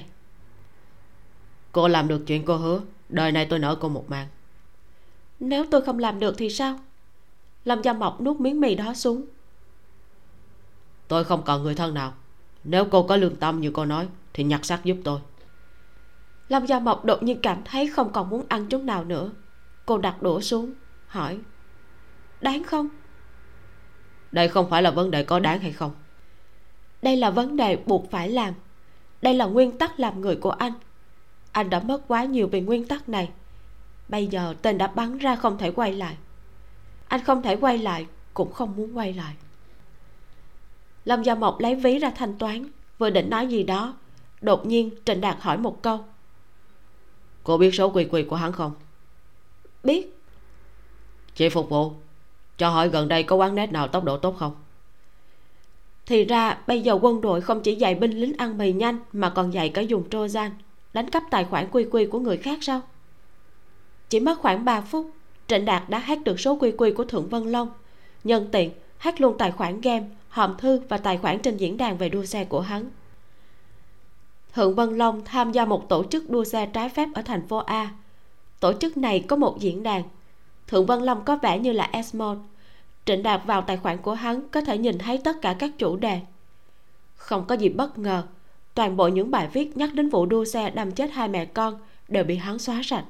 Cô 1.71 1.87
làm 1.87 2.07
được 2.07 2.23
chuyện 2.27 2.45
cô 2.45 2.55
hứa 2.57 2.81
đời 3.09 3.31
này 3.31 3.45
tôi 3.45 3.59
nợ 3.59 3.75
cô 3.79 3.89
một 3.89 4.09
mạng. 4.09 4.27
Nếu 5.39 5.65
tôi 5.71 5.81
không 5.81 5.99
làm 5.99 6.19
được 6.19 6.35
thì 6.37 6.49
sao? 6.49 6.79
Lâm 7.65 7.81
gia 7.81 7.93
mộc 7.93 8.21
nuốt 8.21 8.39
miếng 8.39 8.61
mì 8.61 8.75
đó 8.75 8.93
xuống. 8.93 9.25
Tôi 11.07 11.23
không 11.23 11.43
còn 11.43 11.63
người 11.63 11.75
thân 11.75 11.93
nào. 11.93 12.13
Nếu 12.63 12.85
cô 12.91 13.03
có 13.03 13.15
lương 13.15 13.35
tâm 13.35 13.61
như 13.61 13.71
cô 13.71 13.85
nói 13.85 14.07
thì 14.33 14.43
nhặt 14.43 14.65
xác 14.65 14.83
giúp 14.83 14.97
tôi. 15.03 15.19
Lâm 16.47 16.65
gia 16.65 16.79
mộc 16.79 17.05
đột 17.05 17.23
nhiên 17.23 17.39
cảm 17.41 17.61
thấy 17.65 17.87
không 17.87 18.11
còn 18.11 18.29
muốn 18.29 18.45
ăn 18.49 18.67
chút 18.67 18.81
nào 18.81 19.03
nữa. 19.03 19.31
Cô 19.85 19.97
đặt 19.97 20.21
đũa 20.21 20.39
xuống 20.39 20.73
hỏi 21.07 21.39
đáng 22.41 22.63
không? 22.63 22.89
Đây 24.31 24.47
không 24.47 24.69
phải 24.69 24.81
là 24.81 24.91
vấn 24.91 25.11
đề 25.11 25.23
có 25.23 25.39
đáng 25.39 25.59
hay 25.59 25.71
không 25.71 25.91
đây 27.01 27.17
là 27.17 27.29
vấn 27.29 27.57
đề 27.57 27.77
buộc 27.85 28.11
phải 28.11 28.29
làm. 28.29 28.53
Đây 29.21 29.33
là 29.33 29.45
nguyên 29.45 29.77
tắc 29.77 29.99
làm 29.99 30.21
người 30.21 30.35
của 30.35 30.51
anh. 30.51 30.73
Anh 31.51 31.69
đã 31.69 31.79
mất 31.79 32.07
quá 32.07 32.23
nhiều 32.23 32.47
vì 32.47 32.61
nguyên 32.61 32.87
tắc 32.87 33.09
này. 33.09 33.29
Bây 34.07 34.27
giờ 34.27 34.55
tên 34.61 34.77
đã 34.77 34.87
bắn 34.87 35.17
ra 35.17 35.35
không 35.35 35.57
thể 35.57 35.71
quay 35.71 35.93
lại. 35.93 36.17
Anh 37.07 37.23
không 37.23 37.41
thể 37.41 37.55
quay 37.55 37.77
lại 37.77 38.05
cũng 38.33 38.53
không 38.53 38.75
muốn 38.75 38.97
quay 38.97 39.13
lại. 39.13 39.33
Lâm 41.05 41.23
gia 41.23 41.35
mộc 41.35 41.59
lấy 41.59 41.75
ví 41.75 41.99
ra 41.99 42.09
thanh 42.09 42.37
toán 42.37 42.65
vừa 42.97 43.09
định 43.09 43.29
nói 43.29 43.47
gì 43.47 43.63
đó 43.63 43.93
đột 44.41 44.65
nhiên 44.65 44.89
trịnh 45.05 45.21
đạt 45.21 45.37
hỏi 45.39 45.57
một 45.57 45.81
câu. 45.81 45.99
Cô 47.43 47.57
biết 47.57 47.75
số 47.75 47.89
quy 47.89 48.05
quy 48.05 48.23
của 48.23 48.35
hắn 48.35 48.51
không? 48.51 48.71
Biết. 49.83 50.15
Chị 51.35 51.49
phục 51.49 51.69
vụ 51.69 51.91
cho 52.57 52.69
hỏi 52.69 52.89
gần 52.89 53.07
đây 53.07 53.23
có 53.23 53.35
quán 53.35 53.55
nét 53.55 53.71
nào 53.71 53.87
tốc 53.87 54.03
độ 54.03 54.17
tốt 54.17 54.35
không 54.39 54.55
thì 56.09 56.25
ra, 56.25 56.57
bây 56.67 56.81
giờ 56.81 56.99
quân 57.01 57.21
đội 57.21 57.41
không 57.41 57.61
chỉ 57.61 57.75
dạy 57.75 57.95
binh 57.95 58.11
lính 58.11 58.33
ăn 58.37 58.57
mì 58.57 58.71
nhanh 58.71 58.99
mà 59.13 59.29
còn 59.29 59.53
dạy 59.53 59.69
cả 59.69 59.81
dùng 59.81 60.09
trojan 60.09 60.49
đánh 60.93 61.09
cắp 61.09 61.23
tài 61.31 61.45
khoản 61.45 61.67
quy 61.71 61.85
quy 61.91 62.05
của 62.05 62.19
người 62.19 62.37
khác 62.37 62.59
sao? 62.61 62.81
Chỉ 64.09 64.19
mất 64.19 64.39
khoảng 64.39 64.65
3 64.65 64.81
phút, 64.81 65.11
trịnh 65.47 65.65
đạt 65.65 65.89
đã 65.89 65.99
hack 65.99 66.23
được 66.23 66.39
số 66.39 66.55
quy 66.55 66.71
quy 66.71 66.91
của 66.91 67.03
thượng 67.03 67.29
vân 67.29 67.51
long. 67.51 67.71
Nhân 68.23 68.47
tiện, 68.51 68.71
hack 68.97 69.21
luôn 69.21 69.37
tài 69.37 69.51
khoản 69.51 69.81
game, 69.81 70.05
hòm 70.29 70.57
thư 70.57 70.81
và 70.89 70.97
tài 70.97 71.17
khoản 71.17 71.39
trên 71.39 71.57
diễn 71.57 71.77
đàn 71.77 71.97
về 71.97 72.09
đua 72.09 72.25
xe 72.25 72.45
của 72.45 72.61
hắn. 72.61 72.89
Thượng 74.53 74.75
vân 74.75 74.97
long 74.97 75.25
tham 75.25 75.51
gia 75.51 75.65
một 75.65 75.89
tổ 75.89 76.03
chức 76.03 76.29
đua 76.29 76.43
xe 76.43 76.65
trái 76.65 76.89
phép 76.89 77.09
ở 77.13 77.21
thành 77.21 77.47
phố 77.47 77.57
a. 77.57 77.89
Tổ 78.59 78.73
chức 78.73 78.97
này 78.97 79.19
có 79.27 79.35
một 79.35 79.59
diễn 79.59 79.83
đàn. 79.83 80.03
Thượng 80.67 80.85
vân 80.85 81.01
long 81.01 81.25
có 81.25 81.35
vẻ 81.35 81.59
như 81.59 81.71
là 81.71 81.89
esmond 81.91 82.39
trịnh 83.09 83.23
đạt 83.23 83.41
vào 83.45 83.61
tài 83.61 83.77
khoản 83.77 83.97
của 83.97 84.13
hắn 84.13 84.49
có 84.51 84.61
thể 84.61 84.77
nhìn 84.77 84.97
thấy 84.97 85.17
tất 85.17 85.41
cả 85.41 85.55
các 85.59 85.71
chủ 85.77 85.97
đề. 85.97 86.19
Không 87.15 87.45
có 87.47 87.55
gì 87.55 87.69
bất 87.69 87.97
ngờ, 87.97 88.23
toàn 88.73 88.97
bộ 88.97 89.07
những 89.07 89.31
bài 89.31 89.49
viết 89.53 89.77
nhắc 89.77 89.93
đến 89.93 90.09
vụ 90.09 90.25
đua 90.25 90.45
xe 90.45 90.71
đâm 90.71 90.91
chết 90.91 91.11
hai 91.11 91.27
mẹ 91.27 91.45
con 91.45 91.79
đều 92.07 92.23
bị 92.23 92.35
hắn 92.35 92.59
xóa 92.59 92.81
sạch. 92.83 93.05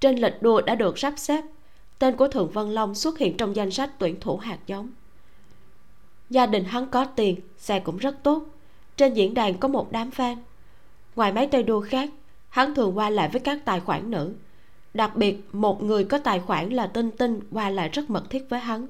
Trên 0.00 0.16
lịch 0.16 0.42
đua 0.42 0.60
đã 0.60 0.74
được 0.74 0.98
sắp 0.98 1.14
xếp, 1.16 1.44
tên 1.98 2.16
của 2.16 2.28
thượng 2.28 2.50
vân 2.50 2.70
long 2.70 2.94
xuất 2.94 3.18
hiện 3.18 3.36
trong 3.36 3.56
danh 3.56 3.70
sách 3.70 3.90
tuyển 3.98 4.20
thủ 4.20 4.36
hạt 4.36 4.58
giống. 4.66 4.90
Gia 6.30 6.46
đình 6.46 6.64
hắn 6.64 6.86
có 6.90 7.04
tiền, 7.04 7.40
xe 7.58 7.80
cũng 7.80 7.96
rất 7.96 8.22
tốt, 8.22 8.44
trên 8.96 9.14
diễn 9.14 9.34
đàn 9.34 9.58
có 9.58 9.68
một 9.68 9.92
đám 9.92 10.10
fan. 10.10 10.36
Ngoài 11.16 11.32
mấy 11.32 11.46
tay 11.46 11.62
đua 11.62 11.80
khác, 11.80 12.10
hắn 12.48 12.74
thường 12.74 12.98
qua 12.98 13.10
lại 13.10 13.28
với 13.28 13.40
các 13.40 13.64
tài 13.64 13.80
khoản 13.80 14.10
nữ 14.10 14.34
đặc 14.94 15.16
biệt, 15.16 15.36
một 15.52 15.82
người 15.82 16.04
có 16.04 16.18
tài 16.18 16.40
khoản 16.40 16.70
là 16.70 16.86
tinh 16.86 17.10
tinh 17.10 17.40
qua 17.50 17.70
lại 17.70 17.88
rất 17.88 18.10
mật 18.10 18.30
thiết 18.30 18.46
với 18.48 18.60
hắn. 18.60 18.86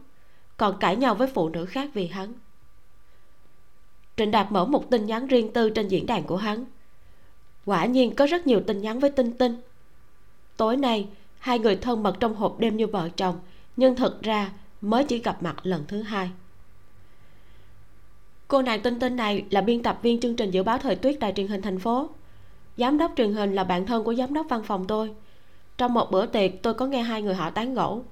Còn 0.56 0.78
cãi 0.80 0.96
nhau 0.96 1.14
với 1.14 1.28
phụ 1.28 1.48
nữ 1.48 1.66
khác 1.66 1.90
vì 1.94 2.06
hắn. 2.06 2.32
Trịnh 4.16 4.30
đạt 4.30 4.52
mở 4.52 4.64
một 4.64 4.90
tin 4.90 5.06
nhắn 5.06 5.26
riêng 5.26 5.52
tư 5.52 5.70
trên 5.70 5.88
diễn 5.88 6.06
đàn 6.06 6.24
của 6.24 6.36
hắn. 6.36 6.64
Quả 7.64 7.86
nhiên 7.86 8.14
có 8.14 8.26
rất 8.26 8.46
nhiều 8.46 8.60
tin 8.66 8.82
nhắn 8.82 8.98
với 8.98 9.10
tinh 9.10 9.32
tinh. 9.32 9.56
Tối 10.56 10.76
nay, 10.76 11.08
hai 11.38 11.58
người 11.58 11.76
thân 11.76 12.02
mật 12.02 12.16
trong 12.20 12.34
hộp 12.34 12.58
đêm 12.58 12.76
như 12.76 12.86
vợ 12.86 13.08
chồng, 13.16 13.38
nhưng 13.76 13.96
thực 13.96 14.22
ra 14.22 14.52
mới 14.80 15.04
chỉ 15.04 15.18
gặp 15.18 15.42
mặt 15.42 15.56
lần 15.62 15.84
thứ 15.88 16.02
hai. 16.02 16.30
Cô 18.48 18.62
nàng 18.62 18.80
tinh 18.80 18.98
tinh 18.98 19.16
này 19.16 19.44
là 19.50 19.60
biên 19.60 19.82
tập 19.82 19.98
viên 20.02 20.20
chương 20.20 20.36
trình 20.36 20.50
dự 20.50 20.62
báo 20.62 20.78
thời 20.78 20.96
tiết 20.96 21.20
đài 21.20 21.32
truyền 21.32 21.48
hình 21.48 21.62
thành 21.62 21.78
phố. 21.78 22.10
Giám 22.76 22.98
đốc 22.98 23.12
truyền 23.16 23.34
hình 23.34 23.54
là 23.54 23.64
bạn 23.64 23.86
thân 23.86 24.04
của 24.04 24.14
giám 24.14 24.34
đốc 24.34 24.46
văn 24.48 24.62
phòng 24.62 24.84
tôi 24.86 25.14
trong 25.78 25.94
một 25.94 26.10
bữa 26.10 26.26
tiệc, 26.26 26.62
tôi 26.62 26.74
có 26.74 26.86
nghe 26.86 27.02
hai 27.02 27.22
người 27.22 27.34
họ 27.34 27.50
tán 27.50 27.74
gẫu. 27.74 28.04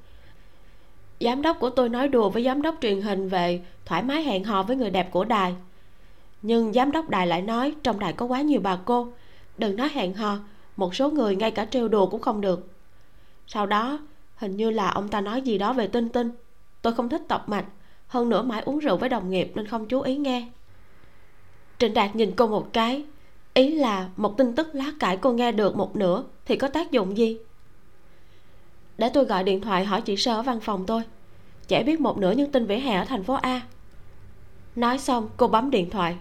Giám 1.20 1.42
đốc 1.42 1.56
của 1.60 1.70
tôi 1.70 1.88
nói 1.88 2.08
đùa 2.08 2.30
với 2.30 2.44
giám 2.44 2.62
đốc 2.62 2.74
truyền 2.80 3.00
hình 3.00 3.28
về 3.28 3.60
thoải 3.84 4.02
mái 4.02 4.22
hẹn 4.22 4.44
hò 4.44 4.62
với 4.62 4.76
người 4.76 4.90
đẹp 4.90 5.10
của 5.10 5.24
đài. 5.24 5.54
Nhưng 6.42 6.72
giám 6.72 6.92
đốc 6.92 7.08
đài 7.08 7.26
lại 7.26 7.42
nói 7.42 7.74
trong 7.82 7.98
đài 7.98 8.12
có 8.12 8.26
quá 8.26 8.40
nhiều 8.40 8.60
bà 8.60 8.78
cô. 8.84 9.12
Đừng 9.58 9.76
nói 9.76 9.88
hẹn 9.92 10.14
hò, 10.14 10.38
một 10.76 10.94
số 10.94 11.10
người 11.10 11.36
ngay 11.36 11.50
cả 11.50 11.64
trêu 11.64 11.88
đùa 11.88 12.06
cũng 12.06 12.20
không 12.20 12.40
được. 12.40 12.68
Sau 13.46 13.66
đó, 13.66 13.98
hình 14.36 14.56
như 14.56 14.70
là 14.70 14.90
ông 14.90 15.08
ta 15.08 15.20
nói 15.20 15.42
gì 15.42 15.58
đó 15.58 15.72
về 15.72 15.86
tinh 15.86 16.08
tinh. 16.08 16.30
Tôi 16.82 16.92
không 16.92 17.08
thích 17.08 17.22
tọc 17.28 17.48
mạch, 17.48 17.64
hơn 18.06 18.28
nữa 18.28 18.42
mãi 18.42 18.62
uống 18.62 18.78
rượu 18.78 18.96
với 18.96 19.08
đồng 19.08 19.30
nghiệp 19.30 19.52
nên 19.54 19.66
không 19.66 19.86
chú 19.86 20.00
ý 20.00 20.16
nghe. 20.16 20.48
Trịnh 21.78 21.94
đạt 21.94 22.16
nhìn 22.16 22.32
cô 22.36 22.46
một 22.46 22.72
cái, 22.72 23.04
ý 23.54 23.74
là 23.74 24.08
một 24.16 24.36
tin 24.36 24.54
tức 24.54 24.74
lá 24.74 24.92
cải 25.00 25.16
cô 25.16 25.32
nghe 25.32 25.52
được 25.52 25.76
một 25.76 25.96
nửa 25.96 26.24
thì 26.46 26.56
có 26.56 26.68
tác 26.68 26.90
dụng 26.90 27.16
gì? 27.16 27.38
Để 28.98 29.10
tôi 29.14 29.24
gọi 29.24 29.44
điện 29.44 29.60
thoại 29.60 29.84
hỏi 29.84 30.00
chị 30.00 30.16
sơ 30.16 30.34
ở 30.34 30.42
văn 30.42 30.60
phòng 30.60 30.86
tôi. 30.86 31.02
Chả 31.68 31.82
biết 31.82 32.00
một 32.00 32.18
nửa 32.18 32.32
những 32.32 32.52
tin 32.52 32.66
vỉa 32.66 32.76
hè 32.76 32.94
ở 32.94 33.04
thành 33.04 33.24
phố 33.24 33.34
a. 33.34 33.60
Nói 34.76 34.98
xong, 34.98 35.28
cô 35.36 35.48
bấm 35.48 35.70
điện 35.70 35.90
thoại. 35.90 36.16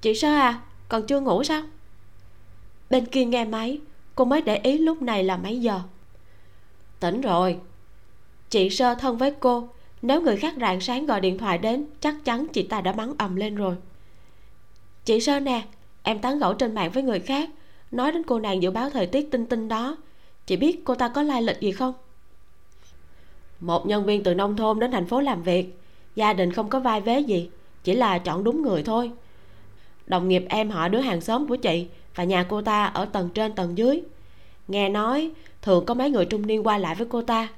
Chị 0.00 0.14
sơ 0.14 0.28
à 0.28 0.60
còn 0.88 1.06
chưa 1.06 1.20
ngủ 1.20 1.44
sao? 1.44 1.62
Bên 2.90 3.06
kia 3.06 3.24
nghe 3.24 3.44
máy, 3.44 3.78
cô 4.14 4.24
mới 4.24 4.42
để 4.42 4.56
ý 4.56 4.78
lúc 4.78 5.02
này 5.02 5.24
là 5.24 5.36
mấy 5.36 5.60
giờ. 5.60 5.80
Tỉnh 7.00 7.20
rồi. 7.20 7.58
Chị 8.50 8.70
sơ 8.70 8.94
thân 8.94 9.16
với 9.16 9.30
cô, 9.40 9.68
nếu 10.02 10.20
người 10.20 10.36
khác 10.36 10.54
rạng 10.60 10.80
sáng 10.80 11.06
gọi 11.06 11.20
điện 11.20 11.38
thoại 11.38 11.58
đến, 11.58 11.86
chắc 12.00 12.14
chắn 12.24 12.46
chị 12.52 12.62
ta 12.62 12.80
đã 12.80 12.92
bắn 12.92 13.14
ầm 13.18 13.36
lên 13.36 13.54
rồi. 13.54 13.76
Chị 15.04 15.20
sơ 15.20 15.40
nè, 15.40 15.62
em 16.02 16.18
tán 16.18 16.38
gẫu 16.38 16.54
trên 16.54 16.74
mạng 16.74 16.90
với 16.90 17.02
người 17.02 17.20
khác, 17.20 17.50
nói 17.90 18.12
đến 18.12 18.22
cô 18.22 18.38
nàng 18.38 18.62
dự 18.62 18.70
báo 18.70 18.90
thời 18.90 19.06
tiết 19.06 19.30
tinh 19.30 19.46
tinh 19.46 19.68
đó 19.68 19.96
chị 20.46 20.56
biết 20.56 20.84
cô 20.84 20.94
ta 20.94 21.08
có 21.08 21.22
lai 21.22 21.42
lịch 21.42 21.60
gì 21.60 21.72
không? 21.72 21.94
Một 23.60 23.86
nhân 23.86 24.04
viên 24.04 24.22
từ 24.22 24.34
nông 24.34 24.56
thôn 24.56 24.80
đến 24.80 24.90
thành 24.90 25.06
phố 25.06 25.20
làm 25.20 25.42
việc. 25.42 25.78
Gia 26.14 26.32
đình 26.32 26.52
không 26.52 26.68
có 26.68 26.80
vai 26.80 27.00
vế 27.00 27.20
gì, 27.20 27.50
chỉ 27.84 27.94
là 27.94 28.18
chọn 28.18 28.44
đúng 28.44 28.62
người 28.62 28.82
thôi. 28.82 29.10
Đồng 30.06 30.28
nghiệp 30.28 30.44
em 30.48 30.70
họ 30.70 30.88
đứa 30.88 31.00
hàng 31.00 31.20
xóm 31.20 31.46
của 31.46 31.56
chị 31.56 31.86
và 32.14 32.24
nhà 32.24 32.46
cô 32.48 32.62
ta 32.62 32.84
ở 32.84 33.04
tầng 33.04 33.28
trên 33.34 33.54
tầng 33.54 33.78
dưới. 33.78 34.02
Nghe 34.68 34.88
nói, 34.88 35.30
thường 35.62 35.84
có 35.86 35.94
mấy 35.94 36.10
người 36.10 36.24
trung 36.24 36.46
niên 36.46 36.66
qua 36.66 36.78
lại 36.78 36.94
với 36.94 37.06
cô 37.10 37.22
ta. 37.22 37.48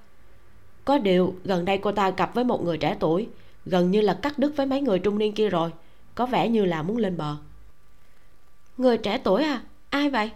Có 0.84 0.98
điều, 0.98 1.34
gần 1.44 1.64
đây 1.64 1.78
cô 1.78 1.92
ta 1.92 2.10
gặp 2.10 2.34
với 2.34 2.44
một 2.44 2.64
người 2.64 2.78
trẻ 2.78 2.96
tuổi, 3.00 3.28
gần 3.66 3.90
như 3.90 4.00
là 4.00 4.14
cắt 4.14 4.38
đứt 4.38 4.52
với 4.56 4.66
mấy 4.66 4.80
người 4.80 4.98
trung 4.98 5.18
niên 5.18 5.32
kia 5.32 5.48
rồi. 5.48 5.70
Có 6.14 6.26
vẻ 6.26 6.48
như 6.48 6.64
là 6.64 6.82
muốn 6.82 6.96
lên 6.96 7.16
bờ. 7.16 7.36
Người 8.76 8.98
trẻ 8.98 9.18
tuổi 9.18 9.42
à? 9.42 9.62
Ai 9.90 10.10
vậy? 10.10 10.30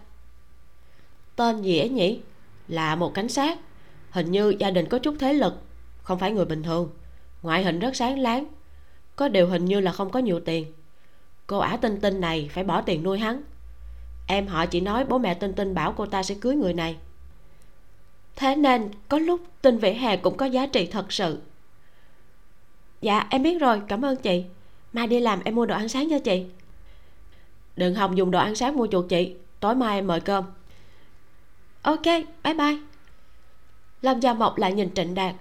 Tên 1.36 1.62
gì 1.62 1.78
ấy 1.78 1.88
nhỉ? 1.88 2.20
Là 2.68 2.96
một 2.96 3.14
cảnh 3.14 3.28
sát. 3.28 3.58
Hình 4.10 4.30
như 4.30 4.54
gia 4.58 4.70
đình 4.70 4.86
có 4.86 4.98
chút 4.98 5.14
thế 5.18 5.32
lực, 5.32 5.62
không 6.02 6.18
phải 6.18 6.32
người 6.32 6.44
bình 6.44 6.62
thường. 6.62 6.90
Ngoại 7.42 7.64
hình 7.64 7.78
rất 7.78 7.96
sáng 7.96 8.18
láng, 8.18 8.46
có 9.16 9.28
điều 9.28 9.48
hình 9.48 9.64
như 9.64 9.80
là 9.80 9.92
không 9.92 10.10
có 10.10 10.18
nhiều 10.20 10.40
tiền. 10.40 10.72
Cô 11.46 11.58
ả 11.58 11.76
tinh 11.76 12.00
tinh 12.00 12.20
này 12.20 12.50
phải 12.52 12.64
bỏ 12.64 12.80
tiền 12.80 13.02
nuôi 13.02 13.18
hắn. 13.18 13.42
Em 14.26 14.46
họ 14.46 14.66
chỉ 14.66 14.80
nói 14.80 15.04
bố 15.04 15.18
mẹ 15.18 15.34
tinh 15.34 15.52
tinh 15.52 15.74
bảo 15.74 15.92
cô 15.92 16.06
ta 16.06 16.22
sẽ 16.22 16.34
cưới 16.40 16.54
người 16.54 16.74
này. 16.74 16.96
Thế 18.36 18.56
nên 18.56 18.90
có 19.08 19.18
lúc 19.18 19.40
tình 19.62 19.78
vỉa 19.78 19.90
hè 19.90 20.16
cũng 20.16 20.36
có 20.36 20.46
giá 20.46 20.66
trị 20.66 20.86
thật 20.86 21.12
sự. 21.12 21.40
Dạ 23.00 23.26
em 23.30 23.42
biết 23.42 23.60
rồi, 23.60 23.82
cảm 23.88 24.04
ơn 24.04 24.16
chị. 24.16 24.44
Mai 24.92 25.06
đi 25.06 25.20
làm, 25.20 25.40
em 25.44 25.54
mua 25.54 25.66
đồ 25.66 25.74
ăn 25.74 25.88
sáng 25.88 26.08
cho 26.10 26.18
chị. 26.18 26.46
Đừng 27.76 27.94
hòng 27.94 28.16
dùng 28.16 28.30
đồ 28.30 28.38
ăn 28.38 28.54
sáng 28.54 28.76
mua 28.76 28.86
chuột 28.86 29.08
chị. 29.08 29.34
Tối 29.60 29.74
mai 29.74 29.98
em 29.98 30.06
mời 30.06 30.20
cơm 30.20 30.44
ok, 31.86 32.04
bye 32.44 32.54
bye. 32.54 32.78
Lâm 34.02 34.20
gia 34.20 34.34
mộc 34.34 34.58
lại 34.58 34.72
nhìn 34.72 34.94
trịnh 34.94 35.14
đạt. 35.14 35.34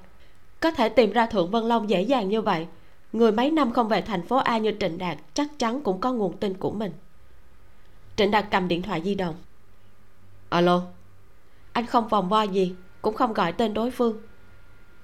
Có 0.59 0.71
thể 0.71 0.89
tìm 0.89 1.11
ra 1.11 1.25
thượng 1.25 1.51
vân 1.51 1.63
long 1.63 1.89
dễ 1.89 2.01
dàng 2.01 2.29
như 2.29 2.41
vậy. 2.41 2.67
Người 3.13 3.31
mấy 3.31 3.51
năm 3.51 3.73
không 3.73 3.87
về 3.87 4.01
thành 4.01 4.27
phố 4.27 4.37
a 4.37 4.57
như 4.57 4.73
trịnh 4.79 4.97
đạt 4.97 5.17
chắc 5.33 5.47
chắn 5.59 5.81
cũng 5.81 6.01
có 6.01 6.11
nguồn 6.11 6.37
tin 6.37 6.53
của 6.57 6.71
mình. 6.71 6.91
Trịnh 8.15 8.31
đạt 8.31 8.45
cầm 8.51 8.67
điện 8.67 8.81
thoại 8.81 9.01
di 9.01 9.15
động. 9.15 9.35
Alo? 10.49 10.81
Anh 11.73 11.85
không 11.85 12.07
vòng 12.07 12.29
vo 12.29 12.41
gì, 12.43 12.75
cũng 13.01 13.15
không 13.15 13.33
gọi 13.33 13.51
tên 13.51 13.73
đối 13.73 13.91
phương. 13.91 14.21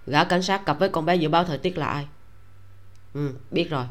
Gã 0.08 0.24
cảnh 0.24 0.44
sát 0.44 0.66
cặp 0.66 0.80
với 0.80 0.90
con 0.90 1.06
bé 1.06 1.16
dự 1.16 1.30
báo 1.30 1.44
thời 1.44 1.58
tiết 1.58 1.78
là 1.78 1.86
ai? 1.86 2.08
Ừ 3.14 3.34
biết 3.52 3.70
rồi. 3.70 3.86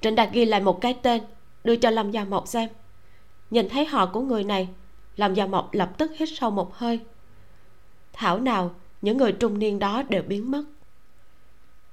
Trịnh 0.00 0.14
đạt 0.14 0.28
ghi 0.32 0.44
lại 0.44 0.60
một 0.60 0.80
cái 0.80 0.94
tên, 1.02 1.22
đưa 1.64 1.76
cho 1.76 1.90
lâm 1.90 2.10
gia 2.10 2.24
mộc 2.24 2.48
xem. 2.48 2.68
Nhìn 3.50 3.68
thấy 3.68 3.86
họ 3.86 4.06
của 4.06 4.20
người 4.20 4.44
này 4.44 4.68
làm 5.16 5.34
gia 5.34 5.46
mộc 5.46 5.74
lập 5.74 5.90
tức 5.98 6.12
hít 6.16 6.28
sâu 6.36 6.50
một 6.50 6.74
hơi. 6.74 7.00
Thảo 8.12 8.38
nào, 8.40 8.74
những 9.02 9.18
người 9.18 9.32
trung 9.32 9.58
niên 9.58 9.78
đó 9.78 10.02
đều 10.02 10.22
biến 10.22 10.50
mất. 10.50 10.64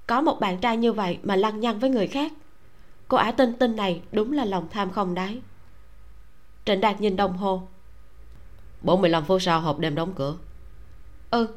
Có 0.07 0.21
một 0.21 0.39
bạn 0.39 0.57
trai 0.57 0.77
như 0.77 0.93
vậy 0.93 1.19
mà 1.23 1.35
lăng 1.35 1.59
nhăng 1.59 1.79
với 1.79 1.89
người 1.89 2.07
khác. 2.07 2.33
Cô 3.07 3.17
ả 3.17 3.31
tinh 3.31 3.53
tinh 3.53 3.75
này 3.75 4.01
đúng 4.11 4.31
là 4.31 4.45
lòng 4.45 4.67
tham 4.69 4.91
không 4.91 5.13
đáy. 5.13 5.41
Trịnh 6.65 6.81
đạt 6.81 7.01
nhìn 7.01 7.15
đồng 7.15 7.37
hồ. 7.37 7.67
45 8.81 9.25
phút 9.25 9.41
sau 9.41 9.61
hộp 9.61 9.79
đêm 9.79 9.95
đóng 9.95 10.13
cửa. 10.15 10.37
Ừ. 11.31 11.47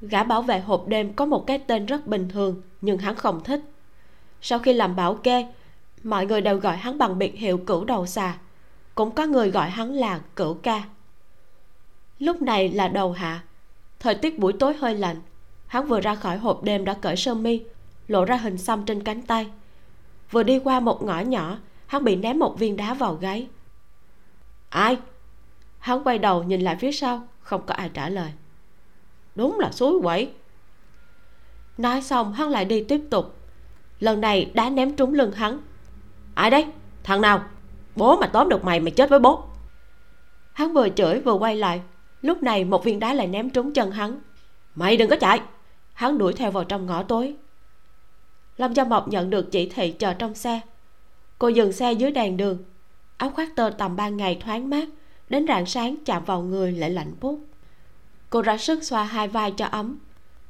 Gã 0.00 0.24
bảo 0.24 0.42
vệ 0.42 0.60
hộp 0.60 0.88
đêm 0.88 1.12
có 1.12 1.26
một 1.26 1.44
cái 1.46 1.58
tên 1.58 1.86
rất 1.86 2.06
bình 2.06 2.28
thường, 2.28 2.62
nhưng 2.80 2.98
hắn 2.98 3.14
không 3.14 3.44
thích. 3.44 3.60
Sau 4.40 4.58
khi 4.58 4.72
làm 4.72 4.96
bảo 4.96 5.14
kê, 5.14 5.46
mọi 6.02 6.26
người 6.26 6.40
đều 6.40 6.56
gọi 6.56 6.76
hắn 6.76 6.98
bằng 6.98 7.18
biệt 7.18 7.34
hiệu 7.34 7.58
cửu 7.58 7.84
đầu 7.84 8.06
xà 8.06 8.38
cũng 8.98 9.10
có 9.10 9.26
người 9.26 9.50
gọi 9.50 9.70
hắn 9.70 9.92
là 9.92 10.20
cửu 10.36 10.54
ca. 10.54 10.82
Lúc 12.18 12.42
này 12.42 12.68
là 12.68 12.88
đầu 12.88 13.12
hạ. 13.12 13.42
Thời 14.00 14.14
tiết 14.14 14.38
buổi 14.38 14.52
tối 14.52 14.74
hơi 14.74 14.94
lạnh. 14.94 15.16
Hắn 15.66 15.86
vừa 15.86 16.00
ra 16.00 16.14
khỏi 16.14 16.38
hộp 16.38 16.62
đêm 16.62 16.84
đã 16.84 16.94
cởi 16.94 17.16
sơ 17.16 17.34
mi, 17.34 17.62
lộ 18.08 18.24
ra 18.24 18.36
hình 18.36 18.58
xăm 18.58 18.84
trên 18.84 19.02
cánh 19.02 19.22
tay. 19.22 19.50
Vừa 20.30 20.42
đi 20.42 20.58
qua 20.58 20.80
một 20.80 21.02
ngõ 21.02 21.20
nhỏ, 21.20 21.58
hắn 21.86 22.04
bị 22.04 22.16
ném 22.16 22.38
một 22.38 22.58
viên 22.58 22.76
đá 22.76 22.94
vào 22.94 23.14
gáy. 23.14 23.48
Ai? 24.68 24.98
Hắn 25.78 26.04
quay 26.04 26.18
đầu 26.18 26.42
nhìn 26.42 26.60
lại 26.60 26.76
phía 26.76 26.92
sau, 26.92 27.28
không 27.40 27.62
có 27.66 27.74
ai 27.74 27.90
trả 27.94 28.08
lời. 28.08 28.32
Đúng 29.34 29.58
là 29.58 29.72
suối 29.72 30.00
quậy. 30.02 30.32
Nói 31.78 32.02
xong, 32.02 32.32
hắn 32.32 32.48
lại 32.48 32.64
đi 32.64 32.84
tiếp 32.84 33.00
tục. 33.10 33.36
Lần 34.00 34.20
này 34.20 34.50
đá 34.54 34.70
ném 34.70 34.96
trúng 34.96 35.14
lưng 35.14 35.32
hắn. 35.32 35.60
Ai 36.34 36.50
đấy? 36.50 36.66
Thằng 37.02 37.20
nào? 37.20 37.44
Bố 37.98 38.16
mà 38.16 38.26
tóm 38.26 38.48
được 38.48 38.64
mày 38.64 38.80
mày 38.80 38.90
chết 38.90 39.10
với 39.10 39.18
bố. 39.18 39.44
Hắn 40.52 40.72
vừa 40.72 40.88
chửi 40.88 41.20
vừa 41.20 41.32
quay 41.32 41.56
lại. 41.56 41.80
Lúc 42.22 42.42
này 42.42 42.64
một 42.64 42.84
viên 42.84 43.00
đá 43.00 43.14
lại 43.14 43.26
ném 43.26 43.50
trúng 43.50 43.72
chân 43.72 43.90
hắn. 43.90 44.20
Mày 44.74 44.96
đừng 44.96 45.10
có 45.10 45.16
chạy. 45.16 45.40
Hắn 45.92 46.18
đuổi 46.18 46.32
theo 46.32 46.50
vào 46.50 46.64
trong 46.64 46.86
ngõ 46.86 47.02
tối. 47.02 47.34
Lâm 48.56 48.74
gia 48.74 48.84
mộc 48.84 49.08
nhận 49.08 49.30
được 49.30 49.52
chỉ 49.52 49.68
thị 49.68 49.92
chờ 49.92 50.14
trong 50.14 50.34
xe. 50.34 50.60
Cô 51.38 51.48
dừng 51.48 51.72
xe 51.72 51.92
dưới 51.92 52.10
đèn 52.10 52.36
đường. 52.36 52.58
Áo 53.16 53.30
khoác 53.30 53.56
tơ 53.56 53.70
tầm 53.78 53.96
ban 53.96 54.16
ngày 54.16 54.38
thoáng 54.44 54.70
mát. 54.70 54.88
Đến 55.28 55.46
rạng 55.48 55.66
sáng 55.66 55.96
chạm 56.04 56.24
vào 56.24 56.42
người 56.42 56.72
lại 56.72 56.90
lạnh 56.90 57.12
buốt. 57.20 57.38
Cô 58.30 58.42
ra 58.42 58.56
sức 58.56 58.82
xoa 58.82 59.04
hai 59.04 59.28
vai 59.28 59.50
cho 59.50 59.66
ấm. 59.66 59.98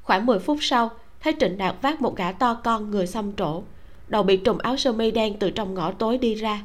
Khoảng 0.03 0.27
10 0.27 0.39
phút 0.39 0.59
sau, 0.61 0.91
thấy 1.21 1.35
trịnh 1.41 1.59
đạt 1.59 1.75
vác 1.83 2.03
một 2.03 2.17
gã 2.17 2.33
to 2.33 2.55
con 2.55 2.91
người 2.91 3.07
xăm 3.07 3.33
trổ. 3.33 3.63
Đầu 4.09 4.23
bị 4.23 4.37
trùm 4.37 4.59
áo 4.59 4.77
sơ 4.77 4.93
mi 4.93 5.11
đen 5.11 5.39
từ 5.39 5.51
trong 5.51 5.75
ngõ 5.75 5.93
tối 5.93 6.19
đi 6.19 6.35
ra 6.35 6.63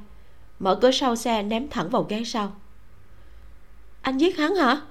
mở 0.64 0.76
cửa 0.76 0.92
sau 0.92 1.16
xe 1.16 1.44
ném 1.44 1.70
thẳng 1.70 1.90
vào 1.90 2.06
ghế 2.10 2.24
sau. 2.24 2.52
Anh 4.02 4.18
giết 4.18 4.38
hắn 4.38 4.56
hả? 4.56 4.82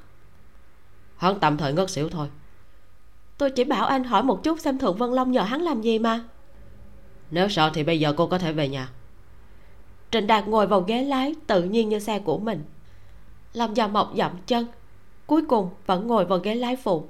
Hắn 1.16 1.40
tạm 1.40 1.57
thời 1.57 1.73
ngất 1.73 1.90
xỉu 1.90 2.09
thôi. 2.09 2.28
Tôi 3.39 3.51
chỉ 3.51 3.65
bảo 3.65 3.86
anh 3.86 4.05
hỏi 4.05 4.23
một 4.23 4.43
chút 4.43 4.61
xem 4.61 4.78
thượng 4.78 4.97
vân 4.97 5.11
long 5.12 5.32
nhờ 5.32 5.40
hắn 5.40 5.62
làm 5.62 5.81
gì 5.81 5.99
mà. 5.99 6.24
Nếu 7.31 7.49
sợ 7.49 7.70
thì 7.74 7.85
bây 7.85 8.01
giờ 8.01 8.15
cô 8.16 8.27
có 8.27 8.39
thể 8.39 8.53
về 8.53 8.69
nhà. 8.69 8.89
Trịnh 10.11 10.27
đạt 10.27 10.49
ngồi 10.49 10.66
vào 10.66 10.81
ghế 10.81 11.03
lái 11.03 11.35
tự 11.47 11.62
nhiên 11.62 11.89
như 11.89 11.99
xe 11.99 12.19
của 12.19 12.39
mình. 12.39 12.65
Lâm 13.53 13.74
gia 13.74 13.86
mộc 13.86 14.12
dậm 14.16 14.32
chân 14.47 14.66
cuối 15.27 15.43
cùng 15.49 15.70
vẫn 15.86 16.07
ngồi 16.07 16.24
vào 16.24 16.39
ghế 16.39 16.55
lái 16.55 16.77
phụ. 16.77 17.09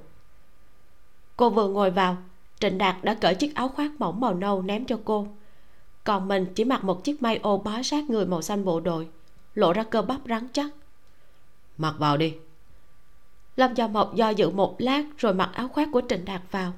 Cô 1.37 1.49
vừa 1.49 1.67
ngồi 1.67 1.91
vào 1.91 2.17
trịnh 2.59 2.77
đạt 2.77 2.95
đã 3.03 3.13
cởi 3.13 3.35
chiếc 3.35 3.55
áo 3.55 3.67
khoác 3.67 3.91
mỏng 3.99 4.19
màu 4.19 4.33
nâu 4.33 4.61
ném 4.61 4.85
cho 4.85 4.99
cô 5.05 5.27
còn 6.03 6.27
mình 6.27 6.45
chỉ 6.55 6.63
mặc 6.63 6.83
một 6.83 7.03
chiếc 7.03 7.21
may 7.21 7.37
ô 7.37 7.57
bó 7.57 7.81
sát 7.83 8.09
người 8.09 8.25
màu 8.25 8.41
xanh 8.41 8.65
bộ 8.65 8.79
đội 8.79 9.07
lộ 9.55 9.73
ra 9.73 9.83
cơ 9.83 10.01
bắp 10.01 10.21
rắn 10.29 10.47
chắc. 10.53 10.69
Mặc 11.77 11.95
vào 11.97 12.17
đi. 12.17 12.35
Lâm 13.55 13.73
gia 13.73 13.87
mộc 13.87 14.15
do 14.15 14.29
dự 14.29 14.49
một 14.49 14.75
lát 14.79 15.03
rồi 15.17 15.33
mặc 15.33 15.49
áo 15.53 15.67
khoác 15.67 15.89
của 15.91 16.01
trịnh 16.09 16.25
đạt 16.25 16.41
vào. 16.51 16.73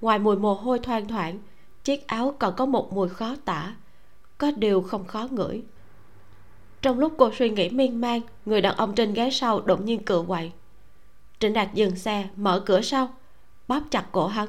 Ngoài 0.00 0.18
mùi 0.18 0.36
mồ 0.36 0.54
hôi 0.54 0.78
thoang 0.78 1.08
thoảng 1.08 1.38
chiếc 1.84 2.06
áo 2.06 2.34
còn 2.38 2.54
có 2.56 2.66
một 2.66 2.92
mùi 2.92 3.08
khó 3.08 3.36
tả 3.44 3.74
có 4.38 4.50
điều 4.56 4.82
không 4.82 5.04
khó 5.04 5.28
ngửi. 5.30 5.62
Trong 6.82 6.98
lúc 6.98 7.12
cô 7.18 7.30
suy 7.38 7.50
nghĩ 7.50 7.68
miên 7.70 8.00
man 8.00 8.20
người 8.44 8.60
đàn 8.60 8.76
ông 8.76 8.94
trên 8.94 9.14
ghế 9.14 9.30
sau 9.30 9.60
đột 9.60 9.84
nhiên 9.84 10.04
cựa 10.04 10.24
quậy. 10.28 10.52
Trịnh 11.38 11.52
đạt 11.52 11.74
dừng 11.74 11.96
xe 11.96 12.28
mở 12.36 12.62
cửa 12.66 12.80
sau 12.80 13.08
bóp 13.68 13.80
chặt 13.90 14.06
cổ 14.12 14.26
hắn 14.26 14.48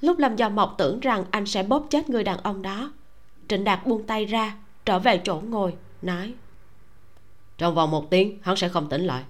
lúc 0.00 0.18
lâm 0.18 0.36
gia 0.36 0.48
mộc 0.48 0.74
tưởng 0.78 1.00
rằng 1.00 1.24
anh 1.30 1.46
sẽ 1.46 1.62
bóp 1.62 1.86
chết 1.90 2.10
người 2.10 2.24
đàn 2.24 2.38
ông 2.38 2.62
đó 2.62 2.92
trịnh 3.48 3.64
đạt 3.64 3.86
buông 3.86 4.06
tay 4.06 4.24
ra 4.24 4.56
trở 4.84 4.98
về 4.98 5.20
chỗ 5.24 5.40
ngồi 5.48 5.74
nói. 6.02 6.34
Trong 7.58 7.74
vòng 7.74 7.90
một 7.90 8.10
tiếng 8.10 8.38
hắn 8.42 8.56
sẽ 8.56 8.68
không 8.68 8.88
tỉnh 8.88 9.04
lại. 9.04 9.22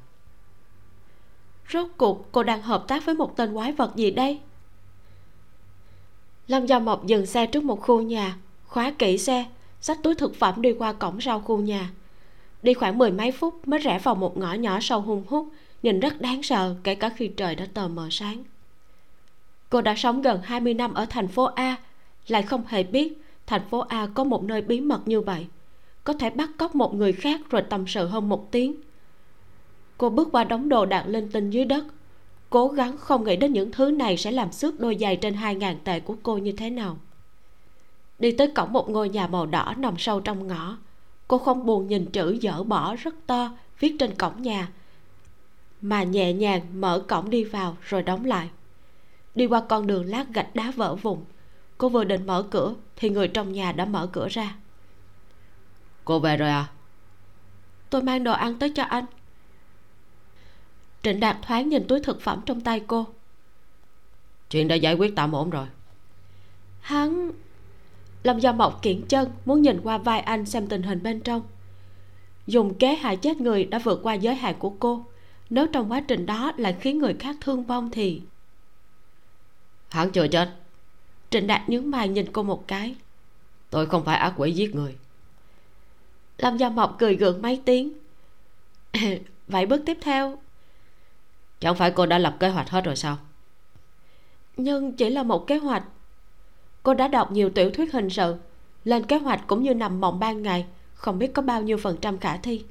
Rốt 1.72 1.88
cuộc 1.96 2.32
cô 2.32 2.42
đang 2.42 2.62
hợp 2.62 2.84
tác 2.88 3.06
với 3.06 3.14
một 3.14 3.36
tên 3.36 3.54
quái 3.54 3.72
vật 3.72 3.96
gì 3.96 4.10
đây? 4.10 4.40
Lâm 6.48 6.66
gia 6.66 6.78
mộc 6.78 7.06
dừng 7.06 7.26
xe 7.26 7.46
trước 7.46 7.64
một 7.64 7.80
khu 7.80 8.02
nhà 8.02 8.36
khóa 8.66 8.92
kỹ 8.98 9.18
xe 9.18 9.44
xách 9.80 10.02
túi 10.02 10.14
thực 10.14 10.36
phẩm 10.36 10.62
đi 10.62 10.72
qua 10.72 10.92
cổng 10.92 11.20
sau 11.20 11.40
khu 11.40 11.60
nhà. 11.60 11.90
Đi 12.62 12.74
khoảng 12.74 12.98
mười 12.98 13.10
mấy 13.10 13.32
phút 13.32 13.68
mới 13.68 13.80
rẽ 13.80 13.98
vào 13.98 14.14
một 14.14 14.36
ngõ 14.36 14.52
nhỏ 14.52 14.78
sâu 14.80 15.00
hung 15.00 15.24
hút 15.28 15.48
nhìn 15.82 16.00
rất 16.00 16.20
đáng 16.20 16.42
sợ 16.42 16.74
kể 16.84 16.94
cả 16.94 17.08
khi 17.08 17.28
trời 17.28 17.54
đã 17.54 17.66
tờ 17.74 17.88
mờ 17.88 18.08
sáng 18.10 18.44
cô 19.70 19.80
đã 19.80 19.94
sống 19.96 20.22
gần 20.22 20.40
20 20.42 20.74
năm 20.74 20.94
ở 20.94 21.06
thành 21.06 21.28
phố 21.28 21.44
A. 21.44 21.76
Lại 22.28 22.42
không 22.42 22.62
hề 22.66 22.82
biết 22.82 23.22
thành 23.46 23.62
phố 23.70 23.78
A 23.78 24.06
có 24.14 24.24
một 24.24 24.44
nơi 24.44 24.62
bí 24.62 24.80
mật 24.80 25.08
như 25.08 25.20
vậy. 25.20 25.46
Có 26.04 26.12
thể 26.12 26.30
bắt 26.30 26.50
cóc 26.58 26.74
một 26.74 26.94
người 26.94 27.12
khác 27.12 27.40
rồi 27.50 27.62
tâm 27.62 27.84
sự 27.86 28.06
hơn 28.06 28.28
một 28.28 28.52
tiếng. 28.52 28.74
Cô 29.98 30.10
bước 30.10 30.28
qua 30.32 30.44
đống 30.44 30.68
đồ 30.68 30.86
đạc 30.86 31.04
linh 31.06 31.30
tinh 31.30 31.50
dưới 31.50 31.64
đất, 31.64 31.84
cố 32.50 32.68
gắng 32.68 32.96
không 32.96 33.24
nghĩ 33.24 33.36
đến 33.36 33.52
những 33.52 33.72
thứ 33.72 33.90
này 33.90 34.16
sẽ 34.16 34.30
làm 34.30 34.52
xước 34.52 34.80
đôi 34.80 34.96
giày 35.00 35.16
trên 35.16 35.34
hai 35.34 35.54
ngàn 35.54 35.76
tệ 35.84 36.00
của 36.00 36.16
cô 36.22 36.38
như 36.38 36.52
thế 36.52 36.70
nào. 36.70 36.98
Đi 38.18 38.32
tới 38.32 38.48
cổng 38.48 38.72
một 38.72 38.90
ngôi 38.90 39.08
nhà 39.08 39.26
màu 39.26 39.46
đỏ 39.46 39.74
nằm 39.76 39.94
sâu 39.98 40.20
trong 40.20 40.46
ngõ. 40.46 40.76
Cô 41.28 41.38
không 41.38 41.66
buồn 41.66 41.88
nhìn 41.88 42.06
chữ 42.06 42.38
dở 42.40 42.62
bỏ 42.62 42.96
rất 42.96 43.14
to 43.26 43.50
viết 43.80 43.96
trên 43.98 44.14
cổng 44.14 44.42
nhà, 44.42 44.68
mà 45.80 46.02
nhẹ 46.02 46.32
nhàng 46.32 46.80
mở 46.80 47.04
cổng 47.08 47.30
đi 47.30 47.44
vào 47.44 47.76
rồi 47.82 48.02
đóng 48.02 48.24
lại 48.24 48.48
đi 49.36 49.46
qua 49.46 49.62
con 49.68 49.86
đường 49.86 50.10
lát 50.10 50.24
gạch 50.34 50.54
đá 50.54 50.72
vỡ 50.76 50.94
vụn 50.94 51.18
cô 51.78 51.88
vừa 51.88 52.04
định 52.04 52.26
mở 52.26 52.42
cửa 52.50 52.74
thì 52.96 53.10
người 53.10 53.28
trong 53.28 53.52
nhà 53.52 53.72
đã 53.72 53.84
mở 53.84 54.08
cửa 54.12 54.28
ra. 54.28 54.56
Cô 56.04 56.18
về 56.18 56.36
rồi 56.36 56.48
à? 56.48 56.66
Tôi 57.90 58.02
mang 58.02 58.24
đồ 58.24 58.32
ăn 58.32 58.58
tới 58.58 58.70
cho 58.70 58.82
anh. 58.82 59.04
Trịnh 61.02 61.20
đạt 61.20 61.36
thoáng 61.42 61.68
nhìn 61.68 61.86
túi 61.88 62.00
thực 62.00 62.20
phẩm 62.20 62.40
trong 62.46 62.60
tay 62.60 62.80
cô. 62.86 63.06
Chuyện 64.50 64.68
đã 64.68 64.74
giải 64.74 64.94
quyết 64.94 65.12
tạm 65.16 65.32
ổn 65.32 65.50
rồi. 65.50 65.66
Hắn 66.80 67.32
lâm 68.22 68.40
gia 68.40 68.52
mộc 68.52 68.82
kiển 68.82 69.02
chân 69.08 69.28
muốn 69.44 69.62
nhìn 69.62 69.80
qua 69.82 69.98
vai 69.98 70.20
anh 70.20 70.46
xem 70.46 70.66
tình 70.66 70.82
hình 70.82 71.02
bên 71.02 71.20
trong. 71.20 71.42
Dùng 72.46 72.74
kế 72.74 72.94
hại 72.94 73.16
chết 73.16 73.40
người 73.40 73.64
đã 73.64 73.78
vượt 73.78 74.00
qua 74.02 74.14
giới 74.14 74.34
hạn 74.34 74.54
của 74.58 74.70
cô. 74.70 75.04
Nếu 75.50 75.66
trong 75.66 75.92
quá 75.92 76.00
trình 76.00 76.26
đó 76.26 76.52
lại 76.56 76.76
khiến 76.80 76.98
người 76.98 77.14
khác 77.14 77.36
thương 77.40 77.64
vong 77.64 77.90
thì 77.90 78.22
hắn 79.96 80.10
chưa 80.10 80.28
chết. 80.28 80.48
Trịnh 81.30 81.46
đạt 81.46 81.68
nhướng 81.68 81.90
mày 81.90 82.08
nhìn 82.08 82.32
cô 82.32 82.42
một 82.42 82.68
cái. 82.68 82.94
Tôi 83.70 83.86
không 83.86 84.04
phải 84.04 84.18
ác 84.18 84.34
quỷ 84.36 84.52
giết 84.52 84.74
người. 84.74 84.96
Lâm 86.38 86.56
gia 86.56 86.68
mộc 86.68 86.96
cười 86.98 87.16
gượng 87.16 87.42
mấy 87.42 87.62
tiếng. 87.64 87.92
Vậy 89.48 89.66
bước 89.66 89.82
tiếp 89.86 89.98
theo. 90.00 90.38
Chẳng 91.60 91.74
phải 91.74 91.90
cô 91.90 92.06
đã 92.06 92.18
lập 92.18 92.36
kế 92.40 92.48
hoạch 92.48 92.70
hết 92.70 92.84
rồi 92.84 92.96
sao? 92.96 93.18
Nhưng 94.56 94.92
chỉ 94.92 95.10
là 95.10 95.22
một 95.22 95.46
kế 95.46 95.56
hoạch. 95.56 95.82
Cô 96.82 96.94
đã 96.94 97.08
đọc 97.08 97.32
nhiều 97.32 97.50
tiểu 97.50 97.70
thuyết 97.70 97.92
hình 97.92 98.10
sự, 98.10 98.36
lên 98.84 99.06
kế 99.06 99.18
hoạch 99.18 99.40
cũng 99.46 99.62
như 99.62 99.74
nằm 99.74 100.00
mộng 100.00 100.18
ban 100.18 100.42
ngày, 100.42 100.66
không 100.94 101.18
biết 101.18 101.34
có 101.34 101.42
bao 101.42 101.62
nhiêu 101.62 101.76
phần 101.76 101.96
trăm 102.00 102.18
khả 102.18 102.36
thi. 102.36 102.64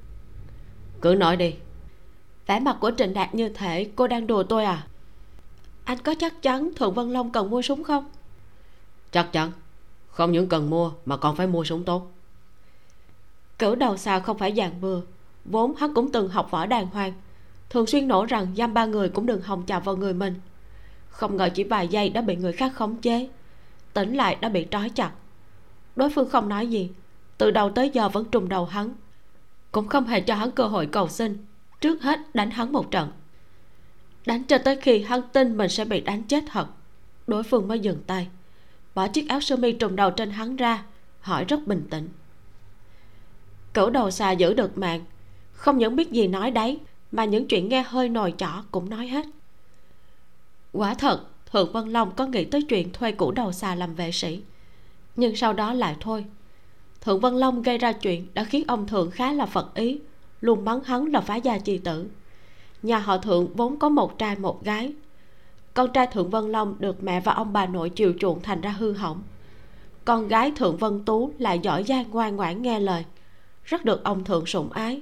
Cứ 1.01 1.15
nói 1.15 1.37
đi. 1.37 1.55
Vẻ 2.47 2.59
mặt 2.59 2.77
của 2.81 2.91
trịnh 2.97 3.13
đạt 3.13 3.35
như 3.35 3.49
thể 3.49 3.89
cô 3.95 4.07
đang 4.07 4.27
đùa 4.27 4.43
tôi 4.43 4.65
à? 4.65 4.87
Anh 5.85 5.97
có 5.97 6.15
chắc 6.19 6.41
chắn 6.41 6.69
thượng 6.75 6.93
vân 6.93 7.13
long 7.13 7.31
cần 7.31 7.49
mua 7.49 7.61
súng 7.61 7.83
không? 7.83 8.05
Chắc 9.11 9.31
chắn. 9.31 9.51
Không 10.09 10.31
những 10.31 10.47
cần 10.47 10.69
mua 10.69 10.91
mà 11.05 11.17
còn 11.17 11.35
phải 11.35 11.47
mua 11.47 11.63
súng 11.63 11.83
tốt. 11.83 12.11
Cửu 13.59 13.75
đầu 13.75 13.97
xà 13.97 14.19
không 14.19 14.37
phải 14.37 14.53
dạng 14.57 14.79
vừa 14.79 15.01
vốn 15.45 15.75
hắn 15.75 15.93
cũng 15.93 16.11
từng 16.11 16.29
học 16.29 16.51
võ 16.51 16.65
đàng 16.65 16.87
hoàng. 16.87 17.13
Thường 17.69 17.85
xuyên 17.85 18.07
nổ 18.07 18.25
rằng 18.25 18.47
giam 18.57 18.73
ba 18.73 18.85
người 18.85 19.09
cũng 19.09 19.25
đừng 19.25 19.41
hòng 19.41 19.63
chạm 19.63 19.83
vào 19.83 19.97
người 19.97 20.13
mình. 20.13 20.35
Không 21.09 21.37
ngờ 21.37 21.49
chỉ 21.53 21.63
vài 21.63 21.87
giây 21.87 22.09
đã 22.09 22.21
bị 22.21 22.35
người 22.35 22.53
khác 22.53 22.71
khống 22.75 22.95
chế. 22.95 23.29
Tỉnh 23.93 24.15
lại 24.15 24.35
đã 24.41 24.49
bị 24.49 24.67
trói 24.71 24.89
chặt. 24.89 25.11
Đối 25.95 26.09
phương 26.09 26.29
không 26.29 26.49
nói 26.49 26.67
gì. 26.67 26.89
Từ 27.37 27.51
đầu 27.51 27.69
tới 27.69 27.89
giờ 27.93 28.09
vẫn 28.09 28.25
trùng 28.25 28.49
đầu 28.49 28.65
hắn. 28.65 28.93
Cũng 29.71 29.87
không 29.87 30.05
hề 30.05 30.21
cho 30.21 30.35
hắn 30.35 30.51
cơ 30.51 30.63
hội 30.63 30.85
cầu 30.85 31.07
xin. 31.07 31.45
Trước 31.81 32.01
hết 32.01 32.19
đánh 32.33 32.51
hắn 32.51 32.71
một 32.71 32.91
trận 32.91 33.11
đánh 34.25 34.43
cho 34.43 34.57
tới 34.57 34.75
khi 34.75 35.03
hắn 35.03 35.21
tin 35.33 35.57
mình 35.57 35.69
sẽ 35.69 35.85
bị 35.85 36.01
đánh 36.01 36.23
chết 36.23 36.43
thật. 36.51 36.67
Đối 37.27 37.43
phương 37.43 37.67
mới 37.67 37.79
dừng 37.79 38.03
tay, 38.07 38.27
bỏ 38.95 39.07
chiếc 39.07 39.29
áo 39.29 39.41
sơ 39.41 39.55
mi 39.55 39.71
trùng 39.71 39.95
đầu 39.95 40.11
trên 40.11 40.29
hắn 40.29 40.55
ra, 40.55 40.83
hỏi 41.21 41.45
rất 41.45 41.67
bình 41.67 41.87
tĩnh. 41.89 42.09
Cửu 43.73 43.89
đầu 43.89 44.11
xà 44.11 44.31
giữ 44.31 44.53
được 44.53 44.77
mạng, 44.77 45.01
không 45.51 45.77
những 45.77 45.95
biết 45.95 46.11
gì 46.11 46.27
nói 46.27 46.51
đấy, 46.51 46.79
mà 47.11 47.25
những 47.25 47.47
chuyện 47.47 47.69
nghe 47.69 47.83
hơi 47.87 48.09
nồi 48.09 48.33
chỏ 48.37 48.63
cũng 48.71 48.89
nói 48.89 49.07
hết. 49.07 49.25
Quả 50.71 50.93
thật, 50.93 51.21
thượng 51.51 51.71
vân 51.71 51.89
long 51.89 52.15
có 52.15 52.25
nghĩ 52.25 52.45
tới 52.45 52.61
chuyện 52.61 52.93
thuê 52.93 53.11
cũ 53.11 53.31
đầu 53.31 53.51
xà 53.51 53.75
làm 53.75 53.95
vệ 53.95 54.11
sĩ. 54.11 54.41
Nhưng 55.15 55.35
sau 55.35 55.53
đó 55.53 55.73
lại 55.73 55.95
thôi. 55.99 56.25
Thượng 57.01 57.19
vân 57.19 57.35
long 57.35 57.61
gây 57.61 57.77
ra 57.77 57.91
chuyện 57.91 58.27
đã 58.33 58.43
khiến 58.43 58.63
ông 58.67 58.87
thượng 58.87 59.11
khá 59.11 59.31
là 59.31 59.45
phật 59.45 59.75
ý, 59.75 59.99
luôn 60.41 60.65
mắng 60.65 60.83
hắn 60.83 61.05
là 61.05 61.21
phá 61.21 61.35
gia 61.35 61.57
chi 61.57 61.77
tử 61.77 62.07
nhà 62.85 62.97
họ 62.97 63.17
thượng 63.17 63.53
vốn 63.53 63.79
có 63.79 63.89
một 63.89 64.17
trai 64.17 64.35
một 64.35 64.63
gái. 64.63 64.93
Con 65.73 65.91
trai 65.93 66.07
thượng 66.07 66.29
vân 66.29 66.51
long 66.51 66.75
được 66.79 67.03
mẹ 67.03 67.21
và 67.21 67.33
ông 67.33 67.53
bà 67.53 67.65
nội 67.65 67.89
chiều 67.89 68.13
chuộng 68.19 68.41
thành 68.41 68.61
ra 68.61 68.69
hư 68.69 68.93
hỏng. 68.93 69.23
Con 70.05 70.27
gái 70.27 70.51
thượng 70.55 70.77
vân 70.77 71.05
tú 71.05 71.31
lại 71.39 71.59
giỏi 71.59 71.83
giang 71.83 72.11
ngoan 72.11 72.35
ngoãn 72.35 72.61
nghe 72.61 72.79
lời, 72.79 73.05
rất 73.63 73.85
được 73.85 74.03
ông 74.03 74.23
thượng 74.23 74.45
sủng 74.45 74.71
ái. 74.71 75.01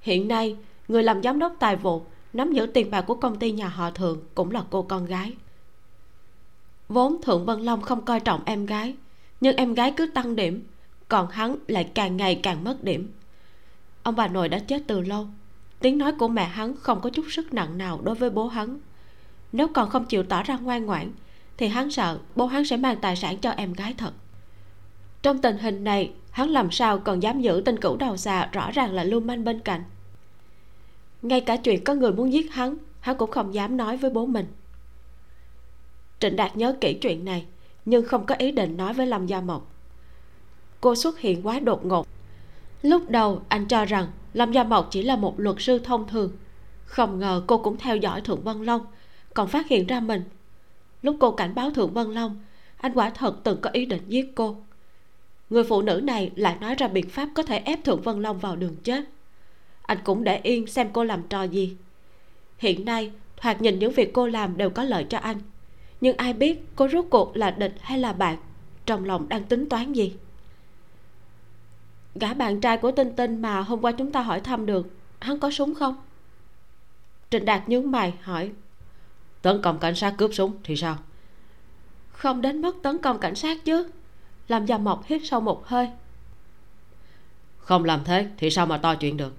Hiện 0.00 0.28
nay, 0.28 0.56
người 0.88 1.02
làm 1.02 1.22
giám 1.22 1.38
đốc 1.38 1.52
tài 1.58 1.76
vụ, 1.76 2.02
nắm 2.32 2.52
giữ 2.52 2.66
tiền 2.66 2.90
bạc 2.90 3.02
của 3.02 3.14
công 3.14 3.38
ty 3.38 3.52
nhà 3.52 3.68
họ 3.68 3.90
thượng 3.90 4.20
cũng 4.34 4.50
là 4.50 4.64
cô 4.70 4.82
con 4.82 5.06
gái. 5.06 5.32
Vốn 6.88 7.22
thượng 7.22 7.44
vân 7.44 7.60
long 7.60 7.80
không 7.80 8.04
coi 8.04 8.20
trọng 8.20 8.40
em 8.44 8.66
gái, 8.66 8.94
nhưng 9.40 9.56
em 9.56 9.74
gái 9.74 9.92
cứ 9.96 10.06
tăng 10.06 10.36
điểm, 10.36 10.66
còn 11.08 11.28
hắn 11.28 11.56
lại 11.66 11.90
càng 11.94 12.16
ngày 12.16 12.40
càng 12.42 12.64
mất 12.64 12.84
điểm. 12.84 13.12
Ông 14.02 14.16
bà 14.16 14.28
nội 14.28 14.48
đã 14.48 14.58
chết 14.58 14.82
từ 14.86 15.00
lâu 15.00 15.26
tiếng 15.80 15.98
nói 15.98 16.12
của 16.18 16.28
mẹ 16.28 16.44
hắn 16.44 16.76
không 16.76 17.00
có 17.00 17.10
chút 17.10 17.24
sức 17.30 17.54
nặng 17.54 17.78
nào 17.78 18.00
đối 18.02 18.14
với 18.14 18.30
bố 18.30 18.46
hắn. 18.46 18.78
Nếu 19.52 19.68
còn 19.68 19.90
không 19.90 20.04
chịu 20.04 20.22
tỏ 20.22 20.42
ra 20.42 20.58
ngoan 20.58 20.86
ngoãn, 20.86 21.12
thì 21.56 21.66
hắn 21.66 21.90
sợ 21.90 22.18
bố 22.36 22.46
hắn 22.46 22.64
sẽ 22.64 22.76
mang 22.76 22.96
tài 23.00 23.16
sản 23.16 23.38
cho 23.38 23.50
em 23.50 23.72
gái 23.72 23.94
thật. 23.98 24.12
Trong 25.22 25.38
tình 25.38 25.58
hình 25.58 25.84
này, 25.84 26.12
hắn 26.30 26.48
làm 26.48 26.70
sao 26.70 26.98
còn 26.98 27.22
dám 27.22 27.40
giữ 27.40 27.62
tên 27.64 27.80
cửu 27.80 27.96
đầu 27.96 28.16
xà 28.16 28.48
rõ 28.52 28.70
ràng 28.70 28.92
là 28.92 29.04
lưu 29.04 29.20
manh 29.20 29.44
bên 29.44 29.60
cạnh? 29.60 29.82
Ngay 31.22 31.40
cả 31.40 31.56
chuyện 31.56 31.84
có 31.84 31.94
người 31.94 32.12
muốn 32.12 32.32
giết 32.32 32.52
hắn 32.52 32.76
hắn 33.00 33.16
cũng 33.16 33.30
không 33.30 33.54
dám 33.54 33.76
nói 33.76 33.96
với 33.96 34.10
bố 34.10 34.26
mình. 34.26 34.46
Trịnh 36.20 36.36
đạt 36.36 36.56
nhớ 36.56 36.76
kỹ 36.80 36.98
chuyện 37.00 37.24
này, 37.24 37.46
nhưng 37.84 38.06
không 38.06 38.26
có 38.26 38.34
ý 38.34 38.52
định 38.52 38.76
nói 38.76 38.92
với 38.94 39.06
lâm 39.06 39.26
gia 39.26 39.40
mộc. 39.40 39.74
Cô 40.80 40.94
xuất 40.94 41.18
hiện 41.18 41.46
quá 41.46 41.60
đột 41.60 41.84
ngột. 41.84 42.06
Lúc 42.82 43.10
đầu, 43.10 43.42
anh 43.48 43.66
cho 43.66 43.84
rằng 43.84 44.06
lâm 44.32 44.52
gia 44.52 44.64
mộc 44.64 44.88
chỉ 44.90 45.02
là 45.02 45.16
một 45.16 45.40
luật 45.40 45.56
sư 45.58 45.78
thông 45.78 46.08
thường. 46.08 46.32
Không 46.84 47.18
ngờ 47.18 47.42
cô 47.46 47.58
cũng 47.58 47.76
theo 47.76 47.96
dõi 47.96 48.20
thượng 48.20 48.42
vân 48.42 48.62
long, 48.62 48.86
còn 49.34 49.48
phát 49.48 49.68
hiện 49.68 49.86
ra 49.86 50.00
mình. 50.00 50.22
Lúc 51.02 51.16
cô 51.20 51.30
cảnh 51.30 51.54
báo 51.54 51.70
thượng 51.70 51.92
vân 51.92 52.10
long, 52.14 52.40
anh 52.76 52.92
quả 52.94 53.10
thật 53.10 53.36
từng 53.44 53.60
có 53.60 53.70
ý 53.72 53.86
định 53.86 54.02
giết 54.08 54.32
cô. 54.34 54.56
Người 55.50 55.64
phụ 55.64 55.82
nữ 55.82 56.00
này 56.04 56.30
lại 56.36 56.56
nói 56.60 56.74
ra 56.74 56.88
biện 56.88 57.08
pháp 57.08 57.28
có 57.34 57.42
thể 57.42 57.58
ép 57.58 57.84
thượng 57.84 58.02
vân 58.02 58.22
long 58.22 58.38
vào 58.38 58.56
đường 58.56 58.76
chết. 58.84 59.04
Anh 59.82 59.98
cũng 60.04 60.24
để 60.24 60.40
yên 60.42 60.66
xem 60.66 60.88
cô 60.92 61.04
làm 61.04 61.22
trò 61.22 61.42
gì. 61.42 61.76
Hiện 62.58 62.84
nay, 62.84 63.10
thoạt 63.36 63.62
nhìn 63.62 63.78
những 63.78 63.92
việc 63.92 64.12
cô 64.12 64.26
làm 64.26 64.56
đều 64.56 64.70
có 64.70 64.84
lợi 64.84 65.06
cho 65.08 65.18
anh. 65.18 65.36
Nhưng 66.00 66.16
ai 66.16 66.32
biết 66.32 66.64
cô 66.76 66.88
rốt 66.88 67.04
cuộc 67.10 67.36
là 67.36 67.50
địch 67.50 67.74
hay 67.80 67.98
là 67.98 68.12
bạn, 68.12 68.36
trong 68.86 69.04
lòng 69.04 69.28
đang 69.28 69.44
tính 69.44 69.68
toán 69.68 69.92
gì? 69.92 70.12
Gã 72.14 72.34
bạn 72.34 72.60
trai 72.60 72.76
của 72.76 72.92
tinh 72.92 73.16
tinh 73.16 73.42
mà 73.42 73.60
hôm 73.60 73.80
qua 73.80 73.92
chúng 73.92 74.12
ta 74.12 74.20
hỏi 74.20 74.40
thăm 74.40 74.66
được, 74.66 74.86
hắn 75.20 75.40
có 75.40 75.50
súng 75.50 75.74
không? 75.74 75.96
Trịnh 77.30 77.44
đạt 77.44 77.68
nhướng 77.68 77.90
mày, 77.90 78.14
hỏi. 78.22 78.50
Tấn 79.42 79.62
công 79.62 79.78
cảnh 79.78 79.94
sát 79.94 80.14
cướp 80.18 80.30
súng 80.34 80.52
thì 80.64 80.76
sao? 80.76 80.96
Không 82.12 82.40
đến 82.40 82.60
mức 82.60 82.76
tấn 82.82 82.98
công 82.98 83.18
cảnh 83.18 83.34
sát 83.34 83.64
chứ. 83.64 83.90
Làm 84.48 84.66
già 84.66 84.78
mộc 84.78 85.06
hít 85.06 85.22
sâu 85.24 85.40
một 85.40 85.66
hơi. 85.66 85.88
Không 87.58 87.84
làm 87.84 88.04
thế 88.04 88.26
thì 88.36 88.50
sao 88.50 88.66
mà 88.66 88.78
to 88.78 88.94
chuyện 88.94 89.16
được? 89.16 89.34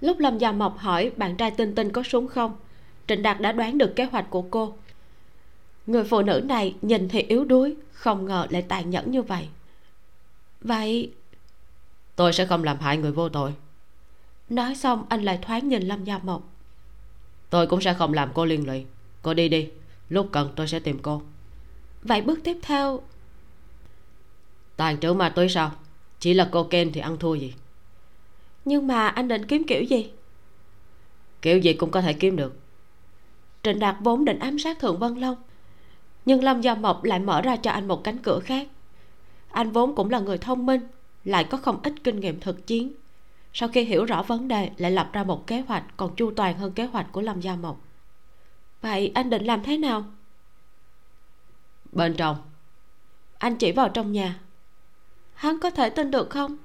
Lúc 0.00 0.18
lâm 0.18 0.38
già 0.38 0.52
mộc 0.52 0.78
hỏi 0.78 1.12
bạn 1.16 1.36
trai 1.36 1.50
tinh 1.50 1.74
tinh 1.74 1.92
có 1.92 2.02
súng 2.02 2.28
không, 2.28 2.56
trịnh 3.06 3.22
đạt 3.22 3.40
đã 3.40 3.52
đoán 3.52 3.78
được 3.78 3.96
kế 3.96 4.04
hoạch 4.04 4.30
của 4.30 4.42
cô. 4.42 4.74
Người 5.86 6.04
phụ 6.04 6.22
nữ 6.22 6.42
này 6.44 6.74
nhìn 6.82 7.08
thì 7.08 7.22
yếu 7.22 7.44
đuối, 7.44 7.76
không 7.92 8.26
ngờ 8.26 8.46
lại 8.50 8.62
tàn 8.62 8.90
nhẫn 8.90 9.10
như 9.10 9.22
vậy. 9.22 9.48
Vậy 10.60 11.12
tôi 12.22 12.32
sẽ 12.32 12.46
không 12.46 12.64
làm 12.64 12.78
hại 12.78 12.96
người 12.96 13.12
vô 13.12 13.28
tội. 13.28 13.54
Nói 14.48 14.74
xong 14.74 15.06
anh 15.08 15.22
lại 15.22 15.38
thoáng 15.42 15.68
nhìn 15.68 15.82
lâm 15.82 16.04
gia 16.04 16.18
mộc. 16.18 16.42
Tôi 17.50 17.66
cũng 17.66 17.80
sẽ 17.80 17.94
không 17.94 18.12
làm 18.12 18.30
cô 18.34 18.44
liên 18.44 18.66
lụy. 18.66 18.84
Cô 19.22 19.34
đi 19.34 19.48
đi 19.48 19.70
lúc 20.08 20.28
cần 20.32 20.52
tôi 20.56 20.68
sẽ 20.68 20.80
tìm 20.80 20.98
cô. 21.02 21.22
Vậy 22.02 22.20
bước 22.20 22.40
tiếp 22.44 22.56
theo. 22.62 23.00
Tàn 24.76 25.00
trữ 25.00 25.12
ma 25.12 25.28
túy 25.28 25.48
sao? 25.48 25.72
Chỉ 26.20 26.34
là 26.34 26.48
cocaine 26.52 26.90
thì 26.94 27.00
ăn 27.00 27.18
thua 27.18 27.34
gì? 27.34 27.54
Nhưng 28.64 28.86
mà 28.86 29.08
anh 29.08 29.28
định 29.28 29.46
kiếm 29.46 29.64
kiểu 29.66 29.82
gì? 29.82 30.10
Kiểu 31.42 31.58
gì 31.58 31.74
cũng 31.74 31.90
có 31.90 32.00
thể 32.00 32.12
kiếm 32.12 32.36
được. 32.36 32.56
Trịnh 33.62 33.78
đạt 33.78 33.96
vốn 34.00 34.24
định 34.24 34.38
ám 34.38 34.58
sát 34.58 34.78
thượng 34.78 34.98
vân 34.98 35.14
long 35.14 35.36
nhưng 36.24 36.44
lâm 36.44 36.60
gia 36.60 36.74
mộc 36.74 37.04
lại 37.04 37.18
mở 37.18 37.42
ra 37.42 37.56
cho 37.56 37.70
anh 37.70 37.88
một 37.88 38.04
cánh 38.04 38.18
cửa 38.18 38.40
khác. 38.40 38.68
Anh 39.50 39.70
vốn 39.70 39.94
cũng 39.94 40.10
là 40.10 40.18
người 40.18 40.38
thông 40.38 40.66
minh 40.66 40.80
lại 41.24 41.44
có 41.44 41.58
không 41.58 41.80
ít 41.82 41.92
kinh 42.04 42.20
nghiệm 42.20 42.40
thực 42.40 42.66
chiến. 42.66 42.92
Sau 43.52 43.68
khi 43.68 43.84
hiểu 43.84 44.04
rõ 44.04 44.22
vấn 44.22 44.48
đề 44.48 44.70
lại 44.76 44.90
lập 44.90 45.10
ra 45.12 45.24
một 45.24 45.46
kế 45.46 45.60
hoạch 45.60 45.84
còn 45.96 46.16
chu 46.16 46.32
toàn 46.36 46.58
hơn 46.58 46.72
kế 46.72 46.84
hoạch 46.84 47.06
của 47.12 47.20
lâm 47.20 47.40
gia 47.40 47.56
mộc. 47.56 47.80
Vậy 48.82 49.12
anh 49.14 49.30
định 49.30 49.44
làm 49.44 49.62
thế 49.62 49.78
nào? 49.78 50.04
Bên 51.92 52.14
trong. 52.14 52.36
Anh 53.38 53.56
chỉ 53.56 53.72
vào 53.72 53.88
trong 53.88 54.12
nhà. 54.12 54.40
Hắn 55.34 55.60
có 55.60 55.70
thể 55.70 55.90
tin 55.90 56.10
được 56.10 56.30
không? 56.30 56.56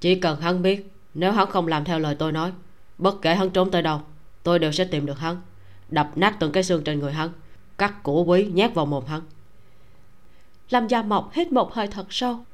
Chỉ 0.00 0.14
cần 0.14 0.40
hắn 0.40 0.62
biết 0.62 0.92
nếu 1.14 1.32
hắn 1.32 1.50
không 1.50 1.66
làm 1.66 1.84
theo 1.84 1.98
lời 1.98 2.16
tôi 2.18 2.32
nói 2.32 2.52
bất 2.98 3.22
kể 3.22 3.34
hắn 3.34 3.50
trốn 3.50 3.70
tới 3.70 3.82
đâu 3.82 4.00
tôi 4.42 4.58
đều 4.58 4.72
sẽ 4.72 4.84
tìm 4.84 5.06
được 5.06 5.18
hắn 5.18 5.40
đập 5.88 6.10
nát 6.16 6.36
từng 6.40 6.52
cái 6.52 6.62
xương 6.62 6.84
trên 6.84 6.98
người 6.98 7.12
hắn 7.12 7.30
cắt 7.78 7.94
cổ 8.02 8.24
quý 8.24 8.50
nhét 8.54 8.74
vào 8.74 8.86
mồm 8.86 9.04
hắn. 9.06 9.20
Lâm 10.70 10.88
gia 10.88 11.02
mộc 11.02 11.32
hít 11.32 11.52
một 11.52 11.74
hơi 11.74 11.86
thật 11.86 12.06
sâu 12.10 12.44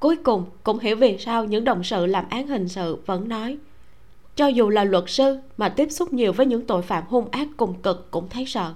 cuối 0.00 0.16
cùng, 0.16 0.44
cũng 0.64 0.78
hiểu 0.78 0.96
vì 0.96 1.18
sao 1.18 1.44
những 1.44 1.64
đồng 1.64 1.84
sự 1.84 2.06
làm 2.06 2.24
án 2.28 2.46
hình 2.46 2.68
sự 2.68 2.98
vẫn 3.06 3.28
nói, 3.28 3.58
cho 4.36 4.46
dù 4.46 4.68
là 4.68 4.84
luật 4.84 5.04
sư 5.06 5.38
mà 5.56 5.68
tiếp 5.68 5.88
xúc 5.90 6.12
nhiều 6.12 6.32
với 6.32 6.46
những 6.46 6.66
tội 6.66 6.82
phạm 6.82 7.04
hung 7.08 7.30
ác 7.30 7.48
cùng 7.56 7.82
cực 7.82 8.10
cũng 8.10 8.28
thấy 8.28 8.46
sợ. 8.46 8.74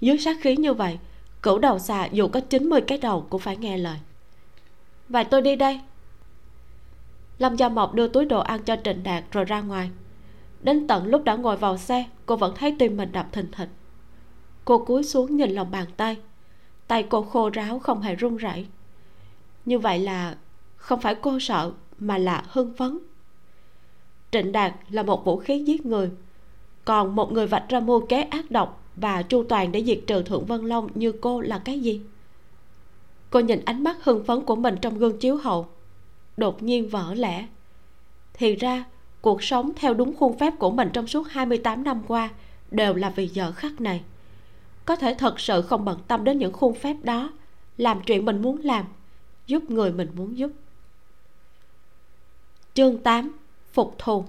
Dưới 0.00 0.18
sát 0.18 0.36
khí 0.40 0.56
như 0.56 0.74
vậy, 0.74 0.98
cửu 1.42 1.58
đầu 1.58 1.78
xà 1.78 2.06
dù 2.06 2.28
có 2.28 2.40
90 2.40 2.80
cái 2.80 2.98
đầu 2.98 3.26
cũng 3.30 3.40
phải 3.40 3.56
nghe 3.56 3.78
lời. 3.78 3.98
Vậy 5.08 5.24
tôi 5.24 5.42
đi 5.42 5.56
đây. 5.56 5.80
Lâm 7.38 7.56
gia 7.56 7.68
mộc 7.68 7.94
đưa 7.94 8.08
túi 8.08 8.24
đồ 8.24 8.40
ăn 8.40 8.62
cho 8.62 8.76
trịnh 8.84 9.02
đạt 9.02 9.24
rồi 9.30 9.44
ra 9.44 9.60
ngoài. 9.60 9.90
Đến 10.62 10.86
tận 10.86 11.06
lúc 11.06 11.24
đã 11.24 11.36
ngồi 11.36 11.56
vào 11.56 11.76
xe, 11.76 12.04
cô 12.26 12.36
vẫn 12.36 12.54
thấy 12.56 12.76
tim 12.78 12.96
mình 12.96 13.12
đập 13.12 13.26
thình 13.32 13.52
thịch. 13.52 13.68
Cô 14.64 14.78
cúi 14.78 15.04
xuống 15.04 15.36
nhìn 15.36 15.50
lòng 15.50 15.70
bàn 15.70 15.86
tay. 15.96 16.16
Tay 16.86 17.02
cô 17.02 17.22
khô 17.22 17.50
ráo, 17.50 17.78
không 17.78 18.00
hề 18.00 18.14
run 18.14 18.36
rẩy 18.36 18.66
như 19.68 19.78
vậy 19.78 19.98
là 19.98 20.36
không 20.76 21.00
phải 21.00 21.14
cô 21.14 21.38
sợ 21.40 21.72
mà 21.98 22.18
là 22.18 22.44
hưng 22.48 22.74
phấn. 22.76 22.98
Trịnh 24.30 24.52
đạt 24.52 24.74
là 24.90 25.02
một 25.02 25.24
vũ 25.24 25.36
khí 25.36 25.64
giết 25.64 25.86
người. 25.86 26.10
Còn 26.84 27.16
một 27.16 27.32
người 27.32 27.46
vạch 27.46 27.68
ra 27.68 27.80
mưu 27.80 28.06
kế 28.06 28.22
ác 28.22 28.50
độc 28.50 28.84
và 28.96 29.22
chu 29.22 29.44
toàn 29.48 29.72
để 29.72 29.84
diệt 29.84 30.00
trừ 30.06 30.22
thượng 30.22 30.44
vân 30.44 30.66
long 30.66 30.88
như 30.94 31.12
cô 31.12 31.40
là 31.40 31.58
cái 31.64 31.80
gì? 31.80 32.00
Cô 33.30 33.40
nhìn 33.40 33.64
ánh 33.64 33.84
mắt 33.84 34.04
hưng 34.04 34.24
phấn 34.24 34.42
của 34.42 34.56
mình 34.56 34.76
trong 34.82 34.98
gương 34.98 35.18
chiếu 35.18 35.36
hậu. 35.36 35.68
Đột 36.36 36.62
nhiên 36.62 36.88
vỡ 36.88 37.14
lẽ. 37.14 37.46
Thì 38.34 38.54
ra, 38.54 38.84
cuộc 39.20 39.42
sống 39.42 39.72
theo 39.76 39.94
đúng 39.94 40.16
khuôn 40.16 40.38
phép 40.38 40.54
của 40.58 40.70
mình 40.70 40.90
trong 40.92 41.06
suốt 41.06 41.28
28 41.30 41.84
năm 41.84 42.02
qua 42.08 42.28
đều 42.70 42.94
là 42.94 43.10
vì 43.10 43.26
giờ 43.26 43.52
khắc 43.52 43.80
này. 43.80 44.02
Có 44.84 44.96
thể 44.96 45.14
thật 45.14 45.40
sự 45.40 45.62
không 45.62 45.84
bận 45.84 45.98
tâm 46.08 46.24
đến 46.24 46.38
những 46.38 46.52
khuôn 46.52 46.74
phép 46.74 46.96
đó, 47.02 47.32
làm 47.76 48.00
chuyện 48.06 48.24
mình 48.24 48.42
muốn 48.42 48.60
làm 48.62 48.84
giúp 49.48 49.70
người 49.70 49.92
mình 49.92 50.08
muốn 50.16 50.38
giúp. 50.38 50.50
Chương 52.74 52.98
8 52.98 53.32
phục 53.72 53.94
thù. 53.98 54.24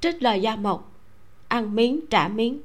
Trích 0.00 0.22
lời 0.22 0.40
gia 0.40 0.56
mộc, 0.56 0.92
ăn 1.48 1.74
miếng, 1.74 2.00
trả 2.10 2.28
miếng. 2.28 2.60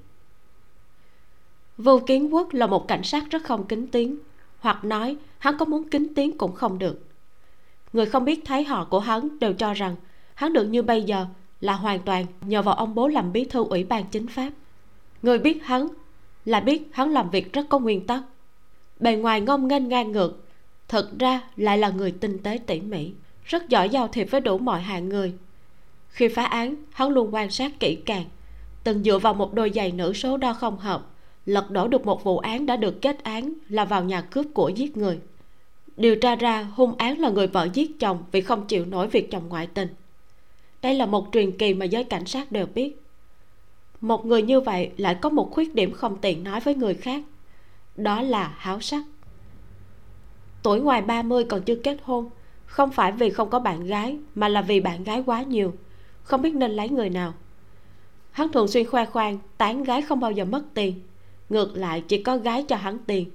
Vô 1.78 2.00
kiến 2.00 2.34
quốc 2.34 2.54
là 2.54 2.68
một 2.68 2.88
cảnh 2.88 3.04
sát 3.04 3.24
rất 3.30 3.44
không 3.44 3.68
kính 3.68 3.88
tiếng, 3.88 4.18
hoặc 4.60 4.86
nói 4.86 5.18
hắn 5.38 5.58
có 5.58 5.66
muốn 5.66 5.90
kính 5.90 6.14
tiếng 6.14 6.38
cũng 6.38 6.56
không 6.56 6.80
được. 6.80 7.04
Người 7.94 8.06
không 8.06 8.26
biết 8.26 8.42
thấy 8.46 8.64
họ 8.64 8.86
của 8.86 9.00
hắn 9.00 9.40
đều 9.40 9.54
cho 9.54 9.74
rằng 9.74 9.96
hắn 10.34 10.54
được 10.54 10.66
như 10.66 10.82
bây 10.82 11.04
giờ 11.04 11.26
là 11.62 11.74
hoàn 11.74 12.00
toàn 12.00 12.26
nhờ 12.42 12.62
vào 12.62 12.76
ông 12.76 12.96
bố 12.96 13.08
làm 13.08 13.34
bí 13.34 13.46
thư 13.46 13.66
ủy 13.66 13.84
ban 13.84 14.06
chính 14.12 14.28
pháp. 14.28 14.50
Người 15.22 15.40
biết 15.40 15.64
hắn 15.64 15.88
là 16.46 16.60
biết 16.60 16.90
hắn 16.94 17.10
làm 17.10 17.30
việc 17.30 17.54
rất 17.54 17.66
có 17.70 17.80
nguyên 17.80 18.08
tắc. 18.08 18.24
Bề 19.00 19.16
ngoài 19.16 19.42
ngông 19.42 19.68
nghênh 19.68 19.88
ngang 19.88 20.12
ngược 20.12 20.47
thật 20.88 21.20
ra 21.20 21.42
lại 21.56 21.78
là 21.78 21.90
người 21.90 22.12
tinh 22.12 22.40
tế 22.44 22.60
tỉ 22.66 22.82
mỉ, 22.82 23.12
rất 23.46 23.70
giỏi 23.70 23.90
giao 23.90 24.08
thiệp 24.08 24.28
với 24.32 24.42
đủ 24.42 24.58
mọi 24.58 24.82
hạng 24.82 25.10
người. 25.10 25.34
Khi 26.10 26.28
phá 26.28 26.44
án, 26.44 26.76
hắn 26.92 27.10
luôn 27.10 27.34
quan 27.34 27.52
sát 27.52 27.80
kỹ 27.80 27.98
càng. 28.06 28.26
Từng 28.84 29.04
dựa 29.04 29.20
vào 29.20 29.34
một 29.34 29.54
đôi 29.54 29.72
giày 29.76 29.92
nữ 29.92 30.14
số 30.14 30.38
đo 30.38 30.54
không 30.54 30.78
hợp, 30.78 31.08
lật 31.46 31.72
đổ 31.72 31.88
được 31.88 32.06
một 32.06 32.24
vụ 32.24 32.38
án 32.38 32.66
đã 32.66 32.76
được 32.76 33.02
kết 33.02 33.24
án 33.24 33.54
là 33.70 33.86
vào 33.86 34.04
nhà 34.04 34.22
cướp 34.22 34.46
của 34.54 34.70
giết 34.70 34.98
người. 34.98 35.20
Điều 35.98 36.16
tra 36.16 36.36
ra 36.36 36.64
hung 36.64 36.96
án 36.98 37.20
là 37.20 37.30
người 37.30 37.48
vợ 37.48 37.68
giết 37.74 38.00
chồng 38.00 38.24
vì 38.32 38.42
không 38.42 38.68
chịu 38.68 38.86
nổi 38.86 39.08
việc 39.08 39.32
chồng 39.32 39.50
ngoại 39.50 39.68
tình. 39.68 39.88
Đây 40.82 40.96
là 40.96 41.06
một 41.06 41.28
truyền 41.32 41.58
kỳ 41.58 41.74
mà 41.74 41.86
giới 41.86 42.04
cảnh 42.04 42.26
sát 42.26 42.52
đều 42.52 42.66
biết. 42.66 43.02
Một 44.02 44.26
người 44.26 44.42
như 44.42 44.62
vậy 44.62 44.92
lại 44.98 45.16
có 45.22 45.30
một 45.30 45.52
khuyết 45.52 45.76
điểm 45.76 45.94
không 45.94 46.18
tiện 46.22 46.44
nói 46.44 46.60
với 46.60 46.76
người 46.76 46.94
khác. 46.94 47.24
Đó 47.96 48.22
là 48.22 48.54
háo 48.58 48.82
sắc 48.82 49.04
tuổi 50.64 50.80
ngoài 50.80 51.02
30 51.02 51.44
còn 51.44 51.62
chưa 51.62 51.76
kết 51.76 51.98
hôn. 52.04 52.30
Không 52.66 52.92
phải 52.92 53.12
vì 53.12 53.30
không 53.30 53.50
có 53.50 53.60
bạn 53.60 53.86
gái, 53.86 54.18
mà 54.36 54.48
là 54.48 54.62
vì 54.62 54.80
bạn 54.80 55.04
gái 55.04 55.24
quá 55.26 55.42
nhiều. 55.42 55.74
Không 56.24 56.42
biết 56.42 56.56
nên 56.56 56.72
lấy 56.72 56.90
người 56.90 57.10
nào. 57.10 57.34
Hắn 58.32 58.52
thường 58.52 58.68
xuyên 58.68 58.86
khoe 58.86 59.06
khoang, 59.06 59.38
tán 59.58 59.84
gái 59.84 60.02
không 60.02 60.20
bao 60.20 60.32
giờ 60.32 60.46
mất 60.46 60.64
tiền. 60.74 61.00
Ngược 61.50 61.78
lại, 61.78 62.04
chỉ 62.08 62.24
có 62.24 62.38
gái 62.38 62.64
cho 62.68 62.76
hắn 62.76 62.98
tiền. 63.08 63.30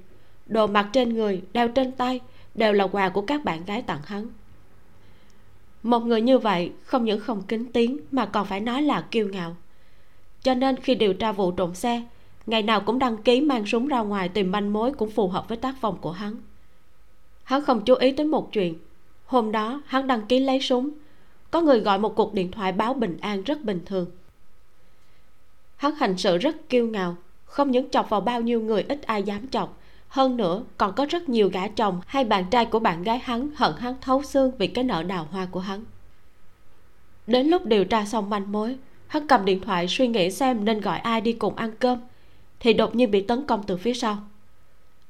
Đồ 0.47 0.67
mặc 0.67 0.89
trên 0.93 1.15
người, 1.15 1.43
đeo 1.53 1.69
trên 1.69 1.93
tay, 1.93 2.21
đều 2.55 2.73
là 2.73 2.87
quà 2.87 3.09
của 3.09 3.23
các 3.23 3.45
bạn 3.45 3.65
gái 3.65 3.83
tặng 3.83 4.01
hắn. 4.05 4.27
Một 5.83 6.01
người 6.01 6.21
như 6.21 6.39
vậy, 6.39 6.73
không 6.85 7.05
những 7.05 7.21
không 7.21 7.43
kính 7.43 7.73
tiếng, 7.73 7.99
mà 8.11 8.27
còn 8.27 8.47
phải 8.47 8.61
nói 8.61 8.83
là 8.83 9.01
kiêu 9.01 9.29
ngạo. 9.29 9.57
Cho 10.43 10.55
nên 10.55 10.77
khi 10.77 10.95
điều 10.95 11.15
tra 11.15 11.33
vụ 11.33 11.51
trộm 11.51 11.75
xe, 11.75 12.03
ngày 12.47 12.63
nào 12.63 12.81
cũng 12.81 12.99
đăng 12.99 13.23
ký 13.23 13.41
mang 13.41 13.67
súng 13.67 13.89
ra 13.89 14.01
ngoài 14.01 14.29
tìm 14.29 14.53
manh 14.53 14.73
mối 14.73 14.93
cũng 14.93 15.11
phù 15.11 15.29
hợp 15.29 15.49
với 15.49 15.59
tác 15.59 15.75
phong 15.81 15.99
của 16.01 16.13
hắn 16.13 16.37
hắn 17.53 17.65
không 17.65 17.85
chú 17.85 17.95
ý 17.95 18.13
tới 18.13 18.27
một 18.27 18.53
chuyện. 18.53 18.75
Hôm 19.27 19.53
đó, 19.53 19.83
hắn 19.87 20.07
đăng 20.07 20.27
ký 20.27 20.39
lấy 20.39 20.61
súng. 20.61 20.91
Có 21.51 21.61
người 21.61 21.81
gọi 21.81 21.99
một 21.99 22.17
cuộc 22.17 22.35
điện 22.35 22.51
thoại 22.51 22.73
báo 22.73 22.95
bình 22.95 23.17
an 23.21 23.43
rất 23.43 23.65
bình 23.65 23.81
thường. 23.87 24.07
Hắn 25.77 25.95
hành 25.95 26.19
sự 26.19 26.39
rất 26.39 26.69
kiêu 26.69 26.87
ngạo, 26.87 27.17
không 27.45 27.71
những 27.71 27.91
chọc 27.91 28.11
vào 28.11 28.21
bao 28.21 28.41
nhiêu 28.41 28.61
người 28.61 28.83
ít 28.83 29.03
ai 29.03 29.23
dám 29.23 29.49
chọc. 29.49 29.79
Hơn 30.09 30.37
nữa, 30.37 30.63
còn 30.77 30.93
có 30.97 31.07
rất 31.11 31.29
nhiều 31.29 31.51
gã 31.53 31.69
chồng 31.69 32.01
hay 32.07 32.25
bạn 32.25 32.45
trai 32.51 32.67
của 32.67 32.79
bạn 32.79 33.03
gái 33.03 33.19
hắn 33.19 33.49
hận 33.55 33.73
hắn 33.79 33.95
thấu 34.01 34.23
xương 34.23 34.53
vì 34.59 34.67
cái 34.67 34.85
nợ 34.85 35.03
đào 35.03 35.29
hoa 35.31 35.47
của 35.51 35.61
hắn. 35.61 35.85
Đến 37.27 37.47
lúc 37.47 37.67
điều 37.67 37.85
tra 37.85 38.05
xong 38.05 38.31
manh 38.31 38.53
mối, 38.53 38.77
hắn 39.07 39.27
cầm 39.27 39.45
điện 39.45 39.61
thoại 39.61 39.89
suy 39.89 40.09
nghĩ 40.09 40.31
xem 40.31 40.65
nên 40.65 40.81
gọi 40.81 40.99
ai 40.99 41.21
đi 41.21 41.33
cùng 41.33 41.57
ăn 41.57 41.73
cơm, 41.79 41.99
thì 42.61 42.73
đột 42.73 42.95
nhiên 42.95 43.11
bị 43.11 43.21
tấn 43.23 43.47
công 43.47 43.63
từ 43.67 43.77
phía 43.77 43.95
sau. 43.95 44.19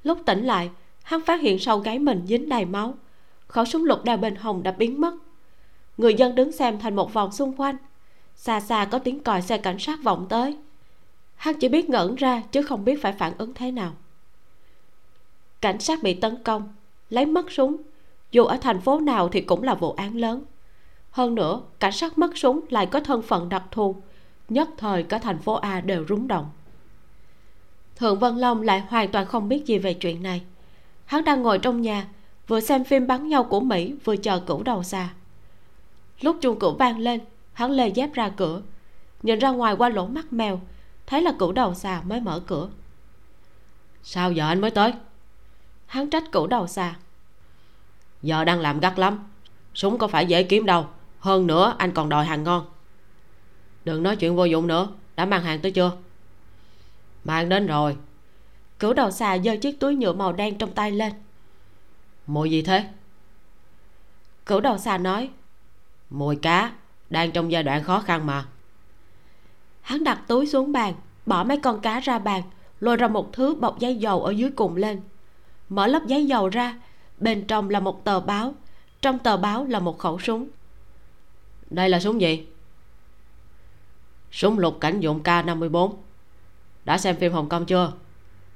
Lúc 0.04 0.18
tỉnh 0.26 0.44
lại 0.44 0.70
hắn 1.02 1.20
phát 1.24 1.40
hiện 1.40 1.58
sau 1.58 1.78
gáy 1.78 1.98
mình 1.98 2.24
dính 2.26 2.48
đầy 2.48 2.64
máu. 2.64 2.94
Khẩu 3.46 3.64
súng 3.64 3.84
lục 3.84 4.04
đeo 4.04 4.16
bên 4.16 4.36
hồng 4.36 4.62
đã 4.62 4.72
biến 4.72 5.00
mất. 5.00 5.14
Người 5.96 6.14
dân 6.14 6.34
đứng 6.34 6.52
xem 6.52 6.78
thành 6.78 6.96
một 6.96 7.12
vòng 7.12 7.32
xung 7.32 7.52
quanh. 7.56 7.76
Xa 8.36 8.60
xa 8.60 8.84
có 8.84 8.98
tiếng 8.98 9.20
còi 9.20 9.42
xe 9.42 9.58
cảnh 9.58 9.78
sát 9.78 10.02
vọng 10.02 10.26
tới. 10.28 10.56
Hắn 11.36 11.54
chỉ 11.54 11.68
biết 11.68 11.90
ngẩn 11.90 12.14
ra 12.14 12.42
chứ 12.52 12.62
không 12.62 12.84
biết 12.84 13.02
phải 13.02 13.12
phản 13.12 13.32
ứng 13.38 13.54
thế 13.54 13.70
nào. 13.70 13.92
Cảnh 15.60 15.80
sát 15.80 16.02
bị 16.02 16.14
tấn 16.14 16.42
công, 16.42 16.74
lấy 17.10 17.26
mất 17.26 17.50
súng. 17.52 17.76
Dù 18.30 18.44
ở 18.44 18.56
thành 18.56 18.80
phố 18.80 19.00
nào 19.00 19.28
thì 19.28 19.40
cũng 19.40 19.62
là 19.62 19.74
vụ 19.74 19.92
án 19.92 20.16
lớn. 20.16 20.44
Hơn 21.10 21.34
nữa, 21.34 21.60
cảnh 21.80 21.92
sát 21.92 22.18
mất 22.18 22.38
súng 22.38 22.60
lại 22.70 22.86
có 22.86 23.00
thân 23.00 23.22
phận 23.22 23.48
đặc 23.48 23.62
thù. 23.70 23.96
Nhất 24.48 24.68
thời 24.76 25.02
cả 25.02 25.18
thành 25.18 25.38
phố 25.38 25.54
a 25.54 25.80
đều 25.80 26.04
rúng 26.08 26.28
động. 26.28 26.50
Thượng 27.96 28.18
vân 28.18 28.36
long 28.36 28.62
lại 28.62 28.80
hoàn 28.88 29.08
toàn 29.08 29.26
không 29.26 29.48
biết 29.48 29.66
gì 29.66 29.78
về 29.78 29.94
chuyện 29.94 30.22
này 30.22 30.42
hắn 31.12 31.24
đang 31.24 31.42
ngồi 31.42 31.58
trong 31.58 31.80
nhà 31.80 32.06
vừa 32.46 32.60
xem 32.60 32.84
phim 32.84 33.06
bắn 33.06 33.28
nhau 33.28 33.44
của 33.44 33.60
mỹ 33.60 33.94
vừa 34.04 34.16
chờ 34.16 34.40
cửu 34.40 34.62
đầu 34.62 34.82
xa. 34.82 35.08
Lúc 36.20 36.36
chuông 36.40 36.58
cửa 36.58 36.70
vang 36.78 36.98
lên 36.98 37.20
hắn 37.52 37.70
lê 37.70 37.88
dép 37.88 38.14
ra 38.14 38.28
cửa. 38.28 38.62
Nhìn 39.22 39.38
ra 39.38 39.50
ngoài 39.50 39.74
qua 39.78 39.88
lỗ 39.88 40.06
mắt 40.06 40.32
mèo 40.32 40.60
thấy 41.06 41.22
là 41.22 41.32
cửu 41.38 41.52
đầu 41.52 41.74
xà 41.74 42.02
mới 42.06 42.20
mở 42.20 42.40
cửa. 42.46 42.68
Sao 44.02 44.32
giờ 44.32 44.46
anh 44.46 44.60
mới 44.60 44.70
tới? 44.70 44.92
Hắn 45.86 46.10
trách 46.10 46.32
cửu 46.32 46.46
đầu 46.46 46.66
xà 46.66 46.94
giờ 48.22 48.44
đang 48.44 48.60
làm 48.60 48.80
gắt 48.80 48.98
lắm. 48.98 49.30
Súng 49.74 49.98
có 49.98 50.08
phải 50.08 50.26
dễ 50.26 50.42
kiếm 50.42 50.66
đâu. 50.66 50.86
Hơn 51.18 51.46
nữa 51.46 51.74
anh 51.78 51.92
còn 51.92 52.08
đòi 52.08 52.24
hàng 52.24 52.44
ngon. 52.44 52.66
Đừng 53.84 54.02
nói 54.02 54.16
chuyện 54.16 54.36
vô 54.36 54.44
dụng 54.44 54.66
nữa. 54.66 54.88
Đã 55.16 55.24
mang 55.24 55.42
hàng 55.42 55.60
tới 55.60 55.72
chưa? 55.72 55.92
Mang 57.24 57.48
đến 57.48 57.66
rồi 57.66 57.96
cửu 58.82 58.92
đầu 58.92 59.10
xà 59.10 59.38
giơ 59.38 59.56
chiếc 59.56 59.80
túi 59.80 59.96
nhựa 59.96 60.12
màu 60.12 60.32
đen 60.32 60.58
trong 60.58 60.72
tay 60.72 60.90
lên. 60.90 61.12
Mùi 62.26 62.50
gì 62.50 62.62
thế? 62.62 62.84
Cửu 64.46 64.60
đầu 64.60 64.78
xà 64.78 64.98
nói 64.98 65.30
mùi 66.10 66.36
cá 66.36 66.72
đang 67.10 67.32
trong 67.32 67.52
giai 67.52 67.62
đoạn 67.62 67.84
khó 67.84 68.00
khăn 68.00 68.26
mà. 68.26 68.46
Hắn 69.80 70.04
đặt 70.04 70.20
túi 70.28 70.46
xuống 70.46 70.72
bàn 70.72 70.94
bỏ 71.26 71.44
mấy 71.44 71.58
con 71.58 71.80
cá 71.80 72.00
ra 72.00 72.18
bàn 72.18 72.42
lôi 72.80 72.96
ra 72.96 73.08
một 73.08 73.32
thứ 73.32 73.54
bọc 73.54 73.78
giấy 73.78 73.96
dầu 73.96 74.24
ở 74.24 74.30
dưới 74.30 74.50
cùng 74.50 74.76
lên. 74.76 75.00
Mở 75.68 75.86
lớp 75.86 76.02
giấy 76.06 76.26
dầu 76.26 76.48
ra 76.48 76.80
bên 77.18 77.46
trong 77.46 77.70
là 77.70 77.80
một 77.80 78.04
tờ 78.04 78.20
báo 78.20 78.54
trong 79.02 79.18
tờ 79.18 79.36
báo 79.36 79.64
là 79.64 79.80
một 79.80 79.98
khẩu 79.98 80.18
súng. 80.18 80.48
Đây 81.70 81.88
là 81.88 82.00
súng 82.00 82.20
gì? 82.20 82.46
Súng 84.30 84.58
lục 84.58 84.78
cảnh 84.80 85.00
dụng 85.00 85.22
k 85.22 85.26
54 85.26 85.96
đã 86.84 86.98
xem 86.98 87.16
phim 87.16 87.32
hồng 87.32 87.48
kông 87.48 87.66
chưa 87.66 87.92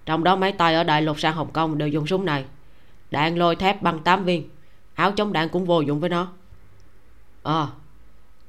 trong 0.07 0.25
đó 0.25 0.37
máy 0.37 0.53
tay 0.53 0.75
ở 0.75 0.85
đại 0.85 1.03
lục 1.03 1.21
sang 1.21 1.35
hồng 1.35 1.53
kông 1.53 1.79
đều 1.79 1.89
dùng 1.89 2.07
súng 2.07 2.25
này. 2.25 2.45
Đạn 3.11 3.37
lôi 3.37 3.57
thép 3.57 3.83
bằng 3.83 4.01
8 4.05 4.25
viên. 4.25 4.49
Áo 4.95 5.13
chống 5.13 5.33
đạn 5.33 5.49
cũng 5.49 5.65
vô 5.65 5.81
dụng 5.81 6.01
với 6.01 6.11
nó. 6.11 6.33
Ờ 7.43 7.63
à. 7.63 7.67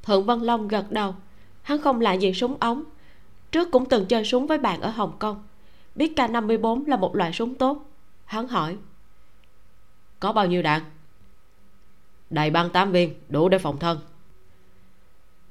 thượng 0.04 0.26
vân 0.26 0.40
long 0.42 0.68
gật 0.68 0.92
đầu. 0.92 1.16
Hắn 1.62 1.82
không 1.82 2.02
lạ 2.02 2.14
gì 2.14 2.34
súng 2.34 2.58
ống. 2.60 2.84
Trước 3.52 3.72
cũng 3.72 3.90
từng 3.90 4.06
chơi 4.06 4.26
súng 4.26 4.48
với 4.48 4.58
bạn 4.58 4.82
ở 4.82 4.90
hồng 4.90 5.16
kông. 5.20 5.44
Biết 5.96 6.16
k 6.16 6.30
54 6.30 6.86
là 6.86 6.96
một 6.96 7.16
loại 7.16 7.34
súng 7.34 7.56
tốt. 7.56 7.86
Hắn 8.26 8.48
hỏi. 8.48 8.78
Có 10.20 10.34
bao 10.34 10.46
nhiêu 10.46 10.62
đạn? 10.62 10.82
Đầy 12.30 12.50
băng 12.50 12.70
tám 12.70 12.92
viên, 12.92 13.14
đủ 13.30 13.50
để 13.50 13.58
phòng 13.58 13.80
thân. 13.80 14.00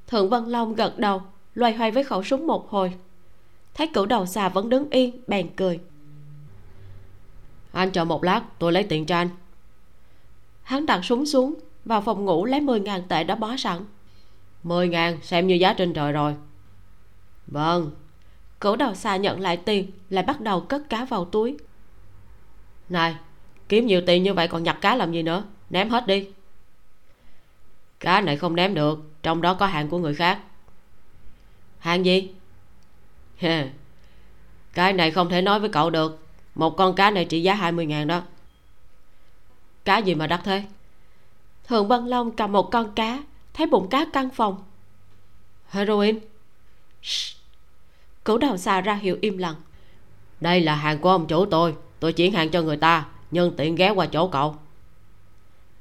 Thượng 0.06 0.30
vân 0.30 0.44
long 0.44 0.74
gật 0.74 0.98
đầu, 0.98 1.22
loay 1.54 1.72
hoay 1.72 1.90
với 1.90 2.04
khẩu 2.04 2.22
súng 2.22 2.46
một 2.46 2.70
hồi. 2.70 2.92
Thấy 3.74 3.86
cửu 3.86 4.06
đầu 4.06 4.26
xà 4.26 4.48
vẫn 4.48 4.68
đứng 4.68 4.90
yên, 4.90 5.20
bèn 5.26 5.48
cười 5.56 5.80
anh 7.76 7.90
chờ 7.90 8.04
một 8.04 8.24
lát, 8.24 8.42
tôi 8.58 8.72
lấy 8.72 8.82
tiền 8.82 9.06
cho 9.06 9.16
anh. 9.16 9.28
Hắn 10.62 10.86
đặt 10.86 11.04
súng 11.04 11.26
xuống 11.26 11.54
vào 11.84 12.00
phòng 12.00 12.24
ngủ 12.24 12.44
lấy 12.44 12.60
10 12.60 12.80
ngàn 12.80 13.02
tệ 13.08 13.24
đã 13.24 13.34
bó 13.34 13.56
sẵn. 13.56 13.84
10 14.62 14.88
ngàn, 14.88 15.18
xem 15.22 15.46
như 15.46 15.54
giá 15.54 15.72
trên 15.72 15.92
trời 15.92 16.12
rồi. 16.12 16.34
Vâng. 17.46 17.90
Cửu 18.60 18.76
đầu 18.76 18.94
xà 18.94 19.16
nhận 19.16 19.40
lại 19.40 19.56
tiền, 19.56 19.90
lại 20.10 20.24
bắt 20.24 20.40
đầu 20.40 20.60
cất 20.60 20.82
cá 20.88 21.04
vào 21.04 21.24
túi. 21.24 21.56
Này, 22.88 23.14
kiếm 23.68 23.86
nhiều 23.86 24.00
tiền 24.06 24.22
như 24.22 24.34
vậy 24.34 24.48
còn 24.48 24.62
nhặt 24.62 24.78
cá 24.80 24.96
làm 24.96 25.12
gì 25.12 25.22
nữa? 25.22 25.44
Ném 25.70 25.90
hết 25.90 26.06
đi. 26.06 26.28
Cá 28.00 28.20
này 28.20 28.36
không 28.36 28.56
ném 28.56 28.74
được, 28.74 28.98
trong 29.22 29.42
đó 29.42 29.54
có 29.54 29.66
hàng 29.66 29.88
của 29.88 29.98
người 29.98 30.14
khác. 30.14 30.40
Hàng 31.78 32.04
gì? 32.04 32.30
Cái 34.72 34.92
này 34.92 35.10
không 35.10 35.28
thể 35.28 35.42
nói 35.42 35.60
với 35.60 35.68
cậu 35.68 35.90
được 35.90 36.25
một 36.56 36.76
con 36.76 36.94
cá 36.94 37.10
này 37.10 37.24
trị 37.24 37.42
giá 37.42 37.54
20 37.54 37.86
ngàn 37.86 38.06
đó. 38.06 38.22
Cá 39.84 39.98
gì 39.98 40.14
mà 40.14 40.26
đắt 40.26 40.40
thế? 40.44 40.62
Thượng 41.68 41.88
Bân 41.88 42.06
long 42.06 42.36
cầm 42.36 42.52
một 42.52 42.70
con 42.70 42.94
cá, 42.94 43.22
thấy 43.54 43.66
bụng 43.66 43.88
cá 43.88 44.04
căng 44.12 44.30
phòng. 44.30 44.64
Heroin. 45.68 46.18
Cửu 48.24 48.38
đầu 48.38 48.56
xà 48.56 48.80
ra 48.80 48.94
hiệu 48.94 49.18
im 49.20 49.38
lặng. 49.38 49.54
Đây 50.40 50.60
là 50.60 50.74
hàng 50.74 50.98
của 50.98 51.10
ông 51.10 51.26
chủ 51.26 51.46
tôi. 51.46 51.74
Tôi 52.00 52.12
chuyển 52.12 52.32
hàng 52.32 52.50
cho 52.50 52.62
người 52.62 52.76
ta 52.76 53.06
nhân 53.30 53.54
tiện 53.56 53.74
ghé 53.74 53.90
qua 53.90 54.06
chỗ 54.06 54.28
cậu. 54.28 54.56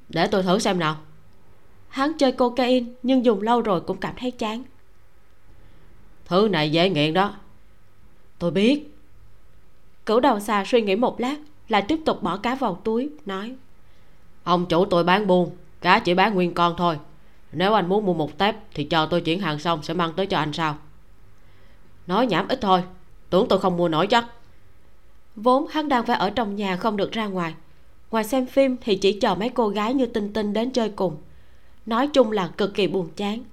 Để 0.10 0.28
tôi 0.28 0.44
thử 0.44 0.60
xem 0.60 0.80
nào. 0.80 0.98
Hắn 1.90 2.18
chơi 2.18 2.32
cocaine, 2.32 2.86
nhưng 3.04 3.26
dùng 3.26 3.42
lâu 3.42 3.62
rồi 3.62 3.82
cũng 3.82 3.98
cảm 3.98 4.16
thấy 4.18 4.32
chán. 4.32 4.64
Thứ 6.26 6.48
này 6.52 6.72
dễ 6.72 6.90
nghiện 6.90 7.14
đó. 7.14 7.36
Tôi 8.40 8.52
biết 8.52 8.95
cửu 10.06 10.20
đầu 10.20 10.40
xà 10.40 10.64
suy 10.66 10.82
nghĩ 10.82 10.96
một 10.96 11.20
lát 11.20 11.36
lại 11.68 11.82
tiếp 11.82 12.00
tục 12.06 12.24
bỏ 12.24 12.38
cá 12.38 12.56
vào 12.56 12.82
túi 12.84 13.10
nói. 13.26 13.56
Ông 14.44 14.66
chủ 14.66 14.86
tôi 14.86 15.04
bán 15.04 15.28
buôn 15.28 15.52
cá 15.82 16.00
chỉ 16.00 16.14
bán 16.14 16.36
nguyên 16.36 16.54
con 16.54 16.76
thôi. 16.78 17.00
Nếu 17.52 17.74
anh 17.74 17.90
muốn 17.90 18.06
mua 18.06 18.14
một 18.14 18.38
tép 18.38 18.56
thì 18.74 18.84
chờ 18.84 19.08
tôi 19.10 19.22
chuyển 19.22 19.40
hàng 19.40 19.60
xong 19.60 19.84
sẽ 19.84 19.94
mang 19.94 20.14
tới 20.14 20.26
cho 20.26 20.38
anh 20.38 20.54
sao 20.54 20.78
nói 22.08 22.28
nhảm 22.28 22.48
ít 22.48 22.60
thôi 22.62 22.84
tưởng 23.30 23.48
tôi 23.48 23.60
không 23.60 23.78
mua 23.78 23.88
nổi 23.88 24.08
chắc. 24.08 24.26
Vốn 25.36 25.68
hắn 25.68 25.90
đang 25.90 26.06
phải 26.06 26.18
ở 26.18 26.30
trong 26.30 26.56
nhà 26.56 26.78
không 26.78 26.98
được 26.98 27.12
ra 27.12 27.26
ngoài. 27.26 27.54
Ngoài 28.12 28.24
xem 28.24 28.46
phim 28.46 28.78
thì 28.82 28.96
chỉ 28.96 29.20
chờ 29.20 29.36
mấy 29.36 29.50
cô 29.50 29.68
gái 29.68 29.94
như 29.94 30.06
tinh 30.06 30.34
tinh 30.34 30.54
đến 30.54 30.72
chơi 30.72 30.90
cùng. 30.90 31.18
Nói 31.86 32.08
chung 32.08 32.32
là 32.32 32.48
cực 32.48 32.74
kỳ 32.74 32.88
buồn 32.88 33.10
chán. 33.16 33.44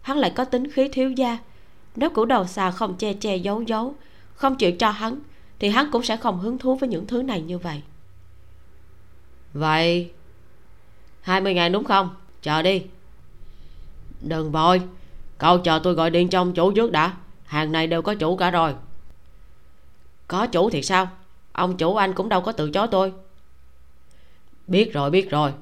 Hắn 0.00 0.18
lại 0.18 0.32
có 0.36 0.44
tính 0.44 0.70
khí 0.70 0.88
thiếu 0.88 1.10
gia. 1.10 1.38
Nếu 1.96 2.10
cửu 2.10 2.24
đầu 2.24 2.46
xà 2.46 2.70
không 2.70 2.96
che 2.96 3.12
che 3.12 3.36
giấu 3.36 3.62
giấu 3.62 3.94
không 4.34 4.56
chịu 4.56 4.72
cho 4.72 4.90
hắn 4.90 5.18
thì 5.62 5.68
hắn 5.68 5.90
cũng 5.90 6.02
sẽ 6.02 6.16
không 6.16 6.38
hứng 6.38 6.58
thú 6.58 6.74
với 6.74 6.88
những 6.88 7.06
thứ 7.06 7.22
này 7.22 7.40
như 7.40 7.58
vậy. 7.58 7.82
Vậy 9.52 10.10
20 11.20 11.54
ngàn 11.54 11.72
đúng 11.72 11.84
không? 11.84 12.14
Chờ 12.42 12.62
đi. 12.62 12.82
Đừng 14.20 14.52
vội. 14.52 14.82
Cậu 15.38 15.58
chờ 15.58 15.80
tôi 15.82 15.94
gọi 15.94 16.10
điện 16.10 16.28
cho 16.28 16.40
ông 16.40 16.54
chủ 16.54 16.72
trước 16.72 16.92
đã. 16.92 17.14
Hàng 17.44 17.72
này 17.72 17.86
đều 17.86 18.02
có 18.02 18.14
chủ 18.14 18.36
cả 18.36 18.50
rồi. 18.50 18.74
Có 20.28 20.46
chủ 20.46 20.70
thì 20.70 20.82
sao? 20.82 21.08
Ông 21.52 21.76
chủ 21.76 21.96
anh 21.96 22.12
cũng 22.12 22.28
đâu 22.28 22.40
có 22.40 22.52
từ 22.52 22.70
chối 22.70 22.88
tôi. 22.90 23.12
Biết 24.66 24.92
rồi 24.92 25.10
biết 25.10 25.30
rồi. 25.30 25.52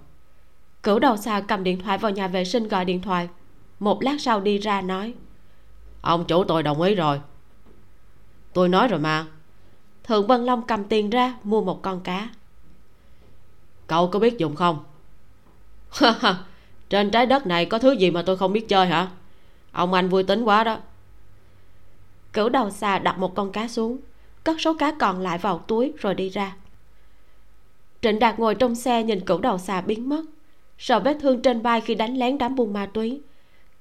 Cửu 0.82 0.98
đầu 0.98 1.16
xà 1.16 1.40
cầm 1.40 1.64
điện 1.64 1.82
thoại 1.82 1.98
vào 1.98 2.10
nhà 2.10 2.28
vệ 2.28 2.44
sinh 2.44 2.68
gọi 2.68 2.84
điện 2.84 3.02
thoại. 3.02 3.28
Một 3.78 4.02
lát 4.02 4.16
sau 4.20 4.40
đi 4.40 4.58
ra 4.58 4.80
nói. 4.80 5.14
Ông 6.00 6.24
chủ 6.24 6.44
tôi 6.44 6.62
đồng 6.62 6.82
ý 6.82 6.94
rồi. 6.94 7.20
Tôi 8.52 8.68
nói 8.68 8.88
rồi 8.88 9.00
mà 9.00 9.26
thượng 10.10 10.26
vân 10.26 10.44
long 10.44 10.66
cầm 10.66 10.84
tiền 10.84 11.10
ra 11.10 11.34
mua 11.44 11.62
một 11.62 11.82
con 11.82 12.00
cá. 12.00 12.28
Cậu 13.86 14.08
có 14.08 14.18
biết 14.18 14.38
dùng 14.38 14.56
không? 14.56 14.84
Trên 16.88 17.10
trái 17.10 17.26
đất 17.26 17.46
này 17.46 17.66
có 17.66 17.78
thứ 17.78 17.92
gì 17.92 18.10
mà 18.10 18.22
tôi 18.22 18.36
không 18.36 18.52
biết 18.52 18.68
chơi 18.68 18.86
hả? 18.86 19.08
Ông 19.72 19.92
anh 19.92 20.08
vui 20.08 20.22
tính 20.22 20.44
quá 20.44 20.64
đó. 20.64 20.78
Cửu 22.32 22.48
đầu 22.48 22.70
xà 22.70 22.98
đặt 22.98 23.18
một 23.18 23.34
con 23.34 23.52
cá 23.52 23.68
xuống, 23.68 23.98
cất 24.44 24.60
số 24.60 24.74
cá 24.78 24.94
còn 24.98 25.20
lại 25.20 25.38
vào 25.38 25.58
túi 25.58 25.92
rồi 25.98 26.14
đi 26.14 26.28
ra. 26.28 26.56
Trịnh 28.02 28.18
đạt 28.18 28.38
ngồi 28.38 28.54
trong 28.54 28.74
xe 28.74 29.02
nhìn 29.02 29.24
cửu 29.24 29.38
đầu 29.38 29.58
xà 29.58 29.80
biến 29.80 30.08
mất. 30.08 30.22
Sợ 30.78 31.00
vết 31.00 31.16
thương 31.20 31.42
trên 31.42 31.60
vai 31.60 31.80
khi 31.80 31.94
đánh 31.94 32.16
lén 32.16 32.38
đám 32.38 32.54
buôn 32.54 32.72
ma 32.72 32.86
túy. 32.86 33.20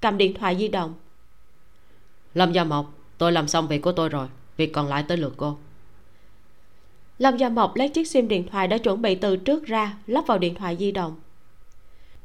Cầm 0.01 0.17
điện 0.17 0.33
thoại 0.33 0.57
di 0.57 0.67
động. 0.67 0.93
Lâm 2.33 2.51
gia 2.51 2.63
mộc, 2.63 2.93
tôi 3.17 3.31
làm 3.31 3.47
xong 3.47 3.67
việc 3.67 3.81
của 3.81 3.91
tôi 3.91 4.09
rồi, 4.09 4.27
việc 4.57 4.73
còn 4.73 4.87
lại 4.87 5.03
tới 5.07 5.17
lượt 5.17 5.33
cô 5.37 5.57
lâm 7.19 7.37
gia 7.37 7.49
mộc 7.49 7.75
lấy 7.75 7.89
chiếc 7.89 8.07
sim 8.07 8.27
điện 8.27 8.47
thoại 8.51 8.67
đã 8.67 8.77
chuẩn 8.77 9.01
bị 9.01 9.15
từ 9.15 9.37
trước 9.37 9.65
ra, 9.65 9.97
lắp 10.07 10.27
vào 10.27 10.37
điện 10.37 10.55
thoại 10.55 10.77
di 10.79 10.91
động. 10.91 11.15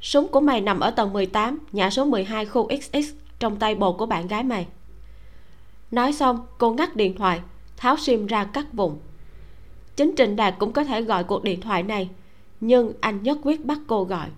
Súng 0.01 0.29
của 0.29 0.41
mày 0.41 0.61
nằm 0.61 0.81
ở 0.81 0.91
tầng 0.91 1.13
18 1.13 1.59
nhà 1.73 1.91
số 1.91 2.05
12 2.05 2.47
khu 2.47 2.69
XX 2.81 3.15
trong 3.39 3.57
tay 3.57 3.75
bồ 3.75 3.93
của 3.93 4.07
bạn 4.07 4.27
gái 4.27 4.43
mày. 4.43 4.67
Nói 5.91 6.13
xong, 6.13 6.47
cô 6.59 6.73
ngắt 6.73 6.97
điện 6.97 7.17
thoại, 7.17 7.41
tháo 7.77 7.97
sim 7.97 8.27
ra 8.27 8.45
cắt 8.45 8.73
vùng 8.73 8.99
chính 9.97 10.15
trịnh 10.17 10.37
đạt 10.37 10.55
cũng 10.59 10.73
có 10.73 10.85
thể 10.85 11.03
gọi 11.03 11.25
cuộc 11.25 11.45
điện 11.45 11.61
thoại 11.61 11.83
này, 11.83 12.09
nhưng 12.61 12.93
anh 13.01 13.23
nhất 13.23 13.39
quyết 13.43 13.65
bắt 13.65 13.79
cô 13.87 14.05
gọi. 14.05 14.29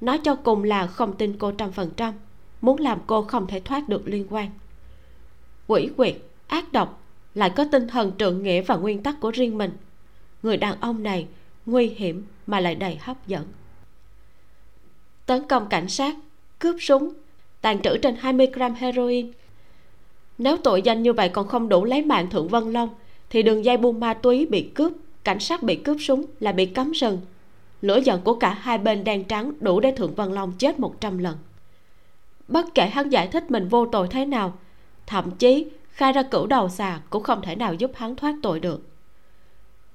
Nói 0.00 0.18
cho 0.18 0.34
cùng 0.34 0.64
là 0.64 0.86
không 0.86 1.16
tin 1.16 1.38
cô 1.38 1.50
trăm 1.50 1.72
phần 1.72 1.90
trăm, 1.96 2.14
muốn 2.60 2.80
làm 2.80 2.98
cô 3.06 3.22
không 3.22 3.46
thể 3.46 3.60
thoát 3.60 3.88
được 3.88 4.02
liên 4.08 4.26
quan. 4.30 4.50
Quỷ 5.66 5.90
quyệt, 5.96 6.16
ác 6.46 6.72
độc 6.72 7.03
lại 7.34 7.50
có 7.50 7.64
tinh 7.72 7.88
thần 7.88 8.12
trượng 8.18 8.42
nghĩa 8.42 8.62
và 8.62 8.76
nguyên 8.76 9.02
tắc 9.02 9.20
của 9.20 9.30
riêng 9.30 9.58
mình. 9.58 9.70
Người 10.42 10.56
đàn 10.56 10.80
ông 10.80 11.02
này 11.02 11.26
nguy 11.66 11.86
hiểm 11.86 12.24
mà 12.46 12.60
lại 12.60 12.74
đầy 12.74 12.98
hấp 13.00 13.26
dẫn. 13.26 13.44
Tấn 15.26 15.48
công 15.48 15.68
cảnh 15.68 15.88
sát, 15.88 16.16
cướp 16.58 16.76
súng, 16.80 17.12
tàn 17.60 17.82
trữ 17.82 17.96
trên 17.96 18.16
20 18.16 18.46
gram 18.52 18.74
heroin. 18.74 19.32
Nếu 20.38 20.56
tội 20.56 20.82
danh 20.82 21.02
như 21.02 21.12
vậy 21.12 21.28
còn 21.28 21.48
không 21.48 21.68
đủ 21.68 21.84
lấy 21.84 22.02
mạng 22.02 22.30
thượng 22.30 22.48
vân 22.48 22.72
long, 22.72 22.88
thì 23.30 23.42
đường 23.42 23.64
dây 23.64 23.76
buôn 23.76 24.00
ma 24.00 24.14
túy 24.14 24.46
bị 24.46 24.70
cướp, 24.74 24.92
cảnh 25.24 25.40
sát 25.40 25.62
bị 25.62 25.76
cướp 25.76 25.96
súng 26.00 26.24
là 26.40 26.52
bị 26.52 26.66
cấm 26.66 26.90
rừng. 26.90 27.20
lửa 27.82 28.00
giận 28.04 28.20
của 28.24 28.34
cả 28.34 28.54
hai 28.54 28.78
bên 28.78 29.04
đen 29.04 29.24
trắng 29.24 29.52
đủ 29.60 29.80
để 29.80 29.90
thượng 29.90 30.14
vân 30.14 30.32
long 30.32 30.52
chết 30.58 30.80
một 30.80 31.00
trăm 31.00 31.18
lần. 31.18 31.36
Bất 32.48 32.74
kể 32.74 32.86
hắn 32.86 33.08
giải 33.08 33.28
thích 33.28 33.50
mình 33.50 33.68
vô 33.68 33.86
tội 33.86 34.08
thế 34.10 34.24
nào, 34.24 34.58
thậm 35.06 35.30
chí 35.30 35.66
khai 35.94 36.12
ra 36.12 36.22
cửu 36.22 36.46
đầu 36.46 36.68
xà 36.68 37.00
cũng 37.10 37.22
không 37.22 37.42
thể 37.42 37.56
nào 37.56 37.74
giúp 37.74 37.90
hắn 37.94 38.16
thoát 38.16 38.34
tội 38.42 38.60
được. 38.60 38.82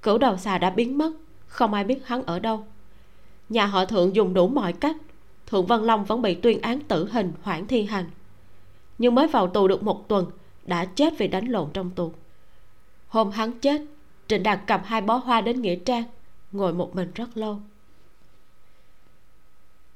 Cửu 0.02 0.18
đầu 0.18 0.38
xà 0.38 0.58
đã 0.58 0.70
biến 0.70 0.98
mất, 0.98 1.12
không 1.48 1.74
ai 1.74 1.84
biết 1.84 2.08
hắn 2.08 2.24
ở 2.24 2.40
đâu. 2.40 2.66
Nhà 3.50 3.66
họ 3.66 3.86
thượng 3.86 4.16
dùng 4.16 4.34
đủ 4.34 4.48
mọi 4.48 4.74
cách, 4.74 4.96
thượng 5.48 5.66
văn 5.66 5.84
long 5.84 6.06
vẫn 6.06 6.22
bị 6.22 6.36
tuyên 6.36 6.62
án 6.62 6.80
tử 6.80 7.10
hình 7.12 7.34
hoãn 7.44 7.68
thi 7.68 7.84
hành. 7.84 8.06
Nhưng 8.98 9.16
mới 9.16 9.28
vào 9.28 9.48
tù 9.48 9.68
được 9.68 9.84
một 9.84 10.08
tuần, 10.08 10.26
đã 10.66 10.86
chết 10.86 11.14
vì 11.18 11.28
đánh 11.28 11.46
lộn 11.46 11.70
trong 11.74 11.92
tù. 11.92 12.14
Hôm 13.08 13.32
hắn 13.32 13.60
chết, 13.60 13.82
trịnh 14.28 14.44
đạt 14.44 14.60
cầm 14.68 14.82
hai 14.84 15.02
bó 15.02 15.18
hoa 15.18 15.42
đến 15.42 15.62
nghĩa 15.62 15.76
trang, 15.76 16.04
ngồi 16.52 16.74
một 16.74 16.96
mình 16.96 17.12
rất 17.16 17.38
lâu. 17.38 17.60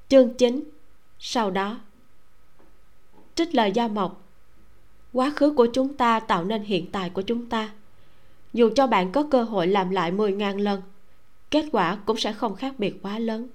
Chương 0.10 0.34
9 0.34 0.64
sau 1.20 1.52
đó, 1.52 1.80
trích 3.36 3.56
lời 3.56 3.72
gia 3.72 3.88
mộc 3.88 4.23
quá 5.14 5.32
khứ 5.36 5.54
của 5.54 5.68
chúng 5.74 5.94
ta 5.94 6.20
tạo 6.20 6.44
nên 6.44 6.64
hiện 6.64 6.92
tại 6.92 7.10
của 7.10 7.22
chúng 7.22 7.46
ta. 7.46 7.72
Dù 8.54 8.70
cho 8.76 8.88
bạn 8.88 9.12
có 9.12 9.24
cơ 9.32 9.44
hội 9.44 9.68
làm 9.68 9.90
lại 9.90 10.12
10.000 10.12 10.58
lần 10.58 10.82
kết 11.52 11.66
quả 11.72 11.98
cũng 12.06 12.18
sẽ 12.18 12.34
không 12.34 12.56
khác 12.56 12.74
biệt 12.78 13.00
quá 13.02 13.20
lớn. 13.20 13.48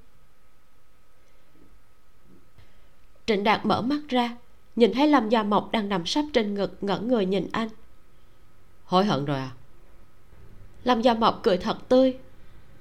Trịnh 3.26 3.44
đạt 3.44 3.66
mở 3.66 3.82
mắt 3.82 4.00
ra 4.08 4.36
nhìn 4.76 4.92
thấy 4.94 5.08
lâm 5.08 5.28
gia 5.28 5.42
mộc 5.42 5.72
đang 5.72 5.88
nằm 5.88 6.06
sắp 6.06 6.24
trên 6.32 6.54
ngực 6.54 6.78
ngẩn 6.80 7.08
người 7.08 7.26
nhìn 7.26 7.48
anh. 7.52 7.68
Hối 8.84 9.04
hận 9.04 9.24
rồi 9.24 9.36
à? 9.36 9.50
Lâm 10.84 11.02
gia 11.02 11.14
mộc 11.14 11.40
cười 11.42 11.58
thật 11.58 11.88
tươi 11.88 12.16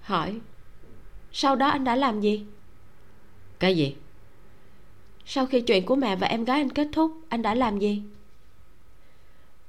hỏi 0.02 0.40
sau 1.32 1.56
đó 1.56 1.68
anh 1.68 1.84
đã 1.84 1.96
làm 1.96 2.22
gì? 2.22 2.46
Cái 3.60 3.78
gì? 3.78 3.96
Sau 5.26 5.46
khi 5.46 5.62
chuyện 5.62 5.86
của 5.86 5.96
mẹ 5.96 6.16
và 6.16 6.28
em 6.28 6.44
gái 6.46 6.60
anh 6.60 6.70
kết 6.70 6.88
thúc 6.92 7.12
anh 7.30 7.42
đã 7.42 7.56
làm 7.56 7.80
gì 7.80 8.04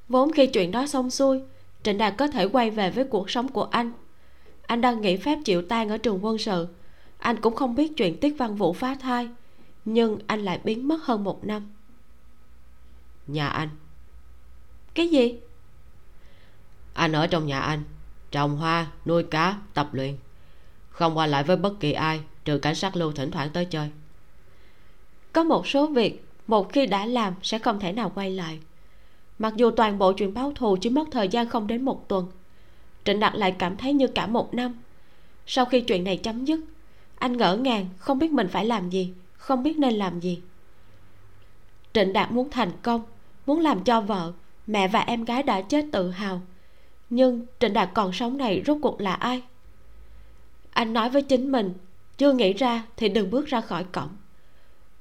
vốn 0.09 0.33
khi 0.33 0.47
chuyện 0.47 0.71
đó 0.71 0.87
xong 0.87 1.11
xuôi 1.11 1.43
trịnh 1.83 1.99
đạt 1.99 2.15
có 2.19 2.29
thể 2.29 2.45
quay 2.45 2.71
về 2.71 2.91
với 2.91 3.05
cuộc 3.05 3.31
sống 3.31 3.49
của 3.49 3.65
anh. 3.65 3.93
Anh 4.67 4.81
đang 4.81 5.01
nghỉ 5.01 5.17
phép 5.17 5.39
chịu 5.45 5.63
tan 5.63 5.89
ở 5.89 5.99
trường 5.99 6.25
quân 6.25 6.39
sự. 6.39 6.69
Anh 7.19 7.41
cũng 7.41 7.55
không 7.55 7.75
biết 7.75 7.93
chuyện 7.97 8.21
tiết 8.21 8.35
văn 8.39 8.57
vũ 8.57 8.73
phá 8.73 8.95
thai 8.95 9.29
nhưng 9.85 10.19
anh 10.27 10.41
lại 10.41 10.61
biến 10.65 10.89
mất 10.89 11.05
hơn 11.05 11.25
một 11.25 11.45
năm. 11.45 11.73
Nhà 13.27 13.49
anh. 13.49 13.69
Cái 14.95 15.09
gì? 15.09 15.35
Anh 16.95 17.13
ở 17.13 17.27
trong 17.27 17.47
nhà 17.47 17.61
anh 17.61 17.83
trồng 18.31 18.57
hoa 18.57 18.87
nuôi 19.07 19.23
cá 19.23 19.59
tập 19.75 19.89
luyện. 19.93 20.17
Không 20.91 21.19
qua 21.19 21.27
lại 21.27 21.45
với 21.45 21.57
bất 21.57 21.81
kỳ 21.81 21.93
ai 21.93 22.21
trừ 22.45 22.59
cảnh 22.59 22.75
sát 22.75 22.97
lưu 22.97 23.13
thỉnh 23.13 23.31
thoảng 23.31 23.51
tới 23.51 23.65
chơi. 23.65 23.91
Có 25.33 25.45
một 25.45 25.67
số 25.67 25.87
việc 25.87 26.25
một 26.47 26.73
khi 26.73 26.87
đã 26.87 27.07
làm 27.07 27.35
sẽ 27.43 27.59
không 27.59 27.81
thể 27.81 27.93
nào 27.93 28.13
quay 28.15 28.31
lại 28.31 28.59
mặc 29.39 29.53
dù 29.57 29.71
toàn 29.71 29.99
bộ 29.99 30.13
chuyện 30.13 30.35
báo 30.35 30.53
thù 30.55 30.77
chỉ 30.77 30.91
mất 30.91 31.09
thời 31.11 31.29
gian 31.29 31.49
không 31.49 31.67
đến 31.67 31.85
một 31.85 32.09
tuần, 32.09 32.27
trịnh 33.05 33.21
đạt 33.21 33.35
lại 33.35 33.55
cảm 33.59 33.77
thấy 33.77 33.93
như 33.93 34.07
cả 34.07 34.27
một 34.27 34.55
năm. 34.55 34.75
Sau 35.47 35.65
khi 35.65 35.81
chuyện 35.81 36.05
này 36.05 36.17
chấm 36.17 36.45
dứt, 36.45 36.61
anh 37.19 37.37
ngỡ 37.37 37.57
ngàng, 37.57 37.89
không 37.99 38.19
biết 38.19 38.33
mình 38.33 38.49
phải 38.49 38.67
làm 38.67 38.91
gì, 38.91 39.13
không 39.33 39.63
biết 39.63 39.79
nên 39.79 39.95
làm 39.95 40.21
gì. 40.21 40.41
Trịnh 41.93 42.13
đạt 42.13 42.33
muốn 42.33 42.51
thành 42.51 42.71
công, 42.83 43.03
muốn 43.47 43.61
làm 43.61 43.85
cho 43.85 44.01
vợ, 44.01 44.33
mẹ 44.67 44.89
và 44.89 45.01
em 45.01 45.25
gái 45.25 45.43
đã 45.43 45.61
chết 45.61 45.87
tự 45.93 46.11
hào. 46.11 46.41
Nhưng 47.11 47.47
trịnh 47.61 47.73
đạt 47.73 47.91
còn 47.95 48.13
sống 48.13 48.37
này 48.37 48.63
rốt 48.67 48.79
cuộc 48.83 49.01
là 49.01 49.15
ai? 49.15 49.43
Anh 50.71 50.93
nói 50.93 51.11
với 51.11 51.23
chính 51.23 51.53
mình, 51.53 51.75
chưa 52.19 52.33
nghĩ 52.33 52.53
ra 52.53 52.87
thì 52.97 53.09
đừng 53.09 53.31
bước 53.31 53.47
ra 53.47 53.61
khỏi 53.61 53.85
cổng. 53.85 54.09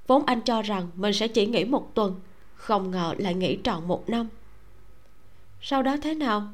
Vốn 0.08 0.26
anh 0.26 0.42
cho 0.42 0.62
rằng 0.62 0.88
mình 0.96 1.14
sẽ 1.14 1.28
chỉ 1.28 1.46
nghỉ 1.46 1.66
một 1.66 1.96
tuần 1.96 2.16
không 2.58 2.92
ngờ 2.92 3.14
lại 3.18 3.34
nghỉ 3.34 3.58
trọn 3.64 3.88
một 3.88 4.10
năm. 4.10 4.28
Sau 5.62 5.84
đó 5.84 5.98
thế 6.02 6.14
nào? 6.14 6.48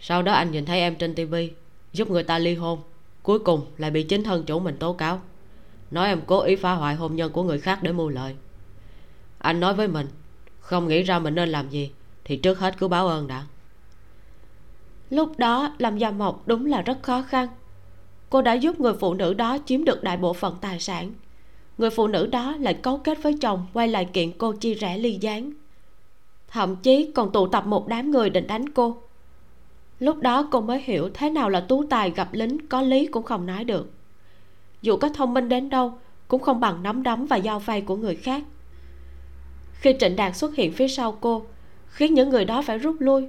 Sau 0.00 0.22
đó 0.22 0.32
anh 0.32 0.50
nhìn 0.50 0.64
thấy 0.64 0.80
em 0.80 0.96
trên 0.96 1.14
tivi 1.14 1.52
giúp 1.92 2.10
người 2.10 2.22
ta 2.22 2.38
ly 2.38 2.54
hôn 2.54 2.82
cuối 3.22 3.38
cùng 3.38 3.66
lại 3.78 3.90
bị 3.90 4.02
chính 4.02 4.24
thân 4.24 4.44
chủ 4.44 4.58
mình 4.58 4.76
tố 4.76 4.92
cáo. 4.92 5.20
Nói 5.90 6.08
em 6.08 6.20
cố 6.26 6.40
ý 6.40 6.56
phá 6.56 6.72
hoại 6.72 6.94
hôn 6.94 7.16
nhân 7.16 7.32
của 7.32 7.42
người 7.42 7.60
khác 7.60 7.78
để 7.82 7.92
mưu 7.92 8.08
lợi. 8.08 8.36
Anh 9.38 9.60
nói 9.60 9.74
với 9.74 9.88
mình 9.88 10.06
không 10.60 10.88
nghĩ 10.88 11.02
ra 11.02 11.18
mình 11.18 11.34
nên 11.34 11.48
làm 11.48 11.68
gì 11.68 11.92
thì 12.24 12.36
trước 12.36 12.58
hết 12.58 12.74
cứ 12.78 12.88
báo 12.88 13.08
ơn 13.08 13.26
đã. 13.26 13.46
Lúc 15.10 15.38
đó 15.38 15.74
làm 15.78 15.98
gia 15.98 16.10
mộc 16.10 16.42
đúng 16.46 16.66
là 16.66 16.82
rất 16.82 17.02
khó 17.02 17.22
khăn. 17.22 17.48
Cô 18.30 18.42
đã 18.42 18.52
giúp 18.52 18.80
người 18.80 18.94
phụ 19.00 19.14
nữ 19.14 19.34
đó 19.34 19.58
chiếm 19.66 19.84
được 19.84 20.02
đại 20.02 20.16
bộ 20.16 20.32
phận 20.32 20.56
tài 20.60 20.80
sản 20.80 21.12
người 21.80 21.90
phụ 21.90 22.06
nữ 22.06 22.26
đó 22.26 22.56
lại 22.60 22.74
cấu 22.74 22.98
kết 22.98 23.22
với 23.22 23.34
chồng, 23.40 23.66
quay 23.72 23.88
lại 23.88 24.04
kiện 24.04 24.32
cô 24.38 24.52
chia 24.52 24.74
rẽ 24.74 24.98
ly 24.98 25.18
gián. 25.20 25.52
Thậm 26.48 26.76
chí 26.76 27.12
còn 27.14 27.32
tụ 27.32 27.46
tập 27.46 27.66
một 27.66 27.88
đám 27.88 28.10
người 28.10 28.30
định 28.30 28.46
đánh 28.46 28.68
cô. 28.68 28.96
Lúc 29.98 30.18
đó 30.18 30.48
cô 30.50 30.60
mới 30.60 30.82
hiểu 30.82 31.10
thế 31.14 31.30
nào 31.30 31.48
là 31.50 31.60
tú 31.60 31.84
tài 31.90 32.10
gặp 32.10 32.28
lính, 32.32 32.68
có 32.68 32.82
lý 32.82 33.06
cũng 33.06 33.22
không 33.22 33.46
nói 33.46 33.64
được. 33.64 33.90
Dù 34.82 34.96
có 34.96 35.08
thông 35.08 35.34
minh 35.34 35.48
đến 35.48 35.70
đâu, 35.70 35.98
cũng 36.28 36.42
không 36.42 36.60
bằng 36.60 36.82
nắm 36.82 37.02
đấm 37.02 37.26
và 37.26 37.40
dao 37.40 37.60
phay 37.60 37.80
của 37.80 37.96
người 37.96 38.16
khác. 38.16 38.42
Khi 39.72 39.94
trịnh 40.00 40.16
đạt 40.16 40.36
xuất 40.36 40.54
hiện 40.54 40.72
phía 40.72 40.88
sau 40.88 41.12
cô, 41.20 41.46
khiến 41.88 42.14
những 42.14 42.28
người 42.28 42.44
đó 42.44 42.62
phải 42.62 42.78
rút 42.78 42.96
lui, 42.98 43.26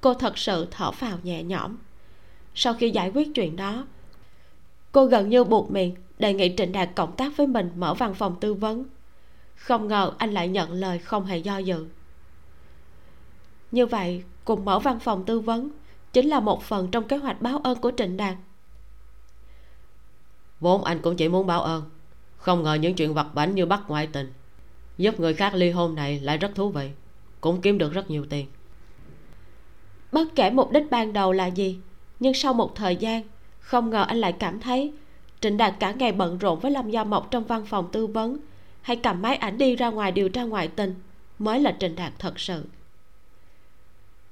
cô 0.00 0.14
thật 0.14 0.38
sự 0.38 0.66
thở 0.70 0.90
phào 0.90 1.18
nhẹ 1.22 1.42
nhõm. 1.42 1.76
Sau 2.54 2.74
khi 2.74 2.90
giải 2.90 3.10
quyết 3.14 3.28
chuyện 3.34 3.56
đó, 3.56 3.86
cô 4.92 5.06
gần 5.06 5.28
như 5.28 5.44
buộc 5.44 5.70
miệng 5.70 5.94
đề 6.18 6.34
nghị 6.34 6.54
trịnh 6.56 6.72
đạt 6.72 6.88
cộng 6.94 7.16
tác 7.16 7.36
với 7.36 7.46
mình 7.46 7.70
mở 7.76 7.94
văn 7.94 8.14
phòng 8.14 8.36
tư 8.40 8.54
vấn. 8.54 8.84
Không 9.54 9.88
ngờ 9.88 10.12
anh 10.18 10.32
lại 10.32 10.48
nhận 10.48 10.72
lời 10.72 10.98
không 10.98 11.24
hề 11.24 11.38
do 11.38 11.58
dự. 11.58 11.86
Như 13.70 13.86
vậy 13.86 14.22
cùng 14.44 14.64
mở 14.64 14.78
văn 14.78 15.00
phòng 15.00 15.24
tư 15.24 15.40
vấn 15.40 15.70
chính 16.12 16.28
là 16.28 16.40
một 16.40 16.62
phần 16.62 16.90
trong 16.90 17.08
kế 17.08 17.16
hoạch 17.16 17.42
báo 17.42 17.58
ơn 17.58 17.80
của 17.80 17.92
trịnh 17.96 18.16
đạt. 18.16 18.36
Vốn 20.60 20.84
anh 20.84 20.98
cũng 21.02 21.16
chỉ 21.16 21.28
muốn 21.28 21.46
báo 21.46 21.62
ơn. 21.62 21.84
Không 22.36 22.62
ngờ 22.62 22.74
những 22.74 22.94
chuyện 22.94 23.14
vặt 23.14 23.26
vãnh 23.34 23.54
như 23.54 23.66
bắt 23.66 23.80
ngoại 23.88 24.06
tình. 24.06 24.32
Giúp 24.98 25.20
người 25.20 25.34
khác 25.34 25.54
ly 25.54 25.70
hôn 25.70 25.94
này 25.94 26.20
lại 26.20 26.38
rất 26.38 26.54
thú 26.54 26.70
vị. 26.70 26.90
Cũng 27.40 27.60
kiếm 27.60 27.78
được 27.78 27.92
rất 27.92 28.10
nhiều 28.10 28.26
tiền. 28.30 28.46
Bất 30.12 30.24
kể 30.34 30.50
mục 30.50 30.70
đích 30.72 30.90
ban 30.90 31.12
đầu 31.12 31.32
là 31.32 31.46
gì 31.46 31.78
nhưng 32.20 32.34
sau 32.34 32.54
một 32.54 32.74
thời 32.74 32.96
gian 32.96 33.22
không 33.60 33.90
ngờ 33.90 34.04
anh 34.08 34.16
lại 34.16 34.32
cảm 34.32 34.60
thấy 34.60 34.92
trịnh 35.44 35.56
đạt 35.56 35.74
cả 35.80 35.92
ngày 35.92 36.12
bận 36.12 36.38
rộn 36.38 36.60
với 36.60 36.70
lâm 36.70 36.90
gia 36.90 37.04
mộc 37.04 37.30
trong 37.30 37.44
văn 37.44 37.64
phòng 37.66 37.88
tư 37.92 38.06
vấn, 38.06 38.36
hay 38.82 38.96
cầm 38.96 39.22
máy 39.22 39.36
ảnh 39.36 39.58
đi 39.58 39.76
ra 39.76 39.90
ngoài 39.90 40.12
điều 40.12 40.28
tra 40.28 40.44
ngoại 40.44 40.68
tình, 40.68 40.94
mới 41.38 41.60
là 41.60 41.76
trịnh 41.80 41.96
đạt 41.96 42.12
thật 42.18 42.40
sự. 42.40 42.64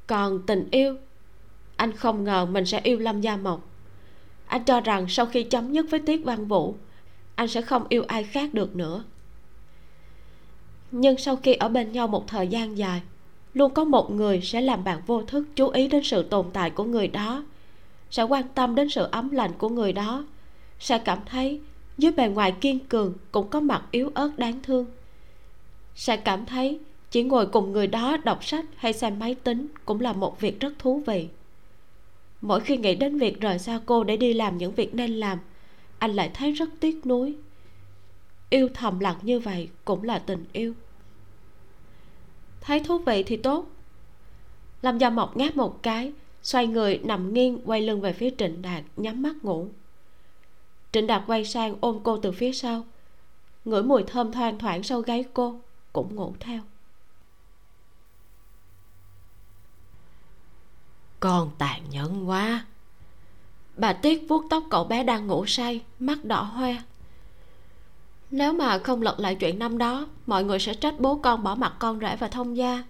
Còn 0.06 0.43
tình 0.47 0.68
yêu, 0.70 0.97
anh 1.76 1.93
không 1.93 2.24
ngờ 2.24 2.47
mình 2.47 2.66
sẽ 2.66 2.80
yêu 2.82 2.98
lâm 2.98 3.20
gia 3.20 3.36
mộc. 3.36 3.68
Anh 4.47 4.64
cho 4.64 4.80
rằng 4.80 5.09
sau 5.09 5.26
khi 5.26 5.43
chấm 5.43 5.72
dứt 5.72 5.86
với 5.90 6.01
tiết 6.01 6.24
văn 6.24 6.47
vũ, 6.47 6.74
anh 7.34 7.48
sẽ 7.48 7.62
không 7.62 7.84
yêu 7.89 8.05
ai 8.09 8.24
khác 8.24 8.55
được 8.55 8.76
nữa. 8.76 9.05
Nhưng 10.90 11.16
sau 11.16 11.36
khi 11.36 11.55
ở 11.55 11.68
bên 11.68 11.93
nhau 11.93 12.09
một 12.09 12.28
thời 12.28 12.48
gian 12.48 12.78
dài, 12.78 13.02
luôn 13.55 13.74
có 13.74 13.84
một 13.84 14.10
người 14.10 14.40
sẽ 14.40 14.60
làm 14.60 14.84
bạn 14.84 15.01
vô 15.06 15.22
thức 15.22 15.44
chú 15.56 15.68
ý 15.68 15.89
đến 15.89 16.02
sự 16.05 16.22
tồn 16.22 16.47
tại 16.52 16.70
của 16.70 16.84
người 16.84 17.09
đó, 17.09 17.44
sẽ 18.10 18.22
quan 18.22 18.44
tâm 18.55 18.74
đến 18.74 18.89
sự 18.89 19.09
ấm 19.10 19.30
lạnh 19.30 19.52
của 19.59 19.68
người 19.68 19.93
đó 19.93 20.24
sẽ 20.82 20.98
cảm 20.98 21.18
thấy 21.26 21.60
dưới 21.98 22.12
bề 22.12 22.28
ngoài 22.28 22.52
kiên 22.60 22.78
cường 22.78 23.14
cũng 23.32 23.48
có 23.48 23.60
mặt 23.60 23.82
yếu 23.90 24.10
ớt 24.14 24.38
đáng 24.38 24.60
thương. 24.62 24.86
Sẽ 25.94 26.16
cảm 26.16 26.46
thấy 26.46 26.78
chỉ 27.10 27.22
ngồi 27.22 27.46
cùng 27.46 27.72
người 27.72 27.86
đó 27.86 28.16
đọc 28.24 28.44
sách 28.44 28.64
hay 28.76 28.92
xem 28.92 29.18
máy 29.18 29.34
tính 29.34 29.66
cũng 29.84 30.00
là 30.00 30.12
một 30.12 30.40
việc 30.40 30.60
rất 30.60 30.78
thú 30.78 31.02
vị. 31.06 31.28
Mỗi 32.40 32.60
khi 32.60 32.76
nghĩ 32.76 32.94
đến 32.94 33.18
việc 33.18 33.40
rời 33.40 33.59
xa 33.59 33.80
cô 33.86 34.04
để 34.04 34.16
đi 34.16 34.34
làm 34.34 34.59
những 34.59 34.72
việc 34.72 34.94
nên 34.94 35.10
làm, 35.10 35.38
anh 35.98 36.10
lại 36.10 36.30
thấy 36.34 36.52
rất 36.52 36.68
tiếc 36.80 37.06
nuối. 37.06 37.34
Yêu 38.50 38.68
thầm 38.74 38.98
lặng 38.98 39.16
như 39.22 39.40
vậy 39.40 39.68
cũng 39.84 40.02
là 40.02 40.18
tình 40.18 40.44
yêu. 40.52 40.74
Thấy 42.60 42.80
thú 42.80 42.98
vị 42.98 43.22
thì 43.22 43.36
tốt. 43.36 43.66
Lâm 44.82 44.98
gia 44.98 45.10
mộc 45.10 45.36
ngáp 45.36 45.56
một 45.56 45.82
cái, 45.82 46.12
xoay 46.42 46.66
người 46.66 46.98
nằm 46.98 47.34
nghiêng 47.34 47.60
quay 47.64 47.80
lưng 47.80 48.00
về 48.00 48.12
phía 48.12 48.30
trịnh 48.38 48.62
đạt, 48.62 48.84
nhắm 48.96 49.22
mắt 49.22 49.34
ngủ 49.42 49.68
trịnh 50.93 51.06
đạt 51.06 51.23
quay 51.27 51.44
sang 51.44 51.77
ôm 51.81 52.01
cô 52.05 52.16
từ 52.16 52.32
phía 52.32 52.52
sau. 52.52 52.85
Ngửi 53.64 53.82
mùi 53.82 54.02
thơm 54.02 54.33
thoang 54.33 54.58
thoảng 54.58 54.83
sau 54.83 55.00
gáy 55.00 55.25
cô, 55.34 55.60
cũng 55.92 56.15
ngủ 56.15 56.34
theo. 56.41 56.60
Con 61.20 61.50
tàn 61.58 61.83
nhẫn 61.91 62.28
quá. 62.28 62.66
Bà 63.76 63.92
tiếc 63.92 64.26
vuốt 64.28 64.44
tóc 64.50 64.65
cậu 64.70 64.84
bé 64.84 65.05
đang 65.05 65.26
ngủ 65.26 65.47
say, 65.47 65.83
mắt 65.99 66.25
đỏ 66.25 66.42
hoe. 66.42 66.76
Nếu 68.31 68.52
mà 68.52 68.78
không 68.78 69.02
lật 69.02 69.20
lại 69.20 69.34
chuyện 69.34 69.58
năm 69.58 69.78
đó, 69.78 70.07
mọi 70.26 70.44
người 70.44 70.58
sẽ 70.58 70.75
trách 70.75 71.00
bố 71.00 71.16
con 71.16 71.42
bỏ 71.42 71.55
mặt 71.55 71.75
con 71.78 72.00
rể 72.00 72.16
và 72.16 72.28
thông 72.28 72.57
gia. 72.57 72.84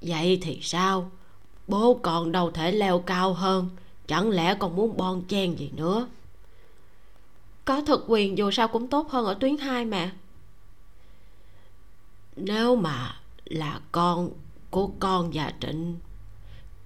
Vậy 0.00 0.38
thì 0.42 0.60
sao? 0.62 1.10
Bố 1.68 1.98
con 2.02 2.32
đâu 2.32 2.50
thể 2.50 2.72
leo 2.72 2.98
cao 2.98 3.32
hơn, 3.32 3.68
chẳng 4.06 4.30
lẽ 4.30 4.54
còn 4.54 4.76
muốn 4.76 4.96
bon 4.96 5.22
chen 5.28 5.58
gì 5.58 5.70
nữa? 5.76 6.06
Có 7.70 7.80
thực 7.80 8.04
quyền, 8.06 8.38
dù 8.38 8.50
sao 8.50 8.68
cũng 8.68 8.86
tốt 8.86 9.10
hơn 9.10 9.26
ở 9.26 9.34
tuyến 9.34 9.56
hai 9.56 9.84
mà. 9.84 10.12
Nếu 12.36 12.76
mà 12.76 13.16
là 13.44 13.80
con 13.92 14.30
của 14.70 14.90
con 15.00 15.30
và 15.34 15.52
trịnh, 15.60 15.98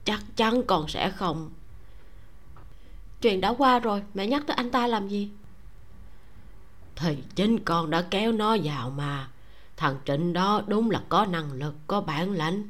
chắc 0.05 0.21
chắn 0.37 0.63
con 0.67 0.89
sẽ 0.89 1.11
không. 1.11 1.51
Chuyện 3.21 3.41
đã 3.41 3.55
qua 3.59 3.79
rồi, 3.79 4.03
mẹ 4.15 4.27
nhắc 4.27 4.43
tới 4.47 4.55
anh 4.57 4.71
ta 4.71 4.87
làm 4.87 5.09
gì? 5.09 5.31
Thì 6.97 7.19
chính 7.35 7.65
con 7.65 7.91
đã 7.91 8.03
kéo 8.11 8.33
nó 8.33 8.57
vào 8.65 8.91
mà. 8.91 9.29
Thằng 9.77 9.97
trịnh 10.05 10.33
đó 10.33 10.63
đúng 10.67 10.91
là 10.91 11.03
có 11.09 11.27
năng 11.27 11.53
lực, 11.53 11.75
có 11.87 12.01
bản 12.01 12.33
lãnh 12.33 12.69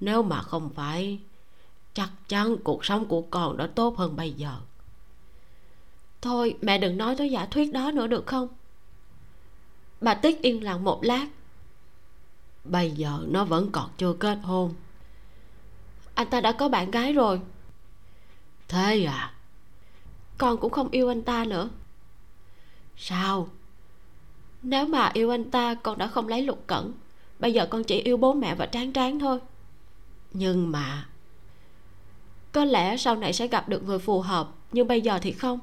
nếu 0.00 0.22
mà 0.22 0.42
không 0.42 0.70
phải, 0.74 1.20
chắc 1.94 2.10
chắn 2.28 2.56
cuộc 2.64 2.84
sống 2.84 3.04
của 3.04 3.22
con 3.22 3.56
đã 3.56 3.66
tốt 3.66 3.98
hơn 3.98 4.16
bây 4.16 4.32
giờ 4.32 4.56
thôi, 6.22 6.56
mẹ 6.60 6.78
đừng 6.78 6.98
nói 6.98 7.16
tới 7.16 7.30
giả 7.30 7.46
thuyết 7.46 7.72
đó 7.72 7.90
nữa 7.90 8.06
được 8.06 8.26
không? 8.26 8.48
Bà 10.00 10.14
tích 10.14 10.42
yên 10.42 10.64
lặng 10.64 10.84
một 10.84 11.04
lát. 11.04 11.26
Bây 12.64 12.90
giờ 12.90 13.18
nó 13.28 13.44
vẫn 13.44 13.70
còn 13.72 13.90
chưa 13.96 14.12
kết 14.12 14.38
hôn. 14.42 14.74
Anh 16.14 16.30
ta 16.30 16.40
đã 16.40 16.52
có 16.52 16.68
bạn 16.68 16.90
gái 16.90 17.12
rồi. 17.12 17.40
Thế 18.68 19.04
à? 19.04 19.34
Con 20.38 20.58
cũng 20.58 20.72
không 20.72 20.88
yêu 20.90 21.08
anh 21.08 21.22
ta 21.22 21.44
nữa. 21.44 21.68
Sao? 22.96 23.48
Nếu 24.62 24.86
mà 24.86 25.10
yêu 25.14 25.30
anh 25.30 25.50
ta, 25.50 25.74
con 25.74 25.98
đã 25.98 26.06
không 26.06 26.28
lấy 26.28 26.42
lục 26.42 26.64
cẩn. 26.66 26.92
Bây 27.38 27.52
giờ 27.52 27.66
con 27.66 27.84
chỉ 27.84 27.96
yêu 27.96 28.16
bố 28.16 28.32
mẹ 28.32 28.54
và 28.54 28.66
tráng 28.66 28.92
tráng 28.92 29.18
thôi. 29.18 29.38
Nhưng 30.32 30.70
mà 30.70 31.08
có 32.52 32.64
lẽ 32.64 32.96
sau 32.96 33.16
này 33.16 33.32
sẽ 33.32 33.46
gặp 33.46 33.68
được 33.68 33.82
người 33.82 33.98
phù 33.98 34.20
hợp, 34.20 34.48
nhưng 34.72 34.88
bây 34.88 35.00
giờ 35.00 35.18
thì 35.22 35.32
không 35.32 35.58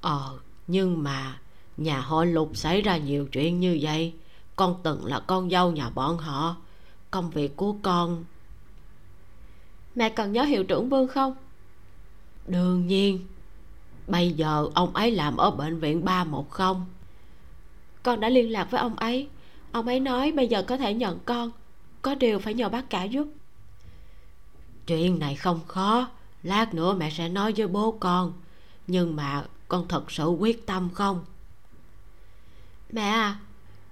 ờ 0.00 0.38
nhưng 0.66 1.02
mà 1.02 1.38
nhà 1.76 2.00
họ 2.00 2.24
lục 2.24 2.50
xảy 2.54 2.82
ra 2.82 2.96
nhiều 2.96 3.26
chuyện 3.32 3.60
như 3.60 3.78
vậy. 3.82 4.14
Con 4.56 4.80
từng 4.82 5.04
là 5.04 5.20
con 5.20 5.50
dâu 5.50 5.72
nhà 5.72 5.90
bọn 5.90 6.18
họ. 6.18 6.56
Công 7.10 7.30
việc 7.30 7.56
của 7.56 7.74
con. 7.82 8.24
Mẹ 9.94 10.08
còn 10.08 10.32
nhớ 10.32 10.42
hiệu 10.42 10.64
trưởng 10.64 10.88
vương 10.88 11.08
không? 11.08 11.34
Đương 12.46 12.86
nhiên. 12.86 13.26
Bây 14.06 14.32
giờ 14.32 14.68
ông 14.74 14.94
ấy 14.94 15.10
làm 15.10 15.36
ở 15.36 15.50
bệnh 15.50 15.80
viện 15.80 16.04
ba 16.04 16.24
một 16.24 16.50
không. 16.50 16.86
Con 18.02 18.20
đã 18.20 18.28
liên 18.28 18.52
lạc 18.52 18.70
với 18.70 18.80
ông 18.80 18.96
ấy. 18.96 19.28
Ông 19.72 19.86
ấy 19.86 20.00
nói 20.00 20.32
bây 20.32 20.48
giờ 20.48 20.62
có 20.62 20.76
thể 20.76 20.94
nhận 20.94 21.18
con. 21.24 21.50
Có 22.02 22.14
điều 22.14 22.38
phải 22.38 22.54
nhờ 22.54 22.68
bác 22.68 22.90
cả 22.90 23.04
giúp. 23.04 23.28
Chuyện 24.86 25.18
này 25.18 25.34
không 25.34 25.60
khó. 25.66 26.08
Lát 26.42 26.74
nữa 26.74 26.94
mẹ 26.94 27.10
sẽ 27.10 27.28
nói 27.28 27.52
với 27.56 27.68
bố 27.68 27.96
con. 28.00 28.32
Nhưng 28.86 29.16
mà 29.16 29.44
con 29.68 29.88
thật 29.88 30.10
sự 30.10 30.24
quyết 30.24 30.66
tâm 30.66 30.90
không? 30.94 31.24
Mẹ 32.92 33.02
à 33.02 33.38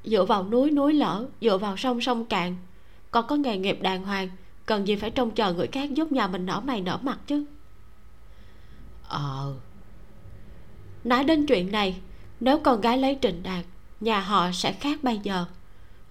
dựa 0.05 0.25
vào 0.25 0.49
núi 0.49 0.70
núi 0.70 0.93
lở, 0.93 1.27
dựa 1.41 1.59
vào 1.59 1.77
sông 1.77 2.01
sông 2.01 2.25
cạn 2.25 2.57
con 3.11 3.27
có 3.27 3.36
nghề 3.36 3.59
nghiệp 3.59 3.78
đàng 3.83 4.05
hoàng, 4.05 4.28
cần 4.67 4.89
gì 4.89 4.97
phải 4.97 5.11
trông 5.11 5.31
chờ 5.31 5.53
người 5.53 5.67
khác 5.67 5.91
giúp 5.94 6.12
nhà 6.12 6.27
mình 6.27 6.47
nở 6.47 6.61
mày 6.61 6.81
nở 6.81 6.99
mặt 7.03 7.19
chứ? 7.27 7.44
Ờ. 9.09 9.55
Nói 11.05 11.25
đến 11.25 11.47
chuyện 11.47 11.73
này, 11.73 12.01
nếu 12.41 12.59
con 12.59 12.81
gái 12.81 12.99
lấy 12.99 13.19
trình 13.20 13.43
đạt, 13.43 13.65
nhà 14.01 14.20
họ 14.20 14.51
sẽ 14.53 14.73
khác 14.73 15.05
bây 15.05 15.20
giờ. 15.23 15.44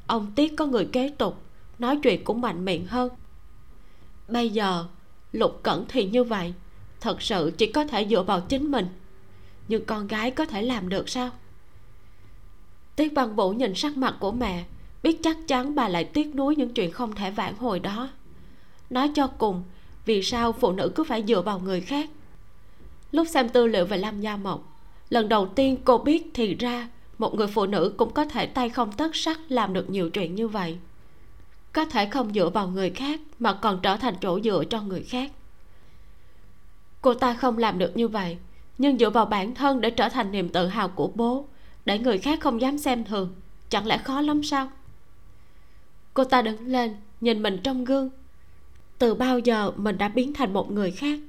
Ông 0.07 0.31
tiếc 0.35 0.55
có 0.57 0.65
người 0.65 0.85
kế 0.85 1.09
tục, 1.09 1.41
nói 1.79 1.99
chuyện 2.03 2.23
cũng 2.23 2.41
mạnh 2.41 2.65
miệng 2.65 2.87
hơn. 2.87 3.09
Bây 4.27 4.49
giờ, 4.49 4.85
lục 5.31 5.59
cẩn 5.63 5.85
thì 5.89 6.05
như 6.05 6.23
vậy, 6.23 6.53
thật 7.01 7.21
sự 7.21 7.51
chỉ 7.57 7.71
có 7.71 7.85
thể 7.85 8.07
dựa 8.09 8.23
vào 8.23 8.41
chính 8.41 8.71
mình 8.71 8.87
nhưng 9.73 9.85
con 9.85 10.07
gái 10.07 10.31
có 10.31 10.45
thể 10.45 10.61
làm 10.61 10.89
được 10.89 11.09
sao? 11.09 11.29
Tiết 12.95 13.13
văn 13.15 13.35
vũ 13.35 13.51
nhìn 13.51 13.75
sắc 13.75 13.97
mặt 13.97 14.15
của 14.19 14.31
mẹ, 14.31 14.63
biết 15.03 15.19
chắc 15.23 15.37
chắn 15.47 15.75
bà 15.75 15.87
lại 15.89 16.03
tiếc 16.03 16.35
nuối 16.35 16.55
những 16.55 16.73
chuyện 16.73 16.91
không 16.91 17.15
thể 17.15 17.31
vãn 17.31 17.55
hồi 17.55 17.79
đó. 17.79 18.09
Nói 18.89 19.11
cho 19.15 19.27
cùng, 19.27 19.63
vì 20.05 20.23
sao 20.23 20.51
phụ 20.51 20.71
nữ 20.71 20.91
cứ 20.95 21.03
phải 21.03 21.23
dựa 21.27 21.41
vào 21.41 21.59
người 21.59 21.81
khác? 21.81 22.09
Lúc 23.11 23.27
xem 23.27 23.49
tư 23.49 23.67
liệu 23.67 23.85
về 23.85 23.97
lâm 23.97 24.21
gia 24.21 24.37
mộc, 24.37 24.77
lần 25.09 25.29
đầu 25.29 25.45
tiên 25.45 25.77
cô 25.83 25.97
biết 25.97 26.31
thì 26.33 26.55
ra 26.55 26.89
một 27.17 27.35
người 27.35 27.47
phụ 27.47 27.65
nữ 27.65 27.93
cũng 27.97 28.13
có 28.13 28.25
thể 28.25 28.45
tay 28.45 28.69
không 28.69 28.91
tất 28.91 29.15
sắc 29.15 29.39
làm 29.49 29.73
được 29.73 29.89
nhiều 29.89 30.09
chuyện 30.09 30.35
như 30.35 30.47
vậy. 30.47 30.77
Có 31.71 31.85
thể 31.85 32.09
không 32.09 32.33
dựa 32.33 32.49
vào 32.49 32.67
người 32.67 32.89
khác 32.89 33.21
mà 33.39 33.53
còn 33.53 33.79
trở 33.83 33.97
thành 33.97 34.15
chỗ 34.21 34.39
dựa 34.41 34.63
cho 34.69 34.81
người 34.81 35.03
khác. 35.03 35.31
Cô 37.01 37.13
ta 37.13 37.33
không 37.33 37.57
làm 37.57 37.77
được 37.79 37.97
như 37.97 38.07
vậy 38.07 38.37
nhưng 38.77 38.97
dựa 38.97 39.09
vào 39.09 39.25
bản 39.25 39.55
thân 39.55 39.81
để 39.81 39.89
trở 39.89 40.09
thành 40.09 40.31
niềm 40.31 40.49
tự 40.49 40.67
hào 40.67 40.89
của 40.89 41.11
bố, 41.15 41.47
để 41.85 41.99
người 41.99 42.17
khác 42.17 42.39
không 42.41 42.61
dám 42.61 42.77
xem 42.77 43.03
thường, 43.03 43.35
chẳng 43.69 43.85
lẽ 43.85 43.97
khó 43.97 44.21
lắm 44.21 44.43
sao? 44.43 44.71
Cô 46.13 46.23
ta 46.23 46.41
đứng 46.41 46.67
lên, 46.67 46.95
nhìn 47.21 47.43
mình 47.43 47.59
trong 47.63 47.85
gương. 47.85 48.09
Từ 48.97 49.13
bao 49.13 49.39
giờ 49.39 49.71
mình 49.75 49.97
đã 49.97 50.07
biến 50.07 50.33
thành 50.33 50.53
một 50.53 50.71
người 50.71 50.91
khác? 50.91 51.19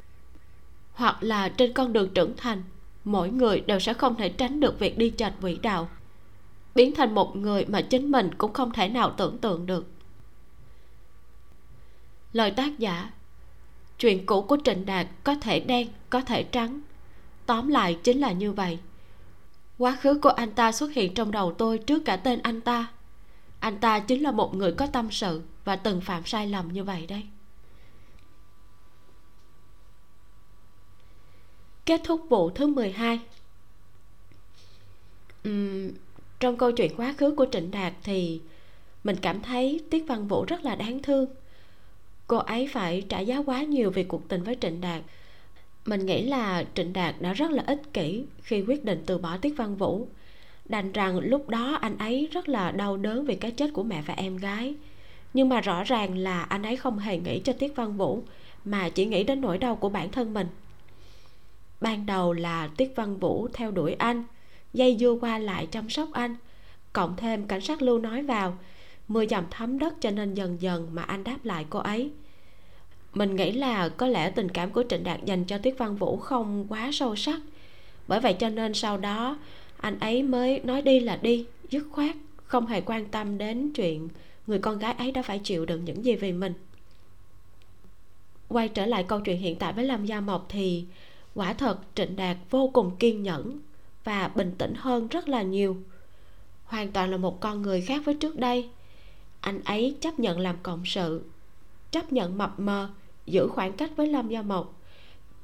Hoặc 0.92 1.22
là 1.22 1.48
trên 1.48 1.72
con 1.72 1.92
đường 1.92 2.10
trưởng 2.14 2.36
thành, 2.36 2.62
mỗi 3.04 3.30
người 3.30 3.60
đều 3.60 3.80
sẽ 3.80 3.94
không 3.94 4.14
thể 4.16 4.28
tránh 4.28 4.60
được 4.60 4.78
việc 4.78 4.98
đi 4.98 5.12
chệch 5.16 5.32
quỹ 5.40 5.58
đạo. 5.62 5.88
Biến 6.74 6.94
thành 6.94 7.14
một 7.14 7.36
người 7.36 7.64
mà 7.64 7.80
chính 7.80 8.10
mình 8.10 8.30
cũng 8.38 8.52
không 8.52 8.72
thể 8.72 8.88
nào 8.88 9.10
tưởng 9.10 9.38
tượng 9.38 9.66
được. 9.66 9.86
Lời 12.32 12.50
tác 12.50 12.78
giả, 12.78 13.10
chuyện 13.98 14.26
cũ 14.26 14.42
của 14.42 14.56
trịnh 14.64 14.86
đạt 14.86 15.06
có 15.24 15.34
thể 15.34 15.60
đen, 15.60 15.88
có 16.10 16.20
thể 16.20 16.42
trắng 16.42 16.80
tóm 17.46 17.68
lại 17.68 17.98
chính 18.02 18.20
là 18.20 18.32
như 18.32 18.52
vậy. 18.52 18.78
Quá 19.78 19.96
khứ 20.00 20.18
của 20.22 20.28
anh 20.28 20.50
ta 20.50 20.72
xuất 20.72 20.92
hiện 20.92 21.14
trong 21.14 21.30
đầu 21.30 21.52
tôi 21.52 21.78
trước 21.78 22.04
cả 22.04 22.16
tên 22.16 22.42
anh 22.42 22.60
ta. 22.60 22.86
Anh 23.60 23.78
ta 23.78 23.98
chính 23.98 24.22
là 24.22 24.30
một 24.30 24.54
người 24.54 24.72
có 24.72 24.86
tâm 24.86 25.10
sự 25.10 25.42
và 25.64 25.76
từng 25.76 26.00
phạm 26.00 26.24
sai 26.24 26.46
lầm 26.46 26.72
như 26.72 26.84
vậy 26.84 27.06
đây 27.06 27.22
kết 31.86 32.00
thúc 32.04 32.26
vụ 32.28 32.50
thứ 32.50 32.66
12 32.66 33.20
uhm, 35.48 35.90
trong 36.40 36.56
câu 36.56 36.72
chuyện 36.72 36.96
quá 36.96 37.14
khứ 37.18 37.34
của 37.36 37.46
trịnh 37.52 37.70
đạt 37.70 37.92
thì 38.02 38.40
mình 39.04 39.16
cảm 39.22 39.42
thấy 39.42 39.80
tiết 39.90 40.04
văn 40.08 40.28
vũ 40.28 40.44
rất 40.44 40.64
là 40.64 40.74
đáng 40.74 41.02
thương. 41.02 41.26
Cô 42.26 42.36
ấy 42.36 42.68
phải 42.72 43.02
trả 43.08 43.20
giá 43.20 43.42
quá 43.46 43.62
nhiều 43.62 43.90
vì 43.90 44.04
cuộc 44.04 44.28
tình 44.28 44.42
với 44.42 44.56
trịnh 44.60 44.80
đạt 44.80 45.02
mình 45.86 46.06
nghĩ 46.06 46.22
là 46.22 46.64
trịnh 46.74 46.92
đạt 46.92 47.14
đã 47.20 47.32
rất 47.32 47.50
là 47.50 47.64
ích 47.66 47.92
kỷ 47.92 48.24
khi 48.42 48.62
quyết 48.62 48.84
định 48.84 49.02
từ 49.06 49.18
bỏ 49.18 49.36
tiết 49.36 49.54
văn 49.56 49.76
vũ. 49.76 50.08
Đành 50.64 50.92
rằng 50.92 51.18
lúc 51.18 51.48
đó 51.48 51.78
anh 51.80 51.98
ấy 51.98 52.28
rất 52.32 52.48
là 52.48 52.70
đau 52.70 52.96
đớn 52.96 53.24
vì 53.24 53.34
cái 53.34 53.50
chết 53.50 53.70
của 53.72 53.82
mẹ 53.82 54.02
và 54.06 54.14
em 54.14 54.36
gái. 54.36 54.74
Nhưng 55.34 55.48
mà 55.48 55.60
rõ 55.60 55.84
ràng 55.84 56.18
là 56.18 56.42
anh 56.42 56.62
ấy 56.62 56.76
không 56.76 56.98
hề 56.98 57.18
nghĩ 57.18 57.40
cho 57.44 57.52
tiết 57.52 57.76
văn 57.76 57.96
vũ, 57.96 58.22
mà 58.64 58.88
chỉ 58.88 59.06
nghĩ 59.06 59.24
đến 59.24 59.40
nỗi 59.40 59.58
đau 59.58 59.76
của 59.76 59.88
bản 59.88 60.10
thân 60.10 60.34
mình. 60.34 60.46
Ban 61.80 62.06
đầu 62.06 62.32
là 62.32 62.68
tiết 62.76 62.92
văn 62.96 63.18
vũ 63.18 63.48
theo 63.52 63.70
đuổi 63.70 63.92
anh, 63.92 64.24
dây 64.72 64.96
dưa 65.00 65.16
qua 65.20 65.38
lại 65.38 65.66
chăm 65.66 65.90
sóc 65.90 66.08
anh, 66.12 66.36
cộng 66.92 67.16
thêm 67.16 67.46
cảnh 67.46 67.60
sát 67.60 67.82
lưu 67.82 67.98
nói 67.98 68.22
vào, 68.22 68.58
mưa 69.08 69.26
dầm 69.26 69.44
thấm 69.50 69.78
đất 69.78 69.94
cho 70.00 70.10
nên 70.10 70.34
dần 70.34 70.56
dần 70.60 70.88
mà 70.92 71.02
anh 71.02 71.24
đáp 71.24 71.44
lại 71.44 71.66
cô 71.70 71.78
ấy 71.78 72.10
mình 73.14 73.36
nghĩ 73.36 73.52
là 73.52 73.88
có 73.88 74.06
lẽ 74.06 74.30
tình 74.30 74.48
cảm 74.48 74.70
của 74.70 74.84
trịnh 74.88 75.04
đạt 75.04 75.24
dành 75.24 75.44
cho 75.44 75.58
tiết 75.58 75.78
văn 75.78 75.96
vũ 75.96 76.16
không 76.16 76.66
quá 76.68 76.90
sâu 76.92 77.16
sắc. 77.16 77.40
Bởi 78.08 78.20
vậy 78.20 78.34
cho 78.38 78.48
nên 78.48 78.74
sau 78.74 78.98
đó, 78.98 79.38
anh 79.76 79.98
ấy 79.98 80.22
mới 80.22 80.60
nói 80.64 80.82
đi 80.82 81.00
là 81.00 81.16
đi, 81.16 81.46
dứt 81.70 81.86
khoát, 81.90 82.16
không 82.44 82.66
hề 82.66 82.80
quan 82.80 83.06
tâm 83.06 83.38
đến 83.38 83.72
chuyện 83.72 84.08
người 84.46 84.58
con 84.58 84.78
gái 84.78 84.92
ấy 84.92 85.12
đã 85.12 85.22
phải 85.22 85.38
chịu 85.38 85.66
đựng 85.66 85.84
những 85.84 86.04
gì 86.04 86.16
vì 86.16 86.32
mình. 86.32 86.54
Quay 88.48 88.68
trở 88.68 88.86
lại 88.86 89.04
câu 89.08 89.20
chuyện 89.20 89.38
hiện 89.38 89.58
tại 89.58 89.72
với 89.72 89.84
lâm 89.84 90.06
gia 90.06 90.20
mộc 90.20 90.46
thì 90.48 90.84
quả 91.34 91.52
thật 91.52 91.78
trịnh 91.94 92.16
đạt 92.16 92.36
vô 92.50 92.70
cùng 92.72 92.96
kiên 92.96 93.22
nhẫn 93.22 93.60
và 94.04 94.28
bình 94.28 94.54
tĩnh 94.58 94.74
hơn 94.76 95.08
rất 95.08 95.28
là 95.28 95.42
nhiều. 95.42 95.76
Hoàn 96.64 96.92
toàn 96.92 97.10
là 97.10 97.16
một 97.16 97.40
con 97.40 97.62
người 97.62 97.80
khác 97.80 98.02
với 98.04 98.14
trước 98.14 98.36
đây. 98.36 98.68
Anh 99.40 99.60
ấy 99.64 99.96
chấp 100.00 100.18
nhận 100.18 100.38
làm 100.38 100.56
cộng 100.62 100.82
sự, 100.86 101.22
chấp 101.90 102.12
nhận 102.12 102.38
mập 102.38 102.60
mờ 102.60 102.90
giữ 103.26 103.48
khoảng 103.48 103.72
cách 103.72 103.90
với 103.96 104.06
lâm 104.06 104.28
gia 104.28 104.42
mộc, 104.42 104.80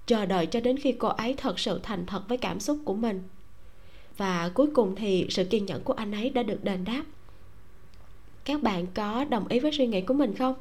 chờ 0.06 0.26
đợi 0.26 0.46
cho 0.46 0.60
đến 0.60 0.76
khi 0.76 0.92
cô 0.92 1.08
ấy 1.08 1.34
thật 1.34 1.58
sự 1.58 1.80
thành 1.82 2.06
thật 2.06 2.22
với 2.28 2.38
cảm 2.38 2.60
xúc 2.60 2.78
của 2.84 2.94
mình. 2.94 3.22
Và 4.16 4.50
cuối 4.54 4.66
cùng 4.74 4.94
thì 4.96 5.26
sự 5.30 5.44
kiên 5.44 5.66
nhẫn 5.66 5.82
của 5.82 5.92
anh 5.92 6.12
ấy 6.12 6.30
đã 6.30 6.42
được 6.42 6.64
đền 6.64 6.84
đáp. 6.84 7.02
Các 8.44 8.62
bạn 8.62 8.86
có 8.94 9.24
đồng 9.24 9.48
ý 9.48 9.60
với 9.60 9.72
suy 9.72 9.86
nghĩ 9.86 10.00
của 10.00 10.14
mình 10.14 10.34
không? 10.34 10.54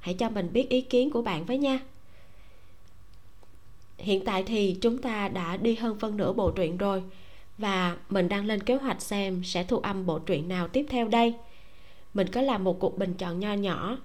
Hãy 0.00 0.14
cho 0.14 0.30
mình 0.30 0.52
biết 0.52 0.68
ý 0.68 0.80
kiến 0.80 1.10
của 1.10 1.22
bạn 1.22 1.44
với 1.44 1.58
nha. 1.58 1.78
Hiện 3.98 4.24
tại 4.24 4.42
thì 4.42 4.76
chúng 4.80 4.98
ta 4.98 5.28
đã 5.28 5.56
đi 5.56 5.74
hơn 5.74 5.98
phân 5.98 6.16
nửa 6.16 6.32
bộ 6.32 6.50
truyện 6.50 6.76
rồi, 6.76 7.02
và 7.58 7.96
mình 8.08 8.28
đang 8.28 8.46
lên 8.46 8.62
kế 8.62 8.74
hoạch 8.74 9.02
xem 9.02 9.42
sẽ 9.44 9.64
thu 9.64 9.78
âm 9.78 10.06
bộ 10.06 10.18
truyện 10.18 10.48
nào 10.48 10.68
tiếp 10.68 10.86
theo 10.88 11.08
đây. 11.08 11.34
Mình 12.14 12.28
có 12.28 12.42
làm 12.42 12.64
một 12.64 12.80
cuộc 12.80 12.98
bình 12.98 13.14
chọn 13.14 13.40
nho 13.40 13.52
nhỏ 13.52 13.98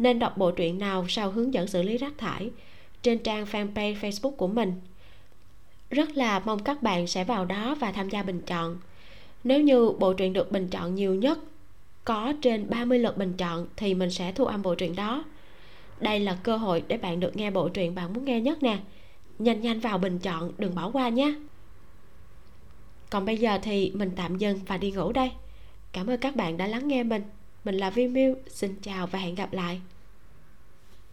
nên 0.00 0.18
đọc 0.18 0.38
bộ 0.38 0.50
truyện 0.50 0.78
nào 0.78 1.04
sau 1.08 1.30
hướng 1.30 1.54
dẫn 1.54 1.66
xử 1.66 1.82
lý 1.82 1.96
rác 1.98 2.18
thải 2.18 2.50
trên 3.02 3.18
trang 3.18 3.44
fanpage 3.44 3.94
facebook 3.94 4.30
của 4.30 4.48
mình. 4.48 4.72
Rất 5.90 6.16
là 6.16 6.38
mong 6.38 6.62
các 6.62 6.82
bạn 6.82 7.06
sẽ 7.06 7.24
vào 7.24 7.44
đó 7.44 7.74
và 7.80 7.92
tham 7.92 8.08
gia 8.08 8.22
bình 8.22 8.40
chọn. 8.46 8.76
Nếu 9.44 9.60
như 9.60 9.92
bộ 9.98 10.12
truyện 10.12 10.32
được 10.32 10.52
bình 10.52 10.68
chọn 10.68 10.94
nhiều 10.94 11.14
nhất, 11.14 11.38
có 12.04 12.32
trên 12.42 12.70
30 12.70 12.98
lượt 12.98 13.16
bình 13.16 13.32
chọn 13.38 13.66
thì 13.76 13.94
mình 13.94 14.10
sẽ 14.10 14.32
thu 14.32 14.44
âm 14.44 14.62
bộ 14.62 14.74
truyện 14.74 14.96
đó. 14.96 15.24
Đây 16.00 16.20
là 16.20 16.38
cơ 16.42 16.56
hội 16.56 16.82
để 16.88 16.96
bạn 16.96 17.20
được 17.20 17.36
nghe 17.36 17.50
bộ 17.50 17.68
truyện 17.68 17.94
bạn 17.94 18.12
muốn 18.12 18.24
nghe 18.24 18.40
nhất 18.40 18.62
nè. 18.62 18.78
Nhanh 19.38 19.60
nhanh 19.60 19.80
vào 19.80 19.98
bình 19.98 20.18
chọn, 20.18 20.52
đừng 20.58 20.74
bỏ 20.74 20.90
qua 20.90 21.08
nhé. 21.08 21.34
Còn 23.10 23.24
bây 23.24 23.36
giờ 23.36 23.58
thì 23.62 23.92
mình 23.94 24.10
tạm 24.16 24.38
dừng 24.38 24.60
và 24.66 24.76
đi 24.76 24.90
ngủ 24.90 25.12
đây. 25.12 25.30
Cảm 25.92 26.06
ơn 26.06 26.20
các 26.20 26.36
bạn 26.36 26.56
đã 26.56 26.66
lắng 26.66 26.88
nghe 26.88 27.02
mình 27.02 27.22
mình 27.64 27.74
là 27.74 27.90
vi 27.90 28.08
miu 28.08 28.34
xin 28.48 28.74
chào 28.82 29.06
và 29.06 29.18
hẹn 29.18 29.34
gặp 29.34 29.52
lại. 29.52 29.80